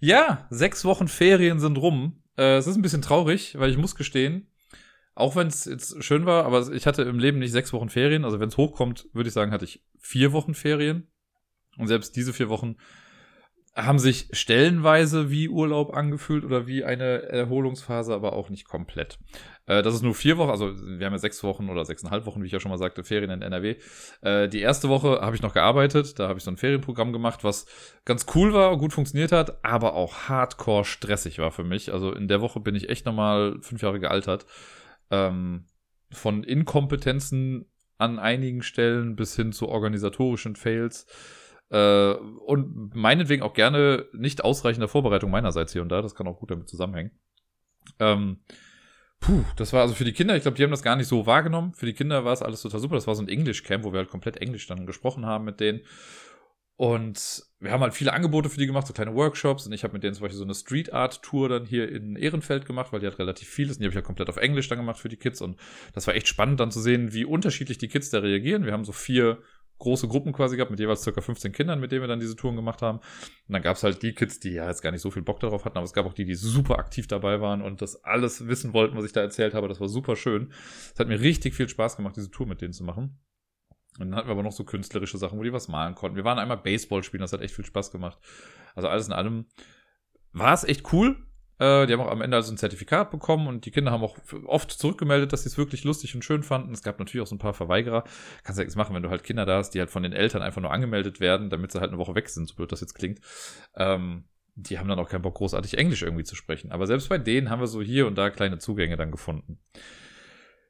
Ja, 0.00 0.46
sechs 0.50 0.84
Wochen 0.84 1.06
Ferien 1.06 1.60
sind 1.60 1.76
rum. 1.76 2.22
Äh, 2.36 2.56
es 2.56 2.66
ist 2.66 2.76
ein 2.76 2.82
bisschen 2.82 3.02
traurig, 3.02 3.58
weil 3.58 3.70
ich 3.70 3.76
muss 3.76 3.94
gestehen, 3.94 4.48
auch 5.14 5.36
wenn 5.36 5.46
es 5.46 5.66
jetzt 5.66 6.02
schön 6.02 6.26
war, 6.26 6.44
aber 6.44 6.72
ich 6.72 6.86
hatte 6.86 7.02
im 7.02 7.18
Leben 7.18 7.38
nicht 7.38 7.52
sechs 7.52 7.72
Wochen 7.72 7.88
Ferien. 7.88 8.24
Also 8.24 8.40
wenn 8.40 8.48
es 8.48 8.56
hochkommt, 8.56 9.08
würde 9.12 9.28
ich 9.28 9.34
sagen, 9.34 9.52
hatte 9.52 9.64
ich 9.64 9.84
vier 9.98 10.32
Wochen 10.32 10.54
Ferien. 10.54 11.06
Und 11.76 11.86
selbst 11.86 12.16
diese 12.16 12.32
vier 12.32 12.48
Wochen 12.48 12.76
haben 13.74 13.98
sich 14.00 14.28
stellenweise 14.32 15.30
wie 15.30 15.48
Urlaub 15.48 15.94
angefühlt 15.94 16.44
oder 16.44 16.66
wie 16.66 16.84
eine 16.84 17.22
Erholungsphase, 17.22 18.12
aber 18.12 18.32
auch 18.32 18.50
nicht 18.50 18.66
komplett. 18.66 19.18
Äh, 19.66 19.82
das 19.82 19.94
ist 19.94 20.02
nur 20.02 20.14
vier 20.14 20.38
Wochen, 20.38 20.50
also 20.50 20.74
wir 20.74 21.06
haben 21.06 21.12
ja 21.12 21.18
sechs 21.18 21.42
Wochen 21.44 21.68
oder 21.68 21.84
sechseinhalb 21.84 22.26
Wochen, 22.26 22.42
wie 22.42 22.46
ich 22.46 22.52
ja 22.52 22.58
schon 22.58 22.72
mal 22.72 22.78
sagte, 22.78 23.04
Ferien 23.04 23.30
in 23.30 23.42
NRW. 23.42 23.76
Äh, 24.22 24.48
die 24.48 24.60
erste 24.60 24.88
Woche 24.88 25.20
habe 25.20 25.36
ich 25.36 25.42
noch 25.42 25.54
gearbeitet, 25.54 26.18
da 26.18 26.26
habe 26.26 26.38
ich 26.38 26.44
so 26.44 26.50
ein 26.50 26.56
Ferienprogramm 26.56 27.12
gemacht, 27.12 27.44
was 27.44 27.66
ganz 28.04 28.26
cool 28.34 28.52
war, 28.52 28.76
gut 28.76 28.92
funktioniert 28.92 29.30
hat, 29.30 29.64
aber 29.64 29.94
auch 29.94 30.28
hardcore 30.28 30.84
stressig 30.84 31.38
war 31.38 31.52
für 31.52 31.64
mich. 31.64 31.92
Also 31.92 32.12
in 32.12 32.26
der 32.26 32.40
Woche 32.40 32.58
bin 32.58 32.74
ich 32.74 32.88
echt 32.88 33.06
nochmal 33.06 33.58
fünf 33.60 33.82
Jahre 33.82 34.00
gealtert. 34.00 34.46
Ähm, 35.10 35.66
von 36.10 36.42
Inkompetenzen 36.42 37.66
an 37.98 38.18
einigen 38.18 38.62
Stellen 38.62 39.14
bis 39.14 39.36
hin 39.36 39.52
zu 39.52 39.68
organisatorischen 39.68 40.56
Fails. 40.56 41.06
Äh, 41.70 42.14
und 42.14 42.94
meinetwegen 42.94 43.42
auch 43.42 43.54
gerne 43.54 44.06
nicht 44.12 44.44
ausreichender 44.44 44.88
Vorbereitung 44.88 45.30
meinerseits 45.30 45.72
hier 45.72 45.82
und 45.82 45.88
da. 45.88 46.02
Das 46.02 46.14
kann 46.14 46.26
auch 46.26 46.38
gut 46.38 46.50
damit 46.50 46.68
zusammenhängen. 46.68 47.12
Ähm, 47.98 48.40
puh, 49.20 49.44
das 49.56 49.72
war 49.72 49.82
also 49.82 49.94
für 49.94 50.04
die 50.04 50.12
Kinder, 50.12 50.36
ich 50.36 50.42
glaube, 50.42 50.56
die 50.56 50.64
haben 50.64 50.70
das 50.70 50.82
gar 50.82 50.96
nicht 50.96 51.08
so 51.08 51.26
wahrgenommen. 51.26 51.72
Für 51.74 51.86
die 51.86 51.92
Kinder 51.92 52.24
war 52.24 52.32
es 52.32 52.42
alles 52.42 52.62
total 52.62 52.80
super. 52.80 52.96
Das 52.96 53.06
war 53.06 53.14
so 53.14 53.22
ein 53.22 53.28
English-Camp, 53.28 53.84
wo 53.84 53.92
wir 53.92 53.98
halt 53.98 54.10
komplett 54.10 54.38
Englisch 54.38 54.66
dann 54.66 54.86
gesprochen 54.86 55.26
haben 55.26 55.44
mit 55.44 55.60
denen. 55.60 55.80
Und 56.80 57.42
wir 57.58 57.72
haben 57.72 57.82
halt 57.82 57.92
viele 57.92 58.14
Angebote 58.14 58.48
für 58.48 58.58
die 58.58 58.66
gemacht, 58.66 58.86
so 58.86 58.94
kleine 58.94 59.14
Workshops. 59.14 59.66
Und 59.66 59.72
ich 59.74 59.84
habe 59.84 59.92
mit 59.92 60.02
denen 60.02 60.14
zum 60.14 60.22
Beispiel 60.22 60.38
so 60.38 60.44
eine 60.44 60.54
Street 60.54 60.94
Art 60.94 61.22
Tour 61.22 61.50
dann 61.50 61.66
hier 61.66 61.92
in 61.92 62.16
Ehrenfeld 62.16 62.64
gemacht, 62.64 62.90
weil 62.90 63.00
die 63.00 63.06
hat 63.06 63.18
relativ 63.18 63.48
viel 63.48 63.68
ist. 63.68 63.76
Und 63.76 63.80
die 63.80 63.84
habe 63.84 63.90
ich 63.90 63.96
ja 63.96 64.00
komplett 64.00 64.30
auf 64.30 64.38
Englisch 64.38 64.66
dann 64.68 64.78
gemacht 64.78 64.98
für 64.98 65.10
die 65.10 65.18
Kids. 65.18 65.42
Und 65.42 65.60
das 65.92 66.06
war 66.06 66.14
echt 66.14 66.26
spannend 66.26 66.58
dann 66.58 66.70
zu 66.70 66.80
sehen, 66.80 67.12
wie 67.12 67.26
unterschiedlich 67.26 67.76
die 67.76 67.88
Kids 67.88 68.08
da 68.08 68.20
reagieren. 68.20 68.64
Wir 68.64 68.72
haben 68.72 68.86
so 68.86 68.92
vier 68.92 69.42
große 69.80 70.06
Gruppen 70.06 70.32
quasi 70.32 70.56
gehabt, 70.56 70.70
mit 70.70 70.78
jeweils 70.78 71.02
circa 71.02 71.20
15 71.20 71.52
Kindern, 71.52 71.80
mit 71.80 71.90
denen 71.90 72.02
wir 72.02 72.08
dann 72.08 72.20
diese 72.20 72.36
Touren 72.36 72.54
gemacht 72.54 72.82
haben. 72.82 72.98
Und 72.98 73.52
dann 73.52 73.62
gab 73.62 73.76
es 73.76 73.82
halt 73.82 74.02
die 74.02 74.14
Kids, 74.14 74.38
die 74.38 74.52
ja 74.52 74.68
jetzt 74.68 74.82
gar 74.82 74.92
nicht 74.92 75.00
so 75.00 75.10
viel 75.10 75.22
Bock 75.22 75.40
darauf 75.40 75.64
hatten, 75.64 75.76
aber 75.76 75.84
es 75.84 75.92
gab 75.92 76.06
auch 76.06 76.12
die, 76.12 76.24
die 76.24 76.36
super 76.36 76.78
aktiv 76.78 77.08
dabei 77.08 77.40
waren 77.40 77.62
und 77.62 77.82
das 77.82 78.04
alles 78.04 78.46
wissen 78.46 78.72
wollten, 78.72 78.96
was 78.96 79.04
ich 79.04 79.12
da 79.12 79.20
erzählt 79.20 79.54
habe. 79.54 79.68
Das 79.68 79.80
war 79.80 79.88
super 79.88 80.14
schön. 80.14 80.52
Es 80.94 81.00
hat 81.00 81.08
mir 81.08 81.20
richtig 81.20 81.54
viel 81.54 81.68
Spaß 81.68 81.96
gemacht, 81.96 82.16
diese 82.16 82.30
Tour 82.30 82.46
mit 82.46 82.60
denen 82.60 82.72
zu 82.72 82.84
machen. 82.84 83.18
Und 83.98 84.10
dann 84.10 84.16
hatten 84.16 84.28
wir 84.28 84.32
aber 84.32 84.42
noch 84.42 84.52
so 84.52 84.64
künstlerische 84.64 85.18
Sachen, 85.18 85.38
wo 85.38 85.42
die 85.42 85.52
was 85.52 85.68
malen 85.68 85.94
konnten. 85.94 86.16
Wir 86.16 86.24
waren 86.24 86.38
einmal 86.38 86.58
Baseball 86.58 87.02
spielen, 87.02 87.22
das 87.22 87.32
hat 87.32 87.40
echt 87.40 87.54
viel 87.54 87.64
Spaß 87.64 87.90
gemacht. 87.90 88.18
Also 88.74 88.88
alles 88.88 89.08
in 89.08 89.12
allem 89.12 89.46
war 90.32 90.54
es 90.54 90.64
echt 90.64 90.92
cool. 90.92 91.16
Äh, 91.60 91.86
die 91.86 91.92
haben 91.92 92.00
auch 92.00 92.10
am 92.10 92.22
Ende 92.22 92.38
also 92.38 92.52
ein 92.52 92.56
Zertifikat 92.56 93.10
bekommen 93.10 93.46
und 93.46 93.66
die 93.66 93.70
Kinder 93.70 93.92
haben 93.92 94.02
auch 94.02 94.16
oft 94.46 94.70
zurückgemeldet, 94.70 95.32
dass 95.32 95.42
sie 95.42 95.50
es 95.50 95.58
wirklich 95.58 95.84
lustig 95.84 96.14
und 96.14 96.24
schön 96.24 96.42
fanden. 96.42 96.72
Es 96.72 96.82
gab 96.82 96.98
natürlich 96.98 97.22
auch 97.22 97.28
so 97.28 97.34
ein 97.34 97.38
paar 97.38 97.52
Verweigerer. 97.52 98.02
Kannst 98.42 98.58
du 98.58 98.62
ja 98.62 98.64
nichts 98.64 98.76
machen, 98.76 98.94
wenn 98.94 99.02
du 99.02 99.10
halt 99.10 99.24
Kinder 99.24 99.44
da 99.44 99.58
hast, 99.58 99.70
die 99.70 99.78
halt 99.78 99.90
von 99.90 100.02
den 100.02 100.14
Eltern 100.14 100.40
einfach 100.40 100.62
nur 100.62 100.72
angemeldet 100.72 101.20
werden, 101.20 101.50
damit 101.50 101.70
sie 101.70 101.80
halt 101.80 101.90
eine 101.90 101.98
Woche 101.98 102.14
weg 102.14 102.30
sind, 102.30 102.48
so 102.48 102.54
blöd 102.54 102.72
das 102.72 102.80
jetzt 102.80 102.94
klingt. 102.94 103.20
Ähm, 103.76 104.24
die 104.54 104.78
haben 104.78 104.88
dann 104.88 104.98
auch 104.98 105.08
keinen 105.08 105.22
Bock, 105.22 105.34
großartig 105.34 105.76
Englisch 105.76 106.02
irgendwie 106.02 106.24
zu 106.24 106.34
sprechen. 106.34 106.72
Aber 106.72 106.86
selbst 106.86 107.10
bei 107.10 107.18
denen 107.18 107.50
haben 107.50 107.60
wir 107.60 107.66
so 107.66 107.82
hier 107.82 108.06
und 108.06 108.16
da 108.16 108.30
kleine 108.30 108.58
Zugänge 108.58 108.96
dann 108.96 109.10
gefunden. 109.10 109.58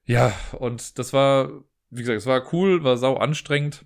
Ja, 0.05 0.33
und 0.59 0.99
das 0.99 1.13
war, 1.13 1.51
wie 1.91 2.01
gesagt, 2.01 2.19
es 2.19 2.27
war 2.27 2.53
cool, 2.53 2.83
war 2.83 2.97
sau 2.97 3.17
anstrengend. 3.17 3.85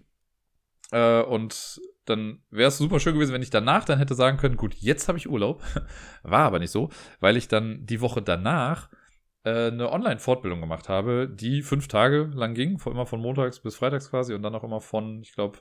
Äh, 0.90 1.20
und 1.20 1.80
dann 2.04 2.42
wäre 2.50 2.68
es 2.68 2.78
super 2.78 3.00
schön 3.00 3.14
gewesen, 3.14 3.32
wenn 3.32 3.42
ich 3.42 3.50
danach 3.50 3.84
dann 3.84 3.98
hätte 3.98 4.14
sagen 4.14 4.36
können, 4.36 4.56
gut, 4.56 4.74
jetzt 4.74 5.08
habe 5.08 5.18
ich 5.18 5.28
Urlaub. 5.28 5.62
War 6.22 6.44
aber 6.44 6.58
nicht 6.58 6.70
so, 6.70 6.90
weil 7.20 7.36
ich 7.36 7.48
dann 7.48 7.84
die 7.86 8.00
Woche 8.00 8.22
danach 8.22 8.88
äh, 9.44 9.68
eine 9.68 9.90
Online-Fortbildung 9.90 10.60
gemacht 10.60 10.88
habe, 10.88 11.28
die 11.28 11.62
fünf 11.62 11.88
Tage 11.88 12.30
lang 12.34 12.54
ging, 12.54 12.78
von, 12.78 12.92
immer 12.92 13.06
von 13.06 13.20
montags 13.20 13.60
bis 13.60 13.76
freitags 13.76 14.10
quasi 14.10 14.34
und 14.34 14.42
dann 14.42 14.54
auch 14.54 14.64
immer 14.64 14.80
von, 14.80 15.20
ich 15.22 15.34
glaube, 15.34 15.58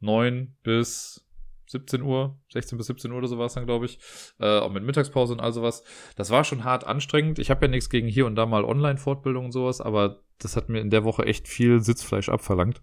neun 0.00 0.56
bis 0.62 1.26
17 1.68 2.02
Uhr, 2.02 2.38
16 2.52 2.78
bis 2.78 2.86
17 2.86 3.10
Uhr 3.10 3.18
oder 3.18 3.28
so 3.28 3.38
war 3.38 3.46
es 3.46 3.54
dann, 3.54 3.66
glaube 3.66 3.86
ich. 3.86 3.98
Äh, 4.38 4.58
auch 4.58 4.70
mit 4.70 4.84
Mittagspause 4.84 5.32
und 5.32 5.40
all 5.40 5.52
sowas. 5.52 5.82
Das 6.16 6.30
war 6.30 6.44
schon 6.44 6.64
hart 6.64 6.86
anstrengend. 6.86 7.38
Ich 7.38 7.50
habe 7.50 7.66
ja 7.66 7.70
nichts 7.70 7.90
gegen 7.90 8.06
hier 8.06 8.26
und 8.26 8.36
da 8.36 8.46
mal 8.46 8.64
Online-Fortbildung 8.64 9.46
und 9.46 9.52
sowas, 9.52 9.80
aber 9.80 10.22
das 10.38 10.56
hat 10.56 10.68
mir 10.68 10.80
in 10.80 10.90
der 10.90 11.04
Woche 11.04 11.24
echt 11.24 11.48
viel 11.48 11.80
Sitzfleisch 11.80 12.28
abverlangt. 12.28 12.80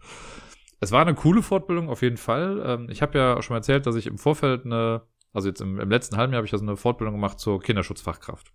Es 0.84 0.92
war 0.92 1.02
eine 1.02 1.16
coole 1.16 1.42
Fortbildung 1.42 1.90
auf 1.90 2.02
jeden 2.02 2.18
Fall. 2.18 2.62
Ähm, 2.66 2.88
ich 2.90 3.02
habe 3.02 3.18
ja 3.18 3.42
schon 3.42 3.56
erzählt, 3.56 3.86
dass 3.86 3.96
ich 3.96 4.06
im 4.06 4.18
Vorfeld 4.18 4.66
eine, 4.66 5.04
also 5.32 5.48
jetzt 5.48 5.62
im, 5.62 5.80
im 5.80 5.90
letzten 5.90 6.18
halben 6.18 6.34
Jahr 6.34 6.40
habe 6.40 6.46
ich 6.46 6.52
also 6.52 6.66
eine 6.66 6.76
Fortbildung 6.76 7.16
gemacht 7.16 7.40
zur 7.40 7.62
Kinderschutzfachkraft. 7.62 8.52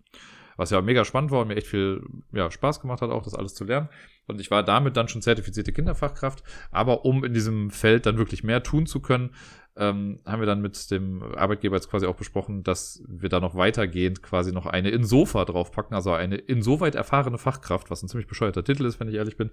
was 0.59 0.69
ja 0.69 0.83
mega 0.83 1.07
spannend 1.07 1.31
war 1.31 1.41
und 1.41 1.49
mir 1.49 1.57
echt 1.57 1.69
viel 1.69 2.03
ja, 2.33 2.51
Spaß 2.51 2.81
gemacht 2.81 3.01
hat, 3.01 3.11
auch 3.11 3.23
das 3.23 3.35
alles 3.35 3.55
zu 3.55 3.65
lernen. 3.65 3.89
Und 4.27 4.43
ich 4.43 4.51
war 4.51 4.63
damit 4.63 4.97
dann 4.99 5.09
schon 5.09 5.23
zertifizierte 5.23 5.73
Kinderfachkraft. 5.73 6.43
Aber 6.71 7.07
um 7.07 7.25
in 7.25 7.33
diesem 7.33 7.71
Feld 7.71 8.05
dann 8.05 8.19
wirklich 8.19 8.45
mehr 8.45 8.63
tun 8.63 8.85
zu 8.85 9.01
können, 9.01 9.31
ähm, 9.77 10.21
haben 10.27 10.41
wir 10.41 10.47
dann 10.47 10.61
mit 10.61 10.91
dem 10.91 11.23
Arbeitgeber 11.23 11.77
jetzt 11.77 11.89
quasi 11.89 12.05
auch 12.05 12.17
besprochen, 12.17 12.63
dass 12.63 13.03
wir 13.09 13.31
da 13.31 13.41
noch 13.41 13.55
weitergehend 13.55 14.23
quasi 14.23 14.53
noch 14.53 14.67
eine 14.67 14.91
Insofa 14.91 15.47
draufpacken, 15.47 15.95
also 15.95 16.13
eine 16.13 16.37
insoweit 16.37 16.95
erfahrene 16.95 17.39
Fachkraft, 17.39 17.91
was 17.91 18.03
ein 18.03 18.09
ziemlich 18.09 18.27
bescheuerter 18.27 18.65
Titel 18.65 18.85
ist, 18.85 19.01
wenn 19.01 19.09
ich 19.09 19.15
ehrlich 19.15 19.39
bin. 19.39 19.51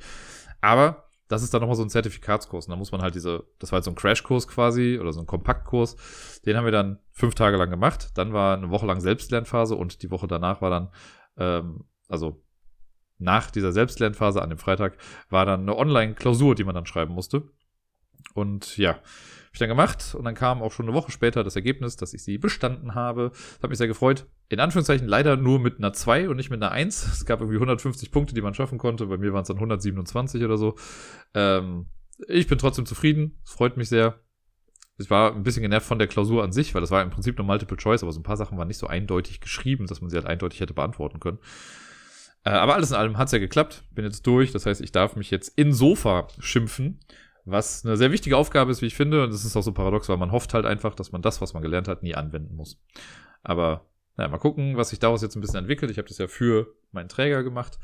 Aber 0.60 1.06
das 1.28 1.42
ist 1.42 1.54
dann 1.54 1.62
nochmal 1.62 1.76
so 1.76 1.84
ein 1.84 1.90
Zertifikatskurs. 1.90 2.68
Und 2.68 2.72
da 2.72 2.76
muss 2.76 2.92
man 2.92 3.02
halt 3.02 3.16
diese, 3.16 3.46
das 3.60 3.72
war 3.72 3.78
halt 3.78 3.84
so 3.84 3.92
ein 3.92 3.96
Crashkurs 3.96 4.48
quasi 4.48 5.00
oder 5.00 5.12
so 5.12 5.20
ein 5.20 5.26
Kompaktkurs. 5.26 5.96
Den 6.46 6.56
haben 6.56 6.66
wir 6.66 6.72
dann 6.72 7.00
fünf 7.12 7.34
Tage 7.36 7.58
lang 7.58 7.70
gemacht. 7.70 8.12
Dann 8.16 8.34
war 8.34 8.56
eine 8.58 8.70
Woche 8.70 8.86
lang 8.86 9.02
Selbstlernphase 9.02 9.76
und 9.76 10.04
die 10.04 10.12
Woche 10.12 10.28
danach 10.28 10.62
war 10.62 10.70
dann, 10.70 10.90
ähm, 11.38 11.86
also 12.08 12.44
nach 13.18 13.50
dieser 13.50 13.72
Selbstlernphase 13.72 14.42
an 14.42 14.50
dem 14.50 14.60
Freitag, 14.60 14.98
war 15.30 15.46
dann 15.46 15.62
eine 15.62 15.76
Online-Klausur, 15.76 16.54
die 16.54 16.64
man 16.64 16.76
dann 16.76 16.86
schreiben 16.86 17.14
musste. 17.14 17.50
Und 18.34 18.78
ja, 18.78 19.00
ich 19.56 19.60
dann 19.60 19.70
gemacht 19.70 20.16
und 20.16 20.26
dann 20.26 20.36
kam 20.36 20.62
auch 20.62 20.72
schon 20.72 20.86
eine 20.86 20.96
Woche 20.96 21.12
später 21.12 21.44
das 21.44 21.56
Ergebnis, 21.56 21.96
dass 21.96 22.14
ich 22.14 22.24
sie 22.24 22.38
bestanden 22.38 22.94
habe. 22.94 23.32
Das 23.32 23.64
hat 23.64 23.70
mich 23.70 23.78
sehr 23.78 23.88
gefreut. 23.88 24.28
In 24.50 24.60
Anführungszeichen 24.60 25.08
leider 25.08 25.38
nur 25.38 25.60
mit 25.60 25.78
einer 25.78 25.94
2 25.94 26.30
und 26.30 26.38
nicht 26.38 26.50
mit 26.50 26.62
einer 26.62 26.72
1. 26.72 27.08
Es 27.14 27.26
gab 27.26 27.40
irgendwie 27.40 27.58
150 27.58 28.12
Punkte, 28.12 28.36
die 28.36 28.42
man 28.42 28.54
schaffen 28.54 28.78
konnte. 28.78 29.08
Bei 29.08 29.18
mir 29.18 29.34
waren 29.34 29.42
es 29.42 29.48
dann 29.48 29.58
127 29.58 30.44
oder 30.44 30.58
so. 30.58 30.76
Ähm, 31.34 31.88
ich 32.28 32.48
bin 32.48 32.58
trotzdem 32.58 32.86
zufrieden. 32.86 33.40
Es 33.44 33.52
freut 33.52 33.78
mich 33.78 33.90
sehr. 33.90 34.20
Ich 34.98 35.10
war 35.10 35.34
ein 35.34 35.44
bisschen 35.44 35.64
genervt 35.64 35.88
von 35.88 36.00
der 36.00 36.08
Klausur 36.08 36.44
an 36.44 36.52
sich, 36.54 36.74
weil 36.74 36.82
das 36.82 36.92
war 36.92 37.02
im 37.02 37.10
Prinzip 37.10 37.38
nur 37.38 37.46
Multiple 37.46 37.76
Choice, 37.78 38.04
aber 38.04 38.14
so 38.14 38.20
ein 38.20 38.24
paar 38.24 38.38
Sachen 38.38 38.58
waren 38.58 38.68
nicht 38.68 38.78
so 38.78 38.88
eindeutig 38.88 39.42
geschrieben, 39.42 39.88
dass 39.88 40.00
man 40.00 40.10
sie 40.10 40.16
halt 40.16 40.28
eindeutig 40.28 40.62
hätte 40.62 40.74
beantworten 40.74 41.20
können. 41.20 41.40
Äh, 42.46 42.52
aber 42.52 42.76
alles 42.76 42.92
in 42.92 42.98
allem 42.98 43.18
hat's 43.18 43.32
ja 43.32 43.40
geklappt. 43.40 43.84
Bin 43.92 44.06
jetzt 44.06 44.26
durch. 44.28 44.52
Das 44.52 44.66
heißt, 44.66 44.82
ich 44.82 44.92
darf 44.92 45.16
mich 45.16 45.32
jetzt 45.32 45.50
in 45.58 45.74
Sofa 45.74 46.28
schimpfen 46.40 47.00
was 47.46 47.86
eine 47.86 47.96
sehr 47.96 48.12
wichtige 48.12 48.38
Aufgabe 48.38 48.72
ist, 48.72 48.82
wie 48.82 48.88
ich 48.88 48.96
finde. 48.96 49.24
Und 49.24 49.32
das 49.32 49.46
ist 49.46 49.56
auch 49.56 49.62
so 49.62 49.72
paradox, 49.72 50.10
weil 50.10 50.18
man 50.18 50.32
hofft 50.32 50.54
halt 50.54 50.66
einfach, 50.66 50.96
dass 50.96 51.12
man 51.12 51.22
das, 51.22 51.42
was 51.42 51.54
man 51.54 51.64
gelernt 51.64 51.88
hat, 51.88 52.04
nie 52.04 52.16
anwenden 52.16 52.56
muss. 52.56 52.82
Aber 53.44 53.86
naja, 54.18 54.30
mal 54.30 54.38
gucken, 54.38 54.78
was 54.78 54.90
sich 54.90 55.00
daraus 55.00 55.22
jetzt 55.22 55.36
ein 55.36 55.42
bisschen 55.42 55.60
entwickelt. 55.60 55.92
Ich 55.92 55.98
habe 55.98 56.08
das 56.08 56.18
ja 56.18 56.28
für 56.28 56.74
meinen 56.92 57.10
Träger 57.10 57.44
gemacht, 57.44 57.78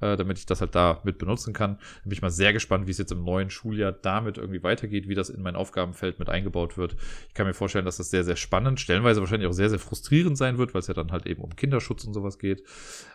äh, 0.00 0.16
damit 0.16 0.38
ich 0.38 0.44
das 0.44 0.60
halt 0.60 0.74
da 0.74 1.00
mit 1.02 1.18
benutzen 1.18 1.54
kann. 1.54 1.78
Bin 2.04 2.12
ich 2.12 2.22
mal 2.22 2.30
sehr 2.30 2.52
gespannt, 2.52 2.86
wie 2.86 2.90
es 2.90 2.98
jetzt 2.98 3.10
im 3.10 3.24
neuen 3.24 3.48
Schuljahr 3.48 3.92
damit 3.92 4.36
irgendwie 4.36 4.62
weitergeht, 4.62 5.08
wie 5.08 5.14
das 5.14 5.30
in 5.30 5.42
mein 5.42 5.56
Aufgabenfeld 5.56 6.18
mit 6.18 6.28
eingebaut 6.28 6.76
wird. 6.76 6.96
Ich 7.28 7.34
kann 7.34 7.46
mir 7.46 7.54
vorstellen, 7.54 7.86
dass 7.86 7.96
das 7.96 8.10
sehr, 8.10 8.24
sehr 8.24 8.36
spannend, 8.36 8.80
stellenweise 8.80 9.20
wahrscheinlich 9.20 9.48
auch 9.48 9.52
sehr, 9.52 9.70
sehr 9.70 9.78
frustrierend 9.78 10.36
sein 10.36 10.58
wird, 10.58 10.74
weil 10.74 10.80
es 10.80 10.88
ja 10.88 10.94
dann 10.94 11.10
halt 11.10 11.26
eben 11.26 11.42
um 11.42 11.56
Kinderschutz 11.56 12.04
und 12.04 12.12
sowas 12.12 12.38
geht. 12.38 12.62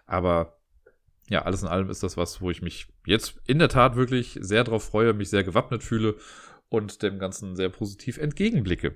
Aber 0.08 0.58
ja, 1.34 1.42
alles 1.42 1.64
in 1.64 1.68
allem 1.68 1.90
ist 1.90 2.04
das 2.04 2.16
was, 2.16 2.42
wo 2.42 2.52
ich 2.52 2.62
mich 2.62 2.86
jetzt 3.08 3.42
in 3.48 3.58
der 3.58 3.68
Tat 3.68 3.96
wirklich 3.96 4.38
sehr 4.40 4.64
drauf 4.64 4.84
freue, 4.84 5.14
mich 5.14 5.32
sehr 5.32 5.44
gewappnet 5.44 5.84
fühle 5.84 6.16
und 6.70 7.02
dem 7.02 7.18
Ganzen 7.18 7.56
sehr 7.56 7.70
positiv 7.70 8.20
entgegenblicke. 8.20 8.94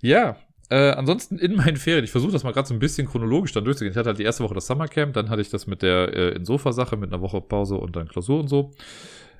Ja, 0.00 0.36
äh, 0.70 0.90
ansonsten 0.90 1.40
in 1.40 1.56
meinen 1.56 1.78
Ferien, 1.78 2.04
ich 2.04 2.12
versuche 2.12 2.30
das 2.30 2.44
mal 2.44 2.52
gerade 2.52 2.68
so 2.68 2.74
ein 2.74 2.78
bisschen 2.78 3.08
chronologisch 3.08 3.50
dann 3.52 3.64
durchzugehen. 3.64 3.90
Ich 3.90 3.98
hatte 3.98 4.10
halt 4.10 4.20
die 4.20 4.22
erste 4.22 4.44
Woche 4.44 4.54
das 4.54 4.68
Summercamp, 4.68 5.14
dann 5.14 5.28
hatte 5.28 5.42
ich 5.42 5.50
das 5.50 5.66
mit 5.66 5.82
der 5.82 6.14
äh, 6.14 6.28
Insofa-Sache, 6.36 6.96
mit 6.96 7.12
einer 7.12 7.20
Woche 7.20 7.40
Pause 7.40 7.74
und 7.74 7.96
dann 7.96 8.06
Klausur 8.06 8.38
und 8.38 8.46
so. 8.46 8.70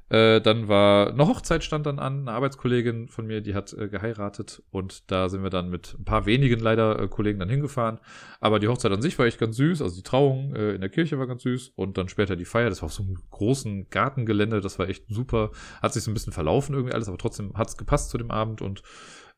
Äh, 0.09 0.41
dann 0.41 0.69
war 0.69 1.09
eine 1.11 1.27
Hochzeit 1.27 1.65
stand 1.65 1.85
dann 1.87 1.99
an, 1.99 2.21
eine 2.21 2.31
Arbeitskollegin 2.31 3.09
von 3.09 3.27
mir, 3.27 3.41
die 3.41 3.55
hat 3.55 3.73
äh, 3.73 3.89
geheiratet 3.89 4.63
und 4.71 5.11
da 5.11 5.29
sind 5.29 5.43
wir 5.43 5.51
dann 5.51 5.69
mit 5.69 5.97
ein 5.99 6.05
paar 6.05 6.27
wenigen 6.27 6.61
leider 6.61 7.01
äh, 7.01 7.09
Kollegen 7.09 7.41
dann 7.41 7.49
hingefahren. 7.49 7.99
Aber 8.41 8.61
die 8.61 8.69
Hochzeit 8.69 8.93
an 8.93 9.03
sich 9.03 9.19
war 9.19 9.27
echt 9.27 9.41
ganz 9.41 9.57
süß, 9.57 9.83
also 9.83 9.97
die 9.97 10.05
Trauung 10.05 10.55
äh, 10.55 10.75
in 10.75 10.81
der 10.81 10.91
Kirche 10.91 11.19
war 11.19 11.27
ganz 11.27 11.43
süß 11.43 11.73
und 11.75 11.99
dann 11.99 12.09
später 12.09 12.37
die 12.37 12.45
Feier, 12.45 12.69
das 12.69 12.83
war 12.83 12.87
auf 12.87 12.93
so 12.93 13.03
einem 13.03 13.19
großen 13.31 13.91
Gartengelände, 13.91 14.61
das 14.61 14.79
war 14.79 14.89
echt 14.89 15.07
super. 15.09 15.51
Hat 15.83 15.93
sich 15.93 16.05
so 16.05 16.11
ein 16.13 16.15
bisschen 16.15 16.33
verlaufen 16.33 16.75
irgendwie 16.75 16.95
alles, 16.95 17.09
aber 17.09 17.19
trotzdem 17.19 17.55
hat's 17.55 17.77
gepasst 17.77 18.11
zu 18.11 18.19
dem 18.19 18.31
Abend 18.31 18.63
und 18.63 18.85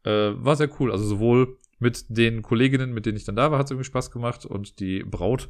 äh, 0.05 0.33
war 0.35 0.57
sehr 0.57 0.69
cool. 0.81 0.93
Also 0.93 1.05
sowohl 1.07 1.57
mit 1.79 2.05
den 2.09 2.43
Kolleginnen, 2.43 2.93
mit 2.93 3.07
denen 3.07 3.17
ich 3.17 3.25
dann 3.25 3.37
da 3.37 3.51
war, 3.51 3.59
hat 3.59 3.67
es 3.67 3.71
irgendwie 3.71 3.87
Spaß 3.87 4.11
gemacht. 4.11 4.45
Und 4.45 4.81
die 4.81 5.03
Braut, 5.05 5.49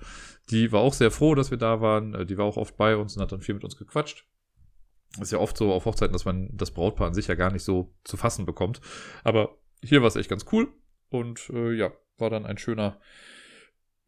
die 0.50 0.72
war 0.72 0.80
auch 0.80 0.92
sehr 0.92 1.10
froh, 1.10 1.34
dass 1.34 1.50
wir 1.50 1.58
da 1.58 1.80
waren. 1.80 2.14
Äh, 2.14 2.26
die 2.26 2.38
war 2.38 2.44
auch 2.44 2.56
oft 2.56 2.76
bei 2.76 2.96
uns 2.96 3.16
und 3.16 3.22
hat 3.22 3.32
dann 3.32 3.40
viel 3.40 3.54
mit 3.54 3.64
uns 3.64 3.76
gequatscht 3.76 4.26
ist 5.20 5.32
ja 5.32 5.38
oft 5.38 5.56
so 5.56 5.72
auf 5.72 5.84
Hochzeiten, 5.84 6.12
dass 6.12 6.24
man 6.24 6.50
das 6.52 6.70
Brautpaar 6.70 7.08
an 7.08 7.14
sich 7.14 7.26
ja 7.26 7.34
gar 7.34 7.52
nicht 7.52 7.64
so 7.64 7.94
zu 8.04 8.16
fassen 8.16 8.46
bekommt. 8.46 8.80
Aber 9.24 9.56
hier 9.82 10.00
war 10.00 10.08
es 10.08 10.16
echt 10.16 10.28
ganz 10.28 10.44
cool 10.52 10.68
und 11.08 11.50
äh, 11.50 11.72
ja, 11.72 11.92
war 12.18 12.30
dann 12.30 12.46
ein 12.46 12.58
schöner, 12.58 13.00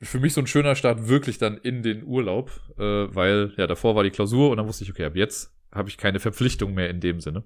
für 0.01 0.21
mich 0.21 0.35
so 0.35 0.41
ein 0.41 0.47
schöner 0.47 0.75
Start 0.75 1.09
wirklich 1.09 1.39
dann 1.39 1.57
in 1.57 1.83
den 1.83 2.05
Urlaub, 2.05 2.51
äh, 2.79 2.83
weil 2.83 3.53
ja 3.57 3.67
davor 3.67 3.95
war 3.95 4.05
die 4.05 4.11
Klausur 4.11 4.51
und 4.51 4.57
dann 4.59 4.67
wusste 4.67 4.85
ich, 4.85 4.91
okay, 4.91 5.05
ab 5.05 5.17
jetzt 5.17 5.55
habe 5.73 5.89
ich 5.89 5.97
keine 5.97 6.21
Verpflichtung 6.21 6.75
mehr 6.75 6.91
in 6.91 7.01
dem 7.01 7.21
Sinne. 7.21 7.45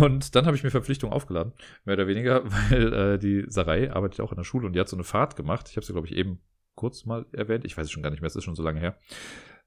Und 0.00 0.34
dann 0.34 0.46
habe 0.46 0.56
ich 0.56 0.62
mir 0.62 0.70
Verpflichtung 0.70 1.12
aufgeladen, 1.12 1.52
mehr 1.84 1.94
oder 1.94 2.06
weniger, 2.06 2.44
weil 2.70 2.92
äh, 2.92 3.18
die 3.18 3.44
Sarai 3.48 3.92
arbeitet 3.92 4.20
auch 4.20 4.32
in 4.32 4.36
der 4.36 4.44
Schule 4.44 4.66
und 4.66 4.72
die 4.72 4.80
hat 4.80 4.88
so 4.88 4.96
eine 4.96 5.04
Fahrt 5.04 5.36
gemacht. 5.36 5.68
Ich 5.70 5.76
habe 5.76 5.84
sie, 5.84 5.92
glaube 5.92 6.06
ich, 6.06 6.14
eben 6.14 6.40
kurz 6.74 7.04
mal 7.04 7.26
erwähnt. 7.32 7.64
Ich 7.64 7.76
weiß 7.76 7.86
es 7.86 7.90
schon 7.90 8.02
gar 8.02 8.10
nicht 8.10 8.20
mehr, 8.20 8.28
es 8.28 8.36
ist 8.36 8.44
schon 8.44 8.54
so 8.54 8.62
lange 8.62 8.80
her. 8.80 8.98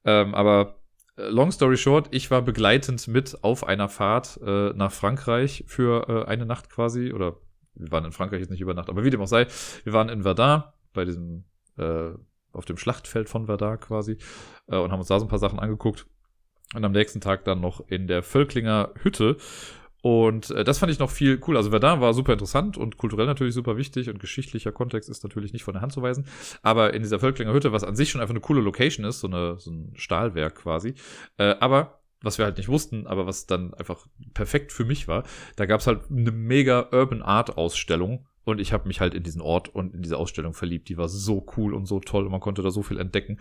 Ähm, 0.06 0.34
aber 0.34 0.80
long 1.30 1.52
story 1.52 1.78
short, 1.78 2.08
ich 2.12 2.32
war 2.32 2.42
begleitend 2.42 3.08
mit 3.08 3.44
auf 3.44 3.68
einer 3.68 3.90
Fahrt 3.90 4.40
äh, 4.46 4.72
nach 4.74 4.92
Frankreich 4.92 5.64
für 5.68 6.08
äh, 6.08 6.30
eine 6.30 6.46
Nacht 6.46 6.70
quasi. 6.70 7.12
Oder 7.14 7.38
wir 7.76 7.92
waren 7.92 8.06
in 8.06 8.12
Frankreich 8.12 8.40
jetzt 8.40 8.52
nicht 8.52 8.62
über 8.62 8.74
Nacht, 8.74 8.90
aber 8.90 9.04
wie 9.04 9.10
dem 9.10 9.22
auch 9.22 9.28
sei, 9.28 9.48
wir 9.84 9.94
waren 9.94 10.10
in 10.10 10.24
Verdun 10.24 10.64
bei 10.94 11.06
diesem, 11.06 11.46
äh, 11.78 12.12
auf 12.52 12.66
dem 12.66 12.78
Schlachtfeld 12.78 13.30
von 13.30 13.46
Verdun 13.46 13.80
quasi 13.80 14.18
äh, 14.68 14.78
und 14.78 14.92
haben 14.92 15.00
uns 15.00 15.08
da 15.08 15.20
so 15.20 15.26
ein 15.26 15.30
paar 15.30 15.40
Sachen 15.40 15.60
angeguckt. 15.60 16.08
Und 16.76 16.86
am 16.86 16.92
nächsten 16.92 17.20
Tag 17.20 17.46
dann 17.46 17.62
noch 17.62 17.88
in 17.88 18.08
der 18.08 18.22
Völklinger 18.22 18.92
Hütte, 19.02 19.38
und 20.02 20.52
äh, 20.52 20.64
das 20.64 20.80
fand 20.80 20.92
ich 20.92 21.00
noch 21.00 21.10
viel 21.10 21.40
cool. 21.48 21.58
Also 21.58 21.72
Verdun 21.72 22.02
war 22.02 22.14
super 22.14 22.34
interessant 22.34 22.78
und 22.78 22.98
kulturell 22.98 23.26
natürlich 23.26 23.54
super 23.54 23.78
wichtig 23.78 24.10
und 24.10 24.20
geschichtlicher 24.20 24.72
Kontext 24.72 25.10
ist 25.10 25.24
natürlich 25.24 25.54
nicht 25.54 25.64
von 25.64 25.74
der 25.74 25.82
Hand 25.82 25.92
zu 25.92 26.02
weisen. 26.02 26.26
Aber 26.62 26.94
in 26.94 27.02
dieser 27.02 27.20
Völklinger 27.20 27.54
Hütte, 27.54 27.72
was 27.72 27.84
an 27.84 27.96
sich 27.96 28.10
schon 28.10 28.22
einfach 28.22 28.34
eine 28.34 28.42
coole 28.42 28.62
Location 28.62 29.06
ist, 29.06 29.20
so, 29.20 29.28
eine, 29.28 29.60
so 29.60 29.72
ein 29.72 29.94
Stahlwerk 29.96 30.56
quasi, 30.56 30.94
äh, 31.38 31.56
aber 31.60 32.00
was 32.22 32.38
wir 32.38 32.46
halt 32.46 32.58
nicht 32.58 32.68
wussten, 32.68 33.08
aber 33.08 33.26
was 33.26 33.46
dann 33.46 33.74
einfach 33.74 34.06
perfekt 34.34 34.74
für 34.74 34.84
mich 34.84 35.08
war, 35.08 35.24
da 35.56 35.66
gab's 35.66 35.88
halt 35.88 36.02
eine 36.10 36.32
mega 36.32 36.90
Urban 36.92 37.22
Art 37.22 37.58
Ausstellung 37.58 38.28
und 38.44 38.60
ich 38.60 38.74
habe 38.74 38.88
mich 38.88 39.00
halt 39.00 39.14
in 39.14 39.24
diesen 39.24 39.42
Ort 39.42 39.70
und 39.70 39.94
in 39.94 40.02
diese 40.02 40.18
Ausstellung 40.18 40.54
verliebt. 40.54 40.90
Die 40.90 40.98
war 40.98 41.08
so 41.08 41.46
cool 41.56 41.74
und 41.74 41.86
so 41.86 42.00
toll 42.00 42.26
und 42.26 42.32
man 42.32 42.42
konnte 42.42 42.62
da 42.62 42.72
so 42.72 42.84
viel 42.84 43.00
entdecken 43.00 43.40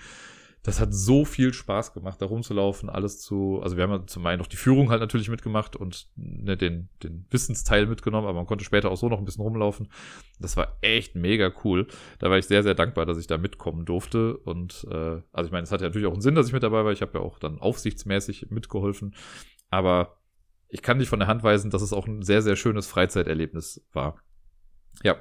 das 0.69 0.81
hat 0.81 0.93
so 0.93 1.25
viel 1.25 1.55
Spaß 1.55 1.95
gemacht, 1.95 2.21
da 2.21 2.27
rumzulaufen, 2.27 2.91
alles 2.91 3.23
zu, 3.23 3.59
also 3.63 3.79
wir 3.79 3.85
haben 3.85 3.91
ja 3.91 4.07
zum 4.07 4.27
einen 4.27 4.39
noch 4.39 4.47
die 4.47 4.57
Führung 4.57 4.91
halt 4.91 5.01
natürlich 5.01 5.31
mitgemacht 5.31 5.77
und 5.77 6.09
ne, 6.15 6.59
den, 6.59 6.91
den 7.03 7.27
Wissensteil 7.31 7.87
mitgenommen, 7.87 8.27
aber 8.27 8.37
man 8.37 8.47
konnte 8.47 8.67
später 8.67 8.91
auch 8.91 8.99
so 8.99 9.09
noch 9.09 9.19
ein 9.19 9.25
bisschen 9.25 9.45
rumlaufen. 9.45 9.89
Das 10.39 10.59
war 10.59 10.77
echt 10.83 11.15
mega 11.15 11.51
cool. 11.65 11.87
Da 12.19 12.29
war 12.29 12.37
ich 12.37 12.47
sehr, 12.47 12.63
sehr 12.63 12.75
dankbar, 12.75 13.07
dass 13.07 13.17
ich 13.17 13.27
da 13.27 13.39
mitkommen 13.39 13.87
durfte. 13.87 14.37
Und 14.37 14.87
äh, 14.91 15.23
also 15.33 15.47
ich 15.47 15.53
meine, 15.53 15.63
es 15.63 15.73
hat 15.73 15.81
ja 15.81 15.87
natürlich 15.87 16.07
auch 16.07 16.13
einen 16.13 16.21
Sinn, 16.21 16.35
dass 16.35 16.49
ich 16.49 16.53
mit 16.53 16.63
dabei 16.63 16.85
war. 16.85 16.93
Ich 16.93 17.01
habe 17.01 17.19
ja 17.19 17.25
auch 17.25 17.39
dann 17.39 17.59
aufsichtsmäßig 17.59 18.51
mitgeholfen. 18.51 19.15
Aber 19.71 20.19
ich 20.69 20.83
kann 20.83 20.99
nicht 20.99 21.09
von 21.09 21.19
der 21.19 21.29
Hand 21.29 21.43
weisen, 21.43 21.71
dass 21.71 21.81
es 21.81 21.95
auch 21.95 22.07
ein 22.07 22.23
sehr, 22.23 22.43
sehr 22.43 22.57
schönes 22.57 22.87
Freizeiterlebnis 22.87 23.89
war. 23.95 24.19
Ja. 25.03 25.17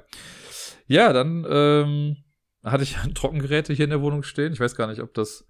Ja, 0.88 1.14
dann 1.14 1.46
ähm, 1.50 2.18
hatte 2.72 2.84
ich 2.84 2.96
Trockengeräte 3.14 3.74
hier 3.74 3.86
in 3.86 3.92
der 3.92 4.02
Wohnung 4.02 4.24
stehen. 4.24 4.54
Ich 4.54 4.60
weiß 4.60 4.76
gar 4.76 4.88
nicht, 4.88 5.02
ob 5.02 5.14
das 5.14 5.48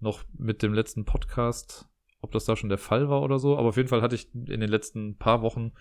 noch 0.00 0.24
mit 0.36 0.62
dem 0.62 0.72
letzten 0.72 1.04
Podcast, 1.04 1.86
ob 2.20 2.32
das 2.32 2.44
da 2.44 2.56
schon 2.56 2.68
der 2.68 2.78
Fall 2.78 3.08
war 3.08 3.22
oder 3.22 3.38
so. 3.38 3.56
Aber 3.56 3.68
auf 3.68 3.76
jeden 3.76 3.88
Fall 3.88 4.02
hatte 4.02 4.14
ich 4.14 4.32
in 4.34 4.60
den 4.60 4.68
letzten 4.68 5.18
paar 5.18 5.42
Wochen, 5.42 5.72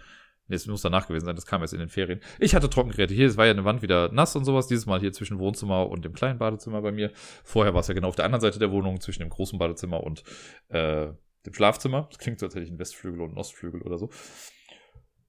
nee, 0.48 0.56
es 0.56 0.68
muss 0.68 0.82
danach 0.82 1.08
gewesen 1.08 1.26
sein, 1.26 1.36
das 1.36 1.46
kam 1.46 1.62
erst 1.62 1.74
in 1.74 1.80
den 1.80 1.90
Ferien. 1.90 2.22
Ich 2.40 2.56
hatte 2.56 2.70
Trockengeräte 2.70 3.14
hier, 3.14 3.28
es 3.28 3.38
war 3.38 3.46
ja 3.46 3.52
eine 3.52 3.66
Wand 3.66 3.82
wieder 3.82 4.12
nass 4.12 4.36
und 4.36 4.46
sowas. 4.46 4.68
Dieses 4.68 4.86
Mal 4.86 5.00
hier 5.00 5.14
zwischen 5.14 5.40
Wohnzimmer 5.40 5.90
und 5.90 6.06
dem 6.06 6.14
kleinen 6.14 6.40
Badezimmer 6.40 6.82
bei 6.82 6.92
mir. 6.92 7.12
Vorher 7.44 7.74
war 7.74 7.82
es 7.82 7.88
ja 7.88 7.94
genau 7.94 8.08
auf 8.08 8.16
der 8.16 8.26
anderen 8.26 8.42
Seite 8.42 8.60
der 8.60 8.72
Wohnung, 8.72 9.00
zwischen 9.02 9.22
dem 9.22 9.30
großen 9.30 9.60
Badezimmer 9.60 10.04
und 10.04 10.24
äh, 10.70 11.08
dem 11.46 11.54
Schlafzimmer. 11.54 12.08
Das 12.10 12.20
klingt 12.20 12.40
so, 12.40 12.46
als 12.46 12.56
hätte 12.56 12.66
ich 12.66 12.72
einen 12.72 12.80
Westflügel 12.80 13.22
und 13.22 13.30
einen 13.30 13.38
Ostflügel 13.38 13.82
oder 13.82 13.98
so. 13.98 14.10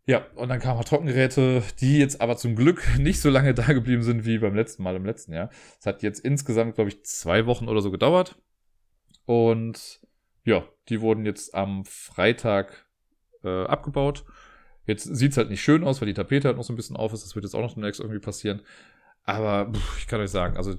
Ja, 0.08 0.24
und 0.36 0.48
dann 0.48 0.58
kamen 0.58 0.80
auch 0.80 0.84
Trockengeräte, 0.86 1.62
die 1.80 1.98
jetzt 1.98 2.22
aber 2.22 2.38
zum 2.38 2.56
Glück 2.56 2.82
nicht 2.98 3.20
so 3.20 3.28
lange 3.28 3.52
da 3.52 3.66
geblieben 3.74 4.02
sind 4.02 4.24
wie 4.24 4.38
beim 4.38 4.54
letzten 4.54 4.82
Mal 4.82 4.96
im 4.96 5.04
letzten 5.04 5.34
Jahr. 5.34 5.50
Es 5.78 5.84
hat 5.84 6.02
jetzt 6.02 6.20
insgesamt, 6.20 6.76
glaube 6.76 6.88
ich, 6.88 7.04
zwei 7.04 7.44
Wochen 7.44 7.68
oder 7.68 7.82
so 7.82 7.90
gedauert. 7.90 8.40
Und 9.26 10.00
ja, 10.44 10.64
die 10.88 11.02
wurden 11.02 11.26
jetzt 11.26 11.54
am 11.54 11.84
Freitag 11.84 12.86
äh, 13.44 13.64
abgebaut. 13.64 14.24
Jetzt 14.86 15.04
sieht's 15.04 15.36
halt 15.36 15.50
nicht 15.50 15.62
schön 15.62 15.84
aus, 15.84 16.00
weil 16.00 16.08
die 16.08 16.14
Tapete 16.14 16.48
halt 16.48 16.56
noch 16.56 16.64
so 16.64 16.72
ein 16.72 16.76
bisschen 16.76 16.96
auf 16.96 17.12
ist. 17.12 17.22
Das 17.22 17.34
wird 17.34 17.44
jetzt 17.44 17.54
auch 17.54 17.60
noch 17.60 17.74
demnächst 17.74 18.00
irgendwie 18.00 18.18
passieren. 18.18 18.62
Aber 19.24 19.70
pff, 19.70 19.98
ich 19.98 20.06
kann 20.06 20.22
euch 20.22 20.30
sagen, 20.30 20.56
also 20.56 20.74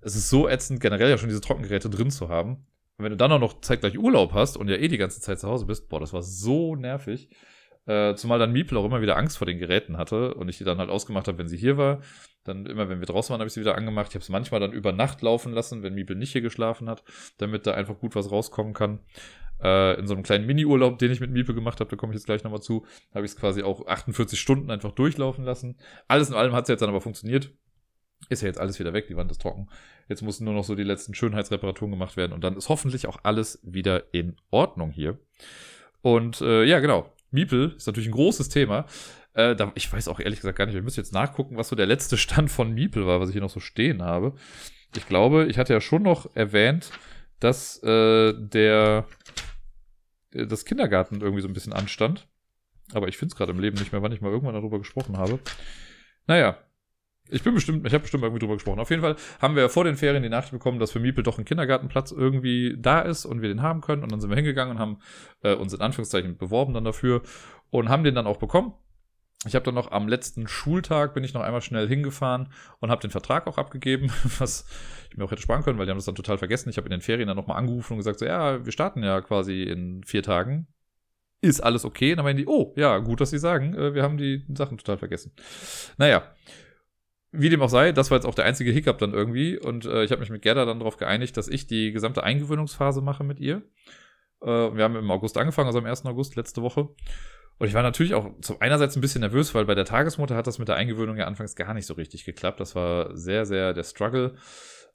es 0.00 0.16
ist 0.16 0.30
so 0.30 0.48
ätzend, 0.48 0.80
generell 0.80 1.10
ja 1.10 1.18
schon 1.18 1.28
diese 1.28 1.42
Trockengeräte 1.42 1.90
drin 1.90 2.10
zu 2.10 2.30
haben. 2.30 2.64
Und 2.96 3.04
wenn 3.04 3.10
du 3.10 3.18
dann 3.18 3.32
auch 3.32 3.38
noch 3.38 3.60
zeitgleich 3.60 3.98
Urlaub 3.98 4.32
hast 4.32 4.56
und 4.56 4.68
ja 4.68 4.76
eh 4.76 4.88
die 4.88 4.96
ganze 4.96 5.20
Zeit 5.20 5.40
zu 5.40 5.48
Hause 5.48 5.66
bist, 5.66 5.90
boah, 5.90 6.00
das 6.00 6.14
war 6.14 6.22
so 6.22 6.74
nervig. 6.74 7.28
Äh, 7.86 8.14
zumal 8.14 8.38
dann 8.38 8.52
Miepel 8.52 8.78
auch 8.78 8.84
immer 8.84 9.02
wieder 9.02 9.16
Angst 9.16 9.38
vor 9.38 9.46
den 9.46 9.58
Geräten 9.58 9.96
hatte 9.96 10.34
und 10.34 10.48
ich 10.48 10.58
die 10.58 10.64
dann 10.64 10.78
halt 10.78 10.88
ausgemacht 10.88 11.26
habe, 11.26 11.38
wenn 11.38 11.48
sie 11.48 11.56
hier 11.56 11.76
war. 11.76 12.00
Dann 12.44 12.66
immer, 12.66 12.88
wenn 12.88 13.00
wir 13.00 13.06
draußen 13.06 13.32
waren, 13.32 13.40
habe 13.40 13.48
ich 13.48 13.54
sie 13.54 13.60
wieder 13.60 13.76
angemacht. 13.76 14.08
Ich 14.10 14.14
habe 14.14 14.22
es 14.22 14.28
manchmal 14.28 14.60
dann 14.60 14.72
über 14.72 14.92
Nacht 14.92 15.22
laufen 15.22 15.52
lassen, 15.52 15.82
wenn 15.82 15.94
Miepel 15.94 16.16
nicht 16.16 16.32
hier 16.32 16.42
geschlafen 16.42 16.88
hat, 16.88 17.02
damit 17.38 17.66
da 17.66 17.74
einfach 17.74 17.98
gut 17.98 18.14
was 18.14 18.30
rauskommen 18.30 18.72
kann. 18.72 19.00
Äh, 19.62 19.98
in 19.98 20.06
so 20.06 20.14
einem 20.14 20.22
kleinen 20.22 20.46
Mini-Urlaub, 20.46 20.98
den 20.98 21.12
ich 21.12 21.20
mit 21.20 21.30
Miepel 21.30 21.54
gemacht 21.54 21.80
habe, 21.80 21.90
da 21.90 21.96
komme 21.96 22.12
ich 22.12 22.16
jetzt 22.16 22.26
gleich 22.26 22.42
nochmal 22.44 22.62
zu, 22.62 22.84
habe 23.14 23.24
ich 23.24 23.32
es 23.32 23.36
quasi 23.36 23.62
auch 23.62 23.86
48 23.86 24.38
Stunden 24.38 24.70
einfach 24.70 24.92
durchlaufen 24.92 25.44
lassen. 25.44 25.76
Alles 26.08 26.30
in 26.30 26.34
allem 26.34 26.52
hat 26.52 26.64
es 26.64 26.68
jetzt 26.68 26.80
dann 26.80 26.88
aber 26.88 27.00
funktioniert. 27.00 27.52
Ist 28.28 28.42
ja 28.42 28.48
jetzt 28.48 28.60
alles 28.60 28.78
wieder 28.78 28.92
weg, 28.92 29.08
die 29.08 29.16
Wand 29.16 29.30
ist 29.30 29.40
trocken. 29.40 29.68
Jetzt 30.08 30.22
mussten 30.22 30.44
nur 30.44 30.54
noch 30.54 30.64
so 30.64 30.74
die 30.74 30.84
letzten 30.84 31.14
Schönheitsreparaturen 31.14 31.90
gemacht 31.90 32.16
werden 32.16 32.32
und 32.32 32.42
dann 32.44 32.56
ist 32.56 32.68
hoffentlich 32.68 33.06
auch 33.08 33.18
alles 33.24 33.60
wieder 33.62 34.12
in 34.14 34.36
Ordnung 34.50 34.90
hier. 34.90 35.18
Und 36.02 36.40
äh, 36.40 36.64
ja, 36.64 36.80
genau. 36.80 37.12
Miepel 37.32 37.74
ist 37.76 37.86
natürlich 37.86 38.08
ein 38.08 38.14
großes 38.14 38.48
Thema. 38.48 38.86
Äh, 39.34 39.56
da, 39.56 39.72
ich 39.74 39.90
weiß 39.92 40.08
auch 40.08 40.20
ehrlich 40.20 40.40
gesagt 40.40 40.58
gar 40.58 40.66
nicht, 40.66 40.74
wir 40.74 40.82
müssen 40.82 41.00
jetzt 41.00 41.12
nachgucken, 41.12 41.56
was 41.56 41.68
so 41.68 41.76
der 41.76 41.86
letzte 41.86 42.16
Stand 42.18 42.50
von 42.50 42.72
Miepel 42.72 43.06
war, 43.06 43.20
was 43.20 43.28
ich 43.28 43.34
hier 43.34 43.42
noch 43.42 43.50
so 43.50 43.60
stehen 43.60 44.02
habe. 44.02 44.34
Ich 44.96 45.06
glaube, 45.06 45.46
ich 45.46 45.58
hatte 45.58 45.72
ja 45.72 45.80
schon 45.80 46.02
noch 46.02 46.34
erwähnt, 46.36 46.90
dass 47.40 47.82
äh, 47.82 48.34
der 48.36 49.06
äh, 50.32 50.46
das 50.46 50.64
Kindergarten 50.64 51.20
irgendwie 51.20 51.42
so 51.42 51.48
ein 51.48 51.54
bisschen 51.54 51.72
anstand. 51.72 52.28
Aber 52.92 53.08
ich 53.08 53.16
finde 53.16 53.32
es 53.32 53.36
gerade 53.36 53.52
im 53.52 53.60
Leben 53.60 53.78
nicht 53.78 53.92
mehr, 53.92 54.02
wann 54.02 54.12
ich 54.12 54.20
mal 54.20 54.30
irgendwann 54.30 54.54
darüber 54.54 54.78
gesprochen 54.78 55.16
habe. 55.16 55.38
Naja, 56.26 56.58
ich 57.30 57.42
bin 57.42 57.54
bestimmt, 57.54 57.86
ich 57.86 57.92
habe 57.94 58.02
bestimmt 58.02 58.22
irgendwie 58.22 58.40
drüber 58.40 58.54
gesprochen. 58.54 58.80
Auf 58.80 58.90
jeden 58.90 59.02
Fall 59.02 59.16
haben 59.40 59.56
wir 59.56 59.68
vor 59.68 59.84
den 59.84 59.96
Ferien 59.96 60.22
die 60.22 60.28
Nachricht 60.28 60.52
bekommen, 60.52 60.78
dass 60.78 60.92
für 60.92 61.00
Miepel 61.00 61.24
doch 61.24 61.38
ein 61.38 61.44
Kindergartenplatz 61.44 62.12
irgendwie 62.12 62.76
da 62.78 63.00
ist 63.00 63.24
und 63.24 63.40
wir 63.40 63.48
den 63.48 63.62
haben 63.62 63.80
können. 63.80 64.02
Und 64.02 64.12
dann 64.12 64.20
sind 64.20 64.30
wir 64.30 64.36
hingegangen 64.36 64.76
und 64.76 64.80
haben 64.80 64.98
äh, 65.42 65.54
uns 65.54 65.72
in 65.72 65.80
Anführungszeichen 65.80 66.36
beworben 66.36 66.74
dann 66.74 66.84
dafür 66.84 67.22
und 67.70 67.88
haben 67.88 68.04
den 68.04 68.14
dann 68.14 68.26
auch 68.26 68.36
bekommen. 68.36 68.74
Ich 69.44 69.56
habe 69.56 69.64
dann 69.64 69.74
noch 69.74 69.90
am 69.90 70.06
letzten 70.06 70.46
Schultag 70.46 71.14
bin 71.14 71.24
ich 71.24 71.34
noch 71.34 71.40
einmal 71.40 71.62
schnell 71.62 71.88
hingefahren 71.88 72.48
und 72.78 72.90
habe 72.90 73.00
den 73.00 73.10
Vertrag 73.10 73.48
auch 73.48 73.58
abgegeben, 73.58 74.12
was 74.38 74.66
ich 75.10 75.16
mir 75.16 75.24
auch 75.24 75.30
hätte 75.30 75.42
sparen 75.42 75.64
können, 75.64 75.78
weil 75.78 75.86
die 75.86 75.90
haben 75.90 75.98
das 75.98 76.04
dann 76.04 76.14
total 76.14 76.38
vergessen. 76.38 76.68
Ich 76.68 76.76
habe 76.76 76.86
in 76.86 76.92
den 76.92 77.00
Ferien 77.00 77.26
dann 77.26 77.36
nochmal 77.36 77.56
angerufen 77.56 77.94
und 77.94 77.98
gesagt, 77.98 78.20
so, 78.20 78.26
ja, 78.26 78.64
wir 78.64 78.72
starten 78.72 79.02
ja 79.02 79.20
quasi 79.20 79.62
in 79.62 80.04
vier 80.04 80.22
Tagen. 80.22 80.68
Ist 81.40 81.60
alles 81.60 81.84
okay? 81.84 82.12
Und 82.12 82.18
dann 82.18 82.24
meinen 82.24 82.36
die, 82.36 82.46
oh, 82.46 82.72
ja, 82.76 82.98
gut, 82.98 83.20
dass 83.20 83.30
sie 83.30 83.38
sagen, 83.38 83.74
äh, 83.74 83.94
wir 83.94 84.04
haben 84.04 84.16
die 84.16 84.44
Sachen 84.54 84.78
total 84.78 84.98
vergessen. 84.98 85.32
Naja, 85.96 86.22
wie 87.32 87.48
dem 87.48 87.62
auch 87.62 87.70
sei, 87.70 87.92
das 87.92 88.10
war 88.10 88.18
jetzt 88.18 88.26
auch 88.26 88.34
der 88.34 88.44
einzige 88.44 88.70
Hiccup 88.70 88.98
dann 88.98 89.14
irgendwie. 89.14 89.58
Und 89.58 89.86
äh, 89.86 90.04
ich 90.04 90.10
habe 90.10 90.20
mich 90.20 90.30
mit 90.30 90.42
Gerda 90.42 90.64
dann 90.66 90.78
darauf 90.78 90.98
geeinigt, 90.98 91.36
dass 91.36 91.48
ich 91.48 91.66
die 91.66 91.90
gesamte 91.90 92.22
Eingewöhnungsphase 92.22 93.00
mache 93.00 93.24
mit 93.24 93.40
ihr. 93.40 93.62
Äh, 94.42 94.46
wir 94.46 94.84
haben 94.84 94.96
im 94.96 95.10
August 95.10 95.38
angefangen, 95.38 95.66
also 95.66 95.78
am 95.78 95.86
1. 95.86 96.04
August 96.04 96.36
letzte 96.36 96.62
Woche. 96.62 96.90
Und 97.58 97.68
ich 97.68 97.74
war 97.74 97.82
natürlich 97.82 98.14
auch 98.14 98.28
zum 98.40 98.56
einerseits 98.60 98.96
ein 98.96 99.00
bisschen 99.00 99.20
nervös, 99.20 99.54
weil 99.54 99.64
bei 99.64 99.74
der 99.74 99.84
Tagesmutter 99.84 100.36
hat 100.36 100.46
das 100.46 100.58
mit 100.58 100.68
der 100.68 100.76
Eingewöhnung 100.76 101.16
ja 101.16 101.26
anfangs 101.26 101.56
gar 101.56 101.74
nicht 101.74 101.86
so 101.86 101.94
richtig 101.94 102.24
geklappt. 102.24 102.60
Das 102.60 102.74
war 102.74 103.16
sehr, 103.16 103.46
sehr 103.46 103.72
der 103.72 103.84
Struggle. 103.84 104.34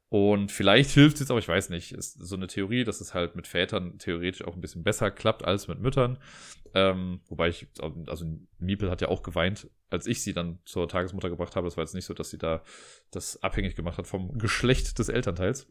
Und 0.10 0.52
vielleicht 0.54 0.92
hilft 0.92 1.16
es 1.16 1.22
jetzt, 1.22 1.32
aber 1.32 1.40
ich 1.40 1.48
weiß 1.48 1.70
nicht. 1.70 1.92
Ist 1.92 2.14
so 2.26 2.36
eine 2.36 2.48
Theorie, 2.48 2.84
dass 2.86 3.02
es 3.02 3.14
halt 3.14 3.36
mit 3.36 3.46
Vätern 3.46 3.98
theoretisch 3.98 4.46
auch 4.46 4.56
ein 4.56 4.62
bisschen 4.62 4.84
besser 4.84 5.12
klappt 5.12 5.44
als 5.44 5.68
mit 5.68 5.80
Müttern. 5.80 6.18
Ähm, 6.74 7.22
wobei 7.28 7.50
ich, 7.50 7.68
also 8.08 8.26
Miepel 8.60 8.90
hat 8.90 9.02
ja 9.02 9.10
auch 9.10 9.22
geweint, 9.22 9.70
als 9.90 10.08
ich 10.08 10.22
sie 10.22 10.34
dann 10.34 10.60
zur 10.66 10.88
Tagesmutter 10.88 11.30
gebracht 11.30 11.56
habe. 11.56 11.68
Das 11.68 11.76
war 11.76 11.84
jetzt 11.84 11.96
nicht 11.96 12.06
so, 12.06 12.14
dass 12.14 12.30
sie 12.30 12.38
da 12.38 12.64
das 13.12 13.42
abhängig 13.44 13.76
gemacht 13.76 13.98
hat 13.98 14.08
vom 14.08 14.38
Geschlecht 14.38 14.98
des 14.98 15.10
Elternteils. 15.10 15.68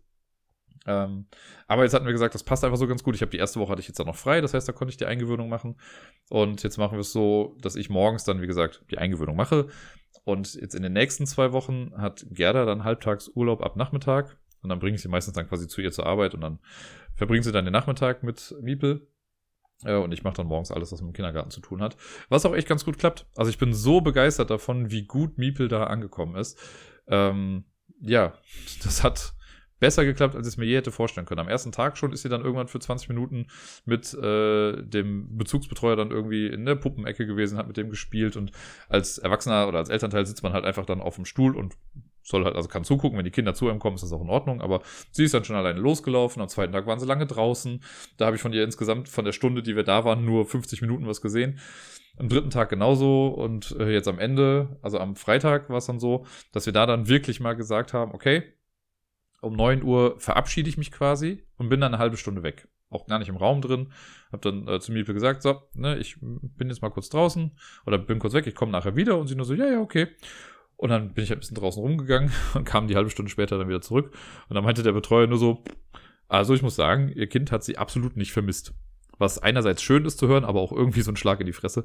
Ähm, 0.87 1.27
aber 1.67 1.83
jetzt 1.83 1.95
hatten 1.95 2.07
wir 2.07 2.13
gesagt, 2.13 2.35
das 2.35 2.45
passt 2.45 2.63
einfach 2.65 2.79
so 2.79 2.87
ganz 2.87 3.03
gut. 3.03 3.15
Ich 3.15 3.23
habe 3.23 3.31
die 3.31 3.39
erste 3.39 3.59
Woche 3.59 3.73
hatte 3.73 3.81
ich 3.81 3.89
jetzt 3.89 4.01
auch 4.01 4.07
noch 4.07 4.17
frei, 4.17 4.41
das 4.41 4.55
heißt, 4.55 4.69
da 4.69 4.73
konnte 4.73 4.91
ich 4.91 4.97
die 4.97 5.07
Eingewöhnung 5.07 5.49
machen. 5.49 5.77
Und 6.29 6.63
jetzt 6.63 6.77
machen 6.77 6.93
wir 6.93 7.01
es 7.01 7.13
so, 7.13 7.57
dass 7.61 7.75
ich 7.75 7.91
morgens 7.91 8.25
dann, 8.25 8.41
wie 8.41 8.47
gesagt, 8.47 8.85
die 8.91 8.99
Eingewöhnung 8.99 9.37
mache. 9.37 9.69
Und 10.27 10.55
jetzt 10.57 10.75
in 10.75 10.83
den 10.83 10.93
nächsten 10.93 11.25
zwei 11.25 11.53
Wochen 11.53 11.93
hat 11.97 12.27
Gerda 12.31 12.65
dann 12.65 12.83
halbtags 12.83 13.29
Urlaub 13.29 13.63
ab 13.63 13.77
Nachmittag. 13.77 14.37
Und 14.61 14.71
dann 14.71 14.81
bringe 14.81 14.97
ich 14.97 15.03
sie 15.03 15.09
meistens 15.09 15.35
dann 15.35 15.47
quasi 15.47 15.69
zu 15.69 15.81
ihr 15.81 15.93
zur 15.93 16.05
Arbeit 16.05 16.35
und 16.35 16.41
dann 16.41 16.59
verbringen 17.15 17.45
sie 17.45 17.53
dann 17.53 17.65
den 17.65 17.71
Nachmittag 17.71 18.25
mit 18.25 18.53
Miepel. 18.61 19.07
Äh, 19.85 19.95
und 19.95 20.11
ich 20.11 20.25
mache 20.25 20.35
dann 20.35 20.49
morgens 20.49 20.73
alles, 20.73 20.91
was 20.91 21.01
mit 21.01 21.13
dem 21.13 21.15
Kindergarten 21.15 21.53
zu 21.53 21.61
tun 21.61 21.81
hat. 21.81 21.97
Was 22.29 22.45
auch 22.45 22.57
echt 22.57 22.67
ganz 22.67 22.85
gut 22.85 22.99
klappt. 22.99 23.27
Also 23.37 23.51
ich 23.51 23.59
bin 23.59 23.73
so 23.73 24.01
begeistert 24.01 24.51
davon, 24.51 24.91
wie 24.91 25.05
gut 25.05 25.39
Miepel 25.39 25.69
da 25.69 25.85
angekommen 25.85 26.35
ist. 26.35 26.59
Ähm, 27.07 27.65
ja, 28.01 28.35
das 28.83 29.05
hat 29.05 29.36
besser 29.79 30.05
geklappt, 30.05 30.35
als 30.35 30.47
ich 30.47 30.55
es 30.55 30.57
mir 30.57 30.65
je 30.65 30.77
hätte 30.77 30.91
vorstellen 30.91 31.27
können. 31.27 31.41
Am 31.41 31.49
ersten 31.49 31.73
Tag 31.73 31.99
schon 31.99 32.13
ist 32.13 32.23
sie 32.23 32.29
dann 32.29 32.43
irgendwann 32.43 32.69
für 32.69 32.79
20 32.79 33.09
Minuten 33.09 33.47
mit 33.85 34.15
äh, 34.15 34.83
dem 34.83 35.37
Bezugsbetreuer 35.37 35.97
dann 35.97 36.11
irgendwie 36.11 36.47
in 36.47 36.65
der 36.65 36.77
Puppenecke 36.77 37.27
gewesen, 37.27 37.59
hat 37.59 37.67
mit 37.67 37.77
dem 37.77 37.91
gespielt 37.91 38.37
und 38.37 38.53
als 38.89 39.19
Erwachsener 39.19 39.69
oder 39.69 39.79
als 39.79 39.89
Elternteil 39.89 40.27
sitzt 40.27 40.43
man 40.43 40.53
halt 40.53 40.65
einfach 40.65 40.87
dann 40.87 41.01
auf 41.01 41.17
dem 41.17 41.25
Stuhl 41.25 41.57
und 41.57 41.77
soll 42.27 42.45
halt, 42.45 42.57
also 42.57 42.69
kann 42.69 42.85
zugucken, 42.85 43.17
wenn 43.17 43.25
die 43.25 43.31
Kinder 43.31 43.55
zu 43.55 43.69
einem 43.69 43.79
kommen, 43.79 43.95
ist 43.95 44.03
das 44.03 44.13
auch 44.13 44.23
in 44.23 44.31
Ordnung, 44.31 44.61
aber 44.61 44.83
sie 45.13 45.25
ist 45.25 45.35
dann 45.35 45.45
schon 45.45 45.57
alleine 45.57 45.79
losgelaufen, 45.79 46.43
am 46.43 46.49
zweiten 46.49 46.73
Tag 46.73 46.87
waren 46.87 46.99
sie 46.99 47.07
lange 47.07 47.27
draußen, 47.27 47.83
da 48.17 48.27
habe 48.27 48.37
ich 48.37 48.43
von 48.43 48.53
ihr 48.53 48.65
insgesamt 48.65 49.09
von 49.09 49.25
der 49.25 49.33
Stunde, 49.33 49.63
die 49.63 49.77
wir 49.77 49.85
da 49.85 50.05
waren, 50.05 50.25
nur 50.25 50.45
50 50.45 50.81
Minuten 50.83 51.07
was 51.07 51.21
gesehen. 51.21 51.61
Am 52.19 52.31
dritten 52.31 52.49
Tag 52.49 52.71
genauso 52.71 53.29
und 53.29 53.77
äh, 53.79 53.93
jetzt 53.93 54.09
am 54.09 54.19
Ende, 54.19 54.79
also 54.81 54.99
am 54.99 55.17
Freitag 55.17 55.69
war 55.69 55.77
es 55.77 55.87
dann 55.87 56.01
so, 56.01 56.25
dass 56.51 56.65
wir 56.65 56.73
da 56.73 56.87
dann 56.87 57.09
wirklich 57.09 57.41
mal 57.41 57.55
gesagt 57.55 57.93
haben, 57.93 58.13
okay, 58.13 58.43
um 59.41 59.55
9 59.55 59.83
Uhr 59.83 60.19
verabschiede 60.19 60.69
ich 60.69 60.79
mich 60.79 60.93
quasi 60.93 61.45
und 61.57 61.69
bin 61.69 61.81
dann 61.81 61.95
eine 61.95 62.01
halbe 62.01 62.17
Stunde 62.17 62.43
weg. 62.43 62.69
Auch 62.89 63.07
gar 63.07 63.19
nicht 63.19 63.29
im 63.29 63.37
Raum 63.37 63.61
drin. 63.61 63.93
Hab 64.31 64.43
dann 64.43 64.67
äh, 64.69 64.81
zu 64.81 64.93
Miepel 64.93 65.15
gesagt, 65.15 65.43
so, 65.43 65.63
ne, 65.75 65.99
ich 65.99 66.17
bin 66.21 66.69
jetzt 66.69 66.83
mal 66.83 66.91
kurz 66.91 67.09
draußen 67.09 67.57
oder 67.85 67.99
bin 67.99 68.19
kurz 68.19 68.35
weg, 68.35 68.47
ich 68.47 68.55
komme 68.55 68.73
nachher 68.73 68.97
wieder 68.97 69.19
und 69.19 69.27
sie 69.27 69.35
nur 69.35 69.45
so, 69.45 69.55
ja, 69.55 69.67
ja, 69.67 69.81
okay. 69.81 70.09
Und 70.77 70.91
dann 70.91 71.15
bin 71.15 71.25
ich 71.25 71.33
ein 71.33 71.39
bisschen 71.39 71.57
draußen 71.57 71.83
rumgegangen 71.83 72.31
und 72.55 72.65
kam 72.65 72.87
die 72.87 72.97
halbe 72.97 73.11
Stunde 73.11 73.31
später 73.31 73.59
dann 73.59 73.69
wieder 73.69 73.81
zurück. 73.81 74.15
Und 74.49 74.55
dann 74.55 74.65
meinte 74.65 74.83
der 74.83 74.93
Betreuer 74.93 75.27
nur 75.27 75.39
so, 75.39 75.65
also 76.29 76.55
ich 76.55 76.63
muss 76.63 76.77
sagen, 76.77 77.09
ihr 77.09 77.29
Kind 77.29 77.53
hat 77.53 77.65
sie 77.65 77.79
absolut 77.79 78.17
nicht 78.17 78.33
vermisst. 78.33 78.75
Was 79.19 79.39
einerseits 79.39 79.83
schön 79.83 80.05
ist 80.05 80.19
zu 80.19 80.29
hören, 80.29 80.45
aber 80.45 80.61
auch 80.61 80.73
irgendwie 80.73 81.01
so 81.01 81.11
ein 81.11 81.17
Schlag 81.17 81.41
in 81.41 81.47
die 81.47 81.53
Fresse. 81.53 81.85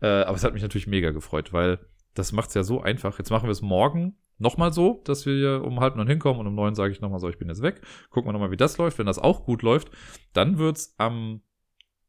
Äh, 0.00 0.06
aber 0.06 0.36
es 0.36 0.42
hat 0.42 0.54
mich 0.54 0.62
natürlich 0.62 0.88
mega 0.88 1.12
gefreut, 1.12 1.52
weil 1.52 1.78
das 2.14 2.32
macht 2.32 2.48
es 2.48 2.54
ja 2.54 2.64
so 2.64 2.80
einfach. 2.80 3.18
Jetzt 3.18 3.30
machen 3.30 3.46
wir 3.46 3.52
es 3.52 3.62
morgen 3.62 4.16
nochmal 4.38 4.72
so, 4.72 5.02
dass 5.04 5.26
wir 5.26 5.64
um 5.64 5.80
halb 5.80 5.96
neun 5.96 6.08
hinkommen 6.08 6.40
und 6.40 6.46
um 6.46 6.54
neun 6.54 6.74
sage 6.74 6.92
ich 6.92 7.00
nochmal 7.00 7.20
so, 7.20 7.28
ich 7.28 7.38
bin 7.38 7.48
jetzt 7.48 7.62
weg. 7.62 7.80
Gucken 8.10 8.28
wir 8.28 8.32
nochmal, 8.32 8.50
wie 8.50 8.56
das 8.56 8.78
läuft. 8.78 8.98
Wenn 8.98 9.06
das 9.06 9.18
auch 9.18 9.44
gut 9.44 9.62
läuft, 9.62 9.90
dann 10.32 10.58
wird's 10.58 10.94
am 10.98 11.42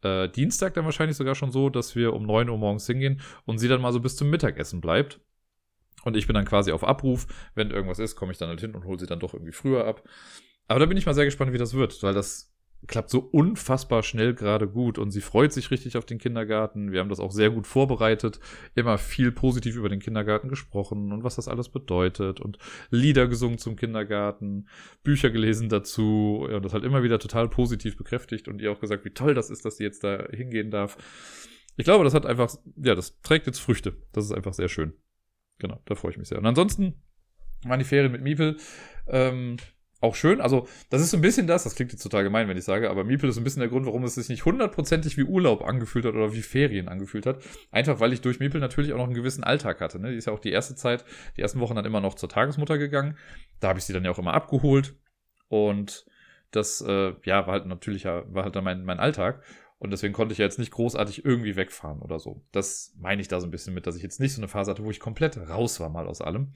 äh, 0.02 0.30
Dienstag 0.30 0.73
dann 0.73 0.85
wahrscheinlich 0.85 1.18
sogar 1.18 1.35
schon 1.35 1.52
so, 1.52 1.69
dass 1.69 1.95
wir 1.95 2.14
um 2.14 2.26
neun 2.26 2.49
Uhr 2.49 2.57
morgens 2.57 2.88
hingehen 2.88 3.22
und 3.45 3.57
sie 3.57 3.68
dann 3.68 3.81
mal 3.81 3.91
so 3.91 3.99
bis 3.99 4.15
zum 4.15 4.30
Mittagessen 4.30 4.81
bleibt. 4.81 5.19
Und 6.03 6.15
ich 6.15 6.27
bin 6.27 6.35
dann 6.35 6.45
quasi 6.45 6.72
auf 6.72 6.84
Abruf. 6.84 7.27
Wenn 7.56 7.72
irgendwas 7.72 7.99
ist, 7.99 8.15
komme 8.15 8.31
ich 8.31 8.38
dann 8.38 8.49
halt 8.49 8.61
hin 8.61 8.76
und 8.76 8.85
hole 8.85 8.99
sie 8.99 9.07
dann 9.07 9.19
doch 9.19 9.34
irgendwie 9.34 9.53
früher 9.53 9.85
ab. 9.85 10.03
Aber 10.68 10.80
da 10.80 10.85
bin 10.85 10.97
ich 10.97 11.06
mal 11.06 11.14
sehr 11.14 11.26
gespannt, 11.26 11.53
wie 11.53 11.57
das 11.57 11.73
wird, 11.73 12.02
weil 12.03 12.14
das 12.14 12.55
klappt 12.87 13.09
so 13.09 13.19
unfassbar 13.19 14.03
schnell 14.03 14.33
gerade 14.33 14.67
gut 14.67 14.97
und 14.97 15.11
sie 15.11 15.21
freut 15.21 15.53
sich 15.53 15.71
richtig 15.71 15.97
auf 15.97 16.05
den 16.05 16.17
Kindergarten. 16.17 16.91
Wir 16.91 16.99
haben 16.99 17.09
das 17.09 17.19
auch 17.19 17.31
sehr 17.31 17.49
gut 17.49 17.67
vorbereitet, 17.67 18.39
immer 18.75 18.97
viel 18.97 19.31
positiv 19.31 19.75
über 19.75 19.89
den 19.89 19.99
Kindergarten 19.99 20.49
gesprochen 20.49 21.11
und 21.11 21.23
was 21.23 21.35
das 21.35 21.47
alles 21.47 21.69
bedeutet 21.69 22.39
und 22.39 22.57
Lieder 22.89 23.27
gesungen 23.27 23.57
zum 23.57 23.75
Kindergarten, 23.75 24.67
Bücher 25.03 25.29
gelesen 25.29 25.69
dazu 25.69 26.45
und 26.49 26.63
das 26.63 26.73
halt 26.73 26.83
immer 26.83 27.03
wieder 27.03 27.19
total 27.19 27.49
positiv 27.49 27.97
bekräftigt 27.97 28.47
und 28.47 28.61
ihr 28.61 28.71
auch 28.71 28.79
gesagt, 28.79 29.05
wie 29.05 29.11
toll 29.11 29.33
das 29.33 29.49
ist, 29.49 29.65
dass 29.65 29.77
sie 29.77 29.83
jetzt 29.83 30.03
da 30.03 30.27
hingehen 30.31 30.71
darf. 30.71 30.97
Ich 31.77 31.85
glaube, 31.85 32.03
das 32.03 32.13
hat 32.13 32.25
einfach, 32.25 32.55
ja, 32.77 32.95
das 32.95 33.19
trägt 33.21 33.47
jetzt 33.47 33.59
Früchte. 33.59 33.97
Das 34.13 34.25
ist 34.25 34.31
einfach 34.31 34.53
sehr 34.53 34.69
schön. 34.69 34.93
Genau, 35.59 35.81
da 35.85 35.95
freue 35.95 36.11
ich 36.11 36.17
mich 36.17 36.29
sehr. 36.29 36.37
Und 36.37 36.45
ansonsten 36.45 37.01
waren 37.63 37.79
die 37.79 37.85
Ferien 37.85 38.11
mit 38.11 38.21
Miepel. 38.21 38.57
Ähm, 39.07 39.57
auch 40.06 40.15
schön. 40.15 40.40
Also, 40.40 40.68
das 40.90 41.02
ist 41.02 41.11
so 41.11 41.18
ein 41.18 41.22
bisschen 41.22 41.48
das, 41.48 41.64
das 41.64 41.76
klingt 41.76 41.91
jetzt 41.91 42.02
total 42.02 42.23
gemein, 42.23 42.48
wenn 42.48 42.57
ich 42.57 42.64
sage, 42.64 42.90
aber 42.90 43.03
Miepel 43.03 43.30
ist 43.30 43.38
ein 43.38 43.44
bisschen 43.44 43.60
der 43.60 43.69
Grund, 43.69 43.86
warum 43.86 44.03
es 44.03 44.15
sich 44.15 44.30
nicht 44.30 44.45
hundertprozentig 44.45 45.18
wie 45.18 45.23
Urlaub 45.23 45.64
angefühlt 45.64 46.06
hat 46.06 46.14
oder 46.14 46.34
wie 46.34 46.41
Ferien 46.41 46.88
angefühlt 46.88 47.26
hat. 47.26 47.40
Einfach, 47.72 47.99
weil 47.99 48.14
ich 48.14 48.22
durch 48.22 48.40
Miepel 48.40 48.61
natürlich 48.61 48.94
auch 48.94 48.98
noch 48.98 49.06
einen 49.06 49.14
gewissen 49.14 49.44
Alltag 49.44 49.82
hatte. 49.82 49.99
Ne? 49.99 50.11
Die 50.11 50.18
ist 50.18 50.27
ja 50.27 50.34
auch 50.34 50.40
die 50.40 50.52
erste 50.52 50.76
Zeit, 50.76 51.03
die 51.36 51.41
ersten 51.41 51.60
Wochen 51.60 51.76
dann 51.76 51.86
immer 51.86 52.02
noch 52.02 52.15
zur 52.15 52.30
Tagesmutter 52.30 52.77
gegangen. 52.77 53.18
Da 53.60 53.69
habe 53.69 53.80
ich 53.80 53.86
sie 53.86 53.94
dann 53.94 54.06
ja 54.06 54.11
auch 54.11 54.19
immer 54.19 54.34
abgeholt. 54.34 54.95
Und 55.48 56.06
das, 56.52 56.82
äh, 56.82 57.14
ja, 57.23 57.45
war 57.48 57.53
halt 57.53 57.65
natürlich, 57.65 58.06
war 58.06 58.44
halt 58.44 58.56
dann 58.56 58.64
mein, 58.64 58.86
mein 58.86 58.99
Alltag. 58.99 59.44
Und 59.77 59.91
deswegen 59.91 60.14
konnte 60.14 60.34
ich 60.34 60.40
ja 60.40 60.45
jetzt 60.45 60.60
nicht 60.60 60.72
großartig 60.72 61.26
irgendwie 61.26 61.56
wegfahren 61.56 62.02
oder 62.02 62.18
so. 62.19 62.44
Das 62.52 62.94
meine 62.98 63.22
ich 63.22 63.27
da 63.27 63.40
so 63.40 63.48
ein 63.48 63.52
bisschen 63.52 63.73
mit, 63.73 63.86
dass 63.88 63.95
ich 63.95 64.03
jetzt 64.03 64.19
nicht 64.19 64.34
so 64.34 64.40
eine 64.40 64.48
Phase 64.48 64.72
hatte, 64.72 64.84
wo 64.84 64.90
ich 64.90 64.99
komplett 64.99 65.38
raus 65.38 65.80
war 65.80 65.90
mal 65.90 66.07
aus 66.07 66.22
allem. 66.22 66.53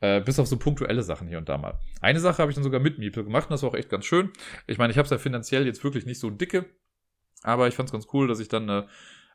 Äh, 0.00 0.20
bis 0.20 0.38
auf 0.38 0.46
so 0.46 0.56
punktuelle 0.58 1.02
Sachen 1.02 1.26
hier 1.26 1.38
und 1.38 1.48
da 1.48 1.58
mal. 1.58 1.80
Eine 2.00 2.20
Sache 2.20 2.38
habe 2.38 2.52
ich 2.52 2.54
dann 2.54 2.62
sogar 2.62 2.80
mit 2.80 2.98
Miepel 2.98 3.24
gemacht 3.24 3.46
und 3.46 3.52
das 3.52 3.62
war 3.62 3.70
auch 3.70 3.74
echt 3.74 3.88
ganz 3.88 4.04
schön. 4.04 4.30
Ich 4.68 4.78
meine, 4.78 4.92
ich 4.92 4.98
habe 4.98 5.06
es 5.06 5.10
ja 5.10 5.18
finanziell 5.18 5.66
jetzt 5.66 5.82
wirklich 5.82 6.06
nicht 6.06 6.20
so 6.20 6.30
dicke, 6.30 6.66
aber 7.42 7.66
ich 7.66 7.74
fand 7.74 7.88
es 7.88 7.92
ganz 7.92 8.06
cool, 8.12 8.28
dass 8.28 8.38
ich 8.38 8.46
dann, 8.46 8.68
äh, 8.68 8.84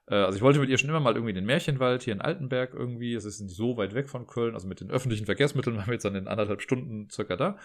äh, 0.07 0.15
also 0.15 0.37
ich 0.37 0.41
wollte 0.41 0.59
mit 0.59 0.69
ihr 0.69 0.77
schon 0.77 0.89
immer 0.89 1.01
mal 1.01 1.15
irgendwie 1.15 1.33
den 1.33 1.45
Märchenwald 1.45 2.03
hier 2.03 2.13
in 2.13 2.21
Altenberg 2.21 2.73
irgendwie, 2.73 3.13
es 3.13 3.25
ist 3.25 3.41
nicht 3.41 3.55
so 3.55 3.75
weit 3.75 3.93
weg 3.93 4.09
von 4.09 4.25
Köln, 4.25 4.53
also 4.53 4.67
mit 4.67 4.79
den 4.79 4.89
öffentlichen 4.89 5.25
Verkehrsmitteln 5.25 5.75
waren 5.77 5.87
wir 5.87 5.93
jetzt 5.93 6.05
dann 6.05 6.15
in 6.15 6.29
anderthalb 6.29 6.61
Stunden 6.61 7.09
circa 7.09 7.35
da. 7.35 7.57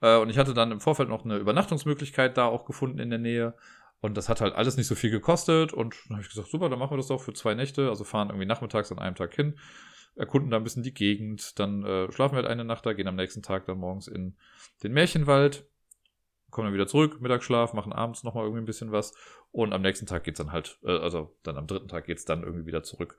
Äh, 0.00 0.16
und 0.16 0.30
ich 0.30 0.38
hatte 0.38 0.54
dann 0.54 0.72
im 0.72 0.80
Vorfeld 0.80 1.10
noch 1.10 1.26
eine 1.26 1.36
Übernachtungsmöglichkeit 1.36 2.38
da 2.38 2.46
auch 2.46 2.64
gefunden 2.64 2.98
in 2.98 3.10
der 3.10 3.18
Nähe. 3.18 3.54
Und 4.00 4.16
das 4.16 4.28
hat 4.28 4.40
halt 4.40 4.54
alles 4.54 4.76
nicht 4.76 4.86
so 4.86 4.94
viel 4.94 5.10
gekostet. 5.10 5.72
Und 5.72 5.96
dann 6.06 6.16
habe 6.16 6.22
ich 6.22 6.28
gesagt, 6.28 6.48
super, 6.48 6.68
dann 6.68 6.78
machen 6.78 6.92
wir 6.92 6.98
das 6.98 7.08
doch 7.08 7.20
für 7.20 7.32
zwei 7.32 7.54
Nächte. 7.54 7.88
Also 7.88 8.04
fahren 8.04 8.28
irgendwie 8.28 8.46
nachmittags 8.46 8.92
an 8.92 8.98
einem 8.98 9.16
Tag 9.16 9.34
hin, 9.34 9.58
erkunden 10.16 10.50
da 10.50 10.56
ein 10.56 10.64
bisschen 10.64 10.82
die 10.82 10.94
Gegend, 10.94 11.58
dann 11.58 11.84
äh, 11.84 12.10
schlafen 12.12 12.34
wir 12.34 12.42
halt 12.42 12.50
eine 12.50 12.64
Nacht 12.64 12.86
da, 12.86 12.92
gehen 12.92 13.08
am 13.08 13.16
nächsten 13.16 13.42
Tag 13.42 13.66
dann 13.66 13.78
morgens 13.78 14.08
in 14.08 14.36
den 14.82 14.92
Märchenwald, 14.92 15.66
kommen 16.50 16.66
dann 16.66 16.74
wieder 16.74 16.86
zurück, 16.86 17.20
Mittagsschlaf, 17.20 17.72
machen 17.72 17.92
abends 17.92 18.24
nochmal 18.24 18.44
irgendwie 18.44 18.62
ein 18.62 18.66
bisschen 18.66 18.92
was. 18.92 19.14
Und 19.50 19.72
am 19.72 19.82
nächsten 19.82 20.06
Tag 20.06 20.24
geht's 20.24 20.38
dann 20.38 20.52
halt, 20.52 20.78
äh, 20.84 20.98
also 20.98 21.36
dann 21.42 21.56
am 21.56 21.66
dritten 21.66 21.88
Tag 21.88 22.06
geht's 22.06 22.24
dann 22.24 22.42
irgendwie 22.42 22.66
wieder 22.66 22.82
zurück. 22.82 23.16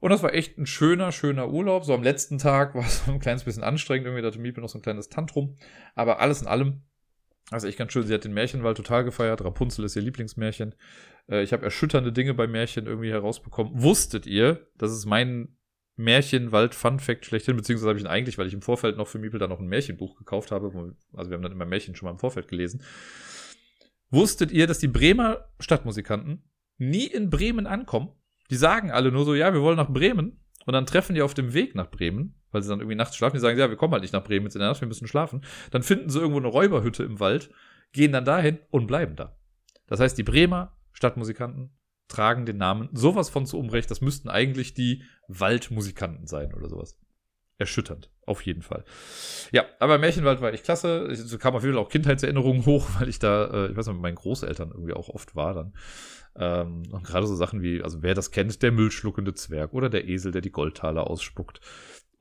Und 0.00 0.10
das 0.10 0.22
war 0.22 0.34
echt 0.34 0.58
ein 0.58 0.66
schöner, 0.66 1.12
schöner 1.12 1.48
Urlaub. 1.48 1.84
So 1.84 1.94
am 1.94 2.02
letzten 2.02 2.38
Tag 2.38 2.74
war 2.74 2.84
es 2.84 3.02
ein 3.08 3.20
kleines 3.20 3.44
bisschen 3.44 3.62
anstrengend. 3.62 4.06
Irgendwie 4.06 4.26
hatte 4.26 4.38
Miepel 4.38 4.60
noch 4.60 4.68
so 4.68 4.78
ein 4.78 4.82
kleines 4.82 5.08
Tantrum. 5.08 5.56
Aber 5.94 6.20
alles 6.20 6.42
in 6.42 6.48
allem 6.48 6.82
also 7.50 7.66
echt 7.66 7.78
ganz 7.78 7.92
schön. 7.92 8.06
Sie 8.06 8.14
hat 8.14 8.24
den 8.24 8.32
Märchenwald 8.32 8.76
total 8.76 9.04
gefeiert. 9.04 9.44
Rapunzel 9.44 9.84
ist 9.84 9.96
ihr 9.96 10.02
Lieblingsmärchen. 10.02 10.74
Äh, 11.28 11.42
ich 11.42 11.52
habe 11.52 11.64
erschütternde 11.64 12.12
Dinge 12.12 12.34
bei 12.34 12.46
Märchen 12.46 12.86
irgendwie 12.86 13.10
herausbekommen. 13.10 13.82
Wusstet 13.82 14.26
ihr, 14.26 14.66
das 14.76 14.92
ist 14.92 15.04
mein 15.04 15.56
Märchenwald-Fun-Fact 15.96 17.24
schlechthin, 17.26 17.56
beziehungsweise 17.56 17.88
habe 17.88 17.98
ich 17.98 18.04
ihn 18.04 18.10
eigentlich, 18.10 18.38
weil 18.38 18.46
ich 18.46 18.54
im 18.54 18.62
Vorfeld 18.62 18.96
noch 18.96 19.08
für 19.08 19.18
Miepel 19.18 19.38
dann 19.38 19.50
noch 19.50 19.60
ein 19.60 19.68
Märchenbuch 19.68 20.16
gekauft 20.16 20.50
habe. 20.50 20.94
Also 21.12 21.30
wir 21.30 21.36
haben 21.36 21.42
dann 21.42 21.52
immer 21.52 21.66
Märchen 21.66 21.94
schon 21.94 22.06
mal 22.06 22.12
im 22.12 22.18
Vorfeld 22.18 22.48
gelesen. 22.48 22.82
Wusstet 24.10 24.52
ihr, 24.52 24.66
dass 24.66 24.78
die 24.78 24.88
Bremer 24.88 25.48
Stadtmusikanten 25.60 26.44
nie 26.78 27.06
in 27.06 27.30
Bremen 27.30 27.66
ankommen? 27.66 28.10
Die 28.50 28.56
sagen 28.56 28.90
alle 28.90 29.12
nur 29.12 29.24
so, 29.24 29.34
ja, 29.34 29.52
wir 29.52 29.62
wollen 29.62 29.76
nach 29.76 29.92
Bremen. 29.92 30.40
Und 30.66 30.72
dann 30.72 30.86
treffen 30.86 31.14
die 31.14 31.22
auf 31.22 31.34
dem 31.34 31.52
Weg 31.52 31.74
nach 31.74 31.90
Bremen 31.90 32.34
weil 32.54 32.62
sie 32.62 32.68
dann 32.68 32.78
irgendwie 32.78 32.96
nachts 32.96 33.16
schlafen. 33.16 33.34
Die 33.34 33.40
sagen, 33.40 33.58
ja, 33.58 33.68
wir 33.68 33.76
kommen 33.76 33.92
halt 33.92 34.02
nicht 34.02 34.14
nach 34.14 34.22
Bremen 34.22 34.46
jetzt 34.46 34.54
in 34.54 34.60
der 34.60 34.68
Nacht, 34.68 34.80
wir 34.80 34.88
müssen 34.88 35.08
schlafen. 35.08 35.44
Dann 35.72 35.82
finden 35.82 36.08
sie 36.08 36.20
irgendwo 36.20 36.38
eine 36.38 36.46
Räuberhütte 36.46 37.02
im 37.02 37.18
Wald, 37.20 37.50
gehen 37.92 38.12
dann 38.12 38.24
dahin 38.24 38.58
und 38.70 38.86
bleiben 38.86 39.16
da. 39.16 39.36
Das 39.88 40.00
heißt, 40.00 40.16
die 40.16 40.22
Bremer 40.22 40.78
Stadtmusikanten 40.92 41.76
tragen 42.08 42.46
den 42.46 42.58
Namen 42.58 42.88
sowas 42.92 43.30
von 43.30 43.46
zu 43.46 43.58
Unrecht. 43.58 43.90
Das 43.90 44.00
müssten 44.00 44.28
eigentlich 44.28 44.74
die 44.74 45.02
Waldmusikanten 45.28 46.26
sein 46.26 46.52
oder 46.54 46.68
sowas. 46.68 46.98
Erschütternd, 47.56 48.10
auf 48.26 48.42
jeden 48.42 48.62
Fall. 48.62 48.84
Ja, 49.52 49.64
aber 49.78 49.98
Märchenwald 49.98 50.40
war 50.40 50.52
echt 50.52 50.64
klasse. 50.64 51.06
Es 51.06 51.38
kam 51.38 51.54
auf 51.54 51.62
jeden 51.62 51.74
Fall 51.74 51.84
auch 51.84 51.88
Kindheitserinnerungen 51.88 52.66
hoch, 52.66 52.88
weil 52.98 53.08
ich 53.08 53.20
da, 53.20 53.46
äh, 53.46 53.70
ich 53.70 53.76
weiß 53.76 53.86
nicht, 53.86 53.94
mit 53.94 54.02
meinen 54.02 54.16
Großeltern 54.16 54.70
irgendwie 54.70 54.94
auch 54.94 55.08
oft 55.08 55.36
war 55.36 55.54
dann. 55.54 55.72
Ähm, 56.36 56.82
und 56.90 57.04
gerade 57.04 57.28
so 57.28 57.36
Sachen 57.36 57.62
wie, 57.62 57.80
also 57.80 58.02
wer 58.02 58.14
das 58.14 58.32
kennt, 58.32 58.60
der 58.62 58.72
müllschluckende 58.72 59.34
Zwerg 59.34 59.72
oder 59.72 59.88
der 59.88 60.08
Esel, 60.08 60.32
der 60.32 60.40
die 60.40 60.50
Goldtaler 60.50 61.08
ausspuckt 61.08 61.60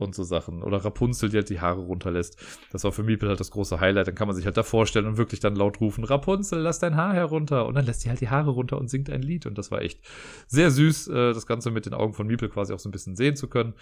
und 0.04 0.14
so 0.14 0.24
Sachen. 0.24 0.62
Oder 0.62 0.78
Rapunzel, 0.78 1.30
die 1.30 1.38
halt 1.38 1.50
die 1.50 1.60
Haare 1.60 1.82
runterlässt. 1.82 2.38
Das 2.72 2.84
war 2.84 2.92
für 2.92 3.04
Miepel 3.04 3.30
halt 3.30 3.40
das 3.40 3.52
große 3.52 3.80
Highlight. 3.80 4.08
Dann 4.08 4.16
kann 4.16 4.28
man 4.28 4.36
sich 4.36 4.46
halt 4.46 4.58
da 4.58 4.64
vorstellen 4.64 5.06
und 5.06 5.18
wirklich 5.18 5.40
dann 5.40 5.56
laut 5.56 5.82
rufen, 5.82 6.04
Rapunzel, 6.04 6.60
lass 6.60 6.80
dein 6.80 6.96
Haar 6.96 7.14
herunter. 7.14 7.66
Und 7.66 7.76
dann 7.76 7.86
lässt 7.86 8.02
sie 8.02 8.10
halt 8.10 8.22
die 8.22 8.30
Haare 8.30 8.52
runter 8.52 8.78
und 8.78 8.90
singt 8.90 9.10
ein 9.10 9.22
Lied. 9.22 9.46
Und 9.46 9.58
das 9.58 9.72
war 9.72 9.82
echt 9.82 10.02
sehr 10.48 10.70
süß, 10.72 11.08
äh, 11.08 11.34
das 11.34 11.48
Ganze 11.48 11.72
mit 11.72 11.86
den 11.86 11.94
Augen 11.94 12.14
von 12.14 12.28
Miepel 12.28 12.50
quasi 12.50 12.74
auch 12.74 12.80
so 12.80 12.90
ein 12.90 12.92
bisschen 12.92 13.16
sehen 13.16 13.36
zu 13.36 13.48
können. 13.48 13.74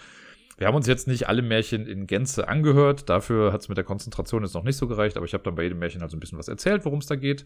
Wir 0.58 0.66
haben 0.66 0.76
uns 0.76 0.86
jetzt 0.86 1.08
nicht 1.08 1.28
alle 1.28 1.42
Märchen 1.42 1.86
in 1.86 2.06
Gänze 2.06 2.46
angehört. 2.48 3.08
Dafür 3.08 3.52
hat 3.52 3.62
es 3.62 3.68
mit 3.68 3.76
der 3.76 3.84
Konzentration 3.84 4.42
jetzt 4.42 4.54
noch 4.54 4.64
nicht 4.64 4.76
so 4.76 4.86
gereicht. 4.86 5.16
Aber 5.16 5.26
ich 5.26 5.34
habe 5.34 5.44
dann 5.44 5.54
bei 5.54 5.64
jedem 5.64 5.78
Märchen 5.78 6.00
halt 6.02 6.10
so 6.10 6.16
ein 6.16 6.20
bisschen 6.20 6.38
was 6.38 6.48
erzählt, 6.48 6.84
worum 6.84 7.00
es 7.00 7.06
da 7.06 7.16
geht. 7.16 7.44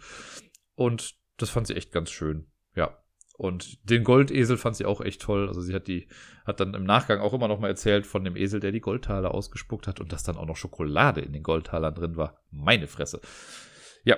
Und 0.75 1.15
das 1.39 1.51
fand 1.51 1.67
sie 1.67 1.77
echt 1.77 1.93
ganz 1.93 2.11
schön. 2.11 2.47
Ja, 2.75 2.99
und 3.37 3.91
den 3.91 4.03
Goldesel 4.03 4.57
fand 4.57 4.77
sie 4.77 4.87
auch 4.87 5.01
echt 5.01 5.21
toll. 5.21 5.49
Also 5.49 5.61
sie 5.61 5.75
hat 5.75 5.89
die, 5.89 6.09
hat 6.47 6.61
dann 6.61 6.75
im 6.75 6.85
Nachgang 6.85 7.21
auch 7.21 7.35
immer 7.35 7.49
noch 7.49 7.61
mal 7.61 7.69
erzählt 7.69 8.07
von 8.07 8.25
dem 8.25 8.37
Esel, 8.37 8.61
der 8.61 8.73
die 8.73 8.81
Goldtaler 8.81 9.35
ausgespuckt 9.35 9.87
hat 9.87 10.01
und 10.01 10.13
dass 10.13 10.23
dann 10.23 10.37
auch 10.37 10.47
noch 10.47 10.57
Schokolade 10.57 11.21
in 11.21 11.33
den 11.33 11.43
Goldtalern 11.43 11.95
drin 11.95 12.17
war. 12.17 12.41
Meine 12.51 12.87
Fresse. 12.87 13.21
Ja. 14.05 14.17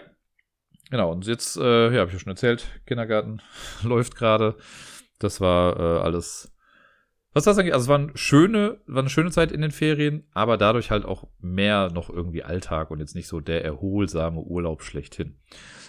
Genau, 0.90 1.12
und 1.12 1.26
jetzt, 1.26 1.56
äh, 1.56 1.92
ja, 1.92 2.00
habe 2.00 2.08
ich 2.08 2.14
ja 2.14 2.20
schon 2.20 2.30
erzählt, 2.30 2.66
Kindergarten 2.86 3.42
läuft 3.82 4.14
gerade. 4.14 4.56
Das 5.18 5.40
war 5.40 5.76
äh, 5.78 6.00
alles. 6.00 6.54
Was 7.34 7.44
das 7.44 7.58
angeht, 7.58 7.74
also 7.74 7.84
es 7.84 7.88
war 7.88 7.98
eine 7.98 8.16
schöne, 8.16 8.80
war 8.86 9.00
eine 9.00 9.10
schöne 9.10 9.30
Zeit 9.30 9.52
in 9.52 9.60
den 9.60 9.70
Ferien, 9.70 10.26
aber 10.32 10.56
dadurch 10.56 10.90
halt 10.90 11.04
auch 11.04 11.28
mehr 11.40 11.90
noch 11.92 12.08
irgendwie 12.08 12.42
Alltag 12.42 12.90
und 12.90 13.00
jetzt 13.00 13.14
nicht 13.14 13.28
so 13.28 13.40
der 13.40 13.64
erholsame 13.64 14.40
Urlaub 14.40 14.82
schlechthin. 14.82 15.38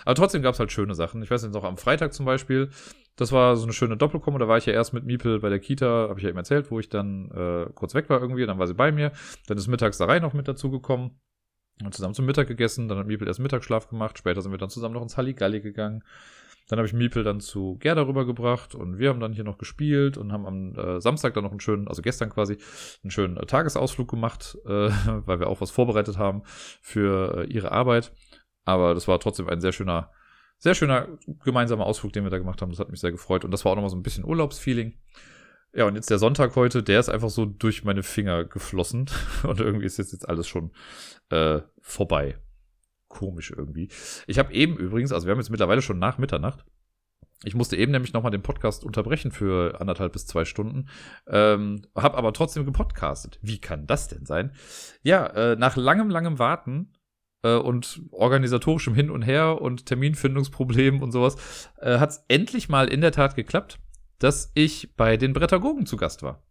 Aber 0.03 0.15
trotzdem 0.15 0.41
gab 0.41 0.53
es 0.53 0.60
halt 0.60 0.72
schöne 0.72 0.95
Sachen. 0.95 1.22
Ich 1.22 1.31
weiß 1.31 1.43
jetzt 1.43 1.53
noch 1.53 1.64
am 1.64 1.77
Freitag 1.77 2.14
zum 2.14 2.26
Beispiel, 2.26 2.69
das 3.19 3.33
war 3.33 3.57
so 3.57 3.63
eine 3.63 3.73
schöne 3.73 3.97
Doppelkommo. 3.97 4.37
Da 4.37 4.47
war 4.47 4.57
ich 4.57 4.65
ja 4.65 4.71
erst 4.71 4.93
mit 4.93 5.03
Miepel 5.03 5.39
bei 5.39 5.49
der 5.49 5.59
Kita, 5.59 6.07
habe 6.07 6.19
ich 6.19 6.23
ja 6.23 6.29
eben 6.29 6.37
erzählt, 6.37 6.71
wo 6.71 6.79
ich 6.79 6.87
dann 6.87 7.29
äh, 7.31 7.69
kurz 7.73 7.93
weg 7.93 8.09
war 8.09 8.21
irgendwie. 8.21 8.45
Dann 8.45 8.59
war 8.59 8.67
sie 8.67 8.73
bei 8.73 8.93
mir. 8.93 9.11
Dann 9.47 9.57
ist 9.57 9.67
mittags 9.67 9.97
da 9.97 10.05
rein 10.05 10.21
noch 10.21 10.33
mit 10.33 10.47
dazugekommen. 10.47 11.19
Und 11.83 11.93
zusammen 11.93 12.13
zum 12.13 12.25
Mittag 12.25 12.47
gegessen. 12.47 12.87
Dann 12.87 12.97
hat 12.97 13.07
Miepel 13.07 13.27
erst 13.27 13.41
Mittagsschlaf 13.41 13.89
gemacht. 13.89 14.17
Später 14.17 14.41
sind 14.41 14.51
wir 14.51 14.57
dann 14.57 14.69
zusammen 14.69 14.93
noch 14.93 15.01
ins 15.01 15.17
Halligalli 15.17 15.59
gegangen. 15.59 16.01
Dann 16.69 16.79
habe 16.79 16.87
ich 16.87 16.93
Miepel 16.93 17.23
dann 17.25 17.41
zu 17.41 17.77
Gerda 17.79 18.03
rübergebracht 18.03 18.75
und 18.75 18.99
wir 18.99 19.09
haben 19.09 19.19
dann 19.19 19.33
hier 19.33 19.43
noch 19.43 19.57
gespielt 19.57 20.17
und 20.17 20.31
haben 20.31 20.45
am 20.45 20.75
äh, 20.75 21.01
Samstag 21.01 21.33
dann 21.33 21.43
noch 21.43 21.51
einen 21.51 21.59
schönen, 21.59 21.87
also 21.87 22.03
gestern 22.03 22.29
quasi, 22.29 22.57
einen 23.03 23.09
schönen 23.09 23.37
äh, 23.37 23.45
Tagesausflug 23.47 24.07
gemacht, 24.07 24.55
äh, 24.65 24.69
weil 25.25 25.39
wir 25.39 25.47
auch 25.47 25.61
was 25.61 25.71
vorbereitet 25.71 26.19
haben 26.19 26.43
für 26.45 27.39
äh, 27.39 27.45
ihre 27.45 27.71
Arbeit. 27.71 28.13
Aber 28.65 28.93
das 28.93 29.07
war 29.07 29.19
trotzdem 29.19 29.49
ein 29.49 29.61
sehr 29.61 29.71
schöner 29.71 30.11
sehr 30.60 30.76
schöner 30.76 31.07
gemeinsamer 31.44 31.86
Ausflug, 31.86 32.14
den 32.14 32.23
wir 32.23 32.30
da 32.30 32.38
gemacht 32.38 32.61
haben. 32.61 32.69
Das 32.69 32.80
hat 32.80 32.90
mich 32.90 32.99
sehr 32.99 33.11
gefreut. 33.11 33.45
Und 33.45 33.52
das 33.52 33.65
war 33.65 33.72
auch 33.72 33.76
nochmal 33.76 33.90
so 33.90 33.98
ein 33.98 34.03
bisschen 34.03 34.26
Urlaubsfeeling. 34.26 34.94
Ja, 35.73 35.86
und 35.86 35.95
jetzt 35.95 36.10
der 36.10 36.19
Sonntag 36.19 36.56
heute, 36.56 36.84
der 36.84 36.99
ist 36.99 37.10
einfach 37.10 37.30
so 37.30 37.45
durch 37.45 37.84
meine 37.84 38.03
Finger 38.03 38.44
geflossen. 38.44 39.10
Und 39.44 39.60
irgendwie 39.60 39.86
ist 39.86 39.98
jetzt, 39.98 40.11
jetzt 40.11 40.27
alles 40.27 40.48
schon 40.48 40.72
äh, 41.30 41.61
vorbei. 41.80 42.38
Komisch 43.07 43.52
irgendwie. 43.56 43.90
Ich 44.27 44.40
habe 44.40 44.53
eben 44.53 44.77
übrigens, 44.77 45.11
also 45.11 45.27
wir 45.27 45.31
haben 45.31 45.40
jetzt 45.40 45.52
mittlerweile 45.52 45.81
schon 45.81 45.99
nach 45.99 46.18
Mitternacht. 46.18 46.65
Ich 47.45 47.56
musste 47.56 47.77
eben 47.77 47.94
nämlich 47.94 48.11
nochmal 48.11 48.31
den 48.31 48.41
Podcast 48.41 48.84
unterbrechen 48.84 49.31
für 49.31 49.80
anderthalb 49.80 50.11
bis 50.11 50.27
zwei 50.27 50.44
Stunden, 50.44 50.90
ähm, 51.26 51.84
habe 51.96 52.18
aber 52.18 52.34
trotzdem 52.34 52.65
gepodcastet. 52.65 53.39
Wie 53.41 53.62
kann 53.62 53.88
das 53.88 54.10
denn 54.10 54.26
sein? 54.26 54.52
Ja, 55.04 55.26
äh, 55.28 55.55
nach 55.55 55.78
langem, 55.78 56.10
langem 56.10 56.38
Warten 56.38 56.91
äh, 57.43 57.55
und 57.55 58.01
organisatorischem 58.11 58.95
Hin 58.95 59.09
und 59.09 59.21
Her 59.21 59.61
und 59.61 59.85
Terminfindungsproblemen 59.85 61.01
und 61.01 61.11
sowas, 61.11 61.69
äh, 61.77 61.99
hat 61.99 62.09
es 62.11 62.23
endlich 62.27 62.69
mal 62.69 62.87
in 62.87 63.01
der 63.01 63.11
Tat 63.11 63.35
geklappt, 63.35 63.79
dass 64.19 64.51
ich 64.53 64.95
bei 64.95 65.18
den 65.18 65.34
Brettagogen 65.34 65.85
zu 65.85 65.97
Gast 65.97 66.23
war. 66.23 66.43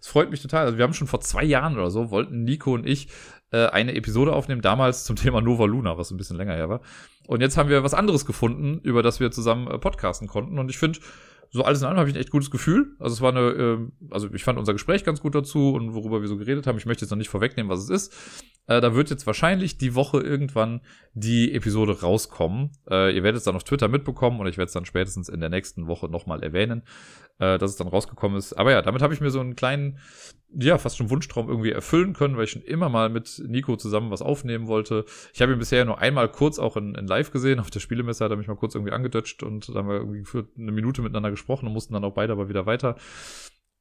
Es 0.00 0.06
freut 0.06 0.30
mich 0.30 0.40
total. 0.40 0.66
Also 0.66 0.78
wir 0.78 0.84
haben 0.84 0.94
schon 0.94 1.08
vor 1.08 1.20
zwei 1.20 1.44
Jahren 1.44 1.74
oder 1.74 1.90
so, 1.90 2.10
wollten 2.10 2.44
Nico 2.44 2.72
und 2.72 2.86
ich 2.86 3.08
äh, 3.50 3.66
eine 3.66 3.94
Episode 3.94 4.32
aufnehmen, 4.32 4.62
damals 4.62 5.04
zum 5.04 5.16
Thema 5.16 5.40
Nova 5.40 5.64
Luna, 5.64 5.98
was 5.98 6.10
ein 6.10 6.16
bisschen 6.16 6.36
länger 6.36 6.54
her 6.54 6.68
war. 6.68 6.80
Und 7.26 7.40
jetzt 7.40 7.56
haben 7.56 7.68
wir 7.68 7.82
was 7.82 7.94
anderes 7.94 8.26
gefunden, 8.26 8.80
über 8.82 9.02
das 9.02 9.20
wir 9.20 9.30
zusammen 9.30 9.66
äh, 9.68 9.78
podcasten 9.78 10.28
konnten. 10.28 10.58
Und 10.58 10.70
ich 10.70 10.78
finde, 10.78 11.00
so 11.50 11.62
alles 11.62 11.80
in 11.80 11.86
allem 11.86 11.98
habe 11.98 12.08
ich 12.08 12.14
ein 12.14 12.20
echt 12.20 12.30
gutes 12.30 12.50
Gefühl. 12.50 12.96
Also 12.98 13.14
es 13.14 13.20
war 13.20 13.30
eine, 13.30 13.40
äh, 13.40 13.78
also 14.10 14.32
ich 14.32 14.44
fand 14.44 14.58
unser 14.58 14.72
Gespräch 14.72 15.04
ganz 15.04 15.20
gut 15.20 15.34
dazu 15.34 15.72
und 15.72 15.94
worüber 15.94 16.20
wir 16.20 16.28
so 16.28 16.36
geredet 16.36 16.66
haben. 16.66 16.78
Ich 16.78 16.86
möchte 16.86 17.04
jetzt 17.04 17.10
noch 17.10 17.18
nicht 17.18 17.28
vorwegnehmen, 17.28 17.70
was 17.70 17.80
es 17.80 17.90
ist. 17.90 18.12
Äh, 18.66 18.80
da 18.80 18.94
wird 18.94 19.10
jetzt 19.10 19.26
wahrscheinlich 19.26 19.76
die 19.76 19.94
Woche 19.94 20.20
irgendwann 20.20 20.80
die 21.12 21.52
Episode 21.52 22.00
rauskommen. 22.00 22.70
Äh, 22.90 23.14
ihr 23.14 23.22
werdet 23.22 23.38
es 23.38 23.44
dann 23.44 23.56
auf 23.56 23.64
Twitter 23.64 23.88
mitbekommen 23.88 24.40
und 24.40 24.46
ich 24.46 24.56
werde 24.56 24.68
es 24.68 24.72
dann 24.72 24.86
spätestens 24.86 25.28
in 25.28 25.40
der 25.40 25.50
nächsten 25.50 25.86
Woche 25.86 26.08
nochmal 26.08 26.42
erwähnen, 26.42 26.82
äh, 27.38 27.58
dass 27.58 27.72
es 27.72 27.76
dann 27.76 27.88
rausgekommen 27.88 28.38
ist. 28.38 28.52
Aber 28.54 28.72
ja, 28.72 28.82
damit 28.82 29.02
habe 29.02 29.14
ich 29.14 29.20
mir 29.20 29.30
so 29.30 29.40
einen 29.40 29.56
kleinen, 29.56 29.98
ja, 30.54 30.78
fast 30.78 30.96
schon 30.96 31.10
Wunschtraum 31.10 31.48
irgendwie 31.48 31.72
erfüllen 31.72 32.12
können, 32.12 32.36
weil 32.36 32.44
ich 32.44 32.50
schon 32.50 32.62
immer 32.62 32.88
mal 32.88 33.08
mit 33.08 33.42
Nico 33.46 33.76
zusammen 33.76 34.10
was 34.10 34.22
aufnehmen 34.22 34.66
wollte. 34.66 35.04
Ich 35.32 35.42
habe 35.42 35.52
ihn 35.52 35.58
bisher 35.58 35.84
nur 35.84 35.98
einmal 35.98 36.28
kurz 36.30 36.58
auch 36.58 36.76
in, 36.76 36.94
in 36.94 37.06
Live 37.06 37.32
gesehen. 37.32 37.60
Auf 37.60 37.70
der 37.70 37.80
Spielemesse 37.80 38.24
hat 38.24 38.30
er 38.30 38.36
mich 38.36 38.48
mal 38.48 38.56
kurz 38.56 38.74
irgendwie 38.74 38.92
angedutscht 38.92 39.42
und 39.42 39.68
dann 39.68 39.76
haben 39.76 39.88
wir 39.88 39.96
irgendwie 39.96 40.24
für 40.24 40.46
eine 40.56 40.72
Minute 40.72 41.02
miteinander 41.02 41.30
gesprochen 41.30 41.66
und 41.66 41.72
mussten 41.72 41.94
dann 41.94 42.04
auch 42.04 42.14
beide 42.14 42.32
aber 42.32 42.48
wieder 42.48 42.66
weiter. 42.66 42.96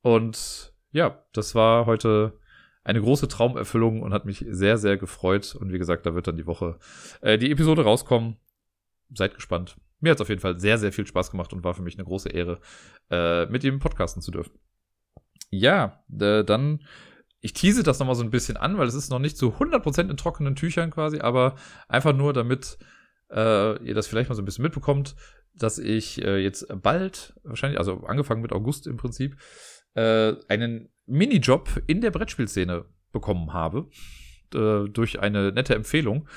Und 0.01 0.73
ja, 0.91 1.23
das 1.33 1.55
war 1.55 1.85
heute 1.85 2.39
eine 2.83 3.01
große 3.01 3.27
Traumerfüllung 3.27 4.01
und 4.01 4.13
hat 4.13 4.25
mich 4.25 4.45
sehr, 4.49 4.77
sehr 4.77 4.97
gefreut. 4.97 5.55
Und 5.55 5.71
wie 5.71 5.79
gesagt, 5.79 6.05
da 6.05 6.15
wird 6.15 6.27
dann 6.27 6.37
die 6.37 6.47
Woche 6.47 6.77
äh, 7.21 7.37
die 7.37 7.51
Episode 7.51 7.83
rauskommen. 7.83 8.37
Seid 9.13 9.35
gespannt. 9.35 9.77
Mir 10.03 10.11
hat 10.11 10.17
es 10.17 10.21
auf 10.21 10.29
jeden 10.29 10.41
Fall 10.41 10.59
sehr, 10.59 10.77
sehr 10.77 10.91
viel 10.91 11.07
Spaß 11.07 11.31
gemacht 11.31 11.53
und 11.53 11.63
war 11.63 11.73
für 11.73 11.81
mich 11.81 11.95
eine 11.95 12.03
große 12.03 12.27
Ehre, 12.27 12.59
äh, 13.09 13.45
mit 13.45 13.63
ihm 13.63 13.79
podcasten 13.79 14.21
zu 14.21 14.31
dürfen. 14.31 14.59
Ja, 15.49 16.03
äh, 16.19 16.43
dann, 16.43 16.83
ich 17.39 17.53
tease 17.53 17.83
das 17.83 17.99
nochmal 17.99 18.15
so 18.15 18.23
ein 18.23 18.29
bisschen 18.29 18.57
an, 18.57 18.77
weil 18.77 18.87
es 18.87 18.95
ist 18.95 19.09
noch 19.09 19.19
nicht 19.19 19.37
zu 19.37 19.53
100% 19.53 20.09
in 20.09 20.17
trockenen 20.17 20.57
Tüchern 20.57 20.91
quasi, 20.91 21.19
aber 21.19 21.55
einfach 21.87 22.13
nur, 22.13 22.33
damit 22.33 22.77
äh, 23.31 23.81
ihr 23.81 23.93
das 23.95 24.07
vielleicht 24.07 24.27
mal 24.27 24.35
so 24.35 24.41
ein 24.41 24.45
bisschen 24.45 24.63
mitbekommt, 24.63 25.15
dass 25.55 25.79
ich 25.79 26.21
äh, 26.21 26.37
jetzt 26.37 26.67
bald, 26.81 27.33
wahrscheinlich, 27.43 27.79
also 27.79 28.03
angefangen 28.03 28.41
mit 28.41 28.51
August 28.51 28.87
im 28.87 28.97
Prinzip, 28.97 29.37
äh, 29.93 30.33
einen 30.49 30.89
Minijob 31.05 31.81
in 31.87 32.01
der 32.01 32.11
Brettspielszene 32.11 32.85
bekommen 33.13 33.53
habe. 33.53 33.87
Durch 34.51 35.19
eine 35.19 35.51
nette 35.51 35.73
Empfehlung. 35.73 36.27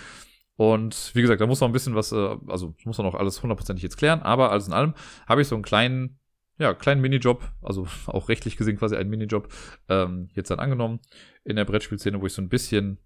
Und 0.57 1.11
wie 1.15 1.23
gesagt, 1.23 1.41
da 1.41 1.47
muss 1.47 1.61
noch 1.61 1.69
ein 1.69 1.73
bisschen 1.73 1.95
was, 1.95 2.13
äh, 2.13 2.37
also 2.47 2.75
muss 2.85 2.99
man 2.99 3.07
noch 3.07 3.15
alles 3.15 3.43
hundertprozentig 3.43 3.83
jetzt 3.83 3.99
klären, 3.99 4.23
aber 4.23 4.51
alles 4.51 4.67
in 4.67 4.73
allem 4.73 4.95
habe 5.27 5.43
ich 5.43 5.49
so 5.49 5.55
einen 5.55 5.65
kleinen, 5.65 6.19
ja, 6.59 6.73
kleinen 6.73 7.03
Minijob, 7.03 7.45
also 7.63 7.87
auch 8.07 8.29
rechtlich 8.29 8.57
gesehen 8.57 8.79
quasi 8.79 8.97
einen 8.97 9.11
Minijob, 9.11 9.53
ähm, 9.89 10.29
jetzt 10.35 10.51
dann 10.51 10.59
angenommen 10.59 11.01
in 11.45 11.57
der 11.57 11.67
Brettspielszene, 11.67 12.21
wo 12.21 12.27
ich 12.27 12.33
so 12.33 12.43
ein 12.43 12.49
bisschen, 12.49 12.99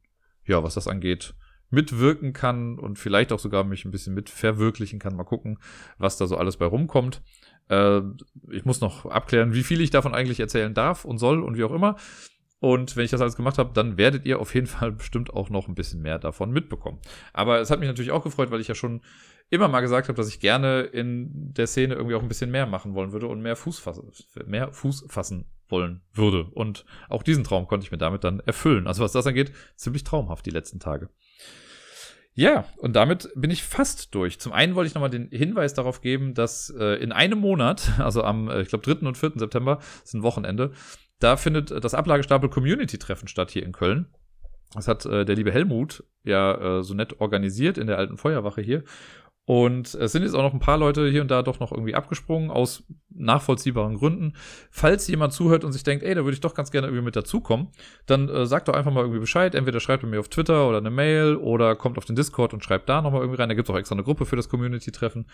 ja, 0.45 0.63
was 0.63 0.75
das 0.75 0.87
angeht, 0.87 1.35
mitwirken 1.71 2.33
kann 2.33 2.79
und 2.79 2.99
vielleicht 2.99 3.33
auch 3.33 3.39
sogar 3.39 3.65
mich 3.65 3.85
ein 3.85 3.91
bisschen 3.91 4.15
mit 4.15 4.29
verwirklichen 4.29 4.99
kann. 4.99 5.17
Mal 5.17 5.25
gucken, 5.25 5.59
was 5.99 6.17
da 6.17 6.27
so 6.27 6.37
alles 6.37 6.57
bei 6.57 6.67
rumkommt. 6.67 7.23
Äh, 7.69 8.01
ich 8.51 8.65
muss 8.65 8.81
noch 8.81 9.07
abklären, 9.07 9.55
wie 9.55 9.63
viel 9.63 9.81
ich 9.81 9.91
davon 9.91 10.15
eigentlich 10.15 10.41
erzählen 10.41 10.75
darf 10.75 11.05
und 11.05 11.19
soll 11.19 11.43
und 11.43 11.57
wie 11.57 11.65
auch 11.65 11.73
immer. 11.73 11.97
Und 12.61 12.95
wenn 12.95 13.05
ich 13.05 13.11
das 13.11 13.23
alles 13.23 13.37
gemacht 13.37 13.59
habe, 13.59 13.73
dann 13.73 13.97
werdet 13.97 14.27
ihr 14.27 14.39
auf 14.39 14.55
jeden 14.55 14.67
Fall 14.69 14.93
bestimmt 14.93 15.33
auch 15.33 15.51
noch 15.51 15.69
ein 15.69 15.75
bisschen 15.75 16.03
mehr 16.03 16.19
davon 16.19 16.53
mitbekommen. 16.53 16.99
Aber 17.33 17.61
es 17.61 17.71
hat 17.71 17.81
mich 17.81 17.89
natürlich 17.89 18.13
auch 18.13 18.23
gefreut, 18.23 18.51
weil 18.51 18.61
ich 18.61 18.69
ja 18.69 18.75
schon 18.75 19.01
immer 19.49 19.67
mal 19.67 19.81
gesagt 19.81 20.09
habe, 20.09 20.17
dass 20.17 20.29
ich 20.29 20.39
gerne 20.39 20.83
in 20.83 21.53
der 21.53 21.67
Szene 21.67 21.95
irgendwie 21.95 22.15
auch 22.15 22.23
ein 22.23 22.29
bisschen 22.29 22.53
mehr 22.53 22.67
machen 22.67 22.95
wollen 22.95 23.13
würde 23.13 23.27
und 23.27 23.43
mehr 23.43 23.57
Fuß 23.57 23.81
fassen, 23.81 24.13
mehr 24.47 24.73
Fuß 24.73 25.07
fassen 25.09 25.47
wollen 25.69 26.03
würde. 26.13 26.45
Und 26.53 26.85
auch 27.09 27.25
diesen 27.25 27.43
Traum 27.43 27.67
konnte 27.67 27.85
ich 27.85 27.91
mir 27.91 27.99
damit 27.99 28.23
dann 28.23 28.41
erfüllen. 28.41 28.87
Also 28.87 29.03
was 29.03 29.13
das 29.13 29.27
angeht, 29.27 29.53
ziemlich 29.75 30.05
traumhaft 30.05 30.47
die 30.47 30.51
letzten 30.51 30.79
Tage. 30.79 31.09
Ja, 32.35 32.65
und 32.79 32.95
damit 32.95 33.29
bin 33.35 33.51
ich 33.51 33.65
fast 33.65 34.15
durch. 34.15 34.39
Zum 34.39 34.53
einen 34.53 34.75
wollte 34.77 34.89
ich 34.89 34.95
nochmal 34.95 35.11
den 35.11 35.29
Hinweis 35.31 35.75
darauf 35.75 36.01
geben, 36.01 36.35
dass 36.35 36.71
äh, 36.71 36.95
in 37.03 37.11
einem 37.11 37.41
Monat, 37.41 37.91
also 37.99 38.23
am, 38.23 38.49
äh, 38.49 38.63
ich 38.63 38.69
glaube, 38.69 38.85
3. 38.85 39.07
und 39.07 39.19
4. 39.19 39.33
September, 39.35 39.81
ist 40.05 40.15
ein 40.15 40.23
Wochenende, 40.23 40.73
da 41.21 41.37
findet 41.37 41.71
das 41.85 41.95
Ablagestapel 41.95 42.51
Community 42.51 42.99
Treffen 42.99 43.29
statt 43.29 43.51
hier 43.51 43.65
in 43.65 43.73
Köln. 43.73 44.07
Das 44.75 44.89
hat 44.89 45.05
äh, 45.07 45.25
der 45.25 45.37
liebe 45.37 45.53
Helmut 45.53 46.05
ja 46.25 46.79
äh, 46.79 46.83
so 46.83 46.95
nett 46.95 47.21
organisiert 47.21 47.79
in 47.79 47.87
der 47.87 47.99
alten 47.99 48.17
Feuerwache 48.17 48.61
hier. 48.61 48.85
Und 49.51 49.97
es 49.97 50.13
sind 50.13 50.23
jetzt 50.23 50.35
auch 50.35 50.45
noch 50.45 50.53
ein 50.53 50.61
paar 50.61 50.79
Leute 50.79 51.11
hier 51.11 51.23
und 51.23 51.29
da 51.29 51.43
doch 51.43 51.59
noch 51.59 51.73
irgendwie 51.73 51.97
abgesprungen, 51.97 52.53
aus 52.53 52.85
nachvollziehbaren 53.09 53.97
Gründen. 53.97 54.35
Falls 54.71 55.09
jemand 55.09 55.33
zuhört 55.33 55.65
und 55.65 55.73
sich 55.73 55.83
denkt, 55.83 56.05
ey, 56.05 56.15
da 56.15 56.23
würde 56.23 56.35
ich 56.35 56.41
doch 56.41 56.55
ganz 56.55 56.71
gerne 56.71 56.87
irgendwie 56.87 57.07
mit 57.07 57.17
dazukommen, 57.17 57.67
dann 58.07 58.29
äh, 58.29 58.47
sagt 58.47 58.69
doch 58.69 58.75
einfach 58.75 58.93
mal 58.93 59.01
irgendwie 59.01 59.19
Bescheid. 59.19 59.57
Entweder 59.57 59.81
schreibt 59.81 60.05
er 60.05 60.09
mir 60.09 60.21
auf 60.21 60.29
Twitter 60.29 60.69
oder 60.69 60.79
eine 60.79 60.93
Mail 60.93 61.35
oder 61.35 61.75
kommt 61.75 61.99
auf 61.99 62.05
den 62.05 62.15
Discord 62.15 62.55
und 62.55 62.63
schreibt 62.63 62.89
da 62.89 63.03
nochmal 63.03 63.23
irgendwie 63.23 63.41
rein. 63.41 63.49
Da 63.49 63.57
gibt 63.57 63.69
es 63.69 63.75
auch 63.75 63.77
extra 63.77 63.97
eine 63.97 64.05
Gruppe 64.05 64.25
für 64.25 64.37
das 64.37 64.49
Community-Treffen. 64.49 65.27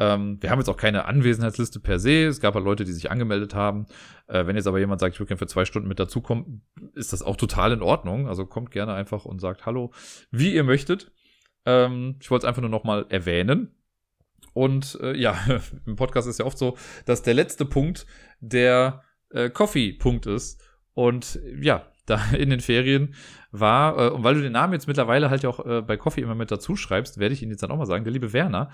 Ähm, 0.00 0.38
wir 0.40 0.50
haben 0.50 0.58
jetzt 0.58 0.68
auch 0.68 0.76
keine 0.76 1.04
Anwesenheitsliste 1.04 1.78
per 1.78 2.00
se. 2.00 2.24
Es 2.24 2.40
gab 2.40 2.56
halt 2.56 2.64
Leute, 2.64 2.84
die 2.84 2.90
sich 2.90 3.12
angemeldet 3.12 3.54
haben. 3.54 3.86
Äh, 4.26 4.46
wenn 4.46 4.56
jetzt 4.56 4.66
aber 4.66 4.80
jemand 4.80 5.00
sagt, 5.00 5.14
ich 5.14 5.20
würde 5.20 5.28
gerne 5.28 5.38
für 5.38 5.46
zwei 5.46 5.64
Stunden 5.64 5.86
mit 5.86 6.00
dazukommen, 6.00 6.62
ist 6.94 7.12
das 7.12 7.22
auch 7.22 7.36
total 7.36 7.70
in 7.70 7.82
Ordnung. 7.82 8.26
Also 8.26 8.46
kommt 8.46 8.72
gerne 8.72 8.94
einfach 8.94 9.24
und 9.24 9.40
sagt 9.40 9.64
Hallo, 9.64 9.92
wie 10.32 10.52
ihr 10.52 10.64
möchtet. 10.64 11.12
Ähm, 11.66 12.16
ich 12.20 12.30
wollte 12.30 12.46
es 12.46 12.48
einfach 12.48 12.62
nur 12.62 12.70
nochmal 12.70 13.06
erwähnen. 13.08 13.74
Und 14.52 14.98
äh, 15.02 15.16
ja, 15.16 15.36
im 15.86 15.96
Podcast 15.96 16.28
ist 16.28 16.38
ja 16.38 16.46
oft 16.46 16.58
so, 16.58 16.76
dass 17.06 17.22
der 17.22 17.34
letzte 17.34 17.64
Punkt 17.64 18.06
der 18.40 19.02
äh, 19.30 19.50
Coffee-Punkt 19.50 20.26
ist. 20.26 20.62
Und 20.94 21.40
ja, 21.60 21.86
da 22.06 22.20
in 22.36 22.50
den 22.50 22.60
Ferien 22.60 23.14
war, 23.50 23.98
äh, 23.98 24.10
und 24.10 24.24
weil 24.24 24.34
du 24.34 24.42
den 24.42 24.52
Namen 24.52 24.74
jetzt 24.74 24.86
mittlerweile 24.86 25.30
halt 25.30 25.42
ja 25.42 25.48
auch 25.48 25.64
äh, 25.64 25.80
bei 25.80 25.96
Coffee 25.96 26.20
immer 26.20 26.34
mit 26.34 26.50
dazu 26.50 26.76
schreibst, 26.76 27.18
werde 27.18 27.34
ich 27.34 27.42
ihn 27.42 27.50
jetzt 27.50 27.62
dann 27.62 27.70
auch 27.70 27.78
mal 27.78 27.86
sagen, 27.86 28.04
der 28.04 28.12
liebe 28.12 28.32
Werner 28.32 28.70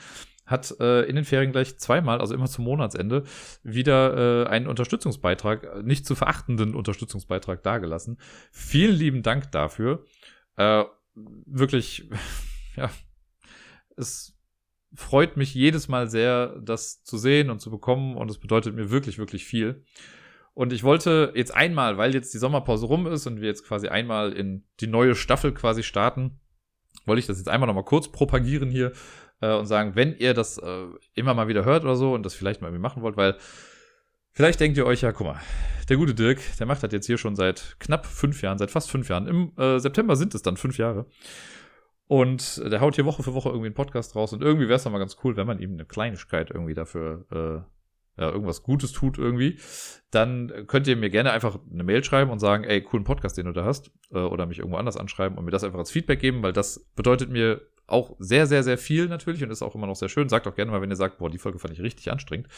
hat 0.46 0.74
äh, 0.80 1.02
in 1.02 1.14
den 1.14 1.24
Ferien 1.24 1.52
gleich 1.52 1.78
zweimal, 1.78 2.20
also 2.20 2.34
immer 2.34 2.46
zum 2.46 2.64
Monatsende, 2.64 3.22
wieder 3.62 4.46
äh, 4.46 4.48
einen 4.48 4.66
Unterstützungsbeitrag, 4.66 5.62
äh, 5.62 5.82
nicht 5.84 6.04
zu 6.04 6.16
verachtenden 6.16 6.74
Unterstützungsbeitrag 6.74 7.62
dargelassen. 7.62 8.18
Vielen 8.50 8.96
lieben 8.96 9.22
Dank 9.22 9.52
dafür. 9.52 10.04
Äh, 10.56 10.84
wirklich 11.14 12.10
ja, 12.76 12.90
es 13.96 14.36
freut 14.94 15.36
mich 15.36 15.54
jedes 15.54 15.88
Mal 15.88 16.08
sehr, 16.08 16.58
das 16.60 17.02
zu 17.02 17.16
sehen 17.18 17.50
und 17.50 17.60
zu 17.60 17.70
bekommen 17.70 18.16
und 18.16 18.30
es 18.30 18.38
bedeutet 18.38 18.74
mir 18.74 18.90
wirklich, 18.90 19.18
wirklich 19.18 19.44
viel. 19.44 19.84
Und 20.52 20.72
ich 20.72 20.82
wollte 20.82 21.32
jetzt 21.34 21.54
einmal, 21.54 21.96
weil 21.96 22.14
jetzt 22.14 22.34
die 22.34 22.38
Sommerpause 22.38 22.86
rum 22.86 23.06
ist 23.06 23.26
und 23.26 23.40
wir 23.40 23.48
jetzt 23.48 23.64
quasi 23.64 23.88
einmal 23.88 24.32
in 24.32 24.64
die 24.80 24.88
neue 24.88 25.14
Staffel 25.14 25.54
quasi 25.54 25.82
starten, 25.82 26.40
wollte 27.06 27.20
ich 27.20 27.26
das 27.26 27.38
jetzt 27.38 27.48
einmal 27.48 27.66
nochmal 27.66 27.84
kurz 27.84 28.10
propagieren 28.10 28.70
hier 28.70 28.92
äh, 29.40 29.54
und 29.54 29.66
sagen, 29.66 29.94
wenn 29.94 30.16
ihr 30.16 30.34
das 30.34 30.58
äh, 30.58 30.86
immer 31.14 31.34
mal 31.34 31.48
wieder 31.48 31.64
hört 31.64 31.84
oder 31.84 31.96
so 31.96 32.14
und 32.14 32.24
das 32.24 32.34
vielleicht 32.34 32.60
mal 32.60 32.68
irgendwie 32.68 32.82
machen 32.82 33.02
wollt, 33.02 33.16
weil 33.16 33.36
vielleicht 34.32 34.60
denkt 34.60 34.76
ihr 34.76 34.86
euch 34.86 35.02
ja, 35.02 35.12
guck 35.12 35.28
mal, 35.28 35.40
der 35.88 35.96
gute 35.96 36.14
Dirk, 36.14 36.40
der 36.58 36.66
macht 36.66 36.82
das 36.82 36.92
jetzt 36.92 37.06
hier 37.06 37.18
schon 37.18 37.36
seit 37.36 37.76
knapp 37.78 38.06
fünf 38.06 38.42
Jahren, 38.42 38.58
seit 38.58 38.70
fast 38.70 38.90
fünf 38.90 39.08
Jahren. 39.08 39.28
Im 39.28 39.52
äh, 39.56 39.78
September 39.78 40.16
sind 40.16 40.34
es 40.34 40.42
dann 40.42 40.56
fünf 40.56 40.78
Jahre. 40.78 41.06
Und 42.10 42.60
der 42.64 42.80
haut 42.80 42.96
hier 42.96 43.04
Woche 43.04 43.22
für 43.22 43.34
Woche 43.34 43.50
irgendwie 43.50 43.66
einen 43.66 43.74
Podcast 43.76 44.16
raus. 44.16 44.32
Und 44.32 44.42
irgendwie 44.42 44.66
wäre 44.66 44.78
es 44.78 44.82
dann 44.82 44.92
mal 44.92 44.98
ganz 44.98 45.16
cool, 45.22 45.36
wenn 45.36 45.46
man 45.46 45.60
ihm 45.60 45.74
eine 45.74 45.84
Kleinigkeit 45.84 46.50
irgendwie 46.50 46.74
dafür, 46.74 47.24
äh, 47.30 48.20
ja, 48.20 48.30
irgendwas 48.30 48.64
Gutes 48.64 48.90
tut 48.90 49.16
irgendwie. 49.16 49.60
Dann 50.10 50.66
könnt 50.66 50.88
ihr 50.88 50.96
mir 50.96 51.08
gerne 51.08 51.30
einfach 51.30 51.60
eine 51.72 51.84
Mail 51.84 52.02
schreiben 52.02 52.32
und 52.32 52.40
sagen, 52.40 52.64
ey, 52.64 52.82
coolen 52.82 53.04
Podcast, 53.04 53.38
den 53.38 53.46
du 53.46 53.52
da 53.52 53.64
hast. 53.64 53.92
Äh, 54.10 54.18
oder 54.18 54.46
mich 54.46 54.58
irgendwo 54.58 54.76
anders 54.76 54.96
anschreiben 54.96 55.38
und 55.38 55.44
mir 55.44 55.52
das 55.52 55.62
einfach 55.62 55.78
als 55.78 55.92
Feedback 55.92 56.18
geben, 56.18 56.42
weil 56.42 56.52
das 56.52 56.84
bedeutet 56.96 57.30
mir 57.30 57.60
auch 57.86 58.16
sehr, 58.18 58.48
sehr, 58.48 58.64
sehr 58.64 58.76
viel 58.76 59.06
natürlich 59.06 59.44
und 59.44 59.50
ist 59.50 59.62
auch 59.62 59.76
immer 59.76 59.86
noch 59.86 59.94
sehr 59.94 60.08
schön. 60.08 60.28
Sagt 60.28 60.48
auch 60.48 60.56
gerne 60.56 60.72
mal, 60.72 60.82
wenn 60.82 60.90
ihr 60.90 60.96
sagt, 60.96 61.18
boah, 61.18 61.30
die 61.30 61.38
Folge 61.38 61.60
fand 61.60 61.74
ich 61.74 61.80
richtig 61.80 62.10
anstrengend. 62.10 62.48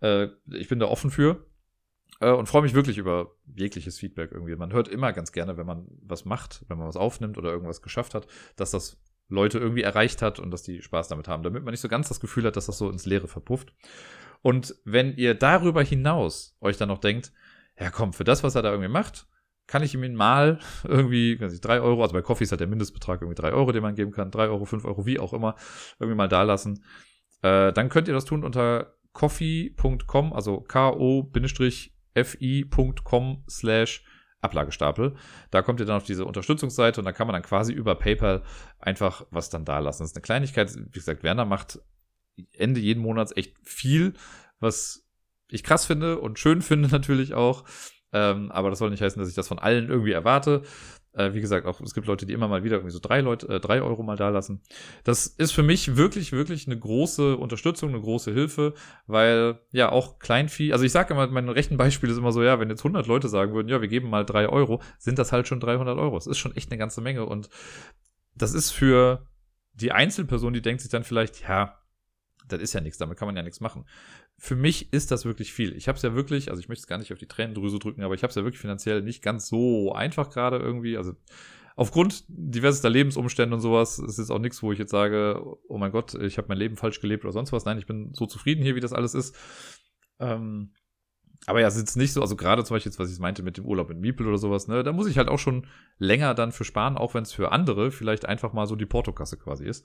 Äh, 0.00 0.28
ich 0.46 0.68
bin 0.68 0.78
da 0.78 0.86
offen 0.86 1.10
für. 1.10 1.44
Äh, 2.20 2.30
und 2.32 2.46
freue 2.46 2.62
mich 2.62 2.74
wirklich 2.74 2.98
über 2.98 3.32
jegliches 3.54 3.98
Feedback 3.98 4.32
irgendwie. 4.32 4.56
Man 4.56 4.72
hört 4.72 4.88
immer 4.88 5.12
ganz 5.12 5.32
gerne, 5.32 5.56
wenn 5.56 5.66
man 5.66 5.86
was 6.02 6.24
macht, 6.24 6.64
wenn 6.68 6.78
man 6.78 6.88
was 6.88 6.96
aufnimmt 6.96 7.38
oder 7.38 7.50
irgendwas 7.50 7.82
geschafft 7.82 8.14
hat, 8.14 8.26
dass 8.56 8.70
das 8.70 9.00
Leute 9.28 9.58
irgendwie 9.58 9.82
erreicht 9.82 10.22
hat 10.22 10.38
und 10.38 10.50
dass 10.50 10.62
die 10.62 10.80
Spaß 10.82 11.08
damit 11.08 11.28
haben, 11.28 11.42
damit 11.42 11.62
man 11.62 11.72
nicht 11.72 11.80
so 11.80 11.88
ganz 11.88 12.08
das 12.08 12.20
Gefühl 12.20 12.44
hat, 12.44 12.56
dass 12.56 12.66
das 12.66 12.78
so 12.78 12.90
ins 12.90 13.06
Leere 13.06 13.28
verpufft. 13.28 13.74
Und 14.42 14.74
wenn 14.84 15.14
ihr 15.16 15.34
darüber 15.34 15.82
hinaus 15.82 16.56
euch 16.60 16.76
dann 16.76 16.88
noch 16.88 16.98
denkt, 16.98 17.32
ja 17.78 17.90
komm, 17.90 18.12
für 18.12 18.24
das, 18.24 18.42
was 18.42 18.54
er 18.54 18.62
da 18.62 18.70
irgendwie 18.70 18.88
macht, 18.90 19.26
kann 19.66 19.82
ich 19.82 19.94
ihm 19.94 20.14
mal 20.14 20.58
irgendwie, 20.84 21.38
weiß 21.40 21.52
ich, 21.52 21.60
drei 21.60 21.80
Euro, 21.80 22.02
also 22.02 22.14
bei 22.14 22.22
Coffee 22.22 22.44
ist 22.44 22.52
halt 22.52 22.60
der 22.60 22.68
Mindestbetrag 22.68 23.20
irgendwie 23.20 23.40
drei 23.40 23.52
Euro, 23.52 23.70
den 23.72 23.82
man 23.82 23.94
geben 23.94 24.12
kann, 24.12 24.30
drei 24.30 24.48
Euro, 24.48 24.64
fünf 24.64 24.84
Euro, 24.86 25.04
wie 25.06 25.18
auch 25.20 25.34
immer, 25.34 25.56
irgendwie 25.98 26.16
mal 26.16 26.28
da 26.28 26.42
lassen. 26.42 26.82
Äh, 27.42 27.72
dann 27.72 27.90
könnt 27.90 28.08
ihr 28.08 28.14
das 28.14 28.24
tun 28.24 28.44
unter 28.44 28.94
coffee.com, 29.12 30.32
also 30.32 30.60
ko- 30.60 31.30
fi.com 32.24 33.44
slash 33.48 34.04
Ablagestapel. 34.40 35.16
Da 35.50 35.62
kommt 35.62 35.80
ihr 35.80 35.86
dann 35.86 35.96
auf 35.96 36.04
diese 36.04 36.24
Unterstützungsseite 36.24 37.00
und 37.00 37.04
da 37.04 37.12
kann 37.12 37.26
man 37.26 37.34
dann 37.34 37.42
quasi 37.42 37.72
über 37.72 37.96
PayPal 37.96 38.42
einfach 38.78 39.26
was 39.30 39.50
dann 39.50 39.64
da 39.64 39.78
lassen. 39.80 40.02
Das 40.02 40.10
ist 40.10 40.16
eine 40.16 40.22
Kleinigkeit. 40.22 40.72
Wie 40.76 40.90
gesagt, 40.90 41.22
Werner 41.22 41.44
macht 41.44 41.80
Ende 42.52 42.80
jeden 42.80 43.02
Monats 43.02 43.36
echt 43.36 43.56
viel, 43.64 44.14
was 44.60 45.04
ich 45.48 45.64
krass 45.64 45.86
finde 45.86 46.18
und 46.18 46.38
schön 46.38 46.62
finde 46.62 46.88
natürlich 46.88 47.34
auch. 47.34 47.64
Ähm, 48.12 48.50
aber 48.52 48.70
das 48.70 48.78
soll 48.78 48.90
nicht 48.90 49.02
heißen, 49.02 49.20
dass 49.20 49.28
ich 49.28 49.34
das 49.34 49.48
von 49.48 49.58
allen 49.58 49.88
irgendwie 49.88 50.12
erwarte. 50.12 50.62
Äh, 51.18 51.34
wie 51.34 51.40
gesagt, 51.40 51.66
auch 51.66 51.80
es 51.80 51.94
gibt 51.94 52.06
Leute, 52.06 52.26
die 52.26 52.32
immer 52.32 52.46
mal 52.46 52.62
wieder 52.62 52.76
irgendwie 52.76 52.92
so 52.92 53.00
drei 53.00 53.20
Leute, 53.20 53.48
äh, 53.48 53.60
drei 53.60 53.82
Euro 53.82 54.04
mal 54.04 54.16
da 54.16 54.28
lassen. 54.28 54.62
Das 55.02 55.26
ist 55.26 55.50
für 55.50 55.64
mich 55.64 55.96
wirklich, 55.96 56.30
wirklich 56.30 56.66
eine 56.66 56.78
große 56.78 57.36
Unterstützung, 57.36 57.88
eine 57.88 58.00
große 58.00 58.32
Hilfe, 58.32 58.74
weil 59.08 59.58
ja 59.72 59.90
auch 59.90 60.20
Kleinvieh, 60.20 60.72
also 60.72 60.84
ich 60.84 60.92
sage 60.92 61.14
immer, 61.14 61.26
mein 61.26 61.48
rechten 61.48 61.76
Beispiel 61.76 62.08
ist 62.08 62.18
immer 62.18 62.30
so, 62.30 62.42
ja, 62.44 62.60
wenn 62.60 62.70
jetzt 62.70 62.80
100 62.80 63.08
Leute 63.08 63.28
sagen 63.28 63.52
würden, 63.52 63.68
ja, 63.68 63.80
wir 63.80 63.88
geben 63.88 64.10
mal 64.10 64.24
drei 64.24 64.48
Euro, 64.48 64.80
sind 64.98 65.18
das 65.18 65.32
halt 65.32 65.48
schon 65.48 65.58
300 65.58 65.98
Euro. 65.98 66.14
Das 66.14 66.28
ist 66.28 66.38
schon 66.38 66.54
echt 66.54 66.70
eine 66.70 66.78
ganze 66.78 67.00
Menge 67.00 67.26
und 67.26 67.48
das 68.36 68.54
ist 68.54 68.70
für 68.70 69.26
die 69.72 69.90
Einzelperson, 69.90 70.52
die 70.52 70.62
denkt 70.62 70.82
sich 70.82 70.90
dann 70.90 71.02
vielleicht, 71.02 71.42
ja, 71.42 71.80
das 72.46 72.60
ist 72.60 72.74
ja 72.74 72.80
nichts, 72.80 72.98
damit 72.98 73.18
kann 73.18 73.26
man 73.26 73.36
ja 73.36 73.42
nichts 73.42 73.60
machen 73.60 73.84
für 74.38 74.54
mich 74.54 74.92
ist 74.92 75.10
das 75.10 75.24
wirklich 75.24 75.52
viel. 75.52 75.76
Ich 75.76 75.88
habe 75.88 75.96
es 75.96 76.02
ja 76.02 76.14
wirklich, 76.14 76.50
also 76.50 76.60
ich 76.60 76.68
möchte 76.68 76.82
es 76.82 76.86
gar 76.86 76.98
nicht 76.98 77.12
auf 77.12 77.18
die 77.18 77.26
Tränendrüse 77.26 77.80
drücken, 77.80 78.02
aber 78.02 78.14
ich 78.14 78.22
habe 78.22 78.30
es 78.30 78.36
ja 78.36 78.44
wirklich 78.44 78.60
finanziell 78.60 79.02
nicht 79.02 79.20
ganz 79.20 79.48
so 79.48 79.92
einfach 79.92 80.30
gerade 80.30 80.58
irgendwie. 80.58 80.96
Also 80.96 81.14
aufgrund 81.74 82.24
diverser 82.28 82.88
Lebensumstände 82.88 83.54
und 83.54 83.60
sowas 83.60 83.98
ist 83.98 84.18
es 84.18 84.30
auch 84.30 84.38
nichts, 84.38 84.62
wo 84.62 84.70
ich 84.70 84.78
jetzt 84.78 84.92
sage, 84.92 85.42
oh 85.68 85.76
mein 85.76 85.90
Gott, 85.90 86.14
ich 86.14 86.38
habe 86.38 86.48
mein 86.48 86.58
Leben 86.58 86.76
falsch 86.76 87.00
gelebt 87.00 87.24
oder 87.24 87.32
sonst 87.32 87.52
was. 87.52 87.64
Nein, 87.64 87.78
ich 87.78 87.86
bin 87.86 88.14
so 88.14 88.26
zufrieden 88.26 88.62
hier, 88.62 88.76
wie 88.76 88.80
das 88.80 88.92
alles 88.92 89.14
ist. 89.14 89.34
Ähm, 90.20 90.72
aber 91.46 91.60
ja, 91.60 91.66
es 91.66 91.74
ist 91.74 91.80
jetzt 91.80 91.96
nicht 91.96 92.12
so, 92.12 92.20
also 92.20 92.36
gerade 92.36 92.62
zum 92.62 92.76
Beispiel 92.76 92.90
jetzt, 92.90 92.98
was 92.98 93.12
ich 93.12 93.18
meinte 93.18 93.42
mit 93.42 93.56
dem 93.56 93.64
Urlaub 93.64 93.90
in 93.90 94.00
Miepel 94.00 94.26
oder 94.26 94.38
sowas, 94.38 94.68
ne, 94.68 94.84
da 94.84 94.92
muss 94.92 95.08
ich 95.08 95.18
halt 95.18 95.28
auch 95.28 95.38
schon 95.38 95.66
länger 95.98 96.34
dann 96.34 96.52
für 96.52 96.64
sparen, 96.64 96.96
auch 96.96 97.14
wenn 97.14 97.22
es 97.22 97.32
für 97.32 97.50
andere 97.50 97.90
vielleicht 97.90 98.26
einfach 98.26 98.52
mal 98.52 98.66
so 98.66 98.76
die 98.76 98.86
Portokasse 98.86 99.36
quasi 99.36 99.64
ist. 99.64 99.84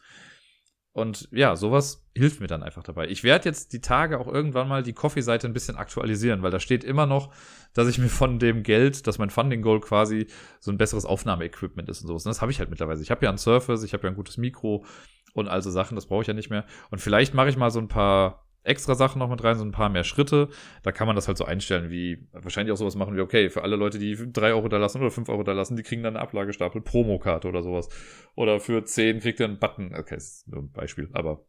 Und 0.93 1.27
ja, 1.31 1.55
sowas 1.55 2.05
hilft 2.15 2.39
mir 2.39 2.45
dann 2.45 2.61
einfach 2.61 2.83
dabei. 2.83 3.07
Ich 3.07 3.23
werde 3.23 3.49
jetzt 3.49 3.73
die 3.73 3.81
Tage 3.81 4.19
auch 4.19 4.27
irgendwann 4.27 4.67
mal 4.67 4.83
die 4.83 4.93
Coffee-Seite 4.93 5.47
ein 5.47 5.53
bisschen 5.53 5.75
aktualisieren, 5.75 6.43
weil 6.43 6.51
da 6.51 6.59
steht 6.59 6.83
immer 6.83 7.07
noch, 7.07 7.33
dass 7.73 7.87
ich 7.87 7.97
mir 7.97 8.09
von 8.09 8.37
dem 8.37 8.61
Geld, 8.61 9.07
dass 9.07 9.17
mein 9.17 9.31
Funding-Goal 9.31 9.79
quasi 9.81 10.27
so 10.59 10.71
ein 10.71 10.77
besseres 10.77 11.05
Aufnahmeequipment 11.05 11.89
ist 11.89 12.01
und 12.01 12.07
sowas. 12.07 12.25
Und 12.25 12.29
das 12.29 12.41
habe 12.41 12.51
ich 12.51 12.59
halt 12.59 12.69
mittlerweile. 12.69 13.01
Ich 13.01 13.09
habe 13.09 13.25
ja 13.25 13.31
ein 13.31 13.39
Surface, 13.39 13.83
ich 13.83 13.93
habe 13.93 14.03
ja 14.03 14.09
ein 14.09 14.15
gutes 14.15 14.37
Mikro 14.37 14.85
und 15.33 15.47
all 15.47 15.63
so 15.63 15.71
Sachen, 15.71 15.95
das 15.95 16.05
brauche 16.05 16.21
ich 16.21 16.27
ja 16.27 16.35
nicht 16.35 16.51
mehr. 16.51 16.63
Und 16.91 16.99
vielleicht 16.99 17.33
mache 17.33 17.49
ich 17.49 17.57
mal 17.57 17.71
so 17.71 17.79
ein 17.79 17.87
paar 17.87 18.45
extra 18.63 18.95
Sachen 18.95 19.19
noch 19.19 19.29
mit 19.29 19.43
rein, 19.43 19.57
so 19.57 19.65
ein 19.65 19.71
paar 19.71 19.89
mehr 19.89 20.03
Schritte. 20.03 20.49
Da 20.83 20.91
kann 20.91 21.07
man 21.07 21.15
das 21.15 21.27
halt 21.27 21.37
so 21.37 21.45
einstellen, 21.45 21.89
wie 21.89 22.27
wahrscheinlich 22.31 22.71
auch 22.71 22.77
sowas 22.77 22.95
machen 22.95 23.15
wie, 23.15 23.21
okay, 23.21 23.49
für 23.49 23.63
alle 23.63 23.75
Leute, 23.75 23.99
die 23.99 24.17
drei 24.31 24.53
Euro 24.53 24.67
da 24.69 24.77
lassen 24.77 24.99
oder 25.01 25.11
fünf 25.11 25.29
Euro 25.29 25.43
da 25.43 25.53
lassen, 25.53 25.75
die 25.75 25.83
kriegen 25.83 26.03
dann 26.03 26.15
eine 26.15 26.23
Ablagestapel 26.23 26.81
Promokarte 26.81 27.47
oder 27.47 27.61
sowas. 27.63 27.89
Oder 28.35 28.59
für 28.59 28.83
zehn 28.85 29.19
kriegt 29.19 29.39
ihr 29.39 29.45
einen 29.47 29.59
Button. 29.59 29.93
Okay, 29.95 30.15
ist 30.15 30.47
nur 30.47 30.61
ein 30.63 30.71
Beispiel, 30.71 31.09
aber 31.13 31.45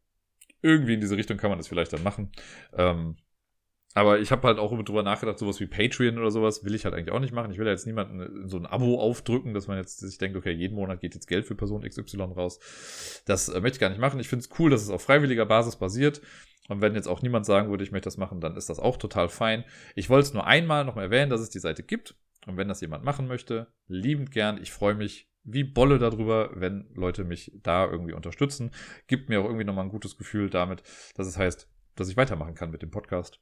irgendwie 0.63 0.95
in 0.95 1.01
diese 1.01 1.17
Richtung 1.17 1.37
kann 1.37 1.51
man 1.51 1.59
das 1.59 1.69
vielleicht 1.69 1.93
dann 1.93 2.03
machen. 2.03 2.33
Ähm, 2.77 3.17
Aber 3.97 4.19
ich 4.19 4.33
habe 4.33 4.47
halt 4.49 4.59
auch 4.59 4.73
drüber 4.83 5.05
nachgedacht, 5.05 5.39
sowas 5.39 5.61
wie 5.61 5.67
Patreon 5.67 6.19
oder 6.19 6.33
sowas 6.33 6.65
will 6.65 6.75
ich 6.75 6.85
halt 6.85 6.95
eigentlich 6.95 7.13
auch 7.13 7.21
nicht 7.21 7.33
machen. 7.33 7.53
Ich 7.53 7.59
will 7.59 7.67
ja 7.67 7.73
jetzt 7.73 7.87
niemanden 7.87 8.49
so 8.49 8.57
ein 8.57 8.67
Abo 8.67 8.99
aufdrücken, 9.01 9.55
dass 9.55 9.69
man 9.69 9.77
jetzt 9.79 10.01
sich 10.01 10.19
denkt, 10.19 10.37
okay, 10.37 10.51
jeden 10.53 10.75
Monat 10.75 11.01
geht 11.01 11.15
jetzt 11.15 11.29
Geld 11.29 11.47
für 11.47 11.55
Person 11.55 11.83
XY 11.89 12.23
raus. 12.35 12.59
Das 13.27 13.49
äh, 13.49 13.61
möchte 13.61 13.77
ich 13.77 13.81
gar 13.81 13.91
nicht 13.91 14.01
machen. 14.01 14.19
Ich 14.19 14.29
finde 14.29 14.45
es 14.45 14.59
cool, 14.59 14.71
dass 14.71 14.83
es 14.83 14.91
auf 14.91 15.03
freiwilliger 15.03 15.47
Basis 15.47 15.77
basiert. 15.77 16.21
Und 16.69 16.81
wenn 16.81 16.95
jetzt 16.95 17.09
auch 17.09 17.23
niemand 17.23 17.45
sagen 17.45 17.69
würde, 17.69 17.85
ich 17.85 17.93
möchte 17.93 18.07
das 18.07 18.17
machen, 18.17 18.41
dann 18.41 18.57
ist 18.57 18.71
das 18.71 18.79
auch 18.79 18.97
total 18.97 19.29
fein. 19.29 19.65
Ich 19.95 20.09
wollte 20.09 20.29
es 20.29 20.35
nur 20.35 20.47
einmal 20.47 20.85
noch 20.85 20.95
mal 20.95 21.03
erwähnen, 21.03 21.31
dass 21.31 21.41
es 21.41 21.51
die 21.51 21.59
Seite 21.59 21.83
gibt. 21.83 22.17
Und 22.47 22.57
wenn 22.57 22.69
das 22.69 22.81
jemand 22.81 23.05
machen 23.05 23.27
möchte, 23.27 23.69
liebend 23.87 24.31
gern. 24.31 24.61
Ich 24.61 24.73
freue 24.73 24.95
mich 24.95 25.31
wie 25.45 25.65
Bolle 25.65 25.99
darüber, 25.99 26.51
wenn 26.55 26.89
Leute 26.95 27.25
mich 27.25 27.53
da 27.63 27.85
irgendwie 27.87 28.15
unterstützen. 28.15 28.71
Gibt 29.07 29.29
mir 29.29 29.41
auch 29.41 29.45
irgendwie 29.45 29.65
nochmal 29.65 29.85
ein 29.85 29.91
gutes 29.91 30.17
Gefühl 30.17 30.49
damit, 30.49 30.83
dass 31.15 31.27
es 31.27 31.37
heißt, 31.37 31.69
dass 31.97 32.09
ich 32.09 32.17
weitermachen 32.17 32.55
kann 32.55 32.71
mit 32.71 32.83
dem 32.83 32.91
Podcast 32.91 33.41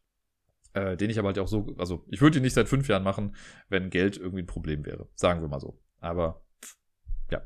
äh, 0.74 0.96
den 0.96 1.10
ich 1.10 1.18
aber 1.18 1.28
halt 1.28 1.38
auch 1.38 1.48
so, 1.48 1.74
also 1.78 2.04
ich 2.08 2.20
würde 2.20 2.38
ihn 2.38 2.42
nicht 2.42 2.54
seit 2.54 2.68
fünf 2.68 2.88
Jahren 2.88 3.02
machen, 3.02 3.36
wenn 3.68 3.90
Geld 3.90 4.16
irgendwie 4.16 4.42
ein 4.42 4.46
Problem 4.46 4.84
wäre. 4.84 5.08
Sagen 5.14 5.40
wir 5.40 5.48
mal 5.48 5.60
so. 5.60 5.80
Aber 6.00 6.44
ja. 7.30 7.42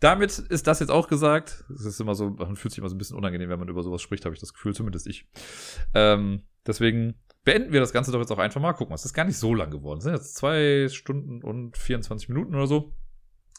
Damit 0.00 0.38
ist 0.38 0.66
das 0.66 0.80
jetzt 0.80 0.90
auch 0.90 1.08
gesagt. 1.08 1.64
Es 1.72 1.84
ist 1.84 2.00
immer 2.00 2.14
so, 2.14 2.30
man 2.30 2.56
fühlt 2.56 2.72
sich 2.72 2.78
immer 2.78 2.88
so 2.88 2.94
ein 2.94 2.98
bisschen 2.98 3.16
unangenehm, 3.16 3.50
wenn 3.50 3.58
man 3.58 3.68
über 3.68 3.82
sowas 3.82 4.00
spricht, 4.00 4.24
habe 4.24 4.34
ich 4.34 4.40
das 4.40 4.54
Gefühl, 4.54 4.74
zumindest 4.74 5.06
ich. 5.06 5.28
Ähm, 5.94 6.42
deswegen 6.66 7.14
beenden 7.44 7.72
wir 7.72 7.80
das 7.80 7.92
Ganze 7.92 8.10
doch 8.10 8.18
jetzt 8.18 8.32
auch 8.32 8.38
einfach 8.38 8.60
mal. 8.60 8.72
Gucken, 8.72 8.94
es 8.94 9.04
ist 9.04 9.12
gar 9.12 9.24
nicht 9.24 9.38
so 9.38 9.54
lang 9.54 9.70
geworden. 9.70 9.98
Es 9.98 10.04
sind 10.04 10.14
jetzt 10.14 10.36
zwei 10.36 10.88
Stunden 10.88 11.42
und 11.42 11.76
24 11.76 12.30
Minuten 12.30 12.54
oder 12.54 12.66
so. 12.66 12.94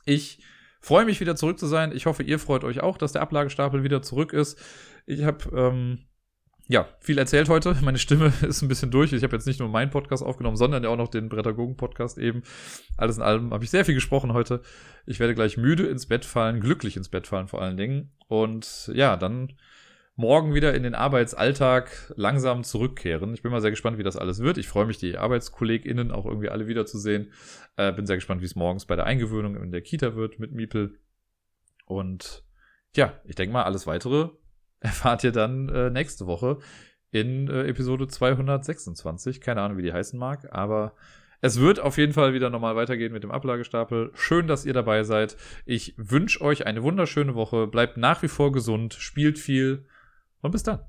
Ich 0.05 0.43
freue 0.81 1.05
mich 1.05 1.19
wieder 1.19 1.35
zurück 1.35 1.59
zu 1.59 1.67
sein. 1.67 1.91
Ich 1.95 2.07
hoffe, 2.07 2.23
ihr 2.23 2.39
freut 2.39 2.63
euch 2.63 2.81
auch, 2.81 2.97
dass 2.97 3.11
der 3.11 3.21
Ablagestapel 3.21 3.83
wieder 3.83 4.01
zurück 4.01 4.33
ist. 4.33 4.59
Ich 5.05 5.23
habe 5.23 5.55
ähm, 5.55 5.99
ja, 6.67 6.87
viel 6.99 7.17
erzählt 7.17 7.49
heute. 7.49 7.75
Meine 7.81 7.97
Stimme 7.97 8.31
ist 8.41 8.61
ein 8.61 8.67
bisschen 8.67 8.91
durch. 8.91 9.13
Ich 9.13 9.23
habe 9.23 9.35
jetzt 9.35 9.47
nicht 9.47 9.59
nur 9.59 9.69
meinen 9.69 9.91
Podcast 9.91 10.23
aufgenommen, 10.23 10.57
sondern 10.57 10.83
ja 10.83 10.89
auch 10.89 10.97
noch 10.97 11.09
den 11.09 11.29
Prädagogen-Podcast 11.29 12.17
eben. 12.17 12.43
Alles 12.97 13.17
in 13.17 13.23
allem 13.23 13.53
habe 13.53 13.63
ich 13.63 13.69
sehr 13.69 13.85
viel 13.85 13.95
gesprochen 13.95 14.33
heute. 14.33 14.61
Ich 15.05 15.19
werde 15.19 15.35
gleich 15.35 15.57
müde 15.57 15.87
ins 15.87 16.05
Bett 16.05 16.25
fallen, 16.25 16.59
glücklich 16.59 16.97
ins 16.97 17.09
Bett 17.09 17.27
fallen 17.27 17.47
vor 17.47 17.61
allen 17.61 17.77
Dingen. 17.77 18.11
Und 18.27 18.91
ja, 18.93 19.17
dann 19.17 19.53
morgen 20.15 20.53
wieder 20.53 20.73
in 20.73 20.83
den 20.83 20.95
Arbeitsalltag 20.95 22.13
langsam 22.15 22.63
zurückkehren. 22.63 23.33
Ich 23.33 23.41
bin 23.41 23.51
mal 23.51 23.61
sehr 23.61 23.71
gespannt, 23.71 23.97
wie 23.97 24.03
das 24.03 24.17
alles 24.17 24.39
wird. 24.39 24.57
Ich 24.57 24.67
freue 24.67 24.85
mich, 24.85 24.97
die 24.97 25.17
ArbeitskollegInnen 25.17 26.11
auch 26.11 26.25
irgendwie 26.25 26.49
alle 26.49 26.67
wiederzusehen. 26.67 27.31
Äh, 27.75 27.91
bin 27.93 28.05
sehr 28.05 28.17
gespannt, 28.17 28.41
wie 28.41 28.45
es 28.45 28.55
morgens 28.55 28.85
bei 28.85 28.95
der 28.95 29.05
Eingewöhnung 29.05 29.55
in 29.55 29.71
der 29.71 29.81
Kita 29.81 30.15
wird 30.15 30.39
mit 30.39 30.51
Miepel. 30.51 30.99
Und 31.85 32.43
ja, 32.95 33.19
ich 33.25 33.35
denke 33.35 33.53
mal, 33.53 33.63
alles 33.63 33.87
weitere 33.87 34.29
erfahrt 34.81 35.23
ihr 35.23 35.31
dann 35.31 35.69
äh, 35.69 35.89
nächste 35.89 36.27
Woche 36.27 36.57
in 37.11 37.47
äh, 37.47 37.67
Episode 37.67 38.07
226. 38.07 39.39
Keine 39.39 39.61
Ahnung, 39.61 39.77
wie 39.77 39.83
die 39.83 39.93
heißen 39.93 40.19
mag, 40.19 40.47
aber 40.51 40.95
es 41.39 41.59
wird 41.59 41.79
auf 41.79 41.97
jeden 41.97 42.13
Fall 42.13 42.33
wieder 42.33 42.49
normal 42.49 42.75
weitergehen 42.75 43.13
mit 43.13 43.23
dem 43.23 43.31
Ablagestapel. 43.31 44.11
Schön, 44.13 44.47
dass 44.47 44.65
ihr 44.65 44.73
dabei 44.73 45.03
seid. 45.03 45.37
Ich 45.65 45.95
wünsche 45.97 46.41
euch 46.41 46.67
eine 46.67 46.83
wunderschöne 46.83 47.33
Woche. 47.33 47.67
Bleibt 47.67 47.97
nach 47.97 48.21
wie 48.21 48.27
vor 48.27 48.51
gesund, 48.51 48.93
spielt 48.93 49.39
viel 49.39 49.85
und 50.41 50.51
bis 50.51 50.63
dann. 50.63 50.79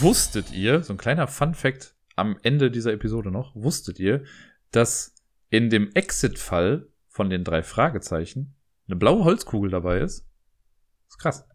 Wusstet 0.00 0.52
ihr, 0.52 0.82
so 0.82 0.94
ein 0.94 0.98
kleiner 0.98 1.26
Fun 1.26 1.54
Fact 1.54 1.94
am 2.16 2.38
Ende 2.42 2.70
dieser 2.70 2.92
Episode 2.92 3.30
noch, 3.30 3.54
wusstet 3.54 3.98
ihr, 3.98 4.24
dass 4.70 5.14
in 5.50 5.68
dem 5.68 5.90
Exit-Fall 5.94 6.89
von 7.10 7.28
den 7.28 7.44
drei 7.44 7.62
Fragezeichen 7.62 8.54
eine 8.86 8.96
blaue 8.96 9.24
Holzkugel 9.24 9.70
dabei 9.70 9.98
ist. 9.98 10.24
Ist 11.08 11.18
krass. 11.18 11.46